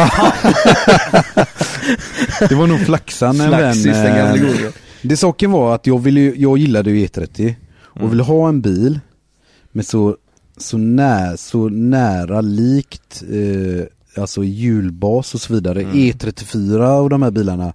Det 2.50 2.56
var 2.56 2.68
nog 2.68 2.80
Flaxan 2.80 3.42
en 3.42 3.48
Flaxis, 3.48 3.84
den 3.84 3.94
vän 4.04 4.16
gamle 4.16 4.42
eh, 4.42 4.48
gode. 4.48 4.72
Det 5.02 5.18
saken 5.18 5.52
var 5.52 5.76
att 5.76 5.88
jag 5.88 6.00
ville 6.00 6.22
jag 6.22 6.58
gillade 6.58 6.92
ju 6.92 7.06
E30 7.08 7.56
och 7.84 7.98
Mm. 7.98 8.10
ville 8.10 8.24
ha 8.24 8.50
en 8.50 8.62
bil 8.62 9.00
med 9.72 9.86
så, 9.86 10.18
så, 10.58 10.78
när, 10.78 11.36
så 11.36 11.70
nära 11.70 12.42
likt 12.42 13.24
eh, 13.32 14.22
alltså 14.22 14.44
hjulbas 14.44 15.34
och 15.34 15.42
så 15.42 15.54
vidare. 15.54 15.82
Mm. 15.82 15.94
E34 15.96 17.00
och 17.00 17.10
de 17.10 17.24
här 17.24 17.32
bilarna 17.32 17.74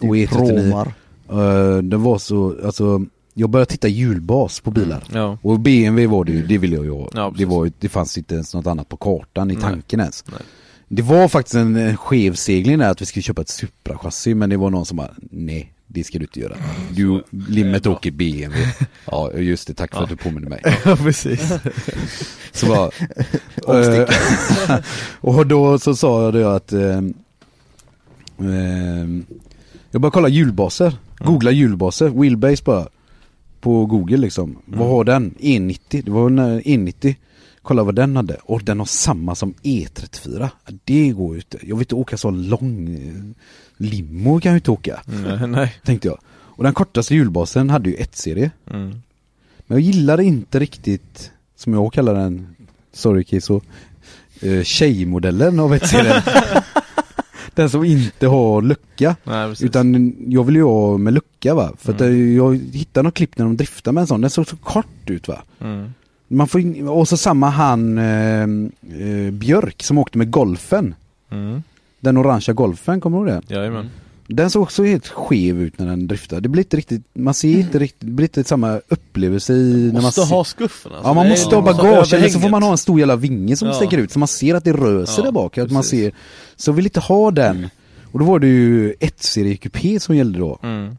och 0.00 0.16
E39 0.16 0.66
Romar. 0.66 0.92
Eh, 1.30 1.76
den 1.78 2.02
var 2.02 2.18
så, 2.18 2.56
alltså 2.64 3.00
jag 3.34 3.50
började 3.50 3.70
titta 3.70 3.88
hjulbas 3.88 4.60
på 4.60 4.70
bilar. 4.70 5.04
Ja. 5.12 5.38
Och 5.42 5.60
BMW 5.60 6.06
var 6.06 6.24
det 6.24 6.32
ju, 6.32 6.46
det 6.46 6.58
ville 6.58 6.76
jag 6.76 6.84
ju 6.84 6.90
ha. 6.90 7.08
Ja, 7.14 7.34
det, 7.38 7.44
var, 7.44 7.64
ju- 7.64 7.72
det 7.78 7.88
fanns 7.88 8.18
inte 8.18 8.34
ens 8.34 8.54
något 8.54 8.66
annat 8.66 8.88
på 8.88 8.96
kartan 8.96 9.50
i 9.50 9.54
Nej. 9.54 9.62
tanken 9.62 10.00
ens. 10.00 10.24
Nej. 10.26 10.40
Det 10.88 11.02
var 11.02 11.28
faktiskt 11.28 11.54
en, 11.54 11.76
en 11.76 11.96
skevsegling 11.96 12.78
där 12.78 12.90
att 12.90 13.00
vi 13.02 13.06
skulle 13.06 13.22
köpa 13.22 13.40
ett 13.42 13.48
Supra-chassi 13.48 14.34
men 14.34 14.50
det 14.50 14.56
var 14.56 14.70
någon 14.70 14.86
som 14.86 14.96
bara, 14.96 15.10
nej 15.30 15.72
det 15.86 16.04
ska 16.04 16.18
du 16.18 16.24
inte 16.24 16.40
göra. 16.40 16.56
Du, 16.90 17.24
Limmet 17.48 17.86
åker 17.86 18.10
BMW. 18.10 18.66
Ja 19.04 19.32
just 19.32 19.66
det, 19.68 19.74
tack 19.74 19.94
för 19.94 20.02
att 20.02 20.08
du 20.08 20.16
påminner 20.16 20.48
mig. 20.48 20.60
Ja, 20.84 20.96
precis. 20.96 21.52
Så 22.52 22.66
bara, 22.66 22.90
eh, 23.84 24.08
och 25.20 25.46
då 25.46 25.78
så 25.78 25.96
sa 25.96 26.24
jag 26.24 26.34
det 26.34 26.54
att 26.56 26.72
eh, 26.72 26.98
eh, 28.38 29.06
Jag 29.90 30.00
bara 30.00 30.10
kolla 30.12 30.28
hjulbaser, 30.28 30.94
googla 31.24 31.50
hjulbaser, 31.50 32.08
wheelbase 32.08 32.62
bara 32.64 32.88
På 33.60 33.86
google 33.86 34.16
liksom, 34.16 34.58
vad 34.66 34.88
har 34.88 35.04
den? 35.04 35.34
E90, 35.40 36.02
det 36.04 36.10
var 36.10 36.26
en 36.26 36.38
eh, 36.38 36.44
E90 36.58 37.14
Kolla 37.62 37.82
vad 37.82 37.94
den 37.94 38.16
hade, 38.16 38.36
och 38.42 38.62
den 38.64 38.78
har 38.78 38.86
samma 38.86 39.34
som 39.34 39.54
E34 39.62 40.48
Ja, 40.66 40.72
Det 40.84 41.10
går 41.10 41.34
ju 41.34 41.40
inte, 41.40 41.58
jag 41.62 41.76
vill 41.76 41.82
inte 41.82 41.94
åka 41.94 42.16
så 42.16 42.30
lång 42.30 42.88
eh, 42.94 43.42
Limo 43.76 44.40
kan 44.40 44.50
jag 44.50 44.54
ju 44.54 44.58
inte 44.58 44.70
åka. 44.70 45.00
Nej, 45.06 45.46
nej. 45.48 45.74
Tänkte 45.84 46.08
jag. 46.08 46.18
Och 46.28 46.64
den 46.64 46.74
kortaste 46.74 47.14
hjulbasen 47.14 47.70
hade 47.70 47.90
ju 47.90 47.96
ett 47.96 48.16
serie 48.16 48.50
Mm. 48.70 48.88
men 49.66 49.78
jag 49.78 49.80
gillar 49.80 50.20
inte 50.20 50.58
riktigt, 50.58 51.30
som 51.56 51.74
jag 51.74 51.92
kallar 51.92 52.14
den, 52.14 52.56
sorry 52.92 53.24
Kiso, 53.24 53.60
eh, 54.42 54.62
tjejmodellen 54.62 55.60
av 55.60 55.74
ett 55.74 55.88
serien. 55.88 56.22
den 57.60 57.70
som 57.70 57.84
inte 57.84 58.26
har 58.26 58.62
lucka. 58.62 59.16
Nej. 59.24 59.54
Utan 59.60 60.14
jag 60.26 60.44
vill 60.44 60.56
ju 60.56 60.62
ha 60.62 60.98
med 60.98 61.14
lucka 61.14 61.54
va. 61.54 61.72
För 61.78 61.92
att 61.92 62.00
Mm. 62.00 62.36
jag 62.36 62.54
hittade 62.72 63.04
något 63.04 63.14
klipp 63.14 63.38
när 63.38 63.44
de 63.44 63.56
driftar 63.56 63.92
med 63.92 64.00
en 64.00 64.06
sån, 64.06 64.20
den 64.20 64.30
såg 64.30 64.46
så 64.46 64.56
kort 64.56 64.86
ut 65.10 65.28
va. 65.28 65.42
Mm. 65.60 65.92
Man 66.28 66.48
får 66.48 66.60
in, 66.60 66.88
och 66.88 67.08
så 67.08 67.16
samma 67.16 67.48
han 67.50 67.98
eh, 67.98 68.42
eh, 68.42 69.30
Björk 69.32 69.82
som 69.82 69.98
åkte 69.98 70.18
med 70.18 70.30
golfen. 70.30 70.94
Mm. 71.30 71.62
Den 72.00 72.16
orangea 72.16 72.52
golfen, 72.54 73.00
kommer 73.00 73.24
du 73.24 73.32
ihåg 73.32 73.42
det? 73.48 73.54
Jajamän. 73.54 73.90
Den 74.32 74.50
såg 74.50 74.62
också 74.62 74.84
helt 74.84 75.08
skev 75.08 75.62
ut 75.62 75.78
när 75.78 75.86
den 75.86 76.06
driftade. 76.06 76.40
Det 76.40 76.48
blir 76.48 76.62
inte 76.62 76.76
riktigt, 76.76 77.02
man 77.14 77.34
ser 77.34 77.58
inte 77.58 77.78
riktigt, 77.78 78.00
det 78.00 78.06
blir 78.12 78.24
inte 78.26 78.44
samma 78.44 78.80
upplevelse 78.88 79.52
i 79.52 79.86
när 79.86 79.92
man 79.92 80.02
Måste 80.02 80.20
ha 80.20 80.44
skuffen 80.44 80.92
alltså. 80.92 81.08
Ja 81.08 81.14
man 81.14 81.28
måste 81.28 81.56
ha 81.56 81.66
så 81.66 81.82
bagage 81.82 82.14
eller 82.14 82.28
så 82.28 82.40
får 82.40 82.48
man 82.48 82.62
ha 82.62 82.70
en 82.70 82.78
stor 82.78 82.98
jävla 82.98 83.16
vinge 83.16 83.56
som 83.56 83.68
Ja. 83.68 83.74
sticker 83.74 83.98
ut 83.98 84.12
så 84.12 84.18
man 84.18 84.28
ser 84.28 84.54
att 84.54 84.64
det 84.64 84.72
rör 84.72 85.04
sig 85.06 85.14
Ja, 85.18 85.24
där 85.24 85.32
bak. 85.32 85.58
Att 85.58 85.70
man 85.70 85.84
ser, 85.84 86.12
så 86.56 86.72
vill 86.72 86.84
inte 86.86 87.00
ha 87.00 87.30
den. 87.30 87.68
Och 88.12 88.18
då 88.18 88.24
var 88.24 88.38
det 88.38 88.46
ju 88.46 88.94
ett 89.00 89.22
serie 89.22 89.56
kupé 89.56 90.00
som 90.00 90.16
gällde 90.16 90.38
då. 90.38 90.58
Mm. 90.62 90.96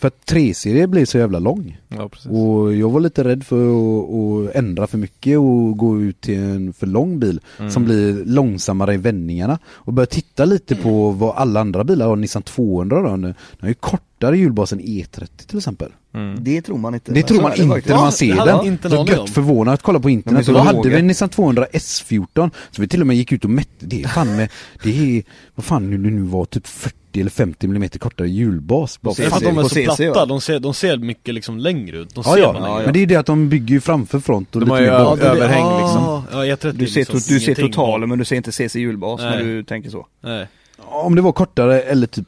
För 0.00 0.08
att 0.08 0.26
tre 0.26 0.54
serie 0.54 0.86
blir 0.86 1.04
så 1.04 1.18
jävla 1.18 1.38
lång. 1.38 1.78
Ja, 1.88 2.08
precis. 2.08 2.30
Och 2.30 2.74
jag 2.74 2.90
var 2.90 3.00
lite 3.00 3.24
rädd 3.24 3.44
för 3.44 3.56
att, 3.68 4.10
att 4.50 4.56
ändra 4.56 4.86
för 4.86 4.98
mycket 4.98 5.38
och 5.38 5.76
gå 5.76 6.00
ut 6.00 6.20
till 6.20 6.38
en 6.38 6.72
för 6.72 6.86
lång 6.86 7.18
bil 7.18 7.40
Mm. 7.58 7.70
som 7.70 7.84
blir 7.84 8.24
långsammare 8.24 8.94
i 8.94 8.96
vändningarna. 8.96 9.58
Och 9.66 9.92
börja 9.92 10.06
titta 10.06 10.44
lite 10.44 10.76
på 10.76 11.10
vad 11.10 11.36
alla 11.36 11.60
andra 11.60 11.84
bilar 11.84 12.06
har, 12.06 12.16
Nissan 12.16 12.42
200 12.42 13.02
då. 13.02 13.08
Den 13.16 13.34
har 13.60 13.68
ju 13.68 13.74
kortare 13.74 14.38
hjulbas 14.38 14.72
än 14.72 14.80
E30 14.80 15.46
till 15.46 15.58
exempel. 15.58 15.92
Mm. 16.14 16.36
Det 16.44 16.62
tror 16.62 16.78
man 16.78 16.94
inte. 16.94 17.12
Det 17.12 17.22
tror 17.22 17.42
man 17.42 17.54
inte 17.54 17.88
när 17.92 17.96
man 18.00 18.12
ser 18.12 18.46
den. 18.46 18.66
inte 18.66 18.90
så 18.90 19.00
aning 19.00 19.14
om. 19.14 19.20
gött 19.20 19.30
förvånad 19.30 19.74
att 19.74 19.82
kolla 19.82 20.00
på 20.00 20.10
internet. 20.10 20.46
så 20.46 20.52
Då 20.52 20.58
hade 20.58 20.88
vi 20.88 20.98
en 20.98 21.06
Nissan 21.06 21.28
200 21.28 21.66
S14 21.72 22.50
så 22.70 22.82
vi 22.82 22.88
till 22.88 23.00
och 23.00 23.06
med 23.06 23.16
gick 23.16 23.32
ut 23.32 23.44
och 23.44 23.50
mätte. 23.50 23.70
Det 23.86 24.02
är 24.02 24.08
fan 24.08 24.36
med, 24.36 24.48
det 24.82 25.16
är, 25.18 25.22
vad 25.54 25.64
fan 25.64 25.90
nu 25.90 25.98
det 25.98 26.10
nu 26.16 26.22
var, 26.22 26.44
typ 26.44 26.66
40 26.66 26.94
eller 27.20 27.30
50 27.30 27.66
mm 27.66 27.88
kortare 27.88 28.28
hjulbas. 28.28 29.00
Bara 29.00 29.14
Det 29.16 29.24
är 29.24 29.28
för 29.30 29.36
att 29.36 29.42
de 29.42 29.58
är 29.58 29.62
så 29.62 29.68
CC, 29.68 29.84
platta, 29.84 30.10
va? 30.20 30.26
de 30.26 30.40
ser, 30.40 30.60
de 30.60 30.74
ser 30.74 30.96
mycket 30.96 31.34
liksom 31.34 31.58
längre 31.58 31.96
ut. 31.98 32.14
De 32.14 32.22
Ja, 32.26 32.32
ser 32.34 32.40
ja. 32.40 32.52
längre. 32.52 32.82
men 32.84 32.92
det 32.94 33.02
är 33.02 33.06
det 33.06 33.16
att 33.16 33.26
de 33.26 33.48
bygger 33.48 33.74
ju 33.74 33.80
framför 33.80 34.20
front 34.20 34.56
och 34.56 34.60
De 34.60 34.64
lite 34.64 34.74
har 34.74 34.80
ju 34.80 34.86
mer 35.10 35.16
det- 35.16 35.28
överhäng, 35.28 35.62
ah, 35.64 35.80
liksom. 35.82 36.22
Ja, 36.38 36.46
jag 36.46 36.60
tror 36.60 36.72
Du 36.72 36.86
ser, 36.86 37.00
liksom 37.00 37.20
du 37.34 37.40
ser 37.40 37.54
totalen 37.54 38.08
men 38.08 38.18
du 38.18 38.24
ser 38.24 38.36
inte 38.36 38.52
CC 38.52 38.76
hjulbas 38.80 39.20
Nej. 39.20 39.30
när 39.30 39.44
du 39.44 39.64
tänker 39.64 39.90
så. 39.90 40.06
Nej. 40.24 40.46
Om 40.78 41.14
det 41.14 41.22
var 41.22 41.32
kortare 41.32 41.80
eller 41.82 42.06
typ 42.06 42.26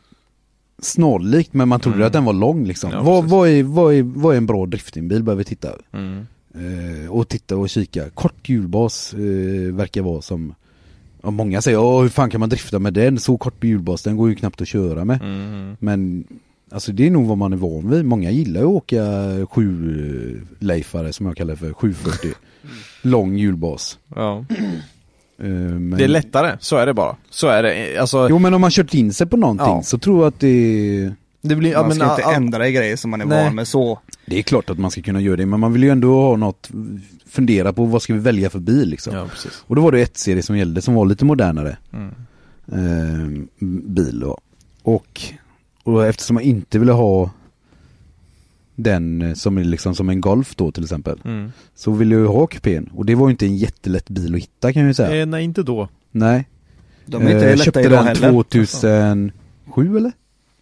snarlikt 0.84 1.54
men 1.54 1.68
man 1.68 1.80
trodde 1.80 1.96
Mm. 1.96 2.06
att 2.06 2.12
den 2.12 2.24
var 2.24 2.32
lång 2.32 2.64
liksom. 2.66 2.90
Ja, 2.90 3.02
vad, 3.02 3.24
vad, 3.24 3.48
är, 3.48 3.62
vad, 3.62 3.94
är, 3.94 4.02
vad 4.02 4.32
är 4.34 4.36
en 4.38 4.46
bra 4.46 4.66
driftingbil 4.66 5.22
behöver 5.22 5.38
vi 5.40 5.44
titta 5.44 5.68
Mm. 5.92 6.26
eh, 6.54 7.10
och 7.10 7.28
titta 7.28 7.56
och 7.56 7.68
kika. 7.68 8.10
Kort 8.10 8.48
hjulbas 8.48 9.14
eh, 9.14 9.74
verkar 9.74 10.02
vara 10.02 10.22
som 10.22 10.54
ja, 11.22 11.30
Många 11.30 11.62
säger 11.62 11.78
åh 11.78 12.02
hur 12.02 12.08
fan 12.08 12.30
kan 12.30 12.40
man 12.40 12.48
drifta 12.48 12.78
med 12.78 12.94
den? 12.94 13.18
Så 13.18 13.36
kort 13.36 13.64
hjulbas, 13.64 14.02
den 14.02 14.16
går 14.16 14.28
ju 14.28 14.34
knappt 14.34 14.60
att 14.60 14.68
köra 14.68 15.04
med. 15.04 15.20
Mm. 15.22 15.76
Men 15.80 16.24
alltså 16.70 16.92
det 16.92 17.06
är 17.06 17.10
nog 17.10 17.26
vad 17.26 17.38
man 17.38 17.52
är 17.52 17.56
van 17.56 17.90
vid. 17.90 18.04
Många 18.04 18.30
gillar 18.30 18.60
ju 18.60 18.66
att 18.66 18.72
åka 18.72 19.02
sju 19.50 20.40
leifare 20.58 21.12
som 21.12 21.26
jag 21.26 21.36
kallar 21.36 21.54
för, 21.56 21.72
740. 21.72 22.32
Lång 23.02 23.36
hjulbas. 23.36 23.98
Ja. 24.14 24.44
Eh, 25.42 25.48
men... 25.48 25.90
Det 25.90 26.04
är 26.04 26.08
lättare, 26.08 26.56
så 26.60 26.76
är 26.76 26.86
det 26.86 26.94
bara. 26.94 27.16
Så 27.30 27.48
är 27.48 27.62
det. 27.62 27.98
Alltså, 27.98 28.26
Jo 28.30 28.38
men 28.38 28.54
om 28.54 28.60
man 28.60 28.70
kört 28.70 28.94
in 28.94 29.12
sig 29.12 29.26
på 29.26 29.36
någonting 29.36 29.66
Ja. 29.66 29.82
så 29.82 29.98
tror 29.98 30.18
jag 30.22 30.28
att 30.28 30.40
det 30.40 31.12
det 31.44 31.56
blir, 31.56 31.74
man 31.74 31.86
men, 31.88 31.96
ska 31.96 32.10
inte 32.10 32.24
all- 32.24 32.34
ändra 32.34 32.68
i 32.68 32.72
grejer 32.72 32.96
som 32.96 33.10
man 33.10 33.20
är 33.20 33.24
Nej. 33.24 33.44
van 33.44 33.54
med 33.54 33.68
så. 33.68 33.98
Det 34.26 34.38
är 34.38 34.42
klart 34.42 34.70
att 34.70 34.78
man 34.78 34.90
ska 34.90 35.02
kunna 35.02 35.20
göra 35.20 35.36
det 35.36 35.46
men 35.46 35.60
man 35.60 35.72
vill 35.72 35.82
ju 35.82 35.90
ändå 35.90 36.20
ha 36.20 36.36
något 36.36 36.70
Fundera 37.28 37.72
på 37.72 37.84
vad 37.84 38.02
ska 38.02 38.12
vi 38.14 38.18
välja 38.18 38.50
för 38.50 38.58
bil 38.58 38.88
liksom 38.88 39.14
Ja. 39.14 39.26
Och 39.66 39.76
då 39.76 39.82
var 39.82 39.92
det 39.92 40.00
ett 40.00 40.18
serie 40.18 40.42
som 40.42 40.56
gällde 40.58 40.82
som 40.82 40.94
var 40.94 41.06
lite 41.06 41.24
modernare 41.24 41.76
Mm. 41.92 42.10
eh, 42.72 43.44
Bil 43.86 44.20
då 44.20 44.38
Och, 44.82 45.20
och 45.84 46.06
eftersom 46.06 46.36
jag 46.36 46.44
inte 46.44 46.78
ville 46.78 46.92
ha 46.92 47.30
Den 48.74 49.22
eh, 49.22 49.34
som 49.34 49.58
är 49.58 49.64
liksom 49.64 49.94
som 49.94 50.08
en 50.08 50.20
Golf 50.20 50.54
då 50.56 50.72
till 50.72 50.82
exempel 50.82 51.20
Mm. 51.24 51.52
Så 51.74 51.92
ville 51.92 52.14
jag 52.14 52.20
ju 52.20 52.26
ha 52.28 52.46
kupén 52.46 52.90
och 52.94 53.06
det 53.06 53.14
var 53.14 53.26
ju 53.26 53.30
inte 53.30 53.46
en 53.46 53.56
jättelätt 53.56 54.08
bil 54.08 54.34
att 54.34 54.40
hitta 54.40 54.72
kan 54.72 54.82
jag 54.82 54.88
ju 54.88 54.94
säga 54.94 55.20
Eh, 55.20 55.26
nej, 55.26 55.44
inte 55.44 55.62
då. 55.62 55.88
Nej 56.10 56.48
De 57.06 57.22
är 57.26 57.30
inte 57.32 57.46
Eh, 57.46 57.50
lätta 57.50 57.64
Köpte 57.64 57.80
idag 57.80 57.90
den 57.90 58.06
heller. 58.06 58.30
2007 58.30 59.96
eller? 59.96 60.12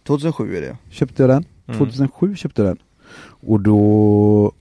2007 0.07 0.57
är 0.57 0.61
det. 0.61 0.77
Köpte 0.89 1.23
jag 1.23 1.29
den? 1.29 1.45
Mm. 1.67 1.77
2007 1.77 2.35
köpte 2.35 2.61
jag 2.61 2.69
den. 2.69 2.77
Och 3.23 3.59
då... 3.59 4.51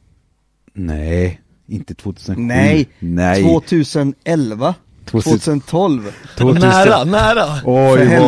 Nej, 0.72 1.40
inte 1.66 1.94
2007. 1.94 2.42
Nej, 2.42 2.88
Nej. 2.98 3.42
2011. 3.42 4.74
2012. 5.06 6.12
2000. 6.38 6.68
Nära, 6.68 7.04
nära! 7.04 7.44
Oj 7.64 7.98
För 8.08 8.18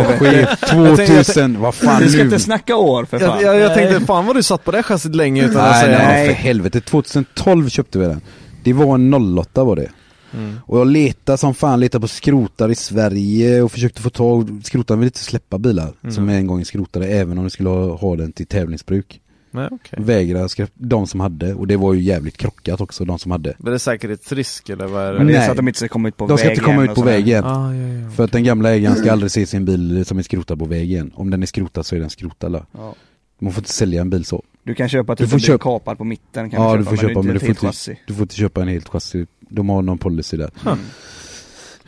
vad 0.76 0.96
tänkte- 0.96 1.06
2000, 1.06 1.60
vad 1.60 1.74
fan 1.74 2.02
Du 2.02 2.08
ska 2.08 2.18
nu? 2.18 2.24
inte 2.24 2.38
snacka 2.38 2.76
år 2.76 3.04
för 3.04 3.18
fan. 3.18 3.28
Jag, 3.42 3.54
jag, 3.54 3.60
jag 3.60 3.74
tänkte, 3.74 4.00
fan 4.06 4.26
vad 4.26 4.36
du 4.36 4.42
satt 4.42 4.64
på 4.64 4.70
det 4.70 4.82
chassit 4.82 5.14
länge 5.16 5.44
utan 5.44 5.56
att 5.64 5.70
Nej, 5.70 5.84
säga 5.84 5.98
nej, 5.98 6.26
för 6.26 6.34
helvete. 6.34 6.80
2012 6.80 7.68
köpte 7.68 7.98
vi 7.98 8.06
den. 8.06 8.20
Det 8.64 8.72
var 8.72 8.94
en 8.94 9.14
08 9.38 9.64
var 9.64 9.76
det. 9.76 9.88
Mm. 10.34 10.60
Och 10.66 10.78
jag 10.78 10.86
letade 10.86 11.38
som 11.38 11.54
fan, 11.54 11.80
letade 11.80 12.00
på 12.02 12.08
skrotar 12.08 12.68
i 12.70 12.74
Sverige 12.74 13.62
och 13.62 13.72
försökte 13.72 14.02
få 14.02 14.10
tag, 14.10 14.60
skrotarna 14.64 14.98
ville 15.00 15.08
inte 15.08 15.18
släppa 15.18 15.58
bilar 15.58 15.92
Mm. 16.02 16.14
som 16.14 16.28
en 16.28 16.46
gång 16.46 16.64
skrotade 16.64 17.06
även 17.08 17.38
om 17.38 17.44
de 17.44 17.50
skulle 17.50 17.68
ha, 17.68 17.96
ha 17.96 18.16
den 18.16 18.32
till 18.32 18.46
tävlingsbruk. 18.46 19.20
Nej, 19.54 19.68
okej. 19.70 19.98
Vägrade 20.02 20.46
skra- 20.46 20.68
de 20.74 21.06
som 21.06 21.20
hade 21.20 21.54
och 21.54 21.66
det 21.66 21.76
var 21.76 21.94
ju 21.94 22.00
jävligt 22.02 22.36
krockat 22.36 22.80
också 22.80 23.04
de 23.04 23.18
som 23.18 23.30
hade. 23.30 23.54
Men 23.58 23.70
det 23.70 23.76
är 23.76 23.78
säkerhetsrisk 23.78 24.68
eller 24.68 24.86
vad 24.86 25.02
är 25.02 25.12
det? 25.12 25.18
Men 25.18 25.26
det 25.26 25.32
är 25.32 25.36
Nej. 25.38 25.46
så 25.46 25.50
att 25.50 25.56
de 25.56 25.68
inte 25.68 25.78
ska 25.78 25.88
komma 25.88 26.08
ut 26.08 26.16
på 26.16 26.26
De 26.26 26.38
ska 26.38 26.50
inte 26.50 26.62
komma 26.64 26.82
ut 26.82 26.88
på 26.88 26.94
sådär. 26.94 27.12
väg 27.12 27.28
igen. 27.28 27.44
Ah, 27.44 27.74
ja, 27.74 27.88
ja. 28.04 28.10
För 28.10 28.24
att 28.24 28.32
den 28.32 28.44
gamla 28.44 28.70
ägaren 28.70 28.96
ska 28.96 29.12
aldrig 29.12 29.30
se 29.30 29.46
sin 29.46 29.64
bil 29.64 30.04
som 30.04 30.18
är 30.18 30.22
skrotad 30.22 30.56
på 30.58 30.64
väg 30.64 30.90
igen. 30.90 31.10
Om 31.14 31.30
den 31.30 31.42
är 31.42 31.46
skrotad 31.46 31.86
så 31.86 31.96
är 31.96 32.00
den 32.00 32.10
skrotad. 32.10 32.64
Ja. 32.72 32.94
Man 33.38 33.52
får 33.52 33.60
inte 33.60 33.72
sälja 33.72 34.00
en 34.00 34.10
bil 34.10 34.24
så. 34.24 34.42
Du 34.64 34.74
kan 34.74 34.88
köpa 34.88 35.14
Du 35.14 35.16
typ 35.24 35.30
får 35.30 35.36
en 35.36 35.38
bil 35.38 35.46
köpa- 35.46 35.62
kapad 35.78 35.98
på 35.98 36.04
mitten 36.04 36.50
kan 36.50 36.62
ja 36.62 36.72
du 36.72 36.78
du 36.78 36.84
köpa, 36.84 36.90
får 36.90 36.96
köpa 37.08 37.18
men 37.18 37.26
men 37.26 37.34
du 37.34 37.40
får 37.40 37.48
inte, 37.48 37.66
chassi. 37.66 37.98
du 38.06 38.14
får 38.14 38.22
inte 38.22 38.34
köpa 38.34 38.62
en 38.62 38.68
helt 38.68 38.88
chassi. 38.88 39.26
De 39.48 39.68
har 39.68 39.82
någon 39.82 39.98
policy 39.98 40.36
där. 40.36 40.50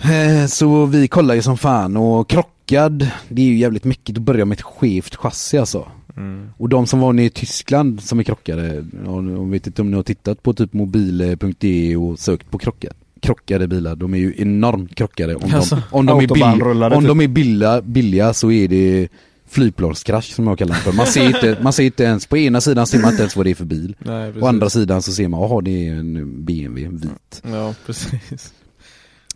Eh, 0.03 0.47
Så 0.47 0.87
vi 0.87 1.09
kollar 1.09 1.35
ju 1.35 1.43
som 1.43 1.59
fan 1.59 1.97
och 1.97 2.29
krockad, 2.29 3.09
det 3.29 3.43
är 3.43 3.47
ju 3.47 3.57
jävligt 3.57 3.85
mycket 3.85 4.17
att 4.17 4.23
börja 4.23 4.45
med 4.45 4.57
ett 4.59 4.63
skevt 4.65 5.15
chassi 5.17 5.59
alltså. 5.59 5.89
Mm. 6.17 6.51
Och 6.57 6.69
de 6.69 6.87
som 6.87 7.01
var 7.01 7.13
nere 7.13 7.27
i 7.27 7.31
Tyskland 7.31 8.03
som 8.03 8.19
är 8.19 8.23
krockade, 8.23 8.85
ja, 9.05 9.23
jag 9.23 9.51
vet 9.51 9.67
inte 9.67 9.83
om 9.83 9.91
ni 9.91 9.97
har 9.97 10.03
tittat 10.03 10.43
på 10.43 10.53
typ 10.53 10.73
mobile.de 10.73 11.97
och 11.97 12.19
sökt 12.19 12.51
på 12.51 12.59
krockade, 12.59 12.95
krockade 13.21 13.69
bilar, 13.69 13.97
de 13.97 14.15
är 14.15 14.19
ju 14.19 14.35
enormt 14.39 14.95
krockade. 14.95 15.35
Om 15.35 15.55
Alltså, 15.55 15.75
de, 15.75 15.83
om 15.91 16.07
de, 16.07 16.19
är, 16.19 16.23
autobahnrullare 16.23 16.91
bill, 16.91 16.97
om 16.97 17.03
typ. 17.03 17.09
de 17.09 17.21
är 17.21 17.29
billiga, 17.29 17.83
billiga 17.83 18.35
så 18.35 18.51
är 18.51 18.69
det 18.69 19.09
flygplanskrasch 19.49 20.35
som 20.35 20.47
jag 20.47 20.59
kallar 20.59 20.75
det 20.75 20.81
för. 20.81 20.93
Man 20.93 21.07
ser, 21.07 21.27
inte, 21.27 21.59
man 21.63 21.73
ser 21.73 21.85
inte 21.85 22.05
ens, 22.05 22.27
på 22.27 22.37
ena 22.39 22.61
sidan 22.61 22.87
ser 22.87 22.99
man 22.99 23.11
inte 23.11 23.23
ens 23.23 23.37
vad 23.37 23.47
det 23.47 23.51
är 23.51 23.55
för 23.55 23.65
bil. 23.65 23.97
Nej, 23.99 24.29
precis. 24.29 24.43
Å 24.43 24.47
andra 24.47 24.71
sidan 24.71 25.03
så 25.03 25.13
ser 25.13 25.29
man, 25.29 25.41
jaha 25.41 25.61
det 25.61 25.89
är 25.89 25.95
en 25.95 26.45
BMW, 26.45 26.85
en 26.87 26.97
vit. 26.97 27.43
Ja, 27.43 27.75
precis. 27.87 28.53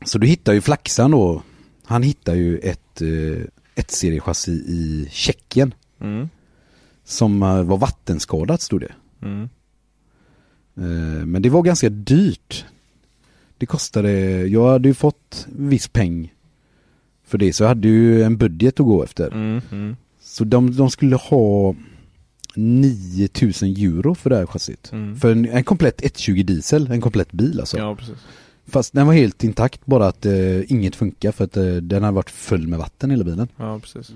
Så 0.05 0.19
du 0.19 0.27
hittar 0.27 0.53
ju 0.53 0.61
Flaxan 0.61 1.11
då, 1.11 1.43
han 1.85 2.03
hittar 2.03 2.35
ju 2.35 2.59
ett, 2.59 3.03
eh, 3.03 3.45
ett 3.75 3.91
seriechassi 3.91 4.53
i 4.53 5.09
Tjeckien 5.11 5.75
Mm. 6.01 6.29
Som 7.09 7.43
eh, 7.43 7.63
var 7.63 7.77
vattenskadat 7.79 8.63
stod 8.63 8.81
det. 8.81 8.93
Mm. 9.23 9.49
Eh, 10.77 11.27
Men 11.27 11.43
det 11.43 11.51
var 11.51 11.63
ganska 11.63 11.89
dyrt. 11.89 12.65
Det 13.59 13.67
kostade, 13.67 14.11
jag 14.47 14.69
hade 14.69 14.89
ju 14.89 14.95
fått 14.95 15.47
viss 15.49 15.89
peng 15.89 16.33
för 17.25 17.39
det 17.39 17.53
så 17.53 17.63
jag 17.63 17.69
hade 17.69 17.89
ju 17.89 18.23
en 18.23 18.37
budget 18.37 18.81
att 18.81 18.87
gå 18.87 19.05
efter. 19.05 19.31
Mm. 19.33 19.61
Mm. 19.71 19.97
Så 20.21 20.45
de, 20.45 20.77
de 20.77 20.91
skulle 20.91 21.17
ha 21.17 21.75
9000 22.55 23.69
euro 23.69 24.15
för 24.15 24.31
det 24.31 24.37
här 24.37 24.47
chassit. 24.47 24.93
Mm. 24.93 25.17
För 25.17 25.33
en, 25.33 25.49
en 25.49 25.65
komplett 25.65 26.05
120 26.05 26.43
diesel, 26.43 26.91
en 26.91 27.01
komplett 27.01 27.33
bil 27.33 27.61
alltså. 27.61 27.79
Ja, 27.79 27.97
precis. 27.97 28.17
Fast 28.67 28.93
den 28.93 29.07
var 29.07 29.15
helt 29.15 29.45
intakt, 29.45 29.87
bara 29.87 30.07
att 30.09 30.27
eh, 30.27 30.73
inget 30.73 30.97
funkar 30.97 31.33
för 31.33 31.45
att 31.45 31.57
eh, 31.57 31.65
den 31.65 32.03
hade 32.03 32.15
varit 32.15 32.31
full 32.31 32.69
med 32.69 32.79
vatten 32.79 33.11
hela 33.11 33.25
bilen. 33.25 33.49
Ja, 33.57 33.79
precis. 33.79 34.13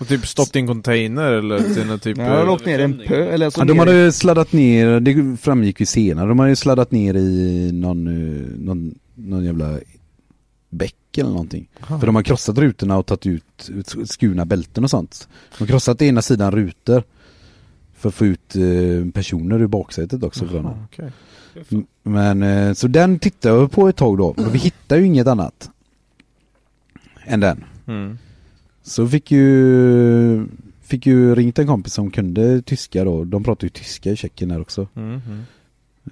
Och 0.00 0.08
typ 0.08 0.26
stått 0.26 0.56
i 0.56 0.58
en 0.58 0.66
container 0.66 1.32
eller 1.32 1.74
till 1.74 1.86
någon 1.86 1.98
typ... 1.98 2.18
Ja, 2.18 2.44
de 2.44 2.48
åkt 2.50 2.66
ner 2.66 2.78
en 2.78 2.98
pö, 3.06 3.24
eller 3.34 3.46
alltså 3.46 3.60
Ja, 3.60 3.64
de 3.64 3.78
hade 3.78 4.04
ju 4.04 4.12
sladdat 4.12 4.52
ner, 4.52 5.00
det 5.00 5.36
framgick 5.36 5.80
ju 5.80 5.86
senare, 5.86 6.28
de 6.28 6.38
hade 6.38 6.50
ju 6.50 6.56
sladdat 6.56 6.90
ner 6.90 7.14
i 7.14 7.70
någon, 7.72 8.06
eh, 8.06 8.58
någon, 8.58 8.94
någon 9.14 9.44
jävla 9.44 9.78
bäck 10.70 11.18
eller 11.18 11.30
någonting. 11.30 11.68
Aha. 11.82 11.98
För 11.98 12.06
de 12.06 12.14
har 12.14 12.22
krossat 12.22 12.58
rutorna 12.58 12.98
och 12.98 13.06
tagit 13.06 13.26
ut, 13.26 13.94
skurna 14.04 14.44
bälten 14.44 14.84
och 14.84 14.90
sånt. 14.90 15.28
De 15.58 15.62
har 15.62 15.66
krossat 15.66 16.02
ena 16.02 16.22
sidan 16.22 16.52
rutor 16.52 17.02
för 17.96 18.08
att 18.08 18.14
få 18.14 18.26
ut 18.26 18.56
eh, 18.56 19.10
personer 19.14 19.60
ur 19.62 19.66
baksätet 19.66 20.22
också 20.22 20.44
okej. 20.90 21.12
M- 21.70 21.86
Men 22.02 22.42
eh, 22.42 22.72
så 22.72 22.88
den 22.88 23.18
tittade 23.18 23.54
jag 23.60 23.72
på 23.72 23.88
ett 23.88 23.96
tag 23.96 24.18
då, 24.18 24.34
men 24.36 24.50
vi 24.52 24.58
hittade 24.58 25.00
ju 25.00 25.06
inget 25.06 25.26
annat 25.26 25.70
än 27.24 27.40
den. 27.40 27.64
Mm. 27.86 28.18
Så 28.82 29.08
fick 29.08 29.30
ju, 29.30 30.46
fick 30.80 31.06
ju 31.06 31.34
ringt 31.34 31.58
en 31.58 31.66
kompis 31.66 31.92
som 31.92 32.10
kunde 32.10 32.62
tyska 32.62 33.04
då, 33.04 33.24
de 33.24 33.44
pratar 33.44 33.64
ju 33.64 33.68
tyska 33.68 34.10
i 34.10 34.16
Tjeckien 34.16 34.50
här 34.50 34.60
också. 34.60 34.88
Mm, 34.94 35.20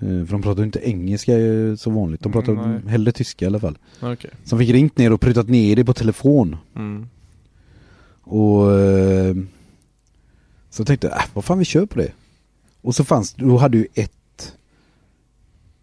mm. 0.01 0.27
För 0.27 0.33
de 0.33 0.43
pratar 0.43 0.63
ju 0.63 0.67
inte 0.67 0.89
engelska 0.89 1.39
eh, 1.39 1.75
så 1.75 1.91
vanligt, 1.91 2.21
de 2.23 2.33
pratar 2.33 2.53
Mm, 2.53 2.71
nej. 2.71 2.81
hellre 2.87 3.13
tyska 3.13 3.45
i 3.45 3.49
alla 3.49 3.61
fall. 3.61 3.79
Okej. 4.01 4.31
Som 4.45 4.59
fick 4.59 4.71
ringt 4.71 4.99
ner 4.99 5.13
och 5.13 5.21
prutat 5.21 5.49
ner 5.49 5.77
det 5.77 5.85
på 5.85 5.93
telefon. 5.93 6.57
Mm. 6.77 7.09
Och 8.23 8.73
eh, 8.81 9.35
så 10.71 10.85
tänkte 10.85 11.07
jag, 11.07 11.17
äh, 11.17 11.25
vad 11.35 11.45
fan 11.45 11.59
vi 11.59 11.65
kör 11.65 11.87
på 11.87 11.99
det. 11.99 12.13
Och 12.81 12.95
så 12.95 13.05
fanns, 13.05 13.35
då 13.35 13.57
hade 13.57 13.79
ju 13.79 13.87
ett 13.95 14.13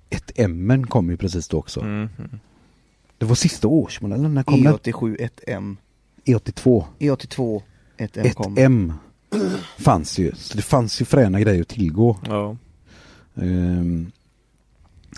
ett 0.10 0.32
M 0.36 0.88
kom 0.88 1.10
ju 1.10 1.18
precis 1.18 1.48
då 1.48 1.58
också. 1.58 1.82
Mm. 1.82 2.10
Det 3.18 3.26
var 3.26 3.36
sista 3.36 3.68
årsmodellen, 3.68 4.34
när 4.34 4.44
kom 4.44 4.64
den? 4.64 4.74
E87 4.74 5.30
1M. 5.48 5.76
E82. 6.28 6.84
E82 7.00 7.62
1M 7.98 8.26
Ett 8.26 8.36
kom. 8.36 8.56
M 8.58 8.94
fanns 9.78 10.20
ju, 10.20 10.32
så 10.36 10.58
det 10.58 10.64
fanns 10.64 11.02
ju 11.02 11.06
fräna 11.06 11.40
grejer 11.40 11.62
att 11.62 11.68
tillgå. 11.68 12.18
Ja. 12.28 12.58
Ehm, 13.36 14.12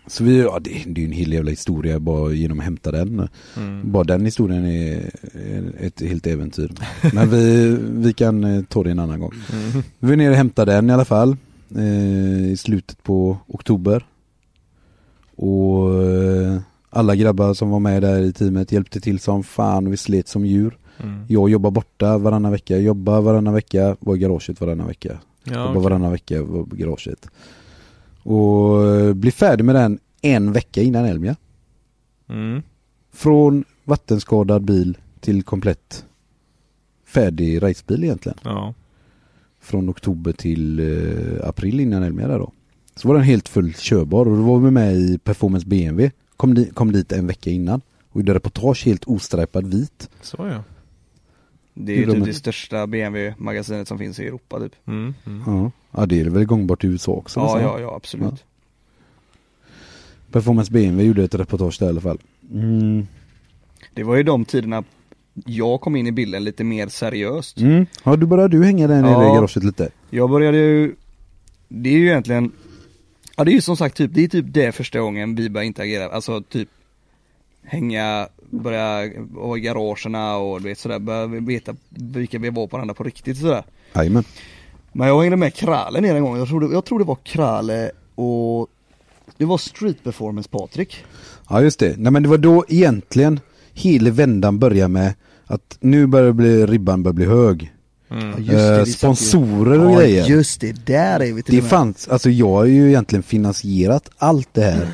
så 0.07 0.23
vi, 0.23 0.39
ja 0.39 0.59
det, 0.59 0.69
det 0.85 1.01
är 1.01 1.03
ju 1.03 1.05
en 1.05 1.11
hel 1.11 1.33
jävla 1.33 1.49
historia 1.49 1.99
bara 1.99 2.31
genom 2.31 2.59
att 2.59 2.65
hämta 2.65 2.91
den. 2.91 3.27
Mm. 3.57 3.91
Bara 3.91 4.03
den 4.03 4.25
historien 4.25 4.65
är, 4.65 5.11
är 5.33 5.73
ett 5.79 6.01
helt 6.01 6.27
äventyr. 6.27 6.71
Men 7.13 7.29
vi, 7.29 7.77
vi 7.89 8.13
kan 8.13 8.43
eh, 8.43 8.63
ta 8.63 8.83
det 8.83 8.91
en 8.91 8.99
annan 8.99 9.19
gång. 9.19 9.33
Mm. 9.53 9.83
Vi 9.99 10.09
var 10.09 10.15
nere 10.15 10.29
och 10.29 10.35
hämtade 10.35 10.71
den 10.71 10.89
i 10.89 10.93
alla 10.93 11.05
fall. 11.05 11.37
Eh, 11.75 12.51
I 12.51 12.57
slutet 12.57 13.03
på 13.03 13.37
oktober. 13.47 14.05
Och 15.35 16.03
eh, 16.03 16.59
alla 16.89 17.15
grabbar 17.15 17.53
som 17.53 17.69
var 17.69 17.79
med 17.79 18.01
där 18.01 18.19
i 18.19 18.33
teamet 18.33 18.71
hjälpte 18.71 18.99
till 19.01 19.19
som 19.19 19.43
fan 19.43 19.87
och 19.87 19.93
vi 19.93 19.97
slet 19.97 20.27
som 20.27 20.45
djur. 20.45 20.77
Mm. 21.03 21.23
Jag 21.27 21.49
jobbar 21.49 21.71
borta 21.71 22.17
varannan 22.17 22.51
vecka, 22.51 22.77
jobbar 22.77 23.21
varannan 23.21 23.53
vecka, 23.53 23.97
var 23.99 24.15
i 24.15 24.19
garaget 24.19 24.61
varannan 24.61 24.87
vecka. 24.87 25.19
Ja, 25.43 25.51
jobbar 25.53 25.69
okej. 25.71 25.83
varannan 25.83 26.11
vecka, 26.11 26.43
var 26.43 26.67
i 26.73 26.77
garaget. 26.77 27.27
Och 28.23 28.85
eh, 28.87 29.13
bli 29.13 29.31
färdig 29.31 29.63
med 29.65 29.75
den 29.75 29.99
en 30.21 30.51
vecka 30.51 30.81
innan 30.81 31.05
Elmia. 31.05 31.35
Mm. 32.29 32.61
Från 33.13 33.63
vattenskadad 33.83 34.63
bil 34.63 34.97
till 35.19 35.43
komplett 35.43 36.05
färdig 37.05 37.63
racebil 37.63 38.03
egentligen. 38.03 38.37
Ja. 38.43 38.73
Från 39.61 39.89
oktober 39.89 40.31
till 40.31 40.79
eh, 40.79 41.47
april 41.49 41.79
innan 41.79 42.03
Elmia 42.03 42.27
där 42.27 42.39
då. 42.39 42.51
Så 42.95 43.07
var 43.07 43.15
den 43.15 43.23
helt 43.23 43.49
fullt 43.49 43.77
körbar 43.79 44.25
och 44.27 44.37
då 44.37 44.43
var 44.43 44.59
vi 44.59 44.71
med 44.71 44.95
i 44.95 45.17
Performance 45.17 45.67
BMW. 45.67 46.11
Kom, 46.37 46.53
di- 46.53 46.69
kom 46.73 46.91
dit 46.91 47.11
en 47.11 47.27
vecka 47.27 47.49
innan. 47.49 47.81
Och 48.11 48.21
gjorde 48.21 48.33
reportage 48.33 48.85
helt 48.85 49.03
ostripad 49.05 49.67
vit. 49.67 50.09
Så 50.21 50.37
ja. 50.39 50.63
Det 51.73 51.91
är 51.93 51.97
ju 51.97 52.05
typ 52.05 52.13
de- 52.13 52.19
det 52.25 52.33
största 52.33 52.87
BMW-magasinet 52.87 53.87
som 53.87 53.97
finns 53.97 54.19
i 54.19 54.27
Europa 54.27 54.59
typ. 54.59 54.75
Mm. 54.87 55.13
Mm. 55.27 55.43
Ja. 55.45 55.71
ja, 55.91 56.05
det 56.05 56.19
är 56.21 56.25
väl 56.25 56.45
gångbart 56.45 56.83
i 56.83 56.87
USA 56.87 57.11
också? 57.11 57.39
Ja, 57.39 57.61
ja, 57.61 57.79
ja, 57.79 57.95
absolut. 57.95 58.43
Performance 60.31 60.71
BMW 60.71 61.07
gjorde 61.07 61.23
ett 61.23 61.35
reportage 61.35 61.77
där 61.79 61.85
i 61.85 61.89
alla 61.89 62.01
fall. 62.01 62.17
Mm. 62.53 63.07
Det 63.93 64.03
var 64.03 64.15
ju 64.15 64.23
de 64.23 64.45
tiderna 64.45 64.83
jag 65.45 65.81
kom 65.81 65.95
in 65.95 66.07
i 66.07 66.11
bilden 66.11 66.43
lite 66.43 66.63
mer 66.63 66.87
seriöst. 66.87 67.57
Mm. 67.57 67.85
Ja, 68.03 68.15
du 68.15 68.25
började 68.25 68.57
du 68.57 68.65
hänga 68.65 68.87
där 68.87 69.01
nere 69.01 69.11
Ja. 69.11 69.31
i 69.31 69.35
garaget 69.35 69.63
lite. 69.63 69.89
Jag 70.09 70.29
började 70.29 70.57
ju, 70.57 70.95
det 71.67 71.89
är 71.89 71.97
ju 71.97 72.05
egentligen, 72.07 72.51
ja 73.37 73.43
det 73.43 73.51
är 73.51 73.53
ju 73.53 73.61
som 73.61 73.77
sagt 73.77 73.97
typ, 73.97 74.11
det 74.13 74.23
är 74.23 74.27
typ 74.27 74.45
det 74.49 74.71
första 74.71 74.99
gången 74.99 75.35
vi 75.35 75.49
började 75.49 75.67
interagera, 75.67 76.09
alltså 76.09 76.41
typ 76.41 76.69
hänga, 77.63 78.27
börja 78.49 79.09
vara 79.31 79.57
i 79.57 79.61
garagerna 79.61 80.37
och 80.37 80.61
du 80.61 80.67
vet 80.69 80.79
sådär, 80.79 80.99
börja 80.99 81.25
veta 81.27 81.75
vilka 81.89 82.39
vi 82.39 82.49
var 82.49 82.67
på 82.67 82.77
varandra 82.77 82.93
på 82.93 83.03
riktigt 83.03 83.37
sådär. 83.37 83.63
Jajamän. 83.95 84.23
Men 84.91 85.07
jag 85.07 85.21
hängde 85.21 85.37
med 85.37 85.53
Krale 85.53 86.01
ner 86.01 86.15
en 86.15 86.23
gång, 86.23 86.37
jag 86.37 86.47
tror, 86.47 86.61
det, 86.61 86.73
jag 86.73 86.85
tror 86.85 86.99
det 86.99 87.05
var 87.05 87.17
Krale 87.23 87.91
och 88.15 88.67
det 89.37 89.45
var 89.45 89.57
Street 89.57 90.03
Performance 90.03 90.49
Patrik. 90.49 91.05
Ja 91.49 91.61
just 91.61 91.79
det. 91.79 91.95
Nej 91.97 92.11
men 92.11 92.23
det 92.23 92.29
var 92.29 92.37
då 92.37 92.65
egentligen 92.67 93.39
hela 93.73 94.09
vändan 94.11 94.59
började 94.59 94.87
med 94.87 95.13
att 95.45 95.77
nu 95.79 96.07
börjar 96.07 96.31
bli, 96.31 96.65
ribban 96.65 97.03
börjar 97.03 97.13
bli 97.13 97.25
hög. 97.25 97.73
Mm. 98.11 98.29
Ja, 98.29 98.37
just 98.37 98.49
det, 98.51 98.79
Eh, 98.79 98.83
sponsorer 98.85 99.85
och 99.85 99.91
ja, 99.93 99.99
grejer. 99.99 100.25
just 100.25 100.61
det, 100.61 100.85
där 100.85 101.19
är 101.19 101.33
vi 101.33 101.43
till 101.43 101.53
Det 101.55 101.59
och 101.59 101.63
med. 101.63 101.69
fanns, 101.69 102.07
alltså 102.07 102.29
jag 102.29 102.49
har 102.49 102.65
ju 102.65 102.87
egentligen 102.89 103.23
finansierat 103.23 104.09
allt 104.17 104.49
det 104.53 104.61
här 104.63 104.87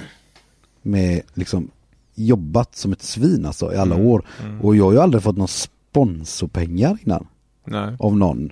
med 0.82 1.22
liksom 1.34 1.68
jobbat 2.16 2.76
som 2.76 2.92
ett 2.92 3.02
svin 3.04 3.46
alltså 3.46 3.74
i 3.74 3.78
alla 3.78 3.96
Mm. 3.96 4.08
år. 4.08 4.26
Mm. 4.44 4.62
Och 4.62 4.76
jag 4.76 4.86
har 4.86 4.92
ju 4.92 5.00
aldrig 5.00 5.24
fått 5.24 5.38
någon 5.38 5.48
sponsorpengar 5.48 6.98
innan 7.06 7.28
Nej. 7.68 7.96
av 8.00 8.18
någon. 8.18 8.52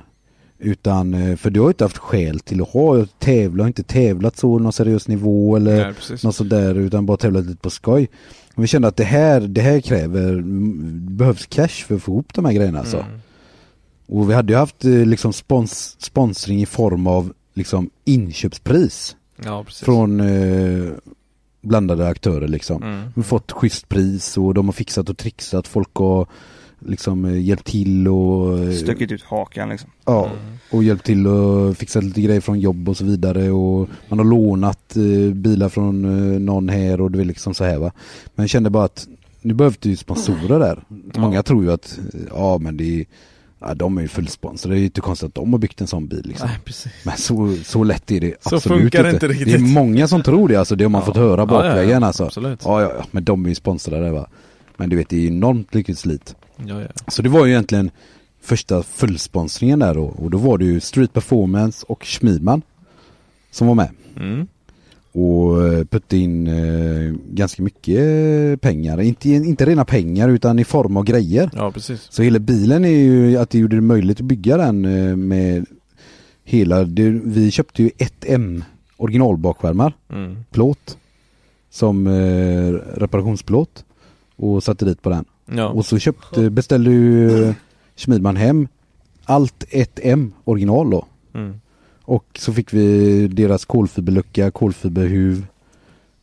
Utan, 0.59 1.13
eh, 1.13 1.35
för 1.35 1.49
du 1.49 1.59
har 1.59 1.67
ju 1.67 1.71
inte 1.71 1.83
haft 1.83 1.97
skäl 1.97 2.39
till 2.39 2.61
att 2.61 2.69
ha, 2.69 2.97
jag 2.97 3.07
tävlar, 3.19 3.67
inte 3.67 3.83
tävlat 3.83 4.37
så 4.37 4.59
någon 4.59 4.73
seriös 4.73 5.07
nivå 5.07 5.55
eller 5.55 5.85
Nej, 5.85 5.93
precis. 5.93 6.23
något 6.23 6.35
sådär 6.35 6.75
utan 6.75 7.05
bara 7.05 7.17
tävlat 7.17 7.45
lite 7.45 7.57
på 7.61 7.69
skoj. 7.69 8.09
Och 8.55 8.63
vi 8.63 8.67
kände 8.67 8.87
att 8.87 8.95
det 8.97 9.03
här, 9.03 9.41
det 9.41 9.61
här 9.61 9.79
kräver, 9.79 10.29
mm, 10.33 11.17
behövs 11.17 11.45
cash 11.45 11.67
för 11.87 11.95
att 11.95 12.03
få 12.03 12.11
ihop 12.11 12.33
de 12.33 12.45
här 12.45 12.53
grejerna 12.53 12.79
alltså. 12.79 12.97
Mm. 12.97 13.19
Och 14.07 14.29
vi 14.29 14.33
hade 14.33 14.53
ju 14.53 14.59
haft 14.59 14.85
eh, 14.85 14.91
liksom 15.05 15.33
spons, 15.33 15.95
sponsring 15.99 16.61
i 16.61 16.65
form 16.65 17.07
av 17.07 17.33
liksom 17.53 17.89
inköpspris 18.05 19.15
Ja, 19.45 19.63
precis. 19.63 19.83
från 19.83 20.19
eh, 20.19 20.91
blandade 21.63 22.07
aktörer 22.07 22.47
liksom. 22.47 22.83
Mm. 22.83 22.99
Vi 22.99 23.11
har 23.15 23.23
fått 23.23 23.51
schysst 23.51 23.89
pris 23.89 24.37
och 24.37 24.53
de 24.53 24.65
har 24.65 24.73
fixat 24.73 25.09
och 25.09 25.17
trixat, 25.17 25.67
folk 25.67 25.89
har 25.95 26.27
liksom 26.85 27.25
eh, 27.25 27.41
hjälpt 27.41 27.65
till 27.67 28.07
och 28.07 28.59
eh, 28.59 28.71
Stuckit 28.71 29.11
ut 29.11 29.23
hakan 29.23 29.69
liksom. 29.69 29.89
Ja, 30.05 30.25
Mm. 30.25 30.57
och 30.71 30.83
hjälpt 30.83 31.05
till 31.05 31.27
och 31.27 31.77
fixat 31.77 32.03
lite 32.03 32.21
grejer 32.21 32.41
från 32.41 32.59
jobb 32.59 32.89
och 32.89 32.97
så 32.97 33.05
vidare 33.05 33.51
och 33.51 33.89
man 34.09 34.19
har 34.19 34.25
lånat 34.25 34.95
eh, 34.95 35.33
bilar 35.33 35.69
från 35.69 36.05
eh, 36.05 36.39
någon 36.39 36.69
här 36.69 37.01
och 37.01 37.11
det 37.11 37.19
är 37.21 37.25
liksom 37.25 37.53
så 37.53 37.63
här 37.63 37.77
va. 37.77 37.91
Men 38.35 38.43
jag 38.43 38.49
kände 38.49 38.69
bara 38.69 38.83
att 38.85 39.07
nu 39.41 39.53
behövde 39.53 39.89
ju 39.89 39.95
sponsorer 39.95 40.59
där. 40.59 40.83
Många 41.17 41.43
tror 41.43 41.63
ju 41.63 41.71
att, 41.71 41.99
ja 42.29 42.57
men 42.57 42.77
det 42.77 42.99
är, 43.01 43.05
ja, 43.67 43.73
de 43.73 43.97
är 43.97 44.01
ju 44.01 44.07
fullsponsrade, 44.07 44.75
det 44.75 44.77
är 44.77 44.79
ju 44.79 44.85
inte 44.85 45.01
konstigt 45.01 45.27
att 45.27 45.35
de 45.35 45.51
har 45.53 45.59
byggt 45.59 45.81
en 45.81 45.87
sån 45.87 46.07
bil 46.07 46.21
liksom. 46.25 46.47
Nej, 46.47 46.59
precis. 46.65 46.91
Men 47.03 47.17
så, 47.17 47.55
så 47.63 47.83
lätt 47.83 48.11
är 48.11 48.19
det 48.21 48.35
Så 48.43 48.55
absolut 48.55 48.81
funkar 48.81 48.99
inte. 48.99 49.09
inte 49.15 49.27
Det 49.27 49.33
är 49.33 49.37
riktigt. 49.45 49.61
många 49.73 50.07
som 50.07 50.23
tror 50.23 50.47
det 50.47 50.55
alltså, 50.55 50.75
det 50.75 50.83
har 50.83 50.89
man 50.89 51.01
Ja. 51.01 51.05
fått 51.05 51.15
höra 51.17 51.45
bakvägen 51.45 51.89
ja, 51.89 51.99
ja. 51.99 52.05
alltså. 52.07 52.23
Absolut. 52.25 52.59
Ja, 52.65 52.81
ja, 52.81 52.91
ja, 52.97 53.05
men 53.11 53.23
de 53.23 53.45
är 53.45 53.49
ju 53.49 53.55
sponsrade 53.55 54.11
va. 54.11 54.27
Men 54.77 54.89
du 54.89 54.95
vet, 54.95 55.09
det 55.09 55.17
är 55.23 55.27
enormt 55.27 55.73
mycket 55.73 55.99
slit. 55.99 56.35
Ja, 56.65 56.81
ja. 56.81 56.87
Så 57.07 57.21
det 57.21 57.29
var 57.29 57.45
ju 57.45 57.51
egentligen 57.51 57.91
första 58.41 58.83
fullsponsringen 58.83 59.79
där 59.79 59.93
då. 59.93 60.03
Och 60.05 60.29
då 60.29 60.37
var 60.37 60.57
det 60.57 60.65
ju 60.65 60.79
Street 60.79 61.13
Performance 61.13 61.85
och 61.89 62.03
Schmidman 62.05 62.61
som 63.51 63.67
var 63.67 63.75
med. 63.75 63.89
Mm. 64.17 64.47
Och 65.15 65.67
eh, 65.67 65.83
putte 65.83 66.17
in 66.17 66.47
eh, 66.47 67.13
ganska 67.29 67.63
mycket 67.63 67.99
eh, 67.99 68.55
pengar. 68.59 69.01
Inte, 69.01 69.29
inte 69.29 69.65
rena 69.65 69.85
pengar 69.85 70.29
utan 70.29 70.59
i 70.59 70.63
form 70.63 70.97
av 70.97 71.03
grejer. 71.03 71.49
Ja, 71.55 71.71
precis. 71.71 72.07
Så 72.09 72.23
hela 72.23 72.39
bilen 72.39 72.85
är 72.85 72.89
ju 72.89 73.37
att 73.37 73.49
det 73.49 73.57
gjorde 73.59 73.75
det 73.75 73.81
möjligt 73.81 74.19
att 74.19 74.25
bygga 74.25 74.57
den 74.57 74.85
eh, 74.85 75.15
med 75.15 75.65
hela, 76.43 76.83
det, 76.83 77.09
vi 77.09 77.51
köpte 77.51 77.83
ju 77.83 77.91
ett 77.97 78.25
M 78.27 78.63
originalbakskärmar, 78.97 79.93
Mm. 80.09 80.37
plåt, 80.51 80.97
som 81.69 82.07
eh, 82.07 82.71
reparationsplåt 82.99 83.85
och 84.35 84.63
satte 84.63 84.85
dit 84.85 85.01
på 85.01 85.09
den. 85.09 85.25
Ja. 85.45 85.67
Och 85.69 85.85
så 85.85 85.99
köpte, 85.99 86.49
beställde 86.49 86.91
ju 86.91 87.53
Schmidman 87.95 88.35
hem 88.35 88.67
allt 89.25 89.63
ett 89.69 89.99
M 90.03 90.33
original 90.43 90.89
då. 90.89 91.05
Mm. 91.33 91.61
Och 92.05 92.25
så 92.39 92.53
fick 92.53 92.73
vi 92.73 93.27
deras 93.27 93.65
kolfiberlucka, 93.65 94.51
kolfiberhuv, 94.51 95.45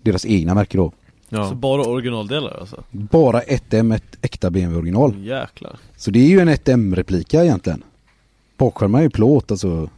deras 0.03 0.27
egna 0.27 0.55
märke 0.55 0.77
då. 0.77 0.93
Ja. 1.29 1.49
Så 1.49 1.55
bara 1.55 1.83
originaldelar 1.83 2.59
alltså? 2.61 2.85
Bara 2.91 3.41
ett 3.41 3.75
M, 3.75 3.93
ett 3.93 4.19
äkta 4.23 4.51
BMW 4.51 4.79
original. 4.79 5.25
Jäklar. 5.25 5.79
Så 5.97 6.11
det 6.11 6.19
är 6.19 6.29
ju 6.29 6.41
en 6.41 6.49
1M-replika 6.49 7.45
egentligen. 7.45 7.83
Bakskärmar 8.57 8.99
är 8.99 9.03
ju 9.03 9.11
plåt 9.11 9.51
alltså. 9.51 9.89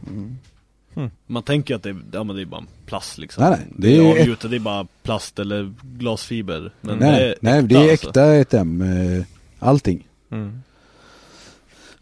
Man 1.27 1.43
tänker 1.43 1.75
att 1.75 1.83
det 1.83 1.89
är, 1.89 1.97
ja, 2.11 2.23
men 2.23 2.35
det 2.35 2.41
är 2.41 2.45
bara 2.45 2.63
plast 2.85 3.17
liksom. 3.17 3.43
Nej, 3.43 3.51
nej, 3.51 3.67
det 3.69 3.87
det 3.87 3.97
är, 3.97 4.21
avgjutet, 4.21 4.49
det 4.51 4.57
är 4.57 4.59
bara 4.59 4.87
plast 5.03 5.39
eller 5.39 5.73
glasfiber. 5.81 6.71
Men 6.81 6.97
nej, 6.97 7.19
det 7.19 7.25
är 7.25 7.35
nej, 7.39 7.63
det 7.63 7.75
är 7.75 7.91
alltså. 7.91 8.07
äkta 8.07 8.57
1M, 8.57 9.17
eh, 9.17 9.25
allting. 9.59 10.07
Mm. 10.31 10.61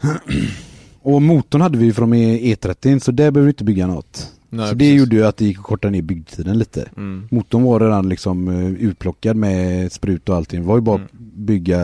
Och 1.03 1.21
motorn 1.21 1.61
hade 1.61 1.77
vi 1.77 1.85
ju 1.85 1.93
från 1.93 2.13
E30 2.13 2.99
så 2.99 3.11
där 3.11 3.31
behöver 3.31 3.41
vi 3.45 3.49
inte 3.51 3.63
bygga 3.63 3.87
något. 3.87 4.31
Nej, 4.49 4.67
så 4.67 4.73
det 4.73 4.79
precis. 4.79 4.99
gjorde 4.99 5.15
ju 5.15 5.25
att 5.25 5.37
det 5.37 5.45
gick 5.45 5.57
att 5.57 5.63
korta 5.63 5.89
ner 5.89 6.01
byggtiden 6.01 6.57
lite. 6.59 6.89
Mm. 6.97 7.27
Motorn 7.31 7.63
var 7.63 7.79
redan 7.79 8.09
liksom 8.09 8.47
eh, 8.47 8.69
utplockad 8.69 9.35
med 9.35 9.91
sprut 9.91 10.29
och 10.29 10.35
allting. 10.35 10.61
Det 10.61 10.67
var 10.67 10.75
ju 10.77 10.81
bara 10.81 10.95
Mm. 10.95 11.07
bygga, 11.35 11.79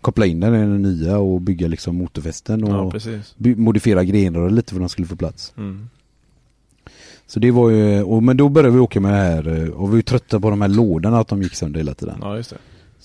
koppla 0.00 0.26
in 0.26 0.40
den 0.40 0.54
i 0.54 0.58
den 0.58 0.82
nya 0.82 1.18
och 1.18 1.40
bygga 1.40 1.68
liksom 1.68 1.96
motorfästen 1.96 2.66
Ja, 2.66 2.80
och 2.80 2.94
by- 3.36 3.56
modifiera 3.56 4.04
grenrör 4.04 4.50
lite 4.50 4.70
för 4.70 4.76
att 4.76 4.82
de 4.82 4.88
skulle 4.88 5.06
få 5.08 5.16
plats. 5.16 5.52
Mm. 5.56 5.88
Så 7.26 7.40
det 7.40 7.50
var 7.50 7.70
ju, 7.70 8.02
och, 8.02 8.22
men 8.22 8.36
då 8.36 8.48
började 8.48 8.74
vi 8.74 8.80
åka 8.80 9.00
med 9.00 9.12
det 9.12 9.16
här 9.18 9.62
eh, 9.62 9.68
och 9.68 9.88
vi 9.88 9.90
var 9.90 9.96
ju 9.96 10.02
trötta 10.02 10.40
på 10.40 10.50
de 10.50 10.60
här 10.60 10.68
lådorna 10.68 11.18
att 11.18 11.28
de 11.28 11.42
gick 11.42 11.54
sönder 11.54 11.80
hela 11.80 11.94
tiden. 11.94 12.14
Ja, 12.20 12.36
just 12.36 12.50
det. 12.50 12.56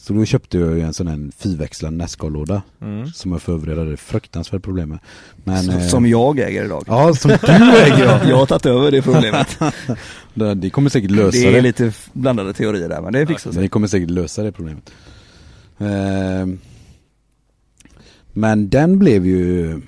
Så 0.07 0.13
då 0.13 0.25
köpte 0.25 0.57
jag 0.57 0.75
ju 0.77 0.81
en 0.81 0.93
sån 0.93 1.07
här 1.07 1.31
fyrväxlad 1.38 1.93
Nascar-låda. 1.93 2.61
Mm. 2.81 3.07
Som 3.07 3.31
jag 3.31 3.41
för 3.41 3.53
övrigt 3.53 3.77
hade 3.77 3.97
fruktansvärt 3.97 4.61
problem 4.63 4.89
med. 4.89 4.99
Men, 5.43 5.63
Som- 5.63 5.75
eh, 5.75 5.88
som 5.88 6.05
jag 6.07 6.39
äger 6.39 6.65
idag. 6.65 6.84
Ja, 6.88 7.13
som 7.13 7.29
du 7.31 7.77
äger 7.77 8.05
ja. 8.05 8.21
Jag 8.29 8.38
har 8.38 8.45
tagit 8.45 8.65
över 8.65 8.91
det 8.91 9.01
problemet. 9.01 9.59
det, 10.34 10.53
det 10.53 10.69
kommer 10.69 10.89
säkert 10.89 11.11
lösa 11.11 11.38
Det 11.38 11.51
det. 11.51 11.57
är 11.57 11.61
lite 11.61 11.93
blandade 12.13 12.53
teorier 12.53 12.89
där 12.89 13.01
men 13.01 13.13
det 13.13 13.27
fixar 13.27 13.51
sig. 13.51 13.61
det 13.61 13.67
kommer 13.69 13.88
säkert 13.88 14.09
lösa 14.09 14.43
det 14.43 14.51
problemet. 14.51 14.91
Ehm, 15.77 16.59
men 18.34 18.69
den 18.69 18.99
blev 18.99 19.25
ju 19.25 19.81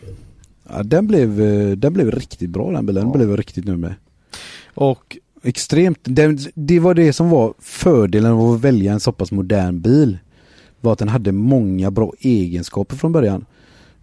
Ja 0.70 0.84
den 0.84 1.08
blev, 1.08 1.42
eh, 1.42 1.72
den 1.72 1.94
blev 1.94 2.12
riktigt 2.12 2.50
bra 2.50 2.72
den 2.72 2.86
bilen, 2.86 3.04
den 3.04 3.12
blev 3.18 3.30
jag 3.30 3.40
riktigt 3.40 3.66
nöjd 3.66 3.80
med. 3.80 3.94
Och 4.74 5.18
Extremt, 5.44 6.00
den, 6.04 6.40
det 6.54 6.80
var 6.80 6.94
det 6.94 7.14
som 7.14 7.30
var 7.30 7.54
fördelen 7.60 8.32
av 8.32 8.52
att 8.54 8.62
välja 8.62 8.94
en 8.94 9.00
så 9.00 9.12
pass 9.12 9.32
modern 9.32 9.82
bil. 9.82 10.18
Var 10.82 10.94
att 10.94 11.00
den 11.00 11.10
hade 11.10 11.32
många 11.32 11.92
bra 11.92 12.14
egenskaper 12.20 12.96
från 12.96 13.12
början. 13.12 13.46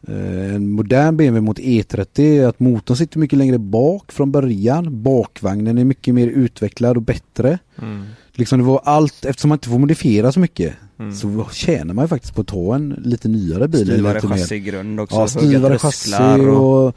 Eh, 0.08 0.54
En 0.54 0.70
modern 0.70 1.16
BMW 1.16 1.40
mot 1.40 1.58
E30 1.58 2.20
är 2.20 2.46
att 2.46 2.60
motorn 2.60 2.96
sitter 2.96 3.18
mycket 3.18 3.38
längre 3.38 3.58
bak 3.58 4.12
från 4.12 4.32
början. 4.32 5.02
Bakvagnen 5.02 5.78
är 5.78 5.84
mycket 5.84 6.14
mer 6.14 6.26
utvecklad 6.28 6.96
och 6.96 7.02
bättre. 7.02 7.58
Mm. 7.82 8.04
Liksom 8.32 8.58
det 8.58 8.64
var 8.64 8.80
allt, 8.84 9.24
eftersom 9.24 9.48
man 9.48 9.56
inte 9.56 9.68
får 9.68 9.78
modifiera 9.78 10.32
så 10.32 10.40
mycket 10.40 10.74
Mm. 10.98 11.14
så 11.14 11.46
tjänar 11.52 11.94
man 11.94 12.04
ju 12.04 12.08
faktiskt 12.08 12.34
på 12.34 12.40
att 12.40 12.46
ta 12.46 12.74
en 12.74 12.88
lite 13.04 13.28
nyare 13.28 13.68
bil. 13.68 13.86
Styvare 13.86 14.20
chassigrund 14.20 15.00
också, 15.00 15.16
Ja, 15.16 15.28
styvare 15.28 15.78
chassi 15.78 16.12
och- 16.40 16.86
och 16.86 16.96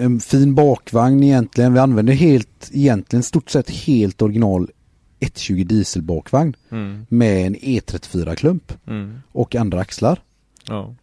en 0.00 0.20
fin 0.20 0.54
bakvagn 0.54 1.22
egentligen. 1.22 1.72
Vi 1.72 1.78
använder 1.78 2.12
helt, 2.12 2.70
egentligen 2.72 3.22
stort 3.22 3.50
sett 3.50 3.70
helt 3.70 4.22
original 4.22 4.70
120 5.20 5.64
dieselbakvagn 5.64 6.56
Mm. 6.70 7.06
med 7.08 7.46
en 7.46 7.56
E34-klump 7.56 8.72
Mm. 8.86 9.18
och 9.32 9.54
andra 9.54 9.80
axlar. 9.80 10.20
Ja. 10.68 10.94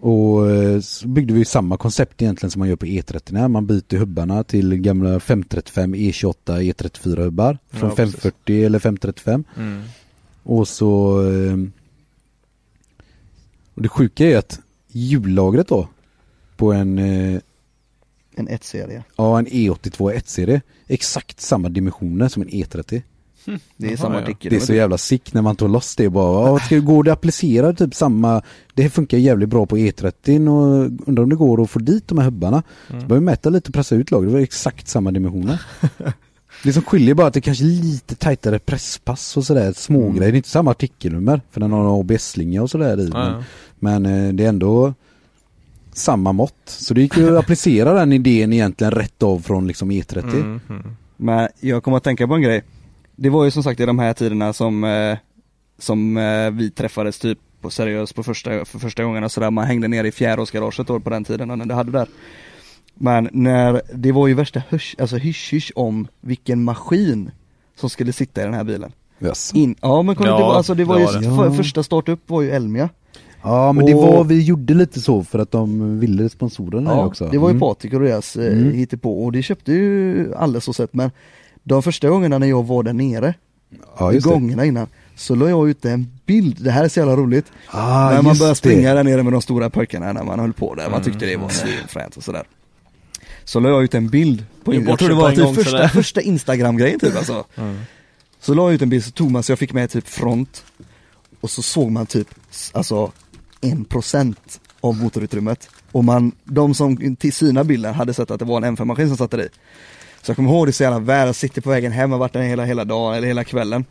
Och 0.00 0.50
eh, 0.50 0.80
så 0.80 1.08
byggde 1.08 1.34
vi 1.34 1.44
samma 1.44 1.76
koncept 1.76 2.22
egentligen 2.22 2.50
som 2.50 2.58
man 2.60 2.68
gör 2.68 2.76
på 2.76 2.86
E30. 2.86 3.48
Man 3.48 3.66
byter 3.66 3.96
hubbarna 3.96 4.44
till 4.44 4.74
gamla 4.76 5.20
535 5.20 5.94
E28 5.94 6.34
E34 6.46 7.16
hubbar. 7.24 7.58
Från 7.70 7.88
Ja, 7.90 7.96
precis. 7.96 8.14
540 8.20 8.64
eller 8.66 8.78
535. 8.78 9.44
Mm. 9.56 9.82
Och 10.42 10.68
så 10.68 11.20
eh, 11.30 11.56
Och 13.74 13.82
det 13.82 13.88
sjuka 13.88 14.26
är 14.26 14.36
att 14.38 14.60
hjullagret 14.92 15.68
då 15.68 15.88
På 16.56 16.72
en 16.72 16.98
eh, 16.98 17.40
En 18.38 18.48
1-serie. 18.48 19.04
Ja 19.16 19.38
en 19.38 19.46
E82 19.46 20.12
1-serie 20.14 20.60
Exakt 20.86 21.40
samma 21.40 21.68
dimensioner 21.68 22.28
som 22.28 22.42
en 22.42 22.48
E30 22.48 23.02
Det 23.76 23.92
är 23.92 23.96
samma 23.96 24.18
artikel. 24.18 24.50
Det 24.50 24.56
är 24.56 24.60
så 24.60 24.74
jävla 24.74 24.98
sick 24.98 25.34
när 25.34 25.42
man 25.42 25.56
tar 25.56 25.68
loss 25.68 25.96
det 25.96 26.08
bara. 26.08 26.48
Ja, 26.48 26.58
ska, 26.58 26.78
går 26.78 27.04
det 27.04 27.12
att 27.12 27.18
applicera 27.18 27.72
typ 27.72 27.94
samma 27.94 28.42
Det 28.74 28.90
funkar 28.90 29.18
jävligt 29.18 29.48
bra 29.48 29.66
på 29.66 29.76
E30 29.76 30.48
och 30.48 30.90
undrar 31.08 31.22
om 31.22 31.30
det 31.30 31.36
går 31.36 31.62
att 31.62 31.70
få 31.70 31.78
dit 31.78 32.08
de 32.08 32.18
här 32.18 32.24
hubbarna. 32.24 32.62
Mm. 32.90 33.00
Så 33.00 33.06
börjar 33.06 33.20
vi 33.20 33.24
mäta 33.24 33.50
lite 33.50 33.68
och 33.68 33.74
pressa 33.74 33.94
ut 33.94 34.10
lagret, 34.10 34.30
det 34.30 34.34
var 34.34 34.42
exakt 34.42 34.88
samma 34.88 35.10
dimensioner. 35.10 35.62
det 36.64 36.72
som 36.72 36.82
skiljer 36.82 37.14
bara 37.14 37.26
att 37.26 37.34
det 37.34 37.40
kanske 37.40 37.64
är 37.64 37.82
lite 37.82 38.14
tajtare 38.14 38.58
presspass 38.58 39.36
och 39.36 39.44
sådär, 39.44 39.72
smågrejer. 39.72 40.10
Mm. 40.10 40.20
Det 40.20 40.26
är 40.26 40.36
inte 40.36 40.48
samma 40.48 40.70
artikelnummer 40.70 41.40
för 41.50 41.60
den 41.60 41.72
har 41.72 41.80
en 41.80 42.00
ABS-slinga 42.00 42.62
och 42.62 42.70
sådär 42.70 43.00
i. 43.00 43.10
Ja, 43.12 43.18
men 43.18 43.32
ja. 43.32 43.42
men 43.78 44.06
eh, 44.06 44.34
det 44.34 44.44
är 44.44 44.48
ändå 44.48 44.94
samma 45.98 46.32
mått. 46.32 46.54
Så 46.66 46.94
det 46.94 47.00
gick 47.00 47.16
ju 47.16 47.36
att 47.36 47.38
applicera 47.44 47.92
den 47.92 48.12
idén 48.12 48.52
egentligen 48.52 48.90
rätt 48.90 49.22
av 49.22 49.40
från 49.40 49.66
liksom 49.66 49.90
E30. 49.92 50.22
Mm. 50.34 50.60
Mm. 50.68 50.96
Men 51.16 51.48
jag 51.60 51.82
kommer 51.82 51.96
att 51.96 52.04
tänka 52.04 52.28
på 52.28 52.34
en 52.34 52.42
grej. 52.42 52.62
Det 53.16 53.30
var 53.30 53.44
ju 53.44 53.50
som 53.50 53.62
sagt 53.62 53.80
i 53.80 53.86
de 53.86 53.98
här 53.98 54.12
tiderna 54.12 54.52
som, 54.52 54.84
eh, 54.84 55.18
som 55.78 56.16
eh, 56.16 56.50
vi 56.50 56.70
träffades 56.70 57.18
typ 57.18 57.38
på 57.60 57.70
seriöst 57.70 58.14
på 58.14 58.22
första, 58.22 58.64
för 58.64 58.78
första 58.78 59.04
gången 59.04 59.24
och 59.24 59.32
sådär. 59.32 59.50
Man 59.50 59.64
hängde 59.66 59.88
ner 59.88 60.04
i 60.04 60.12
fjärårsgaraget 60.12 60.86
då 60.86 61.00
på 61.00 61.10
den 61.10 61.24
tiden 61.24 61.48
när 61.48 61.66
det 61.66 61.74
hade 61.74 61.90
där. 61.92 62.08
Men 62.94 63.28
när, 63.32 63.82
det 63.94 64.12
var 64.12 64.26
ju 64.28 64.34
värsta 64.34 64.62
hysch, 64.70 64.96
alltså 64.98 65.16
hysch 65.16 65.72
om 65.74 66.08
vilken 66.20 66.64
maskin 66.64 67.30
som 67.76 67.90
skulle 67.90 68.12
sitta 68.12 68.40
i 68.40 68.44
den 68.44 68.54
här 68.54 68.64
bilen. 68.64 68.92
Yes. 69.20 69.54
In, 69.54 69.76
ja 69.80 70.02
men 70.02 70.14
kommer 70.14 70.30
Ja, 70.30 70.36
det 70.36 70.42
var, 70.42 70.54
alltså 70.54 70.74
det 70.74 70.84
var 70.84 70.94
det 70.94 71.00
ju, 71.00 71.06
var 71.06 71.14
det. 71.20 71.36
för, 71.36 71.44
Ja. 71.44 71.52
första 71.52 71.82
startup 71.82 72.20
var 72.26 72.42
ju 72.42 72.50
Elmia. 72.50 72.88
Ja 73.42 73.72
men 73.72 73.86
det 73.86 73.94
Och- 73.94 74.02
var, 74.14 74.24
vi 74.24 74.42
gjorde 74.42 74.74
lite 74.74 75.00
så 75.00 75.24
för 75.24 75.38
att 75.38 75.50
de 75.50 76.00
ville 76.00 76.28
sponsorerna 76.28 76.90
Ja, 76.90 77.04
också. 77.06 77.28
det 77.32 77.38
var 77.38 77.48
ju 77.48 77.52
Mm. 77.52 77.60
Patrik 77.60 77.92
och 77.94 78.00
deras 78.00 78.36
eh, 78.36 78.52
Mm. 78.52 78.72
hittepå 78.74 79.24
och 79.24 79.32
det 79.32 79.42
köpte 79.42 79.72
ju 79.72 80.34
alldeles 80.34 80.64
så 80.64 80.72
sett 80.72 80.94
men 80.94 81.10
de 81.62 81.82
första 81.82 82.08
gångerna 82.08 82.38
när 82.38 82.46
jag 82.46 82.66
var 82.66 82.82
där 82.82 82.92
nere, 82.92 83.34
Ja, 83.98 84.12
just 84.12 84.26
det. 84.26 84.32
gångerna 84.32 84.64
innan, 84.64 84.86
så 85.16 85.34
la 85.34 85.48
jag 85.48 85.70
ut 85.70 85.84
en 85.84 86.06
bild, 86.26 86.56
det 86.64 86.70
här 86.70 86.84
är 86.84 86.88
så 86.88 87.00
jävla 87.00 87.16
roligt. 87.16 87.46
Ah, 87.70 88.10
när 88.10 88.22
man 88.22 88.24
började 88.24 88.48
det. 88.50 88.54
springa 88.54 88.94
där 88.94 89.04
nere 89.04 89.22
med 89.22 89.32
de 89.32 89.42
stora 89.42 89.70
pojkarna 89.70 90.12
när 90.12 90.24
man 90.24 90.38
höll 90.40 90.52
på 90.52 90.74
där, 90.74 90.82
man 90.84 90.92
Mm. 90.92 91.04
tyckte 91.04 91.26
det 91.26 91.36
var 91.36 91.48
svinfränt 91.48 92.16
och 92.16 92.22
sådär. 92.24 92.42
Så 93.44 93.60
la 93.60 93.68
jag 93.68 93.84
ut 93.84 93.94
en 93.94 94.08
bild 94.08 94.44
på, 94.64 94.74
jag 94.74 94.98
tror 94.98 95.08
det 95.08 95.14
var 95.14 95.28
en 95.30 95.36
typ 95.36 95.54
första, 95.54 95.70
sådär. 95.70 95.88
första 95.88 96.20
instagram-grejen 96.20 96.98
typ 97.00 97.16
alltså. 97.16 97.44
Mm. 97.56 97.76
Så 98.40 98.54
la 98.54 98.62
jag 98.62 98.72
ut 98.74 98.82
en 98.82 98.88
bild 98.88 99.04
så 99.04 99.10
tog 99.10 99.30
man 99.30 99.42
så 99.42 99.52
jag 99.52 99.58
fick 99.58 99.72
med 99.72 99.90
typ 99.90 100.08
front 100.08 100.64
och 101.40 101.50
så 101.50 101.62
såg 101.62 101.90
man 101.90 102.06
typ 102.06 102.28
alltså 102.72 103.12
procent 103.84 104.60
av 104.80 104.96
motorutrymmet. 104.96 105.68
Och 105.92 106.04
man, 106.04 106.32
de 106.44 106.74
som 106.74 107.16
till 107.16 107.32
syna 107.32 107.64
bilden 107.64 107.94
hade 107.94 108.14
sett 108.14 108.30
att 108.30 108.38
det 108.38 108.44
var 108.44 108.62
en 108.62 108.76
M5-maskin 108.76 109.08
som 109.08 109.16
satt 109.16 109.30
där 109.30 109.40
i. 109.42 109.48
Så 110.22 110.30
jag 110.30 110.36
kommer 110.36 110.50
ihåg 110.50 110.66
det 110.66 110.72
så 110.72 110.82
jävla 110.82 110.98
väl, 110.98 111.26
jag 111.26 111.36
sitter 111.36 111.60
på 111.62 111.70
vägen 111.70 111.92
hem, 111.92 112.12
har 112.12 112.18
varit 112.18 112.32
där 112.32 112.40
hela, 112.42 112.64
hela 112.64 112.84
dagen 112.84 113.14
eller 113.14 113.28
hela 113.28 113.44
kvällen. 113.44 113.84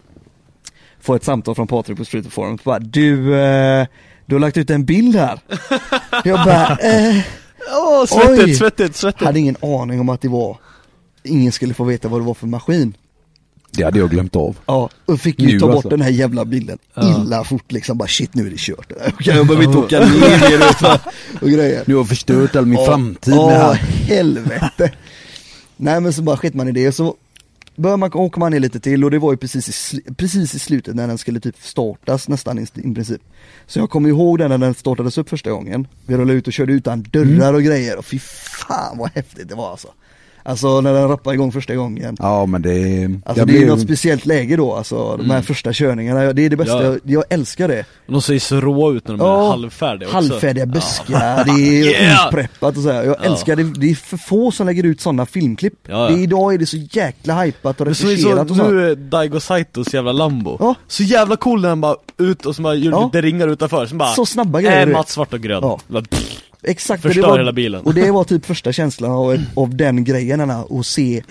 Får 0.99 1.15
ett 1.15 1.23
samtal 1.23 1.55
från 1.55 1.67
Patrik 1.67 1.97
på 1.97 2.05
Street 2.05 2.27
Forum, 2.33 2.57
bara 2.63 2.79
du, 2.79 3.35
eh, 3.39 3.87
du 4.25 4.35
har 4.35 4.39
lagt 4.39 4.57
ut 4.57 4.69
en 4.69 4.85
bild 4.85 5.15
här. 5.15 5.39
Jag 6.23 6.45
bara, 6.45 6.77
eh, 6.77 7.23
Åh, 7.71 8.01
Oj. 8.01 8.07
svettigt, 8.07 8.57
svettigt, 8.57 8.95
svettigt. 8.95 9.23
hade 9.25 9.39
ingen 9.39 9.55
aning 9.61 9.99
om 9.99 10.09
att 10.09 10.21
det 10.21 10.27
var, 10.27 10.57
ingen 11.23 11.51
skulle 11.51 11.73
få 11.73 11.83
veta 11.83 12.07
vad 12.07 12.21
det 12.21 12.25
var 12.25 12.33
för 12.33 12.47
maskin. 12.47 12.93
Det 13.71 13.83
hade 13.83 13.99
jag 13.99 14.09
glömt 14.09 14.35
av. 14.35 14.57
Ja, 14.65 14.89
och 15.05 15.19
fick 15.21 15.39
ju 15.41 15.47
Nu 15.47 15.59
ta 15.59 15.65
bort 15.65 15.75
alltså. 15.75 15.89
den 15.89 16.01
här 16.01 16.09
jävla 16.09 16.45
bilden 16.45 16.77
Ja. 16.93 17.21
illa 17.25 17.43
fort 17.43 17.71
liksom, 17.71 17.97
bara 17.97 18.07
shit 18.07 18.33
nu 18.35 18.47
är 18.47 18.51
det 18.51 18.57
kört. 18.59 18.91
Okej, 19.13 19.35
jag 19.35 19.47
behöver 19.47 19.65
inte 19.65 19.77
åka 19.77 19.99
ner 19.99 20.59
det, 20.59 20.99
och 21.41 21.49
grejer. 21.49 21.83
Du 21.85 21.95
har 21.95 22.03
förstört 22.03 22.55
all 22.55 22.65
min 22.65 22.79
Ja, 22.79 22.85
framtid 22.85 23.33
Ja, 23.33 23.47
med 23.47 23.59
han. 23.61 23.75
helvete. 23.75 24.91
Nej 25.77 26.01
men 26.01 26.13
så 26.13 26.21
bara 26.21 26.37
skit 26.37 26.53
man 26.53 26.67
i 26.67 26.71
det, 26.71 26.91
så 26.91 27.15
börjar 27.75 27.97
man, 27.97 28.13
åker 28.13 28.39
man 28.39 28.51
ner 28.51 28.59
lite 28.59 28.79
till 28.79 29.03
och 29.03 29.11
det 29.11 29.19
var 29.19 29.31
ju 29.33 29.37
precis 29.37 29.93
i, 29.93 30.01
precis 30.17 30.55
i 30.55 30.59
slutet 30.59 30.95
när 30.95 31.07
den 31.07 31.17
skulle 31.17 31.39
typ 31.39 31.55
startas 31.61 32.27
nästan 32.27 32.59
i, 32.59 32.67
i 32.75 32.93
princip. 32.93 33.21
Så 33.67 33.79
jag 33.79 33.89
kommer 33.89 34.09
ihåg 34.09 34.39
den 34.39 34.49
när 34.49 34.57
den 34.57 34.73
startades 34.73 35.17
upp 35.17 35.29
första 35.29 35.51
gången. 35.51 35.87
Vi 36.05 36.15
rullade 36.17 36.33
ut 36.39 36.47
och 36.47 36.53
körde 36.53 36.73
utan 36.73 37.01
dörrar 37.11 37.53
och 37.53 37.63
grejer 37.63 37.97
och 37.97 38.05
fy 38.05 38.19
fan 38.19 38.97
vad 38.97 39.11
häftigt 39.15 39.49
det 39.49 39.55
var 39.55 39.71
alltså. 39.71 39.87
Alltså 40.47 40.81
när 40.81 40.93
den 40.93 41.07
rappade 41.07 41.33
igång 41.33 41.51
första 41.51 41.75
gången. 41.75 42.15
Ja 42.19 42.45
men 42.45 42.61
det... 42.61 42.69
Alltså 43.25 43.45
det 43.45 43.51
är 43.53 43.57
blev- 43.57 43.67
något 43.67 43.81
speciellt 43.81 44.25
läge 44.25 44.55
då 44.55 44.73
alltså, 44.73 45.17
de 45.17 45.23
här 45.25 45.31
Mm. 45.31 45.43
första 45.43 45.73
körningarna, 45.73 46.33
det 46.33 46.41
är 46.45 46.49
det 46.49 46.55
bästa, 46.55 46.83
Ja. 46.83 46.89
jag, 46.91 46.99
jag 47.03 47.23
älskar 47.29 47.67
det. 47.67 47.85
De 48.07 48.21
ser 48.21 48.33
ju 48.33 48.39
så 48.39 48.61
råa 48.61 48.93
ut 48.93 49.07
när 49.07 49.17
de 49.17 49.27
Ja, 49.27 49.45
är 49.45 49.49
halvfärdiga 49.49 50.07
också. 50.07 50.15
Halvfärdiga 50.15 50.65
buskar, 50.65 51.43
det 51.45 51.51
är 51.51 52.01
Yeah! 52.01 52.27
opreppat 52.27 52.77
och 52.77 52.83
så 52.83 52.91
här. 52.91 53.03
Jag 53.03 53.15
Ja. 53.19 53.25
älskar 53.25 53.55
det, 53.55 53.63
det 53.63 53.91
är 53.91 53.95
för 53.95 54.17
få 54.17 54.51
som 54.51 54.65
lägger 54.67 54.83
ut 54.83 55.01
sådana 55.01 55.25
filmklipp. 55.25 55.73
Ja, 55.87 56.03
ja. 56.03 56.07
Det 56.15 56.21
är, 56.21 56.23
idag 56.23 56.53
är 56.53 56.57
det 56.57 56.65
så 56.65 56.77
jäkla 56.77 57.41
hypat 57.43 57.81
och 57.81 57.97
så, 57.97 58.07
och 58.41 58.47
så. 58.57 58.69
nu 58.69 58.91
är 58.91 58.95
Daigo 58.95 59.39
Saitos 59.39 59.93
jävla 59.93 60.11
Lambo 60.11 60.57
Ja. 60.59 60.75
Så 60.87 61.03
jävla 61.03 61.35
cool 61.35 61.61
när 61.61 61.69
han 61.69 61.81
bara 61.81 61.95
ut 62.17 62.45
och 62.45 62.55
så 62.55 62.61
bara 62.61 62.75
Ja. 62.75 63.05
lite 63.05 63.21
ringar 63.21 63.47
utanför, 63.47 63.85
så 63.85 63.95
bara 63.95 64.09
Så 64.09 64.25
snabba 64.25 64.61
grejer, 64.61 64.87
Äh, 64.87 64.93
matt, 64.93 65.09
svart 65.09 65.33
och 65.33 65.39
grön 65.41 65.59
Ja. 65.63 65.79
Bara, 65.87 66.03
pff, 66.03 66.41
Exakt, 66.63 67.01
Förstör 67.03 67.21
det 67.21 67.27
var, 67.27 67.37
hela 67.37 67.53
bilen. 67.53 67.81
Och 67.81 67.93
det 67.93 68.11
var 68.11 68.23
typ 68.23 68.45
första 68.45 68.71
känslan 68.71 69.11
av, 69.11 69.37
av 69.55 69.75
den 69.75 70.03
grejen, 70.03 70.41
Anna, 70.41 70.65
att 70.79 70.85
se 70.85 71.23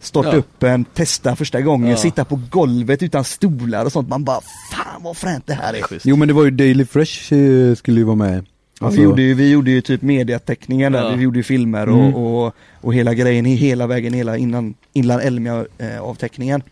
Starta 0.00 0.28
Ja. 0.28 0.36
upp 0.36 0.62
en, 0.62 0.84
testa 0.84 1.36
första 1.36 1.60
gången, 1.60 1.90
Ja. 1.90 1.96
sitta 1.96 2.24
på 2.24 2.40
golvet 2.50 3.02
utan 3.02 3.24
stolar 3.24 3.84
och 3.84 3.92
sånt, 3.92 4.08
man 4.08 4.24
bara 4.24 4.40
Fan 4.72 5.02
vad 5.02 5.16
fränt 5.16 5.46
det 5.46 5.54
här 5.54 5.74
är! 5.74 5.82
schysst. 5.82 6.06
Jo 6.06 6.16
men 6.16 6.28
det 6.28 6.34
var 6.34 6.44
ju 6.44 6.50
Daily 6.50 6.84
Fresh 6.84 7.34
eh, 7.34 7.74
skulle 7.74 8.00
ju 8.00 8.04
vara 8.04 8.16
med. 8.16 8.46
Alltså- 8.80 9.00
vi, 9.00 9.04
gjorde 9.04 9.22
ju, 9.22 9.34
vi 9.34 9.50
gjorde 9.50 9.70
ju 9.70 9.80
typ 9.80 10.02
mediateckningen 10.02 10.92
där, 10.92 11.02
Ja. 11.10 11.14
vi 11.16 11.22
gjorde 11.22 11.38
ju 11.38 11.42
filmer 11.42 11.82
Mm. 11.86 12.14
och, 12.14 12.44
och, 12.46 12.54
och 12.80 12.94
hela 12.94 13.14
grejen 13.14 13.44
hela 13.44 13.86
vägen, 13.86 14.12
hela 14.12 14.36
innan, 14.36 14.74
innan 14.92 15.20
Elmia 15.20 15.64
eh, 15.78 16.00
avteckningen. 16.02 16.62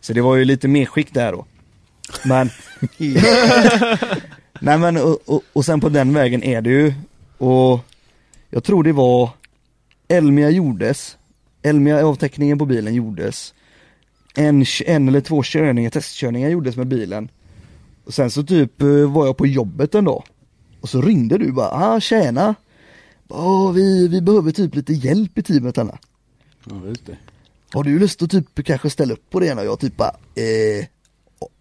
Så 0.00 0.12
det 0.12 0.20
var 0.20 0.36
ju 0.36 0.44
lite 0.44 0.68
medskick 0.68 1.14
där 1.14 1.32
då. 1.32 1.46
Men 2.24 2.50
Nej 4.60 4.78
men 4.78 4.96
och, 4.96 5.18
och, 5.26 5.42
och 5.52 5.64
sen 5.64 5.80
på 5.80 5.88
den 5.88 6.14
vägen 6.14 6.42
är 6.42 6.60
det 6.60 6.70
ju 6.70 6.94
och 7.38 7.80
jag 8.50 8.64
tror 8.64 8.82
det 8.82 8.92
var 8.92 9.30
Elmia 10.08 10.50
gjordes, 10.50 11.16
Elmia 11.62 12.06
avteckningen 12.06 12.58
på 12.58 12.66
bilen 12.66 12.94
gjordes. 12.94 13.54
En, 14.34 14.64
en 14.86 15.08
eller 15.08 15.20
två 15.20 15.42
körningar, 15.42 15.90
testkörningar 15.90 16.48
gjordes 16.48 16.76
med 16.76 16.86
bilen. 16.86 17.28
Och 18.04 18.14
sen 18.14 18.30
så 18.30 18.42
typ 18.42 18.82
eh, 18.82 19.12
var 19.12 19.26
jag 19.26 19.36
på 19.36 19.46
jobbet 19.46 19.94
en 19.94 20.04
dag. 20.04 20.24
Och 20.80 20.88
så 20.88 21.02
ringde 21.02 21.38
du 21.38 21.52
bara, 21.52 21.68
ah 21.68 22.00
tjena. 22.00 22.54
Vi, 23.74 24.08
vi 24.08 24.20
behöver 24.20 24.52
typ 24.52 24.74
lite 24.74 24.92
hjälp 24.92 25.38
i 25.38 25.42
teamet 25.42 25.78
Anna. 25.78 25.98
Ja, 26.64 26.76
just 26.86 27.06
det. 27.06 27.16
Har 27.72 27.84
du 27.84 27.98
lust 27.98 28.22
att 28.22 28.30
typ 28.30 28.64
kanske 28.64 28.90
ställa 28.90 29.12
upp 29.14 29.30
på 29.30 29.40
det? 29.40 29.54
Och 29.54 29.64
jag 29.64 29.80
typ 29.80 29.96
bara, 29.96 30.16
eh, 30.34 30.86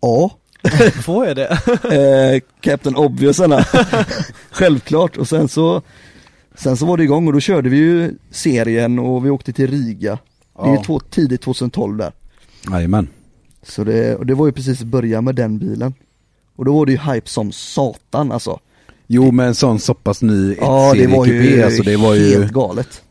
ja. 0.02 0.32
Får 1.04 1.26
jag 1.28 1.36
det? 1.36 1.48
eh, 2.36 2.42
Captain 2.62 2.96
Obvious 2.96 3.40
Anna. 3.40 3.64
Självklart 4.52 5.18
och 5.18 5.28
sen 5.28 5.48
så 5.48 5.82
Sen 6.58 6.78
så 6.78 6.86
var 6.86 6.98
det 6.98 7.04
igång 7.04 7.28
och 7.28 7.34
då 7.34 7.40
körde 7.40 7.70
vi 7.70 7.78
ju 7.78 8.14
serien 8.32 9.00
och 9.00 9.26
vi 9.26 9.30
åkte 9.30 9.54
till 9.54 9.68
Riga. 9.68 10.20
Det 10.64 10.70
är 10.70 10.74
Ja. 10.76 10.84
två, 10.86 11.00
tidigt 11.00 11.42
2012 11.42 11.98
där. 11.98 12.12
Jajamän. 12.72 13.08
Så 13.64 13.84
det, 13.84 14.16
och 14.16 14.26
det 14.26 14.34
var 14.34 14.46
ju 14.46 14.52
precis 14.52 14.84
början 14.84 15.24
med 15.24 15.36
den 15.36 15.58
bilen. 15.60 15.94
Och 16.56 16.66
då 16.66 16.74
var 16.78 16.86
det 16.86 16.92
ju 16.92 16.98
hype 16.98 17.30
som 17.30 17.52
satan 17.52 18.32
alltså. 18.32 18.60
Jo 19.08 19.32
men 19.32 19.48
en 19.48 19.56
sån 19.56 19.80
så 19.80 19.94
pass 19.94 20.22
ny 20.22 20.56
Ja 20.62 20.94
det 20.94 21.08
var 21.08 21.26
ju 21.26 21.64
alltså 21.64 21.84
det 21.84 21.98
var 21.98 22.14
ju 22.14 22.30
helt 22.40 22.52
galet. 22.52 23.02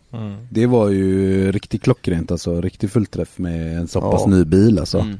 Det 0.51 0.67
var 0.67 0.89
ju 0.91 1.53
riktigt 1.53 1.83
klockrent 1.83 2.31
alltså, 2.31 2.61
riktig 2.61 2.91
fullträff 2.91 3.39
med 3.39 3.79
en 3.79 3.89
så 3.89 4.01
pass 4.01 4.23
Ja. 4.25 4.31
ny 4.31 4.45
bil 4.45 4.79
alltså. 4.79 4.99
Mm. 4.99 5.19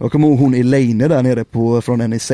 Jag 0.00 0.12
kommer 0.12 0.28
ihåg 0.28 0.38
hon 0.38 0.54
Elaine 0.54 0.98
där 1.08 1.22
nere 1.22 1.44
på, 1.44 1.80
från 1.82 1.98
NIZ. 2.10 2.32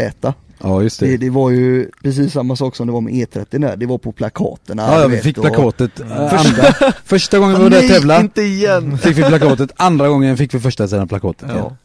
Ja 0.63 0.83
just 0.83 1.01
det. 1.01 1.07
Det, 1.07 1.17
det 1.17 1.31
var 1.31 1.51
ju 1.51 1.91
precis 2.03 2.33
samma 2.33 2.57
sak 2.57 2.77
som 2.77 2.87
det 2.87 2.93
var 2.93 3.01
med 3.01 3.13
E30 3.15 3.59
där, 3.59 3.77
det 3.77 3.87
var 3.87 3.99
på 3.99 4.13
plakaterna. 4.13 4.83
Ja, 4.83 5.01
ja 5.01 5.09
vi 5.09 5.19
fick 5.19 5.39
och- 5.39 5.45
plakatet 5.45 6.01
äh, 6.01 6.07
Första- 6.07 6.37
andra, 6.39 6.93
första 7.05 7.39
gången 7.39 7.57
vi 7.57 7.63
var 7.63 7.71
där 7.71 7.83
och 7.83 7.89
tävlade 7.89 8.21
inte 8.21 8.43
igen! 8.43 8.99
Fick 8.99 9.19
vi 9.19 9.23
plakatet, 9.23 9.71
andra 9.77 10.09
gången 10.09 10.37
fick 10.37 10.55
vi 10.55 10.61
första 10.61 10.89
sidan 10.89 11.09
plakatet 11.09 11.49
Ja. 11.57 11.77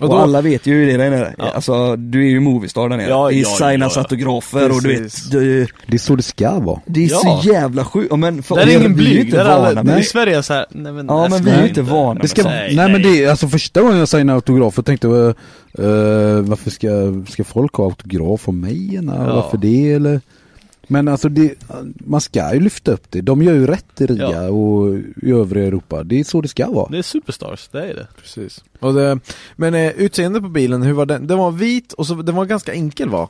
Och 0.00 0.08
Och, 0.08 0.14
då- 0.14 0.22
alla 0.22 0.40
vet 0.40 0.66
ju 0.66 0.86
det 0.86 0.96
där 0.96 1.10
nere. 1.10 1.34
Ja. 1.38 1.50
Alltså 1.54 1.96
du 1.96 2.24
är 2.26 2.28
ju 2.30 2.40
moviestar 2.40 2.88
där 2.88 2.96
nere. 2.96 3.08
Ja, 3.08 3.28
det 3.28 3.34
är 3.34 3.38
ja, 3.42 3.48
signas 3.70 3.92
ja, 3.96 4.00
ja. 4.00 4.00
autografer 4.00 4.70
och 4.70 4.82
du 4.82 4.88
vet, 5.00 5.30
du, 5.30 5.66
Det 5.86 5.94
är 5.94 5.98
så 5.98 6.16
det 6.16 6.22
ska 6.22 6.58
vara 6.58 6.80
det 6.86 7.04
är 7.04 7.10
Ja. 7.10 7.16
så 7.42 7.48
jävla 7.52 7.84
sjukt. 7.84 8.06
Ja, 8.10 8.16
men 8.16 8.42
för 8.42 8.54
Det 8.56 8.62
är 8.62 8.66
ingen 8.66 8.80
vi 8.96 9.04
är 9.04 9.08
ju 9.10 9.20
blyg, 9.22 9.34
är 9.34 9.44
vana 9.44 9.54
alla, 9.68 9.82
med- 9.82 10.00
i 10.00 10.02
Sverige 10.02 10.38
är 10.38 10.42
så 10.42 10.52
här, 10.54 10.66
nej 10.70 10.92
men 10.92 11.06
Ja, 11.06 11.22
det 11.22 11.28
men 11.30 11.44
vi 11.44 11.50
är 11.50 11.68
inte 11.68 11.82
vana 11.82 12.20
Det 12.20 12.28
ska, 12.28 12.42
men 12.42 12.52
nej, 12.52 12.76
säg 12.76 12.92
men 12.92 13.02
det, 13.02 13.26
alltså 13.26 13.48
första 13.48 13.80
gången 13.82 13.98
jag 13.98 14.08
signade 14.08 14.34
autografer 14.36 14.82
tänkte 14.82 15.06
jag, 15.06 15.26
eh, 15.28 16.40
varför 16.40 16.70
ska, 16.70 16.88
ska 17.32 17.44
folk 17.44 17.74
ha 17.74 17.84
autograf 17.84 18.48
om 18.48 18.60
mig? 18.60 18.96
Eller? 18.96 19.12
Ja. 19.14 19.34
Varför 19.34 19.58
det 19.58 19.92
eller? 19.92 20.20
Men 20.88 21.08
alltså 21.08 21.28
det, 21.28 21.54
man 21.96 22.20
ska 22.20 22.54
ju 22.54 22.60
lyfta 22.60 22.92
upp 22.92 23.06
det. 23.10 23.20
De 23.20 23.42
gör 23.42 23.52
ju 23.54 23.66
rätt 23.66 24.00
i 24.00 24.06
Riga 24.06 24.30
Ja. 24.30 24.50
och 24.50 24.98
i 25.22 25.30
övriga 25.30 25.66
Europa. 25.66 26.04
Det 26.04 26.20
är 26.20 26.24
så 26.24 26.40
det 26.40 26.48
ska 26.48 26.70
vara. 26.70 26.90
Det 26.90 26.98
är 26.98 27.02
superstars, 27.02 27.68
det 27.72 27.90
är 27.90 27.94
det. 27.94 28.06
Precis. 28.22 28.64
Och 28.80 28.94
det, 28.94 29.18
men 29.56 29.74
eh, 29.74 29.90
utseendet 29.90 30.42
på 30.42 30.48
bilen, 30.48 30.82
hur 30.82 30.92
var 30.92 31.06
den? 31.06 31.26
Den 31.26 31.38
var 31.38 31.50
vit 31.50 31.92
och 31.92 32.06
så, 32.06 32.14
den 32.14 32.34
var 32.34 32.44
ganska 32.44 32.72
enkel 32.72 33.08
va? 33.10 33.28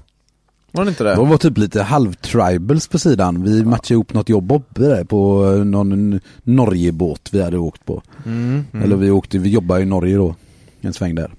Var 0.72 0.85
den 0.85 0.89
inte 0.89 1.05
det? 1.05 1.14
De 1.14 1.28
var 1.28 1.36
typ 1.36 1.59
lite 1.59 1.82
halv-tribals 1.82 2.89
på 2.89 2.98
sidan. 2.98 3.43
Vi 3.44 3.64
matchade 3.64 3.94
ihop 3.94 4.12
något 4.14 4.28
jobb 4.28 4.62
där 4.68 5.05
på 5.05 5.47
eh, 5.52 5.64
någon 5.64 6.20
Norgebåt 6.43 7.28
vi 7.32 7.43
hade 7.43 7.59
åkt 7.59 7.85
på. 7.85 8.02
Mm, 8.26 8.64
mm. 8.72 8.85
Eller 8.85 8.97
vi 8.97 9.10
åkte, 9.10 9.39
vi 9.39 9.48
jobbade 9.51 9.82
i 9.82 9.85
Norge 9.85 10.16
då. 10.16 10.35
En 10.81 10.93
sväng 10.93 11.14
där. 11.14 11.31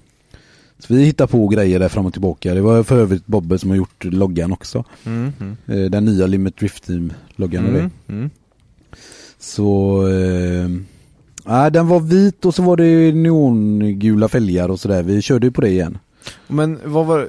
Så 0.78 0.94
vi 0.94 1.04
hittade 1.04 1.32
på 1.32 1.48
grejer 1.48 1.78
där 1.78 1.88
fram 1.88 2.06
och 2.06 2.12
tillbaka. 2.12 2.54
Det 2.54 2.60
var 2.60 2.82
för 2.82 2.98
övrigt 2.98 3.26
Bobbe 3.26 3.58
som 3.58 3.70
har 3.70 3.76
gjort 3.76 4.04
loggan 4.04 4.52
också. 4.52 4.84
Mm, 5.04 5.32
mm. 5.40 5.90
Den 5.90 6.04
nya 6.04 6.26
Limit 6.26 6.56
Drift 6.56 6.86
Team 6.86 7.12
loggan 7.36 7.66
och 7.66 7.72
det. 7.72 7.78
Mm, 7.78 7.90
mm. 8.08 8.30
Så, 9.38 10.02
eh, 10.08 11.70
den 11.70 11.88
var 11.88 12.00
vit 12.00 12.44
och 12.44 12.54
så 12.54 12.62
var 12.62 12.76
det 12.76 13.12
neongula 13.12 14.28
fälgar 14.28 14.68
och 14.68 14.80
sådär. 14.80 15.02
Vi 15.02 15.22
körde 15.22 15.46
ju 15.46 15.50
på 15.50 15.60
det 15.60 15.68
igen. 15.68 15.98
Men 16.48 16.78
vad 16.84 17.06
var 17.06 17.28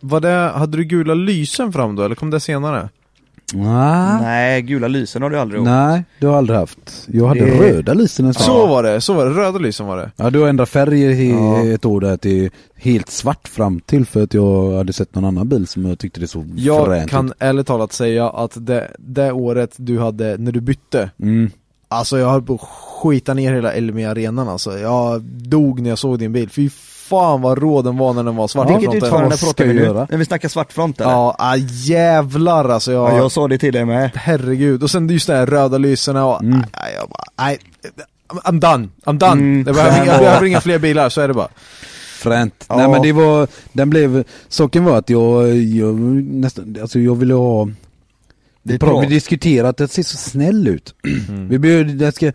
var 0.00 0.20
det, 0.20 0.52
hade 0.54 0.76
du 0.76 0.84
gula 0.84 1.14
lysen 1.14 1.72
fram 1.72 1.96
då 1.96 2.02
eller 2.02 2.14
kom 2.14 2.30
det 2.30 2.40
senare? 2.40 2.88
Nej, 3.54 4.20
Nej, 4.22 4.62
gula 4.62 4.88
lysen 4.88 5.22
har 5.22 5.30
du 5.30 5.38
aldrig 5.38 5.60
åkt. 5.60 5.66
nej 5.66 6.04
det 6.18 6.26
har 6.26 6.32
jag 6.32 6.38
aldrig 6.38 6.58
haft. 6.58 7.06
Jag 7.06 7.26
hade 7.28 7.40
Det- 7.40 7.58
röda 7.60 7.94
lysen 7.94 8.26
en. 8.26 8.34
Så 8.34 8.66
var 8.66 8.82
det, 8.82 9.00
så 9.00 9.12
var 9.12 9.26
det, 9.26 9.30
röda 9.30 9.58
lysen 9.58 9.86
var 9.86 9.96
det 9.96 10.10
Ja, 10.16 10.30
du 10.30 10.40
har 10.40 10.48
ändrat 10.48 10.68
färg 10.68 11.02
i 11.02 11.30
Ja. 11.30 11.64
ett 11.64 11.84
år 11.84 12.00
där 12.00 12.16
till 12.16 12.50
helt 12.76 13.10
svart 13.10 13.48
fram 13.48 13.80
till 13.80 14.06
för 14.06 14.22
att 14.22 14.34
jag 14.34 14.76
hade 14.76 14.92
sett 14.92 15.14
någon 15.14 15.24
annan 15.24 15.48
bil 15.48 15.66
som 15.66 15.86
jag 15.86 15.98
tyckte 15.98 16.20
det 16.20 16.26
såg 16.28 16.46
Jag 16.56 16.86
fränt 16.86 17.10
kan 17.10 17.26
ut. 17.26 17.32
ärligt 17.38 17.66
talat 17.66 17.92
säga 17.92 18.28
att 18.30 18.52
det, 18.66 18.90
det 18.98 19.32
året 19.32 19.74
du 19.76 19.98
hade, 19.98 20.36
när 20.38 20.52
du 20.52 20.60
bytte 20.60 21.10
Mm. 21.22 21.50
Alltså 21.90 22.18
jag 22.18 22.28
höll 22.30 22.42
på 22.42 22.54
att 22.54 22.60
skita 23.02 23.34
ner 23.34 23.54
hela 23.54 23.72
Elmia 23.72 24.10
arenan 24.10 24.48
alltså 24.48 24.78
Jag 24.78 25.22
dog 25.22 25.80
när 25.80 25.88
jag 25.90 25.98
såg 25.98 26.18
din 26.18 26.32
bil, 26.32 26.48
fy 26.50 26.70
fan 27.08 27.40
vad 27.42 27.58
rå 27.62 27.82
den 27.82 27.96
var 27.98 28.12
när 28.14 28.22
den 28.24 28.36
var 28.36 28.48
svart 28.48 28.70
i 28.70 28.72
Vilket 28.76 28.94
utförande 28.94 29.36
pratar 29.36 29.64
vi 29.64 29.70
jag 29.70 29.76
nu? 29.76 29.84
göra? 29.84 30.06
När 30.10 30.16
vi 30.18 30.24
snackar 30.24 30.48
svartfront 30.48 31.00
eller? 31.00 31.10
Ja, 31.10 31.36
ah, 31.38 31.56
jävlar 31.56 32.68
alltså 32.68 32.92
jag, 32.92 33.10
Ja, 33.12 33.16
jag 33.16 33.32
sa 33.32 33.48
det 33.48 33.58
till 33.58 33.72
dig 33.72 33.84
med. 33.84 34.10
Herregud, 34.14 34.82
och 34.82 34.90
sen 34.90 35.08
just 35.08 35.26
det 35.26 35.34
här 35.34 35.46
röda 35.46 35.78
lyserna 35.78 36.26
och, 36.26 36.42
Mm. 36.42 36.58
nej, 36.58 36.94
jag 37.00 37.08
bara, 37.08 37.46
nej 37.46 37.58
I'm 38.28 38.60
done, 38.60 38.88
I'm 39.04 39.18
done! 39.18 39.32
Mm. 39.32 39.64
jag, 39.66 39.74
behöver, 39.74 39.96
inga- 40.04 40.12
jag 40.12 40.20
behöver 40.20 40.46
inga 40.46 40.60
fler 40.60 40.78
bilar, 40.78 41.08
så 41.08 41.20
är 41.20 41.28
det 41.28 41.34
bara 41.34 41.48
Fränt. 42.18 42.64
Ja. 42.68 42.76
Nej 42.76 42.88
men 42.88 43.02
det 43.02 43.12
var, 43.12 43.48
den 43.72 43.90
blev, 43.90 44.24
saken 44.48 44.84
var 44.84 44.98
att 44.98 45.10
jag, 45.10 45.56
jag 45.56 45.94
nästan, 46.24 46.76
alltså 46.80 46.98
jag 46.98 47.14
ville 47.14 47.34
ha 47.34 47.68
Vi, 48.68 49.06
vi 49.08 49.14
diskuterade 49.14 49.68
att 49.68 49.76
det 49.76 49.88
ser 49.88 50.02
så 50.02 50.16
snäll 50.16 50.68
ut. 50.68 50.94
Mm. 51.28 51.48
Vi 51.48 51.58
behöver, 51.58 51.84
det 51.84 52.12
ska, 52.12 52.32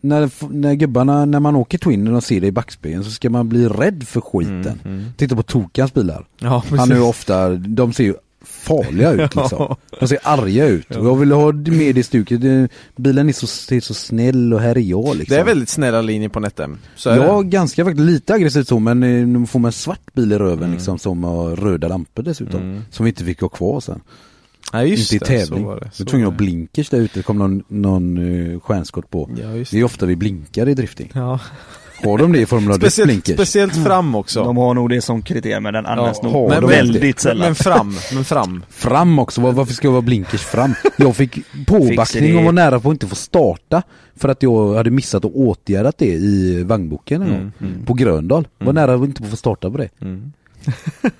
när, 0.00 0.30
när 0.52 0.74
gubbarna, 0.74 1.24
när 1.24 1.40
man 1.40 1.56
åker 1.56 1.78
Twin 1.78 2.14
och 2.14 2.24
ser 2.24 2.40
det 2.40 2.46
i 2.46 2.52
backspegeln 2.52 3.04
så 3.04 3.10
ska 3.10 3.30
man 3.30 3.48
bli 3.48 3.68
rädd 3.68 4.04
för 4.06 4.20
skiten. 4.20 4.80
Mm, 4.84 5.04
Titta 5.16 5.36
på 5.36 5.42
Tokans 5.42 5.94
bilar. 5.94 6.26
Ja, 6.38 6.64
Han 6.70 6.90
är 6.92 6.96
ju 6.96 7.02
ofta, 7.02 7.48
de 7.50 7.92
ser 7.92 8.04
ju 8.04 8.14
farliga 8.44 9.10
ut 9.12 9.36
liksom. 9.36 9.76
De 10.00 10.08
ser 10.08 10.18
arga 10.22 10.66
ut. 10.66 10.96
Och 10.96 11.06
jag 11.06 11.16
vill 11.16 11.32
ha 11.32 11.52
med 11.52 11.94
det 11.94 12.02
stuket. 12.02 12.40
Bilen 12.96 13.28
är 13.28 13.32
så, 13.32 13.46
ser 13.46 13.80
så 13.80 13.94
snäll 13.94 14.54
och 14.54 14.60
här 14.60 14.76
är 14.78 14.80
jag 14.80 15.16
liksom. 15.16 15.34
Det 15.36 15.40
är 15.40 15.44
väldigt 15.44 15.68
snälla 15.68 16.00
linjer 16.02 16.28
på 16.28 16.40
Netem, 16.40 16.78
så 16.96 17.10
är 17.10 17.16
Ja, 17.16 17.42
det. 17.42 17.48
ganska 17.48 17.84
faktiskt 17.84 18.06
lite 18.06 18.34
aggressivt 18.34 18.68
så 18.68 18.78
men 18.78 19.02
eh, 19.02 19.26
nu 19.26 19.46
får 19.46 19.58
man 19.58 19.68
en 19.68 19.72
svart 19.72 20.14
bil 20.14 20.32
i 20.32 20.38
röven 20.38 20.72
liksom 20.72 20.98
som 20.98 21.24
har 21.24 21.56
röda 21.56 21.88
lampor 21.88 22.22
dessutom. 22.22 22.60
Mm. 22.60 22.82
Som 22.90 23.04
vi 23.04 23.10
inte 23.10 23.24
fick 23.24 23.40
ha 23.40 23.48
kvar 23.48 23.80
sen. 23.80 24.00
Ja, 24.72 24.82
just 24.84 25.12
inte 25.12 25.24
i 25.24 25.28
det, 25.36 25.38
tävling. 25.40 25.60
så 25.62 25.66
var 25.68 25.76
det, 25.80 25.84
Vi 25.84 25.90
så 25.96 26.04
var 26.04 26.10
tvungna 26.10 26.28
att 26.28 26.32
det. 26.38 26.44
blinkers 26.44 26.88
där 26.90 26.98
ute, 26.98 27.18
det 27.18 27.22
kom 27.22 27.38
någon, 27.38 27.62
någon 27.68 28.18
uh, 28.18 28.60
stjärnskott 28.60 29.10
på. 29.10 29.30
Ja, 29.42 29.50
just 29.52 29.72
Det 29.72 29.78
är 29.80 29.84
ofta 29.84 30.06
vi 30.06 30.16
blinkar 30.16 30.68
i 30.68 30.74
drifting. 30.74 31.10
Ja. 31.14 31.40
Har 32.04 32.18
de 32.18 32.32
det 32.32 32.40
i 32.40 32.46
Formula 32.46 32.74
Speciellt, 32.74 33.26
speciellt 33.26 33.84
fram 33.84 34.14
också 34.14 34.44
De 34.44 34.56
har 34.56 34.74
nog 34.74 34.90
det 34.90 35.00
som 35.00 35.22
kriterium 35.22 35.62
men 35.62 35.74
den 35.74 35.86
används 35.86 36.18
Ja, 36.22 36.28
nog 36.28 36.50
de 36.50 36.66
väldigt 36.66 37.20
sällan. 37.20 37.44
Men 37.46 37.54
fram, 37.54 37.96
men 38.14 38.24
fram 38.24 38.64
Fram 38.70 39.18
också, 39.18 39.40
Var- 39.40 39.52
varför 39.52 39.74
ska 39.74 39.86
jag 39.86 39.92
vara 39.92 40.02
blinkers 40.02 40.40
fram? 40.42 40.74
Jag 40.96 41.16
fick 41.16 41.38
påbackning 41.66 42.36
och 42.38 42.44
var 42.44 42.52
nära 42.52 42.80
på 42.80 42.88
att 42.88 42.94
inte 42.94 43.06
få 43.06 43.14
starta 43.14 43.82
För 44.16 44.28
att 44.28 44.42
jag 44.42 44.74
hade 44.74 44.90
missat 44.90 45.24
att 45.24 45.32
åtgärdat 45.34 45.98
det 45.98 46.06
i 46.14 46.62
vagnboken 46.62 47.22
en 47.22 47.28
Mm, 47.28 47.52
mm. 47.60 47.84
På 47.86 47.94
Gröndal, 47.94 48.48
var 48.58 48.64
Mm. 48.70 48.74
nära 48.74 48.94
att 48.94 49.04
inte 49.04 49.22
få 49.22 49.36
starta 49.36 49.70
på 49.70 49.76
det 49.76 49.88
mm. 50.00 50.32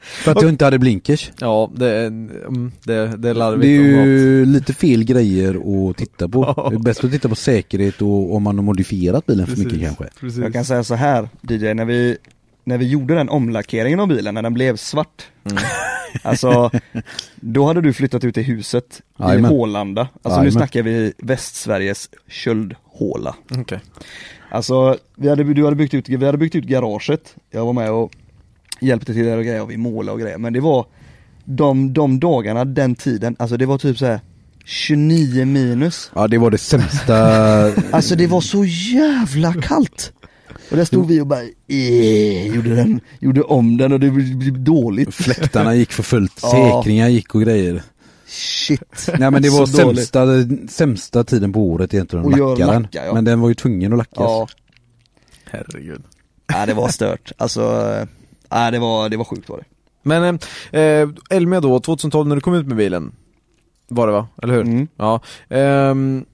För 0.00 0.32
att 0.32 0.42
jag 0.42 0.50
inte 0.50 0.64
hade 0.64 0.78
blinkers 0.78 1.30
Ja, 1.40 1.70
det 1.74 1.86
är, 1.88 2.06
mm, 2.06 2.72
det, 2.84 3.16
det 3.16 3.28
är 3.30 3.34
larvigt 3.34 3.62
Det 3.62 4.00
är 4.00 4.04
ju 4.06 4.44
lite 4.44 4.74
fel 4.74 5.04
grejer 5.04 5.88
att 5.90 5.96
titta 5.96 6.28
på. 6.28 6.44
Det 6.70 6.76
är 6.76 6.78
bäst 6.78 7.04
att 7.04 7.10
titta 7.10 7.28
på 7.28 7.34
säkerhet 7.34 8.02
och 8.02 8.34
om 8.34 8.42
man 8.42 8.58
har 8.58 8.62
modifierat 8.62 9.26
bilen 9.26 9.46
för 9.46 9.56
mycket 9.56 9.80
kanske 9.80 10.04
Precis. 10.20 10.42
Jag 10.42 10.52
kan 10.52 10.64
säga 10.64 10.84
så 10.84 10.94
här 10.94 11.28
DJ, 11.42 11.74
när 11.74 11.84
vi, 11.84 12.16
när 12.64 12.78
vi 12.78 12.88
gjorde 12.88 13.14
den 13.14 13.28
omlackeringen 13.28 14.00
av 14.00 14.08
bilen, 14.08 14.34
när 14.34 14.42
den 14.42 14.54
blev 14.54 14.76
svart 14.76 15.26
Mm. 15.44 15.58
Alltså, 16.22 16.70
då 17.34 17.66
hade 17.66 17.80
du 17.80 17.92
flyttat 17.92 18.24
ut 18.24 18.38
i 18.38 18.42
huset 18.42 19.02
i. 19.18 19.22
Hålanda 19.22 20.00
Alltså 20.00 20.28
nu 20.28 20.30
Jajamän. 20.30 20.52
snackar 20.52 20.82
vi 20.82 21.12
Västsveriges 21.18 22.10
köldhåla 22.28 23.34
Okej. 23.50 23.80
Alltså, 24.50 24.96
vi 25.14 25.28
hade, 25.28 25.54
du 25.54 25.64
hade 25.64 25.76
byggt 25.76 25.94
ut, 25.94 26.08
vi 26.08 26.26
hade 26.26 26.38
byggt 26.38 26.54
ut 26.54 26.64
garaget, 26.64 27.36
jag 27.50 27.66
var 27.66 27.72
med 27.72 27.90
och 27.90 28.12
hjälpte 28.80 29.14
till 29.14 29.24
där 29.24 29.36
och 29.38 29.44
grejer 29.44 29.62
och 29.62 29.70
vi 29.70 29.76
målade 29.76 30.12
och 30.12 30.20
grejer, 30.20 30.38
men 30.38 30.52
det 30.52 30.60
var 30.60 30.86
de, 31.44 31.92
de 31.92 32.20
dagarna, 32.20 32.64
den 32.64 32.94
tiden, 32.94 33.36
alltså 33.38 33.56
det 33.56 33.66
var 33.66 33.78
typ 33.78 33.98
så 33.98 34.06
här 34.06 34.20
29 34.64 35.44
minus 35.44 36.10
Ja 36.14 36.28
det 36.28 36.38
var 36.38 36.50
det 36.50 36.58
sämsta 36.58 37.16
Alltså 37.90 38.16
det 38.16 38.26
var 38.26 38.40
så 38.40 38.64
jävla 38.64 39.54
kallt! 39.54 40.12
Och 40.70 40.76
där 40.76 40.84
stod 40.84 41.06
vi 41.08 41.20
och 41.20 41.26
bara 41.26 41.42
eh, 41.68 42.46
gjorde, 42.54 42.74
den, 42.74 43.00
gjorde 43.20 43.42
om 43.42 43.76
den 43.76 43.92
och 43.92 44.00
det 44.00 44.10
blev 44.10 44.64
dåligt. 44.64 45.14
Fläktarna 45.14 45.74
gick 45.74 45.92
för 45.92 46.02
fullt, 46.02 46.40
Ja. 46.42 46.50
säkringar 46.82 47.08
gick 47.08 47.34
och 47.34 47.40
grejer. 47.42 47.82
Shit. 48.26 49.08
Nej 49.18 49.30
men 49.30 49.42
det 49.42 49.50
var 49.50 49.82
dåligt. 49.84 50.08
sämsta, 50.08 50.26
sämsta 50.68 51.24
tiden 51.24 51.52
på 51.52 51.60
året 51.60 51.94
egentligen 51.94 52.24
att 52.26 52.30
lacka 52.38 52.66
den. 52.66 52.82
lacka, 52.82 53.06
ja. 53.06 53.14
Men 53.14 53.24
den 53.24 53.40
var 53.40 53.48
ju 53.48 53.54
tvungen 53.54 53.92
att 53.92 53.98
lackas. 53.98 54.16
Ja. 54.18 54.48
Herregud. 55.50 56.02
Nej 56.52 56.66
det 56.66 56.74
var 56.74 56.88
stört. 56.88 57.32
Alltså, 57.36 57.62
eh, 58.50 58.58
nej 58.60 58.72
det 58.72 58.78
var, 58.78 59.08
det 59.08 59.16
var 59.16 59.24
sjukt 59.24 59.48
var 59.48 59.58
det. 59.58 59.64
Men 60.02 60.38
eh, 60.72 60.80
eh, 60.80 61.08
Elmia 61.30 61.60
då, 61.60 61.80
2012 61.80 62.28
när 62.28 62.34
du 62.36 62.40
kom 62.40 62.54
ut 62.54 62.66
med 62.66 62.76
bilen 62.76 63.12
Var 63.88 64.06
det 64.06 64.12
va? 64.12 64.28
Eller 64.42 64.54
hur? 64.54 64.62
Mm. 64.62 64.88
Ja 64.96 65.20
ehm, 65.48 66.24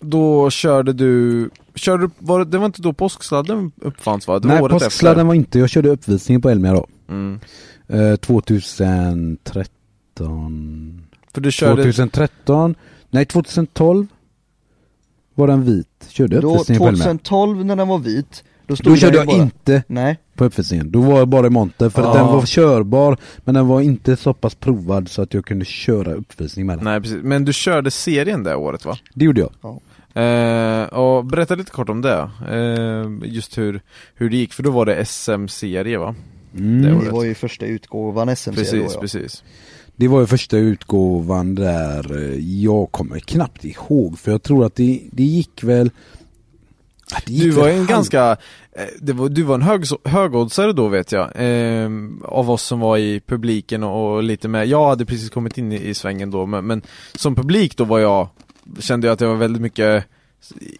Då 0.00 0.50
körde 0.50 0.92
du, 0.92 1.50
körde 1.74 2.02
du, 2.02 2.10
var 2.18 2.38
det, 2.38 2.44
det 2.44 2.58
var 2.58 2.66
inte 2.66 2.82
då 2.82 2.92
påsksladden 2.92 3.72
uppfanns 3.80 4.28
va? 4.28 4.38
Det 4.38 4.48
var 4.48 4.54
Nej 4.54 4.62
året 4.62 4.72
påsksladden 4.72 5.26
var 5.26 5.34
inte, 5.34 5.58
jag 5.58 5.70
körde 5.70 5.88
uppvisningen 5.88 6.42
på 6.42 6.50
Elmia 6.50 6.72
då. 6.72 6.86
Mm. 7.08 7.40
Eh, 7.88 8.16
2013 8.16 11.04
För 11.34 11.40
du 11.40 11.52
körde 11.52 11.82
2013, 11.82 12.74
nej 13.10 13.26
2012 13.26 14.06
var 15.34 15.46
den 15.46 15.64
vit, 15.64 16.06
körde 16.08 16.40
Då, 16.40 16.54
uppvisningen 16.54 16.80
på 16.80 16.88
Elmia. 16.88 17.04
2012 17.04 17.64
när 17.64 17.76
den 17.76 17.88
var 17.88 17.98
vit, 17.98 18.44
då 18.66 18.76
stod 18.76 18.92
Då 18.92 18.96
körde 18.96 19.16
jag 19.16 19.26
bara, 19.26 19.36
inte 19.36 19.82
Nej. 19.86 20.18
på 20.34 20.44
uppvisningen, 20.44 20.90
då 20.90 21.00
var 21.00 21.18
jag 21.18 21.28
bara 21.28 21.46
i 21.46 21.50
monter 21.50 21.88
för 21.88 22.02
att 22.02 22.08
Ah. 22.08 22.14
den 22.18 22.26
var 22.26 22.46
körbar 22.46 23.16
men 23.38 23.54
den 23.54 23.66
var 23.66 23.80
inte 23.80 24.16
så 24.16 24.34
pass 24.34 24.54
provad 24.54 25.08
så 25.08 25.22
att 25.22 25.34
jag 25.34 25.44
kunde 25.44 25.64
köra 25.64 26.12
uppvisning 26.14 26.66
med 26.66 26.78
den. 26.78 26.84
Nej 26.84 27.00
precis, 27.00 27.18
men 27.22 27.44
du 27.44 27.52
körde 27.52 27.90
serien 27.90 28.42
det 28.42 28.54
året 28.56 28.84
va? 28.84 28.98
Det 29.14 29.24
gjorde 29.24 29.40
jag. 29.40 29.80
Eh, 30.16 30.84
och 30.84 31.24
berätta 31.24 31.54
lite 31.54 31.70
kort 31.70 31.88
om 31.88 32.02
det, 32.02 32.30
eh, 32.50 33.28
just 33.30 33.58
hur, 33.58 33.80
hur 34.14 34.30
det 34.30 34.36
gick, 34.36 34.52
för 34.52 34.62
då 34.62 34.70
var 34.70 34.86
det 34.86 35.04
SM-serie 35.04 35.98
va? 35.98 36.14
Mm. 36.58 36.82
Det 36.82 37.04
Det 37.04 37.10
var 37.10 37.24
ju 37.24 37.34
första 37.34 37.66
utgåvan 37.66 38.36
SM 38.36 38.50
Precis, 38.50 38.70
då, 38.72 38.90
ja. 38.94 39.00
precis 39.00 39.42
Det 39.96 40.08
var 40.08 40.20
ju 40.20 40.26
första 40.26 40.56
utgåvan 40.56 41.54
där, 41.54 42.16
eh, 42.18 42.38
jag 42.62 42.92
kommer 42.92 43.18
knappt 43.18 43.64
ihåg 43.64 44.18
för 44.18 44.30
jag 44.32 44.42
tror 44.42 44.64
att 44.66 44.74
det, 44.74 45.00
det 45.12 45.22
gick 45.22 45.64
väl 45.64 45.86
att 45.86 45.92
Du 47.26 47.50
var 47.50 47.68
en 47.68 47.76
halv- 47.76 47.88
ganska, 47.88 48.36
eh, 48.72 49.14
var, 49.14 49.28
du 49.28 49.42
var 49.42 49.54
en 49.54 49.62
hög, 49.62 49.84
högoddsare 50.04 50.72
då 50.72 50.88
vet 50.88 51.12
jag, 51.12 51.30
eh, 51.34 51.88
av 52.24 52.50
oss 52.50 52.62
som 52.62 52.80
var 52.80 52.98
i 52.98 53.20
publiken 53.26 53.82
och, 53.82 54.14
och 54.14 54.22
lite 54.22 54.48
med, 54.48 54.66
jag 54.66 54.88
hade 54.88 55.06
precis 55.06 55.30
kommit 55.30 55.58
in 55.58 55.72
i, 55.72 55.88
i 55.88 55.94
svängen 55.94 56.30
då, 56.30 56.46
men, 56.46 56.66
men 56.66 56.82
som 57.14 57.34
publik 57.34 57.76
då 57.76 57.84
var 57.84 57.98
jag, 57.98 58.28
kände 58.78 59.06
jag 59.06 59.14
att 59.14 59.20
jag 59.20 59.28
var 59.28 59.36
väldigt 59.36 59.62
mycket 59.62 60.04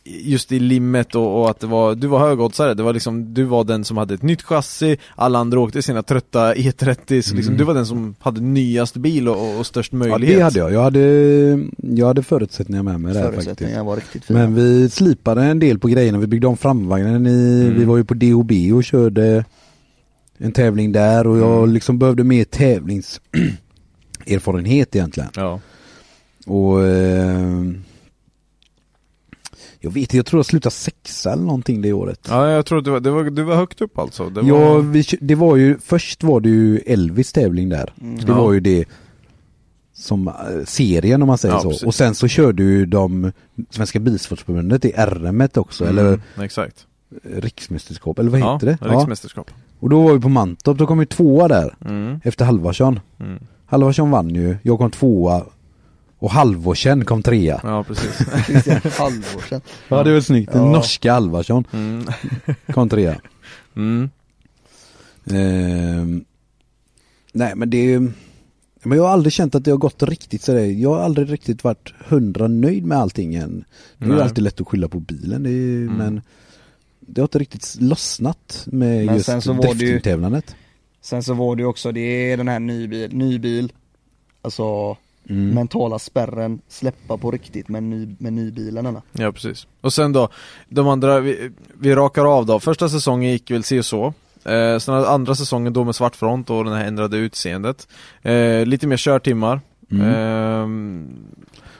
just 0.04 0.52
i 0.52 0.58
limmet 0.58 1.14
och, 1.14 1.40
och 1.42 1.50
att 1.50 1.60
det 1.60 1.66
var, 1.66 1.94
du 1.94 2.06
var 2.06 2.18
högoddsare, 2.18 2.74
det 2.74 2.82
var 2.82 2.92
liksom, 2.92 3.34
du 3.34 3.44
var 3.44 3.64
den 3.64 3.84
som 3.84 3.96
hade 3.96 4.14
ett 4.14 4.22
nytt 4.22 4.42
chassi, 4.42 4.96
alla 5.16 5.38
andra 5.38 5.60
åkte 5.60 5.82
sina 5.82 6.02
trötta 6.02 6.54
E30, 6.54 7.22
så 7.22 7.34
liksom, 7.34 7.54
Mm. 7.54 7.58
du 7.58 7.64
var 7.64 7.74
den 7.74 7.86
som 7.86 8.14
hade 8.20 8.40
nyast 8.40 8.96
bil 8.96 9.28
och, 9.28 9.58
och 9.58 9.66
störst 9.66 9.92
Ja 9.92 9.98
möjlighet. 9.98 10.36
det 10.36 10.42
hade 10.42 10.58
jag, 10.58 10.72
jag 10.72 10.82
hade, 10.82 11.00
jag 11.78 12.06
hade 12.06 12.22
förutsättningar 12.22 12.82
med 12.82 13.00
mig 13.00 13.14
där 13.14 13.32
faktiskt. 13.32 13.60
Var 13.84 13.96
riktigt 13.96 14.24
fina. 14.24 14.38
Men 14.38 14.54
vi 14.54 14.88
slipade 14.90 15.42
en 15.44 15.58
del 15.58 15.78
på 15.78 15.88
grejerna, 15.88 16.18
vi 16.18 16.26
byggde 16.26 16.46
om 16.46 16.56
framvagnen 16.56 17.26
i, 17.26 17.60
Mm. 17.64 17.78
vi 17.78 17.84
var 17.84 17.96
ju 17.96 18.04
på 18.04 18.14
DOB 18.14 18.52
och 18.74 18.84
körde 18.84 19.44
en 20.38 20.52
tävling 20.52 20.92
där 20.92 21.26
och 21.26 21.38
jag 21.38 21.58
Mm. 21.58 21.72
liksom 21.74 21.98
behövde 21.98 22.24
mer 22.24 22.44
tävlingserfarenhet 22.44 24.96
egentligen. 24.96 25.28
Ja. 25.36 25.60
Och 26.46 26.82
eh, 26.86 27.62
jag 29.84 29.90
vet 29.90 30.00
inte, 30.00 30.16
jag 30.16 30.26
tror 30.26 30.38
jag 30.38 30.46
slutade 30.46 30.74
sexa 30.74 31.32
eller 31.32 31.42
någonting 31.42 31.82
det 31.82 31.92
året. 31.92 32.20
Ja, 32.30 32.50
jag 32.50 32.66
tror 32.66 32.78
att 32.78 32.84
du 32.84 32.90
var, 32.90 33.00
det 33.00 33.10
var, 33.10 33.24
du 33.24 33.42
var 33.42 33.56
högt 33.56 33.80
upp 33.80 33.98
alltså. 33.98 34.30
Det 34.30 34.40
var... 34.40 34.48
Ja, 34.48 34.78
vi, 34.78 35.04
det 35.20 35.34
var 35.34 35.56
ju, 35.56 35.78
först 35.78 36.22
var 36.22 36.40
det 36.40 36.48
ju 36.48 36.78
Elvis 36.78 37.32
tävling 37.32 37.68
där. 37.68 37.92
Mm. 38.00 38.16
Det 38.16 38.24
Ja. 38.28 38.34
var 38.34 38.52
ju 38.52 38.60
det 38.60 38.84
som 39.96 40.28
eh, 40.28 40.34
serien 40.64 41.22
om 41.22 41.26
man 41.28 41.38
säger 41.38 41.54
Ja, 41.54 41.60
så. 41.60 41.68
precis. 41.68 41.84
Och 41.86 41.94
sen 41.94 42.14
så 42.14 42.28
körde 42.28 42.62
ju 42.62 42.86
de 42.86 43.32
Svenska 43.70 43.98
Bilsportförbundet 44.00 44.84
i 44.84 44.92
RM 44.92 45.48
också, 45.54 45.84
Mm, 45.84 45.98
eller 45.98 46.20
Exakt. 46.44 46.86
riksmästerskap, 47.24 48.18
eller 48.18 48.30
vad 48.30 48.40
Ja, 48.40 48.54
heter 48.54 48.66
det? 48.66 48.78
riksmästerskap. 48.96 49.50
Och 49.80 49.90
då 49.90 50.02
var 50.02 50.12
vi 50.14 50.20
på 50.20 50.28
Mantorp, 50.28 50.78
då 50.78 50.86
kom 50.86 51.00
ju 51.00 51.06
tvåa 51.06 51.48
där. 51.48 51.74
Mm. 51.84 52.20
Efter 52.24 52.44
Halvarsson. 52.44 53.00
Mm. 53.20 53.38
Halvarsson 53.66 54.10
vann 54.10 54.34
ju, 54.34 54.56
jag 54.62 54.78
kom 54.78 54.90
tvåa. 54.90 55.42
Och 56.18 56.30
Halvorsen 56.30 57.04
kom 57.04 57.22
trea. 57.22 57.60
Ja, 57.62 57.84
precis. 57.84 58.18
Halvorsen. 58.98 59.60
Ja 59.88 60.02
det 60.02 60.12
var 60.14 60.20
snyggt, 60.20 60.52
den 60.52 60.62
Ja. 60.64 60.70
norska 60.72 61.12
Halvarsson 61.12 61.64
Mm. 61.72 62.06
kom 62.74 62.88
trea. 62.88 63.20
Mm. 63.76 64.10
Ehm, 65.30 66.24
nej 67.32 67.52
men 67.56 67.70
det 67.70 67.92
är 67.94 68.12
men 68.86 68.98
jag 68.98 69.04
har 69.04 69.10
aldrig 69.12 69.32
känt 69.32 69.54
att 69.54 69.64
det 69.64 69.70
har 69.70 69.78
gått 69.78 70.02
riktigt 70.02 70.42
sådär. 70.42 70.64
Jag 70.64 70.90
har 70.90 70.98
aldrig 71.00 71.32
riktigt 71.32 71.64
varit 71.64 71.92
hundra 72.08 72.48
nöjd 72.48 72.84
med 72.86 72.98
allting 72.98 73.34
än. 73.34 73.64
Det 73.98 74.04
är 74.04 74.08
ju 74.08 74.20
alltid 74.20 74.44
lätt 74.44 74.60
att 74.60 74.68
skylla 74.68 74.88
på 74.88 75.00
bilen 75.00 75.42
det 75.42 75.50
är, 75.50 75.82
Mm. 75.82 75.94
men 75.96 76.20
det 77.00 77.20
har 77.20 77.24
inte 77.26 77.38
riktigt 77.38 77.76
lossnat 77.80 78.62
med 78.66 79.06
Men 79.06 79.14
just 79.14 79.26
sen 79.26 79.42
så 79.42 79.52
var 79.52 79.62
det 79.62 79.68
ju- 79.68 79.74
driftingtävlandet. 79.74 80.56
Sen 81.02 81.22
så 81.22 81.34
var 81.34 81.56
det 81.56 81.62
ju 81.62 81.66
också, 81.66 81.92
det 81.92 82.00
är 82.32 82.36
den 82.36 82.48
här 82.48 82.60
nybil, 82.60 83.14
nybil, 83.16 83.72
alltså 84.42 84.96
Mm. 85.28 85.54
mentala 85.54 85.98
spärren, 85.98 86.60
släppa 86.68 87.16
på 87.16 87.30
riktigt 87.30 87.68
med, 87.68 87.82
ny, 87.82 88.16
med 88.18 88.32
nybilen. 88.32 88.98
Ja 89.12 89.32
precis. 89.32 89.66
Och 89.80 89.92
sen 89.92 90.12
då, 90.12 90.28
de 90.68 90.88
andra, 90.88 91.20
vi, 91.20 91.50
vi 91.80 91.94
rakar 91.94 92.24
av 92.24 92.46
då. 92.46 92.60
Första 92.60 92.88
säsongen 92.88 93.30
gick 93.30 93.50
väl 93.50 93.64
si 93.64 93.80
och 93.80 93.84
så. 93.84 94.14
Eh, 94.44 94.78
sen 94.78 94.94
andra 94.94 95.34
säsongen 95.34 95.72
då 95.72 95.84
med 95.84 95.94
svart 95.94 96.16
front 96.16 96.50
och 96.50 96.64
den 96.64 96.72
här 96.72 96.84
ändrade 96.84 97.16
utseendet. 97.16 97.88
Eh, 98.22 98.66
lite 98.66 98.86
mer 98.86 98.96
körtimmar. 98.96 99.60
Mm. 99.90 100.14
Ehm, 100.14 101.08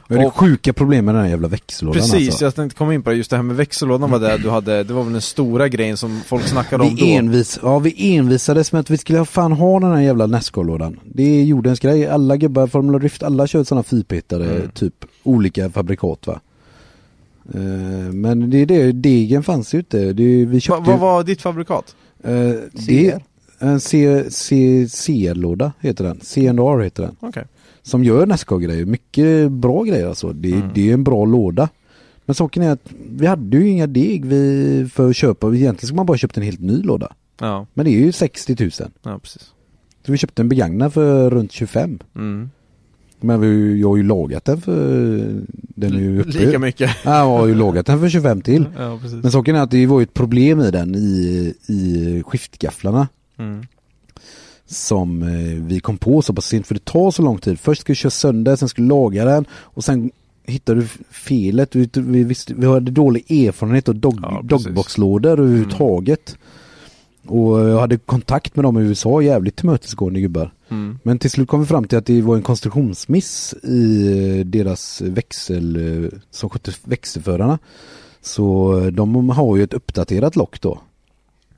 Och 0.08 0.14
det 0.14 0.20
är 0.20 0.26
och- 0.26 0.36
sjuka 0.36 0.72
problem 0.72 1.04
med 1.04 1.14
den 1.14 1.22
här 1.22 1.30
jävla 1.30 1.48
växellådan 1.48 2.00
Precis, 2.02 2.28
alltså. 2.28 2.44
jag 2.44 2.54
tänkte 2.54 2.78
komma 2.78 2.94
in 2.94 3.02
på 3.02 3.10
det. 3.10 3.16
Just 3.16 3.30
det 3.30 3.36
här 3.36 3.42
med 3.42 3.56
växellådan 3.56 4.10
var 4.10 4.18
det 4.18 4.38
du 4.38 4.50
hade, 4.50 4.82
det 4.84 4.92
var 4.94 5.02
väl 5.04 5.12
den 5.12 5.22
stora 5.22 5.68
grejen 5.68 5.96
som 5.96 6.20
folk 6.26 6.46
snackade 6.46 6.82
om 6.84 6.96
då. 6.96 7.04
Vi, 7.04 7.14
envis, 7.16 7.58
ja, 7.62 7.78
vi 7.78 8.16
envisades 8.16 8.72
med 8.72 8.80
att 8.80 8.90
vi 8.90 8.98
skulle 8.98 9.24
fan 9.24 9.52
ha 9.52 9.80
den 9.80 9.90
här 9.92 10.00
jävla 10.00 10.26
Nascar-lådan. 10.26 11.00
Det 11.04 11.22
är 11.22 11.44
jordens 11.44 11.80
grej. 11.80 12.06
Alla 12.08 12.36
gubbar, 12.36 12.66
Formula 12.66 12.98
Drift, 12.98 13.22
alla 13.22 13.46
kör 13.46 13.64
sådana 13.64 13.82
fyrpetare, 13.82 14.44
Mm. 14.56 14.68
typ 14.74 15.04
olika 15.22 15.70
fabrikat 15.70 16.26
va. 16.26 16.40
Eh, 17.54 17.60
men 18.12 18.50
det 18.50 18.58
är 18.58 18.66
det, 18.66 18.92
degen 18.92 19.42
fanns 19.42 19.74
ju 19.74 19.78
inte. 19.78 20.12
Det, 20.12 20.22
vi 20.24 20.44
Va, 20.44 20.60
köpte 20.60 20.90
vad 20.90 21.00
var 21.00 21.22
ditt 21.24 21.42
fabrikat? 21.42 21.96
ju, 22.24 22.50
eh, 22.50 22.60
det 22.86 23.18
en 23.58 23.80
C- 23.80 24.24
C- 24.30 24.86
CR-låda 25.06 25.72
heter 25.80 26.04
den. 26.04 26.20
CNR 26.22 26.82
heter 26.82 27.02
den. 27.02 27.16
Okej. 27.20 27.44
Som 27.86 28.04
gör 28.04 28.26
Nascar-grejer. 28.26 28.84
Mycket 28.84 29.52
bra 29.52 29.82
grejer 29.82 30.06
alltså. 30.08 30.32
Det, 30.32 30.52
Mm. 30.52 30.68
det 30.74 30.90
är 30.90 30.94
en 30.94 31.04
bra 31.04 31.24
låda. 31.24 31.68
Men 32.26 32.34
saken 32.34 32.62
är 32.62 32.70
att 32.70 32.88
vi 33.10 33.26
hade 33.26 33.56
ju 33.56 33.68
inga 33.68 33.86
deg 33.86 34.24
vi, 34.24 34.88
för 34.92 35.10
att 35.10 35.16
köpa. 35.16 35.46
Egentligen 35.46 35.76
skulle 35.86 35.96
man 35.96 36.06
bara 36.06 36.18
köpt 36.18 36.36
en 36.36 36.42
helt 36.42 36.60
ny 36.60 36.82
låda. 36.82 37.12
Ja, 37.40 37.66
Men 37.74 37.84
det 37.86 37.90
är 37.90 38.00
ju 38.00 38.12
60 38.12 38.56
000. 38.60 38.70
ja 39.02 39.18
precis. 39.18 39.42
Så 40.06 40.12
vi 40.12 40.18
köpte 40.18 40.42
en 40.42 40.48
begagnad 40.48 40.92
för 40.92 41.30
runt 41.30 41.52
25. 41.52 41.98
Mm. 42.16 42.50
Men 43.20 43.40
vi, 43.40 43.80
jag 43.80 43.88
har 43.88 43.96
ju 43.96 44.02
lagat 44.02 44.44
den 44.44 44.60
för, 44.60 44.74
den 45.58 45.94
är 45.94 45.98
ju 46.00 46.20
uppe. 46.20 46.30
Lika 46.30 46.58
mycket. 46.58 46.90
Ja, 47.04 47.18
jag 47.18 47.24
har 47.38 47.46
ju 47.46 47.54
lagat 47.54 47.86
den 47.86 48.00
för 48.00 48.08
25 48.08 48.40
till. 48.40 48.66
Ja, 48.78 48.98
precis. 49.02 49.22
Men 49.22 49.32
saken 49.32 49.56
är 49.56 49.60
att 49.62 49.70
det 49.70 49.86
var 49.86 50.00
ju 50.00 50.02
ett 50.02 50.14
problem 50.14 50.60
i 50.60 50.70
den 50.70 50.94
i, 50.94 51.54
i 51.66 52.22
skiftgafflarna. 52.26 53.08
Mm. 53.38 53.66
Som 54.66 55.22
eh, 55.22 55.64
vi 55.64 55.80
kom 55.80 55.98
på 55.98 56.22
så 56.22 56.32
pass 56.32 56.46
sent 56.46 56.66
för 56.66 56.74
det 56.74 56.84
tar 56.84 57.10
så 57.10 57.22
lång 57.22 57.38
tid. 57.38 57.60
Först 57.60 57.80
ska 57.80 57.92
vi 57.92 57.96
köra 57.96 58.10
sönder, 58.10 58.56
sen 58.56 58.68
ska 58.68 58.82
vi 58.82 58.88
laga 58.88 59.24
den 59.24 59.44
och 59.52 59.84
sen 59.84 60.10
hittar 60.46 60.74
du 60.74 60.86
felet. 61.10 61.74
Vi, 61.74 61.90
vi, 61.94 62.34
vi 62.48 62.66
hade 62.66 62.90
dålig 62.90 63.30
erfarenhet 63.30 63.88
av 63.88 63.94
dog, 63.94 64.18
Ja, 64.22 64.40
dogboxlådor 64.44 65.40
överhuvudtaget. 65.40 66.36
Och 67.26 67.60
jag 67.60 67.80
hade 67.80 67.98
kontakt 67.98 68.56
med 68.56 68.64
dem 68.64 68.78
i 68.78 68.82
USA, 68.82 69.22
jävligt 69.22 69.56
tillmötesgående 69.56 70.20
gubbar. 70.20 70.52
Mm. 70.68 70.98
Men 71.02 71.18
till 71.18 71.30
slut 71.30 71.48
kom 71.48 71.60
vi 71.60 71.66
fram 71.66 71.84
till 71.84 71.98
att 71.98 72.06
det 72.06 72.22
var 72.22 72.36
en 72.36 72.42
konstruktionsmiss 72.42 73.54
i 73.62 74.08
eh, 74.38 74.46
deras 74.46 75.00
växel, 75.00 75.76
eh, 76.04 76.10
som 76.30 76.50
skötte 76.50 76.72
växelförarna. 76.84 77.58
Så 78.20 78.78
eh, 78.78 78.86
de 78.86 79.30
har 79.30 79.56
ju 79.56 79.62
ett 79.62 79.74
uppdaterat 79.74 80.36
lock 80.36 80.60
då. 80.60 80.80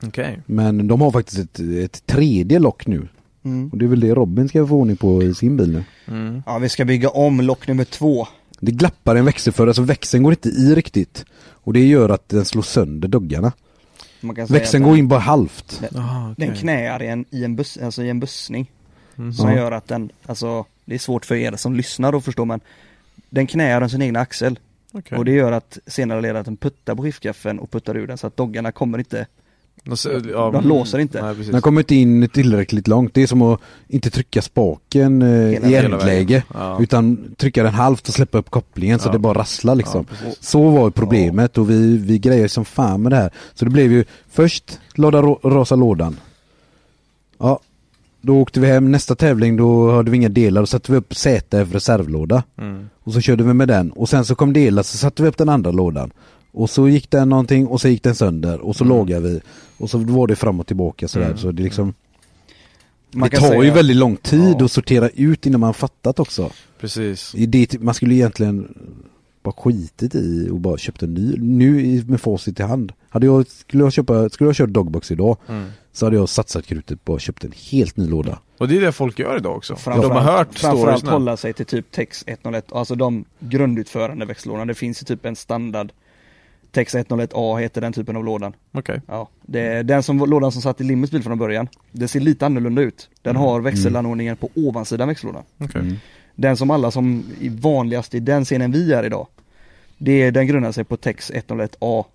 Okej. 0.03 0.39
Men 0.45 0.87
de 0.87 1.01
har 1.01 1.11
faktiskt 1.11 1.39
ett, 1.39 1.59
ett 1.59 2.05
tredje 2.05 2.59
lock 2.59 2.87
nu. 2.87 3.07
Mm. 3.43 3.69
Och 3.69 3.77
det 3.77 3.85
är 3.85 3.89
väl 3.89 3.99
det 3.99 4.13
Robin 4.13 4.49
ska 4.49 4.67
få 4.67 4.75
ordning 4.75 4.97
på 4.97 5.23
i 5.23 5.33
sin 5.33 5.57
bil 5.57 5.71
nu. 5.71 5.83
Mm. 6.13 6.43
Ja 6.45 6.57
vi 6.57 6.69
ska 6.69 6.85
bygga 6.85 7.09
om 7.09 7.41
lock 7.41 7.67
nummer 7.67 7.83
två. 7.83 8.27
Det 8.59 8.71
glappar 8.71 9.15
en 9.15 9.25
växelförare 9.25 9.73
så 9.73 9.81
växeln 9.81 10.23
går 10.23 10.33
inte 10.33 10.49
i 10.49 10.75
riktigt. 10.75 11.25
Och 11.39 11.73
det 11.73 11.85
gör 11.87 12.09
att 12.09 12.29
den 12.29 12.45
slår 12.45 12.61
sönder 12.61 13.07
doggarna. 13.07 13.51
Man 14.21 14.35
kan 14.35 14.47
säga 14.47 14.59
Växeln 14.59 14.83
går 14.83 14.91
den- 14.91 14.99
in 14.99 15.07
bara 15.07 15.19
halvt. 15.19 15.81
Den, 15.91 16.01
Ah, 16.03 16.31
okej. 16.31 16.47
den 16.47 16.55
knäar 16.55 17.03
i 17.03 17.07
en, 17.07 17.25
i 17.29 17.43
en, 17.43 17.55
buss, 17.55 17.77
alltså 17.77 18.03
i 18.03 18.09
en 18.09 18.19
bussning. 18.19 18.71
Mm. 19.17 19.33
Som 19.33 19.49
Ja. 19.49 19.55
gör 19.57 19.71
att 19.71 19.87
den, 19.87 20.09
alltså 20.25 20.65
det 20.85 20.95
är 20.95 20.99
svårt 20.99 21.25
för 21.25 21.35
er 21.35 21.55
som 21.55 21.75
lyssnar 21.75 22.13
att 22.13 22.23
förstå 22.25 22.45
men 22.45 22.59
Den 23.29 23.47
knäar 23.47 23.79
den 23.79 23.89
sin 23.89 24.01
egna 24.01 24.19
axel. 24.19 24.59
Okej. 24.91 25.17
Och 25.17 25.25
det 25.25 25.31
gör 25.31 25.51
att 25.51 25.77
senare 25.87 26.21
leder 26.21 26.39
att 26.39 26.45
den 26.45 26.57
puttar 26.57 26.95
på 26.95 27.03
skiftgaffeln 27.03 27.59
och 27.59 27.71
puttar 27.71 27.97
ur 27.97 28.07
den 28.07 28.17
så 28.17 28.27
att 28.27 28.37
doggarna 28.37 28.71
kommer 28.71 28.97
inte 28.97 29.27
De, 29.89 30.29
ja, 30.31 30.51
De 30.51 30.67
låser 30.67 30.99
inte. 30.99 31.21
Nej. 31.21 31.35
Den 31.51 31.61
kommer 31.61 31.81
inte 31.81 31.95
in 31.95 32.29
tillräckligt 32.29 32.87
långt. 32.87 33.13
Det 33.13 33.23
är 33.23 33.27
som 33.27 33.41
att 33.41 33.59
inte 33.87 34.09
trycka 34.09 34.41
spaken 34.41 35.21
eh, 35.21 35.69
i 35.69 35.75
ändläge. 35.75 36.43
Ja. 36.53 36.77
Utan 36.81 37.35
trycka 37.37 37.63
den 37.63 37.73
halvt 37.73 38.07
och 38.07 38.13
släppa 38.13 38.37
upp 38.37 38.49
kopplingen 38.49 38.99
så 38.99 39.07
Ja. 39.09 39.11
det 39.13 39.19
bara 39.19 39.39
rasslar 39.39 39.75
liksom. 39.75 40.05
Så 40.39 40.69
var 40.69 40.89
problemet 40.89 41.57
och 41.57 41.69
vi, 41.69 41.97
vi 41.97 42.19
grejade 42.19 42.49
som 42.49 42.65
fan 42.65 43.01
med 43.01 43.11
det 43.11 43.15
här. 43.15 43.29
Så 43.53 43.65
det 43.65 43.71
blev 43.71 43.91
ju 43.91 44.05
först 44.31 44.79
låda 44.93 45.21
rasa 45.21 45.75
lådan. 45.75 46.17
Ja, 47.37 47.59
då 48.21 48.41
åkte 48.41 48.59
vi 48.59 48.67
hem. 48.67 48.91
Nästa 48.91 49.15
tävling 49.15 49.57
då 49.57 49.91
hade 49.91 50.11
vi 50.11 50.17
inga 50.17 50.29
delar. 50.29 50.61
Då 50.61 50.65
satte 50.65 50.91
vi 50.91 50.97
upp 50.97 51.15
ZF 51.15 51.73
reservlåda. 51.73 52.43
Mm. 52.57 52.89
Och 53.03 53.13
så 53.13 53.21
körde 53.21 53.43
vi 53.43 53.53
med 53.53 53.67
den. 53.67 53.91
Och 53.91 54.09
sen 54.09 54.25
så 54.25 54.35
kom 54.35 54.53
delar 54.53 54.83
så 54.83 54.97
satte 54.97 55.23
vi 55.23 55.29
upp 55.29 55.37
den 55.37 55.49
andra 55.49 55.71
lådan. 55.71 56.11
Och 56.57 56.69
så 56.69 56.89
gick 56.89 57.09
den 57.11 57.29
någonting 57.29 57.67
och 57.67 57.81
så 57.81 57.87
gick 57.87 58.03
den 58.03 58.15
sönder 58.15 58.59
och 58.59 58.75
så 58.75 58.83
Mm. 58.83 58.97
lagade 58.97 59.29
vi. 59.29 59.41
Och 59.77 59.89
så 59.89 59.97
var 59.97 60.27
det 60.27 60.35
fram 60.35 60.59
och 60.59 60.67
tillbaka 60.67 61.07
sådär. 61.07 61.25
Mm. 61.25 61.37
Så 61.37 61.51
det 61.51 61.63
liksom 61.63 61.93
Man 63.11 63.29
Det 63.29 63.37
tar 63.37 63.53
ju 63.53 63.59
säga- 63.61 63.73
väldigt 63.73 63.97
lång 63.97 64.15
tid 64.17 64.55
Ja. 64.59 64.65
att 64.65 64.71
sortera 64.71 65.09
ut 65.09 65.45
innan 65.45 65.59
man 65.59 65.73
fattat 65.73 66.19
också. 66.19 66.51
Precis. 66.79 67.31
Det, 67.47 67.81
man 67.81 67.93
skulle 67.93 68.15
egentligen 68.15 68.73
bara 69.43 69.53
skitit 69.57 70.15
i 70.15 70.49
och 70.51 70.59
bara 70.59 70.77
köpt 70.77 71.03
en 71.03 71.13
ny. 71.13 71.35
Nu 71.37 72.03
med 72.07 72.21
facit 72.21 72.59
i 72.59 72.63
hand. 72.63 72.91
Hade 73.09 73.25
jag, 73.25 73.47
skulle 73.47 73.83
jag 73.83 73.93
köpa, 73.93 74.29
skulle 74.29 74.47
jag 74.47 74.55
köra 74.55 74.67
dogbox 74.67 75.11
idag 75.11 75.37
Mm. 75.47 75.69
så 75.93 76.05
hade 76.05 76.15
jag 76.15 76.29
satsat 76.29 76.65
krutet 76.65 77.05
på 77.05 77.15
att 77.15 77.21
köpt 77.21 77.43
en 77.43 77.53
helt 77.71 77.97
ny 77.97 78.07
låda. 78.07 78.39
Och 78.57 78.67
det 78.67 78.77
är 78.77 78.81
det 78.81 78.91
folk 78.91 79.19
gör 79.19 79.37
idag 79.37 79.57
också. 79.57 79.73
De 79.73 79.79
Framförallt- 79.79 80.13
har 80.13 80.37
hört 80.37 80.59
Framförallt 80.59 81.07
hålla 81.07 81.37
sig 81.37 81.53
till 81.53 81.65
typ 81.65 81.91
Tex 81.91 82.23
101, 82.27 82.65
alltså 82.71 82.95
de 82.95 83.25
grundutförande 83.39 84.25
växellådorna. 84.25 84.65
Det 84.65 84.73
finns 84.75 85.01
ju 85.01 85.05
typ 85.05 85.25
en 85.25 85.35
standard 85.35 85.91
Tex 86.71 86.95
101A 86.95 87.59
heter 87.59 87.81
den 87.81 87.93
typen 87.93 88.15
av 88.15 88.25
lådan. 88.25 88.53
Okej. 88.71 89.01
Ja, 89.07 89.29
det 89.41 89.59
är 89.59 89.83
den 89.83 90.03
som, 90.03 90.17
lådan 90.17 90.51
som 90.51 90.61
satt 90.61 90.81
i 90.81 90.83
Limits 90.83 91.11
bil 91.11 91.23
från 91.23 91.37
början. 91.37 91.67
Det 91.91 92.07
ser 92.07 92.19
lite 92.19 92.45
annorlunda 92.45 92.81
ut. 92.81 93.09
Den 93.21 93.35
Mm. 93.35 93.41
har 93.41 93.61
växelanordningen 93.61 94.37
på 94.37 94.49
ovansidan 94.55 95.07
växellådan. 95.07 95.43
Okej. 95.57 95.81
Mm. 95.81 95.95
Den 96.35 96.57
som 96.57 96.71
alla 96.71 96.91
som 96.91 97.23
är 97.41 97.49
vanligast 97.49 98.15
i 98.15 98.19
den 98.19 98.45
scenen 98.45 98.71
vi 98.71 98.93
är 98.93 99.03
idag. 99.03 99.27
Det 99.97 100.11
är, 100.23 100.31
den 100.31 100.47
grundar 100.47 100.71
sig 100.71 100.83
på 100.83 100.97
Tex 100.97 101.31
101A. 101.31 102.05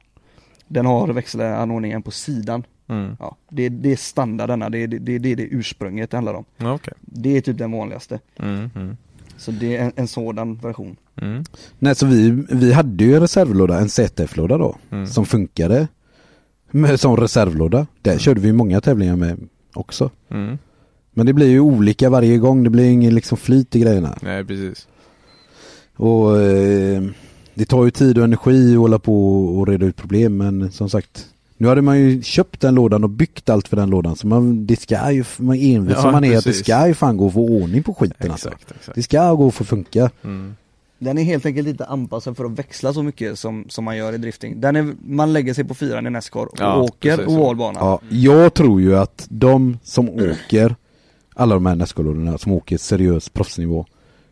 Den 0.69 0.87
har 0.87 1.09
växelanordningen 1.09 2.03
på 2.03 2.11
sidan. 2.11 2.65
Mm. 2.89 3.17
Ja, 3.21 3.37
det, 3.49 3.69
det 3.69 3.93
är 3.93 3.97
standard 3.97 4.49
denna, 4.51 4.71
det 4.71 4.79
är 4.79 4.87
det, 4.87 4.99
det, 4.99 5.19
det, 5.19 5.33
är 5.33 5.37
det 5.37 5.43
ursprunget 5.43 6.11
det 6.11 6.17
handlar 6.17 6.35
om. 6.35 6.45
Okej. 6.61 6.95
Det 7.01 7.37
är 7.37 7.41
typ 7.41 7.59
den 7.59 7.73
vanligaste. 7.73 8.21
Mm, 9.49 9.59
mm, 9.59 9.61
Så 9.61 9.65
det 9.67 9.77
är 9.77 9.85
en, 9.85 9.93
en 9.97 10.09
sådan 10.09 10.57
version. 10.57 10.97
mm. 11.23 11.45
Nej 11.79 11.95
så 11.95 12.07
vi, 12.07 12.45
vi 12.51 12.73
hade 12.73 13.05
ju 13.05 13.15
en 13.15 13.21
reservlåda, 13.21 13.79
en 13.79 13.89
ZF-låda 13.89 14.59
då. 14.59 14.77
Mm. 14.91 15.07
Som 15.07 15.27
funkade 15.27 15.89
med, 16.71 17.01
som 17.01 17.17
reservlåda. 17.17 17.87
Den 18.03 18.19
körde 18.19 18.41
vi 18.41 18.53
många 18.53 18.81
tävlingar 18.81 19.17
med 19.17 19.49
också. 19.75 20.11
Mm. 20.31 20.59
Men 21.15 21.27
det 21.27 21.33
blir 21.33 21.49
ju 21.49 21.61
olika 21.61 22.11
varje 22.11 22.39
gång, 22.39 22.65
det 22.65 22.71
blir 22.71 22.91
ingen 22.91 23.15
liksom 23.15 23.39
flyt 23.39 23.77
i 23.77 23.81
grejerna. 23.81 24.19
Nej, 24.23 24.45
precis. 24.45 24.89
Och 25.97 26.41
eh, 26.41 27.03
det 27.55 27.65
tar 27.65 27.85
ju 27.85 27.91
tid 27.91 28.19
och 28.19 28.25
energi 28.25 28.73
att 28.75 28.79
hålla 28.81 28.99
på 28.99 29.45
och 29.59 29.69
reda 29.69 29.87
ut 29.87 29.97
problem 29.97 30.37
men 30.37 30.73
som 30.73 30.91
sagt 30.91 31.27
nu 31.63 31.69
hade 31.69 31.83
man 31.83 31.99
ju 32.01 32.23
köpt 32.23 32.61
den 32.61 32.75
lådan 32.75 33.05
och 33.05 33.11
byggt 33.11 33.49
allt 33.49 33.69
för 33.69 33.77
den 33.77 33.91
lådan 33.91 34.17
så 34.17 34.27
man, 34.27 34.67
det 34.67 34.77
ska 34.81 35.11
ju, 35.13 35.25
man 35.39 35.57
envis 35.57 35.95
Ja, 35.97 36.03
som 36.03 36.13
man 36.13 36.25
är 36.25 36.29
att 36.39 36.45
det 36.45 36.51
precis. 36.51 36.65
ska 36.65 36.87
ju 36.89 36.95
fan 36.95 37.17
gå 37.17 37.27
att 37.27 37.33
få 37.33 37.41
ordning 37.49 37.83
på 37.83 37.95
skiten 37.95 38.31
alltså. 38.31 38.49
Exakt, 38.49 38.71
exakt. 38.71 38.95
Det 38.95 39.03
ska 39.03 39.35
gå 39.35 39.49
att 39.49 39.55
få 39.55 39.65
funka. 39.65 40.11
Mm. 40.25 40.55
Den 40.99 41.19
är 41.19 41.23
helt 41.23 41.47
enkelt 41.47 41.69
inte 41.69 41.85
anpassad 41.85 42.37
för 42.37 42.45
att 42.45 42.51
växla 42.51 42.93
så 42.93 43.03
mycket 43.03 43.39
som, 43.39 43.65
som 43.69 43.85
man 43.85 43.97
gör 43.97 44.13
i 44.13 44.19
drifting. 44.19 44.61
Den 44.61 44.77
är, 44.77 44.95
man 45.07 45.33
lägger 45.33 45.55
sig 45.55 45.65
på 45.65 45.75
fyran 45.75 46.07
i 46.07 46.11
Nascar 46.11 46.41
och 46.47 46.57
Ja, 46.59 46.81
åker 46.83 47.17
precis 47.17 47.33
så. 47.35 47.41
ovalbana. 47.41 47.79
Ja, 47.81 48.01
jag 48.09 48.55
tror 48.55 48.81
ju 48.81 48.97
att 48.99 49.27
de 49.31 49.79
som 49.83 50.09
åker 50.11 50.77
alla 51.35 51.55
de 51.55 51.67
här 51.67 51.75
Nascar-lådorna 51.77 52.39
som 52.39 52.53
åker 52.53 52.79
seriös 52.79 53.29
proffsnivå 53.29 53.87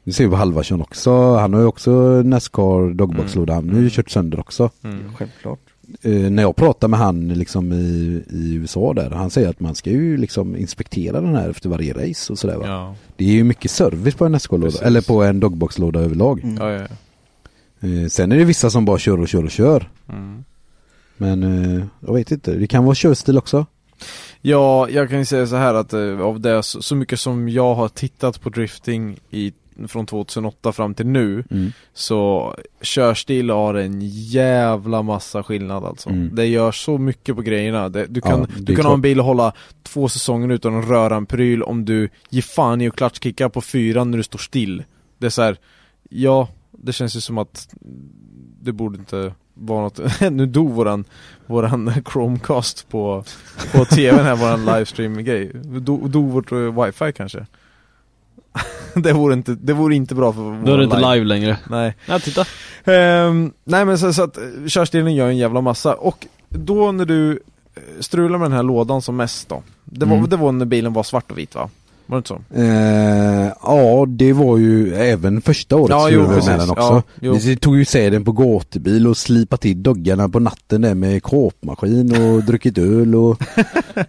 Vi 0.05 0.13
ser 0.13 0.25
ju 0.25 0.31
på 0.31 0.37
Halvarsson 0.37 0.83
också, 0.83 1.35
han 1.37 1.55
har 1.55 1.61
ju 1.61 1.67
också 1.67 1.91
Nascar 2.25 2.95
dogbox-låda, 2.95 3.55
han 3.55 3.71
har 3.71 3.81
ju 3.81 3.91
kört 3.91 4.11
sönder 4.11 4.41
också 4.41 4.71
Mm. 4.85 4.99
Självklart. 5.17 5.59
Eh, 6.03 6.31
när 6.31 6.43
jag 6.43 6.57
pratar 6.57 6.89
med 6.89 6.99
han 6.99 7.29
liksom 7.29 7.73
i, 7.73 8.25
i 8.31 8.55
USA 8.55 8.93
där, 8.95 9.11
han 9.11 9.31
säger 9.31 9.49
att 9.49 9.61
man 9.61 9.75
ska 9.75 9.91
ju 9.91 10.17
liksom 10.17 10.57
inspektera 10.57 11.21
den 11.21 11.35
här 11.35 11.49
efter 11.51 11.69
varje 11.69 12.09
race 12.09 12.33
och 12.33 12.39
sådär 12.39 12.57
va. 12.57 12.67
Ja. 12.67 12.95
Det 13.17 13.25
är 13.25 13.33
ju 13.33 13.45
mycket 13.45 13.71
service 13.71 14.15
på 14.15 14.25
en 14.25 14.33
Precis. 14.33 14.81
eller 14.81 15.01
på 15.01 15.23
en 15.23 15.41
dogbox-låda 15.41 16.01
överlag. 16.01 16.45
Mm. 16.45 16.57
Ja, 16.57 16.73
ja. 16.73 16.87
Eh, 17.89 18.09
sen 18.09 18.33
är 18.33 18.37
det 18.37 18.45
vissa 18.45 18.71
som 18.71 18.85
bara 18.85 18.99
kör 18.99 19.21
och 19.21 19.29
kör 19.29 19.45
och 19.45 19.51
kör. 19.51 19.91
Mm. 20.09 20.45
Men 21.17 21.43
eh, 21.43 21.85
jag 22.01 22.15
vet 22.15 22.31
inte, 22.31 22.53
det 22.53 22.67
kan 22.67 22.85
vara 22.85 22.95
körstil 22.95 23.39
också. 23.39 23.67
Ja, 24.41 24.89
jag 24.91 25.09
kan 25.09 25.19
ju 25.19 25.25
säga 25.25 25.47
så 25.47 25.57
här 25.57 25.75
att 25.75 25.95
av 26.21 26.41
det 26.41 26.63
så 26.63 26.95
mycket 26.95 27.21
som 27.21 27.49
jag 27.49 27.75
har 27.75 27.89
tittat 27.89 28.41
på 28.41 28.51
drifting 28.51 29.19
i, 29.31 29.53
från 29.89 30.07
2008 30.07 30.73
fram 30.73 30.95
till 30.95 31.07
nu 31.07 31.45
Mm. 31.51 31.73
Så 31.93 32.55
körstil 32.83 33.51
har 33.51 33.75
en 33.75 34.01
jävla 34.03 35.03
massa 35.03 35.43
skillnad 35.43 35.85
alltså 35.85 36.11
Mm. 36.11 36.35
Det 36.35 36.47
gör 36.47 36.73
så 36.73 36.99
mycket 36.99 37.37
på 37.37 37.43
grejerna 37.43 37.89
det, 37.89 38.07
Du 38.07 38.21
Ja, 38.25 38.31
kan, 38.31 38.41
det 38.41 38.61
du 38.61 38.77
kan 38.77 38.87
ha 38.87 38.95
en 38.95 39.01
bil 39.01 39.21
och 39.21 39.27
hålla 39.27 39.53
två 39.83 40.09
säsonger 40.09 40.49
utan 40.49 40.79
att 40.79 40.89
röra 40.89 41.17
en 41.17 41.27
pryl 41.27 41.63
om 41.63 41.85
du 41.85 42.09
ger 42.31 42.43
fan 42.43 42.81
i 42.81 42.89
att 42.89 42.97
klatschkicka 42.97 43.49
på 43.49 43.61
fyran 43.61 44.11
när 44.11 44.19
du 44.19 44.25
står 44.25 44.39
still 44.39 44.85
Det 45.19 45.27
är 45.27 45.31
så 45.31 45.43
här, 45.43 45.57
ja, 46.09 46.49
det 46.71 46.93
känns 46.93 47.17
ju 47.17 47.21
som 47.21 47.39
att 47.39 47.75
det 48.61 48.73
borde 48.73 48.99
inte 48.99 49.35
vara 49.55 49.83
något, 49.83 50.01
nu 50.31 50.47
dog 50.47 50.71
våran, 50.71 51.05
våran 51.47 51.93
Chromecast 52.13 52.89
på, 52.89 53.25
på 53.73 53.85
tvn 53.85 54.25
här, 54.25 54.37
våran 54.37 54.65
livestream-grej 54.65 55.51
Dog, 55.65 56.11
dog 56.11 56.31
vårt 56.31 56.53
eh, 56.53 56.85
wifi 56.85 57.13
kanske? 57.13 57.47
det, 59.03 59.13
vore 59.13 59.35
inte, 59.35 59.55
det 59.55 59.73
vore 59.73 59.95
inte 59.95 60.15
bra 60.15 60.33
för 60.33 60.65
Då 60.65 60.73
är 60.75 60.79
det 60.79 60.85
inte 60.85 61.15
live 61.15 61.25
längre. 61.25 61.57
Nej 61.71 61.95
Ja, 62.07 62.19
titta. 62.19 62.45
Ehm, 62.85 63.53
nej 63.65 63.85
men 63.85 63.99
så, 63.99 64.13
så 64.13 64.23
att 64.23 64.37
eh, 64.37 64.43
körstilen 64.69 65.15
gör 65.15 65.29
en 65.29 65.37
jävla 65.37 65.61
massa 65.61 65.95
och 65.95 66.27
då 66.49 66.93
när 66.93 67.05
du 67.05 67.31
eh, 67.75 67.83
strular 68.01 68.39
med 68.39 68.47
den 68.51 68.57
här 68.57 68.63
lådan 68.63 69.03
som 69.03 69.17
mest 69.17 69.49
då 69.49 69.63
Det 69.85 70.07
var, 70.07 70.17
Mm. 70.17 70.29
det 70.31 70.37
var 70.37 70.53
när 70.53 70.67
bilen 70.67 70.93
var 70.93 71.03
svart 71.03 71.31
och 71.31 71.39
vit 71.39 71.55
va? 71.55 71.71
Var 72.11 72.17
det 72.17 72.19
inte 72.19 72.29
så? 72.29 72.61
Eh, 72.61 73.53
ja, 73.63 74.07
det 74.09 74.33
var 74.33 74.59
ju 74.59 74.95
även 74.95 75.41
första 75.43 75.77
året 75.77 75.91
Ja, 75.91 76.09
jo, 76.11 76.21
med 76.29 76.43
den 76.47 76.71
också. 76.71 77.03
Ja, 77.21 77.33
vi 77.33 77.57
tog 77.57 77.77
ju 77.77 77.83
isär 77.83 78.11
den 78.11 78.25
på 78.25 78.33
gatubil 78.33 79.07
och 79.07 79.17
slipat 79.17 79.61
till 79.61 79.83
doggarna 79.83 80.29
på 80.29 80.39
natten 80.41 80.81
där 80.81 80.95
med 80.95 81.23
kåpmaskin 81.23 82.13
och 82.23 82.45
druckit 82.47 82.79
öl 82.79 83.15
och 83.15 83.43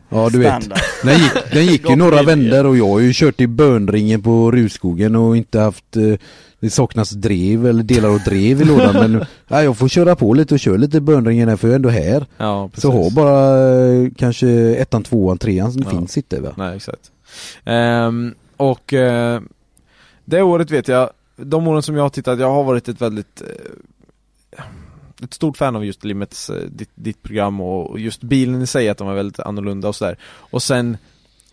Ja 0.10 0.30
du 0.30 0.40
vet. 0.40 0.70
Den 1.04 1.18
gick, 1.20 1.32
den 1.54 1.66
gick 1.66 1.90
ju 1.90 1.96
några 1.96 2.24
vändor 2.24 2.66
och 2.66 2.78
jag 2.78 2.88
har 2.88 3.00
ju 3.00 3.12
kört 3.14 3.42
i 3.42 3.48
bönringen 3.48 4.22
på 4.22 4.52
Rudskogen 4.52 5.16
och 5.16 5.38
inte 5.38 5.60
haft 5.60 5.98
eh, 5.98 6.14
det 6.60 6.70
saknas 6.70 7.10
drev 7.10 7.68
eller 7.68 7.84
delar 7.84 8.10
av 8.10 8.20
drev 8.20 8.62
i 8.62 8.66
lådan 8.66 8.94
men 9.12 9.26
ja, 9.48 9.64
jag 9.64 9.78
får 9.78 9.88
köra 9.88 10.16
på 10.16 10.34
lite 10.34 10.54
och 10.54 10.60
köra 10.60 10.78
lite 10.78 11.02
bönringen 11.02 11.50
här 11.50 11.56
för 11.56 11.68
jag 11.68 11.72
är 11.72 11.76
ändå 11.76 11.90
här. 11.90 12.26
Ja 12.38 12.68
precis 12.68 12.82
Så 12.82 12.92
har 12.92 13.12
bara 13.12 13.84
eh, 14.04 14.10
kanske 14.18 14.50
ettan, 14.76 15.04
tvåan, 15.04 15.38
trean 15.38 15.72
som 15.74 15.82
Ja. 15.86 15.90
finns 15.90 16.18
inte 16.18 16.40
va? 16.42 16.50
Nej 16.58 16.76
exakt 16.76 17.00
Ehm, 17.66 18.36
Och 18.58 18.94
eh, 18.94 19.42
det 20.26 20.42
året 20.42 20.72
vet 20.72 20.88
jag 20.88 21.10
De 21.36 21.68
åren 21.68 21.84
som 21.84 21.96
jag 21.96 22.04
har 22.04 22.10
tittat, 22.10 22.40
jag 22.40 22.52
har 22.52 22.64
varit 22.64 22.90
ett 22.90 23.02
väldigt 23.02 23.42
eh, 23.42 24.64
ett 25.24 25.34
stort 25.34 25.58
fan 25.58 25.76
av 25.76 25.86
just 25.86 26.04
Limits, 26.04 26.50
eh, 26.50 26.66
ditt, 26.70 26.90
ditt 26.96 27.24
program 27.24 27.62
och 27.62 27.90
och 27.90 28.00
just 28.00 28.22
bilen 28.22 28.62
i 28.62 28.68
sig, 28.68 28.90
att 28.90 28.98
de 28.98 29.08
var 29.08 29.16
väldigt 29.16 29.40
annorlunda 29.40 29.88
och 29.88 29.96
sådär. 29.96 30.18
Och 30.24 30.64
sen 30.64 30.98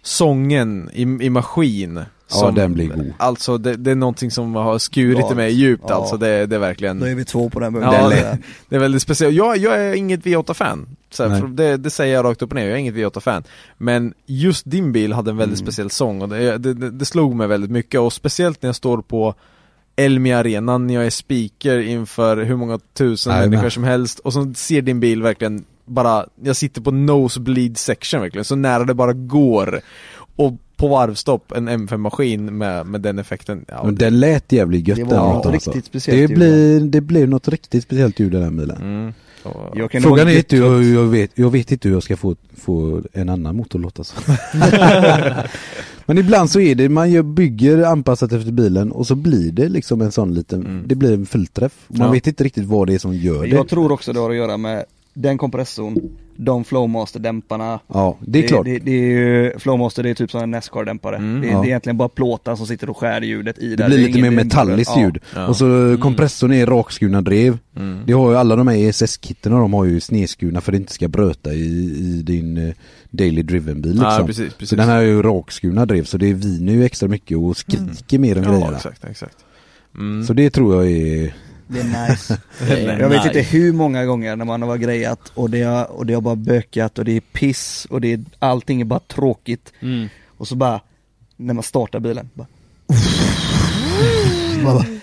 sången 0.02 0.91
i, 0.93 1.02
i 1.02 1.31
maskin 1.31 2.01
Ja, 2.31 2.51
den 2.51 2.75
blir 2.75 2.86
god. 2.89 3.12
Alltså 3.17 3.59
det, 3.59 3.77
det 3.77 3.91
är 3.91 3.94
någonting 3.94 4.31
som 4.31 4.55
har 4.55 4.78
skurit 4.78 5.18
Ja, 5.18 5.33
i 5.33 5.35
mig 5.35 5.52
djupt 5.52 5.85
ja. 5.89 5.94
alltså, 5.94 6.17
det, 6.17 6.47
det 6.47 6.57
är 6.57 6.60
verkligen 6.60 7.01
Då 7.01 7.07
är 7.07 7.15
vi 7.15 7.25
två 7.25 7.51
på 7.51 7.60
den 7.60 7.75
Ja, 7.75 7.81
punkten. 7.81 8.10
det, 8.10 8.39
det 8.68 8.77
är 8.77 8.81
väldigt 8.81 9.02
speciellt. 9.02 9.35
Jag, 9.35 9.57
jag 9.57 9.81
är 9.81 9.94
inget 9.94 10.20
V8-fan. 10.25 10.89
Så 11.10 11.23
här, 11.23 11.31
Nej. 11.31 11.41
för 11.41 11.49
det, 11.49 11.77
det 11.77 11.91
säger 11.91 12.15
jag 12.15 12.25
rakt 12.25 12.43
upp 12.43 12.51
och 12.51 12.55
ner, 12.57 12.62
jag 12.65 12.73
är 12.73 12.77
inget 12.77 12.94
V8-fan. 12.94 13.44
Men 13.78 14.15
just 14.27 14.70
din 14.70 14.93
bil 14.93 15.12
hade 15.12 15.31
en 15.31 15.36
väldigt 15.36 15.59
Mm. 15.60 15.67
speciell 15.67 15.91
sång 15.91 16.23
och 16.23 16.28
det, 16.28 16.59
det, 16.59 16.75
det, 16.75 16.91
det 16.91 17.05
slog 17.05 17.35
mig 17.35 17.47
väldigt 17.47 17.70
mycket 17.70 18.01
och 18.01 18.12
speciellt 18.12 18.62
när 18.62 18.68
jag 18.68 18.77
står 18.77 19.02
på 19.02 19.35
Elmi 19.97 20.33
arenan 20.33 20.86
när 20.86 20.94
jag 20.94 21.07
är 21.07 21.10
speaker 21.10 21.78
inför 21.78 22.36
hur 22.36 22.57
många 22.57 22.78
tusen 22.94 23.31
Jajamän. 23.33 23.51
människor 23.51 23.70
som 23.70 23.85
helst 23.85 24.18
och 24.18 24.33
så 24.33 24.52
ser 24.55 24.83
din 24.83 25.01
bil 25.01 25.23
verkligen 25.23 25.65
bara, 25.89 26.26
jag 26.42 26.57
sitter 26.57 26.81
på 26.81 26.91
nosebleed 26.91 27.78
section 27.78 28.20
verkligen, 28.20 28.44
så 28.44 28.57
nära 28.57 28.84
det 28.84 28.94
bara 28.94 29.12
går. 29.12 29.81
Och 30.36 30.52
på 30.76 30.89
varvstopp 30.89 31.52
en 31.52 31.68
M5-maskin 31.68 32.50
med, 32.50 32.86
med 32.86 33.00
den 33.00 33.18
effekten. 33.18 33.65
Ja, 33.68 33.83
Men 33.84 33.94
den 33.94 34.20
lät 34.20 34.52
jävligt 34.52 34.89
gött 34.89 34.97
Det 34.97 35.05
var 35.05 35.34
motorn, 35.34 35.52
riktigt 35.52 35.75
alltså. 35.76 35.86
speciellt 35.89 36.28
det 36.28 36.34
blir, 36.34 36.81
det 36.81 37.00
blev 37.00 37.28
något 37.28 37.49
riktigt 37.49 37.83
speciellt 37.84 38.20
ljud 38.20 38.34
i 38.34 38.39
den 38.39 38.57
bilen. 38.57 38.76
Mm. 38.76 39.12
Jag 39.75 40.02
Frågan 40.02 40.28
är 40.28 40.36
inte 40.36 40.57
hur 40.57 40.94
jag 40.94 41.05
vet, 41.05 41.31
jag 41.34 41.50
vet 41.50 41.73
inte 41.73 41.89
hur 41.89 41.97
jag 41.97 42.02
ska 42.02 42.17
få, 42.17 42.36
få 42.57 43.02
en 43.12 43.28
annan 43.28 43.57
motor 43.57 43.78
att 43.78 43.83
låta 43.83 44.05
så. 44.05 44.15
Men 46.07 46.18
ibland 46.18 46.50
så 46.50 46.60
är 46.60 46.75
det, 46.75 46.89
man 46.89 47.34
bygger 47.34 47.83
anpassat 47.83 48.33
efter 48.33 48.52
bilen 48.52 48.92
och 48.92 49.07
så 49.07 49.15
blir 49.15 49.52
det 49.52 49.68
liksom 49.68 50.00
en 50.00 50.12
sån 50.12 50.34
liten, 50.34 50.60
Mm. 50.67 50.83
det 50.86 50.94
blir 50.94 51.12
en 51.15 51.26
fullträff. 51.26 51.73
Man 51.89 52.07
Ja. 52.07 52.12
vet 52.12 52.26
inte 52.26 52.44
riktigt 52.44 52.65
vad 52.65 52.86
det 52.86 52.94
är 52.94 52.99
som 52.99 53.15
gör 53.15 53.42
det. 53.42 53.49
Jag 53.49 53.68
tror 53.68 53.92
också 53.92 54.12
det 54.12 54.20
har 54.20 54.31
att 54.31 54.36
göra 54.36 54.57
med 54.57 54.84
den 55.15 55.39
kompressorn, 55.39 55.99
de 56.37 56.65
Flowmaster-dämparna 56.65 57.78
Ja, 57.87 58.17
det 58.20 58.45
är 58.45 58.49
klart. 58.49 58.65
Det, 58.65 58.78
det 58.78 58.91
är 58.91 59.11
ju, 59.11 59.59
Flowmaster 59.59 60.03
det 60.03 60.11
är 60.11 60.15
typ 60.15 60.31
som 60.31 60.41
en 60.43 60.51
Nascar-dämpare. 60.55 61.17
Mm, 61.17 61.41
det, 61.41 61.47
ja. 61.47 61.53
det 61.61 61.65
är 61.65 61.69
egentligen 61.69 61.97
bara 61.97 62.09
plåtar 62.09 62.57
som 62.57 62.67
sitter 62.67 62.91
och 62.91 62.97
skär 62.97 63.20
ljudet 63.20 63.59
i 63.59 63.69
Det 63.69 63.77
där. 63.77 63.87
blir 63.89 63.99
lite 63.99 64.23
mer 64.23 64.31
metalliskt 64.31 64.99
ljud. 64.99 65.19
Ja. 65.35 65.47
Och 65.47 65.57
så 65.57 65.97
kompressorn 66.01 66.53
är 66.53 66.67
rakskurna 66.67 67.20
drev. 67.23 67.59
Mm. 67.77 67.99
Det 68.07 68.12
har 68.12 68.31
ju 68.31 68.37
alla 68.37 68.57
de 68.57 68.69
här 68.69 68.77
ESS-kitten 68.77 69.53
och 69.53 69.61
de 69.61 69.73
har 69.73 69.85
ju 69.85 70.01
snedskurna 70.01 70.61
för 70.61 70.73
att 70.73 70.75
det 70.75 70.81
inte 70.81 70.93
ska 70.93 71.09
bröta 71.09 71.53
i, 71.53 71.65
i 71.99 72.23
din 72.23 72.69
eh, 72.69 72.75
daily 73.11 73.43
driven 73.43 73.83
bil 73.83 73.93
liksom. 73.93 74.11
Ja, 74.20 74.27
precis, 74.27 74.53
precis. 74.55 74.69
Så 74.69 74.77
den 74.77 74.89
här 74.89 74.99
är 74.99 75.03
ju 75.07 75.23
rakskurna 75.23 75.87
drev 75.87 76.05
så 76.05 76.19
det 76.19 76.33
viner 76.33 76.73
ju 76.73 76.85
extra 76.85 77.09
mycket 77.09 77.39
och 77.39 77.57
skriker 77.57 78.19
mer 78.19 78.39
än 78.39 78.45
Mm. 78.45 78.53
Ja, 78.55 78.59
grejerna. 78.59 78.77
exakt, 78.77 79.05
exakt. 79.05 79.37
Mm. 79.99 80.25
Så 80.25 80.33
det 80.33 80.51
tror 80.51 80.75
jag 80.75 80.93
är 80.93 81.35
Det 81.69 81.81
är 81.81 82.09
nice. 82.09 82.39
Det 82.59 82.85
är 82.85 83.01
jag 83.01 83.09
vet 83.09 83.25
nice. 83.25 83.39
inte 83.39 83.51
hur 83.51 83.73
många 83.73 84.05
gånger 84.05 84.37
när 84.37 84.45
man 84.45 84.63
har 84.63 84.77
grejat 84.77 85.33
och 85.35 85.51
det 85.51 85.63
har, 85.63 85.85
och 85.93 86.07
det 86.07 86.15
har 86.15 86.21
bara 86.21 86.37
bökat 86.37 86.99
och 86.99 87.05
det 87.05 87.17
är 87.17 87.21
piss 87.21 87.87
och 87.91 88.01
det 88.01 88.13
är, 88.13 88.25
allting 88.39 88.81
är 88.81 88.85
bara 88.85 89.01
tråkigt. 89.01 89.73
Mm. 89.81 90.09
Och 90.39 90.49
så 90.49 90.55
bara, 90.57 90.81
när 91.37 91.55
man 91.55 91.63
startar 91.63 92.01
bilen, 92.01 92.31
bara, 92.35 92.47
bara, 94.65 94.75
bara 94.75 94.99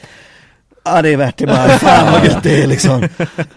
Ja 0.88 1.02
det 1.02 1.10
är 1.10 1.18
värt 1.18 1.38
det 1.38 1.45
bara, 1.48 1.69
fan 1.69 2.11
vad 2.11 2.26
gött 2.26 2.44
det 2.44 2.64
är 2.64 2.68
liksom. 2.68 3.08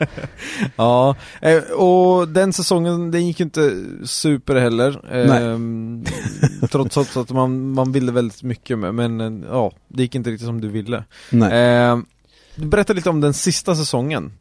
Ja, 0.77 1.17
eh, 1.41 1.63
och 1.63 2.29
den 2.29 2.53
säsongen 2.53 3.11
den 3.11 3.27
gick 3.27 3.41
ju 3.41 3.45
inte 3.45 3.85
super 4.05 4.55
heller. 4.55 5.01
ehm, 5.13 6.05
trots 6.71 7.17
att 7.17 7.31
man, 7.31 7.71
man 7.73 7.93
ville 7.93 8.13
väldigt 8.13 8.43
mycket 8.43 8.79
med, 8.79 8.95
men 8.95 9.21
eh, 9.21 9.49
ja, 9.51 9.73
det 9.89 10.03
gick 10.03 10.15
inte 10.15 10.31
riktigt 10.31 10.47
som 10.47 10.61
du 10.61 10.69
ville. 10.69 11.05
Ehm, 11.51 12.05
du 12.59 12.67
berättar 12.67 12.95
lite 12.95 13.11
om 13.11 13.21
den 13.21 13.35
sista 13.35 13.77
säsongen. 13.77 14.33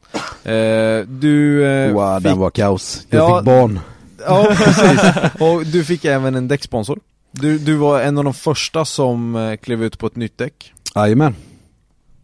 Eh, 0.44 1.00
du 1.08 1.66
eh, 1.66 1.94
Wow, 1.94 2.16
fick, 2.20 2.24
den 2.24 2.38
var 2.38 2.50
kaos. 2.50 3.08
Jag 3.10 3.20
Ja. 3.30 3.38
fick 3.40 3.46
barn. 3.46 3.80
Ja, 4.26 4.54
precis. 4.58 5.02
Och 5.42 5.66
du 5.66 5.84
fick 5.84 6.06
även 6.06 6.36
en 6.36 6.48
däcksponsor. 6.48 7.00
Du, 7.32 7.58
du 7.60 7.76
var 7.76 8.02
en 8.02 8.18
av 8.18 8.24
de 8.24 8.34
första 8.34 8.86
som 8.86 9.36
eh, 9.36 9.56
klev 9.58 9.84
ut 9.84 9.98
på 9.98 10.08
ett 10.08 10.16
nytt 10.16 10.38
däck. 10.38 10.74
Jajamän. 10.96 11.36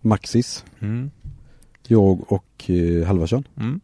Maxis. 0.01 0.63
Mm. 0.81 1.11
Jag 1.87 2.31
och 2.31 2.69
eh, 2.69 3.07
Halvarsson. 3.07 3.43
Mm. 3.59 3.79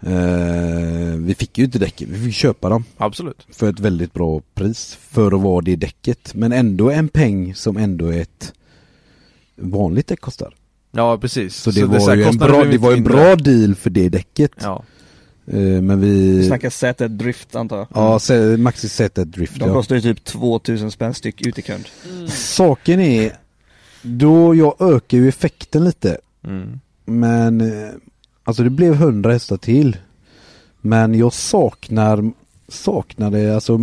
Eh, 0.00 1.16
vi 1.18 1.34
fick 1.34 1.58
ju 1.58 1.64
inte 1.64 1.78
däcken, 1.78 2.08
vi 2.10 2.24
fick 2.24 2.34
köpa 2.34 2.68
dem. 2.68 2.84
Absolut. 2.96 3.46
För 3.50 3.70
ett 3.70 3.80
väldigt 3.80 4.12
bra 4.12 4.40
pris 4.54 4.98
för 5.10 5.34
att 5.34 5.40
vara 5.40 5.60
det 5.60 5.76
däcket. 5.76 6.34
Men 6.34 6.52
ändå 6.52 6.90
en 6.90 7.08
peng 7.08 7.54
som 7.54 7.76
ändå 7.76 8.08
ett 8.08 8.52
vanligt 9.56 10.06
däck 10.06 10.20
kostar. 10.20 10.54
Ja, 10.96 11.18
precis. 11.18 11.56
Så 11.56 11.70
det 11.70 11.80
så 11.80 11.86
var 11.86 11.98
så 11.98 12.10
här, 12.10 12.16
ju 12.16 12.24
en 12.24 12.36
bra, 12.36 12.64
det 12.64 12.78
var 12.78 12.92
en 12.92 13.04
bra 13.04 13.36
deal 13.36 13.74
för 13.74 13.90
det 13.90 14.08
däcket. 14.08 14.50
Ja. 14.62 14.84
Eh, 15.46 15.56
men 15.58 16.00
Vi 16.00 16.36
vi... 16.36 16.46
snackar 16.46 16.68
Z1 16.70 17.08
Drift 17.08 17.54
antar 17.56 17.76
jag. 17.76 17.86
Ja, 17.94 18.18
se- 18.18 18.56
Maxis 18.56 19.00
Z1 19.00 19.24
Drift 19.24 19.58
De 19.60 19.68
ja. 19.68 19.74
kostar 19.74 19.96
ju 19.96 20.00
typ 20.02 20.24
2000 20.24 20.90
spänn 20.90 21.14
styck 21.14 21.46
ute 21.46 21.60
i 21.60 21.62
kund. 21.62 21.84
Saken 22.30 23.00
är, 23.00 23.32
då 24.02 24.54
jag 24.54 24.76
ökar 24.80 25.18
ju 25.18 25.28
effekten 25.28 25.84
lite. 25.84 26.18
Mm. 26.44 26.80
Men, 27.04 27.60
eh, 27.60 27.88
alltså 28.44 28.62
det 28.62 28.70
blev 28.70 28.94
100 28.94 29.32
hästar 29.32 29.56
till. 29.56 29.96
Men 30.80 31.14
jag 31.14 31.32
saknar, 31.32 32.32
saknade, 32.68 33.54
alltså 33.54 33.74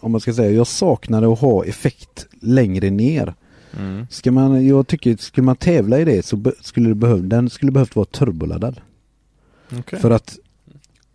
om 0.00 0.12
man 0.12 0.20
ska 0.20 0.34
säga, 0.34 0.50
jag 0.50 0.66
saknade 0.66 1.32
att 1.32 1.38
ha 1.38 1.64
effekt 1.64 2.26
längre 2.40 2.90
ner. 2.90 3.34
Mm. 3.78 4.06
Ska 4.10 4.32
man, 4.32 4.66
jag 4.66 4.86
tycker, 4.86 5.16
skulle 5.16 5.44
man 5.44 5.56
tävla 5.56 5.98
i 6.00 6.04
det 6.04 6.26
så 6.26 6.36
be, 6.36 6.52
skulle 6.60 6.88
det 6.88 6.94
behöv, 6.94 7.28
den 7.28 7.50
skulle 7.50 7.72
behövt 7.72 7.96
vara 7.96 8.06
turboladdad. 8.06 8.80
Okej. 9.78 9.98
För 9.98 10.10
att 10.10 10.36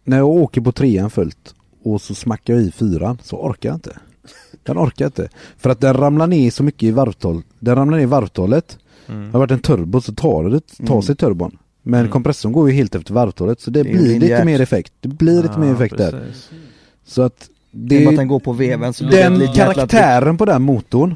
när 0.04 0.18
jag 0.18 0.28
åker 0.28 0.62
på 0.62 0.72
trean 0.72 1.10
fullt 1.10 1.56
och 1.84 2.02
så 2.02 2.16
smackar 2.16 2.54
jag 2.54 2.64
i 2.64 2.72
fyran 2.72 3.18
så 3.24 3.38
orkar 3.38 3.70
jag 3.70 3.76
inte. 3.76 3.98
Den 4.64 4.78
orkar 4.78 5.06
inte. 5.06 5.30
För 5.58 5.70
att 5.70 5.82
den 5.82 5.94
ramlar 5.94 6.28
ner 6.28 6.52
så 6.52 6.64
mycket 6.64 6.84
i 6.84 6.92
varvtal. 6.92 7.42
Den 7.60 7.76
ramlar 7.76 7.98
ner 7.98 8.04
i 8.04 8.08
varvtalet. 8.08 8.78
Mm. 9.08 9.22
Har 9.26 9.32
det 9.32 9.38
varit 9.38 9.52
en 9.52 9.60
turbo 9.60 10.02
så 10.02 10.14
tar 10.14 10.44
det 10.44 10.60
tar 10.78 10.94
Mm. 10.94 11.02
sig 11.02 11.16
turbon. 11.16 11.58
Men 11.84 12.00
Mm. 12.00 12.12
kompressorn 12.12 12.52
går 12.52 12.70
ju 12.70 12.76
helt 12.76 12.96
efter 12.96 13.14
varvtalet 13.14 13.62
så 13.62 13.72
det, 13.72 13.84
Det 13.84 13.90
blir 13.90 14.20
lite 14.20 14.46
mer 14.46 14.62
effekt. 14.62 14.94
Det 15.00 15.08
blir 15.08 15.42
lite 15.44 15.60
mer 15.60 15.70
Ah, 15.72 15.74
effekt 15.76 15.98
där. 15.98 16.12
precis. 16.12 16.50
Så 17.06 17.22
att 17.22 17.50
Det 17.72 17.96
är 17.96 18.00
det 18.02 18.08
att 18.08 18.16
den 18.16 18.28
går 18.28 18.40
på 18.40 18.54
veven 18.54 18.94
så 18.94 19.04
den 19.04 19.48
karaktären 19.54 20.38
på 20.38 20.46
den 20.46 20.62
motorn 20.62 21.16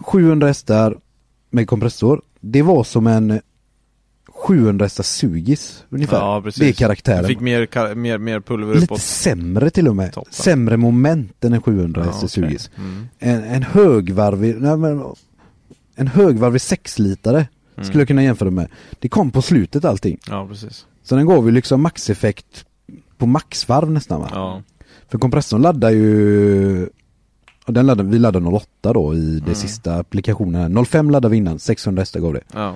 700 0.00 0.46
hästar 0.46 0.96
med 1.50 1.68
kompressor 1.68 2.22
Det 2.40 2.62
var 2.62 2.84
som 2.84 3.06
en 3.06 3.40
700 4.46 4.84
hästars 4.84 5.06
sugis 5.06 5.84
ungefär 5.90 6.16
Ja, 6.16 6.42
precis. 6.42 6.60
Det 6.60 6.68
är 6.68 6.72
karaktären 6.72 7.22
Du 7.22 7.28
fick 7.28 7.40
mer, 7.40 7.66
ka- 7.66 7.94
mer, 7.94 8.18
mer 8.18 8.40
pulver 8.40 8.74
Lite 8.74 8.84
uppåt. 8.84 9.00
sämre 9.00 9.70
till 9.70 9.88
och 9.88 9.96
med 9.96 10.12
Toppen. 10.12 10.32
Sämre 10.32 10.76
moment 10.76 11.44
än 11.44 11.52
en 11.52 11.62
700 11.62 12.00
Ja, 12.04 12.10
hästars 12.12 12.38
okej. 12.38 12.48
sugis 12.50 12.70
Mm. 12.78 13.08
en, 13.18 13.42
en 13.44 13.62
högvarvig, 13.62 14.56
nej 14.60 14.76
men 14.76 15.04
En 15.96 16.06
högvarvig 16.08 16.58
6-litare 16.60 17.46
Mm. 17.76 17.88
Skulle 17.88 18.00
jag 18.00 18.08
kunna 18.08 18.22
jämföra 18.22 18.50
med 18.50 18.68
Det 18.98 19.08
kom 19.08 19.30
på 19.30 19.42
slutet 19.42 19.84
allting 19.84 20.18
Ja, 20.28 20.46
precis. 20.50 20.86
Så 21.02 21.16
den 21.16 21.26
gav 21.26 21.46
ju 21.46 21.50
liksom 21.52 21.82
maxeffekt 21.82 22.64
På 23.18 23.26
maxvarv 23.26 23.90
nästan 23.90 24.20
va? 24.20 24.28
Ja. 24.32 24.62
För 25.08 25.18
kompressorn 25.18 25.62
laddar 25.62 25.90
ju 25.90 26.88
och 27.66 27.72
den 27.72 27.86
laddar, 27.86 28.04
Vi 28.04 28.18
laddar 28.18 28.40
08 28.54 28.92
då 28.92 29.14
i 29.14 29.34
det 29.34 29.42
Mm. 29.42 29.54
sista 29.54 29.94
applikationen 29.96 30.60
här. 30.76 30.84
05 30.84 31.10
laddade 31.10 31.30
vi 31.32 31.36
innan, 31.36 31.58
600 31.58 32.00
hästar 32.00 32.20
gav 32.20 32.32
det 32.34 32.40
Ja. 32.54 32.74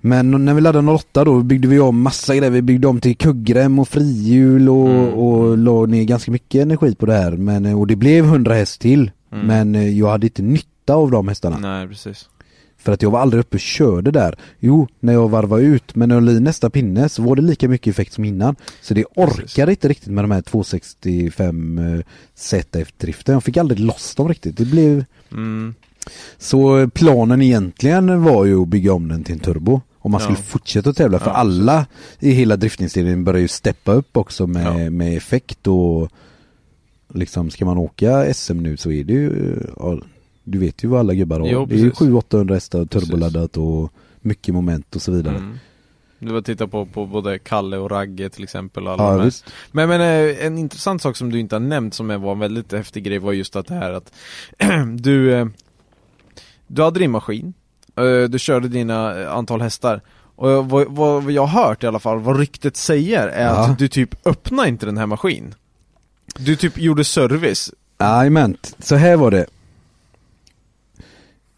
Men 0.00 0.44
när 0.44 0.54
vi 0.54 0.60
laddade 0.60 0.90
08 0.92 1.24
då 1.24 1.40
byggde 1.42 1.68
vi 1.68 1.80
om 1.80 2.00
massa 2.02 2.36
grejer, 2.36 2.50
vi 2.50 2.62
byggde 2.62 2.86
om 2.88 3.00
till 3.00 3.16
kuggrem 3.16 3.78
och 3.78 3.88
frihjul 3.88 4.68
och, 4.68 4.88
Mm. 4.90 5.14
och 5.14 5.58
la 5.58 5.86
ner 5.86 6.04
ganska 6.04 6.30
mycket 6.30 6.62
energi 6.62 6.94
på 6.94 7.06
det 7.06 7.12
här 7.14 7.30
men, 7.32 7.66
och 7.74 7.86
det 7.86 7.96
blev 7.96 8.24
100 8.24 8.54
häst 8.54 8.80
till 8.80 9.10
Mm. 9.32 9.46
Men 9.46 9.74
eh, 9.74 9.98
jag 9.98 10.08
hade 10.08 10.26
inte 10.26 10.42
nytta 10.42 10.94
av 10.94 11.10
de 11.10 11.28
hästarna 11.28 11.58
Nej, 11.58 11.88
precis. 11.88 12.28
För 12.84 12.92
att 12.92 13.02
jag 13.02 13.10
var 13.10 13.20
aldrig 13.20 13.40
uppe 13.40 13.56
och 13.56 13.60
körde 13.60 14.10
där. 14.10 14.38
Jo, 14.58 14.88
när 15.00 15.12
jag 15.12 15.28
varvade 15.28 15.62
ut 15.62 15.94
men 15.94 16.08
när 16.08 16.16
jag 16.16 16.22
la 16.24 16.32
i 16.32 16.40
nästa 16.40 16.70
pinne 16.70 17.08
så 17.08 17.22
var 17.22 17.36
det 17.36 17.42
lika 17.42 17.68
mycket 17.68 17.90
effekt 17.90 18.12
som 18.12 18.24
innan. 18.24 18.56
Så 18.82 18.94
det 18.94 19.04
orkade 19.16 19.72
inte 19.72 19.88
riktigt 19.88 20.12
med 20.12 20.24
de 20.24 20.30
här 20.30 20.42
265 20.42 21.78
eh, 21.78 22.00
ZF-driften 22.34 23.32
Jag 23.32 23.44
fick 23.44 23.56
aldrig 23.56 23.80
loss 23.80 24.14
dem 24.14 24.28
riktigt, 24.28 24.56
det 24.56 24.64
blev 24.64 25.04
Mm. 25.32 25.74
Så 26.38 26.88
planen 26.94 27.42
egentligen 27.42 28.22
var 28.22 28.44
ju 28.44 28.62
att 28.62 28.68
bygga 28.68 28.92
om 28.92 29.08
den 29.08 29.24
till 29.24 29.34
en 29.34 29.40
turbo. 29.40 29.80
Om 29.98 30.10
man 30.12 30.20
Ja. 30.20 30.24
skulle 30.24 30.36
fortsätta 30.46 30.90
att 30.90 30.96
tävla. 30.96 31.18
För 31.18 31.30
Ja, 31.30 31.34
alla 31.36 31.86
i 32.20 32.30
hela 32.30 32.56
driftningsserien 32.56 33.24
börjar 33.24 33.40
ju 33.40 33.48
steppa 33.48 33.92
upp 33.92 34.16
också 34.16 34.46
med, 34.46 34.84
Ja. 34.86 34.90
med 34.90 35.16
effekt 35.16 35.66
och 35.66 36.10
Liksom 37.14 37.50
ska 37.50 37.64
man 37.64 37.78
åka 37.78 38.34
SM 38.34 38.56
nu 38.58 38.76
så 38.76 38.90
är 38.90 39.04
det 39.04 39.12
ju 39.12 39.56
ja, 39.76 39.98
Du 40.44 40.58
vet 40.58 40.84
ju 40.84 40.88
vad 40.88 41.00
alla 41.00 41.14
gubbar 41.14 41.40
har. 41.40 41.46
Jo, 41.48 41.66
Det 41.66 41.74
är 41.74 41.78
ju 41.78 41.90
precis. 41.90 42.08
700-800 42.08 42.54
hästar 42.54 42.84
turboladdat 42.84 43.56
och 43.56 43.92
mycket 44.20 44.54
moment 44.54 44.96
och 44.96 45.02
så 45.02 45.12
vidare. 45.12 45.36
Mm. 45.36 45.58
Du 46.18 46.32
var 46.32 46.40
titta 46.42 46.66
på, 46.68 46.86
på 46.86 47.06
både 47.06 47.38
Kalle 47.38 47.76
och 47.76 47.90
Ragge 47.90 48.28
till 48.30 48.44
exempel 48.44 48.86
alla 48.88 49.02
Ja, 49.02 49.16
visst. 49.24 49.44
Men, 49.72 49.88
men 49.88 50.00
eh, 50.00 50.46
en 50.46 50.58
intressant 50.58 51.02
sak 51.02 51.16
som 51.16 51.32
du 51.32 51.40
inte 51.40 51.54
har 51.54 51.60
nämnt 51.60 51.94
som 51.94 52.22
var 52.22 52.32
en 52.32 52.38
väldigt 52.38 52.72
häftig 52.72 53.04
grej 53.04 53.18
var 53.18 53.32
just 53.32 53.56
att 53.56 53.66
det 53.66 53.74
här 53.74 53.92
att 53.92 54.12
du 55.00 55.34
eh, 55.34 55.46
Du 56.66 56.82
hade 56.82 56.98
din 57.00 57.10
maskin. 57.10 57.54
Eh, 57.96 58.28
Du 58.30 58.38
körde 58.38 58.68
dina 58.68 59.28
antal 59.28 59.60
hästar. 59.62 60.00
Och 60.36 60.68
vad, 60.70 60.86
vad 60.92 61.30
jag 61.30 61.46
har 61.46 61.64
hört 61.66 61.84
i 61.84 61.86
alla 61.86 61.98
fall, 61.98 62.20
vad 62.20 62.38
ryktet 62.38 62.76
säger 62.76 63.28
är 63.28 63.44
Ja. 63.44 63.50
att 63.50 63.78
du 63.78 63.88
typ 63.88 64.26
öppnar 64.26 64.66
inte 64.66 64.86
den 64.86 64.98
här 64.98 65.06
maskinen 65.06 65.54
Du 66.38 66.56
typ 66.56 66.78
gjorde 66.78 67.04
service. 67.04 67.70
Jajamän, 68.00 68.56
så 68.78 68.94
här 68.94 69.16
var 69.16 69.30
det 69.30 69.46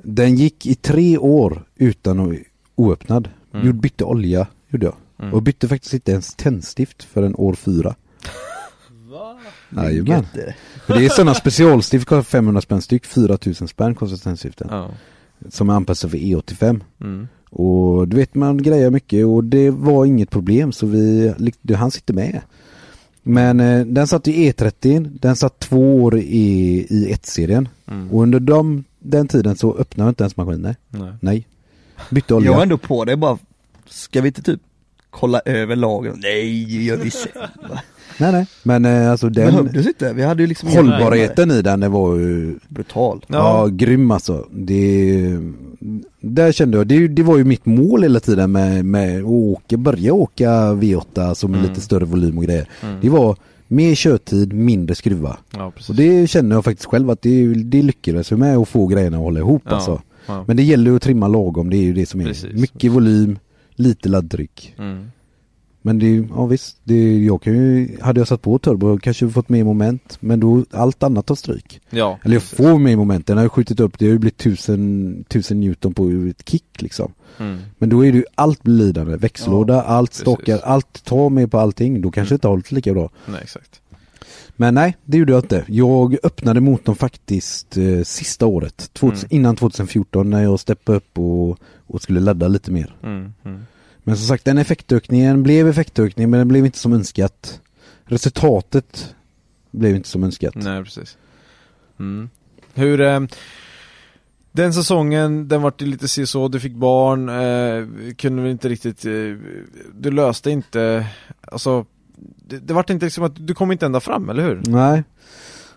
Den 0.09 0.37
gick 0.37 0.67
i 0.67 0.75
tre 0.75 1.19
år 1.19 1.65
utan 1.77 2.21
att 2.21 2.39
oöppnad 2.75 3.29
Mm. 3.53 3.67
Gjorde, 3.67 3.79
bytte 3.79 4.05
olja, 4.05 4.47
gjorde 4.69 4.87
jag 4.87 4.95
Mm. 5.19 5.35
Och 5.35 5.43
bytte 5.43 5.69
faktiskt 5.69 5.95
inte 5.95 6.13
ens 6.13 6.35
tändstift 6.35 7.03
förrän 7.03 7.35
år 7.35 7.55
fyra 7.55 7.95
Jajamän 9.77 10.07
Gött 10.07 10.37
är 10.37 10.47
det. 10.47 10.55
För 10.87 10.95
Det 10.95 11.05
är 11.05 11.09
sådana 11.09 11.35
specialstift, 11.35 12.07
kostar 12.07 12.23
500 12.23 12.61
spänn 12.61 12.83
styck, 12.83 13.05
4000 13.05 13.69
spänn 13.69 13.95
kostar 13.95 14.17
tändstiften 14.17 14.69
Ja. 14.71 14.91
Som 15.49 15.71
är 15.71 15.75
anpassade 15.75 16.11
för 16.11 16.19
E85 16.19 16.81
Mm. 17.01 17.29
Och 17.51 18.09
du 18.09 18.17
vet 18.17 18.35
man 18.35 18.63
grejer 18.63 18.91
mycket 18.91 19.27
och 19.27 19.45
det 19.45 19.71
var 19.71 20.05
inget 20.05 20.31
problem 20.31 20.73
så 20.73 20.87
vi, 20.87 21.35
han 21.75 21.91
sitter 21.91 22.15
med 22.15 22.41
Men 23.23 23.61
eh, 23.61 23.87
den 23.87 24.07
satt 24.07 24.29
i 24.29 24.51
E30, 24.53 25.19
den 25.21 25.37
satt 25.37 25.59
två 25.59 26.03
år 26.03 26.19
i, 26.19 26.87
i 26.91 27.13
1-serien 27.15 27.69
Mm. 27.89 28.11
Och 28.11 28.23
under 28.23 28.41
dem, 28.41 28.85
den 29.11 29.29
tiden 29.29 29.57
så 29.57 29.75
öppnade 29.75 30.09
inte 30.09 30.23
ens 30.25 30.37
maskinen 30.37 30.75
Nej. 30.91 31.13
Nej 31.21 31.47
Bytte 32.11 32.35
olja 32.35 32.51
Jag 32.51 32.57
var 32.57 32.63
ändå 32.63 32.79
på 32.79 33.05
det 33.05 33.17
bara, 33.17 33.39
ska 33.89 34.21
vi 34.21 34.29
inte 34.29 34.43
typ 34.43 34.61
kolla 35.11 35.41
över 35.45 35.77
lagren? 35.77 36.19
Nej, 36.23 36.65
det 36.65 36.83
gör 36.85 36.97
vi 36.97 37.11
sen. 37.11 37.33
Nej 38.19 38.33
nej 38.33 38.47
Men 38.63 38.85
eh, 38.85 39.11
alltså 39.11 39.29
den 39.29 39.47
Behövdes 39.47 39.87
inte, 39.87 40.13
vi 40.13 40.23
hade 40.23 40.43
ju 40.43 40.47
liksom 40.47 40.69
Hållbarheten 40.69 41.51
i 41.51 41.63
den 41.63 41.81
det 41.81 41.89
var 41.89 42.17
ju 42.17 42.59
Brutal 42.69 43.25
Ja, 43.29 43.67
grym 43.67 44.11
alltså 44.11 44.47
det, 44.53 45.39
där 46.21 46.53
kände 46.53 46.77
jag, 46.79 46.87
det, 46.87 47.09
det 47.09 47.23
var 47.23 47.37
ju 47.39 47.45
mitt 47.45 47.67
mål 47.67 48.03
hela 48.03 48.21
tiden 48.21 48.53
med, 48.53 48.85
med 48.85 49.19
att 49.19 49.25
åka, 49.25 49.77
börja 49.77 50.13
åka 50.13 50.51
V8 50.73 51.29
alltså 51.29 51.49
med 51.49 51.59
Mm. 51.59 51.71
lite 51.71 51.81
större 51.81 52.05
volym 52.05 52.39
och 52.39 52.45
grejer. 52.45 52.69
Mm. 52.83 52.97
Det 53.01 53.09
var 53.09 53.37
mer 53.69 53.95
körtid, 53.95 54.53
mindre 54.53 54.95
skruva. 54.95 55.37
Ja, 55.53 55.73
och 55.89 55.95
det 55.95 56.27
känner 56.31 56.57
jag 56.57 56.65
faktiskt 56.65 56.87
själv 56.89 57.11
att 57.11 57.23
det, 57.23 57.55
det 57.55 57.83
lyckades 57.83 58.31
jag 58.31 58.41
med 58.41 58.57
att 58.57 58.69
få 58.69 58.87
grejerna 58.87 59.17
att 59.17 59.23
hålla 59.23 59.41
ihop 59.41 59.63
Ja, 59.65 59.71
alltså. 59.71 60.03
ja. 60.27 60.45
Men 60.47 60.57
det 60.57 60.63
gäller 60.63 60.91
ju 60.91 60.97
att 60.97 61.03
trimma 61.03 61.29
lagom, 61.29 61.71
det 61.71 61.77
är 61.77 61.83
ju 61.83 61.93
det 61.93 62.07
som 62.07 62.21
är. 62.21 62.25
Precis. 62.25 62.53
Mycket 62.53 62.93
volym, 62.93 63.39
lite 63.75 64.09
laddtryck. 64.09 64.75
Mm. 64.79 65.11
Men 65.87 65.99
det, 65.99 66.27
ja 66.37 66.47
visst, 66.47 66.77
det, 66.85 67.19
jag 67.25 67.43
kan 67.43 67.53
ju, 67.53 67.97
hade 68.01 68.21
jag 68.21 68.29
satt 68.29 68.43
på 68.43 68.59
turbo 68.59 68.99
kanske 68.99 69.31
fått 69.31 69.49
mer 69.49 69.65
moment, 69.65 70.19
men 70.21 70.41
då 70.41 70.65
allt 70.71 71.03
annat 71.03 71.27
tar 71.27 71.35
stryk. 71.35 71.81
Ja, 71.91 72.19
Eller 72.25 72.35
jag 72.35 72.43
får 72.43 72.79
mer 72.79 72.97
moment, 72.97 73.27
den 73.27 73.37
har 73.37 73.45
ju 73.45 73.49
skjutit 73.49 73.81
upp, 73.81 73.99
det 73.99 74.05
har 74.07 74.13
ju 74.13 74.19
blivit 74.19 74.37
tusen, 74.39 75.25
tusen 75.29 75.61
Newton 75.61 75.95
på 75.95 76.11
ett 76.31 76.49
kick 76.49 76.83
liksom. 76.83 77.13
Mm. 77.39 77.59
Men 77.79 77.89
då 77.89 78.05
är 78.05 78.13
det 78.13 78.19
ju 78.19 78.25
allt 78.35 78.63
blir 78.63 78.75
lidande, 78.75 79.17
växellåda, 79.17 79.83
allt 79.83 80.11
precis. 80.11 80.23
stakar, 80.23 80.59
allt 80.65 81.05
tar 81.05 81.31
med 81.31 81.51
på 81.51 81.59
allting, 81.59 82.01
då 82.01 82.11
kanske 82.11 82.33
det 82.33 82.37
inte 82.37 82.49
har 82.49 82.53
hållit 82.53 82.73
lika 82.73 82.93
bra. 82.95 83.11
Nej, 83.27 83.41
exakt. 83.43 83.81
Men 84.57 84.75
nej, 84.75 84.97
det 85.05 85.19
gjorde 85.19 85.33
jag 85.33 85.45
inte. 85.45 85.65
Jag 85.69 86.17
öppnade 86.23 86.61
motorn 86.61 86.95
faktiskt 86.97 87.77
eh, 87.77 88.03
sista 88.03 88.47
året, 88.47 88.91
2000, 88.93 89.27
Mm. 89.31 89.41
innan 89.41 89.57
2014 89.57 90.31
när 90.31 90.43
jag 90.43 90.61
steppade 90.61 90.99
upp 90.99 91.19
och, 91.19 91.59
och 91.87 92.03
skulle 92.03 92.21
ladda 92.21 92.49
lite 92.49 92.71
mer. 92.71 92.97
Mm. 93.03 93.33
Mm. 93.45 93.61
Men 94.07 94.17
som 94.17 94.27
sagt, 94.27 94.45
den 94.45 94.59
effektökningen 94.59 95.43
blev 95.43 95.69
effektökning 95.69 96.31
men 96.31 96.39
den 96.39 96.49
blev 96.49 96.67
inte 96.67 96.79
som 96.79 96.93
önskat. 96.93 97.61
Resultatet 98.05 99.15
blev 99.71 99.97
inte 99.97 100.09
som 100.09 100.25
önskat. 100.25 100.55
Nej, 100.55 100.85
precis. 100.85 101.17
Mm. 101.99 102.29
Hur, 102.75 103.01
eh, 103.01 103.21
den 104.53 104.75
säsongen, 104.75 105.49
den 105.49 105.63
vart 105.63 105.81
lite 105.81 106.09
si 106.09 106.27
så, 106.27 106.49
du 106.49 106.61
fick 106.61 106.75
barn, 106.75 107.29
eh, 107.29 108.15
kunde 108.15 108.43
väl 108.43 108.51
inte 108.51 108.69
riktigt, 108.69 109.05
eh, 109.05 109.13
du 109.95 110.11
löste 110.11 110.51
inte, 110.51 111.07
alltså, 111.41 111.87
det, 112.49 112.59
det 112.59 112.75
vart 112.75 112.91
inte 112.91 113.07
liksom 113.07 113.25
att, 113.25 113.47
du 113.47 113.55
kom 113.55 113.73
inte 113.73 113.87
ända 113.87 114.01
fram, 114.01 114.31
eller 114.31 114.43
hur? 114.43 114.63
Nej. 114.67 115.05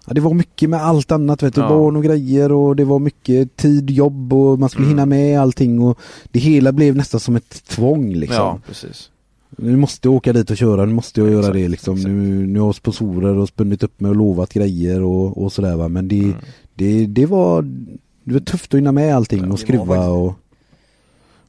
Ja, 0.08 0.14
det 0.14 0.22
var 0.22 0.34
mycket 0.34 0.70
med 0.70 0.82
allt 0.84 1.12
annat 1.12 1.44
vet 1.44 1.56
du, 1.56 1.62
Ja. 1.62 1.70
barn 1.70 1.96
och 1.96 2.04
grejer 2.04 2.52
och 2.52 2.76
det 2.76 2.84
var 2.86 3.00
mycket 3.00 3.56
tid, 3.56 3.90
jobb 3.90 4.34
och 4.34 4.60
man 4.60 4.70
skulle 4.70 4.86
Mm. 4.86 4.98
hinna 4.98 5.06
med 5.06 5.40
allting 5.42 5.82
och 5.82 6.00
det 6.32 6.40
hela 6.40 6.72
blev 6.72 6.96
nästan 6.96 7.20
som 7.20 7.36
ett 7.36 7.64
tvång 7.68 8.14
liksom. 8.14 8.36
Ja, 8.38 8.60
precis. 8.68 9.12
Nu 9.58 9.76
måste 9.78 10.08
jag 10.08 10.16
åka 10.16 10.34
dit 10.34 10.50
och 10.52 10.58
köra, 10.58 10.86
nu 10.86 10.94
måste 10.94 11.22
jag 11.22 11.30
göra 11.30 11.40
Exakt, 11.40 11.54
det 11.54 11.68
liksom. 11.68 11.96
Nu, 11.96 12.48
nu 12.48 12.60
har 12.60 12.68
jag 12.68 12.76
sponsorer 12.76 13.36
och 13.38 13.48
spunnit 13.48 13.84
upp 13.84 14.00
mig 14.00 14.10
och 14.10 14.16
lovat 14.16 14.54
grejer 14.54 15.02
och, 15.02 15.44
och 15.44 15.54
sådär 15.54 15.76
va. 15.76 15.88
Men 15.88 16.08
det, 16.08 16.20
Mm. 16.20 16.36
det, 16.76 17.06
det 17.06 17.26
var 17.26 17.62
det 18.24 18.34
var 18.34 18.40
tufft 18.40 18.74
att 18.74 18.78
hinna 18.78 18.92
med 18.92 19.16
allting 19.16 19.40
och 19.40 19.46
det 19.46 19.50
var 19.52 19.58
skruva 19.58 20.08
och, 20.10 20.34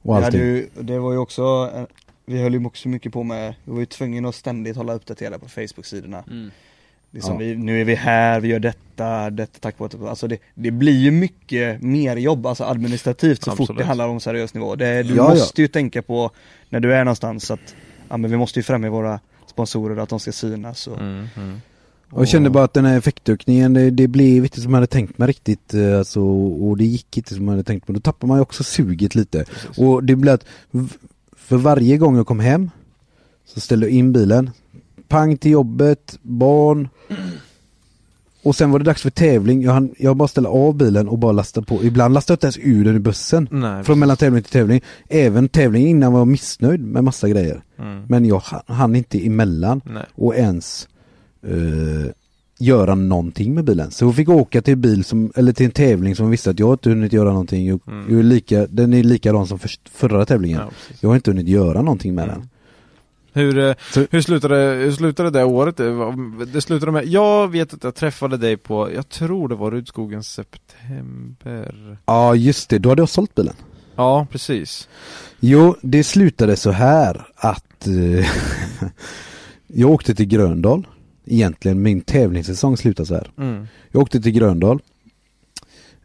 och 0.03 0.17
allting. 0.17 0.41
ju, 0.41 0.69
det 0.81 0.99
var 0.99 1.12
ju 1.12 1.19
också, 1.19 1.70
eh, 1.75 1.83
vi 2.27 2.43
höll 2.43 2.55
ju 2.55 2.65
också 2.67 2.89
mycket 2.89 3.12
på 3.12 3.23
med, 3.23 3.55
vi 3.65 3.73
var 3.73 3.81
ju 3.81 3.87
tvungna 3.87 4.29
att 4.29 4.35
ständigt 4.35 4.77
hålla 4.77 4.95
uppdaterade 4.95 5.39
på 5.39 5.49
Facebook-sidorna. 5.49 6.25
Liksom 7.12 7.32
Ja. 7.32 7.39
vi, 7.39 7.56
nu 7.56 7.80
är 7.80 7.84
vi 7.84 7.94
här, 7.94 8.40
vi 8.40 8.48
gör 8.48 8.58
detta, 8.58 9.30
detta 9.30 9.58
tack 9.60 9.78
vare 9.78 10.08
alltså 10.10 10.28
det, 10.28 10.39
det 10.55 10.70
blir 10.70 10.98
ju 10.98 11.10
mycket 11.10 11.82
mer 11.82 12.16
jobb, 12.16 12.47
alltså 12.47 12.64
administrativt 12.64 13.42
så 13.44 13.50
fort 13.50 13.60
Absolut. 13.60 13.78
det 13.78 13.84
handlar 13.84 14.08
om 14.08 14.20
seriös 14.20 14.55
nivå. 14.55 14.76
Det, 14.76 15.02
du 15.02 15.14
Ja, 15.14 15.28
måste 15.28 15.62
ju 15.62 15.68
tänka 15.68 16.02
på 16.02 16.30
när 16.68 16.80
du 16.80 16.94
är 16.94 17.05
någonstans 17.05 17.50
att, 17.50 17.74
ja 18.08 18.16
men 18.16 18.30
vi 18.30 18.36
måste 18.36 18.58
ju 18.58 18.62
främja 18.62 18.90
våra 18.90 19.20
sponsorer, 19.47 19.97
att 19.97 20.08
de 20.08 20.20
ska 20.20 20.32
synas 20.32 20.86
och 20.86 20.98
Mm. 21.00 21.26
Mm. 21.36 21.60
Och 22.12 22.20
jag 22.20 22.28
kände 22.28 22.50
bara 22.50 22.64
att 22.64 22.74
den 22.74 22.84
här 22.84 22.98
effektökningen, 22.98 23.74
det, 23.74 23.90
det 23.90 24.08
blev 24.08 24.44
inte 24.44 24.60
som 24.60 24.70
jag 24.70 24.76
hade 24.76 24.86
tänkt 24.86 25.18
mig 25.18 25.28
riktigt 25.28 25.74
eh, 25.74 25.98
alltså, 25.98 26.20
och 26.20 26.76
det 26.76 26.84
gick 26.84 27.16
inte 27.16 27.34
som 27.34 27.44
jag 27.44 27.50
hade 27.50 27.62
tänkt 27.64 27.89
mig. 27.89 27.94
Då 27.94 28.00
tappar 28.00 28.28
man 28.28 28.39
ju 28.39 28.42
också 28.42 28.64
suget 28.64 29.14
lite. 29.14 29.44
Och 29.76 30.05
det 30.05 30.16
blev 30.16 30.34
att 30.34 30.44
för 31.36 31.56
varje 31.56 31.97
gång 31.97 32.16
jag 32.16 32.26
kom 32.26 32.40
hem 32.40 32.70
så 33.47 33.60
ställde 33.60 33.86
jag 33.86 33.92
in 33.94 34.12
bilen, 34.12 34.50
pang 35.10 35.36
till 35.36 35.50
jobbet, 35.50 36.18
barn 36.22 36.89
och 38.42 38.56
sen 38.56 38.70
var 38.70 38.78
det 38.78 38.84
dags 38.84 39.02
för 39.02 39.10
tävling. 39.10 39.62
Jag, 39.62 39.72
hann, 39.72 39.94
jag 39.98 40.16
bara 40.16 40.28
ställa 40.28 40.48
av 40.48 40.74
bilen 40.76 41.08
och 41.08 41.18
bara 41.18 41.32
lasta 41.32 41.62
på. 41.62 41.84
Ibland 41.84 42.14
lastade 42.14 42.32
jag 42.32 42.36
inte 42.36 42.60
ens 42.60 42.76
ur 42.78 42.84
den 42.84 42.97
i 42.97 42.98
bussen. 42.98 43.48
Nej, 43.50 43.84
Från 43.84 43.98
mellan 43.98 44.16
tävling 44.16 44.42
till 44.42 44.52
tävling. 44.52 44.80
Även 45.08 45.48
tävlingen 45.48 45.89
innan 45.89 46.12
var 46.12 46.20
jag 46.20 46.28
missnöjd 46.28 46.80
med 46.80 47.05
massa 47.05 47.28
grejer. 47.28 47.62
Mm. 47.78 48.02
Men 48.08 48.24
jag 48.24 48.42
hann- 48.66 48.97
inte 48.97 49.26
emellan 49.26 49.80
Nej. 49.84 50.02
och 50.14 50.34
ens 50.36 50.89
eh, 51.47 52.10
göra 52.58 52.94
någonting 52.94 53.55
med 53.55 53.64
bilen. 53.64 53.90
Så 53.90 54.05
jag 54.05 54.14
fick 54.16 54.28
åka 54.28 54.62
till 54.62 54.76
bil 54.76 55.05
som, 55.05 55.32
eller 55.36 55.52
till 55.52 55.66
en 55.66 55.72
tävling 55.72 56.16
som 56.16 56.30
visste 56.30 56.50
att 56.50 56.58
jag 56.58 56.74
inte 56.74 56.89
hunnit 56.89 57.12
göra 57.12 57.30
någonting. 57.30 57.66
Jag, 57.68 57.80
Mm. 57.86 58.06
jag 58.10 58.18
är 58.18 58.22
lika, 58.22 58.66
den 58.66 58.94
är 58.94 59.02
likadan 59.02 59.47
som 59.47 59.58
för, 59.58 59.70
förra 59.90 60.26
tävlingen. 60.26 60.58
Ja, 60.60 60.70
jag 61.00 61.08
har 61.08 61.16
inte 61.16 61.30
hunnit 61.30 61.48
göra 61.48 61.82
någonting 61.82 62.14
med 62.14 62.28
den. 62.28 62.48
Hur, 63.33 63.59
eh, 63.59 63.75
Så- 63.92 64.07
hur, 64.10 64.20
slutade, 64.20 64.57
hur 64.57 64.92
slutade 64.92 65.31
det 65.31 65.44
året? 65.44 65.76
Det 65.76 65.91
var- 65.92 66.44
Det 66.52 66.60
slutade 66.60 66.92
med, 66.92 67.07
jag 67.07 67.49
vet 67.49 67.75
att 67.75 67.84
jag 67.84 67.94
träffade 67.94 68.36
dig 68.36 68.57
på, 68.57 68.92
jag 68.94 69.09
tror 69.09 69.49
det 69.49 69.55
var 69.55 69.70
Rudskogen 69.70 70.23
september 70.23 71.99
Ja 72.07 72.34
just 72.34 72.68
det, 72.70 72.78
då 72.78 72.89
hade 72.89 73.02
jag 73.02 73.09
sålt 73.09 73.34
bilen. 73.34 73.55
Ja, 73.97 74.26
precis 74.31 74.89
Jo, 75.41 75.76
det 75.83 76.05
slutade 76.05 76.57
så 76.57 76.70
här 76.70 77.26
att 77.36 77.86
eh, 77.86 78.26
jag 79.67 79.91
åkte 79.91 80.15
till 80.15 80.26
Gröndal. 80.26 80.86
Egentligen 81.26 81.83
min 81.83 82.00
tävlingssäsong 82.00 82.76
slutade 82.76 83.07
så 83.07 83.15
här. 83.15 83.31
mm. 83.39 83.67
Jag 83.92 84.02
åkte 84.02 84.20
till 84.20 84.33
Gröndal. 84.33 84.81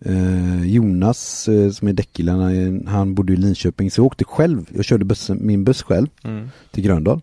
Eh, 0.05 0.65
Jonas 0.65 1.47
eh, 1.47 1.71
som 1.71 1.87
är 1.87 1.93
däckkillen, 1.93 2.87
han, 2.87 3.15
bodde 3.15 3.33
i 3.33 3.35
Linköping 3.35 3.91
så 3.91 3.99
jag 3.99 4.05
åkte 4.05 4.23
själv. 4.23 4.69
Jag 4.75 4.85
körde 4.85 5.05
bussen, 5.05 5.39
min 5.41 5.63
buss 5.63 5.83
själv 5.83 6.07
Mm. 6.23 6.49
till 6.71 6.83
Gröndal. 6.83 7.21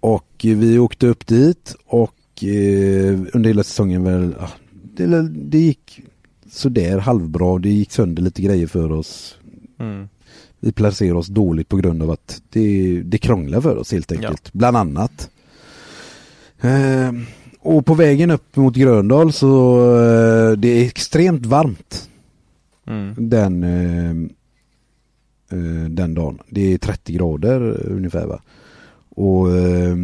Och 0.00 0.40
vi 0.42 0.78
åkte 0.78 1.06
upp 1.06 1.26
dit 1.26 1.74
och 1.86 2.44
eh, 2.44 3.18
under 3.32 3.44
hela 3.50 3.62
säsongen 3.64 4.04
väl, 4.04 4.34
ja, 4.40 4.50
det, 4.94 5.28
det 5.28 5.58
gick 5.58 6.00
sådär 6.50 6.98
halvbra. 6.98 7.58
Det 7.58 7.68
gick 7.70 7.92
sönder 7.92 8.22
lite 8.22 8.42
grejer 8.42 8.66
för 8.66 8.92
oss. 8.92 9.38
Mm. 9.78 10.08
Vi 10.60 10.72
placerade 10.72 11.18
oss 11.18 11.26
dåligt 11.26 11.68
på 11.68 11.76
grund 11.76 12.02
av 12.02 12.10
att 12.10 12.42
det, 12.50 13.02
det 13.02 13.18
krånglar 13.18 13.60
för 13.60 13.76
oss 13.76 13.92
helt 13.92 14.12
enkelt. 14.12 14.52
Bland 14.52 14.76
annat. 14.76 15.30
Och 17.62 17.86
på 17.86 17.94
vägen 17.94 18.30
upp 18.30 18.56
mot 18.56 18.74
Gröndal 18.76 19.32
så 19.32 19.80
eh, 19.96 20.52
det 20.58 20.68
är 20.68 20.86
extremt 20.86 21.46
varmt 21.46 22.06
Mm. 22.86 23.14
den, 23.18 23.62
eh, 23.64 24.10
eh, 25.58 25.84
den 25.90 26.14
dagen. 26.14 26.38
Det 26.48 26.72
är 26.74 26.78
30 26.78 27.12
grader 27.12 27.86
ungefär 27.90 28.26
va. 28.26 28.40
Och 29.08 29.56
eh, 29.56 29.96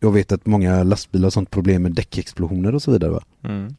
jag 0.00 0.12
vet 0.12 0.32
att 0.32 0.46
många 0.46 0.82
lastbilar 0.82 1.26
har 1.26 1.30
sånt 1.30 1.50
problem 1.50 1.82
med 1.82 1.92
däckexplosioner 1.92 2.74
och 2.74 2.82
så 2.82 2.90
vidare 2.90 3.10
va. 3.10 3.22
Mm. 3.44 3.74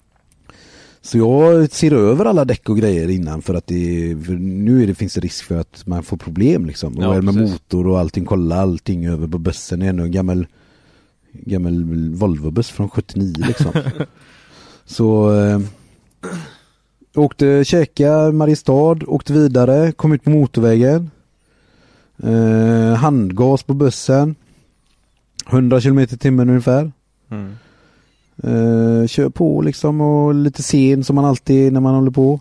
Så 1.02 1.18
jag 1.18 1.72
ser 1.72 1.94
över 1.94 2.26
alla 2.26 2.46
däck 2.46 2.70
och 2.70 2.78
grejer 2.78 3.10
innan 3.10 3.42
för 3.42 3.54
att 3.54 3.68
det, 3.68 4.18
för 4.26 4.34
nu 4.34 4.84
är 4.84 4.88
det, 4.88 4.96
finns 4.96 5.14
det 5.14 5.22
risk 5.22 5.44
för 5.46 5.60
att 5.60 5.84
man 5.86 6.04
får 6.04 6.18
problem 6.18 6.66
liksom. 6.66 6.98
Och 6.98 7.04
Ja, 7.04 7.22
med 7.22 7.36
precis. 7.36 7.52
motor 7.52 7.88
och 7.88 8.00
allting, 8.00 8.26
kolla 8.26 8.56
allting 8.56 9.06
över 9.06 9.28
på 9.28 9.38
bussen. 9.38 9.80
Det 9.80 9.86
är 9.86 9.90
ändå 9.90 10.04
en 10.04 10.12
gammal, 10.12 10.48
gammal 11.34 11.84
Volvo-buss 12.14 12.72
från 12.72 12.90
79 12.90 13.34
liksom. 13.48 13.72
Så 14.86 15.34
eh, 15.40 15.60
åkte, 17.16 17.64
käka 17.66 18.32
Mariestad, 18.32 18.98
åkte 19.08 19.34
vidare, 19.34 19.92
kom 19.92 20.12
ut 20.14 20.24
på 20.24 20.30
motorvägen. 20.30 21.12
Eh, 22.24 22.94
handgas 22.96 23.64
på 23.64 23.74
bussen. 23.74 24.36
100 25.50 25.82
km 25.82 26.00
i 26.00 26.08
timmen 26.08 26.50
ungefär. 26.50 26.92
Mm. 27.30 27.52
Eh, 28.44 29.08
kör 29.08 29.30
på 29.30 29.62
liksom 29.62 30.02
och 30.02 30.34
lite 30.36 30.64
sen 30.64 31.04
som 31.04 31.16
man 31.16 31.26
alltid 31.26 31.68
är 31.68 31.72
när 31.72 31.80
man 31.80 31.96
håller 31.96 32.12
på. 32.12 32.40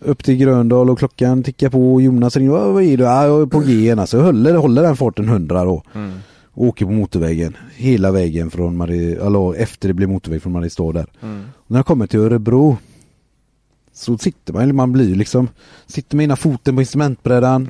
Upp 0.00 0.24
till 0.24 0.36
Gröndal 0.36 0.90
och 0.90 0.98
klockan 0.98 1.42
tickar 1.42 1.68
på 1.70 1.94
och 1.94 2.02
Jonas 2.02 2.36
ringer. 2.36 2.50
"Vad- 2.50 2.82
är 2.82 2.96
du? 2.96 3.04
Ja, 3.04 3.24
jag 3.26 3.42
är 3.42 3.46
på 3.46 3.60
G 3.60 3.92
alltså. 3.92 4.16
Jag 4.16 4.24
håller, 4.24 4.54
håller 4.54 4.82
den 4.82 4.96
farten 4.96 5.28
100 5.28 5.64
då. 5.64 5.82
Mm. 5.94 6.12
Åker 6.54 6.86
på 6.86 6.92
motorvägen. 6.92 7.56
Hela 7.74 8.10
vägen 8.10 8.50
från 8.50 8.76
Mari, 8.76 9.12
eller 9.12 9.54
efter 9.54 9.88
det 9.88 9.94
blir 9.94 10.06
motorväg 10.06 10.42
från 10.42 10.52
Mariestad 10.52 10.92
där. 10.92 11.06
Mm. 11.20 11.44
Och 11.54 11.70
när 11.70 11.78
jag 11.78 11.86
kommer 11.86 12.06
till 12.06 12.20
Örebro 12.20 12.76
så 13.92 14.18
sitter 14.18 14.52
man, 14.52 14.62
eller 14.62 14.72
man 14.72 14.92
blir 14.92 15.14
liksom, 15.14 15.48
sitter 15.86 16.16
med 16.16 16.24
ena 16.24 16.36
foten 16.36 16.74
på 16.74 16.82
instrumentbrädan. 16.82 17.68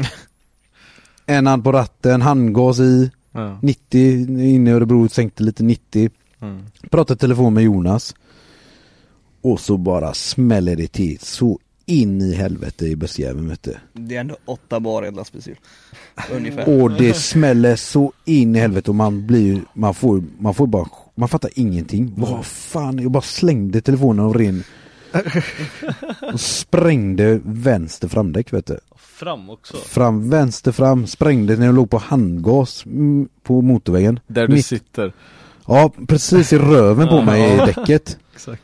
en 1.27 1.47
hand 1.47 1.65
på 1.65 1.73
ratten, 1.73 2.23
handgas 2.23 2.81
i. 2.81 3.11
Ja. 3.33 3.59
90 3.62 4.01
inne 4.41 4.70
i 4.70 4.73
Örebro, 4.73 5.09
sänkte 5.09 5.43
lite 5.43 5.62
90. 5.62 6.11
Mm. 6.41 6.67
Pratade 6.91 7.20
telefon 7.20 7.55
med 7.55 7.65
Jonas. 7.65 8.15
Och 9.41 9.61
så 9.61 9.77
bara 9.77 10.15
smäller 10.15 10.77
det 10.77 10.93
till 10.93 11.19
så 11.20 11.59
in 11.86 12.20
i 12.23 12.35
helvete 12.35 12.86
i 12.86 12.97
bussjäveln 12.97 13.49
vet 13.49 13.62
du. 13.62 13.75
det 13.93 14.17
är 14.17 14.20
ändå 14.20 14.36
åtta 14.44 14.81
bar 14.81 15.05
i 15.05 15.09
ett 15.09 15.15
lastbilshjul. 15.15 15.57
Ungefär. 16.33 16.83
Och 16.83 16.91
det 16.93 17.15
smäller 17.15 17.77
så 17.77 18.12
in 18.25 18.57
i 18.57 18.59
helvete 18.59 18.91
och 18.91 18.94
man 18.94 19.27
blir 19.27 19.61
man 19.75 19.94
får, 19.94 20.23
man 20.39 20.55
får 20.55 20.67
bara, 20.67 20.86
man 21.15 21.28
fattar 21.28 21.51
ingenting. 21.55 22.15
Vad 22.17 22.47
fan, 22.47 22.99
jag 22.99 23.11
bara 23.11 23.23
slängde 23.23 23.81
telefonen 23.81 24.25
av 24.25 24.35
ren 24.35 24.65
Och 26.33 26.41
sprängde 26.41 27.41
vänster 27.44 28.09
framdäck 28.09 28.52
vet 28.52 28.67
du. 28.67 28.78
Fram 28.97 29.51
också. 29.51 29.77
Fram, 29.77 30.31
vänster 30.31 30.73
fram, 30.73 31.07
sprängde 31.07 31.57
när 31.57 31.67
jag 31.67 31.75
låg 31.75 31.91
på 31.91 31.99
handgas 31.99 32.86
mm, 32.86 33.28
på 33.43 33.61
motorvägen. 33.62 34.20
Där 34.27 34.47
du 34.49 34.55
Mitt- 34.55 34.67
sitter. 34.67 35.12
Ja, 35.67 35.93
precis 36.09 36.52
i 36.52 36.59
röven 36.59 37.09
på 37.09 37.23
mig 37.23 37.55
i 37.55 37.57
däcket. 37.75 38.19
Exakt. 38.35 38.62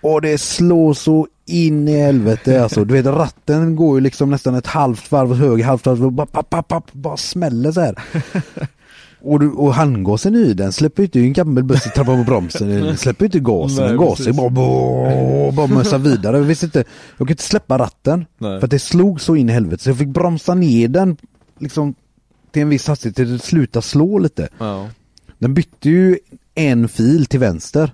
Och 0.00 0.22
det 0.22 0.38
slår 0.38 0.94
så 0.94 1.28
in 1.46 1.88
i 1.88 1.96
helvete 1.96 2.62
alltså. 2.62 2.84
Du 2.84 2.94
vet 2.94 3.06
ratten 3.06 3.76
går 3.76 3.96
ju 3.96 4.00
liksom 4.00 4.30
nästan 4.30 4.54
ett 4.54 4.66
halvt 4.66 5.12
varv 5.12 5.32
åt 5.32 5.38
höger, 5.38 5.64
halvt 5.64 5.86
varv, 5.86 6.04
och 6.04 6.12
bara, 6.12 6.26
papp, 6.26 6.50
papp, 6.50 6.68
papp, 6.68 6.92
bara 6.92 7.16
smäller 7.16 7.72
så 7.72 7.80
här. 7.80 7.94
Och, 9.20 9.40
du, 9.40 9.50
och 9.50 9.74
handgasen 9.74 10.34
i 10.34 10.54
den 10.54 10.72
släpper 10.72 11.02
ju 11.02 11.04
inte, 11.04 11.20
en 11.20 11.32
gammal 11.32 11.64
buss, 11.64 11.82
trappar 11.82 12.16
på 12.16 12.24
bromsen, 12.24 12.68
den 12.68 12.96
släpper 12.96 13.24
ju 13.24 13.26
inte 13.26 13.38
gasen, 13.38 13.76
Nej, 13.76 13.88
den 13.88 13.96
gasar 13.96 14.32
bara, 14.32 14.50
bara, 14.50 15.52
bara 15.52 15.66
mössar 15.66 15.98
vidare. 15.98 16.36
Jag 16.36 16.44
visste 16.44 16.66
inte, 16.66 16.78
jag 16.78 17.18
kunde 17.18 17.32
inte 17.32 17.42
släppa 17.42 17.78
ratten. 17.78 18.26
Nej. 18.38 18.60
För 18.60 18.66
att 18.66 18.70
det 18.70 18.78
slog 18.78 19.20
så 19.20 19.36
in 19.36 19.48
i 19.48 19.52
helvete 19.52 19.82
så 19.82 19.90
jag 19.90 19.98
fick 19.98 20.08
bromsa 20.08 20.54
ner 20.54 20.88
den 20.88 21.16
liksom 21.58 21.94
till 22.52 22.62
en 22.62 22.68
viss 22.68 22.88
hastighet 22.88 23.16
till 23.16 23.32
det 23.32 23.38
slutade 23.38 23.82
slå 23.82 24.18
lite. 24.18 24.48
Ja. 24.58 24.88
Den 25.38 25.54
bytte 25.54 25.90
ju 25.90 26.18
en 26.54 26.88
fil 26.88 27.26
till 27.26 27.40
vänster 27.40 27.92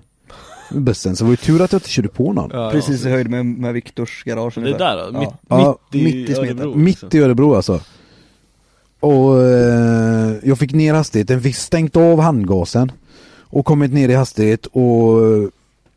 bussen, 0.73 1.15
så 1.15 1.23
det 1.23 1.27
var 1.27 1.31
ju 1.33 1.37
tur 1.37 1.61
att 1.61 1.71
jag 1.71 1.79
inte 1.79 1.89
körde 1.89 2.07
på 2.07 2.33
någon. 2.33 2.49
Ja, 2.53 2.71
Precis 2.71 3.05
i 3.05 3.09
höjd 3.09 3.29
med, 3.29 3.45
med 3.45 3.73
Viktors 3.73 4.23
garage 4.23 4.53
Det 4.55 4.61
ungefär. 4.61 4.79
där 4.95 5.11
då? 5.11 5.19
Mitt, 5.19 5.29
Ja, 5.47 5.77
mitt 5.91 6.01
i, 6.01 6.05
mitt 6.05 6.29
i. 6.29 6.33
Örebro, 6.33 6.75
Mitt 6.75 7.01
liksom. 7.01 7.19
i 7.19 7.23
Örebro 7.23 7.55
alltså. 7.55 7.81
Och 8.99 9.41
eh, 9.43 10.33
jag 10.43 10.59
fick 10.59 10.73
ner 10.73 10.93
hastigheten, 10.93 11.41
fick 11.41 11.55
stängt 11.55 11.95
av 11.95 12.19
handgasen 12.19 12.91
och 13.41 13.65
kommit 13.65 13.93
ner 13.93 14.09
i 14.09 14.13
hastighet 14.13 14.65
och 14.65 15.21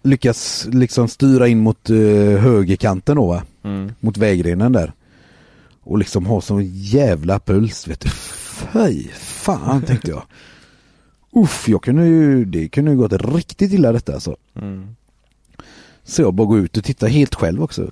lyckas 0.02 0.66
liksom 0.72 1.08
styra 1.08 1.48
in 1.48 1.58
mot 1.58 1.90
eh, 1.90 1.96
högerkanten 2.40 3.16
då 3.16 3.26
va? 3.26 3.42
Mm. 3.64 3.92
Mot 4.00 4.16
vägrenen 4.16 4.72
där. 4.72 4.92
Och 5.82 5.98
liksom 5.98 6.26
ha 6.26 6.40
sån 6.40 6.62
jävla 6.72 7.38
puls 7.38 7.88
vet 7.88 8.00
du. 8.00 8.08
Fy 8.08 9.08
fan 9.14 9.82
tänkte 9.82 10.10
jag. 10.10 10.22
Uff, 11.36 11.68
jag 11.68 11.82
kunde 11.82 12.06
ju, 12.06 12.44
det 12.44 12.68
kunde 12.68 12.90
ju 12.90 12.96
gått 12.96 13.12
riktigt 13.12 13.72
illa 13.72 13.92
detta 13.92 14.14
alltså. 14.14 14.36
Mm. 14.60 14.86
Så 16.04 16.22
jag 16.22 16.34
bara 16.34 16.46
går 16.46 16.58
ut 16.58 16.76
och 16.76 16.84
tittar 16.84 17.08
helt 17.08 17.34
själv 17.34 17.62
också. 17.62 17.90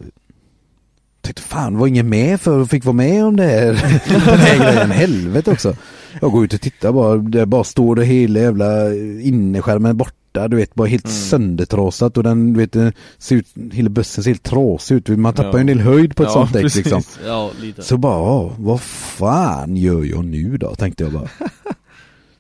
Tänkte 1.21 1.43
fan 1.43 1.79
var 1.79 1.87
ingen 1.87 2.09
med 2.09 2.41
för 2.41 2.59
och 2.59 2.71
fick 2.71 2.85
vara 2.85 2.97
med 2.97 3.25
om 3.25 3.37
det 3.37 3.45
här, 3.45 3.67
den 4.29 4.39
här 4.39 4.73
grejen, 4.73 4.91
helvete 4.91 5.51
också. 5.51 5.77
Jag 6.21 6.33
går 6.33 6.45
ut 6.45 6.55
och 6.55 6.61
tittar 6.61 6.93
bara, 6.93 7.17
det 7.17 7.47
bara 7.47 7.65
står 7.65 7.97
det 7.97 8.05
hela 8.05 8.41
jävla 8.41 8.95
innerskärmen 9.23 9.97
borta, 9.97 10.49
du 10.49 10.57
vet 10.57 10.75
bara 10.75 10.89
helt 10.89 11.09
söndertrasat 11.09 12.17
och 12.17 12.23
den, 12.23 12.53
du 12.53 12.67
vet, 12.67 12.95
ser 13.19 13.37
ut, 13.37 13.47
hela 13.73 13.89
bussen 13.89 14.25
ser 14.25 14.31
helt 14.31 14.43
trasig 14.43 14.97
ut, 14.97 15.09
man 15.09 15.35
tappar 15.35 15.59
ju 15.59 15.61
en 15.61 15.67
del 15.67 15.81
höjd 15.81 16.17
på 16.17 16.23
ett 16.23 16.29
Ja, 16.29 16.33
sånt 16.33 16.53
däck 16.53 16.75
liksom. 16.75 17.03
Ja. 17.27 17.51
Så 17.79 17.97
bara, 17.97 18.19
ja, 18.19 18.53
vad 18.59 18.81
fan 18.81 19.77
gör 19.77 20.05
jag 20.05 20.25
nu 20.25 20.57
då, 20.57 20.75
tänkte 20.75 21.05
jag 21.05 21.13
bara. 21.13 21.29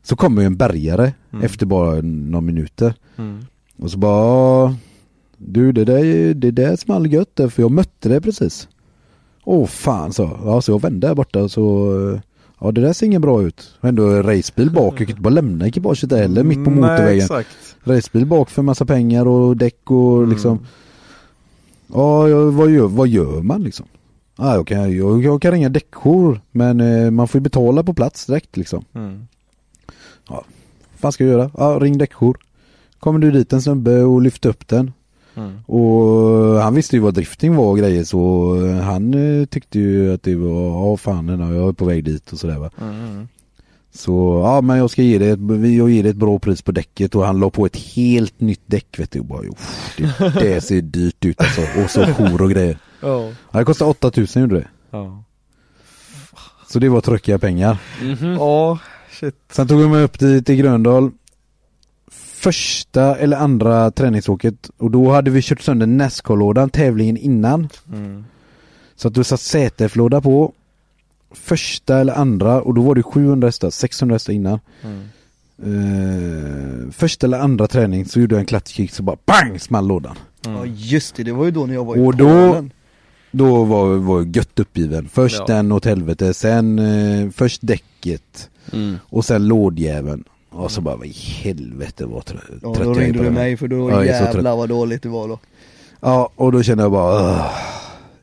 Så 0.07 0.17
kommer 0.17 0.43
ju 0.43 0.47
en 0.47 0.57
bärgare 0.57 1.13
efter 1.43 1.67
bara 1.67 2.01
några 2.03 2.41
minuter. 2.41 2.95
Mm. 3.17 3.47
Och 3.79 3.91
så 3.91 3.99
bara, 3.99 4.25
"Ja, 4.25 4.75
du 5.37 5.73
det 5.73 5.85
där, 5.85 6.05
är- 6.05 6.35
det 6.35 6.51
där 6.51 6.77
small 6.77 7.13
gött 7.13 7.37
där, 7.37 7.49
för 7.49 7.63
jag 7.63 7.71
mötte 7.71 8.09
det 8.09 8.21
precis. 8.21 8.69
Åh 9.45 9.67
fan 9.67 10.13
så, 10.13 10.31
ja 10.45 10.61
så 10.61 10.73
jag 10.73 10.83
vände 10.83 11.07
där 11.07 11.15
borta 11.15 11.49
så, 11.49 12.21
ja 12.61 12.73
det 12.73 12.81
där 12.81 12.93
ser 12.93 13.07
inget 13.07 13.21
bra 13.21 13.43
ut. 13.43 13.75
Och 13.81 13.89
ändå 13.89 14.23
racebil 14.23 14.71
bak, 14.71 14.93
jag 14.93 14.99
kan 14.99 15.09
inte 15.09 15.21
bara 15.23 15.31
lämna 15.35 15.67
ekipaget 15.67 16.09
där 16.11 16.19
heller 16.19 16.43
mitt 16.45 16.65
på 16.65 16.71
Nej, 16.71 16.81
motorvägen. 16.81 17.17
exakt. 17.23 17.49
Racebil 17.85 18.27
bak 18.27 18.51
för 18.51 18.63
massa 18.63 18.85
pengar 18.87 19.27
och 19.29 19.57
däck 19.57 19.91
och 19.91 20.17
Mm. 20.19 20.31
liksom 20.31 20.59
Ja, 21.93 22.27
vad 22.51 22.71
gör, 22.71 22.87
vad 22.89 23.09
gör 23.09 23.43
man 23.43 23.63
liksom? 23.63 23.87
Ja, 24.39 24.55
jag, 24.55 24.67
kan, 24.67 24.97
jag, 24.97 25.23
jag 25.25 25.43
kan 25.43 25.53
ringa 25.53 25.69
däckjour 25.69 26.41
men 26.51 26.81
eh, 26.81 27.11
man 27.11 27.29
får 27.29 27.39
ju 27.39 27.43
betala 27.43 27.83
på 27.83 27.95
plats 27.95 28.27
direkt 28.27 28.57
liksom. 28.57 28.85
Mm. 28.95 29.27
Vad 30.29 30.45
fan 30.99 31.13
ska 31.13 31.25
jag 31.25 31.31
göra? 31.33 31.51
Ja, 31.57 31.79
ring 31.81 31.99
däckjour. 31.99 32.37
Kommer 32.99 33.19
du 33.19 33.31
dit 33.31 33.53
en 33.53 33.63
snubbe 33.63 34.03
och 34.03 34.23
lyfter 34.23 34.49
upp 34.49 34.69
den. 34.69 34.93
Mm. 35.37 35.65
Och 35.67 36.61
han 36.63 36.75
visste 36.75 36.97
ju 36.97 37.03
vad 37.03 37.15
drifting 37.15 37.57
var 37.57 37.65
och 37.65 37.79
grejer 37.79 38.05
så 38.05 38.55
eh, 38.67 38.77
han 38.77 39.15
eh, 39.41 39.47
tyckte 39.47 39.79
ju 39.79 40.15
att 40.15 40.23
det 40.23 40.35
var, 40.35 40.91
ja 40.91 40.97
fan 40.97 41.29
jag 41.29 41.69
är 41.69 41.73
på 41.73 41.85
väg 41.85 42.05
dit 42.05 42.33
och 42.33 42.39
sådär 42.39 42.59
va. 42.59 42.71
Mm. 42.81 43.29
Så 43.95 44.43
ja 44.45 44.61
men 44.61 44.79
jag 44.79 44.91
ska 44.91 45.03
ge 45.03 45.19
dig 45.19 45.31
ett, 45.31 45.39
jag 45.77 45.91
ger 45.91 46.03
dig 46.03 46.11
ett 46.11 46.17
bra 46.17 46.39
pris 46.39 46.63
på 46.63 46.73
däcket 46.73 47.15
och 47.15 47.27
han 47.27 47.41
la 47.41 47.51
på 47.51 47.67
ett 47.67 47.77
helt 47.77 48.41
nytt 48.41 48.63
däck 48.67 48.99
vet 48.99 49.11
du. 49.11 49.19
Och 49.19 49.25
bara, 49.27 49.43
"Uff, 49.43 49.95
det, 49.99 50.35
det 50.41 50.61
ser 50.61 50.81
dyrt 50.81 51.25
ut 51.25 51.41
alltså. 51.41 51.61
Och 51.85 51.91
så 51.91 52.05
jour 52.05 52.43
och 52.43 52.51
grejer. 52.51 52.79
Ja. 53.01 53.31
Ja, 53.51 53.59
det 53.59 53.65
kostade 53.65 53.91
8000 53.91 54.43
gjorde 54.43 54.55
det. 54.57 54.69
Ja. 54.91 55.25
Så 56.69 56.79
det 56.79 56.89
var 56.89 57.01
tråkiga 57.01 57.39
pengar. 57.39 57.79
Mhm. 58.03 58.33
Ja, 58.33 58.79
shit. 59.25 59.35
Sen 59.53 59.69
tog 59.69 59.81
vi 59.81 59.89
mig 59.89 60.03
upp 60.05 60.19
till, 60.19 60.45
till 60.45 60.57
Gröndal 60.57 61.11
Första 62.13 63.17
eller 63.17 63.37
andra 63.37 63.91
träningsåket 63.91 64.71
och 64.79 64.91
då 64.91 65.11
hade 65.13 65.31
vi 65.31 65.43
kört 65.43 65.61
sönder 65.61 65.87
Nascar-lådan 65.87 66.71
tävlingen 66.71 67.17
innan 67.17 67.69
Mm. 67.93 68.25
Så 68.97 69.09
att 69.09 69.15
du 69.15 69.25
satt 69.25 69.41
ZF-låda 69.41 70.21
på 70.21 70.53
Första 71.31 71.99
eller 71.99 72.13
andra 72.15 72.63
och 72.63 72.75
då 72.75 72.83
var 72.83 72.95
det 72.95 73.03
700 73.03 73.49
hästar, 73.49 73.71
600 73.71 74.15
hästar 74.15 74.33
innan 74.33 74.61
Mm. 74.83 75.01
eh, 75.63 76.91
Första 76.93 77.27
eller 77.27 77.39
andra 77.39 77.67
träning 77.67 78.05
så 78.07 78.21
gjorde 78.21 78.35
jag 78.35 78.41
en 78.41 78.47
klatschkick 78.47 78.93
så 78.93 79.03
bara 79.03 79.17
BANG 79.27 79.59
small 79.61 79.87
lådan 79.87 80.17
Ja 80.45 80.67
just 80.67 81.15
det, 81.17 81.23
det 81.23 81.33
var 81.33 81.45
ju 81.45 81.51
då 81.51 81.67
när 81.67 81.75
jag 81.75 81.85
var 81.85 81.97
i 81.97 82.01
Och 82.01 82.17
då, 82.17 82.25
Polen. 82.49 82.71
Då 83.35 83.65
var, 83.65 83.95
var 83.97 84.19
jag 84.19 84.37
gött 84.37 84.59
uppgiven 84.61 85.09
Först 85.09 85.39
Ja. 85.39 85.45
den 85.55 85.73
åt 85.73 85.85
helvete, 85.85 86.35
sen 86.35 86.79
eh, 86.79 87.31
först 87.31 87.61
däcket 87.63 88.51
Mm. 88.73 88.97
och 89.09 89.25
sen 89.25 89.49
lådjäveln 89.49 90.25
Och 90.51 90.71
så 90.71 90.81
bara, 90.81 90.97
vad 90.97 91.07
i 91.07 91.13
helvete 91.17 92.07
vad 92.07 92.23
trö- 92.23 92.59
Ja 92.63 92.75
trött 92.75 92.85
då 92.85 92.91
jag 92.91 92.97
är 92.97 93.01
ringde 93.01 93.23
du 93.25 93.31
mig 93.31 93.57
för 93.57 93.69
då 93.69 93.91
Ja, 93.91 93.97
trött. 93.97 94.07
jävlar 94.07 94.57
vad 94.57 94.69
dåligt 94.69 95.03
det 95.03 95.09
var 95.09 95.29
då. 95.29 95.39
Ja, 96.01 96.31
och 96.37 96.53
då 96.53 96.63
kände 96.63 96.83
jag 96.85 96.93
bara, 96.93 97.31
"Ugh, 97.31 97.47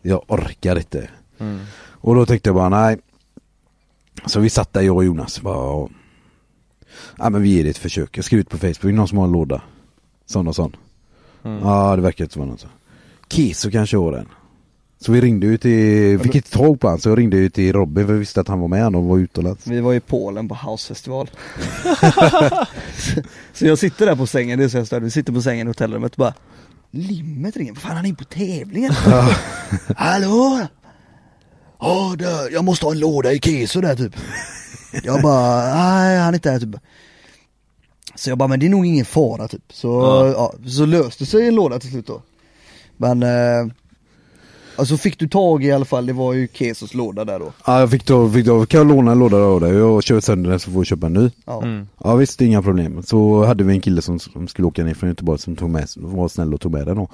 jag 0.01 0.23
orkar 0.27 0.75
inte. 0.77 1.09
Mm. 1.39 1.59
Och 1.81 2.15
då 2.15 2.25
tänkte 2.25 2.49
jag 2.49 2.55
bara, 2.55 2.69
nej. 2.69 2.97
Så 4.25 4.39
vi 4.39 4.49
satt 4.49 4.73
där 4.73 4.81
jag 4.81 4.95
och 4.95 5.03
Jonas 5.05 5.41
bara, 5.41 5.87
ja 7.17 7.29
men 7.29 7.41
vi 7.41 7.49
ger 7.49 7.63
det 7.63 7.69
ett 7.69 7.77
försök. 7.77 8.17
Jag 8.17 8.25
skrev 8.25 8.39
ut 8.39 8.49
på 8.49 8.57
Facebook, 8.57 8.93
någon 8.93 9.07
som 9.07 9.17
har 9.17 9.25
en 9.25 9.31
låda. 9.31 9.61
Sån 10.25 10.47
och 10.47 10.55
sån. 10.55 10.75
Mm. 11.43 11.59
Ja, 11.63 11.95
det 11.95 12.01
verkar 12.01 12.25
inte 12.25 12.39
vara 12.39 12.49
någon 12.49 12.57
så. 12.57 12.67
Kiso 13.29 13.71
kanske 13.71 13.97
har 13.97 14.11
den. 14.11 14.27
Så 15.01 15.11
vi 15.11 15.21
ringde 15.21 15.47
ut 15.47 15.61
till, 15.61 16.19
fick 16.19 16.35
inte 16.35 16.51
tag 16.51 16.79
på 16.79 16.87
han 16.87 16.99
så 16.99 17.09
jag 17.09 17.17
ringde 17.17 17.37
ut 17.37 17.53
till 17.53 17.73
Robin 17.73 18.05
för 18.05 18.13
jag 18.13 18.19
visste 18.19 18.41
att 18.41 18.47
han 18.47 18.59
var 18.59 18.67
med 18.67 18.95
och 18.95 19.03
var 19.03 19.17
utomlands. 19.17 19.67
Vi 19.67 19.79
var 19.79 19.93
i 19.93 19.99
Polen 19.99 20.47
på 20.47 20.55
housefestival. 20.55 21.29
så, 23.53 23.65
jag 23.65 23.77
sitter 23.77 24.05
där 24.05 24.15
på 24.15 24.27
sängen, 24.27 24.59
det 24.59 24.65
är 24.65 24.69
så 24.69 24.77
jag 24.77 24.87
störd. 24.87 25.03
vi 25.03 25.11
sitter 25.11 25.33
på 25.33 25.41
sängen 25.41 25.67
i 25.67 25.69
hotellrummet 25.69 26.11
och 26.11 26.17
bara 26.17 26.33
Limmet 26.91 27.57
ringer, 27.57 27.73
vad 27.73 27.81
fan 27.81 27.95
han 27.95 28.05
är 28.05 28.13
på 28.13 28.23
tävlingen? 28.23 28.93
Hallå? 29.97 30.67
Ja, 31.79 32.15
där, 32.17 32.49
jag 32.53 32.63
måste 32.63 32.85
ha 32.85 32.91
en 32.91 32.99
låda 32.99 33.31
i 33.33 33.39
keso 33.39 33.81
där 33.81 33.95
typ. 33.95 34.15
Jag 35.03 35.21
bara, 35.21 35.75
nej 35.75 36.17
han 36.17 36.29
är 36.29 36.33
inte 36.33 36.51
där 36.51 36.59
typ. 36.59 36.81
Så 38.15 38.29
jag 38.29 38.37
bara, 38.37 38.47
men 38.47 38.59
det 38.59 38.65
är 38.65 38.69
nog 38.69 38.85
ingen 38.85 39.05
fara 39.05 39.47
typ. 39.47 39.63
Så, 39.73 39.87
ja. 40.35 40.69
så 40.69 40.85
löste 40.85 41.25
sig 41.25 41.47
en 41.47 41.55
låda 41.55 41.79
till 41.79 41.89
slut 41.89 42.07
då. 42.07 42.21
Men, 42.97 43.23
eh, 43.23 43.73
alltså 44.81 44.97
fick 44.97 45.19
du 45.19 45.27
tag 45.27 45.63
i 45.63 45.71
alla 45.71 45.85
fall, 45.85 46.05
det 46.05 46.13
var 46.13 46.33
ju 46.33 46.47
kesos 46.53 46.93
låda 46.93 47.25
där 47.25 47.39
då. 47.39 47.53
Ja, 47.65 47.79
jag 47.79 47.91
fick 47.91 48.05
då, 48.05 48.29
fick 48.29 48.45
då, 48.45 48.65
kan 48.65 48.77
jag 48.77 48.87
låna 48.87 49.11
en 49.11 49.19
låda 49.19 49.37
av 49.37 49.61
dig? 49.61 49.73
Jag 49.73 50.03
kör 50.03 50.19
sönder 50.19 50.49
den 50.49 50.59
så 50.59 50.71
får 50.71 50.79
jag 50.79 50.87
köpa 50.87 51.07
en 51.07 51.13
ny. 51.13 51.29
Ja. 51.45 51.63
Mm. 51.63 51.87
Ja 52.03 52.15
visst, 52.15 52.39
det 52.39 52.45
är 52.45 52.47
inga 52.47 52.61
problem. 52.61 53.03
Så 53.03 53.45
hade 53.45 53.63
vi 53.63 53.73
en 53.73 53.81
kille 53.81 54.01
som, 54.01 54.19
som 54.19 54.47
skulle 54.47 54.67
åka 54.67 54.83
ner 54.83 54.93
från 54.93 55.09
Göteborg 55.09 55.39
som 55.39 55.55
tog 55.55 55.69
med, 55.69 55.87
var 55.95 56.27
snäll 56.27 56.53
och 56.53 56.61
tog 56.61 56.71
med 56.71 56.87
den 56.87 56.95
då. 56.95 57.09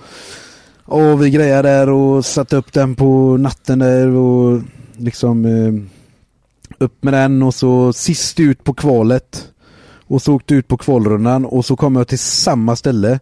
Och 0.85 1.23
vi 1.23 1.29
grejade 1.29 1.69
där 1.69 1.89
och 1.89 2.25
satte 2.25 2.55
upp 2.55 2.73
den 2.73 2.95
på 2.95 3.37
natten 3.37 3.79
där 3.79 4.07
och 4.07 4.61
liksom 4.97 5.45
eh, 5.45 5.73
upp 6.79 7.03
med 7.03 7.13
den 7.13 7.43
och 7.43 7.53
så 7.53 7.93
sist 7.93 8.39
ut 8.39 8.63
på 8.63 8.73
kvalet. 8.73 9.47
Och 10.09 10.21
så 10.21 10.33
åkte 10.33 10.55
ut 10.55 10.67
på 10.67 10.77
kvalrundan 10.77 11.45
och 11.45 11.65
så 11.65 11.75
kom 11.75 11.95
jag 11.95 12.07
till 12.07 12.19
samma 12.19 12.75
ställe. 12.75 13.19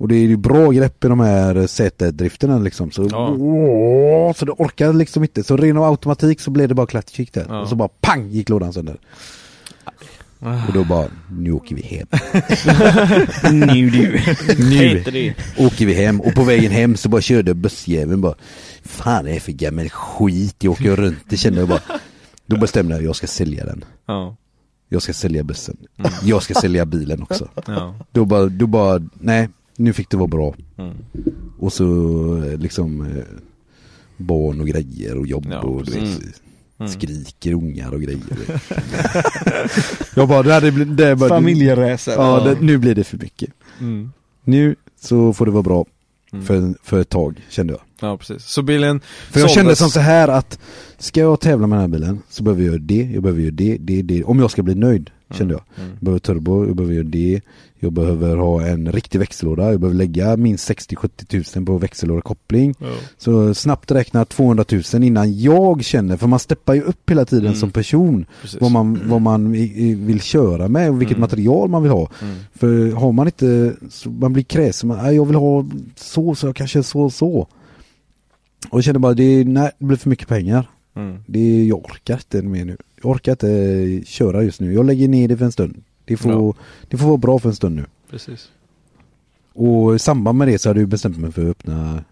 Och 0.00 0.08
det 0.08 0.14
är 0.16 0.26
ju 0.26 0.36
bra 0.36 0.70
grepp 0.70 1.04
i 1.04 1.08
de 1.08 1.20
här 1.20 1.66
sätedrifterna 1.66 2.58
liksom. 2.58 2.90
Så, 2.90 3.08
Ja. 3.10 3.28
åh, 3.28 4.32
så 4.32 4.44
det 4.44 4.52
orkade 4.52 4.92
liksom 4.92 5.22
inte. 5.22 5.42
Så 5.42 5.56
ren 5.56 5.76
av 5.76 5.84
automatik 5.84 6.40
så 6.40 6.50
blev 6.50 6.68
det 6.68 6.74
bara 6.74 6.86
klatschkick 6.86 7.32
där. 7.32 7.46
Ja. 7.48 7.60
Och 7.60 7.68
så 7.68 7.74
bara 7.76 7.88
pang 8.00 8.28
gick 8.28 8.48
lådan 8.48 8.72
sönder. 8.72 8.96
Och 10.38 10.72
då 10.74 10.84
bara, 10.84 11.06
nu 11.30 11.52
åker 11.52 11.74
vi 11.76 11.82
hem. 11.82 12.06
nu 13.76 13.90
du. 13.90 14.20
Det. 15.10 15.34
åker 15.58 15.86
vi 15.86 15.94
hem 15.94 16.20
och 16.20 16.34
på 16.34 16.44
vägen 16.44 16.72
hem 16.72 16.96
så 16.96 17.08
bara 17.08 17.20
körde 17.20 17.54
bussjäveln 17.54 18.20
bara 18.20 18.34
Fan 18.82 19.26
är 19.26 19.34
det 19.34 19.40
för 19.40 19.52
gammal 19.52 19.88
skit 19.88 20.56
jag 20.58 20.72
åker 20.72 20.96
runt, 20.96 21.18
det 21.28 21.36
kände 21.36 21.58
jag 21.60 21.68
bara 21.68 21.80
Då 22.46 22.56
bestämde 22.56 22.94
jag, 22.94 23.04
jag 23.04 23.16
ska 23.16 23.26
sälja 23.26 23.64
den 23.64 23.84
Ja. 24.06 24.36
Jag 24.88 25.02
ska 25.02 25.12
sälja 25.12 25.42
bussen 25.44 25.76
Jag 26.22 26.42
ska 26.42 26.54
sälja 26.54 26.86
bilen 26.86 27.22
också 27.22 27.48
Ja. 27.66 27.94
Då 28.12 28.24
bara, 28.24 28.46
då 28.46 28.66
bara, 28.66 29.02
nej 29.12 29.48
nu 29.80 29.92
fick 29.92 30.10
det 30.10 30.16
vara 30.16 30.26
bra 30.28 30.54
Mm. 30.76 30.94
Och 31.58 31.72
så 31.72 31.84
eh, 32.44 32.58
liksom 32.58 33.00
eh, 33.06 33.22
barn 34.16 34.60
och 34.60 34.66
grejer 34.66 35.16
och 35.18 35.26
jobb 35.26 35.46
Ja, 35.50 35.60
och 35.60 35.84
du 35.84 35.92
vet, 35.92 36.00
precis. 36.00 36.42
Mm. 36.78 36.92
skriker 36.92 37.52
ungar 37.52 37.94
och 37.94 38.02
grejer. 38.02 38.20
jag 40.16 40.28
bara, 40.28 40.42
det, 40.42 40.52
hade 40.54 40.72
blivit- 40.72 40.96
det 40.96 41.16
bara, 41.16 41.28
Familjeräser. 41.28 42.12
Ja, 42.12 42.40
det, 42.44 42.60
nu 42.60 42.78
blir 42.78 42.94
det 42.94 43.04
för 43.04 43.18
mycket. 43.18 43.50
Mm. 43.80 44.12
Nu 44.44 44.76
så 45.00 45.32
får 45.32 45.46
det 45.46 45.52
vara 45.52 45.62
bra 45.62 45.86
Mm. 46.32 46.44
för, 46.46 46.74
för 46.82 47.00
ett 47.00 47.08
tag 47.08 47.40
kände 47.48 47.72
jag. 47.72 47.80
Ja 48.00 48.16
precis, 48.16 48.44
så 48.44 48.62
bilen 48.62 49.00
För 49.30 49.40
jag 49.40 49.50
kände 49.50 49.76
som 49.76 49.88
så 49.90 50.00
här 50.00 50.28
att 50.28 50.58
Ska 50.98 51.20
jag 51.20 51.40
tävla 51.40 51.66
med 51.66 51.76
den 51.78 51.80
här 51.80 51.98
bilen 51.98 52.22
så 52.30 52.42
behöver 52.42 52.62
jag 52.62 52.72
göra 52.72 52.82
det, 52.82 53.10
jag 53.14 53.22
behöver 53.22 53.42
göra 53.42 53.54
det, 53.54 53.76
det, 53.80 54.02
det 54.02 54.24
Om 54.24 54.38
jag 54.40 54.50
ska 54.50 54.62
bli 54.62 54.74
nöjd 54.74 55.10
kände 55.34 55.54
jag 55.54 55.62
Mm. 55.78 55.90
Jag 55.90 55.98
behöver 56.04 56.18
turbo, 56.18 56.66
jag 56.66 56.76
behöver 56.76 56.94
göra 56.94 57.06
det 57.06 57.40
Jag 57.78 57.92
behöver 57.92 58.36
ha 58.36 58.66
en 58.66 58.92
riktig 58.92 59.18
växellåda, 59.18 59.70
jag 59.70 59.80
behöver 59.80 59.98
lägga 59.98 60.36
minst 60.36 60.70
60-70 60.70 61.26
tusen 61.26 61.66
på 61.66 61.78
växellådekoppling 61.78 62.74
Ja. 62.78 62.86
Så 63.18 63.54
snabbt 63.54 63.90
räkna 63.90 64.24
200 64.24 64.64
000 64.94 65.02
innan 65.04 65.40
jag 65.40 65.84
känner, 65.84 66.16
för 66.16 66.26
man 66.26 66.38
steppar 66.38 66.74
ju 66.74 66.82
upp 66.82 67.10
hela 67.10 67.24
tiden 67.24 67.46
Mm. 67.46 67.58
som 67.60 67.70
person 67.70 68.26
Precis. 68.42 68.60
vad 68.60 68.70
man, 68.70 69.00
vad 69.04 69.20
man 69.20 69.52
vill 70.06 70.20
köra 70.20 70.68
med 70.68 70.90
och 70.90 71.00
vilket 71.00 71.16
Mm. 71.16 71.20
material 71.20 71.68
man 71.68 71.82
vill 71.82 71.92
ha 71.92 72.08
Mm. 72.22 72.34
För 72.54 72.92
har 72.92 73.12
man 73.12 73.26
inte, 73.26 73.74
man 74.20 74.32
blir 74.32 74.44
kräsen, 74.44 74.88
man, 74.88 74.98
"Nej, 74.98 75.14
jag 75.16 75.24
vill 75.26 75.36
ha 75.36 75.66
så, 75.96 76.34
så 76.34 76.46
jag 76.46 76.56
kanske 76.56 76.82
så 76.82 77.10
så 77.10 77.46
Och 78.68 78.78
jag 78.78 78.84
kände 78.84 78.98
bara, 79.00 79.14
det, 79.14 79.44
nej, 79.44 79.70
det 79.78 79.84
blir 79.84 79.96
för 79.96 80.10
mycket 80.10 80.28
pengar 80.28 80.68
Mm. 80.94 81.18
det, 81.26 81.64
Jag 81.66 81.84
orkar 81.84 82.14
inte 82.14 82.42
mer 82.42 82.64
nu 82.64 82.76
Jag 83.02 83.10
orkar 83.10 83.32
inte 83.32 84.02
köra 84.10 84.42
just 84.42 84.60
nu, 84.60 84.72
jag 84.74 84.86
lägger 84.86 85.08
ner 85.08 85.28
det 85.28 85.36
för 85.36 85.44
en 85.44 85.52
stund 85.52 85.82
Det 86.04 86.16
får, 86.16 86.32
Ja. 86.32 86.54
det 86.88 86.96
får 86.96 87.06
vara 87.06 87.16
bra 87.16 87.38
för 87.38 87.48
en 87.48 87.54
stund 87.56 87.76
nu 87.76 87.84
Precis. 88.10 88.48
Och 89.52 89.94
i 89.94 89.98
samband 89.98 90.38
med 90.38 90.48
det 90.48 90.58
så 90.58 90.68
hade 90.68 90.80
jag 90.80 90.88
bestämt 90.88 91.18
mig 91.18 91.32
för 91.32 91.42
att 91.42 91.48
öppna 91.48 92.04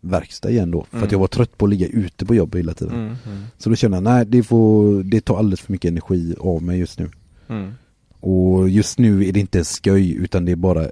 verkstad 0.00 0.50
igen 0.50 0.70
då 0.70 0.84
För 0.90 0.96
Mm. 0.96 1.06
att 1.06 1.12
jag 1.12 1.18
var 1.18 1.26
trött 1.26 1.58
på 1.58 1.64
att 1.66 1.70
ligga 1.70 1.86
ute 1.86 2.26
på 2.26 2.34
jobb 2.34 2.54
hela 2.56 2.74
tiden 2.74 2.94
Mm. 2.94 3.06
Mm. 3.26 3.42
Så 3.58 3.70
då 3.70 3.76
kände 3.76 3.96
jag, 3.96 4.04
nej 4.04 4.26
det 4.26 4.42
får, 4.42 5.02
det 5.02 5.20
tar 5.20 5.38
alldeles 5.38 5.60
för 5.60 5.72
mycket 5.72 5.88
energi 5.90 6.34
av 6.40 6.62
mig 6.62 6.78
just 6.78 6.98
nu 6.98 7.10
Mm. 7.48 7.72
Och 8.20 8.68
just 8.68 8.98
nu 8.98 9.28
är 9.28 9.32
det 9.32 9.40
inte 9.40 9.58
en 9.58 9.64
sköj 9.64 10.12
utan 10.14 10.44
det 10.44 10.52
är 10.52 10.56
bara 10.56 10.86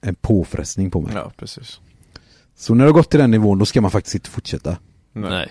en 0.00 0.14
påfrestning 0.14 0.90
på 0.90 1.00
mig 1.00 1.12
Ja 1.14 1.32
precis. 1.36 1.80
Så 2.58 2.74
när 2.74 2.84
det 2.84 2.88
har 2.90 2.94
gått 2.94 3.10
till 3.10 3.20
den 3.20 3.30
nivån 3.30 3.58
då 3.58 3.64
ska 3.66 3.80
man 3.80 3.90
faktiskt 3.90 4.14
inte 4.14 4.30
fortsätta 4.30 4.76
Nej. 5.12 5.48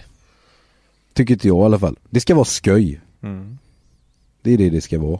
Tycker 1.13 1.33
inte 1.33 1.47
jag 1.47 1.57
i 1.57 1.65
alla 1.65 1.79
fall 1.79 1.95
Det 2.09 2.19
ska 2.19 2.35
vara 2.35 2.45
sköj 2.45 3.01
Mm. 3.23 3.57
Det 4.41 4.51
är 4.53 4.57
det 4.57 4.69
det 4.69 4.81
ska 4.81 4.99
vara 4.99 5.19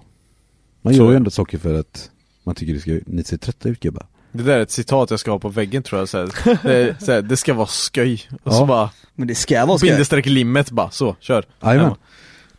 Man 0.82 0.94
Så 0.94 1.00
gör 1.00 1.10
ju 1.12 1.16
ändå 1.16 1.32
saker 1.32 1.58
för 1.58 1.80
att 1.80 2.12
man 2.44 2.56
tycker 2.56 2.74
det 2.74 2.80
ska, 2.80 3.00
ni 3.06 3.24
ser 3.24 3.38
trötta 3.38 3.70
ut 3.70 3.80
gubbar 3.80 4.08
Det 4.32 4.44
där 4.44 4.58
är 4.58 4.62
ett 4.62 4.72
citat 4.72 5.12
jag 5.12 5.20
ska 5.20 5.32
ha 5.32 5.40
på 5.40 5.50
väggen 5.50 5.84
tror 5.84 6.02
jag, 6.02 6.10
så 6.10 6.18
här. 6.18 6.30
Det, 6.64 6.74
är, 6.74 6.96
så 7.00 7.12
här, 7.12 7.22
det 7.22 7.38
ska 7.38 7.54
vara 7.54 7.68
sköj. 7.68 8.28
Och 8.44 8.54
så 8.54 8.62
Ja. 8.62 8.66
bara 8.66 8.90
Men 9.16 9.28
det 9.28 9.36
ska 9.36 9.66
vara 9.66 9.78
skoj. 9.78 9.90
Bindestreck 9.90 10.26
limmet 10.26 10.72
bara, 10.72 10.90
så, 10.92 11.16
kör. 11.20 11.46
Jajamän 11.64 11.96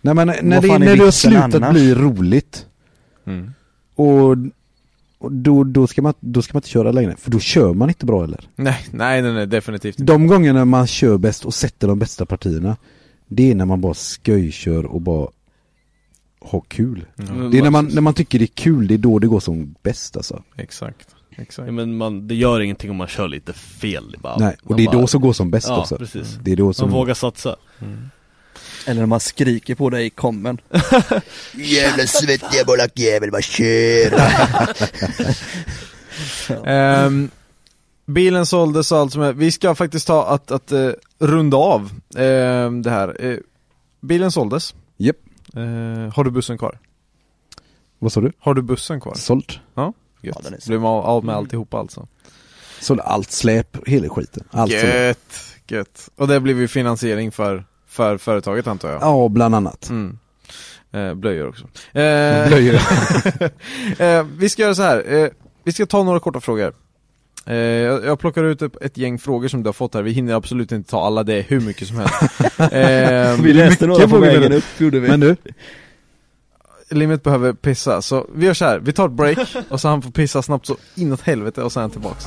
Nej 0.00 0.14
men 0.14 0.26
när, 0.26 0.60
det, 0.60 0.78
när 0.78 0.96
det 0.96 1.04
har 1.04 1.10
slutat 1.10 1.54
annars? 1.54 1.72
bli 1.72 1.94
roligt 1.94 2.66
Mm. 3.26 3.52
Och, 3.94 4.36
och 5.18 5.32
då, 5.32 5.64
då, 5.64 5.86
ska 5.86 6.02
man, 6.02 6.14
då 6.20 6.42
ska 6.42 6.54
man 6.54 6.58
inte 6.58 6.68
köra 6.68 6.92
längre, 6.92 7.16
för 7.16 7.30
då 7.30 7.40
kör 7.40 7.74
man 7.74 7.88
inte 7.88 8.06
bra 8.06 8.20
heller 8.20 8.48
Nej, 8.56 8.86
nej, 8.90 9.22
nej, 9.22 9.32
nej, 9.32 9.46
definitivt 9.46 10.00
inte. 10.00 10.12
De 10.12 10.26
gångerna 10.26 10.64
man 10.64 10.86
kör 10.86 11.18
bäst 11.18 11.44
och 11.44 11.54
sätter 11.54 11.88
de 11.88 11.98
bästa 11.98 12.26
partierna 12.26 12.76
Det 13.26 13.50
är 13.50 13.54
när 13.54 13.64
man 13.64 13.80
bara 13.80 13.94
sköjkör 13.94 14.86
och 14.86 15.00
bara 15.00 15.28
har 16.40 16.62
kul 16.68 17.04
Mm. 17.18 17.50
Det 17.50 17.58
är 17.58 17.62
när 17.62 17.70
man, 17.70 17.90
när 17.92 18.00
man 18.00 18.14
tycker 18.14 18.38
det 18.38 18.44
är 18.44 18.46
kul, 18.46 18.86
det 18.86 18.94
är 18.94 18.98
då 18.98 19.18
det 19.18 19.26
går 19.26 19.40
som 19.40 19.74
bäst 19.82 20.16
alltså 20.16 20.42
Exakt, 20.56 21.16
exakt. 21.30 21.66
Ja, 21.66 21.72
men 21.72 21.96
man, 21.96 22.28
det 22.28 22.34
gör 22.34 22.60
ingenting 22.60 22.90
om 22.90 22.96
man 22.96 23.08
kör 23.08 23.28
lite 23.28 23.52
fel 23.52 24.16
bara, 24.22 24.36
Nej, 24.36 24.56
och 24.64 24.76
det 24.76 24.82
är 24.82 24.86
bara, 24.86 25.00
då 25.00 25.06
som 25.06 25.20
går 25.20 25.32
som 25.32 25.50
bäst 25.50 25.68
ja, 25.68 25.80
också 25.80 25.96
precis. 25.96 26.38
Det 26.42 26.52
är 26.52 26.56
då 26.56 26.72
som 26.72 26.90
Man 26.90 26.98
vågar 26.98 27.14
satsa 27.14 27.56
Eller 28.88 29.00
när 29.00 29.06
man 29.06 29.20
skriker 29.20 29.74
på 29.74 29.90
dig 29.90 30.06
i 30.06 30.10
kommen. 30.10 30.60
Jävla 31.54 32.06
svettiga 32.06 32.64
bolackjävel, 32.66 33.30
bara 33.30 33.42
kör! 33.42 34.20
Ehm, 36.66 37.30
bilen 38.06 38.46
såldes 38.46 38.92
och 38.92 38.98
allt 38.98 39.12
som 39.12 39.22
är, 39.22 39.32
vi 39.32 39.52
ska 39.52 39.74
faktiskt 39.74 40.06
ta 40.06 40.26
att, 40.26 40.50
att 40.50 40.72
eh, 40.72 40.90
runda 41.18 41.56
av 41.56 41.90
ehm, 42.16 42.82
det 42.82 42.90
här. 42.90 43.24
Eh, 43.24 43.38
bilen 44.00 44.32
såldes. 44.32 44.74
Japp. 44.96 45.16
Eh, 45.54 46.14
har 46.14 46.24
du 46.24 46.30
bussen 46.30 46.58
kvar? 46.58 46.78
Vad 47.98 48.12
sa 48.12 48.20
du? 48.20 48.32
Har 48.38 48.54
du 48.54 48.62
bussen 48.62 49.00
kvar? 49.00 49.14
Sålt 49.14 49.60
Ja, 49.74 49.92
gött. 50.22 50.36
Ja, 50.42 50.50
såld. 50.50 50.62
Blev 50.66 50.80
man 50.80 51.04
av 51.04 51.24
med 51.24 51.34
alltihopa 51.34 51.78
alltså? 51.78 52.06
Såld 52.80 53.00
allt 53.00 53.30
släp, 53.30 53.88
hela 53.88 54.08
skiten 54.08 54.44
Allt 54.50 54.72
såld. 54.72 54.94
Gött, 54.94 55.56
gött. 55.66 56.08
Och 56.16 56.28
det 56.28 56.40
blev 56.40 56.60
ju 56.60 56.68
finansiering 56.68 57.32
för, 57.32 57.64
för 57.88 58.18
företaget 58.18 58.66
antar 58.66 58.90
jag? 58.90 59.02
Ja, 59.02 59.28
bland 59.28 59.54
annat 59.54 59.88
Mm. 59.90 60.18
Eh, 60.92 61.14
blöjor 61.14 61.48
också. 61.48 61.64
Eh, 61.98 62.46
Blöjor. 62.48 62.74
eh, 63.98 64.26
vi 64.38 64.48
ska 64.48 64.62
göra 64.62 64.74
så 64.74 64.82
här. 64.82 65.14
Eh, 65.14 65.28
vi 65.64 65.72
ska 65.72 65.86
ta 65.86 66.02
några 66.02 66.20
korta 66.20 66.40
frågor. 66.40 66.72
Eh, 67.46 67.56
jag, 67.56 68.04
jag 68.04 68.18
plockar 68.18 68.44
ut 68.44 68.62
ett, 68.62 68.82
ett 68.82 68.96
gäng 68.96 69.18
frågor 69.18 69.48
som 69.48 69.62
du 69.62 69.68
har 69.68 69.72
fått 69.72 69.94
här, 69.94 70.02
vi 70.02 70.10
hinner 70.10 70.34
absolut 70.34 70.72
inte 70.72 70.90
ta 70.90 71.06
alla, 71.06 71.22
det 71.22 71.34
är 71.34 71.42
hur 71.42 71.60
mycket 71.60 71.88
som 71.88 71.96
helst. 71.96 72.14
Eh, 72.72 73.42
Vi 73.42 73.52
läste 73.52 73.86
några 73.86 74.02
på 74.02 74.08
frågor 74.08 74.26
vägen 74.26 74.52
upp, 74.52 74.64
gjorde 74.78 75.00
vi. 75.00 75.08
Men 75.08 75.20
du, 75.20 75.36
Limit 76.90 77.22
behöver 77.22 77.52
pissa, 77.52 78.02
så 78.02 78.26
vi 78.34 78.46
gör 78.46 78.54
så 78.54 78.64
här. 78.64 78.78
vi 78.78 78.92
tar 78.92 79.06
ett 79.06 79.12
break 79.12 79.38
och 79.68 79.80
så 79.80 79.88
han 79.88 80.02
får 80.02 80.10
pissa 80.10 80.42
snabbt 80.42 80.66
så 80.66 80.76
inåt 80.94 81.20
helvete 81.20 81.62
och 81.62 81.72
sen 81.72 81.80
är 81.80 81.82
han 81.82 81.90
tillbaks. 81.90 82.26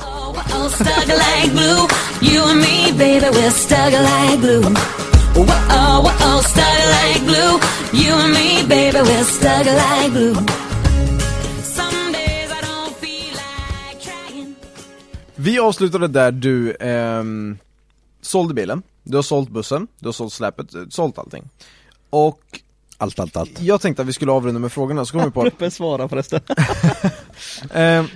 Whoa, 5.34 6.10
oh, 6.20 6.40
stuck 6.42 6.78
like 6.94 7.20
glue. 7.26 7.58
You 8.02 8.12
and 8.14 8.32
me, 8.32 8.62
baby, 8.68 8.98
we're 8.98 9.24
stuck 9.24 9.64
like 9.66 10.10
glue. 10.12 10.34
Some 11.62 12.12
days 12.12 12.50
I 12.50 12.60
don't 12.60 12.94
feel 12.96 13.34
like 13.34 14.00
trying. 14.00 14.54
Vi 15.34 15.58
avslutade 15.58 16.08
där 16.08 16.30
du 16.32 16.76
ehm, 16.80 17.58
sålde 18.20 18.54
bilen, 18.54 18.82
du 19.02 19.16
har 19.16 19.22
sålt 19.22 19.48
bussen, 19.50 19.86
du 19.98 20.08
har 20.08 20.12
sålt 20.12 20.32
släpet, 20.32 20.74
eh, 20.74 20.82
sålt 20.90 21.18
allting. 21.18 21.44
Och 22.10 22.40
allt, 22.98 23.18
allt, 23.20 23.36
allt 23.36 23.60
jag 23.60 23.80
tänkte 23.80 24.02
att 24.02 24.08
vi 24.08 24.12
skulle 24.12 24.32
avrunda 24.32 24.60
med 24.60 24.72
frågorna, 24.72 25.04
så 25.04 25.12
kom 25.12 25.24
vi 25.24 25.30
på 25.30 25.50
att 25.66 25.72
svara 25.72 26.08
förresten. 26.08 26.40
Ehm, 27.74 28.06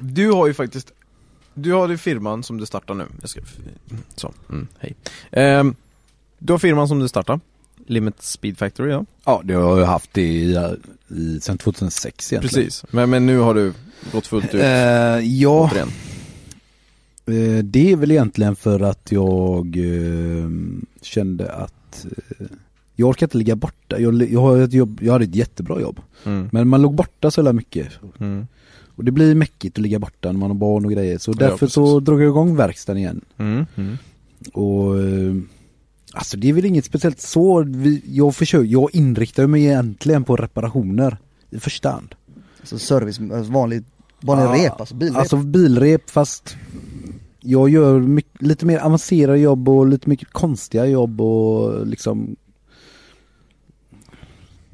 Du 0.00 0.30
har 0.32 0.46
ju 0.46 0.54
faktiskt 0.54 0.92
Du 1.54 1.72
har 1.72 1.96
firman 1.96 2.42
som 2.42 2.58
du 2.58 2.66
startar 2.66 2.94
nu 2.94 3.04
jag 3.20 3.30
ska, 3.30 3.40
Så, 4.16 4.32
mm, 4.50 4.66
hej 4.78 4.94
Ehm, 5.30 5.74
Du 6.38 6.52
har 6.52 6.58
firman 6.58 6.88
som 6.88 6.98
du 6.98 7.08
startar 7.08 7.40
Limit 7.86 8.22
Speed 8.22 8.58
Factory 8.58 8.90
ja 8.90 9.04
Ja, 9.24 9.40
det 9.44 9.54
har 9.54 9.78
jag 9.78 9.86
haft 9.86 10.14
det 10.14 10.22
i, 10.22 10.58
i, 11.08 11.40
sen 11.40 11.58
2006 11.58 12.32
egentligen 12.32 12.64
Precis, 12.64 12.84
men, 12.90 13.10
men 13.10 13.26
nu 13.26 13.38
har 13.38 13.54
du 13.54 13.72
gått 14.12 14.26
fullt 14.26 14.54
ut 14.54 14.60
Eh, 14.62 14.68
ja, 15.20 15.70
återigen. 15.72 15.88
eh, 17.26 17.64
det 17.64 17.92
är 17.92 17.96
väl 17.96 18.10
egentligen 18.10 18.56
för 18.56 18.80
att 18.80 19.12
jag 19.12 19.76
eh, 19.76 20.50
kände 21.02 21.52
att 21.52 22.06
eh, 22.38 22.46
jag 22.96 23.08
orkar 23.08 23.26
inte 23.26 23.38
ligga 23.38 23.56
borta. 23.56 23.98
Jag, 23.98 24.22
jag, 24.32 24.40
har 24.40 24.56
ett 24.58 24.72
jobb, 24.72 24.98
jag 25.02 25.12
hade 25.12 25.24
ett 25.24 25.34
jättebra 25.34 25.80
jobb. 25.80 26.00
Mm. 26.24 26.48
Men 26.52 26.68
man 26.68 26.82
låg 26.82 26.94
borta 26.94 27.30
så 27.30 27.38
jävla 27.40 27.52
mycket. 27.52 27.88
Mm. 28.18 28.46
Och 29.00 29.04
det 29.04 29.12
blir 29.12 29.34
mäckigt 29.34 29.78
att 29.78 29.82
ligga 29.82 29.98
borta 29.98 30.32
när 30.32 30.38
man 30.38 30.50
har 30.50 30.58
barn 30.58 30.84
och 30.84 30.92
grejer. 30.92 31.18
Så 31.18 31.30
Ja, 31.30 31.36
därför 31.38 31.56
precis. 31.58 31.74
så 31.74 32.00
drog 32.00 32.22
jag 32.22 32.28
igång 32.28 32.56
verkstaden 32.56 32.98
igen. 32.98 33.20
Mm. 33.36 33.66
Mm. 33.76 33.96
Och 34.52 35.00
eh, 35.00 35.34
Alltså 36.12 36.36
det 36.36 36.48
är 36.48 36.52
väl 36.52 36.64
inget 36.64 36.84
speciellt 36.84 37.20
så, 37.20 37.62
vi, 37.66 38.02
jag 38.06 38.34
försöker, 38.36 38.66
jag 38.66 38.94
inriktar 38.94 39.46
mig 39.46 39.64
egentligen 39.64 40.24
på 40.24 40.36
reparationer 40.36 41.16
i 41.50 41.58
första 41.58 41.90
hand. 41.90 42.14
Så 42.62 42.78
service, 42.78 43.20
alltså 43.20 43.52
vanlig, 43.52 43.84
vanlig 44.20 44.44
Ja, 44.44 44.64
rep, 44.66 44.80
alltså 44.80 44.94
bilrep. 44.94 45.16
Alltså 45.18 45.36
bilrep 45.36 46.10
fast 46.10 46.56
jag 47.40 47.68
gör 47.68 48.00
mycket, 48.00 48.42
lite 48.42 48.66
mer 48.66 48.78
avancerade 48.78 49.38
jobb 49.38 49.68
och 49.68 49.86
lite 49.86 50.08
mycket 50.08 50.28
konstiga 50.32 50.86
jobb 50.86 51.20
och 51.20 51.86
liksom 51.86 52.36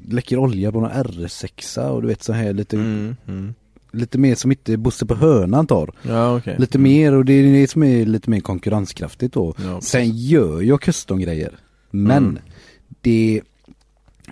Läcker 0.09 0.37
olja 0.37 0.71
på 0.71 0.79
någon 0.79 0.91
R6 0.91 1.87
och 1.89 2.01
du 2.01 2.07
vet 2.07 2.23
så 2.23 2.33
här 2.33 2.53
lite 2.53 2.75
Mm. 2.75 3.15
Mm. 3.27 3.53
Lite 3.91 4.17
mer 4.17 4.35
som 4.35 4.51
inte 4.51 4.77
Bosse 4.77 5.05
på 5.05 5.15
hönan 5.15 5.67
tar 5.67 5.91
Ja 6.01 6.37
okej 6.37 6.55
Lite 6.59 6.77
mer 6.79 7.13
och 7.13 7.25
det 7.25 7.33
är 7.33 7.53
det 7.61 7.67
som 7.69 7.83
är 7.83 8.05
lite 8.05 8.29
mer 8.29 8.39
konkurrenskraftigt 8.39 9.33
då 9.33 9.53
Ja. 9.63 9.81
Sen 9.81 10.09
gör 10.17 10.61
jag 10.61 10.81
custom-grejer 10.81 11.51
Men 11.91 12.23
Mm. 12.23 12.37
det, 13.01 13.41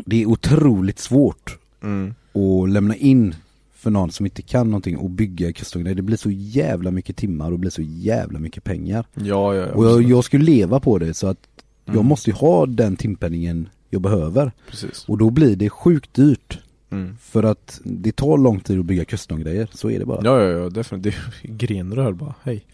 det 0.05 0.21
är 0.21 0.25
otroligt 0.25 0.99
svårt 0.99 1.57
Mm. 1.83 2.13
att 2.33 2.69
lämna 2.69 2.95
in 2.95 3.35
för 3.75 3.91
någon 3.91 4.11
som 4.11 4.25
inte 4.25 4.41
kan 4.41 4.67
någonting 4.69 4.97
och 4.97 5.09
bygga 5.09 5.53
custom-grejer. 5.53 5.95
Det 5.95 6.01
blir 6.01 6.17
så 6.17 6.31
jävla 6.31 6.91
mycket 6.91 7.15
timmar 7.17 7.45
och 7.45 7.51
det 7.51 7.57
blir 7.57 7.71
så 7.71 7.81
jävla 7.81 8.39
mycket 8.39 8.63
pengar. 8.63 9.05
Ja, 9.13 9.55
ja, 9.55 9.65
Och 9.65 9.85
jag, 9.85 10.01
jag 10.03 10.23
skulle 10.23 10.43
leva 10.45 10.79
på 10.79 10.97
det 10.97 11.13
så 11.13 11.27
att 11.27 11.37
jag 11.85 11.95
Mm. 11.95 12.05
måste 12.07 12.29
ju 12.29 12.35
ha 12.35 12.65
den 12.65 12.95
timpenningen 12.95 13.69
jag 13.89 14.01
behöver. 14.01 14.51
Precis 14.69 15.05
Och 15.07 15.17
då 15.17 15.29
blir 15.29 15.55
det 15.55 15.69
sjukt 15.69 16.13
dyrt 16.13 16.59
Mm. 16.95 17.17
För 17.21 17.43
att 17.43 17.81
det 17.83 18.11
tar 18.15 18.37
lång 18.37 18.59
tid 18.59 18.79
att 18.79 18.85
bygga 18.85 19.05
custom-grejer, 19.05 19.67
så 19.73 19.89
är 19.89 19.99
det 19.99 20.05
bara. 20.05 20.21
Ja, 20.23 20.41
ja, 20.41 20.49
ja, 20.49 20.69
definitivt. 20.69 21.15
Grenrör 21.43 22.11
bara, 22.13 22.33
hej. 22.43 22.65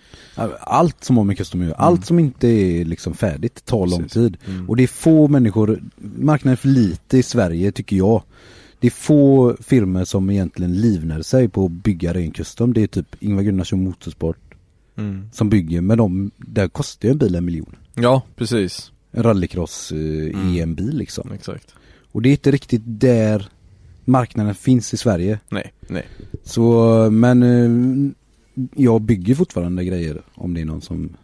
Allt 0.59 1.03
som 1.03 1.17
har 1.17 1.23
med 1.23 1.37
custom 1.37 1.61
göra, 1.63 1.73
allt 1.75 2.05
som 2.05 2.19
inte 2.19 2.47
är 2.47 2.85
liksom 2.85 3.13
färdigt 3.13 3.65
tar 3.65 3.87
lång 3.87 3.99
Precis. 4.03 4.13
tid. 4.13 4.37
Mm. 4.47 4.69
Och 4.69 4.75
det 4.77 4.83
är 4.83 4.87
få 4.87 5.27
människor, 5.27 5.81
marknaden 6.17 6.51
är 6.53 6.55
för 6.57 6.67
lite 6.67 7.17
i 7.17 7.23
Sverige 7.23 7.71
tycker 7.71 7.95
jag. 7.95 8.23
Det 8.79 8.87
är 8.87 8.91
få 8.91 9.55
firmor 9.59 10.03
som 10.05 10.29
egentligen 10.29 10.81
livnär 10.81 11.21
sig 11.21 11.49
på 11.49 11.65
att 11.65 11.71
bygga 11.71 12.13
ren 12.13 12.31
custom. 12.31 12.73
Det 12.73 12.81
är 12.83 12.87
typ 12.87 13.15
Ingvar 13.19 13.43
Gunnarsson 13.43 13.83
Motorsport 13.83 14.37
Mm. 14.95 15.29
som 15.33 15.49
bygger, 15.49 15.81
men 15.81 15.97
de, 15.97 16.31
där 16.37 16.67
kostar 16.67 17.07
ju 17.07 17.11
en 17.11 17.17
bil 17.17 17.35
en 17.35 17.45
miljon. 17.45 17.75
Ja, 17.95 18.21
precis. 18.35 18.91
En 19.11 19.23
rallycross 19.23 19.91
eh, 19.91 19.97
Mm. 20.53 20.75
Liksom. 20.77 21.31
Exakt. 21.31 21.75
Och 22.11 22.21
det 22.21 22.29
är 22.29 22.31
inte 22.31 22.51
riktigt 22.51 22.81
där 22.85 23.49
marknaden 24.05 24.55
finns 24.55 24.93
i 24.93 24.97
Sverige. 24.97 25.39
Nej, 25.49 25.73
nej. 25.87 26.05
Så, 26.43 27.09
men 27.11 27.43
eh, 27.43 28.11
jag 28.75 29.01
bygger 29.01 29.35
fortfarande 29.35 29.85
grejer 29.85 30.21
om 30.35 30.53
det 30.53 30.61
är 30.61 30.65
någon 30.65 30.81
som 30.81 31.15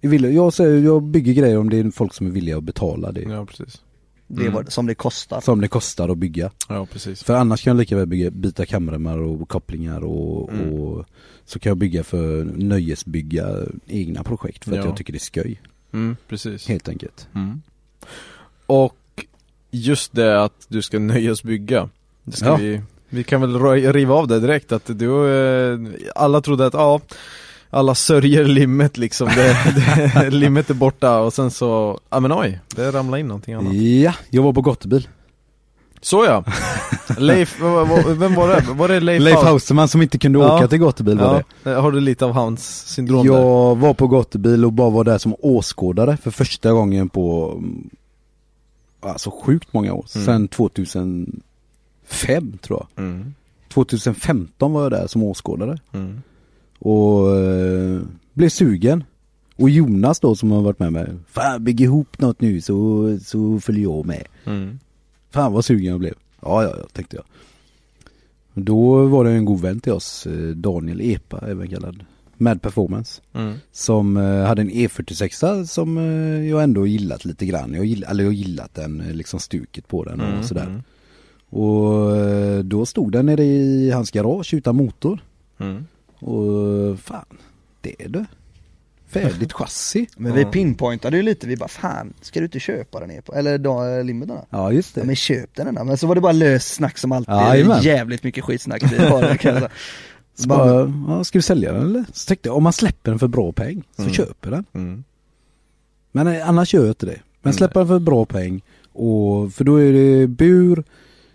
är 0.00 0.08
villig. 0.08 0.34
Jag, 0.34 0.52
säger, 0.52 0.82
jag 0.84 1.02
bygger 1.02 1.32
grejer 1.32 1.58
om 1.58 1.70
det 1.70 1.76
är 1.78 1.90
folk 1.90 2.14
som 2.14 2.26
är 2.26 2.30
villiga 2.30 2.56
att 2.56 2.64
betala 2.64 3.12
det. 3.12 3.20
Ja, 3.22 3.46
precis. 3.46 3.82
Det 4.26 4.46
är 4.46 4.50
vad, 4.50 4.72
som 4.72 4.86
det 4.86 4.94
kostar. 4.94 5.40
Som 5.40 5.60
det 5.60 5.68
kostar 5.68 6.08
att 6.08 6.18
bygga. 6.18 6.50
Ja, 6.68 6.86
precis. 6.92 7.22
För 7.22 7.34
annars 7.34 7.64
kan 7.64 7.70
jag 7.70 7.78
lika 7.80 7.96
väl 7.96 8.06
bygga, 8.06 8.30
byta 8.30 8.66
kameror 8.66 9.42
och 9.42 9.48
kopplingar 9.48 10.00
och, 10.04 10.52
Mm. 10.52 10.72
och 10.72 11.06
så 11.44 11.58
kan 11.58 11.70
jag 11.70 11.76
bygga 11.76 12.04
för 12.04 12.44
nöjesbygga 12.44 13.56
egna 13.86 14.22
projekt 14.24 14.64
för 14.64 14.70
att 14.72 14.76
Ja. 14.78 14.84
jag 14.84 14.96
tycker 14.96 15.12
det 15.12 15.16
är 15.16 15.42
sköj. 15.42 15.60
Mm, 15.92 16.16
precis. 16.28 16.68
Helt 16.68 16.88
enkelt. 16.88 17.28
Mm. 17.34 17.62
Och 18.66 18.96
just 19.70 20.12
det 20.12 20.42
att 20.44 20.52
du 20.68 20.82
ska 20.82 20.98
nöjesbygga. 20.98 21.88
Det 22.24 22.36
ska 22.36 22.46
Ja. 22.46 22.56
vi, 22.56 22.80
vi 23.08 23.24
kan 23.24 23.40
väl 23.40 23.60
riva 23.92 24.14
av 24.14 24.28
det 24.28 24.40
direkt 24.40 24.72
att 24.72 24.82
du, 24.86 25.34
eh, 25.34 25.78
alla 26.14 26.40
trodde 26.40 26.66
att 26.66 26.74
ja, 26.74 27.00
alla 27.70 27.94
sörjer 27.94 28.44
limmet 28.44 28.96
liksom, 28.96 29.28
det, 29.36 29.56
det, 30.14 30.30
limmet 30.30 30.70
är 30.70 30.74
borta 30.74 31.18
och 31.20 31.32
sen 31.32 31.50
så, 31.50 32.00
ja 32.10 32.20
men 32.20 32.32
oj, 32.32 32.60
det 32.76 32.90
ramlade 32.90 33.20
in 33.20 33.28
någonting 33.28 33.54
annat. 33.54 33.74
Ja, 33.74 34.12
jag 34.30 34.42
var 34.42 34.52
på 34.52 34.62
gatubil. 34.62 35.08
Så 36.02 36.24
ja! 36.24 36.44
Leif, 37.18 37.60
vem 38.06 38.34
var 38.34 38.48
det? 38.48 38.64
Var 38.72 38.88
det 38.88 39.00
Leif, 39.00 39.22
Leif 39.22 39.36
Haus- 39.36 39.44
Hauserman 39.44 39.88
som 39.88 40.02
inte 40.02 40.18
kunde 40.18 40.38
Ja. 40.38 40.56
åka 40.56 40.68
till 40.68 40.78
gatubil 40.78 41.18
var 41.18 41.44
det. 41.64 41.70
Har 41.70 41.92
du 41.92 42.00
lite 42.00 42.24
av 42.24 42.32
hans 42.32 42.86
syndrom 42.86 43.26
där? 43.26 43.34
Jag 43.34 43.76
var 43.78 43.94
på 43.94 44.06
gatubil 44.08 44.64
och 44.64 44.72
bara 44.72 44.90
var 44.90 45.04
där 45.04 45.18
som 45.18 45.34
åskådare 45.38 46.16
för 46.16 46.30
första 46.30 46.72
gången 46.72 47.08
på 47.08 47.54
Alltså 49.00 49.30
sjukt 49.30 49.72
många 49.72 49.92
år, 49.92 50.06
Mm. 50.14 50.24
sen 50.26 50.48
2005 50.48 51.42
tror 52.62 52.86
jag 52.96 53.04
Mm. 53.04 53.34
2015 53.68 54.72
var 54.72 54.82
jag 54.82 54.90
där 54.92 55.06
som 55.06 55.22
åskådare 55.22 55.78
Mm. 55.92 56.20
och 56.78 57.36
eh, 57.36 58.00
blev 58.32 58.48
sugen 58.48 59.04
Och 59.56 59.70
Jonas 59.70 60.20
då 60.20 60.34
som 60.34 60.50
har 60.50 60.62
varit 60.62 60.78
med 60.78 60.92
mig 60.92 61.06
Fan 61.28 61.64
bygg 61.64 61.80
ihop 61.80 62.18
något 62.18 62.40
nu 62.40 62.60
så, 62.60 63.18
så 63.24 63.60
följer 63.60 63.82
jag 63.82 64.06
med 64.06 64.24
Mm. 64.44 64.78
Fan 65.30 65.52
vad 65.52 65.64
sugen 65.64 65.90
jag 65.90 66.00
blev 66.00 66.14
Ja 66.42 66.62
ja 66.62 66.74
ja 66.78 66.84
tänkte 66.92 67.16
jag 67.16 67.24
Då 68.64 69.06
var 69.06 69.24
det 69.24 69.30
en 69.30 69.44
god 69.44 69.60
vän 69.60 69.80
till 69.80 69.92
oss 69.92 70.26
eh, 70.26 70.48
Daniel 70.48 71.00
Epa 71.00 71.38
även 71.48 71.68
kallad 71.68 72.04
Mad 72.40 72.62
Performance 72.62 73.20
Mm. 73.34 73.54
Som 73.72 74.16
eh, 74.16 74.44
hade 74.46 74.62
en 74.62 74.70
E46 74.70 75.64
som 75.66 75.98
eh, 75.98 76.48
jag 76.50 76.62
ändå 76.62 76.86
gillat 76.86 77.24
lite 77.24 77.46
grann. 77.46 77.74
Jag 77.74 77.84
gill, 77.84 78.04
eller 78.08 78.24
jag 78.24 78.32
gillat 78.32 78.74
den, 78.74 79.00
eh, 79.00 79.12
liksom 79.14 79.40
stuket 79.40 79.88
på 79.88 80.04
den 80.04 80.20
Mm, 80.20 80.38
och 80.38 80.44
sådär. 80.44 80.66
mm. 80.66 80.82
Och 81.50 82.16
eh, 82.16 82.58
då 82.58 82.86
stod 82.86 83.12
den 83.12 83.26
nere 83.26 83.44
i 83.44 83.90
hans 83.90 84.10
garage 84.10 84.54
utan 84.54 84.76
motor. 84.76 85.18
Mm. 85.60 85.86
Och 86.18 87.00
fan, 87.00 87.24
det 87.80 88.02
är 88.04 88.08
det. 88.08 88.24
Färdigt 89.08 89.52
chassi. 89.52 90.06
Men 90.16 90.34
vi 90.34 90.44
pinpointade 90.44 91.16
ju 91.16 91.22
lite, 91.22 91.46
vi 91.46 91.56
bara 91.56 91.68
fan, 91.68 92.12
ska 92.20 92.40
du 92.40 92.44
inte 92.46 92.60
köpa 92.60 93.00
den 93.00 93.10
Epa? 93.10 93.34
Eller 93.34 93.58
då, 93.58 93.84
eh, 93.84 94.04
limiterna? 94.04 94.44
Ja 94.50 94.72
just 94.72 94.94
det. 94.94 95.00
Ja, 95.00 95.04
men 95.06 95.16
köp 95.16 95.54
den 95.54 95.74
då. 95.74 95.84
Men 95.84 95.96
så 95.96 96.06
var 96.06 96.14
det 96.14 96.20
bara 96.20 96.32
löst 96.32 96.74
snack 96.74 96.98
som 96.98 97.12
alltid, 97.12 97.34
Jajamän. 97.34 97.82
jävligt 97.82 98.22
mycket 98.24 98.44
skitsnack 98.44 98.80
kan 98.80 98.90
jag 98.94 99.40
säga. 99.40 99.68
Så 100.42 100.48
bara, 100.48 100.92
ja, 101.08 101.24
ska 101.24 101.38
vi 101.38 101.42
sälja 101.42 101.72
den 101.72 101.82
eller? 101.82 102.04
Så 102.12 102.26
tänkte 102.28 102.48
jag, 102.48 102.56
om 102.56 102.62
man 102.62 102.72
släpper 102.72 103.10
den 103.10 103.18
för 103.18 103.28
bra 103.28 103.52
peng 103.52 103.82
så 103.96 104.02
Mm. 104.02 104.14
köper 104.14 104.50
den. 104.50 104.64
Mm. 104.72 105.04
Men 106.12 106.26
eh, 106.26 106.48
annars 106.48 106.74
gör 106.74 106.80
jag 106.82 106.90
inte 106.90 107.06
det. 107.06 107.12
Men 107.42 107.50
Nej. 107.50 107.54
släpper 107.54 107.80
den 107.80 107.88
för 107.88 107.98
bra 107.98 108.24
peng 108.24 108.62
och 108.92 109.52
för 109.52 109.64
då 109.64 109.76
är 109.76 109.92
det 109.92 110.26
bur, 110.26 110.84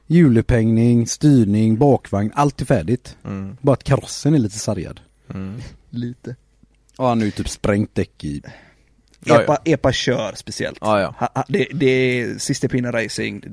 hjulupphängning, 0.08 1.08
styrning, 1.08 1.78
bakvagn, 1.78 2.32
allt 2.36 2.62
är 2.62 2.66
färdigt. 2.66 3.18
Mm. 3.26 3.58
Bara 3.62 3.74
att 3.74 3.84
karossen 3.84 4.34
är 4.34 4.40
lite 4.40 4.60
sargad. 4.60 5.00
Mm. 5.34 5.54
Lite. 5.90 6.36
Och 6.98 7.08
han 7.08 7.18
har 7.20 7.26
ju 7.26 7.32
typ 7.32 7.50
sprängt 7.50 7.96
däck 7.96 8.24
i. 8.24 8.42
Ja, 9.26 9.42
Epa, 9.42 9.58
Epa 9.66 9.92
kör 9.92 10.32
speciellt. 10.36 10.78
Ja, 10.82 11.00
ja. 11.02 11.16
Ha, 11.20 11.30
ha, 11.36 11.44
det, 11.48 11.68
det 11.74 11.86
är 11.86 12.38
sista 12.40 12.68
pinnen 12.68 12.92
racing, 12.92 13.44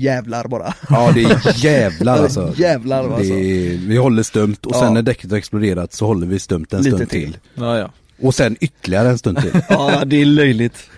jävlar 0.00 0.48
bara. 0.48 0.74
Ja 0.90 1.10
det 1.14 1.22
är 1.22 1.52
jävlar 1.64 2.18
alltså. 2.22 2.54
Jävlar 2.56 3.04
alltså. 3.04 3.34
Det 3.34 3.40
är, 3.74 3.78
vi 3.78 3.96
håller 3.96 4.22
stumt 4.22 4.56
och 4.66 4.72
Ja. 4.74 4.80
sen 4.80 4.94
när 4.94 5.02
däcket 5.02 5.30
har 5.30 5.38
exploderat 5.38 5.92
så 5.92 6.06
håller 6.06 6.26
vi 6.26 6.38
stumt 6.38 6.66
en 6.70 6.82
Lite 6.82 6.96
stund 6.96 7.10
till. 7.10 7.32
till. 7.32 7.36
Ja, 7.54 7.78
ja. 7.78 7.90
Och 8.20 8.34
sen 8.34 8.56
ytterligare 8.60 9.08
en 9.08 9.18
stund 9.18 9.38
till. 9.40 9.50
Ja 9.68 10.04
det 10.04 10.20
är 10.20 10.24
löjligt. 10.26 10.90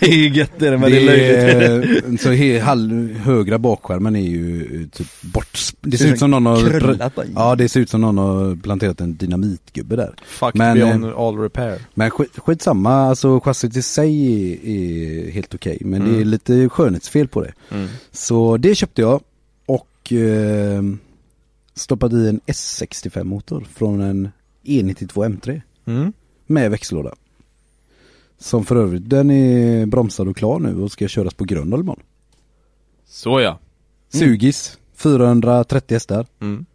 Det 0.00 0.06
är 0.06 0.28
gött 0.28 0.52
det 0.58 0.78
men 0.78 0.90
det, 0.90 0.98
är 0.98 1.06
löjligt. 1.06 2.20
så 2.22 2.30
he, 2.30 2.60
halv, 2.60 3.14
högra 3.18 3.58
bakskärmen 3.58 4.16
är 4.16 4.20
ju 4.20 4.60
eh, 4.82 4.88
typ 4.88 5.06
bort, 5.22 5.58
det 5.80 5.90
Det 5.90 5.98
ser 5.98 6.12
ut 6.12 6.18
som 6.18 6.30
någon 6.30 6.46
har, 6.46 7.10
ja 7.34 7.54
det 7.56 7.68
ser 7.68 7.80
ut 7.80 7.90
som 7.90 8.00
någon 8.00 8.18
har 8.18 8.56
planterat 8.62 9.00
en 9.00 9.14
dynamitgubbe 9.16 9.96
där. 9.96 10.14
Fuck 10.26 10.54
Men, 10.54 10.74
beyond 10.74 11.04
eh, 11.04 11.18
all 11.18 11.36
repair. 11.38 11.78
Men 11.94 12.10
skit, 12.10 12.30
skitsamma, 12.38 12.92
alltså 13.08 13.40
chassit 13.40 13.76
i 13.76 13.82
sig 13.82 14.26
är, 14.52 14.68
är 14.70 15.30
helt 15.30 15.54
okej 15.54 15.78
men 15.80 16.00
det 16.04 16.10
är 16.10 16.14
Mm. 16.14 16.28
lite 16.28 16.68
skönhetsfel 16.68 17.28
på 17.28 17.40
det. 17.42 17.52
Mm. 17.70 17.88
Så 18.12 18.56
det 18.56 18.74
köpte 18.74 19.00
jag 19.02 19.20
och 19.66 20.12
eh, 20.12 20.82
stoppade 21.74 22.16
i 22.16 22.28
en 22.28 22.40
S65 22.46 23.24
motor 23.24 23.66
från 23.74 24.00
en 24.00 24.28
E92 24.64 25.12
M3 25.40 25.60
Mm. 25.86 26.12
Med 26.48 26.70
växellåda. 26.70 27.14
Som 28.38 28.64
för 28.64 28.76
övrigt, 28.76 29.10
den 29.10 29.30
är 29.30 29.86
bromsad 29.86 30.28
och 30.28 30.36
klar 30.36 30.58
nu 30.58 30.82
och 30.82 30.92
ska 30.92 31.08
köras 31.08 31.34
på 31.34 31.44
Gröndal 31.44 31.80
imorgon. 31.80 32.02
Så 33.06 33.40
ja. 33.40 33.58
Sugis, 34.08 34.78
430 34.96 35.94
hästar. 35.94 36.26
Mm. 36.40 36.66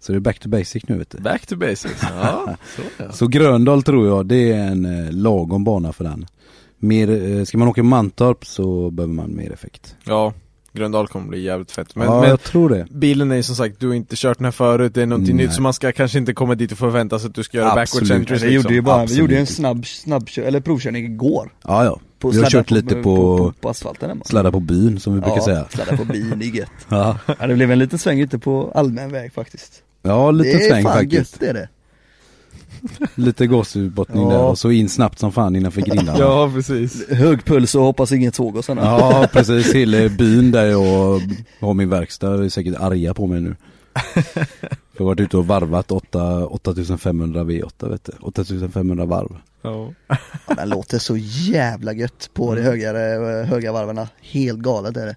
Så 0.00 0.12
det 0.12 0.18
är 0.18 0.20
back 0.20 0.38
to 0.38 0.48
basic 0.48 0.88
nu 0.88 0.98
vet 0.98 1.10
du. 1.10 1.18
Back 1.18 1.46
to 1.46 1.56
basics. 1.56 2.02
Ja, 2.02 2.56
så 2.76 2.82
ja. 2.96 3.12
Så 3.12 3.26
Gröndal 3.26 3.82
tror 3.82 4.06
jag 4.06 4.26
det 4.26 4.52
är 4.52 4.66
en 4.66 4.84
eh, 4.84 5.12
lagom 5.12 5.64
bana 5.64 5.92
för 5.92 6.04
den. 6.04 6.26
Mer, 6.78 7.10
eh, 7.10 7.44
ska 7.44 7.58
man 7.58 7.68
åka 7.68 7.82
Mantorp 7.82 8.46
så 8.46 8.90
behöver 8.90 9.14
man 9.14 9.36
mer 9.36 9.52
effekt. 9.52 9.96
Ja, 10.04 10.32
Gröndal 10.76 11.08
kommer 11.08 11.28
bli 11.28 11.42
jävligt 11.42 11.70
fett. 11.72 11.96
Men, 11.96 12.06
ja, 12.06 12.20
men 12.20 12.30
jag 12.30 12.42
tror 12.42 12.68
det. 12.68 12.86
bilen 12.90 13.30
är 13.32 13.36
ju 13.36 13.42
som 13.42 13.56
sagt, 13.56 13.80
du 13.80 13.88
har 13.88 13.94
inte 13.94 14.16
kört 14.18 14.38
den 14.38 14.44
här 14.44 14.52
förut, 14.52 14.94
det 14.94 15.02
är 15.02 15.06
någonting 15.06 15.36
Nej. 15.36 15.46
nytt 15.46 15.54
så 15.54 15.62
man 15.62 15.72
ska 15.74 15.92
kanske 15.92 16.18
inte 16.18 16.32
komma 16.34 16.54
dit 16.54 16.72
och 16.72 16.78
förvänta 16.78 17.18
sig 17.18 17.28
att 17.28 17.34
du 17.34 17.42
ska 17.42 17.56
göra 17.58 17.72
Absolut. 17.72 18.08
backwards 18.08 18.10
entries 18.10 18.42
Vi 18.42 18.54
gjorde 18.54 18.68
ju 18.68 18.74
liksom. 18.74 18.84
bara, 18.84 18.96
vi 18.96 19.02
Absolut. 19.02 19.20
gjorde 19.20 19.36
en 19.38 19.46
snabb, 19.46 19.86
snabb 19.86 20.28
eller 20.36 20.60
provkörning 20.60 21.04
igår. 21.04 21.52
Ja, 21.64 21.84
ja. 21.84 22.00
På 22.18 22.30
Vi 22.30 22.38
har 22.42 22.50
kört 22.50 22.70
lite 22.70 22.94
på, 22.94 23.02
på, 23.38 23.52
på 23.60 23.68
asfalten 23.68 24.22
sladda 24.24 24.52
på 24.52 24.60
byn 24.60 25.00
som 25.00 25.14
vi 25.14 25.20
brukar 25.20 25.36
ja, 25.36 25.44
säga. 25.44 25.66
sladda 25.70 25.96
på 25.96 26.04
bin, 26.04 26.34
det 26.38 26.44
är 26.46 26.50
gött. 26.50 26.68
Ja, 26.88 27.18
Ja, 27.40 27.46
det 27.46 27.54
blev 27.54 27.70
en 27.72 27.78
liten 27.78 27.98
sväng 27.98 28.20
ute 28.20 28.38
på 28.38 28.72
allmän 28.74 29.12
väg 29.12 29.32
faktiskt. 29.32 29.82
ja 30.02 30.30
lite 30.30 30.58
det 30.58 30.64
är 30.64 30.70
sväng 30.70 30.82
fan 30.84 30.92
faktiskt. 30.92 31.12
gött 31.32 31.36
det 31.40 31.46
är 31.46 31.54
det. 31.54 31.68
Lite 33.14 33.46
gåsutbottning 33.46 34.22
Ja. 34.22 34.28
där 34.30 34.42
och 34.42 34.58
så 34.58 34.70
in 34.70 34.88
snabbt 34.88 35.18
som 35.18 35.32
fan 35.32 35.56
innanför 35.56 35.80
grindarna. 35.80 36.18
Ja, 36.18 36.50
precis. 36.54 37.08
Hög 37.08 37.44
puls 37.44 37.74
och 37.74 37.82
hoppas 37.82 38.12
inget 38.12 38.34
såg 38.34 38.56
oss. 38.56 38.68
Ja 38.68 39.28
precis, 39.32 39.74
hela 39.74 40.08
byn 40.08 40.50
där 40.50 40.64
jag 40.66 41.20
har 41.60 41.74
min 41.74 41.88
verkstad 41.90 42.44
är 42.44 42.48
säkert 42.48 42.76
arga 42.80 43.14
på 43.14 43.26
mig 43.26 43.40
nu. 43.40 43.56
Jag 44.98 45.04
har 45.04 45.06
varit 45.06 45.20
ute 45.20 45.36
och 45.36 45.46
varvat 45.46 45.90
8, 45.90 46.46
8500 46.46 47.44
V8 47.44 47.88
vet 47.90 48.04
du, 48.04 48.12
8500 48.20 49.04
varv. 49.04 49.36
Ja. 49.62 49.92
Ja, 50.08 50.54
den 50.56 50.68
låter 50.68 50.98
så 50.98 51.16
jävla 51.52 51.92
gött 51.92 52.30
på 52.34 52.52
Mm. 52.52 52.64
de 52.64 52.70
höga, 52.70 52.92
höga 53.44 53.72
varven. 53.72 54.06
Helt 54.20 54.58
galet 54.58 54.96
är 54.96 55.06
det. 55.06 55.16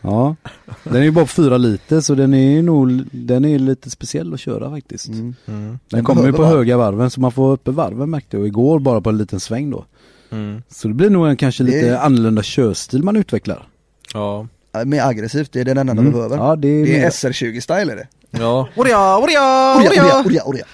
Ja, 0.00 0.36
den 0.84 0.96
är 0.96 1.02
ju 1.02 1.10
bara 1.10 1.26
4 1.26 1.56
liter 1.56 2.00
så 2.00 2.14
den 2.14 2.34
är 2.34 2.50
ju 2.50 2.62
nog, 2.62 3.02
den 3.12 3.44
är 3.44 3.58
lite 3.58 3.90
speciell 3.90 4.34
att 4.34 4.40
köra 4.40 4.70
faktiskt. 4.70 5.08
Mm. 5.08 5.34
Mm. 5.46 5.78
Den 5.90 6.04
kommer 6.04 6.26
ju 6.26 6.32
på 6.32 6.42
varv. 6.42 6.56
höga 6.56 6.76
varven 6.76 7.10
så 7.10 7.20
man 7.20 7.32
får 7.32 7.52
uppe 7.52 7.70
varven 7.70 8.10
märkte 8.10 8.36
jag 8.36 8.46
igår 8.46 8.78
bara 8.78 9.00
på 9.00 9.10
en 9.10 9.18
liten 9.18 9.40
sväng 9.40 9.70
då. 9.70 9.84
Mm. 10.30 10.62
Så 10.68 10.88
det 10.88 10.94
blir 10.94 11.10
nog 11.10 11.26
en 11.28 11.36
kanske 11.36 11.64
Det- 11.64 11.70
lite 11.70 12.00
annorlunda 12.00 12.42
körstil 12.42 13.02
man 13.02 13.16
utvecklar. 13.16 13.66
Ja. 14.14 14.46
Mer 14.84 15.02
aggressivt, 15.02 15.52
det 15.52 15.60
är 15.60 15.64
den 15.64 15.78
enda 15.78 15.92
Mm. 15.92 16.04
de 16.04 16.10
behöver. 16.10 16.36
Ja 16.36 16.56
det 16.56 16.68
är, 16.68 16.84
Det 16.86 16.96
är 16.96 17.00
mer- 17.00 17.10
SR20-style 17.10 17.92
är 17.92 17.96
det. 17.96 18.08
Ja. 18.30 18.68
Orja, 18.76 19.18
orja, 19.18 19.76
Orja, 19.76 19.90
orja, 19.90 20.02
orja! 20.24 20.42
orja, 20.44 20.66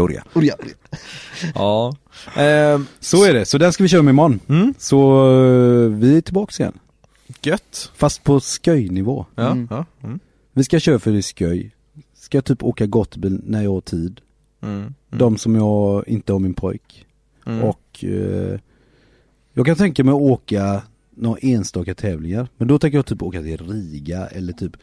orja, 0.00 0.22
Orja, 0.34 0.54
orja. 0.54 0.54
Ja. 1.54 1.96
Ehm, 2.36 2.86
Så 3.00 3.24
är 3.24 3.34
det, 3.34 3.44
så 3.44 3.58
den 3.58 3.72
ska 3.72 3.82
vi 3.82 3.88
köra 3.88 4.02
med 4.02 4.12
imorgon. 4.12 4.40
Mm. 4.48 4.74
Så 4.78 5.00
eh, 5.30 5.88
vi 5.90 6.16
är 6.16 6.20
tillbaks 6.20 6.60
igen. 6.60 6.72
Gött. 7.46 7.90
Fast 7.94 8.24
på 8.24 8.40
sköjnivå. 8.40 9.26
Ja, 9.34 9.50
Mm. 9.50 9.68
ja. 9.70 9.84
Mm. 10.02 10.20
Vi 10.52 10.64
ska 10.64 10.80
köra 10.80 10.98
för 10.98 11.10
det 11.12 11.18
är 11.18 11.22
skoj. 11.22 11.70
Ska 12.14 12.36
jag 12.36 12.44
typ 12.44 12.62
åka 12.62 12.86
gatubil 12.86 13.40
när 13.46 13.62
jag 13.62 13.72
har 13.72 13.80
tid. 13.80 14.20
Mm. 14.62 14.94
De 15.10 15.38
som 15.38 15.54
jag 15.54 16.08
inte 16.08 16.32
har 16.32 16.40
min 16.40 16.54
pojk. 16.54 17.06
Mm. 17.46 17.62
Och 17.64 18.04
eh, 18.04 18.58
jag 19.52 19.66
kan 19.66 19.76
tänka 19.76 20.04
mig 20.04 20.12
att 20.12 20.20
åka 20.20 20.82
några 21.10 21.38
enstaka 21.42 21.94
tävlingar. 21.94 22.48
Men 22.56 22.68
då 22.68 22.78
tänker 22.78 22.98
jag 22.98 23.06
typ 23.06 23.22
åka 23.22 23.42
till 23.42 23.56
Riga 23.68 24.26
eller 24.26 24.52
typ 24.52 24.76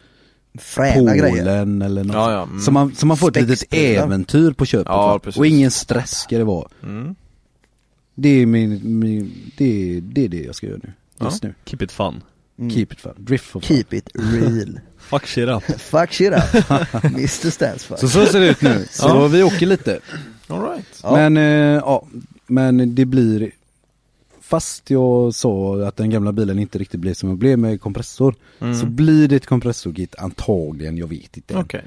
Fräna 0.57 0.93
Polen 0.99 1.17
grejer. 1.17 1.45
eller 1.45 2.03
något. 2.03 2.15
Ja, 2.15 2.31
ja, 2.31 2.43
mm. 2.43 2.59
Så, 2.59 2.71
man, 2.71 2.95
så 2.95 3.05
man 3.05 3.17
får 3.17 3.29
ett 3.38 3.47
litet 3.49 3.73
äventyr 3.73 4.51
på 4.51 4.65
köpet 4.65 4.88
Ja. 4.88 5.19
Och 5.38 5.47
ingen 5.47 5.71
stress 5.71 6.11
ska 6.11 6.38
det 6.38 6.43
vara. 6.43 6.67
Mm. 6.83 7.15
Det 8.15 8.29
är 8.29 8.45
min, 8.45 8.99
min 8.99 9.31
det, 9.57 9.65
är, 9.97 10.01
det 10.01 10.25
är 10.25 10.29
det 10.29 10.43
jag 10.43 10.55
ska 10.55 10.67
göra 10.67 10.79
nu. 10.83 10.93
Just 11.21 11.43
nu. 11.43 11.53
Keep 11.65 11.77
it 11.83 11.91
fun. 11.91 12.21
Mm. 12.59 12.69
Keep 12.69 12.85
it 12.93 12.99
fun. 12.99 13.13
Drift 13.17 13.45
for 13.45 13.59
fun. 13.59 13.67
Keep 13.77 13.93
it 13.93 14.09
real. 14.13 14.79
Fuck 14.97 15.25
shit 15.25 15.49
up. 15.49 15.63
Fuck 15.79 16.11
shit 16.11 16.33
up. 16.33 17.03
Mr 17.03 17.49
stands 17.51 17.83
for. 17.83 17.95
Så 17.97 18.07
så 18.09 18.25
ser 18.25 18.39
det 18.39 18.47
ut 18.49 18.61
nu. 18.61 18.85
Så 18.91 19.07
Ja. 19.07 19.27
vi 19.27 19.43
åker 19.43 19.65
lite. 19.65 19.99
All 20.47 20.61
right. 20.71 20.99
Ja. 21.03 21.11
Men 21.15 21.38
eh, 21.38 21.43
ja, 21.85 22.07
men 22.47 22.95
det 22.95 23.05
blir 23.05 23.51
Fast 24.41 24.89
jag 24.89 25.35
sa 25.35 25.83
att 25.88 25.97
den 25.97 26.09
gamla 26.09 26.31
bilen 26.31 26.59
inte 26.59 26.77
riktigt 26.79 26.99
blev 26.99 27.13
som 27.13 27.29
jag 27.29 27.38
blev 27.38 27.59
med 27.59 27.81
kompressor 27.81 28.35
Mm. 28.61 28.75
Så 28.79 28.85
blir 28.85 29.27
det 29.27 29.35
ett 29.35 29.45
kompressorkit 29.45 30.15
antagligen, 30.17 30.97
jag 30.97 31.07
vet 31.07 31.38
inte 31.38 31.55
Okej. 31.55 31.83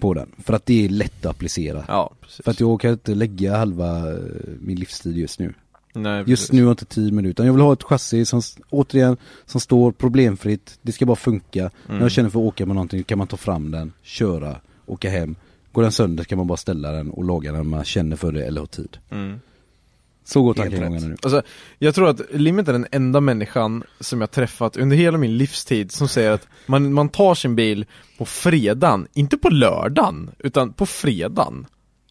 På 0.00 0.14
den, 0.14 0.28
för 0.44 0.52
att 0.54 0.66
det 0.66 0.84
är 0.84 0.88
lätt 0.88 1.26
att 1.26 1.30
applicera 1.30 1.84
Ja, 1.88 2.10
precis. 2.20 2.40
För 2.44 2.50
att 2.50 2.60
jag 2.60 2.80
kan 2.80 2.90
inte 2.92 3.14
lägga 3.14 3.56
halva 3.56 4.12
eh, 4.12 4.18
min 4.60 4.76
livstid 4.80 5.16
just 5.16 5.38
nu 5.38 5.54
Nej, 5.96 6.18
Just 6.26 6.28
precis. 6.42 6.52
nu 6.52 6.60
har 6.60 6.66
jag 6.66 6.72
inte 6.72 6.84
tid 6.84 7.12
med 7.12 7.24
det 7.24 7.30
utan 7.30 7.46
jag 7.46 7.52
vill 7.52 7.62
ha 7.62 7.72
ett 7.72 7.82
chassi 7.82 8.24
som, 8.24 8.42
återigen, 8.70 9.16
som 9.46 9.60
står 9.60 9.92
problemfritt 9.92 10.78
Det 10.82 10.92
ska 10.92 11.06
bara 11.06 11.16
funka 11.16 11.60
Mm. 11.60 11.98
När 11.98 12.04
jag 12.04 12.10
känner 12.10 12.30
för 12.30 12.38
att 12.38 12.44
åka 12.44 12.66
med 12.66 12.74
någonting 12.74 13.02
kan 13.02 13.18
man 13.18 13.26
ta 13.26 13.36
fram 13.36 13.70
den, 13.70 13.92
köra, 14.02 14.56
åka 14.86 15.10
hem 15.10 15.36
Går 15.72 15.82
den 15.82 15.92
sönder 15.92 16.24
kan 16.24 16.38
man 16.38 16.46
bara 16.46 16.56
ställa 16.56 16.92
den 16.92 17.10
och 17.10 17.24
laga 17.24 17.52
den 17.52 17.60
när 17.60 17.76
man 17.76 17.84
känner 17.84 18.16
för 18.16 18.32
det 18.32 18.44
eller 18.44 18.60
har 18.60 18.66
tid 18.66 18.98
Mm. 19.10 19.40
Så 20.24 20.42
går 20.42 20.54
tankegångarna 20.54 21.06
nu 21.06 21.16
Alltså, 21.22 21.42
jag 21.78 21.94
tror 21.94 22.08
att 22.08 22.20
Limit 22.32 22.68
är 22.68 22.72
den 22.72 22.86
enda 22.92 23.20
människan 23.20 23.84
som 24.00 24.20
jag 24.20 24.30
träffat 24.30 24.76
under 24.76 24.96
hela 24.96 25.18
min 25.18 25.36
livstid 25.36 25.92
som 25.92 26.08
säger 26.08 26.30
att 26.30 26.48
man, 26.66 26.92
man 26.92 27.08
tar 27.08 27.34
sin 27.34 27.56
bil 27.56 27.86
på 28.18 28.24
fredagen, 28.24 29.06
inte 29.14 29.36
på 29.36 29.48
lördagen, 29.48 30.30
utan 30.38 30.72
på 30.72 30.86
fredagen. 30.86 31.66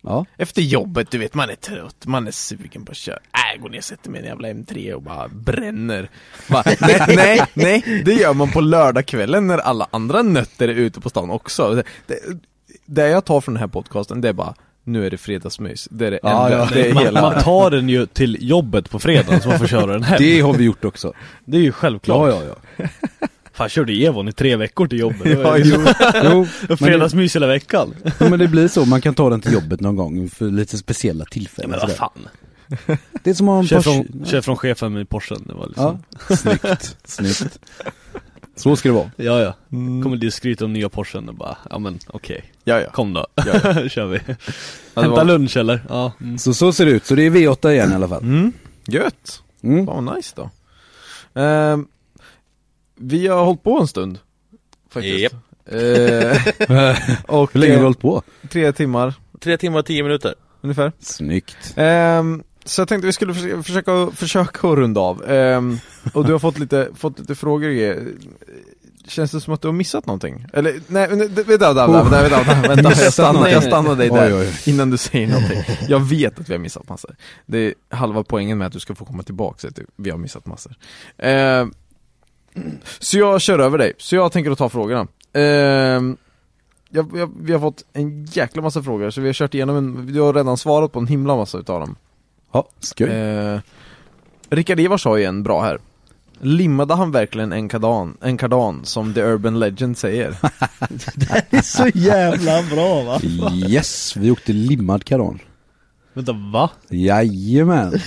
Ja 0.05 0.25
Efter 0.37 0.61
jobbet, 0.61 1.11
du 1.11 1.17
vet, 1.17 1.33
man 1.33 1.49
är 1.49 1.55
trött, 1.55 2.05
man 2.05 2.27
är 2.27 2.31
sugen 2.31 2.85
på 2.85 2.91
att 2.91 2.97
köra. 2.97 3.15
Äh, 3.55 3.61
går 3.61 3.69
ner 3.69 3.77
och 3.77 3.83
sätter 3.83 4.09
mig 4.09 4.19
i 4.21 4.23
en 4.23 4.29
jävla 4.29 4.47
M3 4.47 4.93
och 4.93 5.01
bara 5.01 5.27
bränner. 5.27 6.09
Bara, 6.47 6.63
nej, 6.81 7.01
nej, 7.07 7.41
nej, 7.53 8.01
det 8.05 8.13
gör 8.13 8.33
man 8.33 8.51
på 8.51 8.61
lördagskvällen 8.61 9.47
när 9.47 9.57
alla 9.57 9.87
andra 9.91 10.21
nötter 10.21 10.67
är 10.67 10.73
ute 10.73 11.01
på 11.01 11.09
stan 11.09 11.29
också. 11.29 11.83
Det, 12.07 12.19
det, 12.85 13.07
jag 13.09 13.25
tar 13.25 13.41
från 13.41 13.53
den 13.53 13.61
här 13.61 13.67
podcasten, 13.67 14.21
det 14.21 14.29
är 14.29 14.33
bara 14.33 14.55
nu 14.83 15.05
är 15.05 15.11
det 15.11 15.17
fredagsmys. 15.17 15.87
Det 15.91 16.07
är 16.07 16.11
det 16.11 16.19
Ja, 16.23 16.45
enda, 16.45 16.69
ja. 16.75 16.85
är 16.85 16.93
man, 16.93 17.03
hela... 17.03 17.21
man 17.21 17.43
tar 17.43 17.71
den 17.71 17.89
ju 17.89 18.05
till 18.05 18.37
jobbet 18.41 18.89
på 18.89 18.99
fredagen 18.99 19.41
så 19.41 19.49
man 19.49 19.59
får 19.59 19.67
köra 19.67 19.85
den 19.85 20.03
hem. 20.03 20.17
Det 20.19 20.39
har 20.39 20.53
vi 20.53 20.63
gjort 20.63 20.85
också 20.85 21.13
Det 21.45 21.57
är 21.57 21.61
ju 21.61 21.71
självklart. 21.71 22.29
Ja 22.31 22.43
ja 22.45 22.55
ja 22.77 22.87
Fan 23.55 23.69
körde 23.69 23.93
Evon 23.93 24.27
i 24.27 24.31
tre 24.31 24.55
veckor 24.55 24.87
till 24.87 24.99
jobbet. 24.99 25.39
Ja, 25.39 25.57
jo. 25.57 25.85
Jo, 26.23 26.47
men 26.69 26.77
Fredagsmys 26.77 27.35
hela 27.35 27.47
veckan. 27.47 27.93
ja, 28.19 28.29
men 28.29 28.39
det 28.39 28.47
blir 28.47 28.67
så, 28.67 28.85
man 28.85 29.01
kan 29.01 29.13
ta 29.13 29.29
den 29.29 29.41
till 29.41 29.53
jobbet 29.53 29.79
någon 29.81 29.95
gång 29.95 30.29
för 30.29 30.45
lite 30.51 30.77
speciella 30.77 31.23
Ja, 31.23 31.27
tillfällen 31.31 31.69
men 31.71 31.79
vad 31.79 31.91
fan. 31.91 32.27
Det 33.23 33.29
är 33.29 33.33
som 33.33 33.49
en 33.49 33.67
Kör 33.67 33.81
från, 33.81 34.25
kör 34.25 34.41
från 34.41 34.57
chefen 34.57 34.93
med 34.93 35.09
Porschen. 35.09 35.43
Det 35.47 35.53
var 35.53 35.67
liksom. 35.67 36.03
Ja, 36.29 36.35
snyggt, 36.35 36.97
snyggt 37.03 37.59
Så 38.55 38.75
ska 38.75 38.89
det 38.89 38.93
vara 38.95 39.11
Ja 39.15 39.39
ja, 39.41 39.53
Mm. 39.71 40.03
kommer 40.03 40.17
dit 40.17 40.27
och 40.27 40.33
skryter 40.33 40.65
om 40.65 40.73
nya 40.73 40.89
Porschen 40.89 41.29
och 41.29 41.35
bara, 41.35 41.57
ja 41.69 41.79
men 41.79 41.99
okej, 42.07 42.43
Ja, 42.63 42.79
ja. 42.81 42.89
kom 42.91 43.13
då, 43.13 43.27
Ja, 43.35 43.43
kör 43.89 44.05
vi 44.05 44.17
det 44.27 44.35
Hämta 45.01 45.09
var- 45.15 45.23
lunch 45.25 45.57
eller? 45.57 45.85
Ja, 45.89 46.11
mm. 46.21 46.37
Så 46.37 46.53
så 46.53 46.73
ser 46.73 46.85
det 46.85 46.91
ut, 46.91 47.05
så 47.05 47.15
det 47.15 47.23
är 47.25 47.29
V8 47.29 47.71
igen 47.71 47.91
i 47.91 47.95
alla 47.95 48.07
fall 48.07 48.21
Mm, 48.23 48.53
gött. 48.87 49.41
mm. 49.63 49.85
Fan 49.87 50.05
vad 50.05 50.15
nice 50.17 50.33
då. 50.35 50.49
Ehm, 51.41 51.87
vi 52.95 53.27
har 53.27 53.45
hållit 53.45 53.63
på 53.63 53.79
en 53.79 53.87
stund. 53.87 54.19
Faktiskt. 54.89 55.19
Japp. 55.19 55.33
Eh, 55.65 55.77
och 57.25 57.49
Hur 57.53 57.59
länge 57.59 57.73
har 57.73 57.77
vi 57.77 57.79
eh, 57.79 57.81
hållit 57.83 57.99
på? 57.99 58.21
tre 58.49 58.71
timmar 58.71 59.13
Tre 59.39 59.57
timmar 59.57 59.79
och 59.79 59.85
tio 59.85 60.03
minuter. 60.03 60.35
ungefär. 60.61 60.91
Snyggt 60.99 61.73
Ehm, 61.75 62.43
så 62.65 62.81
jag 62.81 62.87
tänkte 62.87 63.05
vi 63.07 63.13
skulle 63.13 63.33
försöka, 63.33 63.63
försöka, 63.63 64.07
försöka 64.15 64.67
runda 64.67 65.01
av. 65.01 65.29
Ehm, 65.31 65.77
och 66.13 66.25
du 66.25 66.31
har 66.31 66.39
fått 66.39 66.59
lite, 66.59 66.89
fått 66.95 67.19
lite 67.19 67.35
frågor. 67.35 67.97
Känns 69.07 69.31
det 69.31 69.41
som 69.41 69.53
att 69.53 69.61
du 69.61 69.67
har 69.67 69.73
missat 69.73 70.05
någonting? 70.05 70.45
Eller 70.53 70.79
nej, 70.87 71.07
vänta, 71.07 71.25
vänta, 71.43 71.87
vänta, 71.87 72.03
vänta, 72.03 72.21
vänta, 72.21 72.43
vänta, 72.43 72.67
vänta. 72.83 73.03
Jag 73.03 73.13
stannar, 73.13 73.47
jag 73.47 73.63
stannar 73.63 73.95
dig 73.95 74.09
där 74.09 74.33
Oj, 74.37 74.47
oj. 74.65 74.71
innan 74.73 74.89
du 74.89 74.97
säger 74.97 75.27
någonting. 75.27 75.63
Jag 75.89 75.99
vet 75.99 76.39
att 76.39 76.49
vi 76.49 76.53
har 76.53 76.59
missat 76.59 76.89
massor. 76.89 77.15
Det 77.45 77.57
är 77.57 77.73
halva 77.89 78.23
poängen 78.23 78.57
med 78.57 78.67
att 78.67 78.73
du 78.73 78.79
ska 78.79 78.95
få 78.95 79.05
komma 79.05 79.23
tillbaka, 79.23 79.57
så 79.59 79.67
att 79.67 79.79
vi 79.95 80.09
har 80.09 80.17
missat 80.17 80.45
massor. 80.45 80.75
Ehm, 81.17 81.73
så 82.99 83.17
jag 83.17 83.41
kör 83.41 83.59
över 83.59 83.77
dig, 83.77 83.93
så 83.97 84.15
jag 84.15 84.31
tänker 84.31 84.51
att 84.51 84.57
ta 84.57 84.69
frågorna. 84.69 85.07
Ehm, 85.33 86.17
jag, 86.89 87.17
jag, 87.17 87.31
vi 87.41 87.53
har 87.53 87.59
fått 87.59 87.85
en 87.93 88.25
jäkla 88.25 88.61
massa 88.61 88.83
frågor, 88.83 89.09
så 89.09 89.21
vi 89.21 89.27
har 89.27 89.33
kört 89.33 89.53
igenom 89.53 89.77
en, 89.77 90.13
du 90.13 90.21
har 90.21 90.33
redan 90.33 90.57
svarat 90.57 90.91
på 90.91 90.99
en 90.99 91.07
himla 91.07 91.35
massa 91.35 91.57
utav 91.57 91.79
dem. 91.79 91.95
Ja, 92.51 92.67
skoj 92.79 93.07
Eh, 93.07 93.59
Rickard 94.49 94.79
Evers 94.79 95.05
har 95.05 95.17
ju 95.17 95.23
en 95.23 95.43
bra 95.43 95.61
här. 95.61 95.79
Limmade 96.39 96.93
han 96.93 97.11
verkligen 97.11 97.51
en 97.51 97.69
kardan, 97.69 98.17
en 98.21 98.37
kardan 98.37 98.85
som 98.85 99.13
The 99.13 99.21
Urban 99.21 99.59
Legend 99.59 99.97
säger? 99.97 100.37
Det 101.15 101.57
är 101.57 101.61
så 101.61 101.87
jävla 101.93 102.63
bra 102.63 103.03
va? 103.03 103.19
Yes, 103.53 104.17
vi 104.17 104.31
åkte 104.31 104.53
limmad 104.53 105.03
karan 105.03 105.39
Vänta 106.13 106.33
va? 106.33 106.69
Jajamän 106.89 107.99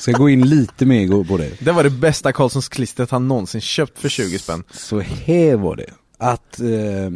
Ska 0.00 0.12
gå 0.12 0.28
in 0.28 0.48
lite 0.48 0.86
mer 0.86 1.24
på 1.24 1.36
det? 1.36 1.50
Det 1.64 1.72
var 1.72 1.84
det 1.84 1.90
bästa 1.90 2.32
Karlssons 2.32 2.68
klistret 2.68 3.10
han 3.10 3.28
någonsin 3.28 3.60
köpt 3.60 3.98
för 3.98 4.08
20 4.08 4.38
spänn. 4.38 4.64
Så 4.70 5.00
här 5.00 5.56
var 5.56 5.76
det. 5.76 5.90
Att 6.18 6.60
eh, 6.60 7.10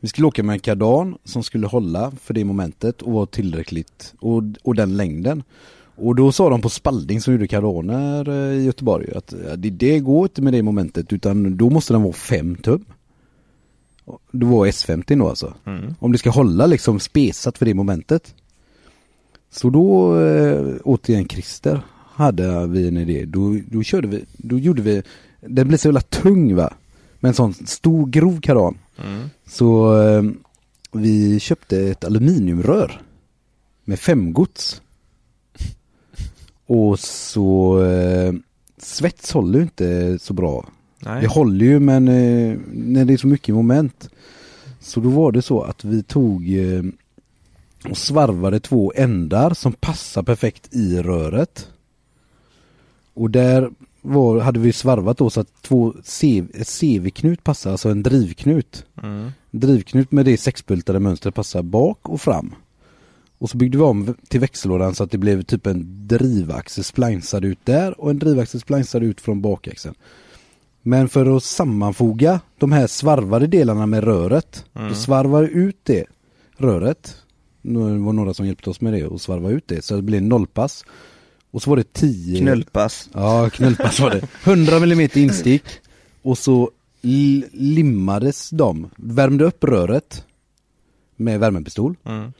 vi 0.00 0.08
skulle 0.08 0.26
åka 0.26 0.42
med 0.42 0.52
en 0.52 0.60
kardan 0.60 1.18
som 1.24 1.42
skulle 1.42 1.66
hålla 1.66 2.12
för 2.22 2.34
det 2.34 2.44
momentet 2.44 3.02
och 3.02 3.12
vara 3.12 3.26
tillräckligt 3.26 4.14
och, 4.20 4.42
och 4.62 4.74
den 4.74 4.96
längden. 4.96 5.42
Och 5.94 6.14
då 6.14 6.32
sa 6.32 6.50
de 6.50 6.60
på 6.60 6.68
Spalding 6.68 7.20
som 7.20 7.32
gjorde 7.32 7.48
kardaner 7.48 8.28
eh, 8.28 8.58
i 8.58 8.64
Göteborg 8.64 9.12
att 9.14 9.34
det, 9.56 9.70
det 9.70 9.98
går 9.98 10.24
inte 10.24 10.42
med 10.42 10.52
det 10.52 10.62
momentet 10.62 11.12
utan 11.12 11.56
då 11.56 11.70
måste 11.70 11.94
den 11.94 12.02
vara 12.02 12.12
5 12.12 12.56
tum. 12.56 12.84
Det 14.30 14.46
var 14.46 14.66
S50 14.66 15.18
då 15.18 15.28
alltså. 15.28 15.54
Mm. 15.66 15.94
Om 15.98 16.12
det 16.12 16.18
ska 16.18 16.30
hålla 16.30 16.66
liksom 16.66 17.00
spesat 17.00 17.58
för 17.58 17.66
det 17.66 17.74
momentet. 17.74 18.34
Så 19.50 19.70
då, 19.70 20.20
eh, 20.20 20.76
återigen 20.84 21.28
Christer, 21.28 21.82
hade 22.14 22.66
vi 22.66 22.88
en 22.88 22.96
idé. 22.96 23.24
Då, 23.24 23.58
då 23.66 23.82
körde 23.82 24.08
vi, 24.08 24.24
då 24.36 24.58
gjorde 24.58 24.82
vi, 24.82 25.02
den 25.40 25.68
blev 25.68 25.78
så 25.78 25.88
jävla 25.88 26.00
tung 26.00 26.54
va. 26.54 26.72
Med 27.20 27.28
en 27.28 27.34
sån 27.34 27.54
stor 27.54 28.06
grov 28.06 28.40
karan. 28.40 28.78
Mm. 29.04 29.30
Så 29.46 30.00
eh, 30.02 30.22
vi 30.92 31.40
köpte 31.40 31.80
ett 31.80 32.04
aluminiumrör. 32.04 33.00
Med 33.84 33.98
femgods. 33.98 34.82
Och 36.66 36.98
så 36.98 37.82
eh, 37.84 38.32
svets 38.78 39.32
håller 39.32 39.58
ju 39.58 39.62
inte 39.62 40.18
så 40.18 40.32
bra. 40.32 40.66
Nej. 40.98 41.20
Det 41.20 41.26
håller 41.26 41.66
ju 41.66 41.80
men 41.80 42.08
eh, 42.08 42.58
när 42.72 43.04
det 43.04 43.12
är 43.12 43.16
så 43.16 43.26
mycket 43.26 43.54
moment. 43.54 44.10
Så 44.80 45.00
då 45.00 45.08
var 45.08 45.32
det 45.32 45.42
så 45.42 45.62
att 45.62 45.84
vi 45.84 46.02
tog 46.02 46.58
eh, 46.58 46.82
och 47.90 47.96
svarvade 47.96 48.60
två 48.60 48.92
ändar 48.96 49.54
som 49.54 49.72
passar 49.72 50.22
perfekt 50.22 50.74
i 50.74 50.98
röret. 50.98 51.68
Och 53.14 53.30
där 53.30 53.70
var, 54.02 54.40
hade 54.40 54.60
vi 54.60 54.72
svarvat 54.72 55.18
då 55.18 55.30
så 55.30 55.40
att 55.40 55.62
två 55.62 55.92
CV, 55.92 56.46
CV-knut 56.64 57.44
passar, 57.44 57.70
alltså 57.70 57.88
en 57.88 58.02
drivknut. 58.02 58.84
Mm. 59.02 59.30
Drivknut 59.50 60.12
med 60.12 60.24
det 60.24 60.36
sexbultade 60.36 61.00
mönstret 61.00 61.34
passar 61.34 61.62
bak 61.62 62.08
och 62.08 62.20
fram. 62.20 62.54
Och 63.38 63.50
så 63.50 63.56
byggde 63.56 63.78
vi 63.78 63.84
om 63.84 64.14
till 64.28 64.40
växellådan 64.40 64.94
så 64.94 65.04
att 65.04 65.10
det 65.10 65.18
blev 65.18 65.42
typ 65.42 65.66
en 65.66 66.06
drivaxel 66.06 66.84
splinesad 66.84 67.44
ut 67.44 67.58
där 67.64 68.00
och 68.00 68.10
en 68.10 68.18
drivaxel 68.18 68.60
splinesad 68.60 69.02
ut 69.02 69.20
från 69.20 69.42
bakaxeln. 69.42 69.94
Men 70.82 71.08
för 71.08 71.36
att 71.36 71.42
sammanfoga 71.44 72.40
de 72.58 72.72
här 72.72 72.86
svarvade 72.86 73.46
delarna 73.46 73.86
med 73.86 74.04
röret, 74.04 74.64
Mm. 74.74 74.88
då 74.88 74.94
svarvar 74.94 75.42
ut 75.42 75.76
det 75.82 76.04
röret. 76.56 77.16
Det 77.62 77.78
var 77.78 78.12
några 78.12 78.34
som 78.34 78.46
hjälpte 78.46 78.70
oss 78.70 78.80
med 78.80 78.92
det 78.92 79.06
och 79.06 79.20
svarva 79.20 79.50
ut 79.50 79.68
det 79.68 79.84
så 79.84 79.96
det 79.96 80.02
blev 80.02 80.22
nollpass. 80.22 80.84
Och 81.52 81.62
så 81.62 81.70
var 81.70 81.76
det 81.76 81.92
10 81.92 82.38
Knullpass. 82.38 83.08
Ja, 83.12 83.50
knullpass 83.50 84.00
var 84.00 84.10
det. 84.10 84.28
100 84.44 84.76
mm 84.76 85.08
instick 85.14 85.62
och 86.22 86.38
så 86.38 86.70
limmades 87.52 88.50
de, 88.50 88.90
värmde 88.96 89.44
upp 89.44 89.64
röret 89.64 90.26
med 91.16 91.40
värmepistol 91.40 91.96
Mm. 92.04 92.32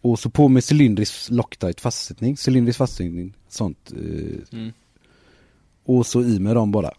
och 0.00 0.18
så 0.18 0.30
på 0.30 0.48
med 0.48 0.64
cylindrisk 0.72 1.30
Loctite 1.30 1.82
fastsättning, 1.82 2.36
cylindrisk 2.46 2.78
fastsättning, 2.78 3.34
sånt. 3.48 3.92
Eh, 3.92 4.58
Mm. 4.58 4.72
Och 5.84 6.06
så 6.06 6.22
i 6.22 6.38
med 6.38 6.56
dem 6.56 6.70
bara. 6.72 6.90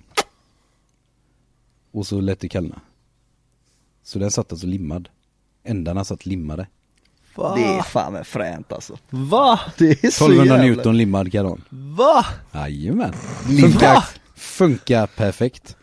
Och 1.91 2.07
så 2.07 2.21
lät 2.21 2.39
det 2.39 2.49
kallna. 2.49 2.81
Så 4.03 4.19
den 4.19 4.31
satt 4.31 4.51
alltså 4.51 4.67
limmad. 4.67 5.09
Ändarna 5.63 6.03
satt 6.03 6.25
limmade. 6.25 6.67
Det 7.37 7.63
är 7.63 7.81
fan 7.81 8.13
med 8.13 8.27
fränt 8.27 8.71
alltså. 8.73 8.97
Va? 9.09 9.59
Det 9.77 9.89
är 10.03 10.09
så 10.11 10.25
1200 10.25 10.45
jävla... 10.45 10.63
Newton 10.63 10.97
limmad 10.97 11.31
karon. 11.31 11.61
Va? 11.69 12.25
Jajamän. 12.53 13.13
Funkar, 13.61 14.03
funkar 14.35 15.07
perfekt. 15.07 15.75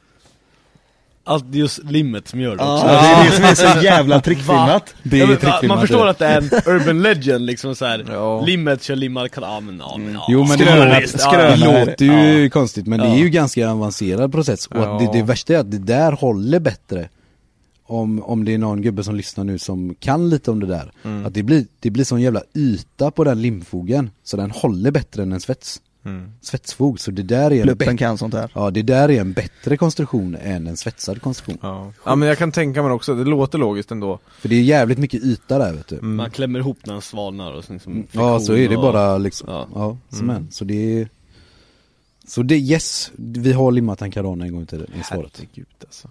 Allt 1.26 1.54
just 1.54 1.78
limmet 1.84 2.28
som 2.28 2.40
gör 2.40 2.56
det 2.56 2.62
också. 2.64 2.86
det 2.86 2.92
är 2.92 3.24
det 3.24 3.30
som 3.30 3.44
är 3.44 3.54
så 3.78 3.80
jävla 3.84 4.20
trickfilmat. 4.20 4.94
Det 5.02 5.20
är 5.20 5.26
trickfilmat, 5.26 5.62
Man 5.64 5.80
förstår 5.80 6.04
det. 6.04 6.10
att 6.10 6.18
det 6.18 6.26
är 6.26 6.38
en 6.38 6.74
urban 6.80 7.02
legend 7.02 7.46
liksom 7.46 7.74
såhär, 7.74 8.06
Ja. 8.12 8.40
limmet 8.40 8.82
kör 8.82 8.96
limmad 8.96 9.30
kan, 9.30 9.44
ja 9.44 9.60
men 9.60 9.78
ja. 10.14 10.26
Jo 10.28 10.44
men 10.44 10.58
det, 10.58 10.98
visst, 11.00 11.18
det 11.18 11.56
ja. 11.56 11.56
låter 11.56 12.04
ju 12.04 12.42
Ja. 12.44 12.50
konstigt 12.50 12.86
men 12.86 13.00
det 13.00 13.06
är 13.06 13.16
ju 13.16 13.28
ganska 13.28 13.70
avancerad 13.70 14.32
process 14.32 14.66
och 14.66 15.00
det, 15.02 15.10
det 15.12 15.22
värsta 15.22 15.54
är 15.54 15.58
att 15.58 15.70
det 15.70 15.78
där 15.78 16.12
håller 16.12 16.60
bättre 16.60 17.08
om, 17.86 18.22
om 18.22 18.44
det 18.44 18.54
är 18.54 18.58
någon 18.58 18.82
gubbe 18.82 19.04
som 19.04 19.14
lyssnar 19.16 19.44
nu 19.44 19.58
som 19.58 19.94
kan 19.98 20.30
lite 20.30 20.50
om 20.50 20.60
det 20.60 20.66
där. 20.66 20.92
Mm. 21.02 21.26
Att 21.26 21.34
det 21.34 21.42
blir, 21.42 21.66
det 21.80 21.90
blir 21.90 22.04
sån 22.04 22.20
jävla 22.20 22.42
yta 22.54 23.10
på 23.10 23.24
den 23.24 23.42
limfogen 23.42 24.10
så 24.22 24.36
den 24.36 24.50
håller 24.50 24.90
bättre 24.90 25.22
än 25.22 25.32
en 25.32 25.40
svets. 25.40 25.80
Mm. 26.04 26.32
Svetsfog, 26.40 27.00
så 27.00 27.10
det 27.10 27.22
där 27.22 27.50
är 27.52 27.56
en 27.56 27.62
Pluppen 27.62 27.78
bättre, 27.78 27.96
kan 27.96 28.18
sånt 28.18 28.34
här. 28.34 28.50
ja 28.54 28.70
det 28.70 28.82
där 28.82 29.10
är 29.10 29.20
en 29.20 29.32
bättre 29.32 29.76
konstruktion 29.76 30.34
än 30.42 30.66
en 30.66 30.76
svetsad 30.76 31.22
konstruktion. 31.22 31.58
Ja. 31.62 31.92
ja 32.04 32.14
men 32.16 32.28
jag 32.28 32.38
kan 32.38 32.52
tänka 32.52 32.82
mig 32.82 32.92
också, 32.92 33.14
det 33.14 33.24
låter 33.24 33.58
logiskt 33.58 33.90
ändå 33.90 34.18
För 34.38 34.48
det 34.48 34.54
är 34.56 34.62
jävligt 34.62 34.98
mycket 34.98 35.22
yta 35.22 35.58
där 35.58 35.72
vet 35.72 35.88
du. 35.88 35.94
Mm. 35.96 36.16
Man 36.16 36.30
klämmer 36.30 36.58
ihop 36.58 36.78
när 36.86 36.92
den 36.92 37.02
svalnar 37.02 37.52
och 37.52 37.64
sen 37.64 37.74
liksom 37.76 38.06
Ja 38.12 38.40
så 38.40 38.52
är 38.52 38.68
det 38.68 38.76
och- 38.76 38.82
bara 38.82 39.18
liksom, 39.18 39.48
Ja. 39.50 39.68
ja, 39.74 39.96
som 40.16 40.30
Mm. 40.30 40.36
en. 40.36 40.50
Så 40.50 40.64
det 40.64 41.00
är 41.00 41.08
Så 42.26 42.42
det, 42.42 42.56
yes, 42.58 43.12
vi 43.16 43.52
har 43.52 43.72
limmat 43.72 44.02
en 44.02 44.10
Carana 44.10 44.44
en 44.44 44.52
gång 44.52 44.66
till 44.66 44.82
i 45.00 45.02
svaret. 45.04 45.32
Herregud 45.38 45.66
alltså 45.80 46.08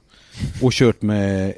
Och 0.62 0.72
kört 0.74 1.02
med, 1.02 1.54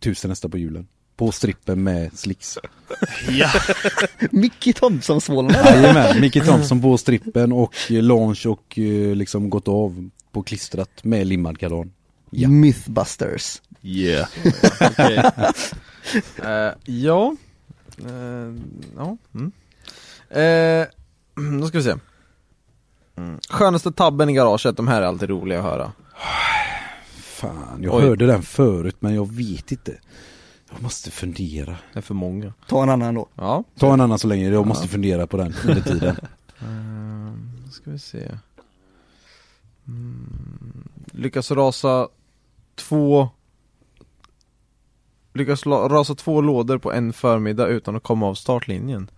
tusen 0.00 0.30
hästar 0.30 0.48
på 0.48 0.58
hjulen. 0.58 0.88
På 1.16 1.32
strippen 1.32 1.82
med 1.82 2.18
slicks. 2.18 2.58
Ja, 3.28 3.50
Mickey 4.30 4.72
Thompson-svålarna. 4.72 5.58
Jajamän, 5.64 6.20
Micke 6.20 6.44
Thompson 6.44 6.82
på 6.82 6.98
strippen 6.98 7.52
och 7.52 7.74
eh, 7.90 8.02
launch 8.02 8.46
och 8.46 8.78
eh, 8.78 9.16
liksom 9.16 9.50
gått 9.50 9.68
av 9.68 10.10
på 10.32 10.42
klistrat 10.42 11.04
med 11.04 11.26
limmad 11.26 11.58
karan. 11.58 11.92
Ja. 12.30 12.48
Mythbusters. 12.48 13.60
Yeah 13.82 14.28
Okej 14.80 15.30
Eh, 16.42 16.72
Ja 16.84 17.36
Eh, 17.98 18.54
Ja 18.96 19.16
mm. 19.34 19.52
Eh, 20.30 20.86
Då 21.60 21.66
ska 21.66 21.78
vi 21.78 21.84
se 21.84 21.94
mm. 23.16 23.38
Skönaste 23.50 23.92
tabben 23.92 24.28
i 24.28 24.32
garaget, 24.32 24.76
de 24.76 24.88
här 24.88 25.02
är 25.02 25.06
alltid 25.06 25.30
roliga 25.30 25.58
att 25.58 25.64
höra 25.64 25.92
Fan, 27.40 27.82
jag 27.82 27.94
Oj. 27.94 28.02
hörde 28.02 28.26
den 28.26 28.42
förut 28.42 28.96
men 28.98 29.14
jag 29.14 29.32
vet 29.32 29.72
inte. 29.72 29.98
Jag 30.70 30.82
måste 30.82 31.10
fundera. 31.10 31.76
Det 31.92 31.98
är 31.98 32.02
för 32.02 32.14
många 32.14 32.52
Ta 32.68 32.82
en 32.82 32.88
annan 32.88 33.14
då. 33.14 33.28
Ja 33.34 33.64
Ta 33.78 33.94
en 33.94 34.00
annan 34.00 34.18
så 34.18 34.28
länge, 34.28 34.50
jag 34.50 34.66
måste 34.66 34.88
fundera 34.88 35.26
på 35.26 35.36
den 35.36 35.54
under 35.66 35.82
tiden. 35.82 36.16
Ehm, 36.60 37.50
Då 37.64 37.70
ska 37.70 37.90
vi 37.90 37.98
se 37.98 38.30
mm. 39.86 40.88
Lyckas 41.12 41.50
rasa 41.50 42.08
två 42.74 43.28
Lyckas 45.32 45.66
rasa 45.66 46.14
två 46.14 46.40
lådor 46.40 46.78
på 46.78 46.92
en 46.92 47.12
förmiddag 47.12 47.66
utan 47.66 47.96
att 47.96 48.02
komma 48.02 48.26
av 48.26 48.34
startlinjen 48.34 49.10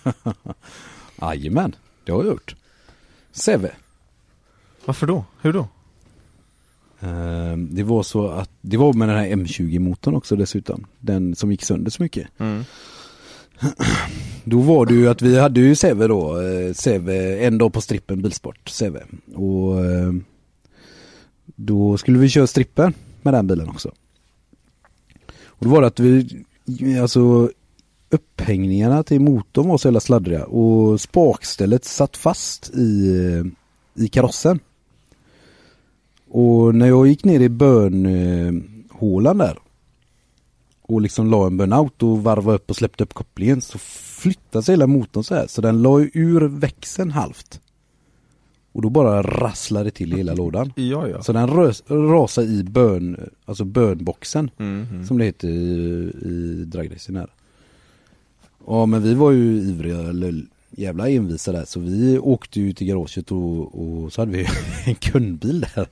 Jajamän, 1.20 1.76
det 2.04 2.12
har 2.12 2.18
jag 2.24 2.32
gjort. 2.32 2.56
Seve. 3.32 3.72
Varför 4.84 5.06
då? 5.06 5.24
Hur 5.40 5.52
då? 5.52 5.68
Ehm, 7.02 7.68
Det 7.74 7.82
var 7.82 8.02
så 8.02 8.28
att, 8.28 8.50
det 8.60 8.76
var 8.76 8.92
med 8.92 9.08
den 9.08 9.16
här 9.18 9.28
M20-motorn 9.28 10.14
också 10.14 10.36
dessutom. 10.36 10.86
Den 11.00 11.34
som 11.36 11.50
gick 11.50 11.62
sönder 11.62 11.90
så 11.90 12.02
mycket. 12.02 12.28
Mm. 12.38 12.64
Då 14.44 14.58
var 14.58 14.86
det 14.86 14.94
ju 14.94 15.08
att 15.08 15.22
vi 15.22 15.38
hade 15.38 15.60
ju 15.60 15.74
Seve 15.74 16.06
då, 16.06 16.40
eh, 16.40 16.72
Seve, 16.72 17.46
en 17.46 17.58
dag 17.58 17.72
på 17.72 17.80
strippen 17.80 18.22
Bilsport, 18.22 18.68
Seve. 18.68 19.02
Och 19.34 19.84
eh, 19.84 20.12
då 21.56 21.98
skulle 21.98 22.18
vi 22.18 22.28
köra 22.28 22.46
strippen 22.46 22.94
med 23.22 23.34
den 23.34 23.46
bilen 23.46 23.68
också. 23.68 23.92
Och 25.44 25.66
då 25.66 25.68
var 25.68 25.80
det 25.80 25.86
att 25.86 26.00
vi, 26.00 26.44
alltså 27.00 27.50
upphängningarna 28.10 29.02
till 29.02 29.20
motorn 29.20 29.68
var 29.68 29.78
så 29.78 29.88
jävla 29.88 30.00
sladdriga 30.00 30.44
och 30.44 31.00
spakstället 31.00 31.84
satt 31.84 32.16
fast 32.16 32.70
i, 32.74 33.16
i 33.94 34.08
karossen. 34.08 34.60
Och 36.34 36.74
när 36.74 36.86
jag 36.86 37.06
gick 37.06 37.24
ner 37.24 37.40
i 37.40 37.48
bönhålan 37.48 39.38
där 39.38 39.58
och 40.82 41.00
liksom 41.00 41.30
la 41.30 41.46
en 41.46 41.56
burnout 41.56 42.02
och 42.02 42.22
varvade 42.22 42.56
upp 42.56 42.70
och 42.70 42.76
släppte 42.76 43.04
upp 43.04 43.14
kopplingen 43.14 43.60
så 43.60 43.78
flyttade 43.78 44.62
sig 44.62 44.72
hela 44.72 44.86
motorn 44.86 45.24
så 45.24 45.34
här 45.34 45.46
så 45.46 45.60
den 45.60 45.82
la 45.82 46.00
ur 46.12 46.40
växeln 46.40 47.10
halvt. 47.10 47.60
Och 48.72 48.82
då 48.82 48.90
bara 48.90 49.22
rasslade 49.22 49.84
det 49.84 49.90
till 49.90 50.12
i 50.12 50.16
hela 50.16 50.34
lådan. 50.34 50.72
Ja, 50.76 51.08
ja. 51.08 51.22
Så 51.22 51.32
den 51.32 51.48
rös, 51.48 51.82
rasade 51.88 52.46
i 52.46 52.64
bön, 52.64 53.30
alltså 53.44 53.64
bönboxen 53.64 54.50
Mm, 54.58 54.86
mm. 54.90 55.06
som 55.06 55.18
det 55.18 55.24
heter 55.24 55.48
i, 55.48 56.12
i 56.22 56.64
dragracing 56.66 57.16
här. 57.16 57.30
Ja 58.66 58.86
men 58.86 59.02
vi 59.02 59.14
var 59.14 59.30
ju 59.30 59.56
ivriga, 59.58 59.98
eller 60.00 60.42
jävla 60.70 61.08
envisa 61.08 61.52
där 61.52 61.64
så 61.64 61.80
vi 61.80 62.18
åkte 62.18 62.60
ju 62.60 62.72
till 62.72 62.86
garaget 62.86 63.32
och, 63.32 63.80
och 63.82 64.12
så 64.12 64.20
hade 64.20 64.32
vi 64.32 64.46
en 64.86 64.94
kundbil 64.94 65.66
där. 65.74 65.86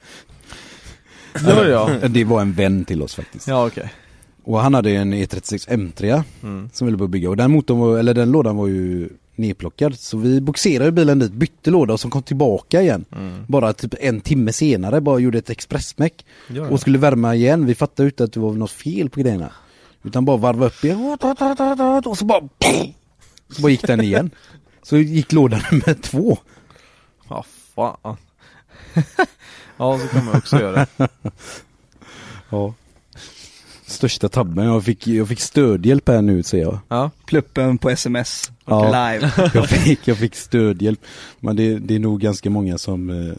Ja, 1.47 1.65
ja. 1.67 2.09
Det 2.09 2.25
var 2.25 2.41
en 2.41 2.53
vän 2.53 2.85
till 2.85 3.03
oss 3.03 3.15
faktiskt. 3.15 3.49
Ja 3.49 3.67
okej 3.67 3.93
Och 4.45 4.61
han 4.61 4.75
hade 4.75 4.91
en 4.91 5.15
E36 5.15 5.69
M3 5.69 6.23
Mm. 6.43 6.71
som 6.73 6.87
ville 6.87 6.97
börja 6.97 7.09
bygga 7.09 7.31
och 7.31 7.37
den 7.37 7.51
motorn 7.51 7.79
var, 7.79 7.99
eller 7.99 8.15
den 8.15 8.31
lådan 8.33 8.57
var 8.57 8.67
ju 8.67 9.09
nedplockad 9.37 9.99
så 9.99 10.19
vi 10.19 10.41
boxerade 10.41 10.93
bilen 10.93 11.19
dit, 11.19 11.33
bytte 11.33 11.71
låda 11.71 11.93
och 11.93 12.01
så 12.01 12.09
kom 12.11 12.23
tillbaka 12.23 12.83
igen. 12.83 13.05
Mm. 13.17 13.45
Bara 13.49 13.73
typ 13.73 13.95
en 14.01 14.21
timme 14.21 14.53
senare 14.53 15.01
bara 15.01 15.19
gjorde 15.19 15.39
ett 15.39 15.51
expressmäck 15.51 16.25
Ja, 16.49 16.55
ja. 16.57 16.69
och 16.69 16.81
skulle 16.81 16.99
värma 16.99 17.35
igen. 17.35 17.67
Vi 17.67 17.75
fattade 17.75 18.09
inte 18.09 18.25
att 18.25 18.33
det 18.33 18.41
var 18.41 18.53
något 18.53 18.71
fel 18.71 19.11
på 19.11 19.21
grejerna. 19.21 19.53
Utan 20.03 20.25
bara 20.25 20.37
varva 20.37 20.67
upp 20.67 20.85
igen 20.85 21.17
och 22.05 22.19
så 22.19 22.25
bara 22.25 22.49
så 23.57 23.63
bara 23.63 23.71
gick 23.71 23.87
den 23.87 24.01
igen. 24.01 24.31
Så 24.83 24.97
gick 24.97 25.33
låda 25.33 25.61
nummer 25.71 25.95
två. 26.03 26.39
Ja 27.29 27.45
fan 27.75 28.17
Ja 29.81 29.99
så 29.99 30.09
kan 30.09 30.25
man 30.25 30.37
också 30.37 30.61
göra 30.61 30.87
Ja. 32.51 32.75
Största 33.87 34.29
tabben, 34.29 34.67
jag 34.67 34.85
fick, 34.85 35.07
jag 35.07 35.29
fick 35.29 35.41
stödhjälp 35.41 36.09
här 36.09 36.23
nu 36.23 36.43
ser 36.43 36.59
jag. 36.61 36.79
Ja 36.89 37.11
Pluppen 37.27 37.79
på 37.79 37.91
sms. 37.91 38.51
Ja. 38.65 38.85
Live. 38.85 39.33
Jag 39.55 39.69
fick, 39.69 40.09
jag 40.09 40.17
fick 40.17 40.35
stödhjälp. 40.35 41.01
Men 41.41 41.57
det, 41.57 41.79
det 41.79 41.95
är 41.95 41.99
nog 41.99 42.21
ganska 42.21 42.51
många 42.51 42.79
som 42.79 43.11
eh, 43.11 43.35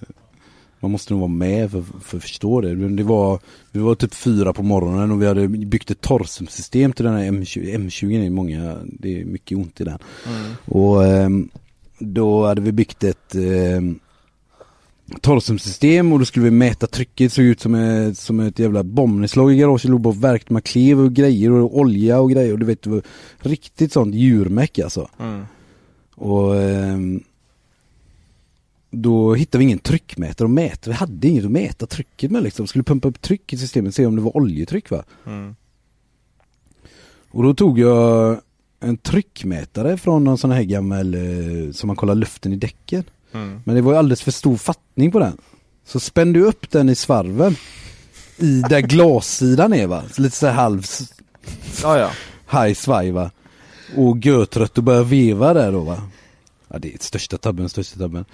Man 0.80 0.92
måste 0.92 1.14
nog 1.14 1.20
vara 1.20 1.32
med 1.32 1.72
för, 1.72 1.84
för 2.02 2.18
att 2.18 2.24
förstå 2.24 2.62
det. 2.62 2.76
Men 2.76 2.96
det 2.96 3.04
var, 3.04 3.40
vi 3.72 3.80
var 3.80 3.96
typ 3.96 4.14
fyra 4.14 4.54
på 4.54 4.64
morgonen 4.64 5.12
och 5.12 5.22
vi 5.22 5.28
hade 5.28 5.48
byggt 5.48 5.92
ett 5.92 6.02
torsumsystem 6.02 6.94
till 6.94 7.06
den 7.06 7.14
här 7.14 7.24
M20. 7.24 7.78
M20 7.78 8.26
är 8.26 8.30
många, 8.30 8.78
det 8.84 9.22
är 9.22 9.26
mycket 9.26 9.58
ont 9.58 9.82
i 9.82 9.84
den. 9.84 10.00
Mm. 10.28 10.52
Och 10.66 11.06
ehm, 11.06 11.50
då 12.00 12.46
hade 12.48 12.62
vi 12.62 12.72
byggt 12.72 13.04
ett 13.04 13.36
ehm, 13.36 14.00
torrsumsystem 15.22 16.14
och 16.14 16.20
då 16.20 16.26
skulle 16.26 16.44
vi 16.44 16.52
mäta 16.52 16.88
trycket, 16.88 17.34
såg 17.34 17.46
ut 17.46 17.60
som 17.62 17.76
ett, 17.76 18.18
som 18.18 18.40
ett 18.40 18.60
jävla 18.60 18.84
bombnedslag 18.84 19.54
i 19.54 19.58
garaget, 19.58 19.84
låg 19.84 20.02
bara 20.02 20.14
värkt 20.14 20.50
med 20.50 20.64
klev 20.64 21.00
och 21.00 21.14
grejer 21.14 21.52
och 21.52 21.80
olja 21.80 22.20
och 22.20 22.32
grejer 22.32 22.54
och 22.54 22.60
du 22.60 22.66
vet 22.66 22.82
det 22.82 22.90
var 22.90 23.02
riktigt 23.40 23.94
sånt 23.94 24.16
djurmäck 24.16 24.80
alltså. 24.80 25.10
Mm. 25.20 25.46
Och 26.16 26.56
ehm, 26.56 27.24
då 28.92 29.34
hittade 29.34 29.60
vi 29.60 29.64
ingen 29.64 29.80
tryckmätare 29.80 30.46
att 30.46 30.52
mäta, 30.52 30.90
vi 30.90 30.96
hade 30.96 31.28
inget 31.28 31.46
att 31.46 31.52
mäta 31.52 31.86
trycket 31.86 32.32
med 32.32 32.44
liksom, 32.44 32.68
skulle 32.68 32.84
pumpa 32.84 33.08
upp 33.08 33.22
tryck 33.22 33.54
i 33.54 33.58
systemet, 33.58 33.96
se 33.96 34.06
om 34.06 34.16
det 34.16 34.22
var 34.22 34.38
oljetryck 34.38 34.90
va. 34.90 35.04
Mm. 35.26 35.56
Och 37.32 37.44
då 37.44 37.54
tog 37.54 37.80
jag 37.80 38.42
en 38.80 38.98
tryckmätare 38.98 39.98
från 39.98 40.24
någon 40.24 40.38
sån 40.38 40.52
här 40.52 40.64
gammal, 40.64 41.14
eh, 41.14 41.72
som 41.72 41.88
man 41.88 41.96
kollar 41.96 42.16
luften 42.16 42.54
i 42.54 42.56
däcken. 42.56 43.04
Mm. 43.34 43.62
Men 43.66 43.76
det 43.76 43.82
var 43.82 43.92
ju 43.92 43.98
alldeles 43.98 44.22
för 44.22 44.32
stor 44.32 44.58
fattning 44.58 45.12
på 45.12 45.20
den. 45.20 45.38
Så 45.86 46.00
spände 46.00 46.40
jag 46.40 46.48
upp 46.48 46.72
den 46.72 46.90
i 46.90 46.96
svarven. 46.96 47.56
I 48.38 48.62
där 48.70 48.82
glassidan 48.82 49.74
är 49.74 49.88
va, 49.88 50.04
så 50.12 50.22
lite 50.22 50.36
så 50.36 50.48
halv 50.48 50.86
Ja 51.84 51.98
ja 51.98 52.12
high 52.52 52.74
svaj 52.74 53.12
va. 53.12 53.32
Och 53.96 54.18
görtrött 54.26 54.78
och 54.78 54.84
började 54.84 55.06
veva 55.06 55.54
där 55.54 55.72
då 55.72 55.80
va. 55.80 56.02
Ja 56.68 56.80
det 56.80 56.94
är 56.94 56.98
största 57.00 57.38
tabben, 57.38 57.70
största 57.70 58.00
tabben. 58.00 58.26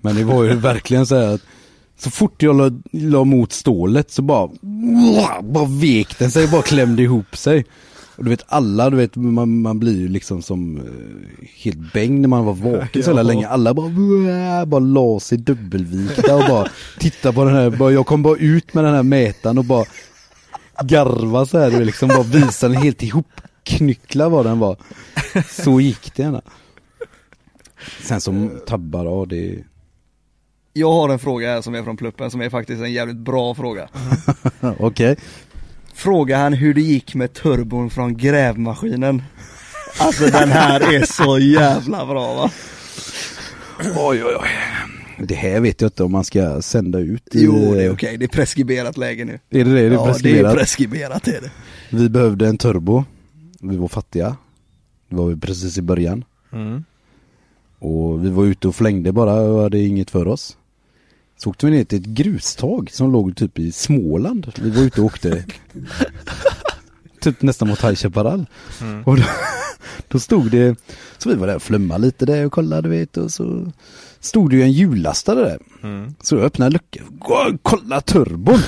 Men 0.00 0.16
det 0.16 0.24
var 0.24 0.44
ju 0.44 0.54
verkligen 0.54 1.06
så 1.06 1.16
här 1.16 1.34
att 1.34 1.42
så 1.98 2.10
fort 2.10 2.42
jag 2.42 2.56
la, 2.56 2.70
la 2.92 3.24
mot 3.24 3.52
stålet 3.52 4.10
så 4.10 4.22
bara, 4.22 4.50
bara 5.42 5.64
vek 5.64 6.18
den 6.18 6.30
sig, 6.30 6.48
bara 6.48 6.62
klämde 6.62 7.02
ihop 7.02 7.36
sig. 7.36 7.64
Och 8.16 8.24
du 8.24 8.30
vet 8.30 8.42
alla, 8.46 8.90
du 8.90 8.96
vet 8.96 9.16
man, 9.16 9.62
man 9.62 9.78
blir 9.78 9.96
ju 10.00 10.08
liksom 10.08 10.42
som 10.42 10.76
eh, 10.76 10.82
helt 11.56 11.92
bäng 11.92 12.20
när 12.20 12.28
man 12.28 12.44
var 12.44 12.54
vaken 12.54 13.02
så 13.02 13.08
jävla 13.10 13.20
Ja. 13.22 13.26
länge. 13.26 13.48
Alla 13.48 13.74
bara, 13.74 14.66
bara 14.66 14.80
la 14.80 15.20
sig 15.20 15.38
dubbelvikta 15.38 16.36
och 16.36 16.44
bara 16.48 16.68
titta 16.98 17.32
på 17.32 17.44
den 17.44 17.54
här, 17.54 17.70
bara, 17.70 17.90
jag 17.92 18.06
kom 18.06 18.22
bara 18.22 18.36
ut 18.36 18.74
med 18.74 18.84
den 18.84 18.94
här 18.94 19.02
mätaren 19.02 19.58
och 19.58 19.64
bara 19.64 19.84
garva 20.84 21.46
så 21.46 21.58
här 21.58 21.74
och 21.80 21.86
liksom 21.86 22.08
bara 22.08 22.22
visa 22.22 22.68
den 22.68 22.76
helt 22.82 23.02
ihopknycklad 23.02 24.32
vad 24.32 24.46
den 24.46 24.58
var. 24.58 24.76
Så 25.50 25.80
gick 25.80 26.14
det 26.16 26.22
gärna. 26.22 26.42
Sen 28.02 28.20
som 28.20 28.50
tabbar, 28.66 29.04
ja 29.04 29.26
det 29.28 29.58
Jag 30.72 30.92
har 30.92 31.08
en 31.08 31.18
fråga 31.18 31.48
här 31.48 31.62
som 31.62 31.74
är 31.74 31.82
från 31.82 31.96
pluppen 31.96 32.30
som 32.30 32.40
är 32.40 32.50
faktiskt 32.50 32.82
en 32.82 32.92
jävligt 32.92 33.16
bra 33.16 33.54
fråga. 33.54 33.88
Okej. 34.78 35.16
Fråga 35.96 36.38
han 36.38 36.52
hur 36.52 36.74
det 36.74 36.80
gick 36.80 37.14
med 37.14 37.32
turbon 37.32 37.90
från 37.90 38.16
grävmaskinen. 38.16 39.22
Alltså 39.98 40.24
den 40.24 40.48
här 40.48 40.94
är 40.94 41.04
så 41.04 41.38
jävla 41.38 42.06
bra 42.06 42.34
va? 42.34 42.50
Oj 43.96 44.24
oj 44.24 44.36
oj. 44.40 44.48
Det 45.18 45.34
här 45.34 45.60
vet 45.60 45.80
jag 45.80 45.88
inte 45.88 46.04
om 46.04 46.12
man 46.12 46.24
ska 46.24 46.62
sända 46.62 46.98
ut 46.98 47.34
i... 47.34 47.44
Jo 47.44 47.74
det 47.74 47.84
är 47.84 47.92
okej, 47.92 48.16
det 48.16 48.24
är 48.24 48.28
preskriberat 48.28 48.96
läge 48.96 49.24
nu. 49.24 49.32
Är 49.32 49.64
det 49.64 49.72
det? 49.74 49.80
Är 49.80 49.90
det 49.90 49.94
ja 49.94 50.00
det 50.00 50.12
preskriberat? 50.12 50.52
är 50.52 50.56
preskriberat 50.56 51.28
är 51.28 51.40
det. 51.40 51.50
Vi 51.90 52.08
behövde 52.08 52.48
en 52.48 52.58
turbo. 52.58 53.04
Vi 53.60 53.76
var 53.76 53.88
fattiga. 53.88 54.36
Det 55.08 55.16
var 55.16 55.26
vi 55.26 55.36
precis 55.36 55.78
i 55.78 55.82
början. 55.82 56.24
Mm. 56.52 56.84
Och 57.78 58.24
vi 58.24 58.30
var 58.30 58.44
ute 58.44 58.68
och 58.68 58.74
flängde 58.74 59.12
bara 59.12 59.32
och 59.32 59.62
hade 59.62 59.78
inget 59.78 60.10
för 60.10 60.28
oss. 60.28 60.56
Så 61.36 61.50
åkte 61.50 61.66
vi 61.66 61.72
ner 61.72 61.84
till 61.84 62.00
ett 62.00 62.06
grustag 62.06 62.90
som 62.90 63.12
låg 63.12 63.36
typ 63.36 63.58
i 63.58 63.72
Småland. 63.72 64.52
Vi 64.60 64.70
var 64.70 64.82
ute 64.82 65.00
och 65.00 65.06
åkte 65.06 65.44
typ 67.20 67.42
nästan 67.42 67.68
mot 67.68 67.84
High 67.84 67.94
Chaparral. 67.94 68.46
Mm. 68.80 69.04
Och 69.04 69.16
då, 69.16 69.22
då 70.08 70.18
stod 70.18 70.50
det, 70.50 70.76
så 71.18 71.28
vi 71.28 71.34
var 71.34 71.46
där 71.46 71.56
och 71.56 71.62
flummade 71.62 72.04
lite 72.04 72.26
där 72.26 72.46
och 72.46 72.52
kollade 72.52 72.88
vet 72.88 73.16
och 73.16 73.30
så 73.30 73.72
stod 74.20 74.50
det 74.50 74.56
ju 74.56 74.62
en 74.62 74.72
hjullastare 74.72 75.40
där. 75.40 75.58
Mm. 75.82 76.14
Så 76.22 76.36
jag 76.36 76.44
öppnade 76.44 76.70
luckan, 76.70 77.18
kolla 77.62 78.00
turbon! 78.00 78.58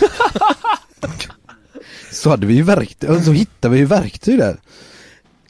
så 2.13 2.31
hade 2.31 2.47
vi 2.47 2.55
ju 2.55 2.63
verktyg, 2.63 3.11
och 3.11 3.23
så 3.23 3.33
hittade 3.33 3.75
vi 3.75 3.81
ju 3.81 3.87
verktyg 3.87 4.39
där. 4.39 4.57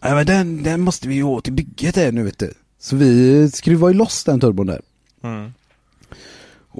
Ja 0.01 0.15
men 0.15 0.27
den, 0.27 0.63
den 0.63 0.81
måste 0.81 1.09
vi 1.09 1.15
ju 1.15 1.23
åt 1.23 1.45
till 1.45 1.53
bygget 1.53 1.97
här 1.97 2.13
nu 2.13 2.23
vet 2.23 2.39
du. 2.39 2.53
Så 2.81 2.97
vi 2.97 3.51
skruvade 3.51 3.93
ju 3.93 3.99
loss 3.99 4.25
den 4.25 4.41
turbon 4.41 4.67
där. 4.67 4.81
Mm. 5.23 5.53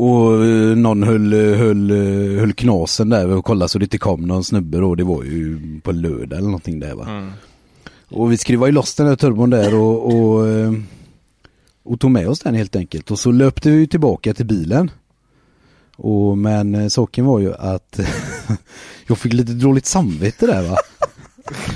Och 0.01 0.45
eh, 0.45 0.77
någon 0.77 1.03
höll, 1.03 1.33
höll, 1.35 1.91
eh, 1.91 2.41
höll 2.41 2.53
knasen 2.53 3.09
där 3.09 3.29
och 3.29 3.45
kollade 3.45 3.69
så 3.69 3.79
det 3.79 3.85
inte 3.85 3.99
kom 3.99 4.23
någon 4.23 4.45
snubbe 4.45 4.79
då. 4.79 4.95
Det 4.95 5.05
var 5.05 5.25
ju 5.25 5.61
på 5.81 5.93
lördag 5.93 6.39
eller 6.39 6.49
någonting 6.49 6.81
där 6.81 6.95
va. 6.95 7.07
Mm. 7.09 7.31
Och 8.09 8.33
vi 8.33 8.37
skruvade 8.37 8.69
ju 8.69 8.75
loss 8.75 8.95
den 8.95 9.07
där 9.07 9.17
turbon 9.17 9.51
där 9.51 9.75
och, 9.75 10.07
och, 10.07 10.49
eh, 10.49 10.73
och 11.83 12.01
tog 12.01 12.11
med 12.11 12.29
oss 12.29 12.41
den 12.41 12.55
helt 12.55 12.77
enkelt. 12.77 13.11
Och 13.11 13.19
så 13.19 13.33
löpte 13.33 13.71
vi 13.71 13.87
tillbaka 13.87 14.35
till 14.35 14.47
bilen. 14.47 14.91
Och, 15.97 16.39
men 16.39 16.75
eh, 16.75 16.89
saken 16.89 17.25
var 17.25 17.39
ju 17.39 17.55
att 17.55 18.01
jag 19.07 19.19
fick 19.19 19.33
lite 19.33 19.53
dåligt 19.53 19.87
samvete 19.87 20.47
där 20.47 20.69
va. 20.69 20.77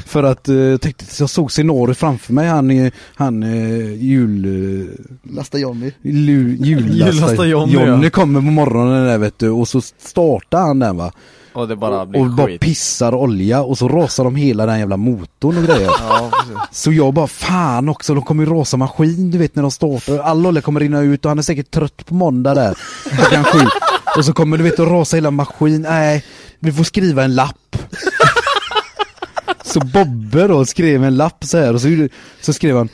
För 0.07 0.23
att 0.23 0.49
eh, 0.49 0.55
jag 0.57 0.81
tänkte, 0.81 1.05
jag 1.19 1.31
såg 1.31 1.53
scenariot 1.53 1.99
framför 1.99 2.33
mig, 2.33 2.49
han, 2.49 2.91
han 3.15 3.43
eh, 3.43 3.95
jul... 3.95 4.45
eh, 4.45 5.33
Lasta 5.37 5.59
Johnny. 5.59 5.93
Lu- 6.03 6.57
Jullasta 6.65 7.13
Jullasta 7.15 7.47
Johnny, 7.47 7.73
Johnny 7.73 8.05
ja. 8.07 8.11
kommer 8.11 8.41
på 8.41 8.47
morgonen 8.47 9.07
där 9.07 9.19
vet 9.19 9.39
du 9.39 9.51
och 9.51 9.69
så 9.69 9.81
startar 9.81 10.61
han 10.61 10.79
den 10.79 10.97
va. 10.97 11.13
Och 11.55 11.69
det 11.69 11.77
bara 11.77 12.07
blir 12.07 12.21
Och 12.21 12.31
bara 12.31 12.47
skit. 12.47 12.61
pissar 12.61 13.15
olja 13.15 13.63
och 13.63 13.79
så 13.79 13.89
rasar 13.89 14.25
de 14.25 14.37
hela 14.37 14.67
den 14.67 14.79
jävla 14.79 14.97
motorn 14.97 15.57
och 15.59 15.65
grejer. 15.65 15.91
Ja. 16.09 16.31
Så 16.73 16.93
jag 16.93 17.15
bara 17.15 17.27
fan 17.27 17.89
också, 17.89 18.15
de 18.15 18.23
kommer 18.23 18.45
ju 18.45 18.51
rasa 18.53 18.77
maskin 18.77 19.31
du 19.31 19.39
vet 19.39 19.55
när 19.55 19.63
de 19.63 19.71
startar. 19.71 20.19
All 20.19 20.47
olja 20.47 20.63
kommer 20.63 20.81
rinna 20.81 21.01
ut 21.01 21.25
och 21.25 21.29
han 21.31 21.39
är 21.39 21.43
säkert 21.43 21.71
trött 21.71 22.07
på 22.07 22.15
måndag 22.15 22.55
där. 22.55 22.79
Och 24.17 24.25
så 24.25 24.33
kommer 24.33 24.57
du 24.59 24.65
vet 24.65 24.81
att 24.81 24.89
rasa 24.89 25.17
hela 25.17 25.31
maskin. 25.31 25.83
Nej, 25.83 26.25
vi 26.59 26.73
får 26.73 26.85
skriva 26.85 27.25
en 27.25 27.35
lapp. 27.35 27.77
Så 29.73 29.81
Bobbe 29.81 30.47
då 30.47 30.65
skrev 30.65 31.05
en 31.05 31.17
lapp 31.17 31.45
så 31.45 31.59
här 31.59 31.75
och 31.75 31.81
så, 31.81 32.09
så 32.41 32.53
skrev 32.53 32.77
han 32.77 32.89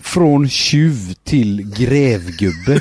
Från 0.00 0.48
tjuv 0.48 1.14
till 1.24 1.72
grävgubbe. 1.76 2.80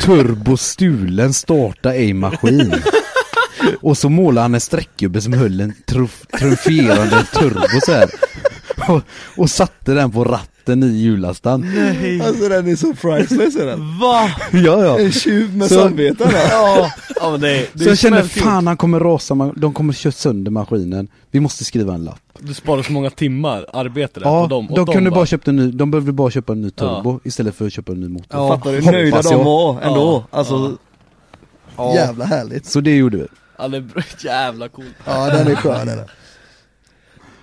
Turbo 0.00 0.56
stulen, 0.56 1.34
starta 1.34 1.94
ej 1.94 2.12
maskin. 2.12 2.74
Och 3.80 3.98
så 3.98 4.08
målade 4.08 4.44
han 4.44 4.54
en 4.54 4.60
streckgubbe 4.60 5.20
som 5.20 5.32
höll 5.32 5.60
en 5.60 5.74
trumferande 5.86 7.24
turbo 7.32 7.80
så 7.86 7.92
här. 7.92 8.10
Och, 8.88 9.02
och 9.36 9.50
satte 9.50 9.94
den 9.94 10.10
på 10.10 10.24
ratten 10.24 10.55
i 10.72 10.86
hjullastaren. 10.96 11.60
Nej. 11.74 12.20
Alltså 12.20 12.48
den 12.48 12.68
är 12.68 12.76
så 12.76 12.94
priceless 12.94 13.56
är 13.56 13.66
den. 13.66 13.98
Va? 13.98 14.30
Ja, 14.52 14.84
ja. 14.84 14.98
En 14.98 15.12
tjuv 15.12 15.56
med 15.56 15.68
Så- 15.68 15.74
samvete 15.82 16.24
där. 16.24 16.48
Ja, 16.50 16.90
ja 17.20 17.30
men 17.30 17.40
det, 17.40 17.66
det 17.72 17.84
Så 17.84 17.88
jag 17.90 17.98
kände 17.98 18.22
fan 18.24 18.66
han 18.66 18.76
kommer 18.76 19.00
rasa, 19.00 19.34
de 19.56 19.74
kommer 19.74 19.92
köra 19.92 20.12
sönder 20.12 20.50
maskinen. 20.50 21.08
Vi 21.30 21.40
måste 21.40 21.64
skriva 21.64 21.94
en 21.94 22.04
lapp. 22.04 22.20
Du 22.38 22.54
sparar 22.54 22.82
så 22.82 22.92
många 22.92 23.10
timmar 23.10 23.66
arbete 23.72 24.20
där 24.20 24.26
Ja, 24.26 24.42
på 24.42 24.48
dem. 24.54 24.66
de 24.74 24.80
åt 24.80 24.92
kunde 24.92 25.10
bara 25.10 25.26
köpa 25.26 25.50
en 25.50 25.56
ny, 25.56 25.70
de 25.70 25.90
behövde 25.90 26.12
bara 26.12 26.30
köpa 26.30 26.52
en 26.52 26.60
ny 26.62 26.70
turbo 26.70 27.12
Ja. 27.12 27.20
istället 27.24 27.54
för 27.54 27.66
att 27.66 27.72
köpa 27.72 27.92
en 27.92 28.00
ny 28.00 28.08
motor. 28.08 28.26
Ja. 28.40 28.48
Fattar 28.48 28.72
du 28.72 28.80
hur 28.80 28.92
nöjda 28.92 29.22
de 29.22 29.44
var 29.44 29.80
ändå? 29.82 30.24
Ja. 30.30 30.38
Alltså 30.38 30.76
Ja. 31.76 31.94
jävla 31.94 32.24
härligt. 32.24 32.66
Så 32.66 32.80
det 32.80 32.96
gjorde 32.96 33.16
vi. 33.16 33.26
Ja, 33.58 33.68
det 33.68 33.76
är 33.76 33.84
jävla 34.24 34.68
coolt. 34.68 34.88
Ja 35.06 35.26
den 35.30 35.46
är 35.48 35.54
skön 35.54 35.86
den. 35.86 35.98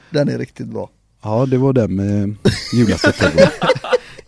Den 0.10 0.30
är 0.30 0.38
riktigt 0.38 0.68
bra. 0.68 0.90
Ja, 1.24 1.45
det 1.45 1.58
var 1.58 1.74
den 1.74 1.95
med 1.95 2.35
hjullastad 2.74 3.14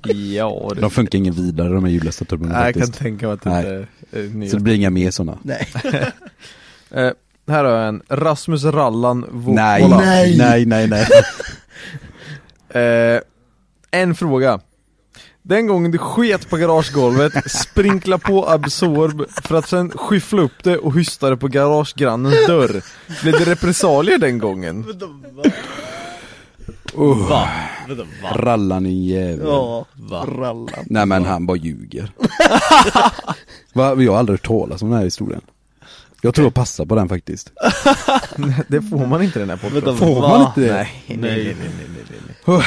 Ja, 0.34 0.72
det, 0.76 0.82
De 0.82 0.92
funkar 0.92 1.18
ingen 1.20 1.34
vidare 1.34 1.70
de 1.74 1.84
här 1.84 1.92
hjullastade 1.92 2.30
turborna 2.30 2.54
Nej, 2.60 2.66
jag 2.76 2.84
kan 2.84 2.92
tänka 2.92 3.26
mig 3.28 3.34
att 3.34 3.42
det 3.42 3.50
Nej. 3.50 3.60
inte 3.60 4.20
är 4.20 4.24
nya. 4.24 4.50
Så 4.50 4.58
det 4.58 4.64
blir 4.64 4.74
inga 4.76 4.90
mer 4.90 5.12
sådana. 5.12 5.38
Nej. 5.44 5.68
Eh, 6.92 7.12
här 7.48 7.64
har 7.64 7.72
jag 7.72 7.88
en, 7.88 8.02
Rasmus 8.10 8.64
Rallan 8.64 9.26
Vo- 9.26 9.54
Nej, 9.56 9.90
nej, 9.90 10.38
nej, 10.38 10.66
nej, 10.66 10.88
nej. 10.88 11.08
Eh, 13.16 13.22
en 13.92 14.16
fråga. 14.16 14.60
Den 15.42 15.68
gången 15.68 15.92
du 15.92 15.98
sket 15.98 16.50
på 16.50 16.58
garagegolvet, 16.58 17.52
sprinkla 17.52 18.18
på 18.18 18.50
Absorb 18.50 19.30
för 19.44 19.56
att 19.56 19.68
sen 19.70 19.92
skyffla 19.92 20.42
upp 20.42 20.64
det 20.64 20.78
och 20.78 20.94
hysta 20.96 21.30
det 21.30 21.38
på 21.38 21.48
garagegrannens 21.48 22.48
dörr. 22.48 22.82
Blev 23.22 23.34
det 23.34 23.46
repressalier 23.52 24.18
den 24.18 24.38
gången? 24.40 24.86
Uh, 26.98 27.30
Va? 27.30 27.50
Vänta, 27.88 28.04
va? 28.24 28.30
Rallan 28.36 28.86
i 28.86 29.06
jävel. 29.08 29.48
Ja, 29.48 29.86
Va? 29.94 30.26
rallan. 30.26 30.86
Nej 30.86 31.06
men 31.06 31.26
han 31.26 31.46
bara 31.46 31.58
ljuger. 31.58 32.12
Va? 33.74 34.02
Jag 34.02 34.12
har 34.12 34.20
aldrig 34.20 34.40
hört 34.40 34.48
talas 34.48 34.82
om 34.82 34.90
den 34.90 34.98
här 34.98 35.06
historien. 35.06 35.42
Jag 36.22 36.36
tror 36.36 36.46
jag 36.46 36.54
passar 36.54 36.86
på 36.86 36.96
den 36.96 37.10
faktiskt. 37.10 37.52
Det 38.68 38.82
får 38.82 39.06
man 39.06 39.24
inte 39.24 39.40
den 39.40 39.50
här 39.50 39.58
podcasten. 39.58 39.98
Får 39.98 40.22
man 40.22 40.48
inte 40.48 40.62
det? 40.62 40.74
Nej, 40.74 40.90
nej, 41.08 41.18
nej, 41.18 41.44
nej, 41.46 41.56
nej, 41.56 42.06
nej, 42.10 42.36
nej. 42.48 42.64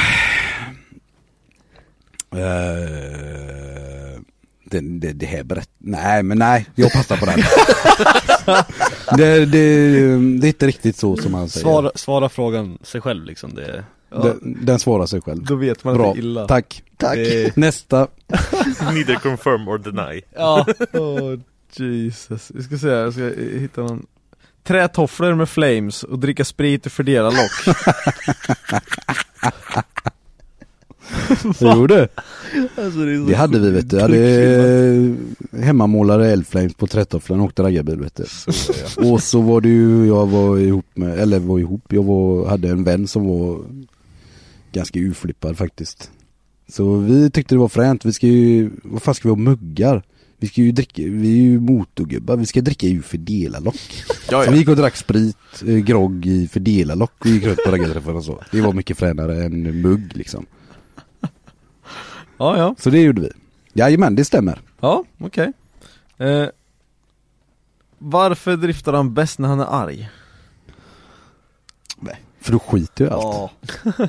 Eh, 2.30 4.20
det, 4.64 4.80
det, 4.80 5.12
det 5.12 5.26
här 5.26 5.42
berätt... 5.42 5.70
Nej 5.78 6.22
men 6.22 6.38
nej, 6.38 6.66
jag 6.74 6.92
passar 6.92 7.16
på 7.16 7.26
den. 7.26 7.38
det, 9.16 9.46
det, 9.46 10.38
det 10.40 10.46
är 10.46 10.48
inte 10.48 10.66
riktigt 10.66 10.96
så 10.96 11.16
som 11.16 11.32
man 11.32 11.48
säger. 11.48 11.64
Svara, 11.64 11.90
svara 11.94 12.28
frågan 12.28 12.78
sig 12.82 13.00
själv 13.00 13.24
liksom. 13.24 13.54
Det 13.54 13.84
är... 14.10 14.22
Den, 14.22 14.58
den 14.62 14.78
svarar 14.78 15.06
sig 15.06 15.20
själv. 15.20 15.44
Då 15.44 15.54
vet 15.54 15.84
man 15.84 15.94
Bra, 15.96 16.08
att 16.08 16.14
det 16.14 16.20
är 16.20 16.22
illa. 16.22 16.46
tack. 16.46 16.82
Tack. 16.96 17.16
Det- 17.16 17.56
Nästa. 17.56 18.08
Neither 18.92 19.14
confirm 19.14 19.68
or 19.68 19.78
deny. 19.78 20.22
Ja. 20.34 20.66
Åh 20.92 21.34
Jesus, 21.72 22.50
vi 22.54 22.62
ska 22.62 22.78
se, 22.78 22.88
jag 22.88 23.12
ska 23.12 23.22
hitta 23.60 23.80
någon 23.80 24.06
Trätofflor 24.64 25.34
med 25.34 25.48
flames 25.48 26.02
och 26.02 26.18
dricka 26.18 26.44
sprit 26.44 26.86
och 26.86 26.92
fördela 26.92 27.30
lock 27.30 27.76
Jo 31.60 31.86
du. 31.86 32.08
Alltså, 32.76 32.98
det, 33.04 33.18
så 33.18 33.24
Det 33.28 33.34
hade 33.34 33.58
vi 33.58 33.70
vet 33.70 33.90
du. 33.90 33.96
Jag 33.96 34.02
hade 34.02 35.14
hemmamålade 35.64 36.32
eldflames 36.32 36.74
på 36.74 36.86
trätofflan 36.86 37.40
och 37.40 37.46
åkte 37.46 37.62
raggarbil 37.62 38.00
vet 38.00 38.16
du. 38.16 38.24
Och 39.10 39.22
så 39.22 39.40
var 39.40 39.60
det 39.60 39.68
ju, 39.68 40.06
jag 40.06 40.26
var 40.26 40.58
ihop 40.58 40.86
med, 40.94 41.18
eller 41.18 41.38
var 41.38 41.58
ihop, 41.58 41.82
jag 41.88 42.02
var, 42.04 42.46
hade 42.48 42.68
en 42.68 42.84
vän 42.84 43.06
som 43.08 43.26
var 43.28 43.60
ganska 44.72 44.98
urflippad 44.98 45.58
faktiskt. 45.58 46.10
Så 46.68 46.96
vi 46.96 47.30
tyckte 47.30 47.54
det 47.54 47.58
var 47.58 47.68
fränt, 47.68 48.04
vi 48.04 48.12
ska 48.12 48.26
ju, 48.26 48.70
vad 48.82 49.02
fan 49.02 49.14
ska 49.14 49.28
vi 49.28 49.30
ha 49.30 49.36
muggar? 49.36 50.02
Vi 50.40 50.48
ska 50.48 50.60
ju 50.60 50.72
dricka, 50.72 51.02
vi 51.02 51.28
är 51.32 51.42
ju 51.42 51.60
motorgubbar, 51.60 52.36
vi 52.36 52.46
ska 52.46 52.60
dricka 52.60 52.86
ur 52.86 53.02
fördelarlock. 53.02 54.04
Ja, 54.30 54.44
Så 54.44 54.50
vi 54.50 54.58
gick 54.58 54.68
och 54.68 54.76
drack 54.76 54.96
sprit, 54.96 55.36
eh, 55.66 55.74
grogg 55.76 56.26
i 56.26 56.48
fördelarlock 56.48 57.12
och 57.18 57.26
gick 57.26 57.44
runt 57.44 57.64
på 57.64 57.70
raggarträffar 57.70 58.14
och 58.14 58.24
så. 58.24 58.42
Det 58.52 58.60
var 58.60 58.72
mycket 58.72 58.98
fränare 58.98 59.44
än 59.44 59.80
mugg 59.82 60.16
liksom. 60.16 60.46
Ja, 62.38 62.58
ja, 62.58 62.74
Så 62.78 62.90
det 62.90 63.00
gjorde 63.02 63.20
vi. 63.20 63.30
Jajamän, 63.72 64.14
det 64.14 64.24
stämmer. 64.24 64.60
ja, 64.80 65.04
okej 65.18 65.52
eh, 66.18 66.46
Varför 67.98 68.56
driftar 68.56 68.92
han 68.92 69.14
bäst 69.14 69.38
när 69.38 69.48
han 69.48 69.60
är 69.60 69.82
arg? 69.82 70.08
För 72.40 72.52
då 72.52 72.58
skiter 72.58 73.04
ju 73.04 73.10
allt. 73.10 73.22
Ja. 73.84 74.08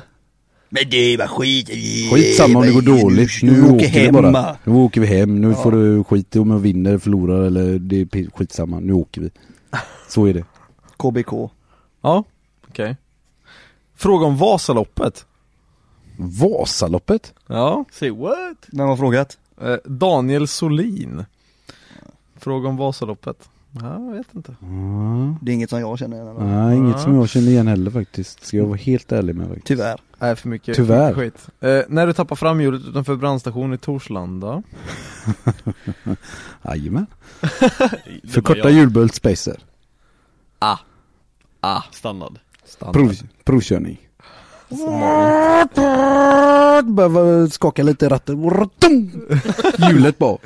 Men 0.72 0.90
det 0.90 1.16
var 1.16 1.26
skit 1.26 1.68
Skitsamma 2.12 2.58
om 2.58 2.66
det 2.66 2.72
går 2.72 2.82
dåligt, 2.82 3.30
nu, 3.42 3.54
Du 3.54 3.62
åker, 3.64 3.74
åker 3.74 3.92
vi 3.92 3.98
hemma. 4.00 4.22
bara. 4.32 4.56
Nu 4.64 4.72
åker 4.72 5.00
vi 5.00 5.06
hem, 5.06 5.40
nu 5.40 5.48
Ja. 5.48 5.54
får 5.54 5.72
du 5.72 6.04
skit 6.04 6.36
om 6.36 6.50
jag 6.50 6.58
vinner, 6.58 6.98
förlorar 6.98 7.42
eller 7.42 7.78
det 7.78 8.00
är 8.00 8.30
skitsamma, 8.36 8.80
nu 8.80 8.92
åker 8.92 9.20
vi. 9.20 9.30
Så 10.08 10.26
är 10.26 10.34
det. 10.34 10.44
KBK. 10.96 11.50
Ja, 12.02 12.24
okej. 12.68 12.96
Fråga 13.96 14.26
om 14.26 14.36
Vasaloppet. 14.36 15.26
Vasaloppet? 16.16 17.34
Ja. 17.46 17.84
Say 17.92 18.10
what? 18.10 18.66
Vem 18.72 18.88
har 18.88 18.96
frågat? 18.96 19.38
Eh, 19.62 19.74
Daniel 19.84 20.48
Solin. 20.48 21.24
Fråga 22.38 22.68
om 22.68 22.76
Vasaloppet. 22.76 23.48
Ja, 23.72 24.04
jag 24.04 24.12
vet 24.12 24.34
inte. 24.34 24.54
Mm. 24.62 25.36
Det 25.42 25.52
är 25.52 25.54
inget 25.54 25.70
som 25.70 25.80
jag 25.80 25.98
känner 25.98 26.16
igen. 26.16 26.28
eller? 26.28 26.40
Nej, 26.46 26.76
inget 26.76 27.00
som 27.00 27.14
jag 27.14 27.28
känner 27.28 27.48
igen 27.48 27.68
heller 27.68 27.90
faktiskt. 27.90 28.44
Ska 28.46 28.56
jag 28.56 28.66
vara 28.66 28.76
helt 28.76 29.12
ärlig 29.12 29.34
med 29.34 29.46
faktiskt. 29.46 29.66
Tyvärr. 29.66 30.00
Nej, 30.18 30.36
för 30.36 30.48
mycket, 30.48 30.76
Tyvärr. 30.76 31.14
för 31.14 31.20
mycket 31.22 31.40
skit. 31.40 31.48
Eh, 31.60 31.80
när 31.88 32.06
du 32.06 32.12
tappar 32.12 32.36
framhjulet 32.36 32.82
utanför 32.88 33.16
brandstation 33.16 33.74
i 33.74 33.78
Torslanda. 33.78 34.62
Jajamän. 36.64 37.06
Förkorta 38.28 38.58
jag. 38.60 38.72
hjulbult 38.72 39.14
spacer. 39.14 39.58
Ah. 40.58 40.76
Ah. 41.60 41.82
Standard. 41.92 42.38
Standard. 42.64 42.94
Prov, 42.94 43.14
provkörning. 43.44 43.98
Behöver 46.84 47.46
skaka 47.46 47.82
lite 47.82 48.06
i 48.06 48.08
ratten. 48.08 49.22
Hjulet 49.78 50.18
bara. 50.18 50.38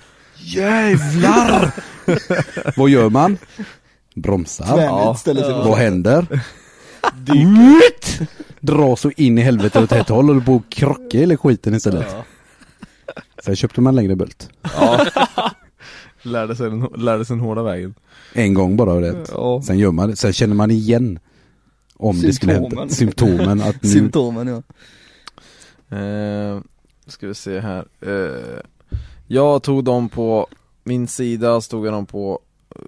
Jävlar! 0.45 1.73
Vad 2.77 2.91
gör 2.91 3.11
man? 3.11 3.39
Bromsar. 4.15 4.89
På 5.55 5.69
Vad 5.69 5.79
händer? 5.79 6.27
Dra 8.61 8.97
så 8.97 9.11
in 9.17 9.39
i 9.39 9.41
helvete 9.41 9.83
åt 9.83 9.93
ett 9.93 10.09
håll 10.09 10.31
och 10.31 10.45
på 10.45 10.57
att 10.57 10.75
krocka 10.75 11.19
eller 11.19 11.37
skiten 11.37 11.75
istället. 11.75 12.07
Ja. 12.11 12.25
Sen 13.45 13.57
köpte 13.57 13.81
man 13.81 13.95
längre 13.95 14.17
bult. 14.17 14.51
Ja. 14.63 15.07
lärde, 16.23 16.57
sig 16.57 16.71
den, 16.71 16.89
lärde 16.97 17.25
sig 17.25 17.37
den 17.37 17.45
hårda 17.45 17.63
vägen. 17.63 17.95
En 18.33 18.55
gång 18.55 18.77
bara 18.77 19.01
rätt. 19.01 19.31
Ja. 19.33 19.63
Sen 19.67 19.79
gör 19.79 19.93
man 19.93 20.11
det. 20.11 20.17
Sen 20.17 20.33
känner 20.33 20.55
man 20.55 20.71
igen 20.71 21.19
om 21.97 22.21
det 22.21 22.33
skulle 22.33 22.53
hända. 22.53 22.89
Symptomen. 22.89 22.91
Symptomen. 22.91 23.61
Att 23.61 23.83
nu, 23.83 23.89
Symptomen 23.89 24.49
ja. 24.49 24.63
Eh, 25.97 26.61
ska 27.07 27.27
vi 27.27 27.35
se 27.35 27.61
här. 27.61 27.85
Eh, 28.01 28.61
jag 29.27 29.63
tog 29.63 29.85
dem 29.85 30.09
på 30.09 30.47
min 30.85 31.09
sida, 31.09 31.61
stod 31.61 31.87
jag 31.87 31.93
dem 31.93 32.07
på 32.07 32.41
eh, 32.77 32.83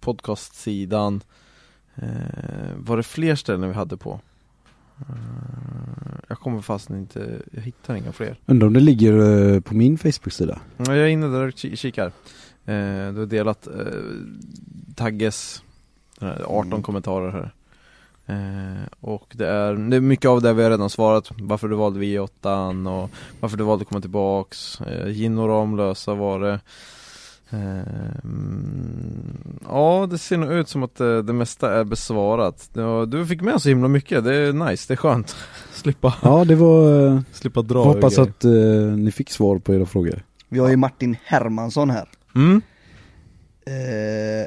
podcastsidan. 0.00 1.20
Eh, 1.94 2.08
var 2.76 2.96
det 2.96 3.02
fler 3.02 3.34
ställen 3.34 3.68
vi 3.68 3.74
hade 3.74 3.96
på? 3.96 4.20
Eh, 4.98 5.04
jag 6.28 6.38
kommer 6.38 6.60
fast 6.60 6.90
inte, 6.90 7.42
jag 7.52 7.62
hittar 7.62 7.94
inga 7.94 8.12
fler. 8.12 8.36
undrar 8.46 8.66
om 8.66 8.72
det 8.74 8.80
ligger 8.80 9.52
eh, 9.54 9.60
på 9.60 9.74
min 9.74 9.98
Facebook-sida. 9.98 10.60
Ja, 10.76 10.84
Jag 10.96 10.98
är 11.04 11.06
inne 11.08 11.26
där 11.26 11.42
och 11.46 11.50
ki- 11.54 11.76
kikar. 11.76 12.12
Du 13.12 13.18
har 13.18 13.26
delat 13.26 13.68
Tagges 14.96 15.62
den 16.18 16.28
här 16.28 16.42
18 16.42 16.66
Mm. 16.66 16.82
kommentarer 16.82 17.30
här. 17.32 17.54
Eh, 18.30 18.86
och 19.00 19.26
det 19.32 19.48
är, 19.48 19.74
det 19.74 19.96
är 19.96 20.00
mycket 20.00 20.28
av 20.28 20.42
det 20.42 20.52
vi 20.52 20.62
har 20.62 20.70
redan 20.70 20.90
svarat. 20.90 21.30
Varför 21.38 21.68
du 21.68 21.76
valde 21.76 22.00
V8 22.00 23.02
och 23.02 23.10
varför 23.40 23.56
du 23.56 23.64
valde 23.64 23.82
att 23.82 23.88
komma 23.88 24.00
tillbaks. 24.00 24.80
Eh, 24.80 25.08
Gin 25.08 25.38
och 25.38 25.48
Ramlösa 25.48 26.14
var 26.14 26.40
det. 26.40 26.60
Eh, 27.50 28.18
mm, 28.24 29.58
ja, 29.68 30.08
det 30.10 30.18
ser 30.18 30.36
nog 30.36 30.52
ut 30.52 30.68
som 30.68 30.82
att 30.82 30.94
det, 30.94 31.22
det 31.22 31.32
mesta 31.32 31.74
är 31.74 31.84
besvarat. 31.84 32.70
Du 33.08 33.26
fick 33.26 33.40
med 33.40 33.62
så 33.62 33.68
himla 33.68 33.88
mycket, 33.88 34.24
det 34.24 34.34
är 34.34 34.52
nice, 34.52 34.84
det 34.88 34.94
är 34.94 34.96
skönt. 34.96 35.36
Slippa, 35.72 36.14
Ja, 36.22 36.44
det 36.44 36.54
var... 36.54 37.06
eh, 37.06 37.20
slippa 37.32 37.62
dra 37.62 37.84
Hoppas 37.84 38.18
att 38.18 38.44
eh, 38.44 38.50
ni 38.96 39.12
fick 39.12 39.30
svar 39.30 39.58
på 39.58 39.74
era 39.74 39.86
frågor. 39.86 40.24
Vi 40.48 40.58
har 40.58 40.68
ju 40.68 40.76
Martin 40.76 41.16
Hermansson 41.24 41.90
här. 41.90 42.08
Mm. 42.34 42.62
Eh, 43.66 44.46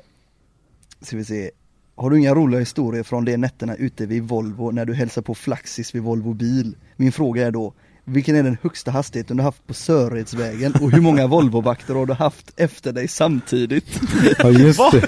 ska 1.02 1.18
vi 1.18 1.26
se. 1.26 1.52
Har 1.96 2.10
du 2.10 2.20
inga 2.20 2.36
roliga 2.36 2.60
historier 2.60 3.04
från 3.04 3.26
de 3.26 3.38
nätterna 3.38 3.76
ute 3.76 4.06
vid 4.06 4.24
Volvo 4.24 4.72
när 4.72 4.86
du 4.86 4.94
hälsar 4.94 5.22
på 5.22 5.36
Flaxis 5.36 5.96
vid 5.96 6.02
Volvo 6.02 6.34
bil? 6.34 6.76
Min 6.96 7.12
fråga 7.12 7.48
är 7.48 7.52
då, 7.52 7.74
vilken 8.06 8.36
är 8.36 8.44
den 8.44 8.58
högsta 8.62 8.92
hastigheten 8.92 9.38
du 9.38 9.44
haft 9.44 9.68
på 9.68 9.74
Sörredsvägen 9.74 10.74
och 10.82 10.92
hur 10.92 11.02
många 11.02 11.28
Volvo-vakter 11.28 11.94
har 11.94 12.06
du 12.06 12.14
haft 12.14 12.52
efter 12.58 12.94
dig 12.94 13.08
samtidigt? 13.08 14.00
Ja 14.40 14.50
just 14.50 14.92
det. 14.92 15.08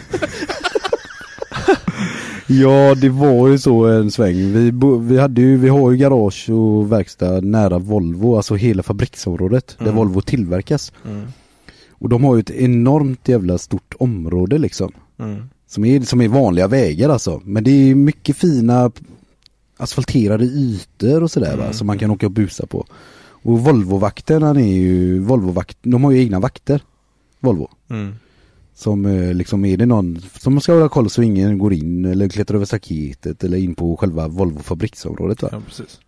ja 2.48 2.96
det 2.96 3.10
var 3.10 3.48
ju 3.48 3.58
så 3.58 3.86
en 3.86 4.12
sväng. 4.12 4.36
Vi, 4.36 4.72
vi, 5.02 5.18
hade 5.18 5.42
ju, 5.42 5.58
vi 5.58 5.70
har 5.70 5.92
ju 5.92 5.98
garage 5.98 6.50
och 6.50 6.92
verkstad 6.92 7.42
nära 7.42 7.80
Volvo, 7.80 8.36
alltså 8.36 8.56
hela 8.56 8.84
fabriksområdet 8.84 9.76
där 9.78 9.86
Mm. 9.86 9.96
Volvo 9.96 10.22
tillverkas. 10.22 10.94
Mm. 11.06 11.28
Och 11.90 12.10
de 12.10 12.24
har 12.24 12.36
ju 12.36 12.40
ett 12.40 12.52
enormt 12.52 13.28
jävla 13.28 13.58
stort 13.58 13.94
område 14.00 14.58
liksom. 14.58 14.92
Mm. 15.20 15.50
Som 15.76 15.86
är, 15.86 16.02
som 16.02 16.22
är 16.22 16.28
vanliga 16.28 16.68
vägar 16.68 17.10
alltså. 17.10 17.42
Men 17.46 17.64
det 17.64 17.72
är 17.72 17.96
mycket 17.96 18.38
fina 18.38 18.92
asfalterade 19.78 20.46
ytor 20.46 21.24
och 21.24 21.32
sådär 21.32 21.58
va, 21.58 21.64
Mm. 21.64 21.74
som 21.74 21.88
man 21.88 21.98
kan 22.00 22.12
åka 22.12 22.26
och 22.26 22.32
busa 22.32 22.66
på. 22.66 22.86
Och 23.44 23.60
Volvo-vakterna 23.60 24.50
är 24.50 24.74
ju, 24.78 25.20
Volvo-vakt, 25.20 25.78
de 25.82 26.04
har 26.04 26.12
ju 26.12 26.20
egna 26.20 26.40
vakter. 26.40 26.82
Volvo. 27.40 27.70
Mm. 27.90 28.16
Som 28.76 29.06
eh, 29.06 29.34
liksom 29.34 29.66
är 29.66 29.78
det 29.78 29.86
någon 29.86 30.22
som 30.40 30.62
ska 30.62 30.74
hålla 30.74 30.90
koll 30.90 31.10
så 31.10 31.22
ingen 31.22 31.58
går 31.58 31.74
in 31.74 32.06
eller 32.06 32.30
klättrar 32.30 32.56
över 32.56 32.66
staketet 32.66 33.44
eller 33.44 33.58
in 33.58 33.76
på 33.76 33.98
själva 33.98 34.28
Volvo 34.28 34.60
fabriksområdet 34.60 35.42
va. 35.42 35.50
Ja, 35.52 35.62
precis. 35.68 36.00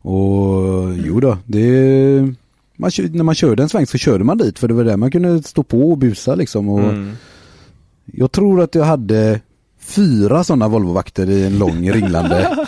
Och 0.00 0.94
jo 1.06 1.20
då, 1.20 1.38
det 1.46 2.34
man 2.76 2.90
när 3.10 3.22
man 3.22 3.34
körde 3.34 3.62
en 3.62 3.68
sväng 3.68 3.86
så 3.86 3.98
körde 3.98 4.24
man 4.24 4.38
dit 4.38 4.58
för 4.58 4.68
det 4.68 4.74
var 4.74 4.84
där 4.84 4.96
man 4.96 5.10
kunde 5.10 5.42
stå 5.42 5.62
på 5.62 5.90
och 5.90 5.98
busa 5.98 6.34
liksom 6.34 6.68
och 6.68 6.80
Mm. 6.80 7.12
Jag 8.06 8.32
tror 8.32 8.60
att 8.62 8.74
jag 8.74 8.84
hade 8.84 9.40
fyra 9.80 10.44
sådana 10.44 10.68
Volvo-vakter 10.68 11.30
i 11.30 11.46
en 11.46 11.58
lång 11.58 11.90
ringlande 11.92 12.56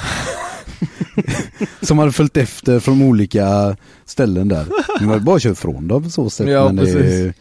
som 1.83 1.99
hade 1.99 2.13
följt 2.13 2.37
efter 2.37 2.81
från 2.81 3.03
olika 3.03 3.77
ställen 4.05 4.49
där. 4.49 4.67
Man 5.01 5.09
var 5.09 5.19
bara 5.19 5.37
att 5.37 5.43
köra 5.43 5.53
ifrån 5.53 5.89
dem 5.89 6.03
på 6.03 6.11
så 6.11 6.31
sätt. 6.31 6.49
Ja, 6.49 6.73
men 6.73 6.85
det, 6.85 7.33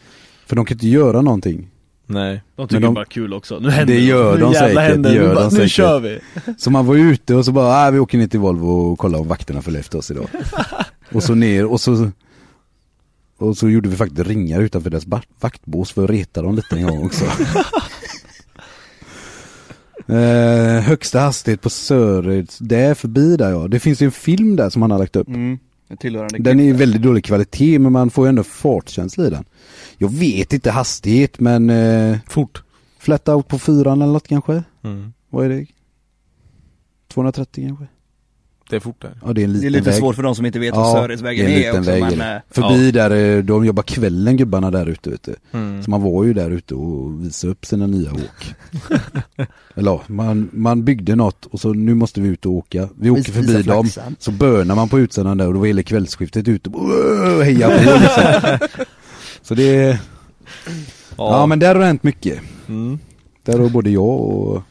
för 0.46 0.56
de 0.56 0.64
kan 0.64 0.74
inte 0.74 0.88
göra 0.88 1.22
någonting. 1.22 1.68
Nej. 2.08 2.42
De 2.56 2.68
tycker 2.68 2.80
Men 2.80 2.88
de- 2.88 2.94
bara 2.94 3.04
kul 3.04 3.34
också. 3.34 3.58
Nu 3.58 3.70
händer 3.70 3.94
det 3.94 4.00
gör 4.00 4.34
Nu 4.34 4.40
de 4.40 4.54
säkert, 4.54 4.78
händer 4.78 5.10
det 5.10 5.18
Nu 5.18 5.24
gör 5.24 5.34
bara, 5.34 5.44
de 5.44 5.54
Nu 5.54 5.60
säkert. 5.60 5.70
kör 5.70 6.00
vi. 6.00 6.18
Så 6.58 6.70
man 6.70 6.86
var 6.86 6.94
ute 6.94 7.34
och 7.34 7.44
så 7.44 7.52
bara, 7.52 7.86
äh, 7.86 7.92
vi 7.92 7.98
åker 7.98 8.18
ner 8.18 8.26
till 8.26 8.40
Volvo 8.40 8.66
och 8.68 8.98
kollar 8.98 9.18
om 9.18 9.28
vakterna 9.28 9.62
följer 9.62 9.80
efter 9.80 9.98
oss 9.98 10.10
idag. 10.10 10.26
och 11.12 11.22
så 11.22 11.34
ner 11.34 11.64
och 11.66 11.80
så 11.80 12.10
och 13.36 13.56
så 13.56 13.68
gjorde 13.68 13.88
vi 13.88 13.96
faktiskt 13.96 14.28
ringar 14.28 14.60
utanför 14.60 14.90
deras 14.90 15.06
vaktbås 15.40 15.92
för 15.92 16.04
att 16.04 16.10
reta 16.10 16.42
dem 16.42 16.56
lite 16.56 16.76
en 16.76 16.86
gång 16.86 17.04
också. 17.06 17.24
eh, 20.12 20.80
högsta 20.82 21.20
hastighet 21.20 21.60
på 21.60 21.70
Söreds, 21.70 22.58
det 22.58 22.76
är 22.76 22.94
förbi 22.94 23.36
där 23.36 23.50
ja. 23.50 23.68
Det 23.68 23.80
finns 23.80 24.02
ju 24.02 24.06
en 24.06 24.12
film 24.12 24.56
där 24.56 24.70
som 24.70 24.82
han 24.82 24.90
har 24.90 24.98
lagt 24.98 25.16
upp. 25.16 25.28
Mm, 25.28 25.58
Den 26.44 26.60
är 26.60 26.74
väldigt 26.74 27.02
dålig 27.02 27.24
kvalitet 27.24 27.78
men 27.78 27.92
man 27.92 28.10
får 28.10 28.26
ju 28.26 28.28
ändå 28.28 28.44
fartkänsla 28.44 29.26
i 29.26 29.30
den. 29.30 29.44
Jag 29.98 30.12
vet 30.12 30.52
inte 30.52 30.70
hastighet 30.70 31.40
men 31.40 31.70
eh, 31.70 32.18
Fort. 32.28 32.62
flat 32.98 33.28
out 33.28 33.48
på 33.48 33.58
fyran 33.58 34.02
eller 34.02 34.12
något 34.12 34.28
kanske. 34.28 34.62
Mm. 34.84 35.12
Vad 35.30 35.44
är 35.44 35.48
det? 35.48 35.66
230 37.08 37.66
kanske? 37.66 37.86
Det 38.70 38.76
är 38.76 38.80
fort 38.80 39.02
där. 39.02 39.10
Ja 39.24 39.32
det 39.32 39.40
är 39.40 39.44
en 39.44 39.50
Det 39.52 39.54
liten 39.58 39.66
är 39.66 39.70
lite 39.70 39.90
väg. 39.90 39.98
svårt 39.98 40.14
för 40.16 40.22
de 40.22 40.34
som 40.34 40.46
inte 40.46 40.58
vet 40.58 40.74
vad 40.76 40.92
Sörredsvägen 40.92 41.46
det 41.46 41.52
är, 41.52 41.56
en 41.56 41.60
liten 41.62 41.78
också 41.80 41.90
väg, 41.90 42.00
men, 42.02 42.20
är 42.20 42.26
det. 42.28 42.34
eh, 42.34 42.40
Förbi 42.50 42.90
där, 42.90 43.10
eh, 43.36 43.42
de 43.44 43.64
jobbar 43.64 43.82
kvällen 43.82 44.36
gubbarna 44.36 44.70
där 44.70 44.86
ute 44.86 45.10
vet 45.10 45.22
du. 45.22 45.34
Mm. 45.52 45.82
Så 45.82 45.90
man 45.90 46.02
var 46.02 46.24
ju 46.24 46.32
där 46.34 46.50
ute 46.50 46.74
och 46.74 47.24
visade 47.24 47.50
upp 47.52 47.66
sina 47.66 47.86
nya 47.86 48.12
åk. 48.12 48.54
Eller 49.74 49.90
ja, 49.90 50.02
man, 50.06 50.48
man 50.52 50.84
byggde 50.84 51.14
något 51.16 51.46
och 51.46 51.60
så 51.60 51.72
nu 51.72 51.94
måste 51.94 52.20
vi 52.20 52.28
ut 52.28 52.46
och 52.46 52.52
åka. 52.52 52.88
Vi 52.98 53.10
åker 53.10 53.20
Visa 53.22 53.32
förbi 53.32 53.62
dem, 53.62 53.84
flaxan. 53.84 54.16
så 54.18 54.30
börnar 54.30 54.74
man 54.74 54.88
på 54.88 54.98
utsidan 55.00 55.38
där 55.38 55.46
och 55.46 55.52
då 55.54 55.58
var 55.60 55.66
hela 55.66 55.82
kvällsskiftet 55.82 56.48
ute 56.48 56.70
och 56.70 56.82
"Åh", 56.84 57.42
heja 57.42 57.68
på 57.68 57.98
liksom. 58.00 58.68
Så 59.42 59.54
det 59.54 59.76
är, 59.76 59.98
ja. 61.16 61.46
men 61.46 61.58
där 61.58 61.74
har 61.74 61.80
det 61.80 61.86
hänt 61.86 62.02
mycket. 62.02 62.40
Mm. 62.68 62.98
Där 63.42 63.58
har 63.58 63.68
både 63.68 63.90
jag 63.90 64.20
och 64.20 64.62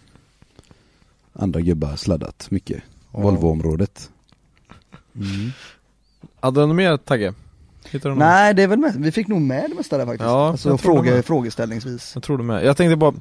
andra 1.33 1.61
gubbar 1.61 1.95
sladdat 1.95 2.47
mycket. 2.51 2.83
Volvo-området. 3.21 4.09
Mm. 5.15 5.51
Hade 6.39 6.61
du 6.61 6.67
något 6.67 6.75
mer 6.75 6.97
Tagge? 6.97 7.33
Något? 7.93 8.17
Nej 8.17 8.53
det 8.53 8.63
är 8.63 8.67
väl 8.67 8.79
med, 8.79 8.93
vi 8.97 9.11
fick 9.11 9.27
nog 9.27 9.41
med 9.41 9.69
det 9.69 9.75
mesta 9.75 9.97
där 9.97 10.05
faktiskt. 10.05 10.23
Ja, 10.25 10.47
alltså 10.47 10.77
fråga, 10.77 11.23
frågeställningsvis. 11.23 12.11
Jag 12.13 12.23
tror 12.23 12.37
det 12.37 12.43
med. 12.43 12.65
Jag 12.65 12.77
tänkte 12.77 12.95
bara 12.95 13.13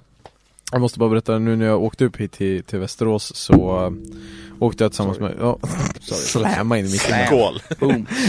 Jag 0.73 0.81
måste 0.81 0.99
bara 0.99 1.09
berätta 1.11 1.39
nu 1.39 1.57
när 1.57 1.67
jag 1.67 1.83
åkte 1.83 2.05
upp 2.05 2.17
hit 2.17 2.33
till, 2.33 2.63
till 2.63 2.79
Västerås 2.79 3.37
så 3.37 3.85
äh, 3.85 3.93
Åkte 4.59 4.85
jag 4.85 4.93
tillsammans 4.93 5.19
med, 5.21 5.35
ja, 5.41 5.59
slamma 6.01 6.79
in 6.79 6.87
i 6.87 6.93
micken 6.93 7.27
Skål. 7.27 7.61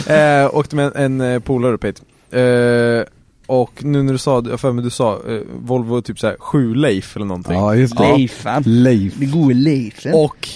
Eh, 0.08 0.56
Åkte 0.56 0.76
med 0.76 0.86
en, 0.96 1.22
en 1.22 1.34
eh, 1.34 1.40
polare 1.40 1.74
upp 1.74 1.84
hit 1.84 2.02
eh, 2.32 3.14
Och 3.48 3.84
nu 3.84 4.04
när 4.04 4.12
du 4.12 4.18
sa, 4.18 4.44
jag 4.50 4.60
för 4.60 4.72
mig 4.72 4.84
du 4.84 4.90
sa 4.90 5.14
eh, 5.28 5.42
Volvo 5.60 6.02
typ 6.02 6.20
såhär 6.20 6.36
sju 6.40 6.76
Leif 6.76 7.16
eller 7.16 7.26
någonting 7.26 7.54
Ja 7.54 7.76
just 7.76 7.98
det. 7.98 8.04
Leifan. 8.04 8.64
Leif. 8.66 9.14
Det 9.18 9.26
gode 9.26 9.54
Leifen. 9.54 10.14
Och 10.14 10.50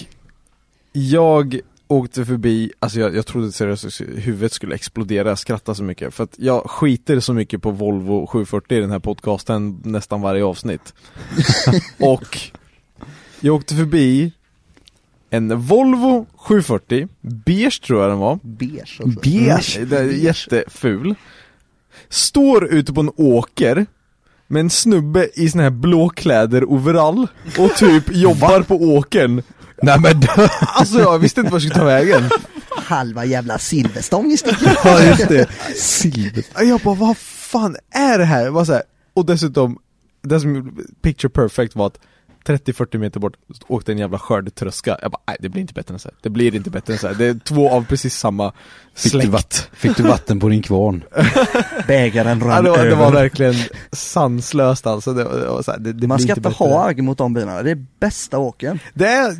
jag 0.92 1.60
åkte 1.88 2.24
förbi, 2.24 2.72
alltså 2.78 3.00
jag, 3.00 3.16
jag 3.16 3.26
trodde 3.26 3.52
seriöst 3.52 3.84
att 3.84 4.00
huvudet 4.00 4.52
skulle 4.52 4.74
explodera, 4.74 5.28
jag 5.28 5.38
skrattade 5.38 5.76
så 5.76 5.82
mycket 5.82 6.14
för 6.14 6.24
att 6.24 6.34
jag 6.38 6.70
skiter 6.70 7.20
så 7.20 7.32
mycket 7.32 7.62
på 7.62 7.70
Volvo 7.70 8.26
740 8.26 8.78
i 8.78 8.80
den 8.80 8.90
här 8.90 8.98
podcasten 8.98 9.80
nästan 9.84 10.20
varje 10.20 10.44
avsnitt 10.44 10.94
Och 11.98 12.38
Jag 13.40 13.54
åkte 13.54 13.74
förbi 13.74 14.32
en 15.30 15.60
Volvo 15.60 16.26
740, 16.36 17.08
beige 17.20 17.80
tror 17.86 18.00
jag 18.00 18.10
den 18.10 18.18
var. 18.18 18.38
Beige. 18.42 19.00
Beige? 19.22 19.78
Det 19.86 19.98
är 19.98 20.04
jätteful. 20.04 21.14
Står 22.08 22.64
ute 22.64 22.92
på 22.92 23.00
en 23.00 23.10
åker 23.16 23.86
med 24.46 24.60
en 24.60 24.70
snubbe 24.70 25.28
i 25.34 25.50
såna 25.50 25.62
här 25.62 25.70
blåkläder 25.70 26.64
overall 26.72 27.26
och 27.58 27.74
typ 27.76 28.16
jobbar 28.16 28.62
på 28.62 28.74
åkern. 28.74 29.42
Nej 29.82 30.00
men 30.00 30.22
Alltså 30.60 30.98
jag 30.98 31.18
visste 31.18 31.40
inte 31.40 31.52
vart 31.52 31.62
jag 31.62 31.72
skulle 31.72 31.80
ta 31.80 31.86
vägen. 31.86 32.30
Halva 32.76 33.24
jävla 33.24 33.58
silverstång 33.58 34.32
i 34.32 34.36
stycket. 34.36 34.78
Ja 34.84 35.02
just 35.04 35.28
det, 35.28 35.48
silver. 35.76 36.44
Jag 36.60 36.80
bara, 36.80 36.94
vad 36.94 37.16
fan 37.18 37.76
är 37.90 38.18
det 38.18 38.24
här? 38.24 38.50
Var 38.50 38.64
så 38.64 38.72
här. 38.72 38.82
Och 39.14 39.26
dessutom, 39.26 39.78
det 40.22 40.40
som 40.40 40.78
picture 41.02 41.30
perfect 41.30 41.76
var 41.76 41.86
att 41.86 41.98
30-40 42.46 42.98
meter 42.98 43.20
bort 43.20 43.32
åkte 43.66 43.92
en 43.92 43.98
jävla 43.98 44.18
skördetröska. 44.18 44.98
Jag 45.02 45.10
bara, 45.10 45.20
nej 45.26 45.36
det 45.40 45.48
blir 45.48 45.60
inte 45.60 45.74
bättre 45.74 45.94
än 45.94 45.98
så 45.98 46.08
här. 46.08 46.14
Det 46.22 46.30
blir 46.30 46.54
inte 46.54 46.70
bättre 46.70 46.92
än 46.92 46.98
så 46.98 47.06
här. 47.08 47.14
Det 47.14 47.26
är 47.26 47.34
två 47.44 47.70
av 47.70 47.84
precis 47.86 48.16
samma 48.18 48.52
Fick 48.94 49.12
släkt. 49.12 49.26
du, 49.26 49.30
vatt, 49.32 49.68
fick 49.72 49.96
du 49.96 50.02
vatten 50.02 50.40
på 50.40 50.48
din 50.48 50.62
kvarn? 50.62 51.04
Bägaren 51.86 52.38
Ja, 52.40 52.46
rann 52.46 52.64
det, 52.64 52.70
var, 52.70 52.84
det 52.84 52.94
var 52.94 53.06
över. 53.06 53.20
verkligen 53.20 53.54
sanslöst 53.92 54.86
alltså. 54.86 55.12
Det, 55.12 55.24
det, 55.24 55.46
var 55.48 55.62
så 55.62 55.70
här, 55.70 55.78
det, 55.78 55.92
det 55.92 56.06
Man 56.06 56.18
ska 56.18 56.32
inte 56.34 56.48
ha 56.48 56.84
agg 56.88 57.02
mot 57.02 57.18
de 57.18 57.34
bilarna, 57.34 57.62
det 57.62 57.70
är 57.70 57.84
bästa 58.00 58.38
åken. 58.38 58.78
Det 58.94 59.06
är... 59.06 59.36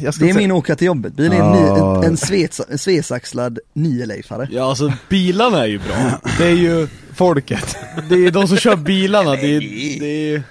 Jag 0.00 0.14
ska 0.14 0.24
Det 0.24 0.30
är 0.30 0.34
säga- 0.34 0.42
min 0.48 0.52
åka 0.52 0.76
till 0.76 0.86
jobbet, 0.86 1.12
bil 1.16 1.32
är 1.32 1.36
en, 1.36 1.36
Ja. 1.36 2.00
ny, 2.00 2.06
en, 2.06 2.16
svets, 2.16 2.60
en 2.70 2.78
svesaxlad 2.78 3.58
nioleifare. 3.72 4.48
Ja 4.50 4.68
alltså 4.68 4.92
bilarna 5.08 5.62
är 5.62 5.66
ju 5.66 5.78
bra. 5.78 6.20
Det 6.38 6.44
är 6.46 6.50
ju, 6.54 6.88
Folket. 7.14 7.76
det 8.08 8.14
är 8.26 8.30
de 8.30 8.48
som 8.48 8.56
kör 8.56 8.76
bilarna, 8.76 9.30
det 9.30 9.46
är, 9.56 9.60
det 10.00 10.34
är 10.34 10.42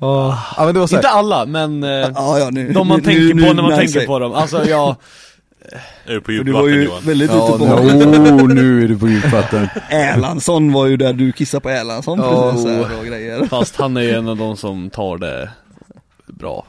Ja, 0.00 0.38
men 0.58 0.74
det 0.74 0.80
var 0.80 0.86
så 0.86 0.94
här, 0.96 1.02
inte 1.02 1.08
alla 1.10 1.46
men 1.46 1.82
eh, 1.84 1.90
Ja, 1.90 2.38
ja, 2.38 2.48
nu, 2.50 2.72
de 2.72 2.88
man 2.88 2.98
nu, 2.98 3.04
tänker 3.04 3.34
nu, 3.34 3.46
på 3.48 3.52
när 3.52 3.62
man 3.62 3.76
tänker 3.78 3.98
nej, 3.98 4.06
på 4.06 4.18
dem. 4.18 4.32
Alltså 4.32 4.64
ja, 4.68 4.96
Är 6.06 6.12
du 6.14 6.20
på 6.20 6.24
För 6.26 6.32
djupt 6.32 6.46
du 6.46 6.52
var 6.52 6.68
ju 6.68 6.84
Johan? 6.84 7.02
väldigt 7.04 7.30
Ja, 7.30 7.48
ute 7.48 7.58
på 7.58 7.64
Åh, 8.44 8.48
nu 8.48 8.84
är 8.84 8.88
du 8.88 8.98
på 8.98 9.08
djupvatten. 9.08 9.68
Erlandsson 9.90 10.72
var 10.72 10.86
ju 10.86 10.96
där 10.96 11.12
du 11.12 11.32
kissade 11.32 11.60
på 11.60 11.68
Erlandsson 11.70 12.18
Ja. 12.18 12.50
precis 12.52 12.66
här 12.88 12.98
och 12.98 13.06
grejer. 13.06 13.46
fast 13.46 13.76
han 13.76 13.96
är 13.96 14.00
ju 14.00 14.10
en 14.10 14.28
av 14.28 14.36
de 14.36 14.56
som 14.56 14.90
tar 14.90 15.18
det 15.18 15.50
bra. 16.26 16.64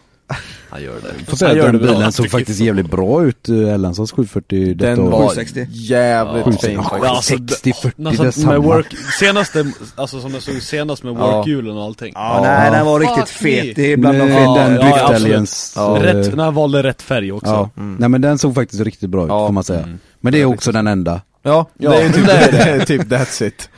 Han 0.69 0.84
gör 0.84 0.93
det. 0.95 1.26
Får 1.30 1.38
säga 1.38 1.66
att 1.66 1.72
den 1.72 1.82
bilen 1.82 2.11
såg 2.11 2.30
faktiskt 2.30 2.60
jävligt 2.60 2.92
bra 2.92 3.24
ut, 3.24 3.50
eh, 3.50 3.56
Erlandssons 3.74 4.11
740 4.11 4.74
detta 4.76 4.90
den 4.90 5.00
år. 5.00 5.11
var 5.11 5.30
760. 5.30 5.68
jävligt 5.72 6.45
Ja. 6.45 6.51
fin 6.61 6.72
Ja, 6.74 6.84
faktiskt. 6.84 7.03
Ja, 7.03 7.10
alltså, 7.10 7.38
60, 7.38 7.74
40, 7.82 8.06
Alltså, 8.08 8.24
det 8.24 8.32
samma. 8.32 8.51
med 8.51 8.61
work, 8.61 8.95
senaste, 9.19 9.66
alltså 9.95 10.22
som 10.22 10.32
det 10.32 10.42
såg 10.42 10.61
senast 10.61 11.03
med 11.03 11.14
Ja. 11.14 11.16
workhjulen 11.38 11.77
och 11.77 11.84
allting. 11.84 12.11
Ja, 12.16 12.40
nej 12.43 12.72
den 12.72 12.85
var 12.85 13.00
riktigt 13.00 13.30
fet, 13.30 13.76
det 13.76 13.93
är 13.93 13.98
bland 13.98 14.18
de 14.19 14.27
feta. 14.27 14.53
den 14.68 14.76
ja, 14.76 14.82
driftälgens... 15.08 15.74
Ja. 15.76 15.98
eh, 15.98 16.01
Rätt, 16.03 16.35
när 16.35 16.43
han 16.43 16.53
valde 16.53 16.84
rätt 16.84 17.01
färg 17.01 17.32
också. 17.32 17.51
Ja, 17.51 17.69
Mm. 17.77 17.95
nej 18.00 18.10
men 18.10 18.22
den 18.22 18.38
såg 18.38 18.56
faktiskt 18.56 18.82
riktigt 18.84 19.10
bra 19.10 19.24
ut 19.24 19.30
Ja. 19.30 19.48
får 19.48 19.53
man 19.53 19.64
säga. 19.64 19.80
Mm. 19.84 20.00
Men 20.22 20.34
det 20.34 20.42
är 20.42 20.45
också 20.45 20.72
den 20.72 20.88
enda. 20.88 21.22
Ja, 21.43 21.66
Ja, 21.77 21.90
det 21.92 21.98
är 22.01 22.10
typ, 22.10 22.26
det 22.26 22.32
är 22.58 22.80
typ 22.85 23.01
that's 23.01 23.43
it. 23.43 23.69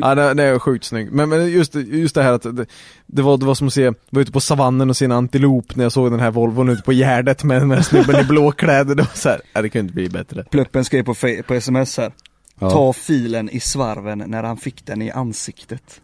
Ja 0.00 0.14
det, 0.14 0.34
det 0.34 0.42
är 0.42 0.58
sjukt 0.58 0.84
snygg. 0.84 1.12
Men, 1.12 1.28
men 1.28 1.50
just, 1.50 1.74
just 1.74 2.14
det 2.14 2.22
här 2.22 2.32
att 2.32 2.42
det, 2.42 2.66
det, 3.06 3.22
var, 3.22 3.38
det 3.38 3.46
var 3.46 3.54
som 3.54 3.66
att 3.66 3.72
se, 3.74 3.92
var 4.10 4.22
ute 4.22 4.32
på 4.32 4.40
savannen 4.40 4.90
och 4.90 4.96
se 4.96 5.04
en 5.04 5.12
antilop 5.12 5.76
när 5.76 5.84
jag 5.84 5.92
såg 5.92 6.10
den 6.10 6.20
här 6.20 6.30
Volvon 6.30 6.68
ute 6.68 6.82
på 6.82 6.92
Gärdet 6.92 7.44
med 7.44 7.62
den 7.62 7.70
här 7.70 7.82
snubben 7.82 8.20
i 8.20 8.24
blåkläder. 8.24 8.94
Det 8.94 9.02
var 9.02 9.14
så 9.14 9.28
här, 9.28 9.40
ja, 9.52 9.62
det 9.62 9.68
kunde 9.68 9.82
inte 9.82 9.94
bli 9.94 10.08
bättre. 10.08 10.44
Pluppen 10.50 10.84
skrev 10.84 11.02
på, 11.02 11.14
på 11.46 11.54
sms 11.54 11.98
här. 11.98 12.12
Ja. 12.58 12.70
Ta 12.70 12.92
filen 12.92 13.50
i 13.50 13.60
svarven 13.60 14.24
när 14.26 14.42
han 14.42 14.56
fick 14.56 14.86
den 14.86 15.02
i 15.02 15.10
ansiktet. 15.10 16.00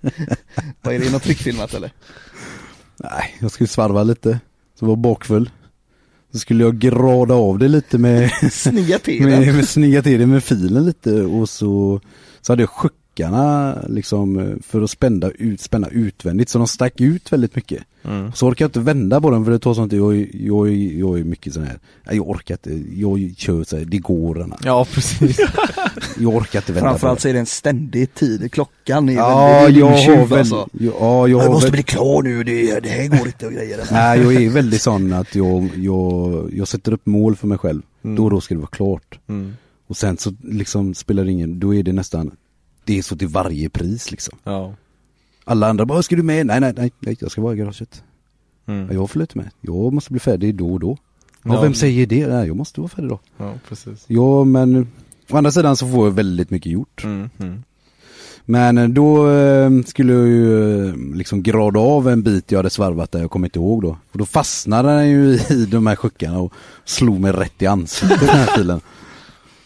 Vad 0.82 0.94
är 0.94 0.98
det, 0.98 1.12
något 1.12 1.22
trickfilmat 1.22 1.74
eller? 1.74 1.90
Nej, 2.96 3.36
jag 3.40 3.50
skulle 3.50 3.68
svarva 3.68 4.02
lite. 4.02 4.40
Så 4.78 4.86
var 4.86 4.96
bakfull. 4.96 5.50
Så 6.32 6.38
skulle 6.38 6.64
jag 6.64 6.78
grada 6.78 7.34
av 7.34 7.58
det 7.58 7.68
lite 7.68 7.98
med, 7.98 8.30
Snygga 8.52 8.98
till 8.98 9.22
med, 9.22 9.40
den. 9.40 9.56
med 9.56 9.68
snygga 9.68 10.02
till 10.02 10.20
det 10.20 10.26
med 10.26 10.44
filen 10.44 10.86
lite 10.86 11.22
och 11.22 11.48
så, 11.48 12.00
så 12.42 12.52
hade 12.52 12.66
sjuckarna 12.66 13.78
liksom 13.88 14.38
eh, 14.38 14.54
för 14.62 14.82
att 14.82 14.90
spända 14.90 15.30
ut, 15.30 15.60
spänna 15.60 15.88
utvändigt 15.88 16.48
så 16.48 16.58
de 16.58 16.66
stack 16.66 17.00
ut 17.00 17.32
väldigt 17.32 17.56
mycket. 17.56 17.82
Mm. 18.04 18.32
Så 18.32 18.46
orkar 18.48 18.64
jag 18.64 18.68
inte 18.68 18.80
vända 18.80 19.20
på 19.20 19.30
den 19.30 19.44
för 19.44 19.52
det 19.52 19.58
tar 19.58 19.74
sånt, 19.74 19.92
jag, 19.92 20.16
jag, 20.34 20.68
jag 20.74 21.18
är 21.18 21.24
mycket 21.24 21.54
sån 21.54 21.62
här, 21.64 21.78
jag 22.10 22.28
orkar 22.28 22.54
inte, 22.54 22.82
jag 23.00 23.34
kör 23.36 23.64
så 23.64 23.76
här, 23.76 23.84
det 23.84 23.98
går 23.98 24.34
denna. 24.34 24.56
Ja 24.64 24.86
precis. 24.92 25.38
Jag 26.18 26.34
orkar 26.34 26.58
inte 26.58 26.72
vända 26.72 26.90
Framförallt 26.90 27.20
så 27.20 27.28
är 27.28 27.32
det 27.32 27.38
en 27.38 27.46
ständig 27.46 28.14
tid, 28.14 28.52
klockan 28.52 29.08
är 29.08 29.12
Ja, 29.12 29.60
väldigt 29.62 29.80
jag 29.80 29.86
har 30.16 30.26
väl, 30.26 30.38
alltså. 30.38 30.68
ja, 30.72 30.88
jag 31.00 31.36
har 31.38 31.44
Jag 31.44 31.50
måste 31.52 31.66
väl- 31.66 31.72
bli 31.72 31.82
klar 31.82 32.22
nu, 32.22 32.44
det, 32.44 32.80
det 32.80 32.88
här 32.88 33.08
går 33.08 33.26
inte 33.26 33.46
och 33.46 33.52
grejer. 33.52 33.80
Nej 33.92 34.20
jag 34.20 34.34
är 34.34 34.50
väldigt 34.50 34.82
sån 34.82 35.12
att 35.12 35.34
jag, 35.34 35.70
jag, 35.76 36.50
jag 36.56 36.68
sätter 36.68 36.92
upp 36.92 37.06
mål 37.06 37.36
för 37.36 37.46
mig 37.46 37.58
själv. 37.58 37.82
Då 38.02 38.24
och 38.24 38.30
då 38.30 38.40
ska 38.40 38.54
det 38.54 38.58
vara 38.60 38.70
klart. 38.70 39.18
Mm. 39.28 39.56
Och 39.90 39.96
sen 39.96 40.16
så 40.18 40.32
liksom 40.42 40.94
spelar 40.94 41.24
det 41.24 41.30
ingen, 41.30 41.60
då 41.60 41.74
är 41.74 41.82
det 41.82 41.92
nästan, 41.92 42.30
det 42.84 42.98
är 42.98 43.02
så 43.02 43.16
till 43.16 43.28
varje 43.28 43.68
pris 43.70 44.10
liksom. 44.10 44.38
Ja. 44.44 44.74
Alla 45.44 45.68
andra 45.68 45.86
bara, 45.86 46.02
ska 46.02 46.16
du 46.16 46.22
med? 46.22 46.46
Nej 46.46 46.60
nej 46.60 46.72
nej, 46.76 46.92
nej 47.00 47.16
jag 47.20 47.30
ska 47.30 47.42
vara 47.42 47.54
i 47.54 47.56
garaget. 47.56 48.02
Mm. 48.66 48.86
Ja, 48.88 48.94
jag 48.94 49.10
följer 49.10 49.22
inte 49.22 49.38
med. 49.38 49.50
Jag 49.60 49.92
måste 49.92 50.10
bli 50.12 50.20
färdig 50.20 50.54
då 50.54 50.72
och 50.72 50.80
då. 50.80 50.96
Ja, 51.42 51.54
Ja. 51.54 51.60
vem 51.62 51.74
säger 51.74 52.06
det? 52.06 52.26
Nej, 52.26 52.46
jag 52.46 52.56
måste 52.56 52.80
vara 52.80 52.88
färdig 52.88 53.10
då. 53.10 53.20
Ja, 53.36 53.54
precis. 53.68 54.04
Ja 54.06 54.44
men, 54.44 54.88
å 55.30 55.36
andra 55.36 55.50
sidan 55.52 55.76
så 55.76 55.88
får 55.88 56.06
jag 56.06 56.12
väldigt 56.14 56.50
mycket 56.50 56.72
gjort. 56.72 57.04
Mm, 57.04 57.30
mm. 57.38 57.62
Men 58.44 58.78
eh, 58.78 58.88
då 58.88 59.30
eh, 59.30 59.70
skulle 59.86 60.12
jag 60.12 60.26
ju 60.28 60.86
eh, 60.88 60.94
liksom 61.14 61.42
grada 61.42 61.80
av 61.80 62.08
en 62.08 62.22
bit 62.22 62.52
jag 62.52 62.58
hade 62.58 62.70
svarvat 62.70 63.12
där, 63.12 63.20
jag 63.20 63.30
kommer 63.30 63.46
inte 63.46 63.58
ihåg 63.58 63.82
då. 63.82 63.96
Och 64.12 64.18
då 64.18 64.26
fastnade 64.26 64.88
den 64.88 65.08
ju 65.10 65.34
i 65.50 65.66
de 65.66 65.86
här 65.86 65.96
sjuckarna 65.96 66.38
och 66.38 66.52
slog 66.84 67.20
mig 67.20 67.32
rätt 67.32 67.62
i 67.62 67.66
ansiktet 67.66 68.20
den 68.20 68.28
här 68.28 68.46
filen. 68.56 68.80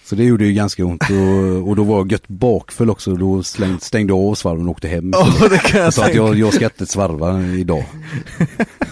Så 0.05 0.15
det 0.15 0.25
gjorde 0.25 0.45
ju 0.45 0.53
ganska 0.53 0.85
ont 0.85 1.03
och, 1.11 1.69
och 1.69 1.77
då 1.77 1.85
var 1.85 1.97
jag 1.97 2.13
gött 2.13 2.29
bakfull 2.29 2.91
också, 2.91 3.15
då 3.15 3.43
släng, 3.43 3.79
stängde 3.81 4.13
jag 4.13 4.19
av 4.21 4.35
svarven 4.35 4.65
och 4.65 4.71
åkte 4.71 4.89
hem. 4.89 5.13
Ja, 5.15 5.49
det 5.51 5.59
kan 5.59 5.81
jag 5.81 5.95
sa 5.95 6.03
att 6.03 6.07
tänka. 6.09 6.27
jag, 6.27 6.35
jag 6.39 6.55
ska 6.55 6.65
inte 6.65 6.87
svarva 6.87 7.43
idag. 7.43 7.85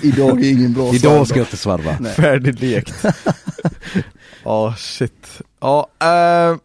Idag 0.02 0.44
är 0.44 0.50
ingen 0.50 0.72
bra 0.72 0.94
Idag 0.94 1.26
ska 1.26 1.38
jag 1.38 1.46
inte 1.46 1.56
svarva. 1.56 1.96
Nej. 2.00 2.12
Färdiglekt. 2.12 3.04
Ja, 4.44 4.74
shit. 4.78 5.40
Ja, 5.60 5.88
eh, 6.00 6.56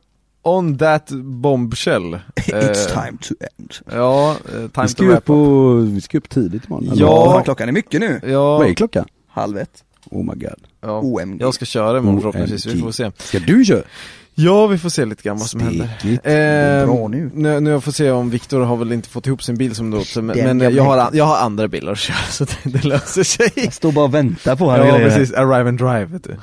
on 0.43 0.77
that 0.77 1.09
bombshell. 1.11 2.19
It's 2.35 2.87
Eh, 2.89 3.03
time 3.03 3.17
to 3.21 3.33
end. 3.57 3.73
Ja, 3.91 4.31
eh, 4.45 4.51
time 4.51 4.63
Vi 4.63 4.69
to 4.71 4.87
ska 4.87 5.03
ju 5.03 5.09
wrap 5.09 5.23
upp, 5.23 5.29
och, 5.29 5.87
vi 5.95 6.01
ska 6.01 6.17
upp 6.17 6.29
tidigt 6.29 6.65
imorgon. 6.65 6.91
Ja. 6.95 7.41
Klockan 7.43 7.67
är 7.67 7.73
mycket 7.73 7.99
nu. 7.99 8.21
Ja, 8.23 8.57
Vad 8.57 8.67
är 8.67 8.73
klockan? 8.73 9.05
Halv 9.27 9.57
ett. 9.57 9.83
Oh 10.11 10.23
my 10.23 10.33
god. 10.33 10.59
ja. 10.81 10.99
OMG. 11.01 11.41
Jag 11.41 11.53
ska 11.53 11.65
köra 11.65 11.97
imorgon 11.97 12.21
förhoppningsvis, 12.21 12.65
vi 12.65 12.81
får 12.81 12.91
se. 12.91 13.11
Ska 13.17 13.39
du 13.39 13.65
köra? 13.65 13.81
Ja, 14.39 14.67
vi 14.67 14.77
får 14.77 14.89
se 14.89 15.05
lite 15.05 15.23
grann 15.23 15.37
vad 15.37 15.47
som 15.47 15.59
händer. 15.59 15.89
Stekigt. 15.99 16.21
är 16.25 16.79
Eh, 16.81 16.85
bra 16.85 17.07
nu. 17.07 17.31
nu. 17.33 17.59
Nu 17.59 17.81
får 17.81 17.91
se 17.91 18.11
om 18.11 18.29
Viktor 18.29 18.59
har 18.61 18.75
väl 18.77 18.91
inte 18.91 19.09
fått 19.09 19.27
ihop 19.27 19.43
sin 19.43 19.57
bil 19.57 19.75
som 19.75 19.91
låter, 19.91 20.21
men, 20.21 20.59
jag, 20.75 20.83
har, 20.83 21.09
jag 21.13 21.25
har 21.25 21.37
andra 21.37 21.67
bilar 21.67 21.91
att 21.91 21.97
köra 21.97 22.17
så 22.31 22.43
det, 22.45 22.69
det 22.69 22.83
löser 22.83 23.23
sig. 23.23 23.51
Jag 23.55 23.73
står 23.73 23.91
bara 23.91 24.05
och 24.05 24.13
väntar 24.13 24.55
på 24.55 24.71
här 24.71 24.81
och 24.81 24.87
Ja 24.87 24.97
precis, 24.97 25.33
arrive 25.33 25.69
and 25.69 25.77
drive 25.77 26.05
vet 26.05 26.23
du. 26.23 26.35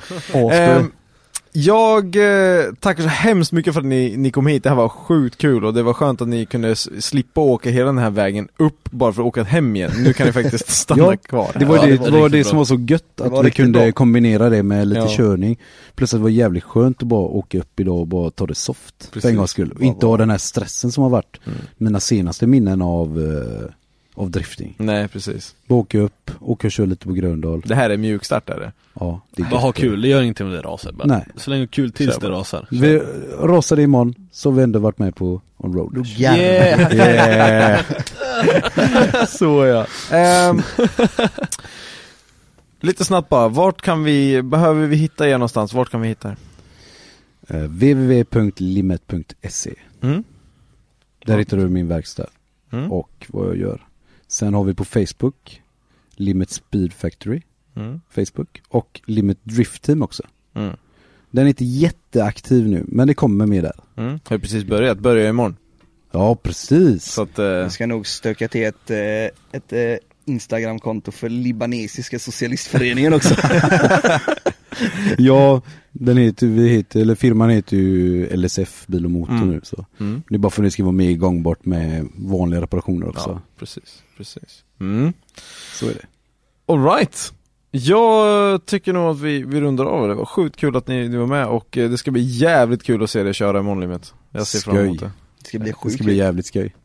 Jag 1.57 2.15
eh, 2.15 2.73
tackar 2.79 3.03
så 3.03 3.09
hemskt 3.09 3.51
mycket 3.51 3.73
för 3.73 3.81
att 3.81 3.87
ni, 3.87 4.17
ni 4.17 4.31
kom 4.31 4.47
hit, 4.47 4.63
det 4.63 4.69
här 4.69 4.75
var 4.75 4.89
sjukt 4.89 5.37
kul 5.37 5.65
och 5.65 5.73
det 5.73 5.83
var 5.83 5.93
skönt 5.93 6.21
att 6.21 6.27
ni 6.27 6.45
kunde 6.45 6.75
slippa 6.75 7.41
åka 7.41 7.69
hela 7.69 7.85
den 7.85 7.97
här 7.97 8.09
vägen 8.09 8.47
upp 8.57 8.89
bara 8.91 9.13
för 9.13 9.21
att 9.21 9.27
åka 9.27 9.43
hem 9.43 9.75
igen. 9.75 9.91
Nu 10.03 10.13
kan 10.13 10.25
ni 10.27 10.33
faktiskt 10.41 10.69
stanna 10.69 11.03
Ja, 11.03 11.17
kvar. 11.17 11.51
Det 11.59 11.65
var 11.65 11.75
Ja, 11.75 11.81
det, 11.85 11.91
det 11.97 12.11
var 12.11 12.19
var 12.19 12.29
det 12.29 12.43
som 12.43 12.57
var 12.57 12.65
så 12.65 12.75
gött, 12.87 13.03
Det 13.15 13.23
att 13.23 13.45
vi 13.45 13.51
kunde 13.51 13.79
bra. 13.79 13.91
kombinera 13.91 14.49
det 14.49 14.63
med 14.63 14.87
lite 14.87 15.01
Ja. 15.01 15.07
körning. 15.17 15.59
Plus 15.95 16.13
att 16.13 16.19
det 16.19 16.23
var 16.23 16.29
jävligt 16.29 16.63
skönt 16.63 17.01
att 17.01 17.07
bara 17.07 17.21
åka 17.27 17.59
upp 17.59 17.79
idag 17.79 17.99
och 17.99 18.07
bara 18.07 18.29
ta 18.31 18.45
det 18.45 18.55
soft 18.55 19.05
för 19.05 19.11
Precis. 19.13 19.29
en 19.31 19.37
gångs 19.37 19.51
skull. 19.51 19.71
Och 19.71 19.81
inte 19.81 20.05
ha 20.05 20.17
den 20.17 20.29
här 20.29 20.37
stressen 20.37 20.91
som 20.91 21.03
har 21.03 21.09
varit 21.09 21.39
Mm. 21.45 21.59
mina 21.77 21.99
senaste 21.99 22.47
minnen 22.47 22.81
av, 22.81 23.07
eh, 23.19 23.71
av 24.15 24.31
drifting. 24.31 24.75
Nej 24.77 25.07
precis. 25.07 25.55
Bara 25.67 25.79
åka 25.79 25.99
upp, 25.99 26.31
åka 26.39 26.67
och 26.67 26.71
köra 26.71 26.85
lite 26.85 27.05
på 27.05 27.13
Gröndal. 27.13 27.61
Det 27.65 27.75
här 27.75 27.89
är 27.89 27.97
mjukstart 27.97 28.49
är 28.49 28.59
det. 28.59 28.71
Ja, 28.99 29.21
det 29.35 29.41
är 29.43 29.49
Bara 29.49 29.59
ha 29.59 29.71
kul, 29.71 30.01
det 30.01 30.07
gör 30.07 30.21
ingenting 30.21 30.45
om 30.47 30.53
det 30.53 30.61
rasar 30.61 30.91
bara. 30.91 31.07
Nej. 31.07 31.25
Så 31.35 31.49
länge 31.49 31.67
kul 31.67 31.91
tills 31.91 32.17
det 32.17 32.29
rasar. 32.29 32.67
Vi 32.71 32.99
rasade 33.39 33.81
imorgon, 33.83 34.15
så 34.31 34.49
har 34.51 34.57
vi 34.57 34.63
ändå 34.63 34.79
varit 34.79 34.99
med 34.99 35.15
på 35.15 35.41
On 35.57 35.73
Road. 35.73 36.07
Yeah! 36.17 36.93
Yeah. 36.93 37.81
Så 39.27 39.65
ja. 39.65 39.85
Ehm, 40.17 40.61
lite 42.79 43.05
snabbt 43.05 43.29
bara, 43.29 43.47
vart 43.47 43.81
kan 43.81 44.03
vi, 44.03 44.41
behöver 44.41 44.87
vi 44.87 44.95
hitta 44.95 45.27
er 45.29 45.33
någonstans? 45.33 45.73
Vart 45.73 45.89
kan 45.89 46.01
vi 46.01 46.07
hitta 46.07 46.29
er? 46.29 46.35
Eh, 47.47 47.63
www.limit.se 47.63 49.73
Mm. 50.01 50.23
Där 51.25 51.37
hittar 51.37 51.57
du 51.57 51.67
min 51.69 51.87
verkstad 51.87 52.27
Mm. 52.71 52.91
och 52.91 53.25
vad 53.29 53.47
jag 53.47 53.57
gör. 53.57 53.84
Sen 54.27 54.53
har 54.53 54.63
vi 54.63 54.73
på 54.73 54.85
Facebook 54.85 55.61
Limit 56.15 56.49
Speed 56.49 56.93
Factory 56.93 57.41
Mm. 57.77 58.01
Facebook 58.15 58.61
och 58.67 59.01
Limit 59.05 59.37
Drift 59.43 59.81
Team 59.83 60.01
också. 60.01 60.23
Mm. 60.55 60.75
Den 61.31 61.43
är 61.45 61.47
inte 61.49 61.65
jätteaktiv 61.65 62.67
nu, 62.67 62.83
men 62.87 63.07
det 63.07 63.13
kommer 63.13 63.45
mer 63.45 63.61
där. 63.61 63.73
Mm. 63.95 64.19
Har 64.25 64.35
ju 64.35 64.41
precis 64.41 64.63
börjat, 64.63 64.99
börjar 64.99 65.29
imorgon. 65.29 65.55
Ja, 66.11 66.35
precis. 66.35 67.05
Så 67.05 67.21
att, 67.21 67.39
eh, 67.39 67.45
Jag 67.45 67.71
ska 67.71 67.87
nog 67.87 68.07
stöka 68.07 68.47
till 68.47 68.63
ett, 68.63 68.89
eh, 68.91 68.97
ett, 69.57 69.73
eh, 69.73 69.95
Instagramkonto 70.25 71.11
för 71.11 71.29
libanesiska 71.29 72.19
socialistföreningen 72.19 73.13
också. 73.13 73.35
Ja, 75.17 75.61
den 75.91 76.17
heter, 76.17 76.47
vi 76.47 76.69
heter, 76.69 77.01
eller 77.01 77.15
firman 77.15 77.49
heter 77.49 77.77
ju 77.77 78.27
LSF 78.37 78.83
Bil 78.87 79.05
och 79.05 79.11
Motor 79.11 79.33
Mm. 79.35 79.49
nu 79.49 79.59
så. 79.63 79.85
Mm. 79.99 80.23
Det 80.29 80.35
är 80.35 80.39
bara 80.39 80.49
för 80.49 80.63
att 80.63 80.67
det 80.67 80.71
ska 80.71 80.83
vara 80.83 80.91
mer 80.91 81.11
gångbart 81.13 81.65
med 81.65 82.07
vanliga 82.15 82.61
reparationer 82.61 83.09
också. 83.09 83.29
Ja, 83.29 83.41
precis, 83.59 84.03
precis. 84.17 84.63
Mm. 84.79 85.13
Så 85.73 85.85
är 85.89 85.93
det. 85.93 86.05
Alright. 86.73 87.33
Jag 87.71 88.65
tycker 88.65 88.93
nog 88.93 89.09
att 89.11 89.19
vi, 89.19 89.43
vi 89.43 89.61
rundar 89.61 89.85
av 89.85 90.07
det. 90.07 90.13
Var 90.13 90.25
sjukt 90.25 90.55
kul 90.55 90.75
att 90.75 90.87
ni, 90.87 91.07
ni 91.09 91.17
var 91.17 91.27
med 91.27 91.47
och 91.47 91.77
eh, 91.77 91.89
det 91.89 91.97
ska 91.97 92.11
bli 92.11 92.21
jävligt 92.21 92.83
kul 92.83 93.03
att 93.03 93.09
se 93.09 93.23
dig 93.23 93.33
köra 93.33 93.61
Monlimit. 93.61 94.13
Jag 94.31 94.47
ser 94.47 94.59
fram 94.59 94.77
emot 94.77 94.99
det. 94.99 95.11
Det 95.39 95.47
ska 95.47 95.59
bli 95.59 95.73
Det 95.83 95.89
ska 95.89 96.03
bli 96.03 96.15
jävligt 96.15 96.45
skoj. 96.45 96.75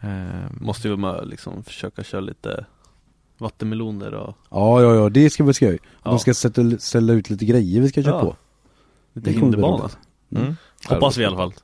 Ehm, 0.00 0.58
Måste 0.60 0.88
ju 0.88 0.96
med 0.96 1.28
liksom 1.28 1.64
försöka 1.64 2.04
köra 2.04 2.20
lite 2.20 2.66
vattenmeloner 3.38 4.14
och 4.14 4.36
Ja, 4.50 4.82
ja, 4.82 4.94
ja, 4.94 5.08
det 5.08 5.30
ska 5.30 5.44
bli 5.44 5.54
skoj. 5.54 5.78
Ja. 6.02 6.10
De 6.10 6.18
ska 6.18 6.34
sätta, 6.34 6.78
ställa 6.78 7.12
ut 7.12 7.30
lite 7.30 7.44
grejer 7.44 7.80
vi 7.80 7.88
ska 7.88 8.02
köra 8.02 8.14
Ja. 8.14 8.20
på. 8.20 8.36
lite 9.12 9.30
hinderbana. 9.30 9.82
roligt. 9.82 9.98
Mm. 10.36 10.56
Hoppas 10.88 11.16
vi 11.18 11.22
i 11.22 11.26
alla 11.26 11.36
fall. 11.36 11.54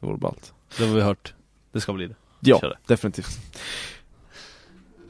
Det 0.00 0.06
vore 0.06 0.16
ballt. 0.18 0.52
Det 0.78 0.86
har 0.86 0.94
vi 0.94 1.00
hört. 1.00 1.34
Det 1.72 1.80
ska 1.80 1.92
bli 1.92 2.06
det. 2.06 2.14
Ja, 2.40 2.74
definitivt. 2.86 3.38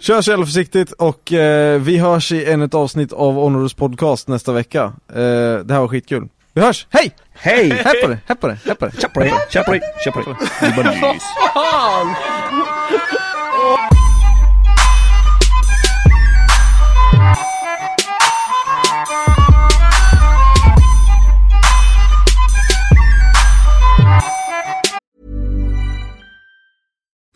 Kör 0.01 0.23
så 0.23 0.31
jävla 0.31 0.47
försiktigt 0.47 0.93
och 0.93 1.33
eh, 1.33 1.81
vi 1.81 1.99
hörs 1.99 2.33
i 2.33 2.45
ännu 2.45 2.65
ett 2.65 2.75
avsnitt 2.75 3.13
av 3.13 3.35
Honorus 3.35 3.75
podcast 3.75 4.29
nästa 4.29 4.53
vecka. 4.53 4.93
Eh, 5.09 5.23
det 5.65 5.73
här 5.75 5.81
var 5.81 5.89
skitkul. 5.89 6.29
Vi 6.53 6.61
hörs, 6.61 6.87
hej! 6.91 7.15
Hej! 7.33 7.71
Här 7.71 8.03
på 8.03 8.09
det, 8.09 8.19
här 8.27 8.35
på 8.35 8.47
det, 8.49 8.59
här 8.67 8.75
på 8.75 8.85
det. 8.85 8.93
Tja 9.01 9.09
på 9.09 9.21
dig, 9.21 9.33
tja 9.51 9.63
på 9.63 9.73
dig, 9.73 9.81
tja 10.05 10.11
på 10.13 10.83
dig. 10.83 11.21